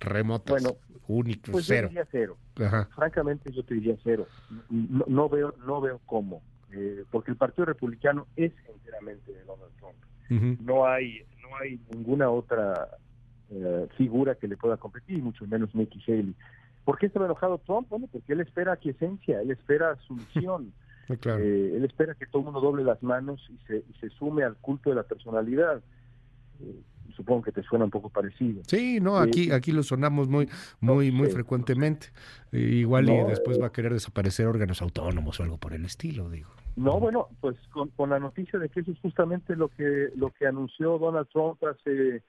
remotas, 0.00 0.62
bueno, 0.62 0.76
únicos, 1.06 1.50
pues 1.50 1.66
cero. 1.66 1.88
Yo 1.88 1.88
diría 1.88 2.08
cero. 2.10 2.36
Ajá. 2.56 2.88
Francamente, 2.94 3.52
yo 3.52 3.64
te 3.64 3.74
diría 3.74 3.96
cero. 4.04 4.26
No, 4.70 5.04
no 5.08 5.28
veo, 5.28 5.54
no 5.66 5.80
veo 5.80 6.00
cómo, 6.06 6.42
eh, 6.72 7.04
porque 7.10 7.30
el 7.30 7.36
Partido 7.36 7.66
Republicano 7.66 8.26
es 8.36 8.52
enteramente 8.68 9.32
de 9.32 9.44
Donald 9.44 9.72
Trump. 9.78 9.96
Uh 10.30 10.34
-huh. 10.34 10.60
No 10.60 10.86
hay, 10.86 11.22
no 11.42 11.56
hay 11.60 11.80
ninguna 11.90 12.30
otra 12.30 12.88
eh, 13.50 13.88
figura 13.96 14.34
que 14.34 14.48
le 14.48 14.56
pueda 14.56 14.76
competir, 14.76 15.22
mucho 15.22 15.46
menos 15.46 15.74
Nikki 15.74 16.02
Haley. 16.06 16.34
¿Por 16.84 16.98
qué 16.98 17.06
estaba 17.06 17.26
enojado 17.26 17.58
Trump? 17.58 17.88
Bueno, 17.88 18.06
porque 18.10 18.32
él 18.32 18.40
espera 18.40 18.76
quiesencia, 18.76 19.40
él 19.40 19.50
espera 19.50 19.96
sumisión. 20.06 20.72
claro. 21.20 21.42
eh, 21.42 21.76
él 21.76 21.84
espera 21.84 22.14
que 22.14 22.26
todo 22.26 22.40
el 22.40 22.44
mundo 22.46 22.60
doble 22.60 22.84
las 22.84 23.02
manos 23.02 23.40
y 23.50 23.58
se, 23.66 23.78
y 23.78 23.92
se 24.00 24.10
sume 24.10 24.44
al 24.44 24.56
culto 24.56 24.90
de 24.90 24.96
la 24.96 25.02
personalidad. 25.04 25.82
Eh, 27.08 27.12
supongo 27.16 27.42
que 27.42 27.52
te 27.52 27.62
suena 27.62 27.84
un 27.84 27.90
poco 27.90 28.10
parecido. 28.10 28.62
Sí, 28.66 29.00
no, 29.00 29.18
aquí, 29.18 29.50
eh, 29.50 29.54
aquí 29.54 29.72
lo 29.72 29.82
sonamos 29.82 30.28
muy, 30.28 30.48
muy, 30.80 31.10
muy 31.10 31.28
frecuentemente. 31.28 32.08
Eh, 32.52 32.58
igual 32.58 33.06
no, 33.06 33.26
y 33.26 33.30
después 33.30 33.60
va 33.60 33.66
a 33.66 33.72
querer 33.72 33.92
desaparecer 33.92 34.46
órganos 34.46 34.82
autónomos 34.82 35.38
o 35.40 35.42
algo 35.42 35.58
por 35.58 35.74
el 35.74 35.84
estilo, 35.84 36.30
digo. 36.30 36.50
No, 36.76 37.00
bueno, 37.00 37.28
pues 37.40 37.56
con, 37.70 37.88
con, 37.90 38.10
la 38.10 38.18
noticia 38.18 38.58
de 38.58 38.68
que 38.68 38.80
eso 38.80 38.92
es 38.92 38.98
justamente 39.00 39.56
lo 39.56 39.68
que, 39.68 40.10
lo 40.14 40.30
que 40.30 40.46
anunció 40.46 40.98
Donald 40.98 41.28
Trump 41.32 41.62
hace 41.64 42.22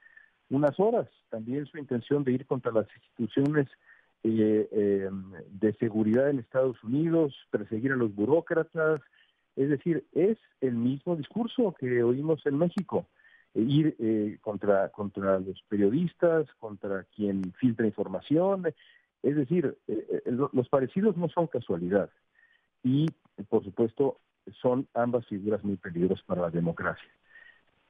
unas 0.50 0.78
horas, 0.80 1.08
también 1.30 1.66
su 1.66 1.78
intención 1.78 2.24
de 2.24 2.32
ir 2.32 2.46
contra 2.46 2.72
las 2.72 2.86
instituciones 2.96 3.68
eh, 4.22 4.68
eh, 4.70 5.08
de 5.50 5.72
seguridad 5.74 6.28
en 6.28 6.40
Estados 6.40 6.82
Unidos, 6.84 7.34
perseguir 7.50 7.92
a 7.92 7.96
los 7.96 8.14
burócratas, 8.14 9.00
es 9.56 9.70
decir, 9.70 10.04
es 10.12 10.36
el 10.60 10.74
mismo 10.74 11.16
discurso 11.16 11.74
que 11.78 12.02
oímos 12.02 12.44
en 12.44 12.58
México 12.58 13.06
ir 13.54 13.96
eh, 13.98 14.38
contra, 14.40 14.88
contra 14.90 15.38
los 15.40 15.62
periodistas, 15.68 16.46
contra 16.58 17.04
quien 17.14 17.52
filtra 17.54 17.86
información. 17.86 18.66
Es 19.22 19.36
decir, 19.36 19.76
eh, 19.88 20.22
eh, 20.26 20.36
los 20.52 20.68
parecidos 20.68 21.16
no 21.16 21.28
son 21.28 21.46
casualidad 21.46 22.10
y, 22.82 23.08
por 23.48 23.64
supuesto, 23.64 24.18
son 24.62 24.86
ambas 24.94 25.26
figuras 25.26 25.62
muy 25.64 25.76
peligrosas 25.76 26.24
para 26.24 26.42
la 26.42 26.50
democracia. 26.50 27.10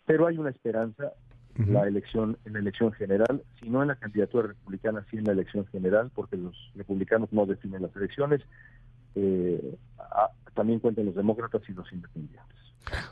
Pero 0.07 0.27
hay 0.27 0.39
una 0.39 0.51
esperanza 0.51 1.13
la 1.57 1.87
elección 1.87 2.39
en 2.45 2.55
la 2.55 2.59
elección 2.61 2.93
general, 2.93 3.43
si 3.61 3.69
no 3.69 3.83
en 3.83 3.89
la 3.89 3.97
candidatura 3.97 4.49
republicana, 4.49 5.05
sí 5.11 5.19
en 5.19 5.25
la 5.25 5.33
elección 5.33 5.67
general, 5.67 6.11
porque 6.15 6.37
los 6.37 6.55
republicanos 6.75 7.33
no 7.33 7.45
definen 7.45 7.83
las 7.83 7.95
elecciones, 7.97 8.41
eh, 9.15 9.77
también 10.55 10.79
cuentan 10.79 11.07
los 11.07 11.15
demócratas 11.15 11.63
y 11.69 11.73
los 11.73 11.93
independientes. 11.93 12.60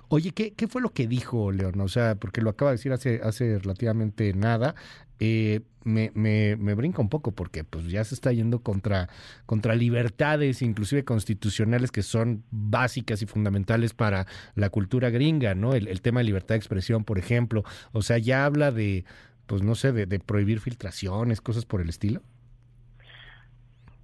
Oye, 0.09 0.33
¿qué, 0.33 0.53
¿qué, 0.53 0.69
fue 0.69 0.81
lo 0.83 0.91
que 0.91 1.07
dijo 1.07 1.53
León? 1.53 1.81
O 1.81 1.89
sea, 1.89 2.15
porque 2.17 2.41
lo 2.41 2.51
acaba 2.51 2.71
de 2.71 2.77
decir 2.77 2.93
hace, 2.93 3.21
hace 3.23 3.59
relativamente 3.59 4.33
nada. 4.35 4.75
Eh, 5.21 5.61
me, 5.85 6.13
me, 6.15 6.57
me, 6.57 6.75
brinca 6.75 7.01
un 7.01 7.09
poco 7.09 7.33
porque 7.33 7.65
pues 7.65 7.87
ya 7.87 8.05
se 8.05 8.15
está 8.15 8.33
yendo 8.33 8.61
contra, 8.61 9.09
contra 9.47 9.75
libertades, 9.75 10.63
inclusive 10.63 11.05
constitucionales, 11.05 11.91
que 11.91 12.03
son 12.03 12.45
básicas 12.51 13.23
y 13.23 13.27
fundamentales 13.27 13.95
para 13.95 14.27
la 14.55 14.71
cultura 14.71 15.11
gringa, 15.11 15.55
¿no? 15.55 15.75
El, 15.75 15.89
el 15.89 16.03
tema 16.03 16.21
de 16.21 16.25
libertad 16.25 16.55
de 16.55 16.59
expresión, 16.59 17.05
por 17.05 17.19
ejemplo. 17.19 17.65
O 17.93 18.03
sea, 18.03 18.19
ya 18.19 18.45
habla 18.45 18.71
de, 18.71 19.05
pues 19.47 19.63
no 19.63 19.75
sé, 19.75 19.93
de, 19.93 20.07
de 20.07 20.21
prohibir 20.21 20.61
filtraciones, 20.61 21.41
cosas 21.41 21.65
por 21.65 21.81
el 21.81 21.89
estilo. 21.89 22.23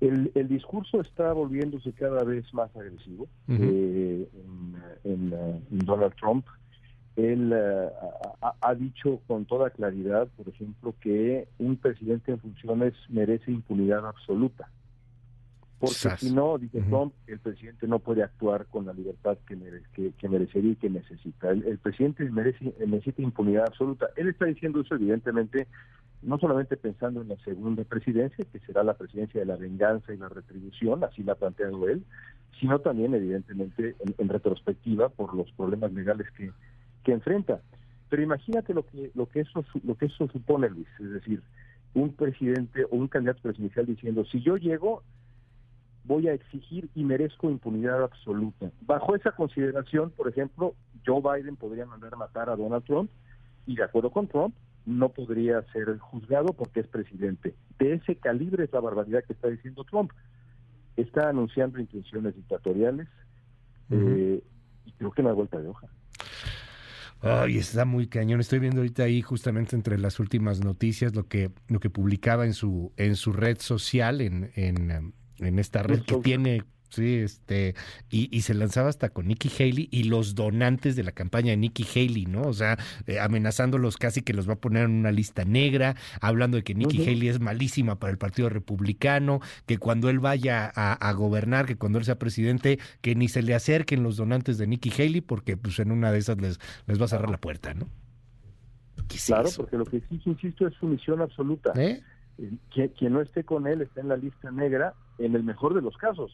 El, 0.05 0.31
el, 0.35 0.49
discurso 0.49 1.01
está 1.01 1.33
volviéndose 1.33 1.93
cada 1.93 2.25
vez 2.25 2.53
más 2.53 2.69
agresivo 2.77 3.27
eh, 3.49 4.29
en, 5.05 5.31
Donald 5.71 6.15
Trump. 6.21 6.47
Él 7.17 7.53
eh, 7.55 7.89
ha, 8.43 8.55
ha, 8.61 8.75
dicho 8.75 9.23
con 9.27 9.47
toda 9.47 9.71
claridad, 9.71 10.29
por 10.37 10.47
ejemplo, 10.51 10.95
que 11.01 11.49
un 11.59 11.77
presidente 11.77 12.33
en 12.33 12.39
funciones 12.39 12.93
merece 13.09 13.51
impunidad 13.51 14.07
absoluta. 14.07 14.69
Porque 15.79 16.17
si 16.19 16.35
no, 16.35 16.59
dice 16.59 16.83
Trump, 16.83 17.15
el 17.27 17.39
presidente 17.39 17.87
no 17.87 17.99
puede 17.99 18.23
actuar 18.23 18.67
con 18.67 18.85
la 18.85 18.93
libertad 18.93 19.39
que, 19.47 19.59
que, 19.95 20.13
que 20.13 20.29
merecería 20.29 20.73
y 20.73 20.77
que 20.77 20.91
necesita. 20.91 21.51
El, 21.51 21.65
el, 21.65 21.79
presidente 21.79 22.25
merece, 22.31 22.75
necesita 22.87 23.23
impunidad 23.23 23.65
absoluta. 23.69 24.09
Él 24.17 24.29
está 24.29 24.45
diciendo 24.45 24.81
eso, 24.81 24.95
evidentemente, 24.97 25.67
no 26.25 26.39
solamente 26.39 26.77
pensando 26.77 27.23
en 27.23 27.29
la 27.29 27.37
segunda 27.39 27.85
presidencia, 27.85 28.45
que 28.51 28.59
será 28.61 28.83
la 28.83 28.95
presidencia 28.95 29.41
de 29.41 29.47
la 29.47 29.57
venganza 29.57 30.13
y 30.13 30.17
la 30.17 30.29
retribución, 30.29 31.05
así 31.05 31.23
la 31.23 31.33
ha 31.33 31.37
planteado 31.37 31.89
él, 31.89 32.05
sino 32.59 32.79
también, 32.79 33.15
evidentemente, 33.15 33.95
en, 34.19 34.29
retrospectiva 34.29 35.09
por 35.09 35.35
los 35.35 35.51
problemas 35.53 35.93
legales 35.93 36.31
que, 36.33 36.51
que 37.05 37.13
enfrenta. 37.13 37.61
Pero 38.09 38.23
imagínate 38.23 38.75
lo 38.75 38.87
que, 38.87 39.11
lo, 39.15 39.27
que 39.27 39.41
eso, 39.41 39.65
lo 39.83 39.97
que 39.97 40.07
eso 40.07 40.29
supone, 40.29 40.71
Luis, 40.71 40.87
es 41.01 41.11
decir, 41.11 41.43
un 41.95 42.13
presidente 42.13 42.85
o 42.85 42.97
un 42.97 43.09
candidato 43.09 43.43
presidencial 43.43 43.87
diciendo, 43.87 44.25
si 44.25 44.41
yo 44.41 44.57
llego, 44.57 45.03
voy 46.05 46.29
a 46.29 46.35
exigir 46.35 46.89
y 46.95 47.05
merezco 47.05 47.51
impunidad 47.51 48.03
absoluta. 48.03 48.71
Bajo 48.83 49.15
esa 49.15 49.33
consideración, 49.33 50.11
por 50.11 50.29
ejemplo, 50.29 50.75
Joe 51.05 51.21
Biden 51.21 51.57
podría 51.57 51.87
mandar 51.87 52.15
a 52.15 52.17
matar 52.17 52.51
a 52.51 52.57
Donald 52.57 52.85
Trump 52.85 53.11
y 53.67 53.77
de 53.77 53.85
acuerdo 53.85 54.11
con 54.11 54.29
Trump, 54.29 54.55
no 54.87 55.11
podría 55.11 55.63
ser 55.73 55.99
juzgado 55.99 56.53
porque 56.53 56.81
es 56.81 56.87
presidente. 56.89 57.55
De 57.79 57.95
ese 57.95 58.17
calibre 58.17 58.65
es 58.65 58.73
la 58.73 58.81
barbaridad 58.81 59.25
que 59.25 59.33
está 59.33 59.49
diciendo 59.49 59.85
Trump. 59.85 60.13
Está 60.97 61.29
anunciando 61.29 61.81
intenciones 61.81 62.37
dictatoriales 62.37 63.09
eh, 63.91 64.43
y 64.85 64.93
creo 64.93 65.11
que 65.11 65.23
no 65.23 65.31
hay 65.31 65.35
vuelta 65.35 65.59
de 65.59 65.69
hoja. 65.69 65.89
Ay, 67.21 67.57
está 67.57 67.85
muy 67.87 68.07
cañón. 68.07 68.41
Estoy 68.41 68.59
viendo 68.59 68.81
ahorita 68.81 69.05
ahí 69.05 69.23
justamente 69.23 69.75
entre 69.75 69.99
las 69.99 70.21
últimas 70.21 70.63
noticias 70.63 71.15
lo 71.15 71.27
que 71.27 71.51
lo 71.69 71.81
que 71.81 71.89
publicaba 71.89 72.45
en 72.45 72.53
su 72.53 72.93
en 72.97 73.17
su 73.17 73.33
red 73.33 73.59
social 73.59 74.21
en 74.21 74.51
en, 74.55 75.15
en 75.39 75.59
esta 75.59 75.83
red 75.83 76.03
que 76.03 76.17
tiene 76.17 76.65
Sí, 76.95 77.17
este, 77.17 77.75
y, 78.09 78.41
se 78.43 78.55
lanzaba 78.55 78.89
hasta 78.89 79.09
con 79.09 79.27
Nikki 79.27 79.51
Haley 79.51 79.89
y 79.91 80.05
los 80.05 80.37
donantes 80.37 80.95
de 80.95 81.03
la 81.03 81.11
campaña 81.11 81.51
de 81.51 81.57
Nikki 81.57 81.85
Haley, 81.85 82.27
¿no? 82.27 82.43
O 82.43 82.53
sea, 82.53 82.79
eh, 83.09 83.19
amenazándolos 83.19 83.97
casi 83.97 84.23
que 84.23 84.33
los 84.33 84.49
va 84.49 84.53
a 84.53 84.61
poner 84.61 84.85
en 84.85 84.93
una 84.93 85.11
lista 85.11 85.45
negra, 85.45 85.97
hablando 86.21 86.57
de 86.57 86.63
que 86.63 86.77
Nikki 86.77 87.03
Haley 87.03 87.27
es 87.27 87.41
malísima 87.41 87.99
para 87.99 88.13
el 88.13 88.19
Partido 88.19 88.49
Republicano, 88.49 89.41
que 89.67 89.79
cuando 89.79 90.09
él 90.09 90.21
vaya 90.21 90.71
a, 90.73 91.13
gobernar, 91.15 91.67
que 91.67 91.75
cuando 91.75 91.99
él 91.99 92.05
sea 92.05 92.17
presidente, 92.17 92.79
que 93.01 93.17
ni 93.17 93.27
se 93.27 93.43
le 93.43 93.57
acerquen 93.57 94.05
los 94.05 94.17
donantes 94.17 94.57
de 94.57 94.69
Nikki 94.69 94.93
Haley, 94.97 95.21
porque 95.21 95.57
pues 95.57 95.81
en 95.81 95.91
una 95.91 96.13
de 96.13 96.19
esas 96.19 96.41
les, 96.41 96.61
les 96.87 97.01
va 97.01 97.07
a 97.07 97.09
cerrar 97.09 97.29
la 97.29 97.39
puerta, 97.39 97.75
¿no? 97.75 97.89
claro, 99.27 99.49
porque 99.57 99.79
lo 99.79 99.85
que 99.85 100.01
sí, 100.09 100.21
insisto, 100.25 100.69
es 100.69 100.75
su 100.75 100.87
misión 100.87 101.21
absoluta. 101.21 101.73
¿Eh? 101.75 102.01
eh 102.39 102.89
quien 102.97 103.13
no 103.13 103.21
esté 103.21 103.43
con 103.43 103.67
él 103.67 103.83
está 103.83 104.01
en 104.01 104.09
la 104.09 104.17
lista 104.17 104.53
negra, 104.53 104.95
en 105.19 105.35
el 105.35 105.43
mejor 105.43 105.75
de 105.75 105.83
los 105.83 105.97
casos 105.97 106.31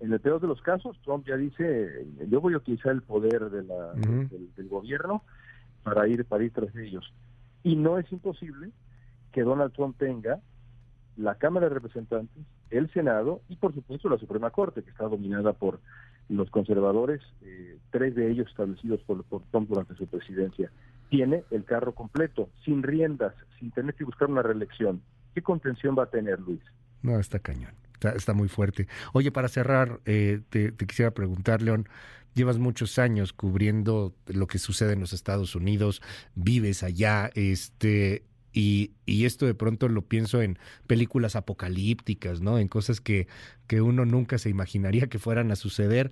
en 0.00 0.12
el 0.12 0.20
peor 0.20 0.40
de 0.40 0.48
los 0.48 0.60
casos, 0.62 0.98
Trump 1.04 1.26
ya 1.26 1.36
dice, 1.36 2.06
yo 2.28 2.40
voy 2.40 2.54
a 2.54 2.58
utilizar 2.58 2.92
el 2.92 3.02
poder 3.02 3.50
de 3.50 3.62
la, 3.62 3.92
del, 3.92 4.68
gobierno 4.68 5.22
para 5.82 6.08
ir, 6.08 6.24
para 6.24 6.42
ir 6.42 6.52
tras 6.52 6.74
ellos. 6.74 7.12
Y 7.62 7.76
no 7.76 7.98
es 7.98 8.10
imposible 8.10 8.70
que 9.32 9.42
Donald 9.42 9.72
Trump 9.74 9.96
tenga 9.98 10.40
la 11.16 11.34
Cámara 11.34 11.68
de 11.68 11.74
Representantes, 11.74 12.44
el 12.70 12.90
Senado 12.92 13.42
y 13.48 13.56
por 13.56 13.74
supuesto 13.74 14.08
la 14.08 14.16
Suprema 14.16 14.50
Corte, 14.50 14.82
que 14.82 14.90
está 14.90 15.04
dominada 15.04 15.52
por 15.52 15.80
los 16.30 16.48
conservadores, 16.50 17.20
eh, 17.42 17.78
tres 17.90 18.14
de 18.14 18.30
ellos 18.30 18.48
establecidos 18.48 19.00
por, 19.02 19.22
por 19.24 19.42
Trump 19.50 19.68
durante 19.68 19.94
su 19.96 20.06
presidencia. 20.06 20.70
Tiene 21.10 21.44
el 21.50 21.64
carro 21.64 21.94
completo, 21.94 22.48
sin 22.64 22.82
riendas, 22.82 23.34
sin 23.58 23.70
tener 23.72 23.94
que 23.94 24.04
buscar 24.04 24.30
una 24.30 24.42
reelección. 24.42 25.02
¿Qué 25.34 25.42
contención 25.42 25.96
va 25.98 26.04
a 26.04 26.10
tener 26.10 26.40
Luis? 26.40 26.62
No, 27.02 27.18
está 27.18 27.38
cañón. 27.40 27.79
Está, 28.00 28.34
muy 28.34 28.48
fuerte. 28.48 28.88
Oye, 29.12 29.30
para 29.30 29.48
cerrar, 29.48 30.00
eh, 30.06 30.40
te, 30.48 30.74
quisiera 30.86 31.12
preguntar, 31.12 31.62
León, 31.62 31.88
llevas 32.34 32.58
muchos 32.58 32.98
años 32.98 33.32
cubriendo 33.32 34.14
lo 34.26 34.46
que 34.46 34.58
sucede 34.58 34.94
en 34.94 35.00
los 35.00 35.12
Estados 35.12 35.54
Unidos, 35.54 36.00
vives 36.34 36.82
allá, 36.82 37.30
este, 37.34 38.24
y, 38.52 38.92
y, 39.06 39.26
esto 39.26 39.46
de 39.46 39.54
pronto 39.54 39.88
lo 39.88 40.02
pienso 40.02 40.40
en 40.42 40.58
películas 40.86 41.36
apocalípticas, 41.36 42.40
¿no? 42.40 42.58
En 42.58 42.68
cosas 42.68 43.00
que, 43.00 43.28
que 43.66 43.80
uno 43.80 44.04
nunca 44.04 44.38
se 44.38 44.48
imaginaría 44.48 45.08
que 45.08 45.18
fueran 45.18 45.52
a 45.52 45.56
suceder 45.56 46.10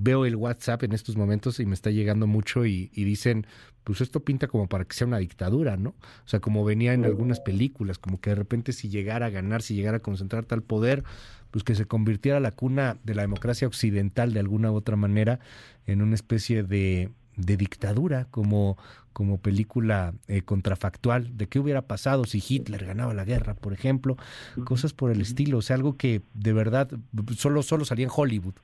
veo 0.00 0.24
el 0.24 0.36
WhatsApp 0.36 0.84
en 0.84 0.92
estos 0.92 1.16
momentos 1.16 1.58
y 1.58 1.66
me 1.66 1.74
está 1.74 1.90
llegando 1.90 2.26
mucho 2.26 2.64
y, 2.64 2.88
dicen, 2.94 3.46
pues 3.88 4.02
esto 4.02 4.20
pinta 4.20 4.48
como 4.48 4.66
para 4.66 4.84
que 4.84 4.94
sea 4.94 5.06
una 5.06 5.16
dictadura, 5.16 5.78
¿no? 5.78 5.94
O 6.26 6.28
sea, 6.28 6.40
como 6.40 6.62
venía 6.62 6.92
en 6.92 7.06
algunas 7.06 7.40
películas, 7.40 7.96
como 7.96 8.20
que 8.20 8.28
de 8.28 8.36
repente 8.36 8.74
si 8.74 8.90
llegara 8.90 9.24
a 9.24 9.30
ganar, 9.30 9.62
si 9.62 9.74
llegara 9.74 9.96
a 9.96 10.00
concentrar 10.00 10.44
tal 10.44 10.60
poder, 10.60 11.04
pues 11.50 11.64
que 11.64 11.74
se 11.74 11.86
convirtiera 11.86 12.38
la 12.38 12.50
cuna 12.50 12.98
de 13.02 13.14
la 13.14 13.22
democracia 13.22 13.66
occidental 13.66 14.34
de 14.34 14.40
alguna 14.40 14.70
u 14.70 14.74
otra 14.74 14.96
manera 14.96 15.40
en 15.86 16.02
una 16.02 16.16
especie 16.16 16.64
de, 16.64 17.08
de 17.38 17.56
dictadura, 17.56 18.26
como, 18.26 18.76
como 19.14 19.38
película 19.38 20.12
eh, 20.26 20.42
contrafactual, 20.42 21.38
de 21.38 21.46
qué 21.46 21.58
hubiera 21.58 21.80
pasado 21.80 22.26
si 22.26 22.44
Hitler 22.46 22.84
ganaba 22.84 23.14
la 23.14 23.24
guerra, 23.24 23.54
por 23.54 23.72
ejemplo, 23.72 24.18
cosas 24.66 24.92
por 24.92 25.10
el 25.10 25.22
estilo, 25.22 25.56
o 25.56 25.62
sea, 25.62 25.76
algo 25.76 25.96
que 25.96 26.20
de 26.34 26.52
verdad 26.52 26.90
solo, 27.38 27.62
solo 27.62 27.86
salía 27.86 28.04
en 28.04 28.12
Hollywood. 28.14 28.56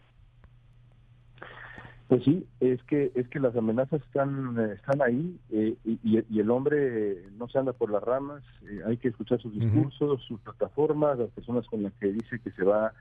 Pues 2.09 2.23
sí, 2.23 2.47
es 2.61 2.83
que 2.85 3.13
es 3.15 3.27
que 3.29 3.41
las 3.41 3.57
amenazas 3.57 4.03
están 4.03 4.59
están 4.77 5.01
ahí 5.01 5.39
eh, 5.51 5.75
y, 5.85 6.39
el 6.39 6.51
hombre 6.51 7.23
no 7.39 7.49
se 7.49 7.59
anda 7.59 7.73
por 7.73 7.91
las 7.91 8.03
ramas. 8.03 8.43
Eh, 8.69 8.81
hay 8.87 8.99
que 8.99 9.09
escuchar 9.09 9.41
sus 9.41 9.55
discursos, 9.55 10.23
sus 10.25 10.39
plataformas, 10.41 11.19
las 11.19 11.31
personas 11.31 11.67
con 11.67 11.83
las 11.83 11.95
que 11.95 12.13
dice 12.13 12.41
que 12.41 12.51
se 12.51 12.63
va 12.63 12.93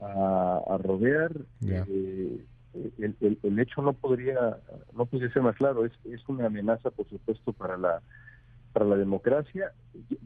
a, 0.00 0.78
rodear. 0.82 1.32
Eh, 1.66 2.44
el, 2.98 3.38
el, 3.42 3.58
hecho 3.58 3.82
no 3.82 3.92
podría 3.92 4.58
no 4.94 5.04
podría 5.04 5.30
ser 5.32 5.42
más 5.42 5.56
claro. 5.56 5.84
Es, 5.84 5.92
es 6.04 6.26
una 6.26 6.46
amenaza, 6.46 6.90
por 6.90 7.06
supuesto, 7.08 7.52
para 7.52 7.76
la 7.76 8.00
para 8.72 8.86
la 8.86 8.96
democracia. 8.96 9.72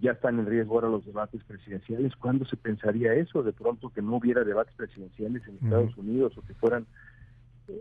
Ya 0.00 0.12
están 0.12 0.39
en 0.39 0.47
riesgo 0.47 0.75
ahora 0.75 0.89
los 0.89 1.05
debates 1.05 1.42
presidenciales. 1.44 2.15
¿Cuándo 2.15 2.44
se 2.44 2.57
pensaría 2.57 3.15
eso? 3.15 3.42
De 3.42 3.52
pronto 3.52 3.91
que 3.91 4.02
no 4.02 4.17
hubiera 4.17 4.44
debates 4.44 4.75
presidenciales 4.75 5.42
en 5.49 5.57
Estados 5.57 5.97
Unidos 5.97 6.39
o 6.39 6.42
que 6.42 6.55
fueran 6.55 6.86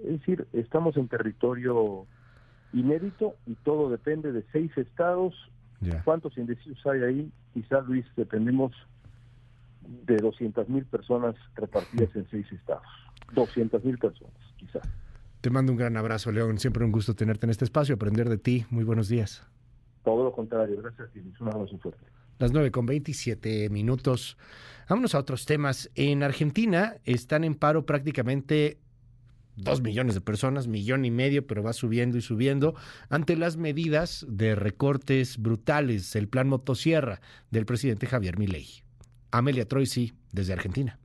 es 0.06 0.20
decir, 0.20 0.48
estamos 0.54 0.98
en 0.98 1.08
territorio 1.08 2.06
inédito 2.74 3.36
y 3.46 3.56
todo 3.56 3.90
depende 3.90 4.32
de 4.32 4.44
seis 4.52 4.72
estados. 4.78 5.34
¿Cuántos 6.04 6.38
indecisos 6.38 6.86
hay 6.88 7.02
ahí? 7.04 7.32
Quizás, 7.54 7.86
Luis, 7.86 8.06
dependemos 8.18 8.74
de 10.06 10.18
200 10.18 10.68
mil 10.68 10.86
personas 10.86 11.36
repartidas 11.56 12.14
en 12.16 12.30
seis 12.30 12.46
estados. 12.52 12.86
200 13.34 13.84
mil 13.84 13.98
personas, 13.98 14.34
quizás. 14.58 14.88
Te 15.42 15.50
mando 15.50 15.72
un 15.72 15.78
gran 15.78 15.96
abrazo, 15.96 16.32
León. 16.32 16.58
Siempre 16.60 16.84
un 16.84 16.92
gusto 16.92 17.16
tenerte 17.16 17.46
en 17.46 17.52
este 17.52 17.64
espacio, 17.64 17.96
aprender 17.96 18.28
de 18.28 18.38
ti. 18.38 18.66
Muy 18.70 18.84
buenos 18.84 19.08
días. 19.08 19.48
Todo 20.04 20.26
lo 20.26 20.32
contrario, 20.34 20.82
gracias 20.82 21.12
ti. 21.12 21.22
Un 21.40 21.48
abrazo 21.48 21.78
fuerte. 21.78 22.06
Las 22.40 22.52
9 22.52 22.72
con 22.72 22.86
27 22.86 23.70
minutos. 23.70 24.38
Vámonos 24.90 25.16
a 25.16 25.20
otros 25.20 25.46
temas. 25.46 25.90
En 25.96 26.24
Argentina 26.24 26.96
están 27.06 27.44
en 27.44 27.56
paro 27.56 27.86
prácticamente 27.86 28.80
dos 29.64 29.82
millones 29.82 30.16
de 30.16 30.22
personas, 30.22 30.68
millón 30.68 31.06
y 31.06 31.12
medio, 31.12 31.46
pero 31.48 31.64
va 31.64 31.74
subiendo 31.74 32.18
y 32.18 32.22
subiendo 32.22 32.76
ante 33.10 33.36
las 33.36 33.58
medidas 33.58 34.26
de 34.30 34.56
recortes 34.56 35.38
brutales, 35.38 36.16
el 36.16 36.28
plan 36.28 36.48
motosierra 36.48 37.22
del 37.52 37.66
presidente 37.66 38.08
Javier 38.08 38.38
Milei. 38.38 38.68
Amelia 39.32 39.66
Troisi, 39.66 40.14
desde 40.32 40.54
Argentina. 40.54 40.99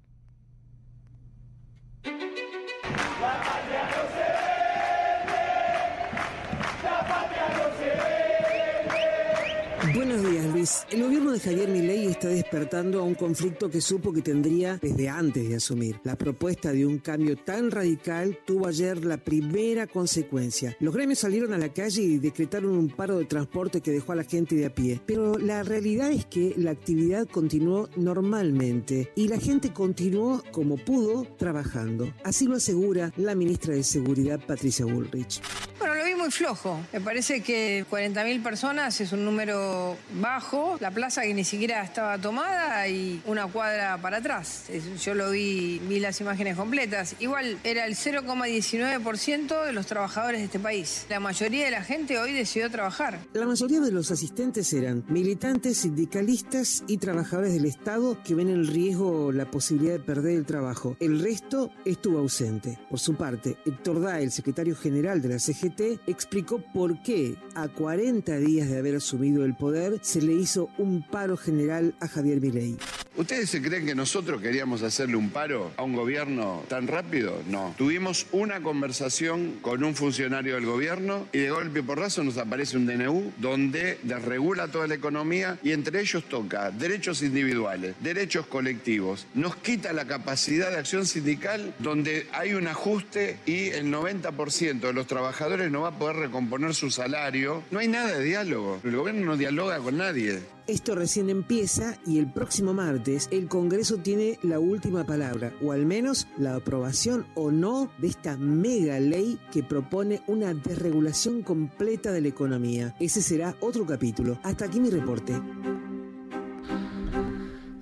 Luis. 10.64 10.86
El 10.90 11.02
gobierno 11.02 11.32
de 11.32 11.40
Javier 11.40 11.68
Milei 11.68 12.06
está 12.06 12.28
despertando 12.28 13.00
a 13.00 13.02
un 13.02 13.14
conflicto 13.14 13.70
que 13.70 13.80
supo 13.80 14.12
que 14.12 14.22
tendría 14.22 14.78
desde 14.80 15.08
antes 15.08 15.48
de 15.48 15.56
asumir. 15.56 16.00
La 16.04 16.16
propuesta 16.16 16.72
de 16.72 16.86
un 16.86 16.98
cambio 16.98 17.36
tan 17.36 17.70
radical 17.70 18.38
tuvo 18.46 18.66
ayer 18.66 19.04
la 19.04 19.18
primera 19.18 19.86
consecuencia. 19.86 20.76
Los 20.80 20.94
gremios 20.94 21.18
salieron 21.18 21.52
a 21.52 21.58
la 21.58 21.72
calle 21.72 22.02
y 22.02 22.18
decretaron 22.18 22.76
un 22.76 22.88
paro 22.88 23.18
de 23.18 23.24
transporte 23.24 23.80
que 23.80 23.90
dejó 23.90 24.12
a 24.12 24.16
la 24.16 24.24
gente 24.24 24.54
de 24.54 24.66
a 24.66 24.74
pie. 24.74 25.00
Pero 25.04 25.38
la 25.38 25.62
realidad 25.62 26.10
es 26.10 26.24
que 26.26 26.54
la 26.56 26.70
actividad 26.70 27.26
continuó 27.26 27.88
normalmente 27.96 29.10
y 29.16 29.28
la 29.28 29.38
gente 29.38 29.72
continuó 29.72 30.42
como 30.52 30.76
pudo 30.76 31.24
trabajando. 31.36 32.12
Así 32.24 32.46
lo 32.46 32.56
asegura 32.56 33.12
la 33.16 33.34
ministra 33.34 33.74
de 33.74 33.82
Seguridad, 33.82 34.40
Patricia 34.46 34.84
Bullrich. 34.84 35.40
Bueno, 35.78 35.94
lo 35.96 36.04
vi 36.04 36.14
muy 36.14 36.30
flojo. 36.30 36.80
Me 36.92 37.00
parece 37.00 37.42
que 37.42 37.84
40.000 37.90 38.42
personas 38.42 39.00
es 39.00 39.12
un 39.12 39.24
número 39.24 39.96
bajo. 40.20 40.53
La 40.80 40.90
plaza 40.92 41.22
que 41.22 41.34
ni 41.34 41.44
siquiera 41.44 41.82
estaba 41.82 42.16
tomada 42.16 42.86
y 42.86 43.20
una 43.26 43.48
cuadra 43.48 43.98
para 44.00 44.18
atrás. 44.18 44.64
Yo 45.02 45.14
lo 45.14 45.30
vi, 45.30 45.80
vi 45.88 45.98
las 45.98 46.20
imágenes 46.20 46.56
completas. 46.56 47.16
Igual 47.18 47.58
era 47.64 47.86
el 47.86 47.96
0,19% 47.96 49.64
de 49.64 49.72
los 49.72 49.86
trabajadores 49.86 50.40
de 50.40 50.44
este 50.44 50.60
país. 50.60 51.06
La 51.08 51.18
mayoría 51.18 51.64
de 51.64 51.72
la 51.72 51.82
gente 51.82 52.18
hoy 52.18 52.32
decidió 52.32 52.70
trabajar. 52.70 53.18
La 53.32 53.46
mayoría 53.46 53.80
de 53.80 53.90
los 53.90 54.12
asistentes 54.12 54.72
eran 54.72 55.04
militantes, 55.08 55.78
sindicalistas 55.78 56.84
y 56.86 56.98
trabajadores 56.98 57.52
del 57.52 57.64
Estado 57.64 58.22
que 58.22 58.36
ven 58.36 58.48
en 58.48 58.66
riesgo 58.66 59.32
la 59.32 59.50
posibilidad 59.50 59.94
de 59.94 60.00
perder 60.00 60.36
el 60.36 60.46
trabajo. 60.46 60.96
El 61.00 61.20
resto 61.20 61.72
estuvo 61.84 62.18
ausente. 62.18 62.78
Por 62.88 63.00
su 63.00 63.16
parte, 63.16 63.56
Héctor 63.66 64.00
Da, 64.00 64.20
el 64.20 64.30
secretario 64.30 64.76
general 64.76 65.20
de 65.20 65.30
la 65.30 65.38
CGT, 65.40 66.06
explicó 66.06 66.62
por 66.72 67.02
qué 67.02 67.36
a 67.56 67.66
40 67.66 68.36
días 68.36 68.68
de 68.68 68.78
haber 68.78 68.96
asumido 68.96 69.44
el 69.44 69.56
poder 69.56 69.98
se 70.00 70.22
le 70.22 70.32
hizo 70.34 70.43
un 70.78 71.02
paro 71.02 71.36
general 71.36 71.94
a 72.00 72.08
Javier 72.08 72.40
Milei. 72.40 72.76
¿Ustedes 73.16 73.48
se 73.48 73.62
creen 73.62 73.86
que 73.86 73.94
nosotros 73.94 74.42
queríamos 74.42 74.82
hacerle 74.82 75.14
un 75.14 75.30
paro 75.30 75.70
a 75.76 75.84
un 75.84 75.94
gobierno 75.94 76.64
tan 76.68 76.88
rápido? 76.88 77.40
No. 77.48 77.72
Tuvimos 77.78 78.26
una 78.32 78.60
conversación 78.60 79.58
con 79.62 79.84
un 79.84 79.94
funcionario 79.94 80.56
del 80.56 80.66
gobierno 80.66 81.28
y 81.32 81.38
de 81.38 81.50
golpe 81.50 81.84
porrazo 81.84 82.24
nos 82.24 82.38
aparece 82.38 82.76
un 82.76 82.86
DNU 82.86 83.32
donde 83.38 84.00
desregula 84.02 84.66
toda 84.66 84.88
la 84.88 84.96
economía 84.96 85.60
y 85.62 85.70
entre 85.70 86.00
ellos 86.00 86.24
toca 86.28 86.72
derechos 86.72 87.22
individuales, 87.22 87.94
derechos 88.00 88.46
colectivos. 88.46 89.28
Nos 89.34 89.54
quita 89.54 89.92
la 89.92 90.06
capacidad 90.06 90.70
de 90.70 90.78
acción 90.78 91.06
sindical 91.06 91.72
donde 91.78 92.26
hay 92.32 92.54
un 92.54 92.66
ajuste 92.66 93.38
y 93.46 93.68
el 93.68 93.92
90% 93.92 94.80
de 94.80 94.92
los 94.92 95.06
trabajadores 95.06 95.70
no 95.70 95.82
va 95.82 95.90
a 95.90 95.98
poder 95.98 96.16
recomponer 96.16 96.74
su 96.74 96.90
salario. 96.90 97.62
No 97.70 97.78
hay 97.78 97.86
nada 97.86 98.18
de 98.18 98.24
diálogo. 98.24 98.80
El 98.82 98.96
gobierno 98.96 99.24
no 99.24 99.36
dialoga 99.36 99.78
con 99.78 99.98
nadie. 99.98 100.33
Esto 100.66 100.94
recién 100.94 101.28
empieza 101.28 101.98
y 102.06 102.18
el 102.18 102.32
próximo 102.32 102.72
martes 102.72 103.28
el 103.30 103.48
Congreso 103.48 103.98
tiene 103.98 104.38
la 104.42 104.58
última 104.58 105.04
palabra, 105.04 105.52
o 105.62 105.72
al 105.72 105.84
menos 105.84 106.26
la 106.38 106.54
aprobación 106.54 107.26
o 107.34 107.50
no 107.50 107.90
de 107.98 108.08
esta 108.08 108.38
mega 108.38 108.98
ley 108.98 109.38
que 109.52 109.62
propone 109.62 110.22
una 110.26 110.54
desregulación 110.54 111.42
completa 111.42 112.12
de 112.12 112.22
la 112.22 112.28
economía. 112.28 112.94
Ese 112.98 113.20
será 113.20 113.54
otro 113.60 113.84
capítulo. 113.84 114.38
Hasta 114.42 114.64
aquí 114.64 114.80
mi 114.80 114.88
reporte. 114.88 115.34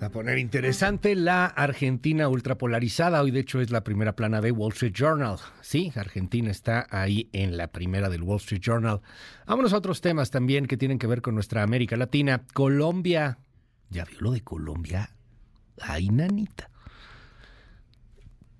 A 0.02 0.10
poner 0.10 0.38
interesante 0.38 1.14
la 1.14 1.46
Argentina 1.46 2.28
ultrapolarizada. 2.28 3.22
Hoy, 3.22 3.30
de 3.30 3.38
hecho, 3.38 3.60
es 3.60 3.70
la 3.70 3.84
primera 3.84 4.16
plana 4.16 4.40
de 4.40 4.50
Wall 4.50 4.72
Street 4.72 4.92
Journal. 4.92 5.36
Sí, 5.60 5.92
Argentina 5.94 6.50
está 6.50 6.88
ahí 6.90 7.30
en 7.32 7.56
la 7.56 7.68
primera 7.68 8.08
del 8.08 8.22
Wall 8.22 8.38
Street 8.38 8.60
Journal. 8.60 9.00
Vámonos 9.46 9.72
a 9.72 9.76
otros 9.76 10.00
temas 10.00 10.32
también 10.32 10.66
que 10.66 10.76
tienen 10.76 10.98
que 10.98 11.06
ver 11.06 11.22
con 11.22 11.36
nuestra 11.36 11.62
América 11.62 11.96
Latina. 11.96 12.44
Colombia. 12.52 13.38
¿Ya 13.90 14.04
vio 14.04 14.20
lo 14.22 14.32
de 14.32 14.40
Colombia? 14.40 15.14
Ay, 15.80 16.08
nanita. 16.08 16.68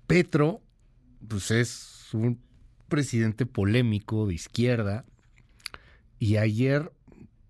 Petro, 0.07 0.61
pues 1.27 1.51
es 1.51 2.07
un 2.13 2.39
presidente 2.87 3.45
polémico 3.45 4.27
de 4.27 4.35
izquierda. 4.35 5.03
Y 6.19 6.37
ayer, 6.37 6.93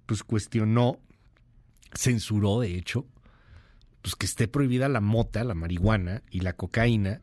pues 0.08 0.24
cuestionó, 0.24 0.98
censuró, 1.94 2.60
de 2.60 2.76
hecho, 2.76 3.06
pues 4.04 4.16
que 4.16 4.26
esté 4.28 4.48
prohibida 4.48 4.90
la 4.90 5.02
mota, 5.02 5.44
la 5.44 5.56
marihuana 5.56 6.22
y 6.30 6.42
la 6.42 6.54
cocaína 6.54 7.22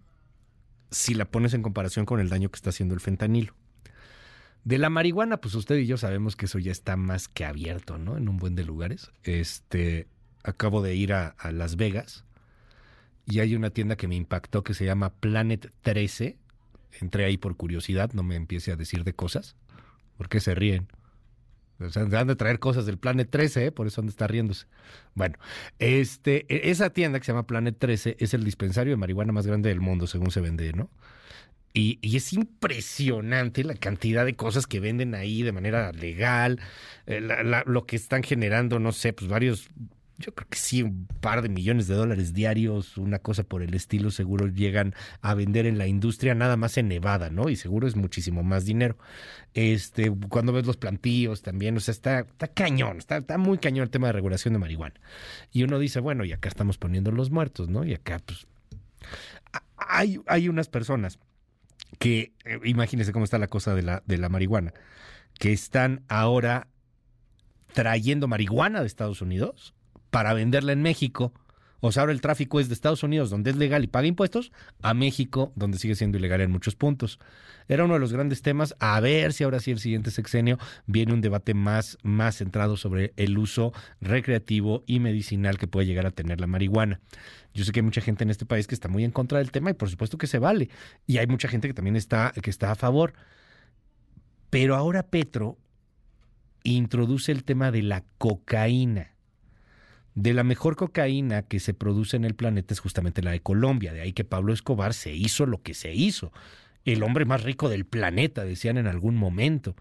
si 0.90 1.14
la 1.14 1.26
pones 1.26 1.54
en 1.54 1.62
comparación 1.62 2.06
con 2.06 2.18
el 2.18 2.30
daño 2.30 2.50
que 2.50 2.56
está 2.56 2.70
haciendo 2.70 2.94
el 2.94 3.00
fentanilo. 3.00 3.54
De 4.64 4.78
la 4.78 4.90
marihuana, 4.90 5.36
pues 5.36 5.54
usted 5.54 5.76
y 5.76 5.86
yo 5.86 5.98
sabemos 5.98 6.36
que 6.36 6.46
eso 6.46 6.58
ya 6.58 6.72
está 6.72 6.96
más 6.96 7.28
que 7.28 7.44
abierto, 7.44 7.98
¿no? 7.98 8.16
En 8.16 8.28
un 8.28 8.38
buen 8.38 8.56
de 8.56 8.64
lugares. 8.64 9.12
Este, 9.22 10.08
acabo 10.42 10.82
de 10.82 10.94
ir 10.96 11.12
a, 11.12 11.28
a 11.28 11.52
Las 11.52 11.76
Vegas 11.76 12.24
y 13.26 13.40
hay 13.40 13.54
una 13.54 13.70
tienda 13.70 13.96
que 13.96 14.08
me 14.08 14.16
impactó 14.16 14.64
que 14.64 14.74
se 14.74 14.86
llama 14.86 15.10
Planet 15.10 15.70
13. 15.82 16.38
Entré 17.00 17.26
ahí 17.26 17.36
por 17.36 17.56
curiosidad, 17.56 18.10
no 18.14 18.22
me 18.22 18.36
empiece 18.36 18.72
a 18.72 18.76
decir 18.76 19.04
de 19.04 19.12
cosas. 19.12 19.54
¿Por 20.16 20.28
qué 20.30 20.40
se 20.40 20.54
ríen? 20.54 20.88
O 21.80 21.90
sea, 21.90 22.02
han 22.02 22.26
de 22.26 22.36
traer 22.36 22.58
cosas 22.58 22.86
del 22.86 22.98
Planet 22.98 23.28
13, 23.30 23.66
¿eh? 23.66 23.72
por 23.72 23.86
eso 23.86 24.00
han 24.00 24.06
de 24.06 24.10
estar 24.10 24.30
riéndose. 24.30 24.66
Bueno, 25.14 25.36
este, 25.78 26.44
e- 26.54 26.70
esa 26.70 26.90
tienda 26.90 27.18
que 27.18 27.24
se 27.24 27.32
llama 27.32 27.46
Planet 27.46 27.76
13 27.78 28.16
es 28.18 28.34
el 28.34 28.44
dispensario 28.44 28.92
de 28.92 28.96
marihuana 28.96 29.32
más 29.32 29.46
grande 29.46 29.70
del 29.70 29.80
mundo, 29.80 30.06
según 30.06 30.30
se 30.30 30.40
vende, 30.40 30.72
¿no? 30.72 30.90
Y, 31.72 31.98
y 32.02 32.16
es 32.16 32.32
impresionante 32.32 33.62
la 33.62 33.74
cantidad 33.74 34.24
de 34.24 34.34
cosas 34.34 34.66
que 34.66 34.80
venden 34.80 35.14
ahí 35.14 35.42
de 35.42 35.52
manera 35.52 35.92
legal, 35.92 36.58
eh, 37.06 37.20
lo 37.64 37.86
que 37.86 37.94
están 37.96 38.24
generando, 38.24 38.80
no 38.80 38.90
sé, 38.90 39.12
pues 39.12 39.30
varios, 39.30 39.68
yo 40.20 40.34
creo 40.34 40.48
que 40.48 40.58
sí, 40.58 40.82
un 40.82 41.06
par 41.20 41.42
de 41.42 41.48
millones 41.48 41.88
de 41.88 41.94
dólares 41.94 42.34
diarios, 42.34 42.98
una 42.98 43.18
cosa 43.18 43.42
por 43.42 43.62
el 43.62 43.74
estilo, 43.74 44.10
seguro 44.10 44.46
llegan 44.46 44.94
a 45.22 45.34
vender 45.34 45.66
en 45.66 45.78
la 45.78 45.86
industria, 45.86 46.34
nada 46.34 46.56
más 46.56 46.76
en 46.76 46.88
Nevada, 46.88 47.30
¿no? 47.30 47.48
Y 47.48 47.56
seguro 47.56 47.88
es 47.88 47.96
muchísimo 47.96 48.42
más 48.42 48.66
dinero. 48.66 48.98
Este, 49.54 50.12
cuando 50.28 50.52
ves 50.52 50.66
los 50.66 50.76
plantíos 50.76 51.42
también, 51.42 51.76
o 51.76 51.80
sea, 51.80 51.92
está, 51.92 52.20
está 52.20 52.48
cañón, 52.48 52.98
está, 52.98 53.16
está 53.16 53.38
muy 53.38 53.58
cañón 53.58 53.84
el 53.84 53.90
tema 53.90 54.08
de 54.08 54.12
regulación 54.12 54.52
de 54.52 54.60
marihuana. 54.60 55.00
Y 55.50 55.62
uno 55.62 55.78
dice, 55.78 56.00
bueno, 56.00 56.24
y 56.24 56.32
acá 56.32 56.48
estamos 56.48 56.76
poniendo 56.76 57.10
los 57.10 57.30
muertos, 57.30 57.68
¿no? 57.68 57.84
Y 57.84 57.94
acá, 57.94 58.20
pues, 58.24 58.46
hay, 59.76 60.20
hay 60.26 60.48
unas 60.48 60.68
personas 60.68 61.18
que, 61.98 62.34
eh, 62.44 62.60
imagínense 62.64 63.12
cómo 63.12 63.24
está 63.24 63.38
la 63.38 63.48
cosa 63.48 63.74
de 63.74 63.82
la, 63.82 64.02
de 64.06 64.18
la 64.18 64.28
marihuana, 64.28 64.74
que 65.38 65.52
están 65.52 66.04
ahora 66.08 66.68
trayendo 67.72 68.28
marihuana 68.28 68.80
de 68.80 68.86
Estados 68.86 69.22
Unidos 69.22 69.74
para 70.10 70.34
venderla 70.34 70.72
en 70.72 70.82
México. 70.82 71.32
O 71.80 71.92
sea, 71.92 72.02
ahora 72.02 72.12
el 72.12 72.20
tráfico 72.20 72.60
es 72.60 72.68
de 72.68 72.74
Estados 72.74 73.02
Unidos, 73.02 73.30
donde 73.30 73.50
es 73.50 73.56
legal 73.56 73.82
y 73.82 73.86
paga 73.86 74.06
impuestos, 74.06 74.52
a 74.82 74.92
México, 74.92 75.52
donde 75.56 75.78
sigue 75.78 75.94
siendo 75.94 76.18
ilegal 76.18 76.42
en 76.42 76.50
muchos 76.50 76.76
puntos. 76.76 77.18
Era 77.68 77.84
uno 77.84 77.94
de 77.94 78.00
los 78.00 78.12
grandes 78.12 78.42
temas. 78.42 78.74
A 78.80 79.00
ver 79.00 79.32
si 79.32 79.44
ahora 79.44 79.60
sí 79.60 79.70
el 79.70 79.78
siguiente 79.78 80.10
sexenio 80.10 80.58
viene 80.86 81.14
un 81.14 81.20
debate 81.20 81.54
más, 81.54 81.96
más 82.02 82.36
centrado 82.36 82.76
sobre 82.76 83.14
el 83.16 83.38
uso 83.38 83.72
recreativo 84.00 84.82
y 84.86 85.00
medicinal 85.00 85.56
que 85.56 85.68
puede 85.68 85.86
llegar 85.86 86.04
a 86.04 86.10
tener 86.10 86.40
la 86.40 86.46
marihuana. 86.46 87.00
Yo 87.54 87.64
sé 87.64 87.72
que 87.72 87.80
hay 87.80 87.84
mucha 87.84 88.00
gente 88.00 88.24
en 88.24 88.30
este 88.30 88.44
país 88.44 88.66
que 88.66 88.74
está 88.74 88.88
muy 88.88 89.04
en 89.04 89.10
contra 89.10 89.38
del 89.38 89.50
tema 89.50 89.70
y 89.70 89.74
por 89.74 89.88
supuesto 89.88 90.18
que 90.18 90.26
se 90.26 90.38
vale. 90.38 90.68
Y 91.06 91.18
hay 91.18 91.26
mucha 91.26 91.48
gente 91.48 91.68
que 91.68 91.74
también 91.74 91.96
está, 91.96 92.32
que 92.42 92.50
está 92.50 92.72
a 92.72 92.74
favor. 92.74 93.14
Pero 94.50 94.74
ahora 94.74 95.04
Petro 95.04 95.56
introduce 96.62 97.32
el 97.32 97.44
tema 97.44 97.70
de 97.70 97.82
la 97.82 98.04
cocaína. 98.18 99.12
De 100.14 100.34
la 100.34 100.42
mejor 100.42 100.76
cocaína 100.76 101.42
que 101.42 101.60
se 101.60 101.74
produce 101.74 102.16
en 102.16 102.24
el 102.24 102.34
planeta 102.34 102.74
es 102.74 102.80
justamente 102.80 103.22
la 103.22 103.30
de 103.30 103.40
Colombia. 103.40 103.92
De 103.92 104.00
ahí 104.00 104.12
que 104.12 104.24
Pablo 104.24 104.52
Escobar 104.52 104.92
se 104.94 105.14
hizo 105.14 105.46
lo 105.46 105.62
que 105.62 105.74
se 105.74 105.94
hizo. 105.94 106.32
El 106.84 107.02
hombre 107.02 107.24
más 107.24 107.42
rico 107.42 107.68
del 107.68 107.84
planeta, 107.84 108.44
decían 108.44 108.78
en 108.78 108.86
algún 108.86 109.16
momento. 109.16 109.76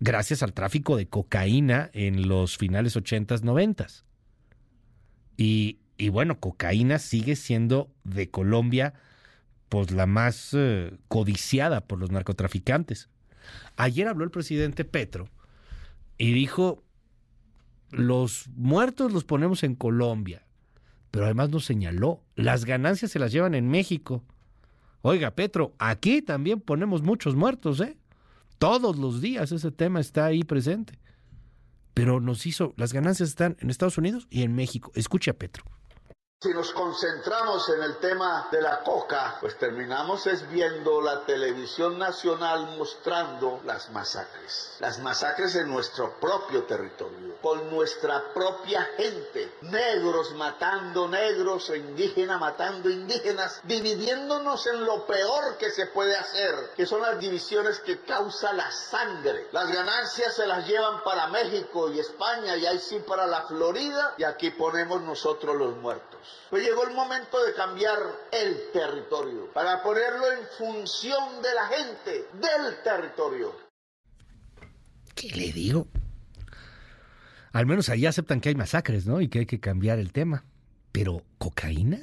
Gracias 0.00 0.42
al 0.42 0.52
tráfico 0.52 0.96
de 0.96 1.08
cocaína 1.08 1.90
en 1.92 2.28
los 2.28 2.56
finales 2.56 2.96
80s, 2.96 3.42
90s. 3.42 4.04
Y, 5.36 5.78
bueno, 6.10 6.40
cocaína 6.40 6.98
sigue 6.98 7.36
siendo 7.36 7.90
de 8.04 8.30
Colombia 8.30 8.94
pues 9.68 9.90
la 9.90 10.06
más 10.06 10.50
eh, 10.54 10.96
codiciada 11.08 11.82
por 11.82 11.98
los 11.98 12.10
narcotraficantes. 12.10 13.08
Ayer 13.76 14.06
habló 14.06 14.24
el 14.24 14.30
presidente 14.30 14.84
Petro 14.84 15.28
y 16.18 16.32
dijo, 16.32 16.84
los 17.90 18.48
muertos 18.54 19.12
los 19.12 19.24
ponemos 19.24 19.62
en 19.62 19.74
Colombia, 19.74 20.46
pero 21.10 21.26
además 21.26 21.50
nos 21.50 21.64
señaló, 21.64 22.22
las 22.34 22.64
ganancias 22.64 23.10
se 23.10 23.18
las 23.18 23.32
llevan 23.32 23.54
en 23.54 23.68
México. 23.68 24.24
Oiga, 25.02 25.30
Petro, 25.30 25.74
aquí 25.78 26.22
también 26.22 26.60
ponemos 26.60 27.02
muchos 27.02 27.36
muertos, 27.36 27.80
¿eh? 27.80 27.96
Todos 28.58 28.96
los 28.96 29.20
días 29.20 29.52
ese 29.52 29.70
tema 29.70 30.00
está 30.00 30.26
ahí 30.26 30.42
presente. 30.42 30.98
Pero 31.94 32.20
nos 32.20 32.44
hizo, 32.46 32.74
las 32.76 32.92
ganancias 32.92 33.28
están 33.28 33.56
en 33.60 33.70
Estados 33.70 33.98
Unidos 33.98 34.26
y 34.30 34.42
en 34.42 34.54
México. 34.54 34.92
Escuche 34.94 35.30
a 35.30 35.34
Petro. 35.34 35.64
Si 36.42 36.52
nos 36.52 36.70
concentramos 36.72 37.66
en 37.70 37.82
el 37.82 37.96
tema 37.96 38.48
de 38.52 38.60
la 38.60 38.82
coca, 38.82 39.38
pues 39.40 39.56
terminamos 39.58 40.26
es 40.26 40.46
viendo 40.50 41.00
la 41.00 41.24
televisión 41.24 41.98
nacional 41.98 42.76
mostrando 42.76 43.62
las 43.64 43.90
masacres. 43.90 44.76
Las 44.78 44.98
masacres 44.98 45.54
en 45.54 45.66
nuestro 45.68 46.20
propio 46.20 46.64
territorio, 46.64 47.38
con 47.40 47.70
nuestra 47.70 48.34
propia 48.34 48.82
gente. 48.98 49.50
Negros 49.62 50.32
matando 50.34 51.08
negros, 51.08 51.70
e 51.70 51.78
indígenas 51.78 52.38
matando 52.38 52.90
indígenas, 52.90 53.58
dividiéndonos 53.64 54.66
en 54.66 54.84
lo 54.84 55.06
peor 55.06 55.56
que 55.56 55.70
se 55.70 55.86
puede 55.86 56.14
hacer, 56.14 56.72
que 56.76 56.84
son 56.84 57.00
las 57.00 57.18
divisiones 57.18 57.80
que 57.80 58.02
causa 58.02 58.52
la 58.52 58.70
sangre. 58.70 59.48
Las 59.52 59.72
ganancias 59.72 60.34
se 60.34 60.46
las 60.46 60.66
llevan 60.68 61.02
para 61.02 61.28
México 61.28 61.90
y 61.90 61.98
España 61.98 62.56
y 62.56 62.66
ahí 62.66 62.78
sí 62.78 62.98
para 63.00 63.26
la 63.26 63.46
Florida 63.46 64.12
y 64.18 64.24
aquí 64.24 64.50
ponemos 64.50 65.00
nosotros 65.00 65.56
los 65.56 65.74
muertos. 65.76 66.25
Pues 66.50 66.64
llegó 66.64 66.86
el 66.86 66.94
momento 66.94 67.44
de 67.44 67.54
cambiar 67.54 67.98
el 68.32 68.70
territorio 68.72 69.52
para 69.52 69.82
ponerlo 69.82 70.32
en 70.32 70.46
función 70.56 71.42
de 71.42 71.54
la 71.54 71.66
gente, 71.66 72.26
del 72.34 72.82
territorio. 72.84 73.52
¿Qué 75.14 75.28
le 75.30 75.52
digo? 75.52 75.88
Al 77.52 77.66
menos 77.66 77.88
ahí 77.88 78.06
aceptan 78.06 78.40
que 78.40 78.50
hay 78.50 78.54
masacres, 78.54 79.06
¿no? 79.06 79.20
Y 79.20 79.28
que 79.28 79.40
hay 79.40 79.46
que 79.46 79.58
cambiar 79.58 79.98
el 79.98 80.12
tema. 80.12 80.44
Pero, 80.92 81.24
¿cocaína? 81.38 81.98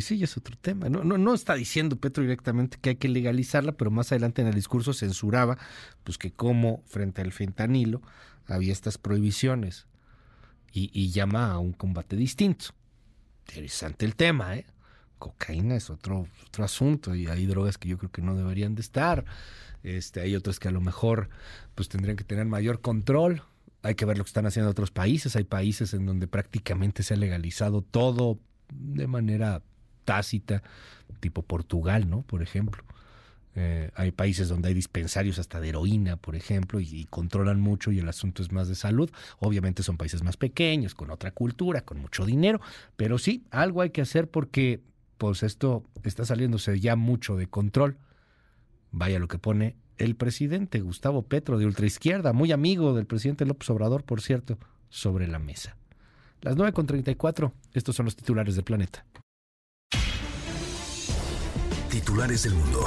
Sí, 0.00 0.22
es 0.22 0.36
otro 0.36 0.56
tema. 0.60 0.88
No, 0.88 1.04
no, 1.04 1.18
no 1.18 1.34
está 1.34 1.54
diciendo 1.54 1.96
Petro 1.96 2.22
directamente 2.22 2.78
que 2.80 2.90
hay 2.90 2.96
que 2.96 3.08
legalizarla, 3.08 3.72
pero 3.72 3.90
más 3.90 4.12
adelante 4.12 4.42
en 4.42 4.48
el 4.48 4.54
discurso 4.54 4.92
censuraba 4.92 5.58
pues 6.04 6.18
que 6.18 6.32
como 6.32 6.82
frente 6.86 7.22
al 7.22 7.32
fentanilo 7.32 8.02
había 8.46 8.72
estas 8.72 8.98
prohibiciones 8.98 9.86
y, 10.70 10.90
y 10.92 11.10
llama 11.10 11.50
a 11.50 11.58
un 11.58 11.72
combate 11.72 12.16
distinto 12.16 12.74
interesante 13.50 14.06
el 14.06 14.14
tema, 14.14 14.56
¿eh? 14.56 14.66
Cocaína 15.18 15.76
es 15.76 15.90
otro, 15.90 16.26
otro 16.46 16.64
asunto 16.64 17.14
y 17.14 17.26
hay 17.26 17.44
drogas 17.46 17.76
que 17.76 17.88
yo 17.88 17.98
creo 17.98 18.10
que 18.10 18.22
no 18.22 18.36
deberían 18.36 18.74
de 18.74 18.80
estar. 18.80 19.24
Este, 19.82 20.20
hay 20.20 20.34
otras 20.34 20.58
que 20.58 20.68
a 20.68 20.70
lo 20.70 20.80
mejor 20.80 21.28
pues 21.74 21.88
tendrían 21.88 22.16
que 22.16 22.24
tener 22.24 22.46
mayor 22.46 22.80
control. 22.80 23.42
Hay 23.82 23.96
que 23.96 24.04
ver 24.06 24.16
lo 24.16 24.24
que 24.24 24.28
están 24.28 24.46
haciendo 24.46 24.70
otros 24.70 24.90
países. 24.90 25.36
Hay 25.36 25.44
países 25.44 25.92
en 25.92 26.06
donde 26.06 26.26
prácticamente 26.26 27.02
se 27.02 27.14
ha 27.14 27.16
legalizado 27.16 27.82
todo 27.82 28.38
de 28.72 29.06
manera 29.06 29.62
tácita, 30.04 30.62
tipo 31.20 31.42
Portugal, 31.42 32.08
¿no? 32.08 32.22
Por 32.22 32.42
ejemplo. 32.42 32.82
Eh, 33.56 33.90
hay 33.94 34.12
países 34.12 34.48
donde 34.48 34.68
hay 34.68 34.74
dispensarios 34.74 35.38
hasta 35.38 35.60
de 35.60 35.70
heroína, 35.70 36.16
por 36.16 36.36
ejemplo, 36.36 36.80
y, 36.80 37.06
controlan 37.10 37.60
mucho 37.60 37.90
y 37.90 37.98
el 37.98 38.08
asunto 38.08 38.42
es 38.42 38.52
más 38.52 38.68
de 38.68 38.74
salud. 38.74 39.10
Obviamente 39.38 39.82
son 39.82 39.96
países 39.96 40.22
más 40.22 40.36
pequeños, 40.36 40.94
con 40.94 41.10
otra 41.10 41.32
cultura, 41.32 41.82
con 41.82 41.98
mucho 41.98 42.24
dinero, 42.24 42.60
pero 42.96 43.18
sí, 43.18 43.44
algo 43.50 43.82
hay 43.82 43.90
que 43.90 44.02
hacer 44.02 44.28
porque 44.30 44.80
pues 45.18 45.42
esto 45.42 45.84
está 46.02 46.24
saliéndose 46.24 46.80
ya 46.80 46.96
mucho 46.96 47.36
de 47.36 47.46
control. 47.46 47.98
Vaya 48.92 49.18
lo 49.18 49.28
que 49.28 49.38
pone 49.38 49.76
el 49.98 50.16
presidente 50.16 50.80
Gustavo 50.80 51.22
Petro 51.22 51.58
de 51.58 51.66
ultraizquierda, 51.66 52.32
muy 52.32 52.52
amigo 52.52 52.94
del 52.94 53.06
presidente 53.06 53.44
López 53.44 53.68
Obrador, 53.70 54.04
por 54.04 54.22
cierto, 54.22 54.58
sobre 54.88 55.28
la 55.28 55.38
mesa. 55.38 55.76
Las 56.40 56.56
9.34, 56.56 57.52
estos 57.74 57.96
son 57.96 58.06
los 58.06 58.16
titulares 58.16 58.54
del 58.54 58.64
planeta. 58.64 59.04
Titulares 61.90 62.44
del 62.44 62.54
mundo. 62.54 62.86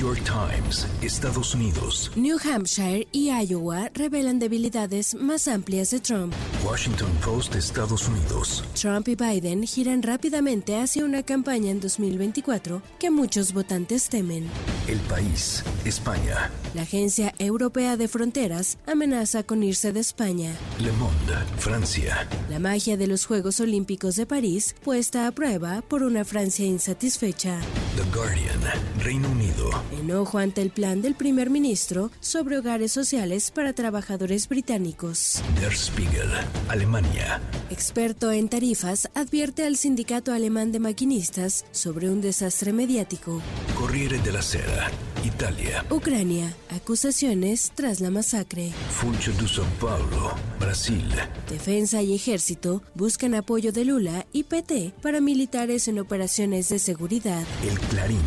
York 0.00 0.22
Times, 0.24 0.86
Estados 1.02 1.54
Unidos. 1.54 2.10
New 2.16 2.38
Hampshire 2.42 3.06
y 3.12 3.28
Iowa 3.28 3.90
revelan 3.92 4.38
debilidades 4.38 5.14
más 5.14 5.46
amplias 5.46 5.90
de 5.90 6.00
Trump. 6.00 6.32
Washington 6.64 7.10
Post, 7.22 7.54
Estados 7.54 8.08
Unidos. 8.08 8.64
Trump 8.80 9.08
y 9.08 9.14
Biden 9.14 9.66
giran 9.66 10.02
rápidamente 10.02 10.80
hacia 10.80 11.04
una 11.04 11.22
campaña 11.22 11.70
en 11.70 11.80
2024 11.80 12.80
que 12.98 13.10
muchos 13.10 13.52
votantes 13.52 14.08
temen. 14.08 14.48
El 14.88 14.98
país, 15.00 15.62
España. 15.84 16.50
La 16.72 16.82
Agencia 16.82 17.34
Europea 17.40 17.96
de 17.96 18.06
Fronteras 18.06 18.78
amenaza 18.86 19.42
con 19.42 19.64
irse 19.64 19.92
de 19.92 19.98
España. 19.98 20.52
Le 20.78 20.92
Monde, 20.92 21.34
Francia. 21.58 22.28
La 22.48 22.60
magia 22.60 22.96
de 22.96 23.08
los 23.08 23.26
Juegos 23.26 23.58
Olímpicos 23.58 24.14
de 24.14 24.24
París 24.24 24.76
puesta 24.84 25.26
a 25.26 25.32
prueba 25.32 25.82
por 25.82 26.04
una 26.04 26.24
Francia 26.24 26.64
insatisfecha. 26.64 27.58
The 27.96 28.16
Guardian, 28.16 28.60
Reino 29.02 29.28
Unido. 29.30 29.68
Enojo 30.00 30.38
ante 30.38 30.62
el 30.62 30.70
plan 30.70 31.02
del 31.02 31.16
primer 31.16 31.50
ministro 31.50 32.12
sobre 32.20 32.58
hogares 32.58 32.92
sociales 32.92 33.50
para 33.50 33.72
trabajadores 33.72 34.48
británicos. 34.48 35.42
Der 35.60 35.74
Spiegel, 35.76 36.30
Alemania. 36.68 37.40
Experto 37.70 38.30
en 38.30 38.48
tarifas 38.48 39.10
advierte 39.14 39.64
al 39.64 39.76
sindicato 39.76 40.32
alemán 40.32 40.70
de 40.70 40.78
maquinistas 40.78 41.64
sobre 41.72 42.10
un 42.10 42.20
desastre 42.20 42.72
mediático. 42.72 43.42
Corriere 43.76 44.20
della 44.20 44.42
Sera, 44.42 44.88
Italia. 45.24 45.84
Ucrania, 45.90 46.54
acusaciones 46.70 47.72
tras 47.74 48.00
la 48.00 48.10
masacre. 48.10 48.72
Funcho 48.90 49.32
de 49.32 49.46
São 49.46 49.66
Paulo, 49.80 50.34
Brasil. 50.58 51.04
Defensa 51.48 52.02
y 52.02 52.14
ejército 52.14 52.82
buscan 52.94 53.34
apoyo 53.34 53.72
de 53.72 53.84
Lula 53.84 54.26
y 54.32 54.44
PT 54.44 54.94
para 55.02 55.20
militares 55.20 55.88
en 55.88 55.98
operaciones 55.98 56.68
de 56.68 56.78
seguridad. 56.78 57.42
El 57.62 57.78
Clarín, 57.78 58.20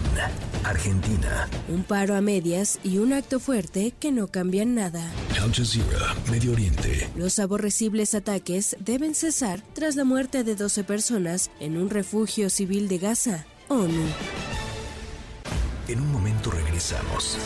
Argentina. 0.63 1.49
Un 1.69 1.83
paro 1.83 2.15
a 2.15 2.21
medias 2.21 2.79
y 2.83 2.97
un 2.97 3.13
acto 3.13 3.39
fuerte 3.39 3.93
que 3.99 4.11
no 4.11 4.27
cambian 4.27 4.75
nada. 4.75 5.09
Al 5.41 5.53
Jazeera, 5.53 6.15
Medio 6.29 6.51
Oriente. 6.51 7.09
Los 7.15 7.39
aborrecibles 7.39 8.13
ataques 8.13 8.75
deben 8.79 9.15
cesar 9.15 9.61
tras 9.73 9.95
la 9.95 10.03
muerte 10.03 10.43
de 10.43 10.55
12 10.55 10.83
personas 10.83 11.51
en 11.59 11.77
un 11.77 11.89
refugio 11.89 12.49
civil 12.49 12.87
de 12.87 12.97
Gaza. 12.97 13.45
ONU. 13.69 14.03
En 15.87 15.99
un 15.99 16.11
momento 16.11 16.49
regresamos. 16.51 17.37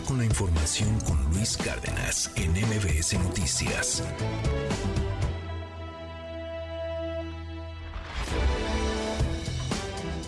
Con 0.00 0.16
la 0.16 0.24
información 0.24 0.98
con 1.00 1.22
Luis 1.34 1.58
Cárdenas 1.58 2.30
en 2.36 2.52
MBS 2.52 3.12
Noticias. 3.18 4.02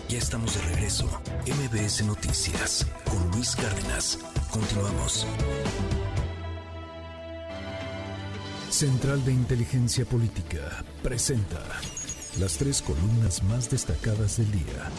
Ya 0.07 0.17
estamos 0.19 0.53
de 0.53 0.61
regreso. 0.75 1.09
MBS 1.47 2.05
Noticias 2.05 2.85
con 3.09 3.31
Luis 3.31 3.55
Cárdenas. 3.55 4.19
Continuamos. 4.51 5.25
Central 8.69 9.25
de 9.25 9.33
Inteligencia 9.33 10.05
Política 10.05 10.85
presenta 11.01 11.63
las 12.39 12.57
tres 12.57 12.81
columnas 12.81 13.43
más 13.43 13.69
destacadas 13.69 14.37
del 14.37 14.51
día. 14.51 14.89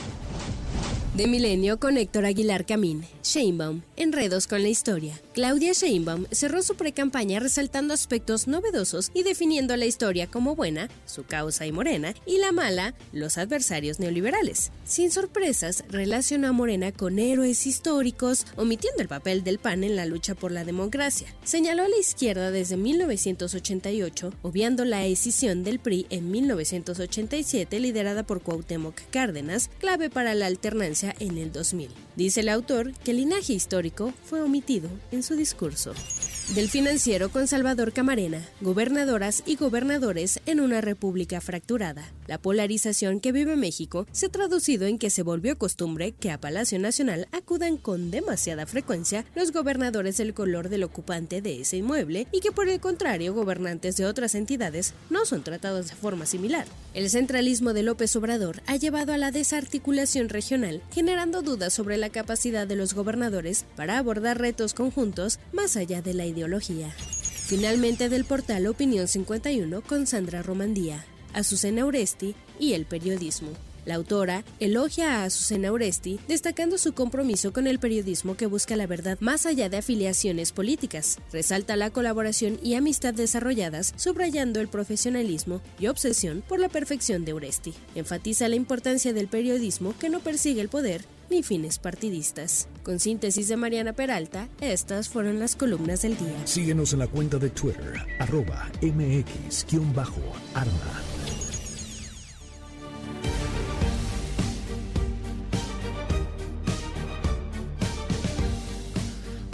De 1.15 1.26
Milenio 1.26 1.81
con 1.81 1.97
Héctor 1.97 2.26
Aguilar 2.26 2.66
Camín. 2.66 3.06
Sheinbaum, 3.23 3.81
enredos 3.97 4.47
con 4.47 4.62
la 4.62 4.68
historia. 4.68 5.18
Claudia 5.32 5.73
Sheinbaum 5.73 6.26
cerró 6.31 6.62
su 6.62 6.76
precampaña 6.76 7.40
resaltando 7.40 7.94
aspectos 7.94 8.47
novedosos 8.47 9.10
y 9.15 9.23
definiendo 9.23 9.74
la 9.76 9.86
historia 9.86 10.26
como 10.26 10.55
buena, 10.55 10.90
su 11.06 11.24
causa 11.24 11.66
y 11.66 11.73
Morena, 11.73 12.15
y 12.26 12.39
la 12.39 12.52
mala, 12.52 12.94
los 13.12 13.39
adversarios 13.39 13.98
neoliberales. 13.98 14.70
Sin 14.84 15.10
sorpresas, 15.10 15.84
relacionó 15.89 16.48
a 16.48 16.52
Morena 16.52 16.92
con 16.92 17.18
héroes 17.18 17.66
históricos, 17.66 18.47
omitiendo 18.56 19.00
el 19.00 19.08
papel 19.08 19.42
del 19.42 19.58
PAN 19.58 19.84
en 19.84 19.97
la 19.97 20.05
lucha 20.05 20.34
por 20.34 20.52
la 20.52 20.65
democracia. 20.65 21.34
Señaló 21.44 21.84
a 21.84 21.89
la 21.89 21.98
izquierda 21.98 22.50
desde 22.50 22.76
1988, 22.76 24.34
obviando 24.42 24.84
la 24.84 25.06
escisión 25.06 25.65
del 25.65 25.78
PRI 25.78 26.06
en 26.10 26.31
1987 27.27 27.81
liderada 27.81 28.23
por 28.23 28.41
Cuauhtémoc 28.41 29.01
Cárdenas, 29.11 29.71
clave 29.79 30.11
para 30.11 30.35
la 30.35 30.47
alternancia 30.47 31.15
en 31.19 31.39
el 31.39 31.53
2000. 31.53 31.91
Dice 32.15 32.41
el 32.41 32.49
autor 32.49 32.93
que 33.05 33.11
el 33.11 33.19
linaje 33.19 33.53
histórico 33.53 34.13
fue 34.25 34.41
omitido 34.41 34.89
en 35.11 35.23
su 35.23 35.35
discurso. 35.35 35.93
Del 36.55 36.70
financiero 36.70 37.28
con 37.28 37.49
Salvador 37.49 37.92
Camarena, 37.92 38.41
gobernadoras 38.60 39.42
y 39.47 39.57
gobernadores 39.57 40.41
en 40.47 40.60
una 40.60 40.81
república 40.81 41.41
fracturada. 41.41 42.12
La 42.28 42.39
polarización 42.39 43.18
que 43.18 43.33
vive 43.33 43.57
México 43.57 44.07
se 44.12 44.26
ha 44.26 44.28
traducido 44.28 44.86
en 44.86 44.99
que 44.99 45.10
se 45.10 45.25
volvió 45.25 45.58
costumbre 45.58 46.12
que 46.12 46.31
a 46.31 46.41
Palacio 46.41 46.78
Nacional 46.78 47.26
acudan 47.33 47.76
con 47.76 48.12
demasiada 48.12 48.65
frecuencia 48.65 49.25
los 49.34 49.50
gobernadores 49.50 50.18
del 50.18 50.34
color 50.34 50.68
del 50.68 50.84
ocupante 50.84 51.42
de 51.42 51.62
ese 51.62 51.78
inmueble 51.78 52.28
y 52.31 52.39
que 52.39 52.52
por 52.52 52.68
el 52.68 52.78
contrario 52.78 53.34
gobernantes 53.34 53.97
de 53.97 54.07
otras 54.07 54.36
entidades 54.36 54.94
no 55.10 55.26
son 55.26 55.42
tratados 55.42 55.89
de 55.89 55.97
forma 55.97 56.26
similar. 56.26 56.66
El 56.94 57.10
centralismo 57.10 57.73
de 57.73 57.83
López 57.83 58.15
Obrador 58.15 58.62
ha 58.66 58.76
llevado 58.76 59.12
a 59.12 59.18
la 59.18 59.33
desarticulación 59.33 60.28
regional, 60.28 60.81
generando 60.92 61.42
dudas 61.42 61.75
sobre 61.75 61.97
la 61.97 62.10
capacidad 62.10 62.68
de 62.68 62.76
los 62.76 62.94
gobernadores 62.94 63.65
para 63.75 63.99
abordar 63.99 64.39
retos 64.41 64.75
conjuntos 64.75 65.41
más 65.52 65.76
allá 65.76 66.02
de 66.02 66.15
la 66.15 66.25
ideología. 66.36 66.94
Finalmente 67.47 68.08
del 68.08 68.24
portal 68.24 68.66
Opinión 68.66 69.08
51 69.08 69.82
con 69.82 70.06
Sandra 70.06 70.42
Romandía, 70.42 71.05
Azucena 71.32 71.86
Uresti 71.86 72.34
y 72.58 72.74
el 72.74 72.84
periodismo. 72.84 73.48
La 73.86 73.94
autora 73.94 74.44
elogia 74.58 75.20
a 75.20 75.24
Azucena 75.24 75.70
Oresti, 75.70 76.18
destacando 76.26 76.76
su 76.76 76.92
compromiso 76.92 77.52
con 77.52 77.68
el 77.68 77.78
periodismo 77.78 78.36
que 78.36 78.47
busca 78.47 78.74
la 78.74 78.89
verdad 78.89 79.16
más 79.20 79.47
allá 79.47 79.68
de 79.68 79.76
afiliaciones 79.76 80.50
políticas. 80.50 81.20
Resalta 81.32 81.76
la 81.76 81.90
colaboración 81.90 82.58
y 82.65 82.74
amistad 82.74 83.15
desarrolladas, 83.15 83.94
subrayando 83.97 84.60
el 84.60 84.66
profesionalismo 84.66 85.60
y 85.78 85.86
obsesión 85.86 86.42
por 86.48 86.58
la 86.58 86.68
perfección 86.68 87.24
de 87.24 87.32
Oresti. 87.32 87.74
Enfatiza 87.94 88.48
la 88.48 88.56
importancia 88.56 89.12
del 89.12 89.28
periodismo 89.28 89.94
que 90.00 90.08
no 90.08 90.18
persigue 90.18 90.60
el 90.60 90.68
poder 90.68 91.05
ni 91.31 91.43
fines 91.43 91.79
partidistas. 91.79 92.69
Con 92.83 92.99
síntesis 92.99 93.49
de 93.49 93.57
Mariana 93.57 93.93
Peralta, 93.93 94.49
estas 94.61 95.09
fueron 95.09 95.39
las 95.39 95.57
columnas 95.57 96.03
del 96.03 96.17
día. 96.17 96.47
Síguenos 96.47 96.93
en 96.93 97.01
la 97.01 97.07
cuenta 97.07 97.39
de 97.39 97.51
Twitter, 97.51 97.95
arroba 98.19 98.71
mx-arma. 98.83 100.07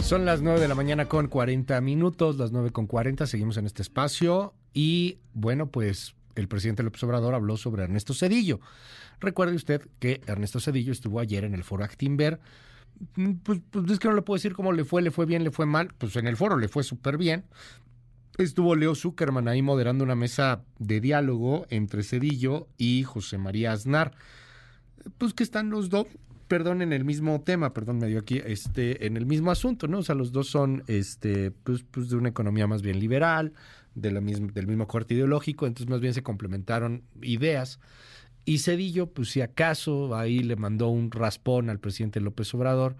Son 0.03 0.25
las 0.25 0.41
9 0.41 0.59
de 0.59 0.67
la 0.67 0.75
mañana 0.75 1.07
con 1.07 1.27
40 1.27 1.79
minutos, 1.81 2.37
las 2.37 2.51
9 2.51 2.71
con 2.71 2.87
40, 2.87 3.25
seguimos 3.25 3.57
en 3.57 3.65
este 3.65 3.81
espacio 3.81 4.53
y 4.73 5.17
bueno, 5.33 5.71
pues 5.71 6.13
el 6.35 6.47
presidente 6.47 6.83
López 6.83 7.01
Obrador 7.03 7.33
habló 7.33 7.57
sobre 7.57 7.83
Ernesto 7.83 8.13
Cedillo. 8.13 8.59
Recuerde 9.19 9.55
usted 9.55 9.87
que 9.99 10.21
Ernesto 10.27 10.59
Cedillo 10.59 10.91
estuvo 10.91 11.19
ayer 11.19 11.43
en 11.43 11.53
el 11.53 11.63
foro 11.63 11.83
Actimber. 11.83 12.39
Mm, 13.15 13.33
pues, 13.43 13.59
pues, 13.69 13.89
es 13.91 13.99
que 13.99 14.07
no 14.07 14.15
le 14.15 14.21
puedo 14.21 14.37
decir 14.37 14.53
cómo 14.53 14.71
le 14.71 14.85
fue, 14.85 15.01
le 15.01 15.11
fue 15.11 15.25
bien, 15.25 15.43
le 15.43 15.51
fue 15.51 15.65
mal. 15.65 15.89
Pues 15.97 16.15
en 16.15 16.27
el 16.27 16.37
foro 16.37 16.57
le 16.57 16.67
fue 16.67 16.83
súper 16.83 17.17
bien. 17.17 17.45
Estuvo 18.37 18.75
Leo 18.75 18.95
Zuckerman 18.95 19.47
ahí 19.47 19.61
moderando 19.61 20.03
una 20.03 20.15
mesa 20.15 20.63
de 20.79 20.99
diálogo 20.99 21.67
entre 21.69 22.03
Cedillo 22.03 22.67
y 22.77 23.03
José 23.03 23.37
María 23.37 23.71
Aznar. 23.71 24.13
Pues 25.17 25.33
que 25.33 25.43
están 25.43 25.69
los 25.69 25.89
dos, 25.89 26.07
perdón, 26.47 26.81
en 26.81 26.93
el 26.93 27.05
mismo 27.05 27.41
tema, 27.41 27.73
perdón, 27.73 27.99
me 27.99 28.07
dio 28.07 28.19
aquí, 28.19 28.41
este, 28.43 29.05
en 29.05 29.17
el 29.17 29.25
mismo 29.25 29.51
asunto, 29.51 29.87
¿no? 29.87 29.99
O 29.99 30.03
sea, 30.03 30.15
los 30.15 30.31
dos 30.31 30.47
son, 30.47 30.83
este, 30.87 31.51
pues, 31.51 31.83
pues 31.83 32.09
de 32.09 32.15
una 32.15 32.29
economía 32.29 32.65
más 32.65 32.81
bien 32.81 32.99
liberal, 32.99 33.53
de 33.95 34.11
la 34.11 34.19
del 34.21 34.67
mismo 34.67 34.87
corte 34.87 35.13
ideológico, 35.13 35.67
entonces 35.67 35.89
más 35.89 35.99
bien 35.99 36.13
se 36.13 36.23
complementaron 36.23 37.03
ideas. 37.21 37.79
Y 38.45 38.59
Cedillo, 38.59 39.07
pues 39.07 39.29
si 39.29 39.41
acaso 39.41 40.15
ahí 40.15 40.39
le 40.39 40.55
mandó 40.55 40.89
un 40.89 41.11
raspón 41.11 41.69
al 41.69 41.79
presidente 41.79 42.19
López 42.19 42.53
Obrador, 42.53 42.97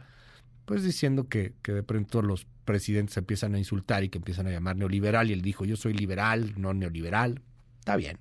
pues 0.65 0.83
diciendo 0.83 1.27
que, 1.27 1.53
de 1.63 1.83
pronto 1.83 2.21
los 2.21 2.47
presidentes 2.65 3.17
empiezan 3.17 3.55
a 3.55 3.59
insultar 3.59 4.03
y 4.03 4.09
que 4.09 4.17
empiezan 4.17 4.47
a 4.47 4.51
llamar 4.51 4.77
neoliberal, 4.77 5.29
y 5.29 5.33
él 5.33 5.41
dijo, 5.41 5.65
yo 5.65 5.75
soy 5.75 5.93
liberal, 5.93 6.53
no 6.57 6.73
neoliberal. 6.73 7.41
Está 7.79 7.97
bien. 7.97 8.19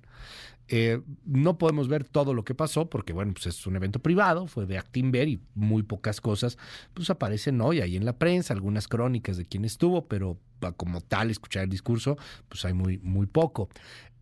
Eh, 0.67 1.01
no 1.25 1.57
podemos 1.57 1.87
ver 1.87 2.05
todo 2.05 2.33
lo 2.33 2.43
que 2.43 2.55
pasó 2.55 2.89
porque, 2.89 3.13
bueno, 3.13 3.33
pues 3.33 3.47
es 3.47 3.67
un 3.67 3.75
evento 3.75 3.99
privado, 3.99 4.47
fue 4.47 4.65
de 4.65 4.77
Actimber 4.77 5.27
y 5.27 5.39
muy 5.55 5.83
pocas 5.83 6.21
cosas, 6.21 6.57
pues 6.93 7.09
aparecen 7.09 7.59
hoy 7.61 7.81
ahí 7.81 7.95
en 7.95 8.05
la 8.05 8.17
prensa, 8.17 8.53
algunas 8.53 8.87
crónicas 8.87 9.37
de 9.37 9.45
quién 9.45 9.65
estuvo, 9.65 10.07
pero 10.07 10.37
como 10.77 11.01
tal, 11.01 11.29
escuchar 11.29 11.63
el 11.63 11.69
discurso, 11.69 12.17
pues 12.47 12.63
hay 12.65 12.73
muy, 12.73 12.97
muy 12.99 13.25
poco. 13.25 13.69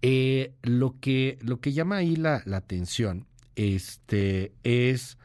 Eh, 0.01 0.53
lo, 0.63 0.99
que, 0.99 1.37
lo 1.41 1.59
que 1.59 1.73
llama 1.73 1.97
ahí 1.97 2.15
la, 2.15 2.41
la 2.45 2.57
atención 2.57 3.27
este, 3.55 4.51
es 4.63 5.17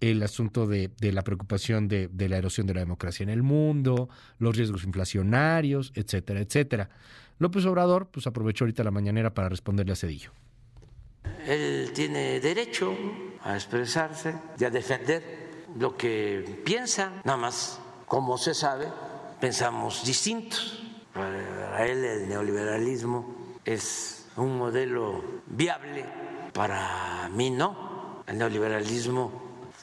el 0.00 0.22
asunto 0.22 0.66
de, 0.66 0.90
de 1.00 1.12
la 1.12 1.22
preocupación 1.22 1.88
de, 1.88 2.08
de, 2.08 2.28
la 2.28 2.38
erosión 2.38 2.66
de 2.66 2.74
la 2.74 2.80
democracia 2.80 3.24
en 3.24 3.30
el 3.30 3.42
mundo, 3.42 4.08
los 4.38 4.56
riesgos 4.56 4.84
inflacionarios, 4.84 5.92
etcétera, 5.94 6.40
etcétera. 6.40 6.90
López 7.38 7.64
Obrador 7.66 8.08
pues 8.10 8.26
aprovechó 8.26 8.64
ahorita 8.64 8.84
la 8.84 8.90
mañanera 8.90 9.34
para 9.34 9.48
responderle 9.48 9.92
a 9.92 9.96
Cedillo. 9.96 10.30
Él 11.46 11.90
tiene 11.94 12.40
derecho 12.40 12.96
a 13.42 13.54
expresarse 13.54 14.34
y 14.58 14.64
a 14.64 14.70
defender 14.70 15.22
lo 15.78 15.96
que 15.96 16.62
piensa, 16.64 17.22
nada 17.24 17.38
más, 17.38 17.80
como 18.06 18.38
se 18.38 18.54
sabe, 18.54 18.86
pensamos 19.40 20.04
distintos. 20.04 20.78
Para 21.12 21.86
él 21.86 22.04
el 22.04 22.28
neoliberalismo 22.28 23.41
es 23.64 24.26
un 24.36 24.58
modelo 24.58 25.22
viable, 25.46 26.04
para 26.52 27.28
mí 27.32 27.50
no. 27.50 28.22
El 28.26 28.38
neoliberalismo 28.38 29.32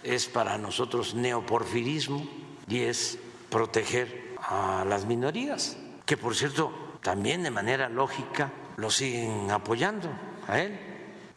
es 0.04 0.28
para 0.28 0.58
nosotros 0.58 1.14
neoporfirismo 1.14 2.28
y 2.68 2.82
es 2.82 3.18
proteger 3.50 4.36
a 4.42 4.86
las 4.88 5.06
minorías, 5.06 5.78
que 6.06 6.18
por 6.18 6.36
cierto 6.36 6.72
también 7.02 7.44
de 7.44 7.52
manera 7.52 7.90
lógica 7.90 8.52
lo 8.78 8.90
siguen 8.90 9.52
apoyando 9.52 10.10
a 10.48 10.60
él. 10.60 10.80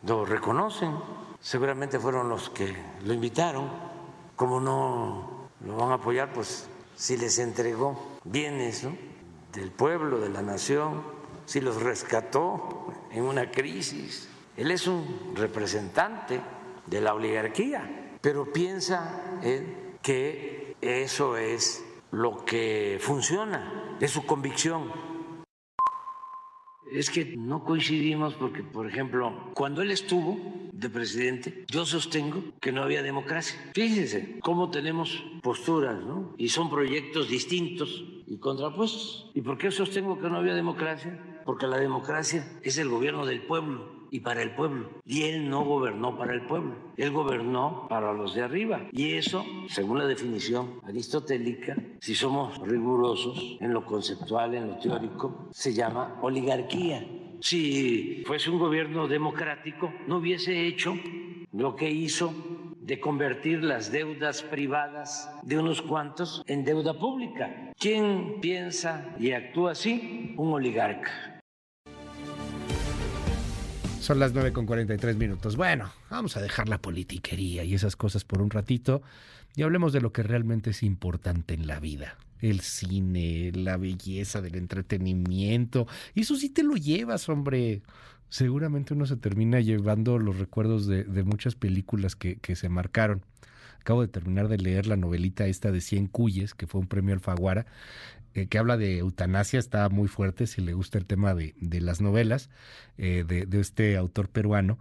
Lo 0.05 0.25
reconocen, 0.25 0.95
seguramente 1.41 1.99
fueron 1.99 2.29
los 2.29 2.51
que 2.51 2.75
lo 3.05 3.13
invitaron, 3.13 3.69
como 4.37 4.61
no 4.61 5.49
lo 5.65 5.77
van 5.77 5.91
a 5.91 5.95
apoyar, 5.95 6.33
pues 6.33 6.69
si 6.97 7.17
les 7.17 7.39
entregó 7.39 8.19
bienes 8.25 8.87
del 9.53 9.71
pueblo, 9.71 10.19
de 10.19 10.29
la 10.29 10.43
nación, 10.43 11.03
si 11.45 11.61
los 11.61 11.83
rescató 11.83 12.93
en 13.11 13.25
una 13.25 13.51
crisis. 13.51 14.29
Él 14.57 14.71
es 14.71 14.87
un 14.87 15.33
representante 15.35 16.41
de 16.87 17.01
la 17.01 17.15
oligarquía, 17.15 18.19
pero 18.21 18.53
piensa 18.53 19.41
él 19.43 19.97
que 20.03 20.77
eso 20.81 21.37
es 21.37 21.85
lo 22.11 22.45
que 22.45 22.99
funciona, 23.01 23.97
es 24.01 24.11
su 24.11 24.27
convicción 24.27 25.13
es 26.93 27.11
que 27.11 27.37
no 27.37 27.65
coincidimos 27.65 28.35
porque, 28.35 28.63
por 28.63 28.87
ejemplo, 28.87 29.51
cuando 29.55 29.83
él 29.83 29.91
estuvo 29.91 30.39
de 30.73 30.91
presidente, 30.91 31.65
yo 31.69 31.87
sostengo 31.87 32.43
que 32.61 32.73
no 32.73 32.83
había 32.83 33.03
democracia. 33.03 33.59
Fíjense 33.75 34.39
cómo 34.41 34.71
tenemos 34.71 35.25
posturas, 35.43 36.03
¿no? 36.03 36.35
Y 36.37 36.49
son 36.49 36.71
proyectos 36.71 37.29
distintos 37.29 38.05
y 38.27 38.37
contrapuestos. 38.39 39.31
¿Y 39.35 39.41
por 39.41 39.59
qué 39.59 39.71
sostengo 39.71 40.19
que 40.19 40.29
no 40.29 40.37
había 40.37 40.55
democracia? 40.55 41.19
Porque 41.45 41.67
la 41.67 41.79
democracia 41.79 42.45
es 42.63 42.79
el 42.79 42.89
gobierno 42.89 43.27
del 43.27 43.43
pueblo 43.43 44.03
y 44.13 44.21
para 44.21 44.43
el 44.43 44.55
pueblo. 44.55 44.91
Y 45.07 45.23
él 45.23 45.49
no 45.49 45.65
gobernó 45.65 46.19
para 46.19 46.35
el 46.35 46.43
pueblo, 46.43 46.75
él 46.99 47.11
gobernó 47.13 47.87
para 47.89 48.13
los 48.13 48.35
de 48.35 48.43
arriba. 48.43 48.83
Y 48.93 49.15
eso, 49.15 49.45
según 49.69 49.99
la 49.99 50.07
definición 50.07 50.81
aristotélica, 50.85 51.77
si 51.99 52.15
somos 52.15 52.59
rigurosos 52.59 53.57
en 53.61 53.73
lo 53.73 53.87
conceptual, 53.87 54.55
en 54.55 54.69
lo 54.69 54.77
teórico, 54.77 55.49
se 55.51 55.73
llama 55.73 56.19
oligarquía. 56.21 57.07
Si 57.41 58.23
fuese 58.27 58.51
un 58.51 58.59
gobierno 58.59 59.09
democrático, 59.09 59.93
no 60.07 60.19
hubiese 60.19 60.67
hecho 60.67 60.95
lo 61.53 61.75
que 61.75 61.91
hizo 61.91 62.35
de 62.83 63.01
convertir 63.01 63.65
las 63.65 63.91
deudas 63.91 64.43
privadas 64.43 65.31
de 65.43 65.59
unos 65.59 65.81
cuantos 65.81 66.43
en 66.47 66.65
deuda 66.65 66.99
pública. 66.99 67.73
¿Quién 67.79 68.41
piensa 68.41 69.15
y 69.19 69.33
actúa 69.33 69.73
así? 69.73 70.35
Un 70.37 70.53
oligarca. 70.53 71.32
Son 74.03 74.19
las 74.19 74.35
9 74.35 74.53
con 74.53 74.67
43 74.67 75.17
minutos. 75.17 75.55
Bueno, 75.55 75.93
vamos 76.11 76.37
a 76.37 76.43
dejar 76.43 76.69
la 76.69 76.79
politiquería 76.79 77.63
y 77.63 77.75
esas 77.75 77.95
cosas 77.95 78.25
por 78.25 78.43
un 78.43 78.51
ratito 78.51 79.01
y 79.55 79.63
hablemos 79.63 79.93
de 79.93 80.01
lo 80.01 80.13
que 80.13 80.25
realmente 80.25 80.71
es 80.71 80.83
importante 80.83 81.55
en 81.55 81.69
la 81.69 81.79
vida. 81.79 82.17
El 82.41 82.63
cine, 82.63 83.53
la 83.55 83.77
belleza 83.77 84.41
del 84.41 84.57
entretenimiento. 84.57 85.87
Y 86.17 86.23
eso 86.23 86.35
sí 86.35 86.49
te 86.49 86.65
lo 86.65 86.75
llevas, 86.75 87.29
hombre. 87.29 87.83
Seguramente 88.29 88.93
uno 88.93 89.07
se 89.07 89.17
termina 89.17 89.61
llevando 89.61 90.19
los 90.19 90.37
recuerdos 90.37 90.89
de, 90.89 91.05
muchas 91.23 91.55
películas 91.55 92.17
que, 92.17 92.39
que 92.41 92.57
se 92.57 92.69
marcaron. 92.69 93.23
Acabo 93.79 94.03
de 94.03 94.09
terminar 94.09 94.49
de 94.49 94.59
leer 94.59 94.89
la 94.89 94.97
novelita 94.97 95.47
esta 95.47 95.71
de 95.71 95.81
Cien 95.81 96.09
Cuyes, 96.09 96.55
que 96.55 96.67
fue 96.67 96.81
un 96.81 96.89
premio 96.89 97.15
Alfaguara, 97.15 97.67
eh, 98.35 98.47
que 98.47 98.59
habla 98.59 98.77
de 98.77 98.99
eutanasia, 98.99 99.59
está 99.59 99.89
muy 99.89 100.09
fuerte 100.09 100.47
si 100.47 100.63
le 100.63 100.73
gusta 100.75 100.99
el 100.99 101.07
tema 101.07 101.35
de, 101.35 101.55
de 101.59 101.81
las 101.81 102.01
novelas 102.01 102.51
eh, 102.99 103.25
de, 103.27 103.61
este 103.61 103.97
autor 103.97 104.29
peruano. 104.29 104.79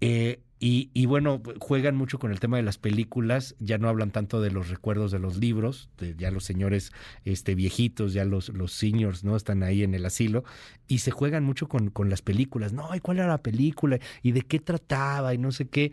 Eh, 0.00 0.40
y, 0.58 0.90
y, 0.94 1.06
bueno, 1.06 1.42
juegan 1.58 1.96
mucho 1.96 2.20
con 2.20 2.30
el 2.30 2.38
tema 2.38 2.56
de 2.56 2.62
las 2.62 2.78
películas, 2.78 3.56
ya 3.58 3.78
no 3.78 3.88
hablan 3.88 4.12
tanto 4.12 4.40
de 4.40 4.52
los 4.52 4.68
recuerdos 4.68 5.10
de 5.10 5.18
los 5.18 5.36
libros, 5.36 5.90
ya 6.16 6.30
los 6.30 6.44
señores 6.44 6.92
este, 7.24 7.56
viejitos, 7.56 8.12
ya 8.12 8.24
los, 8.24 8.48
los 8.50 8.72
seniors, 8.72 9.24
¿no? 9.24 9.34
Están 9.34 9.64
ahí 9.64 9.82
en 9.82 9.92
el 9.94 10.06
asilo, 10.06 10.44
y 10.86 10.98
se 10.98 11.10
juegan 11.10 11.42
mucho 11.42 11.68
con, 11.68 11.90
con 11.90 12.10
las 12.10 12.22
películas, 12.22 12.72
¿no? 12.72 12.94
¿Y 12.94 13.00
cuál 13.00 13.18
era 13.18 13.26
la 13.26 13.42
película? 13.42 13.98
¿Y 14.22 14.32
de 14.32 14.42
qué 14.42 14.60
trataba? 14.60 15.34
Y 15.34 15.38
no 15.38 15.50
sé 15.50 15.66
qué. 15.66 15.92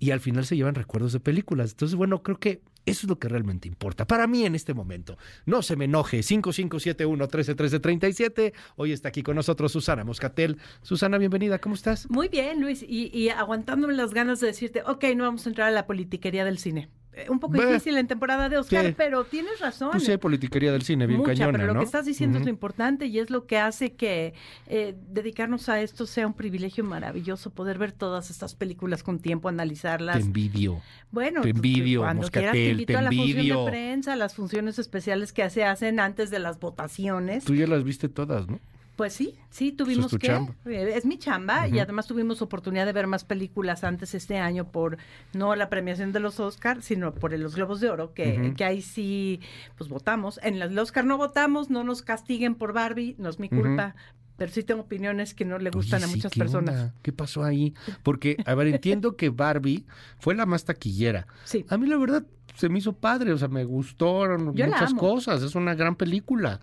Y 0.00 0.10
al 0.10 0.18
final 0.18 0.44
se 0.46 0.56
llevan 0.56 0.74
recuerdos 0.74 1.12
de 1.12 1.20
películas. 1.20 1.70
Entonces, 1.70 1.94
bueno, 1.94 2.22
creo 2.22 2.40
que 2.40 2.60
eso 2.88 3.06
es 3.06 3.08
lo 3.08 3.18
que 3.18 3.28
realmente 3.28 3.66
importa. 3.68 4.06
Para 4.06 4.26
mí 4.26 4.44
en 4.44 4.54
este 4.54 4.74
momento. 4.74 5.16
No 5.46 5.62
se 5.62 5.76
me 5.76 5.86
enoje. 5.86 6.18
5571-131337. 6.20 8.52
Hoy 8.76 8.92
está 8.92 9.08
aquí 9.08 9.22
con 9.22 9.36
nosotros 9.36 9.72
Susana 9.72 10.04
Moscatel. 10.04 10.58
Susana, 10.82 11.16
bienvenida. 11.18 11.58
¿Cómo 11.58 11.74
estás? 11.74 12.08
Muy 12.10 12.28
bien, 12.28 12.60
Luis. 12.60 12.84
Y, 12.86 13.30
aguantándome 13.30 13.94
las 13.94 14.12
ganas 14.14 14.38
de 14.40 14.48
decirte, 14.48 14.82
ok, 14.84 15.04
no 15.16 15.24
vamos 15.24 15.46
a 15.46 15.48
entrar 15.50 15.68
a 15.68 15.72
la 15.72 15.86
politiquería 15.86 16.44
del 16.44 16.58
cine. 16.58 16.88
Un 17.28 17.40
poco 17.40 17.54
difícil 17.60 17.96
en 17.98 18.06
temporada 18.06 18.48
de 18.48 18.58
Oscar, 18.58 18.86
Sí. 18.86 18.94
pero 18.96 19.24
tienes 19.24 19.58
razón. 19.60 19.90
Pues 19.92 20.04
sí, 20.04 20.10
hay 20.12 20.18
politiquería 20.18 20.72
del 20.72 20.82
cine, 20.82 21.06
bien 21.06 21.20
Mucha, 21.20 21.32
cañona, 21.32 21.52
pero 21.52 21.66
lo 21.68 21.74
¿no? 21.74 21.80
que 21.80 21.86
estás 21.86 22.06
diciendo 22.06 22.38
es 22.38 22.42
Ujú. 22.42 22.46
lo 22.48 22.50
importante 22.50 23.06
y 23.06 23.18
es 23.18 23.30
lo 23.30 23.46
que 23.46 23.58
hace 23.58 23.94
que 23.94 24.34
eh, 24.66 24.94
dedicarnos 25.10 25.68
a 25.68 25.80
esto 25.80 26.06
sea 26.06 26.26
un 26.26 26.34
privilegio 26.34 26.84
maravilloso, 26.84 27.50
poder 27.50 27.78
ver 27.78 27.92
todas 27.92 28.30
estas 28.30 28.54
películas 28.54 29.02
con 29.02 29.18
tiempo, 29.18 29.48
analizarlas. 29.48 30.16
Te 30.16 30.22
envidio. 30.22 30.80
Bueno, 31.10 31.40
te 31.42 31.50
envidio, 31.50 32.00
cuando 32.00 32.28
quieras 32.28 32.52
te 32.52 32.70
invito 32.70 32.92
te 32.92 32.96
a 32.98 33.02
la 33.02 33.10
función 33.10 33.64
de 33.64 33.70
prensa, 33.70 34.12
a 34.12 34.16
las 34.16 34.34
funciones 34.34 34.78
especiales 34.78 35.32
que 35.32 35.48
se 35.50 35.64
hacen 35.64 36.00
antes 36.00 36.30
de 36.30 36.38
las 36.38 36.58
votaciones. 36.60 37.44
Tú 37.44 37.54
ya 37.54 37.66
las 37.66 37.84
viste 37.84 38.08
todas, 38.08 38.48
¿no? 38.48 38.58
Pues 38.98 39.12
sí, 39.12 39.36
sí, 39.48 39.70
tuvimos 39.70 40.10
tu 40.10 40.18
que. 40.18 40.26
chamba. 40.26 40.54
eh, 40.66 40.92
Es 40.96 41.06
mi 41.06 41.18
chamba 41.18 41.68
y 41.68 41.78
además 41.78 42.08
tuvimos 42.08 42.42
oportunidad 42.42 42.84
de 42.84 42.92
ver 42.92 43.06
más 43.06 43.22
películas 43.24 43.84
antes 43.84 44.12
este 44.12 44.38
año 44.38 44.72
por 44.72 44.98
no 45.32 45.54
la 45.54 45.70
premiación 45.70 46.10
de 46.10 46.18
los 46.18 46.40
Oscars, 46.40 46.84
sino 46.84 47.14
por 47.14 47.32
los 47.38 47.54
Globos 47.54 47.78
de 47.78 47.90
Oro, 47.90 48.12
que, 48.12 48.54
que 48.56 48.64
ahí 48.64 48.82
sí, 48.82 49.40
pues 49.76 49.88
votamos. 49.88 50.40
En 50.42 50.58
los 50.58 50.76
Oscar 50.76 51.04
no 51.04 51.16
votamos, 51.16 51.70
no 51.70 51.84
nos 51.84 52.02
castiguen 52.02 52.56
por 52.56 52.72
Barbie, 52.72 53.14
no 53.18 53.28
es 53.28 53.38
mi 53.38 53.48
culpa, 53.48 53.94
pero 54.36 54.50
sí 54.50 54.64
tengo 54.64 54.80
opiniones 54.80 55.32
que 55.32 55.44
no 55.44 55.58
le 55.60 55.70
gustan 55.70 55.98
Oye, 55.98 56.04
a 56.06 56.08
sí, 56.08 56.16
muchas 56.16 56.32
¿qué 56.32 56.40
personas. 56.40 56.74
onda? 56.74 56.94
¿Qué 57.02 57.12
pasó 57.12 57.44
ahí? 57.44 57.74
Porque, 58.02 58.36
a 58.46 58.54
ver, 58.56 58.66
entiendo 58.66 59.14
que 59.16 59.28
Barbie 59.30 59.86
fue 60.18 60.34
la 60.34 60.44
más 60.44 60.64
taquillera. 60.64 61.28
Sí. 61.44 61.64
A 61.68 61.78
mí 61.78 61.86
la 61.86 61.98
verdad 61.98 62.24
se 62.56 62.68
me 62.68 62.80
hizo 62.80 62.94
padre, 62.94 63.32
o 63.32 63.38
sea, 63.38 63.46
me 63.46 63.62
gustaron 63.62 64.52
Yo 64.56 64.66
muchas 64.66 64.92
cosas, 64.94 65.42
es 65.44 65.54
una 65.54 65.76
gran 65.76 65.94
película. 65.94 66.60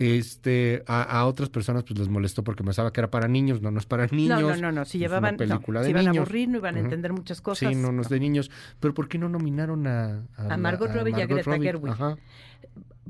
Este, 0.00 0.82
a, 0.86 1.02
a 1.02 1.26
otras 1.26 1.50
personas 1.50 1.84
pues 1.84 1.98
les 1.98 2.08
molestó 2.08 2.42
porque 2.42 2.64
pensaba 2.64 2.90
que 2.90 3.02
era 3.02 3.10
para 3.10 3.28
niños, 3.28 3.60
no, 3.60 3.70
no 3.70 3.78
es 3.78 3.84
para 3.84 4.06
niños. 4.06 4.40
No, 4.40 4.48
no, 4.48 4.56
no, 4.56 4.72
no, 4.72 4.84
si 4.86 4.98
llevaban, 4.98 5.34
no, 5.34 5.38
película 5.38 5.80
se 5.80 5.84
de 5.84 5.90
iban 5.90 6.06
a 6.08 6.10
aburrir, 6.18 6.48
no 6.48 6.56
iban 6.56 6.76
a 6.76 6.78
entender 6.78 7.12
muchas 7.12 7.42
cosas. 7.42 7.68
Sí, 7.68 7.74
no, 7.74 7.92
no 7.92 8.00
es 8.00 8.08
de 8.08 8.18
niños. 8.18 8.50
Pero 8.80 8.94
¿por 8.94 9.08
qué 9.08 9.18
no 9.18 9.28
nominaron 9.28 9.86
a, 9.86 10.26
A 10.38 10.56
Margot 10.56 10.90
Robbie 10.90 11.12
y 11.18 11.20
a 11.20 11.26
Greta 11.26 11.50
Robbie? 11.50 11.66
Gerwig. 11.66 11.92
Ajá. 11.92 12.16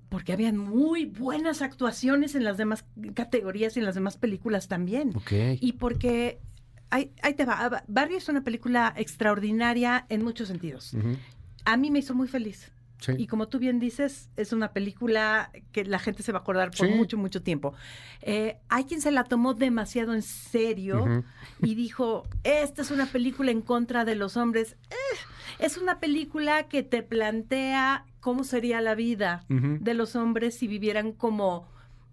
Porque 0.08 0.32
habían 0.32 0.56
muy 0.56 1.04
buenas 1.04 1.62
actuaciones 1.62 2.34
en 2.34 2.42
las 2.42 2.56
demás 2.56 2.84
categorías 3.14 3.76
y 3.76 3.78
en 3.78 3.86
las 3.86 3.94
demás 3.94 4.16
películas 4.16 4.66
también. 4.66 5.12
Y 5.60 5.74
porque 5.74 6.40
ahí, 6.90 7.12
ahí 7.22 7.34
te 7.34 7.44
va. 7.44 7.84
Barbie 7.86 8.16
es 8.16 8.28
una 8.28 8.42
película 8.42 8.92
extraordinaria 8.96 10.06
en 10.08 10.24
muchos 10.24 10.48
sentidos. 10.48 10.96
A 11.64 11.76
mí 11.76 11.92
me 11.92 12.00
hizo 12.00 12.16
muy 12.16 12.26
feliz. 12.26 12.72
Sí. 13.00 13.12
Y 13.18 13.26
como 13.26 13.48
tú 13.48 13.58
bien 13.58 13.80
dices, 13.80 14.28
es 14.36 14.52
una 14.52 14.72
película 14.72 15.50
que 15.72 15.84
la 15.84 15.98
gente 15.98 16.22
se 16.22 16.32
va 16.32 16.38
a 16.38 16.42
acordar 16.42 16.70
por 16.70 16.86
Sí. 16.86 16.92
mucho, 16.94 17.16
mucho 17.16 17.42
tiempo. 17.42 17.74
Eh, 18.22 18.58
hay 18.68 18.84
quien 18.84 19.00
se 19.00 19.10
la 19.10 19.24
tomó 19.24 19.54
demasiado 19.54 20.12
en 20.14 20.22
serio 20.22 21.24
y 21.62 21.74
dijo, 21.74 22.26
esta 22.44 22.82
es 22.82 22.90
una 22.90 23.06
película 23.06 23.50
en 23.50 23.62
contra 23.62 24.04
de 24.04 24.14
los 24.16 24.36
hombres. 24.36 24.76
Eh, 24.90 24.94
es 25.58 25.76
una 25.78 25.98
película 25.98 26.68
que 26.68 26.82
te 26.82 27.02
plantea 27.02 28.04
cómo 28.20 28.44
sería 28.44 28.80
la 28.82 28.94
vida 28.94 29.44
de 29.48 29.94
los 29.94 30.14
hombres 30.14 30.56
si 30.58 30.66
vivieran 30.68 31.12
como, 31.12 31.66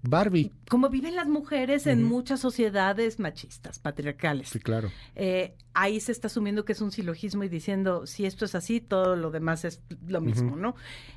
Barbie. 0.03 0.51
como 0.69 0.89
viven 0.89 1.15
las 1.15 1.27
mujeres 1.27 1.87
en 1.87 2.03
muchas 2.03 2.39
sociedades 2.39 3.19
machistas, 3.19 3.79
patriarcales. 3.79 4.49
Sí, 4.49 4.59
claro. 4.59 4.89
Eh, 5.15 5.55
ahí 5.73 5.99
se 5.99 6.11
está 6.11 6.27
asumiendo 6.27 6.65
que 6.65 6.73
es 6.73 6.81
un 6.81 6.91
silogismo 6.91 7.43
y 7.43 7.49
diciendo, 7.49 8.05
si 8.05 8.25
esto 8.25 8.45
es 8.45 8.55
así, 8.55 8.79
todo 8.79 9.15
lo 9.15 9.31
demás 9.31 9.65
es 9.65 9.81
lo 10.07 10.21
mismo. 10.21 10.55
¿no? 10.55 10.75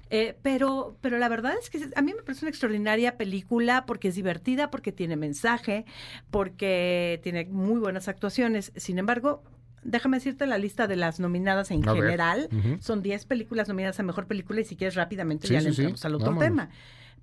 Eh, 0.09 0.37
pero, 0.43 0.97
pero 1.01 1.19
la 1.19 1.29
verdad 1.29 1.55
es 1.61 1.71
que 1.71 1.89
a 1.95 2.03
mí 2.03 2.13
me 2.15 2.23
parece 2.23 2.45
una 2.45 2.51
extraordinaria 2.51 3.17
película 3.17 3.87
porque 3.87 4.09
es 4.09 4.15
divertida, 4.17 4.71
porque 4.71 4.93
tiene 4.93 5.17
mensaje, 5.17 5.85
porque 6.31 7.21
tiene 7.23 7.45
muy 7.47 7.79
buenas 7.81 8.09
actuaciones. 8.09 8.73
Sin 8.77 8.99
embargo, 8.99 9.43
déjame 9.83 10.17
decirte 10.19 10.47
la 10.47 10.59
lista 10.59 10.87
de 10.87 10.97
las 10.97 11.21
nominadas 11.21 11.71
en 11.71 11.87
A 11.89 11.95
general. 11.95 12.49
Son 12.81 13.03
10 13.03 13.27
películas 13.27 13.69
nominadas 13.69 14.01
a 14.01 14.03
Mejor 14.03 14.27
Película 14.27 14.61
y 14.61 14.65
si 14.65 14.77
quieres 14.77 14.95
rápidamente 14.95 15.47
Sí, 15.47 15.55
ya 15.55 15.61
sí, 15.61 15.67
le 15.67 15.73
sí. 15.73 15.81
entramos 15.83 16.05
al 16.05 16.15
otro 16.15 16.27
Vámonos. 16.35 16.45
tema 16.45 16.71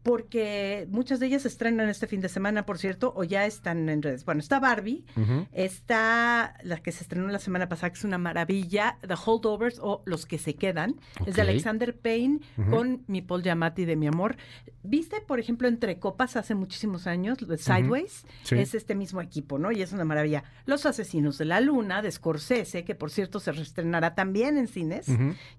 porque 0.08 0.88
muchas 0.90 1.20
de 1.20 1.26
ellas 1.28 1.42
se 1.42 1.50
estrenan 1.50 1.90
este 1.90 2.08
fin 2.08 2.22
de 2.22 2.30
semana, 2.30 2.66
por 2.66 2.78
cierto, 2.78 3.12
o 3.16 3.26
ya 3.26 3.46
están 3.46 3.90
en 3.90 4.02
redes. 4.02 4.24
Bueno, 4.24 4.40
está 4.40 4.60
Barbie, 4.60 5.04
está 5.52 6.56
la 6.64 6.78
que 6.78 6.92
se 6.94 7.04
estrenó 7.04 7.28
la 7.28 7.40
semana 7.40 7.68
pasada, 7.68 7.90
que 7.92 7.98
es 8.00 8.06
una 8.06 8.18
maravilla, 8.18 8.98
The 9.06 9.16
Holdovers 9.26 9.80
o 9.82 10.02
Los 10.06 10.26
que 10.26 10.38
se 10.38 10.56
quedan, 10.56 10.96
es 11.26 11.36
de. 11.36 11.42
Alexander 11.42 11.96
Payne 11.96 12.40
con 12.70 13.04
mi 13.08 13.22
Paul 13.22 13.44
Giamatti 13.44 13.84
de 13.86 13.96
Mi 13.98 14.08
Amor. 14.08 14.38
¿Viste, 14.84 15.20
por 15.20 15.40
ejemplo, 15.42 15.68
Entre 15.68 16.00
Copas 16.00 16.38
hace 16.38 16.56
muchísimos 16.56 17.08
años, 17.08 17.38
de 17.46 17.58
Sideways? 17.58 18.26
Sí. 18.44 18.56
Es 18.58 18.74
este 18.74 18.96
mismo 18.96 19.22
equipo, 19.22 19.60
¿no? 19.60 19.74
Y 19.74 19.82
es 19.82 19.92
una 19.92 20.06
maravilla. 20.06 20.46
Los 20.66 20.86
Asesinos 20.86 21.38
de 21.38 21.44
la 21.46 21.60
Luna, 21.60 22.02
de 22.02 22.10
Scorsese, 22.10 22.86
que 22.86 22.96
por 22.96 23.12
cierto 23.12 23.42
se 23.42 23.52
reestrenará 23.52 24.16
también 24.16 24.58
en 24.58 24.68
cines. 24.70 25.08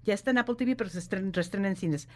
Ya 0.03 0.15
está 0.15 0.31
en 0.31 0.39
Apple 0.39 0.55
TV, 0.55 0.75
pero 0.75 0.89
se 0.89 0.97
estren- 0.99 1.31
reestrena 1.31 1.67
en 1.67 1.75
cines. 1.75 2.07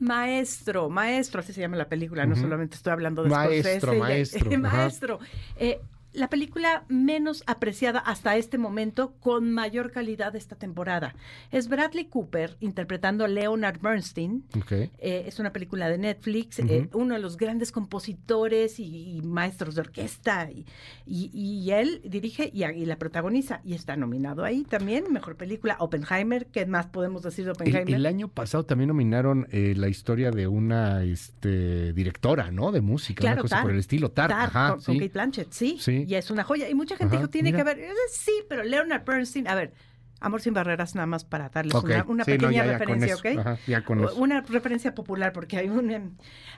Maestro, 0.00 0.90
maestro, 0.90 1.40
así 1.40 1.52
se 1.52 1.60
llama 1.60 1.75
la 1.76 1.88
película, 1.88 2.26
no 2.26 2.36
solamente 2.36 2.76
estoy 2.76 2.92
hablando 2.92 3.22
de 3.22 3.30
Maestro, 3.30 3.94
Scorsese. 3.94 4.58
maestro. 4.58 5.18
Eh, 5.56 5.80
la 6.16 6.28
película 6.28 6.84
menos 6.88 7.42
apreciada 7.46 7.98
hasta 8.00 8.36
este 8.36 8.58
momento 8.58 9.14
con 9.20 9.52
mayor 9.52 9.92
calidad 9.92 10.34
esta 10.34 10.56
temporada. 10.56 11.14
Es 11.50 11.68
Bradley 11.68 12.06
Cooper 12.06 12.56
interpretando 12.60 13.24
a 13.24 13.28
Leonard 13.28 13.80
Bernstein. 13.80 14.44
Ok. 14.58 14.72
Eh, 14.72 14.90
es 15.26 15.38
una 15.38 15.52
película 15.52 15.88
de 15.88 15.98
Netflix, 15.98 16.58
eh, 16.58 16.88
uno 16.92 17.14
de 17.14 17.20
los 17.20 17.36
grandes 17.36 17.70
compositores 17.72 18.80
y, 18.80 19.16
y 19.18 19.22
maestros 19.22 19.74
de 19.74 19.82
orquesta, 19.82 20.50
y, 20.50 20.64
y- 21.06 21.30
y 21.32 21.70
él 21.70 22.00
dirige 22.04 22.50
y, 22.52 22.64
la 22.86 22.96
protagoniza, 22.96 23.60
y 23.64 23.74
está 23.74 23.96
nominado 23.96 24.44
ahí 24.44 24.64
también, 24.64 25.04
mejor 25.12 25.36
película, 25.36 25.76
Oppenheimer, 25.80 26.46
¿qué 26.46 26.66
más 26.66 26.86
podemos 26.86 27.22
decir 27.22 27.44
de 27.44 27.50
Oppenheimer? 27.52 27.94
el 27.94 28.06
año 28.06 28.28
pasado 28.28 28.64
también 28.64 28.88
nominaron 28.88 29.46
eh, 29.50 29.74
la 29.76 29.88
historia 29.88 30.30
de 30.30 30.46
una 30.46 31.02
este, 31.04 31.92
directora, 31.92 32.50
¿no? 32.50 32.72
De 32.72 32.80
música, 32.80 33.20
Claro, 33.20 33.34
una 33.36 33.42
cosa 33.42 33.56
Tar. 33.56 33.62
por 33.64 33.72
el 33.72 33.78
estilo. 33.78 34.10
Tar, 34.10 34.30
Tar, 34.30 34.48
ajá, 34.48 34.68
con, 34.74 34.82
con 34.82 34.94
sí. 34.94 35.00
Kate 35.00 35.12
Blanchett, 35.12 35.52
sí, 35.52 35.76
Sí. 35.80 36.05
Y 36.06 36.14
es 36.14 36.30
una 36.30 36.44
joya. 36.44 36.68
Y 36.68 36.74
mucha 36.74 36.96
gente 36.96 37.16
Ajá, 37.16 37.22
dijo, 37.22 37.30
tiene 37.30 37.52
mira. 37.52 37.64
que 37.64 37.82
Eh, 37.82 37.90
sí, 38.10 38.32
pero 38.48 38.62
Leonard 38.62 39.04
Bernstein, 39.04 39.48
a 39.48 39.54
ver, 39.54 39.72
Amor 40.18 40.40
sin 40.40 40.54
barreras 40.54 40.94
nada 40.94 41.06
más 41.06 41.24
para 41.24 41.50
darles 41.50 41.74
una, 41.74 42.04
una 42.08 42.24
sí, 42.24 42.32
no, 42.32 42.38
pequeña 42.38 42.64
ya, 42.64 42.72
ya 42.72 42.78
con 42.78 42.88
referencia, 42.88 43.16
¿ok? 43.16 43.38
ajá, 43.38 43.58
ya. 43.66 43.84
Una 44.16 44.40
referencia 44.40 44.94
popular, 44.94 45.32
porque 45.34 45.58
hay 45.58 45.68
una, 45.68 46.10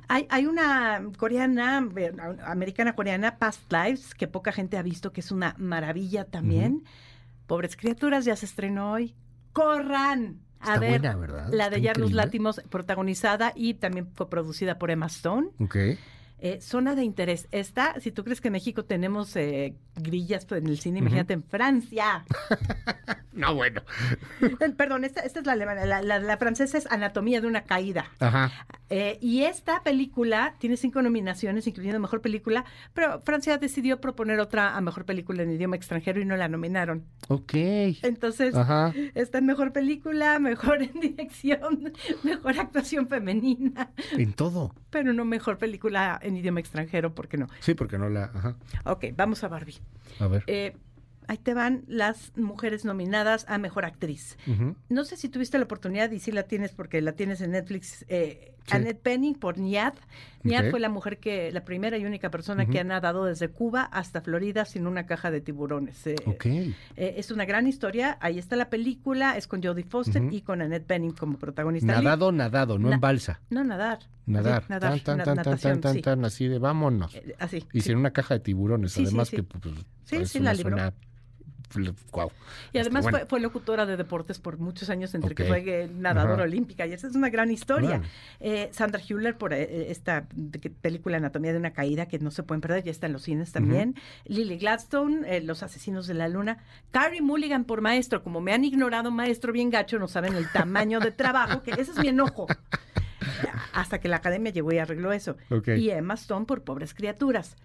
hay, 0.07 0.29
hay 0.31 0.47
una 0.47 1.03
coreana, 1.17 1.79
americana 2.47 2.95
coreana, 2.95 3.39
Past 3.39 3.73
Lives, 3.73 4.15
que 4.15 4.29
poca 4.29 4.53
gente 4.53 4.77
ha 4.77 4.83
visto, 4.83 5.13
que 5.13 5.21
es 5.21 5.33
una 5.33 5.57
maravilla 5.59 6.25
también. 6.25 6.85
Pobres 7.49 7.77
criaturas, 7.77 8.25
ya 8.25 8.37
se 8.37 8.47
estrenó 8.47 8.93
hoy. 8.93 9.17
¡Corran! 9.53 10.41
A 10.61 10.75
Está 10.75 10.81
ver, 10.81 11.03
la 11.51 11.71
de 11.71 11.81
Yarlus. 11.81 12.13
Látimos, 12.13 12.61
protagonizada 12.69 13.53
y 13.57 13.75
también 13.75 14.09
fue 14.15 14.31
producida 14.31 14.79
por 14.79 14.91
Emma 14.93 15.07
Stone. 15.07 15.49
Ok. 15.59 15.77
Eh, 16.41 16.61
zona 16.61 16.95
de 16.95 17.03
interés. 17.03 17.49
Esta, 17.51 17.99
si 18.01 18.13
tú 18.13 18.23
crees 18.23 18.41
que 18.41 18.49
en 18.49 18.53
México 18.53 18.85
tenemos 18.85 19.35
eh, 19.35 19.75
grillas 19.99 20.47
en 20.51 20.67
el 20.67 20.79
cine, 20.79 20.99
imagínate 21.01 21.33
en 21.35 21.43
Francia. 21.45 22.25
No, 23.33 23.55
bueno. 23.55 23.83
Perdón, 24.77 25.05
esta, 25.05 25.21
esta 25.21 25.39
es 25.39 25.47
la 25.47 25.53
alemana. 25.53 25.85
La, 25.87 26.03
la- 26.03 26.19
la 26.19 26.37
francesa 26.39 26.77
es 26.77 26.91
Anatomía 26.91 27.41
de 27.41 27.47
una 27.47 27.63
caída. 27.63 28.07
Ajá. 28.19 28.51
Eh, 28.91 29.17
y 29.21 29.43
esta 29.45 29.85
película 29.85 30.57
tiene 30.59 30.77
cinco 30.77 31.03
nominaciones, 31.03 31.65
incluyendo 31.69 32.01
Mejor 32.01 32.21
Película, 32.21 32.65
pero 32.95 33.21
Francia 33.21 33.57
decidió 33.59 34.01
proponer 34.01 34.41
otra 34.41 34.77
a 34.77 34.81
Mejor 34.81 35.05
Película 35.05 35.45
en 35.45 35.53
idioma 35.53 35.77
extranjero 35.77 36.21
y 36.21 36.25
no 36.25 36.37
la 36.37 36.49
nominaron. 36.49 37.05
Ok. 37.29 37.53
Entonces, 38.03 38.57
Ajá. 38.57 38.93
está 39.15 39.39
en 39.39 39.47
Mejor 39.47 39.73
Película, 39.73 40.41
Mejor 40.41 40.83
en 40.83 40.99
Dirección, 40.99 41.93
Mejor 42.25 42.59
Actuación 42.59 43.07
Femenina, 43.07 43.91
En 44.17 44.33
todo. 44.33 44.75
pero 44.91 45.13
no 45.13 45.25
Mejor 45.25 45.59
Película 45.59 46.19
en 46.23 46.37
idioma 46.37 46.59
extranjero, 46.59 47.15
¿por 47.15 47.29
qué 47.29 47.37
no? 47.37 47.47
Sí, 47.61 47.75
porque 47.75 47.99
no 47.99 48.09
la. 48.09 48.25
Ajá. 48.35 48.57
Ok, 48.85 49.05
vamos 49.15 49.45
a 49.45 49.49
Barbie. 49.49 49.79
A 50.19 50.27
ver. 50.29 50.45
Eh, 50.47 50.75
ahí 51.29 51.39
te 51.39 51.55
van 51.55 51.85
las 51.87 52.33
mujeres 52.37 52.85
nominadas 52.85 53.45
a 53.49 53.59
Mejor 53.59 53.85
Actriz. 53.85 54.37
No 54.89 55.05
sé 55.05 55.17
si 55.17 55.29
tuviste 55.29 55.57
la 55.59 55.65
oportunidad 55.65 56.11
y 56.11 56.19
si 56.19 56.33
la 56.33 56.43
tienes 56.43 56.73
porque 56.73 57.01
la 57.01 57.13
tienes 57.13 57.41
en 57.41 57.53
Netflix. 57.53 58.05
Eh, 58.09 58.55
Sí. 58.69 58.77
Annette 58.77 59.03
Bening 59.03 59.35
por 59.35 59.57
Niad. 59.57 59.95
Niad 60.43 60.69
fue 60.71 60.79
la 60.79 60.91
mujer 60.91 61.17
que, 61.17 61.51
la 61.53 61.65
primera 61.65 61.97
y 61.97 62.05
única 62.05 62.31
persona 62.31 62.67
que 62.67 62.79
ha 62.79 62.85
nadado 62.85 63.25
desde 63.25 63.49
Cuba 63.49 63.85
hasta 63.85 64.21
Florida 64.21 64.67
sin 64.67 64.87
una 64.87 65.07
caja 65.07 65.31
de 65.31 65.41
tiburones. 65.41 66.07
Eh, 66.07 66.17
Ok. 66.27 66.45
eh, 66.45 66.75
es 66.97 67.31
una 67.31 67.47
gran 67.47 67.67
historia. 67.67 68.19
Ahí 68.21 68.39
está 68.39 68.57
la 68.57 68.69
película. 68.69 69.39
Es 69.39 69.47
con 69.47 69.63
Jodie 69.63 69.85
Foster 69.85 70.23
y 70.31 70.43
con 70.43 70.61
Annette 70.61 70.87
Bening 70.87 71.13
como 71.13 71.39
protagonista. 71.39 71.87
Nadado, 71.95 72.31
nadado, 72.31 72.79
no 72.79 72.89
Na- 72.91 72.97
en 72.97 73.01
balsa. 73.01 73.41
No, 73.49 73.65
nadar. 73.65 74.01
Nadar. 74.27 74.59
Así, 74.65 74.67
nadar, 74.69 74.91
tan, 74.91 75.01
tan, 75.03 75.17
na- 75.17 75.25
tan, 75.25 75.35
tan, 75.37 75.45
natación, 75.47 75.73
tan, 75.73 75.81
tan, 75.81 75.95
sí. 75.95 76.03
tan, 76.03 76.25
así 76.27 76.49
de 76.49 76.59
vámonos. 76.59 77.15
Eh, 77.15 77.37
así. 77.39 77.65
Y 77.73 77.81
sí. 77.81 77.89
sin 77.89 77.97
una 77.97 78.11
caja 78.11 78.35
de 78.35 78.41
tiburones, 78.41 78.93
Sí, 78.93 79.01
sí, 79.01 79.07
además 79.07 79.29
sí. 79.29 79.37
que 79.37 79.43
pues, 79.45 79.65
Sí, 80.05 80.17
es 80.17 80.29
sí, 80.31 80.41
la 80.41 80.53
libró. 80.53 80.77
Wow. 82.13 82.31
Y 82.73 82.79
además 82.79 83.05
Este, 83.05 83.19
fue, 83.19 83.27
fue 83.27 83.41
locutora 83.41 83.87
de 83.87 83.97
deportes 83.97 84.39
por 84.39 84.59
muchos 84.59 84.91
años, 84.91 85.15
entre 85.15 85.35
que 85.35 85.45
fue 85.45 85.59
eh, 85.67 85.89
nadadora 85.93 86.35
Ajá. 86.35 86.43
olímpica, 86.45 86.87
y 86.87 86.93
esa 86.93 87.07
es 87.07 87.15
una 87.15 87.29
gran 87.31 87.51
historia. 87.51 88.03
Eh, 88.41 88.69
Sandra 88.73 89.01
Hüller 89.07 89.37
por 89.37 89.53
eh, 89.53 89.91
esta 89.91 90.27
de 90.35 90.59
que- 90.59 90.71
película 90.71 91.17
Anatomía 91.19 91.53
de 91.53 91.59
una 91.59 91.73
caída, 91.73 92.07
que 92.07 92.19
no 92.19 92.31
se 92.31 92.43
pueden 92.43 92.61
perder, 92.61 92.85
ya 92.85 92.91
está 92.91 93.07
en 93.07 93.13
los 93.13 93.23
cines 93.23 93.53
también. 93.53 93.95
Lily 94.25 94.59
Gladstone, 94.59 95.37
eh, 95.37 95.41
Los 95.41 95.63
Asesinos 95.63 96.07
de 96.07 96.15
la 96.15 96.29
Luna. 96.29 96.59
Carrie 96.91 97.21
Mulligan 97.23 97.65
por 97.65 97.81
maestro, 97.81 98.23
como 98.23 98.41
me 98.41 98.53
han 98.53 98.65
ignorado 98.65 99.11
maestro 99.11 99.53
bien 99.53 99.71
gacho, 99.71 99.99
no 99.99 100.09
saben 100.09 100.35
el 100.35 100.51
tamaño 100.51 101.01
de 101.01 101.11
trabajo, 101.13 101.63
que 101.63 101.73
ese 101.73 101.91
es 101.93 101.99
mi 101.99 102.09
enojo. 102.09 102.47
Hasta 103.73 104.01
que 104.01 104.09
la 104.09 104.17
academia 104.17 104.53
llegó 104.53 104.73
y 104.73 104.79
arregló 104.79 105.13
eso. 105.13 105.37
Y 105.77 105.91
Emma 105.91 106.15
Stone 106.15 106.47
por 106.47 106.63
Pobres 106.63 106.95
Criaturas. 106.95 107.57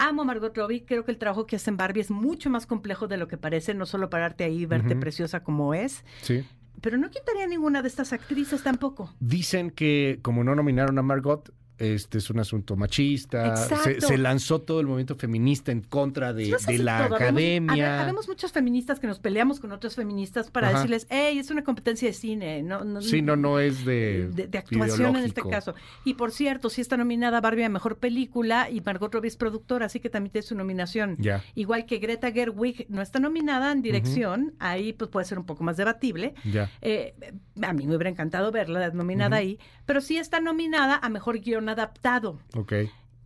Amo 0.00 0.22
a 0.22 0.24
Margot 0.24 0.56
Robbie, 0.56 0.84
creo 0.86 1.04
que 1.04 1.10
el 1.12 1.18
trabajo 1.18 1.46
que 1.46 1.56
hace 1.56 1.68
en 1.70 1.76
Barbie 1.76 2.00
es 2.00 2.10
mucho 2.10 2.48
más 2.50 2.66
complejo 2.66 3.06
de 3.06 3.18
lo 3.18 3.28
que 3.28 3.36
parece, 3.36 3.74
no 3.74 3.84
solo 3.86 4.08
pararte 4.10 4.44
ahí 4.44 4.62
y 4.62 4.66
verte 4.66 4.96
preciosa 4.96 5.44
como 5.44 5.74
es, 5.74 6.04
Sí. 6.22 6.44
pero 6.80 6.96
no 6.96 7.10
quitaría 7.10 7.46
ninguna 7.46 7.82
de 7.82 7.88
estas 7.88 8.12
actrices 8.14 8.62
tampoco. 8.62 9.12
Dicen 9.20 9.70
que 9.70 10.18
como 10.22 10.42
no 10.42 10.54
nominaron 10.54 10.98
a 10.98 11.02
Margot, 11.02 11.52
este 11.80 12.18
es 12.18 12.30
un 12.30 12.38
asunto 12.40 12.76
machista. 12.76 13.56
Se, 14.00 14.18
lanzó 14.18 14.60
todo 14.60 14.80
el 14.80 14.86
movimiento 14.86 15.16
feminista 15.16 15.72
en 15.72 15.80
contra 15.80 16.32
de, 16.32 16.50
No 16.50 16.56
la 16.84 17.06
todo, 17.06 17.16
habemos- 17.16 17.16
academia. 17.16 17.72
habe- 17.94 18.02
Habemos 18.10 18.28
muchas 18.28 18.52
feministas 18.52 19.00
que 19.00 19.06
nos 19.06 19.18
peleamos 19.18 19.60
con 19.60 19.72
otras 19.72 19.94
feministas 19.96 20.50
para 20.50 20.68
Ajá. 20.68 20.76
decirles, 20.78 21.06
hey, 21.10 21.38
es 21.38 21.50
una 21.50 21.64
competencia 21.64 22.08
de 22.08 22.12
cine, 22.14 22.62
no, 22.62 22.84
no, 22.84 23.00
Sí, 23.00 23.22
no, 23.22 23.36
no 23.36 23.58
es 23.60 23.84
de, 23.84 24.28
de, 24.32 24.46
de 24.46 24.58
actuación 24.58 25.16
en 25.16 25.24
este 25.24 25.42
caso. 25.42 25.74
Y 26.04 26.14
por 26.14 26.30
cierto, 26.32 26.68
sí 26.70 26.80
está 26.80 26.96
nominada 26.96 27.40
Barbie 27.40 27.64
a 27.64 27.68
Mejor 27.68 27.98
Película 27.98 28.68
y 28.70 28.80
Margot 28.80 29.12
Robbie 29.14 29.28
es 29.28 29.36
productora, 29.36 29.86
así 29.86 30.00
que 30.00 30.10
también 30.10 30.32
tiene 30.32 30.46
su 30.46 30.54
nominación. 30.54 31.16
Ya. 31.18 31.42
Igual 31.54 31.86
que 31.86 31.98
Greta 31.98 32.30
Gerwig 32.30 32.86
no 32.90 33.00
está 33.02 33.18
nominada 33.20 33.72
en 33.72 33.82
dirección, 33.82 34.54
ahí 34.58 34.92
pues 34.92 35.10
puede 35.10 35.24
ser 35.26 35.38
un 35.38 35.46
poco 35.46 35.64
más 35.64 35.76
debatible. 35.76 36.34
Ya. 36.44 36.70
Eh, 36.82 37.14
a 37.62 37.72
mí 37.72 37.86
me 37.86 37.96
hubiera 37.96 38.10
encantado 38.10 38.50
verla 38.52 38.90
nominada 38.90 39.36
ahí, 39.36 39.58
pero 39.86 40.00
sí 40.00 40.16
está 40.18 40.40
nominada 40.40 40.98
a 41.02 41.08
Mejor 41.08 41.38
Guión 41.40 41.69
Adaptado. 41.70 42.38
Ok. 42.56 42.72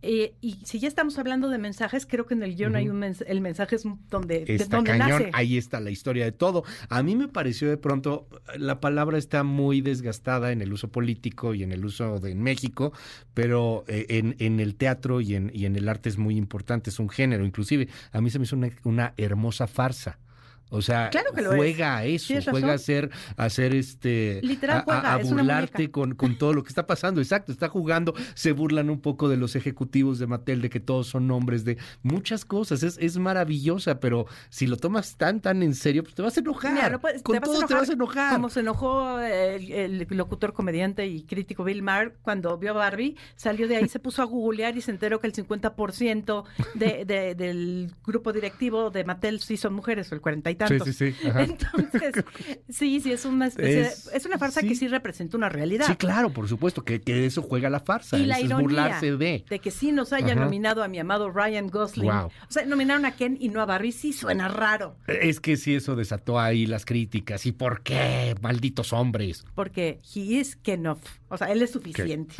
Eh, 0.07 0.35
y 0.39 0.59
si 0.65 0.77
ya 0.79 0.87
estamos 0.87 1.17
hablando 1.17 1.49
de 1.49 1.57
mensajes, 1.57 2.05
creo 2.05 2.27
que 2.27 2.35
en 2.35 2.43
el 2.43 2.55
guion 2.55 2.75
hay 2.75 2.89
un 2.89 2.99
mens- 3.01 3.23
el 3.25 3.41
mensaje 3.41 3.75
es 3.75 3.85
donde, 4.11 4.45
de 4.45 4.53
Está 4.55 4.75
donde 4.75 4.91
cañón, 4.91 5.09
nace. 5.23 5.31
ahí 5.33 5.57
está 5.57 5.79
la 5.79 5.89
historia 5.89 6.25
de 6.25 6.31
todo. 6.31 6.63
A 6.89 7.01
mí 7.01 7.15
me 7.15 7.27
pareció 7.27 7.69
de 7.69 7.77
pronto, 7.77 8.27
la 8.55 8.79
palabra 8.79 9.17
está 9.17 9.41
muy 9.41 9.81
desgastada 9.81 10.51
en 10.51 10.61
el 10.61 10.71
uso 10.73 10.91
político 10.91 11.55
y 11.55 11.63
en 11.63 11.71
el 11.71 11.83
uso 11.83 12.19
de 12.19 12.31
en 12.33 12.43
México, 12.43 12.93
pero 13.33 13.83
eh, 13.87 14.05
en, 14.09 14.35
en 14.37 14.59
el 14.59 14.75
teatro 14.75 15.21
y 15.21 15.33
en, 15.33 15.49
y 15.55 15.65
en 15.65 15.75
el 15.75 15.89
arte 15.89 16.09
es 16.09 16.19
muy 16.19 16.37
importante, 16.37 16.91
es 16.91 16.99
un 16.99 17.09
género. 17.09 17.43
Inclusive, 17.43 17.87
a 18.11 18.21
mí 18.21 18.29
se 18.29 18.37
me 18.37 18.45
hizo 18.45 18.55
una, 18.57 18.69
una 18.83 19.13
hermosa 19.17 19.65
farsa. 19.65 20.19
O 20.69 20.81
sea, 20.81 21.09
Claro 21.11 21.31
que 21.33 21.43
juega 21.43 21.97
a 21.97 22.05
eso, 22.05 22.33
juega 22.49 22.71
a 22.71 22.73
hacer, 22.73 23.09
a 23.37 23.45
hacer 23.45 23.73
este, 23.75 24.39
Literal 24.43 24.79
a, 24.79 24.83
juega, 24.83 25.13
a 25.13 25.17
burlarte 25.17 25.91
con, 25.91 26.15
con 26.15 26.37
todo 26.37 26.53
lo 26.53 26.63
que 26.63 26.69
está 26.69 26.87
pasando. 26.87 27.21
Exacto, 27.21 27.51
está 27.51 27.69
jugando, 27.69 28.13
se 28.33 28.51
burlan 28.51 28.89
un 28.89 28.99
poco 28.99 29.29
de 29.29 29.37
los 29.37 29.55
ejecutivos 29.55 30.17
de 30.19 30.27
Mattel, 30.27 30.61
de 30.61 30.69
que 30.69 30.79
todos 30.79 31.07
son 31.07 31.29
hombres, 31.31 31.63
de 31.65 31.77
muchas 32.03 32.45
cosas. 32.45 32.81
Es, 32.83 32.97
es 32.99 33.17
maravillosa, 33.17 33.99
pero 33.99 34.25
si 34.49 34.65
lo 34.67 34.77
tomas 34.77 35.15
tan, 35.17 35.39
tan 35.39 35.61
en 35.63 35.75
serio, 35.75 36.03
pues 36.03 36.15
te 36.15 36.21
vas 36.23 36.35
a 36.35 36.39
enojar. 36.39 36.73
Mira, 36.73 36.89
no 36.89 36.99
puedes- 36.99 37.21
con 37.21 37.33
te 37.35 37.39
vas 37.39 37.49
a 37.49 37.51
todo 37.53 37.67
te 37.67 37.73
vas 37.75 37.89
a 37.89 37.93
enojar. 37.93 38.33
Como 38.33 38.49
se 38.49 38.59
enojó 38.61 39.19
el, 39.19 39.71
el 39.71 40.07
locutor, 40.09 40.53
comediante 40.53 41.05
y 41.07 41.21
crítico 41.23 41.63
Bill 41.63 41.83
Maher 41.83 42.15
cuando 42.21 42.57
vio 42.57 42.71
a 42.71 42.73
Barbie, 42.73 43.15
salió 43.35 43.67
de 43.67 43.77
ahí, 43.77 43.87
se 43.87 43.99
puso 43.99 44.21
a 44.21 44.25
googlear 44.25 44.75
y 44.75 44.81
se 44.81 44.91
enteró 44.91 45.19
que 45.19 45.27
el 45.27 45.33
50% 45.33 46.43
de, 46.73 47.05
de- 47.05 47.35
del 47.35 47.91
grupo 48.05 48.33
directivo 48.33 48.89
de 48.89 49.03
Mattel 49.03 49.39
sí 49.39 49.57
son 49.57 49.73
mujeres, 49.73 50.11
o 50.11 50.15
el 50.15 50.21
cuarenta 50.21 50.49
y 50.55 50.57
tantos. 50.57 50.87
Sí, 50.87 50.93
sí, 50.93 51.11
sí, 51.21 51.27
ajá. 51.29 51.43
Entonces, 51.43 52.25
sí, 52.69 52.99
sí, 52.99 53.11
es 53.11 53.25
una 53.25 53.47
especie 53.47 53.75
de- 53.75 53.81
Es- 53.87 54.09
es, 54.13 54.25
una 54.25 54.37
farsa 54.37 54.61
que 54.61 54.75
sí 54.75 54.87
representa 54.87 55.37
una 55.37 55.49
realidad. 55.49 55.85
Sí, 55.87 55.95
claro, 55.95 56.31
por 56.31 56.47
supuesto, 56.47 56.83
que, 56.83 57.01
que 57.01 57.13
de 57.13 57.25
eso 57.27 57.41
juega 57.41 57.69
la 57.69 57.79
farsa. 57.79 58.17
Y 58.17 58.25
la 58.25 58.35
eso 58.35 58.45
es 58.45 58.49
ironía 58.49 58.63
burlarse 58.63 59.17
de. 59.17 59.43
que 59.61 59.71
sí 59.71 59.91
nos 59.91 60.13
hayan 60.13 60.37
Ajá. 60.37 60.45
nominado 60.45 60.83
a 60.83 60.87
mi 60.87 60.99
amado 60.99 61.29
Ryan 61.29 61.67
Gosling. 61.67 62.09
Wow. 62.09 62.25
O 62.27 62.31
sea, 62.51 62.65
nominaron 62.65 63.05
a 63.05 63.15
Ken 63.15 63.37
y 63.39 63.49
no 63.49 63.61
a 63.61 63.65
Barbie, 63.65 63.91
sí 63.91 64.13
suena 64.13 64.47
raro. 64.47 64.97
Es 65.07 65.39
que 65.39 65.57
sí, 65.57 65.75
eso 65.75 65.95
desató 65.95 66.39
ahí 66.39 66.65
las 66.65 66.85
críticas. 66.85 67.45
¿Y 67.45 67.51
por 67.51 67.81
qué? 67.83 68.35
Malditos 68.41 68.93
hombres. 68.93 69.45
Porque 69.55 69.99
he 70.15 70.19
is 70.19 70.57
enough. 70.65 70.99
O 71.29 71.37
sea, 71.37 71.51
él 71.51 71.61
es 71.61 71.71
suficiente. 71.71 72.35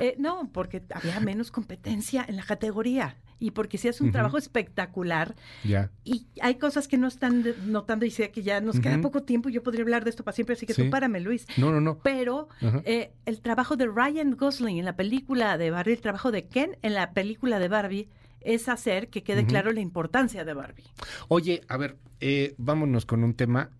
Eh, 0.00 0.14
no, 0.18 0.50
porque 0.52 0.82
había 0.94 1.20
menos 1.20 1.50
competencia 1.50 2.24
en 2.28 2.36
la 2.36 2.42
categoría. 2.42 3.16
Y 3.40 3.50
porque 3.52 3.78
sí 3.78 3.88
es 3.88 4.00
un 4.00 4.12
trabajo 4.12 4.36
espectacular. 4.38 5.34
Ya. 5.64 5.90
Y 6.04 6.26
hay 6.42 6.56
cosas 6.56 6.86
que 6.86 6.98
no 6.98 7.08
están 7.08 7.42
notando 7.66 8.04
y 8.04 8.10
sé 8.10 8.30
que 8.30 8.42
ya 8.42 8.60
nos 8.60 8.78
queda 8.78 9.00
poco 9.00 9.22
tiempo. 9.22 9.48
Yo 9.48 9.62
podría 9.62 9.82
hablar 9.82 10.04
de 10.04 10.10
esto 10.10 10.22
para 10.22 10.34
siempre, 10.34 10.52
así 10.54 10.66
que 10.66 10.74
Sí. 10.74 10.84
tú 10.84 10.90
párame, 10.90 11.20
Luis. 11.20 11.46
No, 11.56 11.72
no, 11.72 11.80
no. 11.80 11.98
Pero 11.98 12.48
eh, 12.84 13.12
el 13.24 13.40
trabajo 13.40 13.76
de 13.76 13.86
Ryan 13.86 14.36
Gosling 14.36 14.78
en 14.78 14.84
la 14.84 14.94
película 14.94 15.56
de 15.58 15.70
Barbie, 15.70 15.94
el 15.94 16.00
trabajo 16.00 16.30
de 16.30 16.46
Ken 16.46 16.76
en 16.82 16.94
la 16.94 17.12
película 17.12 17.58
de 17.58 17.68
Barbie, 17.68 18.08
es 18.42 18.68
hacer 18.68 19.08
que 19.08 19.22
quede 19.22 19.44
claro 19.46 19.72
la 19.72 19.80
importancia 19.80 20.44
de 20.44 20.54
Barbie. 20.54 20.84
Oye, 21.28 21.62
a 21.68 21.76
ver, 21.76 21.96
eh, 22.20 22.54
vámonos 22.58 23.04
con 23.06 23.24
un 23.24 23.34
tema 23.34 23.70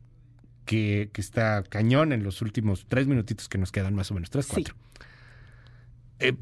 que, 0.65 1.11
que 1.13 1.21
está 1.21 1.63
cañón 1.65 2.13
en 2.13 2.23
los 2.23 2.41
últimos 2.43 2.87
tres 2.89 3.07
minutitos 3.07 3.49
que 3.49 3.59
nos 3.59 3.73
quedan, 3.73 3.95
más 3.95 4.11
o 4.11 4.15
menos, 4.15 4.31
tres, 4.31 4.47
cuatro. 4.47 4.75
Eh, 6.19 6.35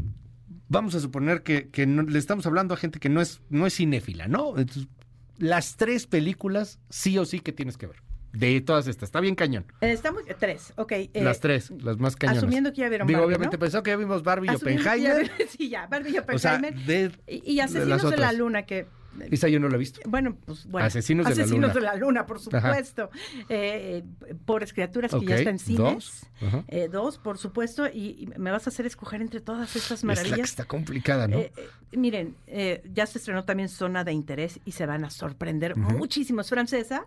vamos 0.69 0.95
a 0.95 1.01
suponer 1.01 1.43
que, 1.43 1.69
que 1.69 1.87
no- 1.87 2.03
le 2.03 2.19
estamos 2.19 2.47
hablando 2.47 2.75
a 2.75 2.77
gente 2.77 2.99
que 3.01 3.09
no 3.09 3.21
es, 3.21 3.41
no 3.51 3.67
es 3.67 3.75
cinéfila, 3.77 4.29
¿no? 4.29 4.59
Entonces, 4.59 4.87
las 5.39 5.77
tres 5.77 6.07
películas 6.07 6.81
sí 6.91 7.17
o 7.19 7.25
sí 7.25 7.41
que 7.41 7.53
tienes 7.53 7.77
que 7.77 7.87
ver. 7.87 7.97
De 8.33 8.61
todas 8.61 8.87
estas, 8.89 9.09
está 9.09 9.21
bien 9.21 9.35
cañón. 9.35 9.65
Eh, 9.81 9.91
Estamos, 9.93 10.23
tres, 10.39 10.75
ok. 10.77 10.93
eh, 10.93 11.11
las 11.15 11.41
tres, 11.41 11.71
las 11.83 11.97
más 11.99 12.15
cañonas. 12.15 12.43
Asumiendo 12.43 12.73
que 12.73 12.83
ya 12.83 12.89
vieron 12.91 13.07
Digo, 13.09 13.21
Barbie, 13.21 13.35
obviamente 13.35 13.57
¿no? 13.57 13.61
pensó 13.61 13.83
que 13.83 13.91
ya 13.91 13.97
vimos 13.97 14.23
Barbie 14.23 14.49
y 14.49 14.51
ya 14.51 14.57
Oppenheimer. 14.57 15.31
sí, 15.49 15.69
ya, 15.71 15.87
Barbie 15.87 16.11
y 16.11 16.19
O 16.19 16.39
sea, 16.39 16.57
Oppenheimer. 16.57 16.87
de, 16.87 17.11
y, 17.27 17.53
y 17.55 17.61
Asesinos 17.61 18.11
de, 18.11 18.17
la. 18.19 18.33
Luna, 18.33 18.65
que 18.67 18.87
Esa 19.31 19.49
yo 19.49 19.61
no 19.61 19.69
la 19.69 19.77
he 19.77 19.79
visto. 19.79 20.01
Bueno, 20.07 20.37
pues 20.45 20.67
bueno. 20.67 20.87
Asesinos 20.87 21.27
de 21.27 21.35
la 21.37 21.43
Asesinos 21.43 21.61
Luna. 21.69 21.75
de 21.75 21.81
la 21.81 21.95
Luna, 21.97 22.27
por 22.27 22.41
supuesto. 22.41 23.11
Eh, 23.49 24.05
pobres 24.45 24.73
criaturas 24.73 25.13
que 25.13 25.25
ya 25.27 25.37
está 25.37 25.51
en 25.51 25.59
cines. 25.59 25.79
dos. 25.79 26.27
Eh, 26.69 26.89
dos, 26.91 27.19
por 27.19 27.39
supuesto. 27.39 27.87
Y, 27.87 28.17
y 28.21 28.27
me 28.39 28.51
vas 28.51 28.67
a 28.67 28.71
hacer 28.71 28.87
escoger 28.87 29.21
entre 29.23 29.41
todas 29.41 29.75
estas 29.77 29.99
Es 29.99 30.05
la 30.05 30.15
que 30.15 30.21
maravillas. 30.23 30.51
está 30.51 30.65
complicada, 30.65 31.29
¿no? 31.29 31.39
Eh, 31.39 31.53
eh, 31.57 31.97
miren, 31.97 32.37
eh, 32.47 32.83
ya 32.93 33.07
se 33.07 33.19
estrenó 33.19 33.45
también 33.45 33.69
Zona 33.69 34.05
de 34.05 34.13
Interés 34.13 34.61
y 34.65 34.73
se 34.73 34.87
van 34.87 35.05
a 35.05 35.11
sorprender 35.11 35.73
Ujú. 35.79 35.99
muchísimo. 35.99 36.41
Es 36.43 36.49
francesa. 36.51 37.05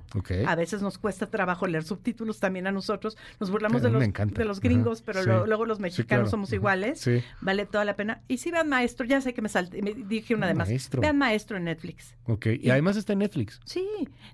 A 0.48 0.56
veces 0.56 0.82
nos 0.82 0.98
cuesta 0.98 1.28
trabajo 1.28 1.68
leer 1.68 1.84
subtítulos 1.84 2.40
también 2.40 2.68
a 2.68 2.72
nosotros. 2.72 3.18
Nos 3.40 3.50
burlamos 3.52 3.82
de 3.82 3.90
los, 3.90 4.04
de 4.34 4.46
los 4.46 4.60
gringos, 4.60 5.02
pero 5.02 5.22
sí. 5.24 5.28
lo- 5.30 5.46
luego 5.46 5.66
los 5.66 5.78
Sí, 5.78 5.84
mexicanos 5.84 6.08
claro. 6.26 6.30
somos 6.30 6.52
iguales. 6.54 7.00
Sí. 7.00 7.24
Vale 7.42 7.66
toda 7.66 7.86
la 7.86 7.96
pena. 7.96 8.22
Y 8.28 8.38
si 8.38 8.52
vean 8.52 8.68
Maestro, 8.70 9.06
ya 9.06 9.22
sé 9.22 9.34
que 9.34 9.42
me 9.42 9.50
salté, 9.50 9.82
me 9.82 9.94
dije 9.94 10.36
una 10.36 10.48
de 10.48 10.54
más. 10.54 10.70
Vean 11.00 11.18
Maestro 11.18 11.58
en 11.58 11.66
Netflix. 11.66 12.01
Ok, 12.26 12.48
y 12.60 12.70
además 12.70 12.98
está 12.98 13.14
en 13.14 13.20
Netflix. 13.20 13.60
Sí, 13.66 13.88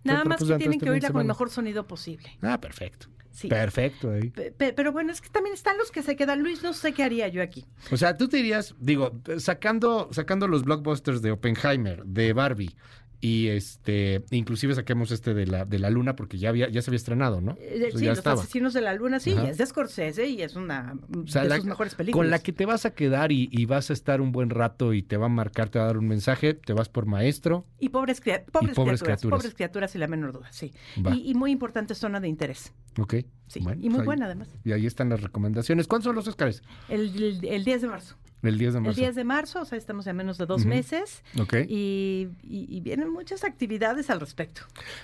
nada 0.04 0.20
pero 0.20 0.30
más 0.30 0.38
pues 0.40 0.52
que 0.52 0.58
tienen 0.58 0.80
que 0.80 0.90
oírla 0.90 1.12
con 1.12 1.22
el 1.22 1.28
mejor 1.28 1.50
sonido 1.50 1.88
posible. 1.88 2.30
Ah, 2.42 2.60
perfecto. 2.60 3.08
Sí. 3.32 3.48
Perfecto 3.50 4.10
ahí. 4.12 4.30
Pe- 4.32 4.52
pe- 4.52 4.74
Pero 4.74 4.92
bueno, 4.92 5.12
es 5.12 5.22
que 5.22 5.30
también 5.30 5.54
están 5.54 5.78
los 5.78 5.92
que 5.92 6.02
se 6.02 6.16
quedan. 6.16 6.42
Luis, 6.42 6.64
no 6.64 6.74
sé 6.74 6.94
qué 6.94 7.04
haría 7.04 7.28
yo 7.28 7.44
aquí. 7.44 7.66
O 7.92 7.98
sea, 7.98 8.18
tú 8.18 8.28
te 8.28 8.38
dirías, 8.38 8.74
digo, 8.80 9.12
sacando, 9.38 10.10
sacando 10.12 10.48
los 10.48 10.64
blockbusters 10.64 11.22
de 11.22 11.32
Oppenheimer, 11.32 12.04
de 12.04 12.34
Barbie, 12.34 12.76
y 13.20 13.48
este, 13.48 14.24
inclusive 14.32 14.76
saquemos 14.76 15.12
este 15.12 15.34
de 15.34 15.48
la, 15.48 15.66
de 15.66 15.80
la 15.80 15.90
luna, 15.90 16.16
porque 16.16 16.38
ya 16.38 16.50
había, 16.50 16.70
ya 16.70 16.82
se 16.82 16.90
había 16.92 16.98
estrenado, 16.98 17.42
¿no? 17.42 17.56
Eh, 17.60 17.90
sí, 17.96 18.04
ya 18.04 18.10
Los 18.10 18.20
estaba. 18.20 18.42
Asesinos 18.42 18.74
de 18.74 18.82
la 18.82 18.94
Luna, 18.94 19.20
sí, 19.20 19.32
Ajá. 19.32 19.50
es 19.50 19.58
de 19.58 19.66
Scorsese 19.66 20.28
y 20.28 20.42
es 20.42 20.56
una 20.56 20.94
O 21.24 21.28
sea, 21.28 21.44
de 21.44 21.50
la- 21.50 21.56
sus 21.58 21.66
mejores 21.66 21.96
películas. 21.96 22.24
Con 22.26 22.30
la 22.30 22.40
que 22.40 22.54
te 22.54 22.66
vas 22.66 22.86
a 22.86 22.94
quedar 22.94 23.32
y, 23.32 23.50
y 23.52 23.66
vas 23.66 23.90
a 23.90 23.94
estar 23.94 24.22
un 24.22 24.32
buen 24.32 24.50
rato 24.50 24.94
y 24.94 25.02
te 25.04 25.18
va 25.18 25.26
a 25.26 25.30
marcar, 25.30 25.70
te 25.70 25.80
va 25.80 25.86
a 25.86 25.88
dar 25.88 25.98
un 25.98 26.08
mensaje, 26.08 26.54
te 26.54 26.74
vas 26.74 26.90
por 26.90 27.06
maestro. 27.08 27.66
Y 27.80 27.90
pobres, 27.90 28.22
cria- 28.22 28.44
pobres, 28.46 28.76
pobres 28.76 29.02
criaturas, 29.02 29.02
criaturas. 29.02 29.40
Pobres 29.40 29.54
criaturas, 29.56 29.92
sin 29.92 30.02
la 30.02 30.08
menor 30.08 30.34
duda, 30.34 30.48
sí. 30.52 30.74
Y, 31.14 31.32
y 31.32 31.34
muy 31.34 31.52
importante 31.52 31.96
zona 31.96 32.20
de 32.20 32.28
interés. 32.28 32.74
Ok. 33.00 33.16
Sí, 33.48 33.60
Bueno, 33.62 33.80
y 33.82 33.86
muy 33.86 33.90
pues 33.90 34.00
ahí- 34.02 34.06
buena 34.06 34.26
además. 34.26 34.50
Y 34.64 34.72
ahí 34.74 34.86
están 34.86 35.10
las 35.10 35.22
recomendaciones. 35.22 35.88
¿Cuántos 35.88 36.06
son 36.06 36.16
los 36.16 36.28
Oscars? 36.28 36.62
El, 36.90 37.16
el- 37.24 37.46
el 37.46 37.64
10 37.64 37.82
de 37.82 37.88
marzo. 37.88 38.16
El 38.44 38.60
10 38.60 38.74
de 38.74 38.78
El 38.80 38.86
marzo. 38.86 39.02
10 39.02 39.16
de 39.16 39.24
marzo, 39.24 39.62
o 39.62 39.66
sea, 39.66 39.80
estamos 39.80 40.06
a 40.08 40.14
menos 40.14 40.38
de 40.38 40.46
dos 40.46 40.64
meses. 40.64 41.24
Ok. 41.40 41.56
Y, 41.68 42.28
y- 42.44 42.68
y 42.70 42.82
vienen 42.82 43.12
muchas 43.12 43.44
actividades 43.44 44.12
al 44.12 44.20
respecto. 44.20 44.62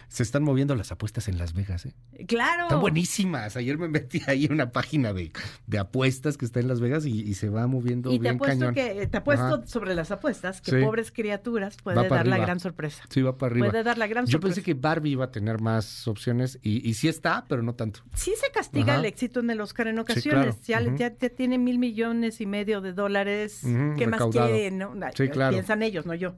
Se 0.07 0.21
están 0.21 0.43
moviendo 0.43 0.75
las 0.75 0.91
apuestas 0.91 1.27
en 1.27 1.39
Las 1.39 1.53
Vegas, 1.53 1.87
¿eh? 1.87 1.95
Claro. 2.27 2.63
Están 2.63 2.79
buenísimas. 2.79 3.57
Ayer 3.57 3.77
me 3.79 3.87
metí 3.87 4.21
ahí 4.27 4.45
en 4.45 4.53
una 4.53 4.71
página 4.71 5.13
de, 5.13 5.31
de 5.65 5.79
apuestas 5.79 6.37
que 6.37 6.45
está 6.45 6.59
en 6.59 6.67
Las 6.67 6.79
Vegas 6.79 7.07
y, 7.07 7.21
y 7.21 7.33
se 7.33 7.49
va 7.49 7.65
moviendo 7.65 8.11
Y 8.11 8.17
te 8.17 8.21
bien 8.21 8.35
apuesto 8.35 8.59
cañón. 8.59 8.75
que 8.75 9.07
te 9.07 9.17
apuesto 9.17 9.45
Ajá. 9.45 9.65
sobre 9.67 9.95
las 9.95 10.11
apuestas 10.11 10.61
que 10.61 10.69
Sí. 10.71 10.77
pobres 10.85 11.11
criaturas 11.11 11.77
puede 11.83 12.07
dar 12.07 12.27
la 12.27 12.37
gran 12.37 12.59
sorpresa. 12.59 13.03
Sí, 13.09 13.23
va 13.23 13.35
para 13.37 13.51
arriba. 13.53 13.69
Puede 13.71 13.83
dar 13.83 13.97
la 13.97 14.05
gran 14.07 14.25
Yo 14.27 14.33
sorpresa. 14.33 14.55
pensé 14.57 14.63
que 14.63 14.73
Barbie 14.75 15.09
iba 15.09 15.25
a 15.25 15.31
tener 15.31 15.59
más 15.59 16.07
opciones 16.07 16.59
y, 16.61 16.87
y 16.87 16.93
sí 16.93 17.07
está, 17.07 17.45
pero 17.49 17.63
no 17.63 17.73
tanto. 17.73 18.01
Sí 18.13 18.32
se 18.35 18.51
castiga 18.51 18.93
Ajá. 18.93 18.99
el 18.99 19.05
éxito 19.05 19.39
en 19.39 19.49
el 19.49 19.61
Oscar 19.61 19.87
en 19.87 19.95
Sí, 19.95 20.01
ocasiones. 20.01 20.55
claro. 20.65 20.83
ya, 20.85 20.89
Ujú. 20.91 20.97
ya, 20.97 21.17
ya 21.17 21.29
tiene 21.29 21.57
mil 21.57 21.79
millones 21.79 22.41
y 22.41 22.45
medio 22.45 22.81
de 22.81 22.93
dólares. 22.93 23.61
Ujú, 23.63 23.95
¿Qué 23.97 24.07
más 24.07 24.21
quieren? 24.31 24.77
no? 24.77 24.93
Sí, 25.15 25.29
claro. 25.29 25.53
Piensan 25.53 25.83
ellos, 25.83 26.05
no 26.05 26.13
yo. 26.13 26.35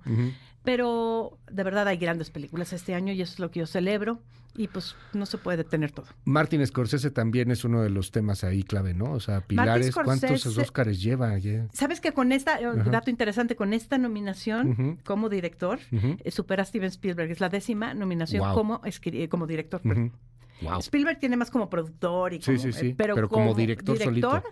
Pero 0.63 1.37
de 1.51 1.63
verdad 1.63 1.87
hay 1.87 1.97
grandes 1.97 2.31
películas 2.31 2.73
este 2.73 2.95
año 2.95 3.13
y 3.13 3.21
eso 3.21 3.33
es 3.33 3.39
lo 3.39 3.51
que 3.51 3.59
yo 3.59 3.67
celebro 3.67 4.19
y 4.57 4.67
pues 4.67 4.95
no 5.13 5.25
se 5.27 5.37
puede 5.37 5.57
detener 5.57 5.91
todo. 5.91 6.07
Martin 6.23 6.65
Scorsese 6.65 7.11
también 7.11 7.51
es 7.51 7.65
uno 7.65 7.83
de 7.83 7.89
los 7.91 8.09
temas 8.11 8.43
ahí 8.43 8.63
clave, 8.63 8.93
¿no? 8.95 9.11
O 9.11 9.19
sea, 9.19 9.41
Pilares, 9.41 9.93
¿cuántos 9.93 10.45
Oscars 10.57 10.99
lleva? 11.01 11.37
Sabes 11.71 12.01
que 12.01 12.13
con 12.13 12.31
esta, 12.31 12.59
eh, 12.59 12.65
dato 12.89 13.11
interesante, 13.11 13.55
con 13.55 13.73
esta 13.73 13.97
nominación 13.99 14.97
como 15.05 15.29
director, 15.29 15.79
eh, 15.91 16.31
supera 16.31 16.63
a 16.63 16.65
Steven 16.65 16.87
Spielberg, 16.89 17.29
es 17.31 17.39
la 17.41 17.49
décima 17.49 17.93
nominación 17.93 18.41
como, 18.55 18.81
como 19.29 19.45
director. 19.47 19.81
Spielberg 20.79 21.19
tiene 21.19 21.37
más 21.37 21.51
como 21.51 21.69
productor 21.69 22.33
y 22.33 22.39
como, 22.39 22.57
sí, 22.57 22.71
sí, 22.71 22.79
sí. 22.79 22.93
pero, 22.93 23.27
como, 23.27 23.53
director, 23.53 23.97
solito. 23.97 24.43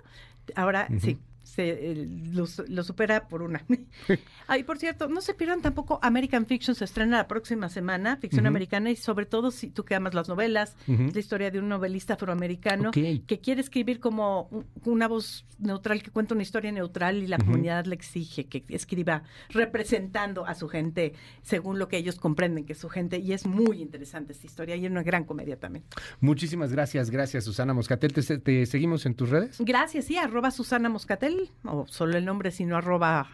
ahora 0.56 0.88
sí 1.00 1.18
se 1.56 2.08
lo, 2.34 2.84
supera 2.84 3.28
por 3.28 3.44
una. 3.44 3.64
Ay, 4.48 4.64
por 4.64 4.80
cierto, 4.80 5.08
no 5.08 5.22
se 5.22 5.36
pierdan 5.36 5.62
tampoco 5.62 6.00
American 6.02 6.48
Fiction, 6.48 6.76
se 6.76 6.86
estrena 6.86 7.18
la 7.18 7.28
próxima 7.28 7.70
semana, 7.70 8.18
ficción 8.18 8.48
americana, 8.48 8.90
y 8.90 8.96
sobre 8.96 9.28
todo 9.28 9.52
si 9.52 9.70
tú 9.70 9.86
que 9.86 9.94
amas 9.94 10.16
las 10.16 10.28
novelas, 10.28 10.76
es 10.88 11.14
la 11.14 11.20
historia 11.20 11.52
de 11.52 11.60
un 11.60 11.70
novelista 11.70 12.16
afroamericano 12.16 12.92
que 12.92 13.40
quiere 13.42 13.62
escribir 13.62 14.00
como 14.00 14.50
una 14.86 15.08
voz 15.08 15.46
neutral, 15.60 16.02
que 16.02 16.10
cuenta 16.10 16.34
una 16.34 16.44
historia 16.44 16.72
neutral 16.72 17.22
y 17.22 17.28
la 17.28 17.38
comunidad 17.38 17.86
le 17.86 17.96
exige 17.96 18.46
que 18.46 18.64
escriba 18.70 19.24
representando 19.50 20.48
a 20.48 20.56
su 20.56 20.68
gente 20.68 21.14
según 21.44 21.78
lo 21.78 21.88
que 21.88 21.98
ellos 21.98 22.16
comprenden 22.16 22.66
que 22.66 22.74
es 22.74 22.80
su 22.80 22.90
gente, 22.90 23.20
y 23.20 23.34
es 23.34 23.46
muy 23.46 23.82
interesante 23.82 24.34
esta 24.34 24.48
historia 24.48 24.76
y 24.76 24.86
es 24.86 24.92
una 24.92 25.04
gran 25.04 25.24
comedia 25.24 25.60
también. 25.60 25.86
Muchísimas 26.20 26.72
gracias, 26.72 27.12
gracias 27.12 27.44
Susana 27.44 27.76
Moscatel. 27.76 28.12
¿Te, 28.12 28.40
te 28.40 28.66
seguimos 28.66 29.06
en 29.06 29.14
tus 29.14 29.30
redes? 29.30 29.58
Gracias, 29.60 30.06
sí, 30.06 30.18
arroba 30.18 30.50
Susana 30.50 30.90
Moscatel 30.90 31.43
o 31.66 31.86
solo 31.88 32.18
el 32.18 32.26
nombre, 32.26 32.52
sino 32.52 32.76
arroba 32.78 33.28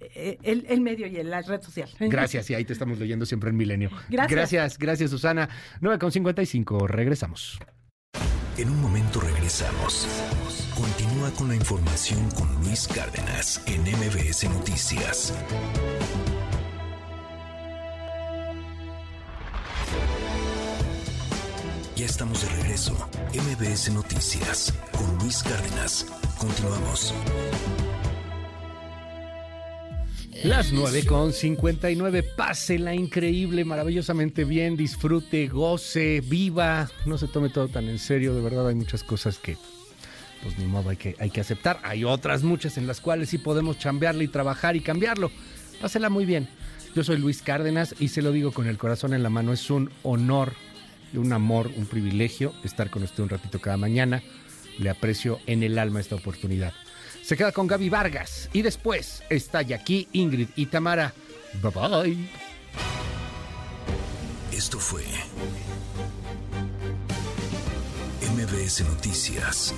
eh, 0.00 0.38
el, 0.42 0.80
medio 0.80 1.06
y 1.06 1.22
la 1.22 1.42
red 1.42 1.62
social. 1.62 1.88
Gracias, 1.98 2.50
y 2.50 2.54
ahí 2.54 2.64
te 2.64 2.72
estamos 2.72 2.98
leyendo 2.98 3.26
siempre 3.26 3.50
en 3.50 3.56
Milenio. 3.56 3.90
Gracias. 4.08 4.30
Gracias, 4.30 4.78
gracias 4.78 5.10
Susana. 5.10 5.48
9.55, 5.80 6.86
regresamos. 6.86 7.58
En 8.56 8.70
un 8.70 8.80
momento 8.80 9.20
regresamos. 9.20 10.06
Continúa 10.76 11.30
con 11.32 11.48
la 11.48 11.56
información 11.56 12.30
con 12.30 12.52
Luis 12.62 12.86
Cárdenas 12.86 13.60
en 13.66 13.82
MBS 13.82 14.48
Noticias. 14.48 15.34
Ya 21.96 22.06
estamos 22.06 22.42
de 22.42 22.62
regreso. 22.62 22.92
MBS 23.32 23.92
Noticias 23.92 24.72
con 24.92 25.18
Luis 25.18 25.42
Cárdenas. 25.42 26.06
Continuamos. 26.38 27.14
Las 30.44 30.72
9 30.72 31.06
con 31.06 31.32
59. 31.32 32.22
Pásela 32.22 32.94
increíble, 32.94 33.64
maravillosamente 33.64 34.44
bien. 34.44 34.76
Disfrute, 34.76 35.48
goce, 35.48 36.20
viva. 36.20 36.90
No 37.06 37.16
se 37.16 37.28
tome 37.28 37.48
todo 37.48 37.68
tan 37.68 37.88
en 37.88 37.98
serio. 37.98 38.34
De 38.34 38.42
verdad, 38.42 38.68
hay 38.68 38.74
muchas 38.74 39.02
cosas 39.02 39.38
que, 39.38 39.56
pues 40.42 40.58
ni 40.58 40.66
modo, 40.66 40.90
hay 40.90 40.96
que, 40.96 41.16
hay 41.18 41.30
que 41.30 41.40
aceptar. 41.40 41.80
Hay 41.82 42.04
otras 42.04 42.42
muchas 42.42 42.76
en 42.76 42.86
las 42.86 43.00
cuales 43.00 43.30
sí 43.30 43.38
podemos 43.38 43.78
chambearle 43.78 44.24
y 44.24 44.28
trabajar 44.28 44.76
y 44.76 44.80
cambiarlo. 44.80 45.30
Pásela 45.80 46.10
muy 46.10 46.26
bien. 46.26 46.46
Yo 46.94 47.02
soy 47.04 47.16
Luis 47.16 47.40
Cárdenas 47.40 47.94
y 47.98 48.08
se 48.08 48.20
lo 48.20 48.30
digo 48.30 48.52
con 48.52 48.66
el 48.66 48.76
corazón 48.76 49.14
en 49.14 49.22
la 49.22 49.30
mano. 49.30 49.52
Es 49.52 49.70
un 49.70 49.90
honor, 50.02 50.52
un 51.14 51.32
amor, 51.32 51.70
un 51.74 51.86
privilegio 51.86 52.52
estar 52.64 52.90
con 52.90 53.02
usted 53.02 53.22
un 53.22 53.30
ratito 53.30 53.60
cada 53.60 53.76
mañana. 53.78 54.22
Le 54.78 54.90
aprecio 54.90 55.40
en 55.46 55.62
el 55.62 55.78
alma 55.78 56.00
esta 56.00 56.16
oportunidad. 56.16 56.72
Se 57.22 57.36
queda 57.36 57.52
con 57.52 57.66
Gaby 57.66 57.88
Vargas 57.88 58.50
y 58.52 58.62
después 58.62 59.22
está 59.30 59.62
aquí 59.74 60.08
Ingrid 60.12 60.48
y 60.56 60.66
Tamara. 60.66 61.14
Bye 61.62 61.70
bye. 61.70 62.28
Esto 64.52 64.78
fue 64.78 65.04
MBS 68.34 68.82
Noticias 68.82 69.74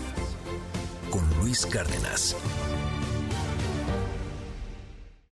con 1.10 1.22
Luis 1.40 1.64
Cárdenas. 1.66 2.36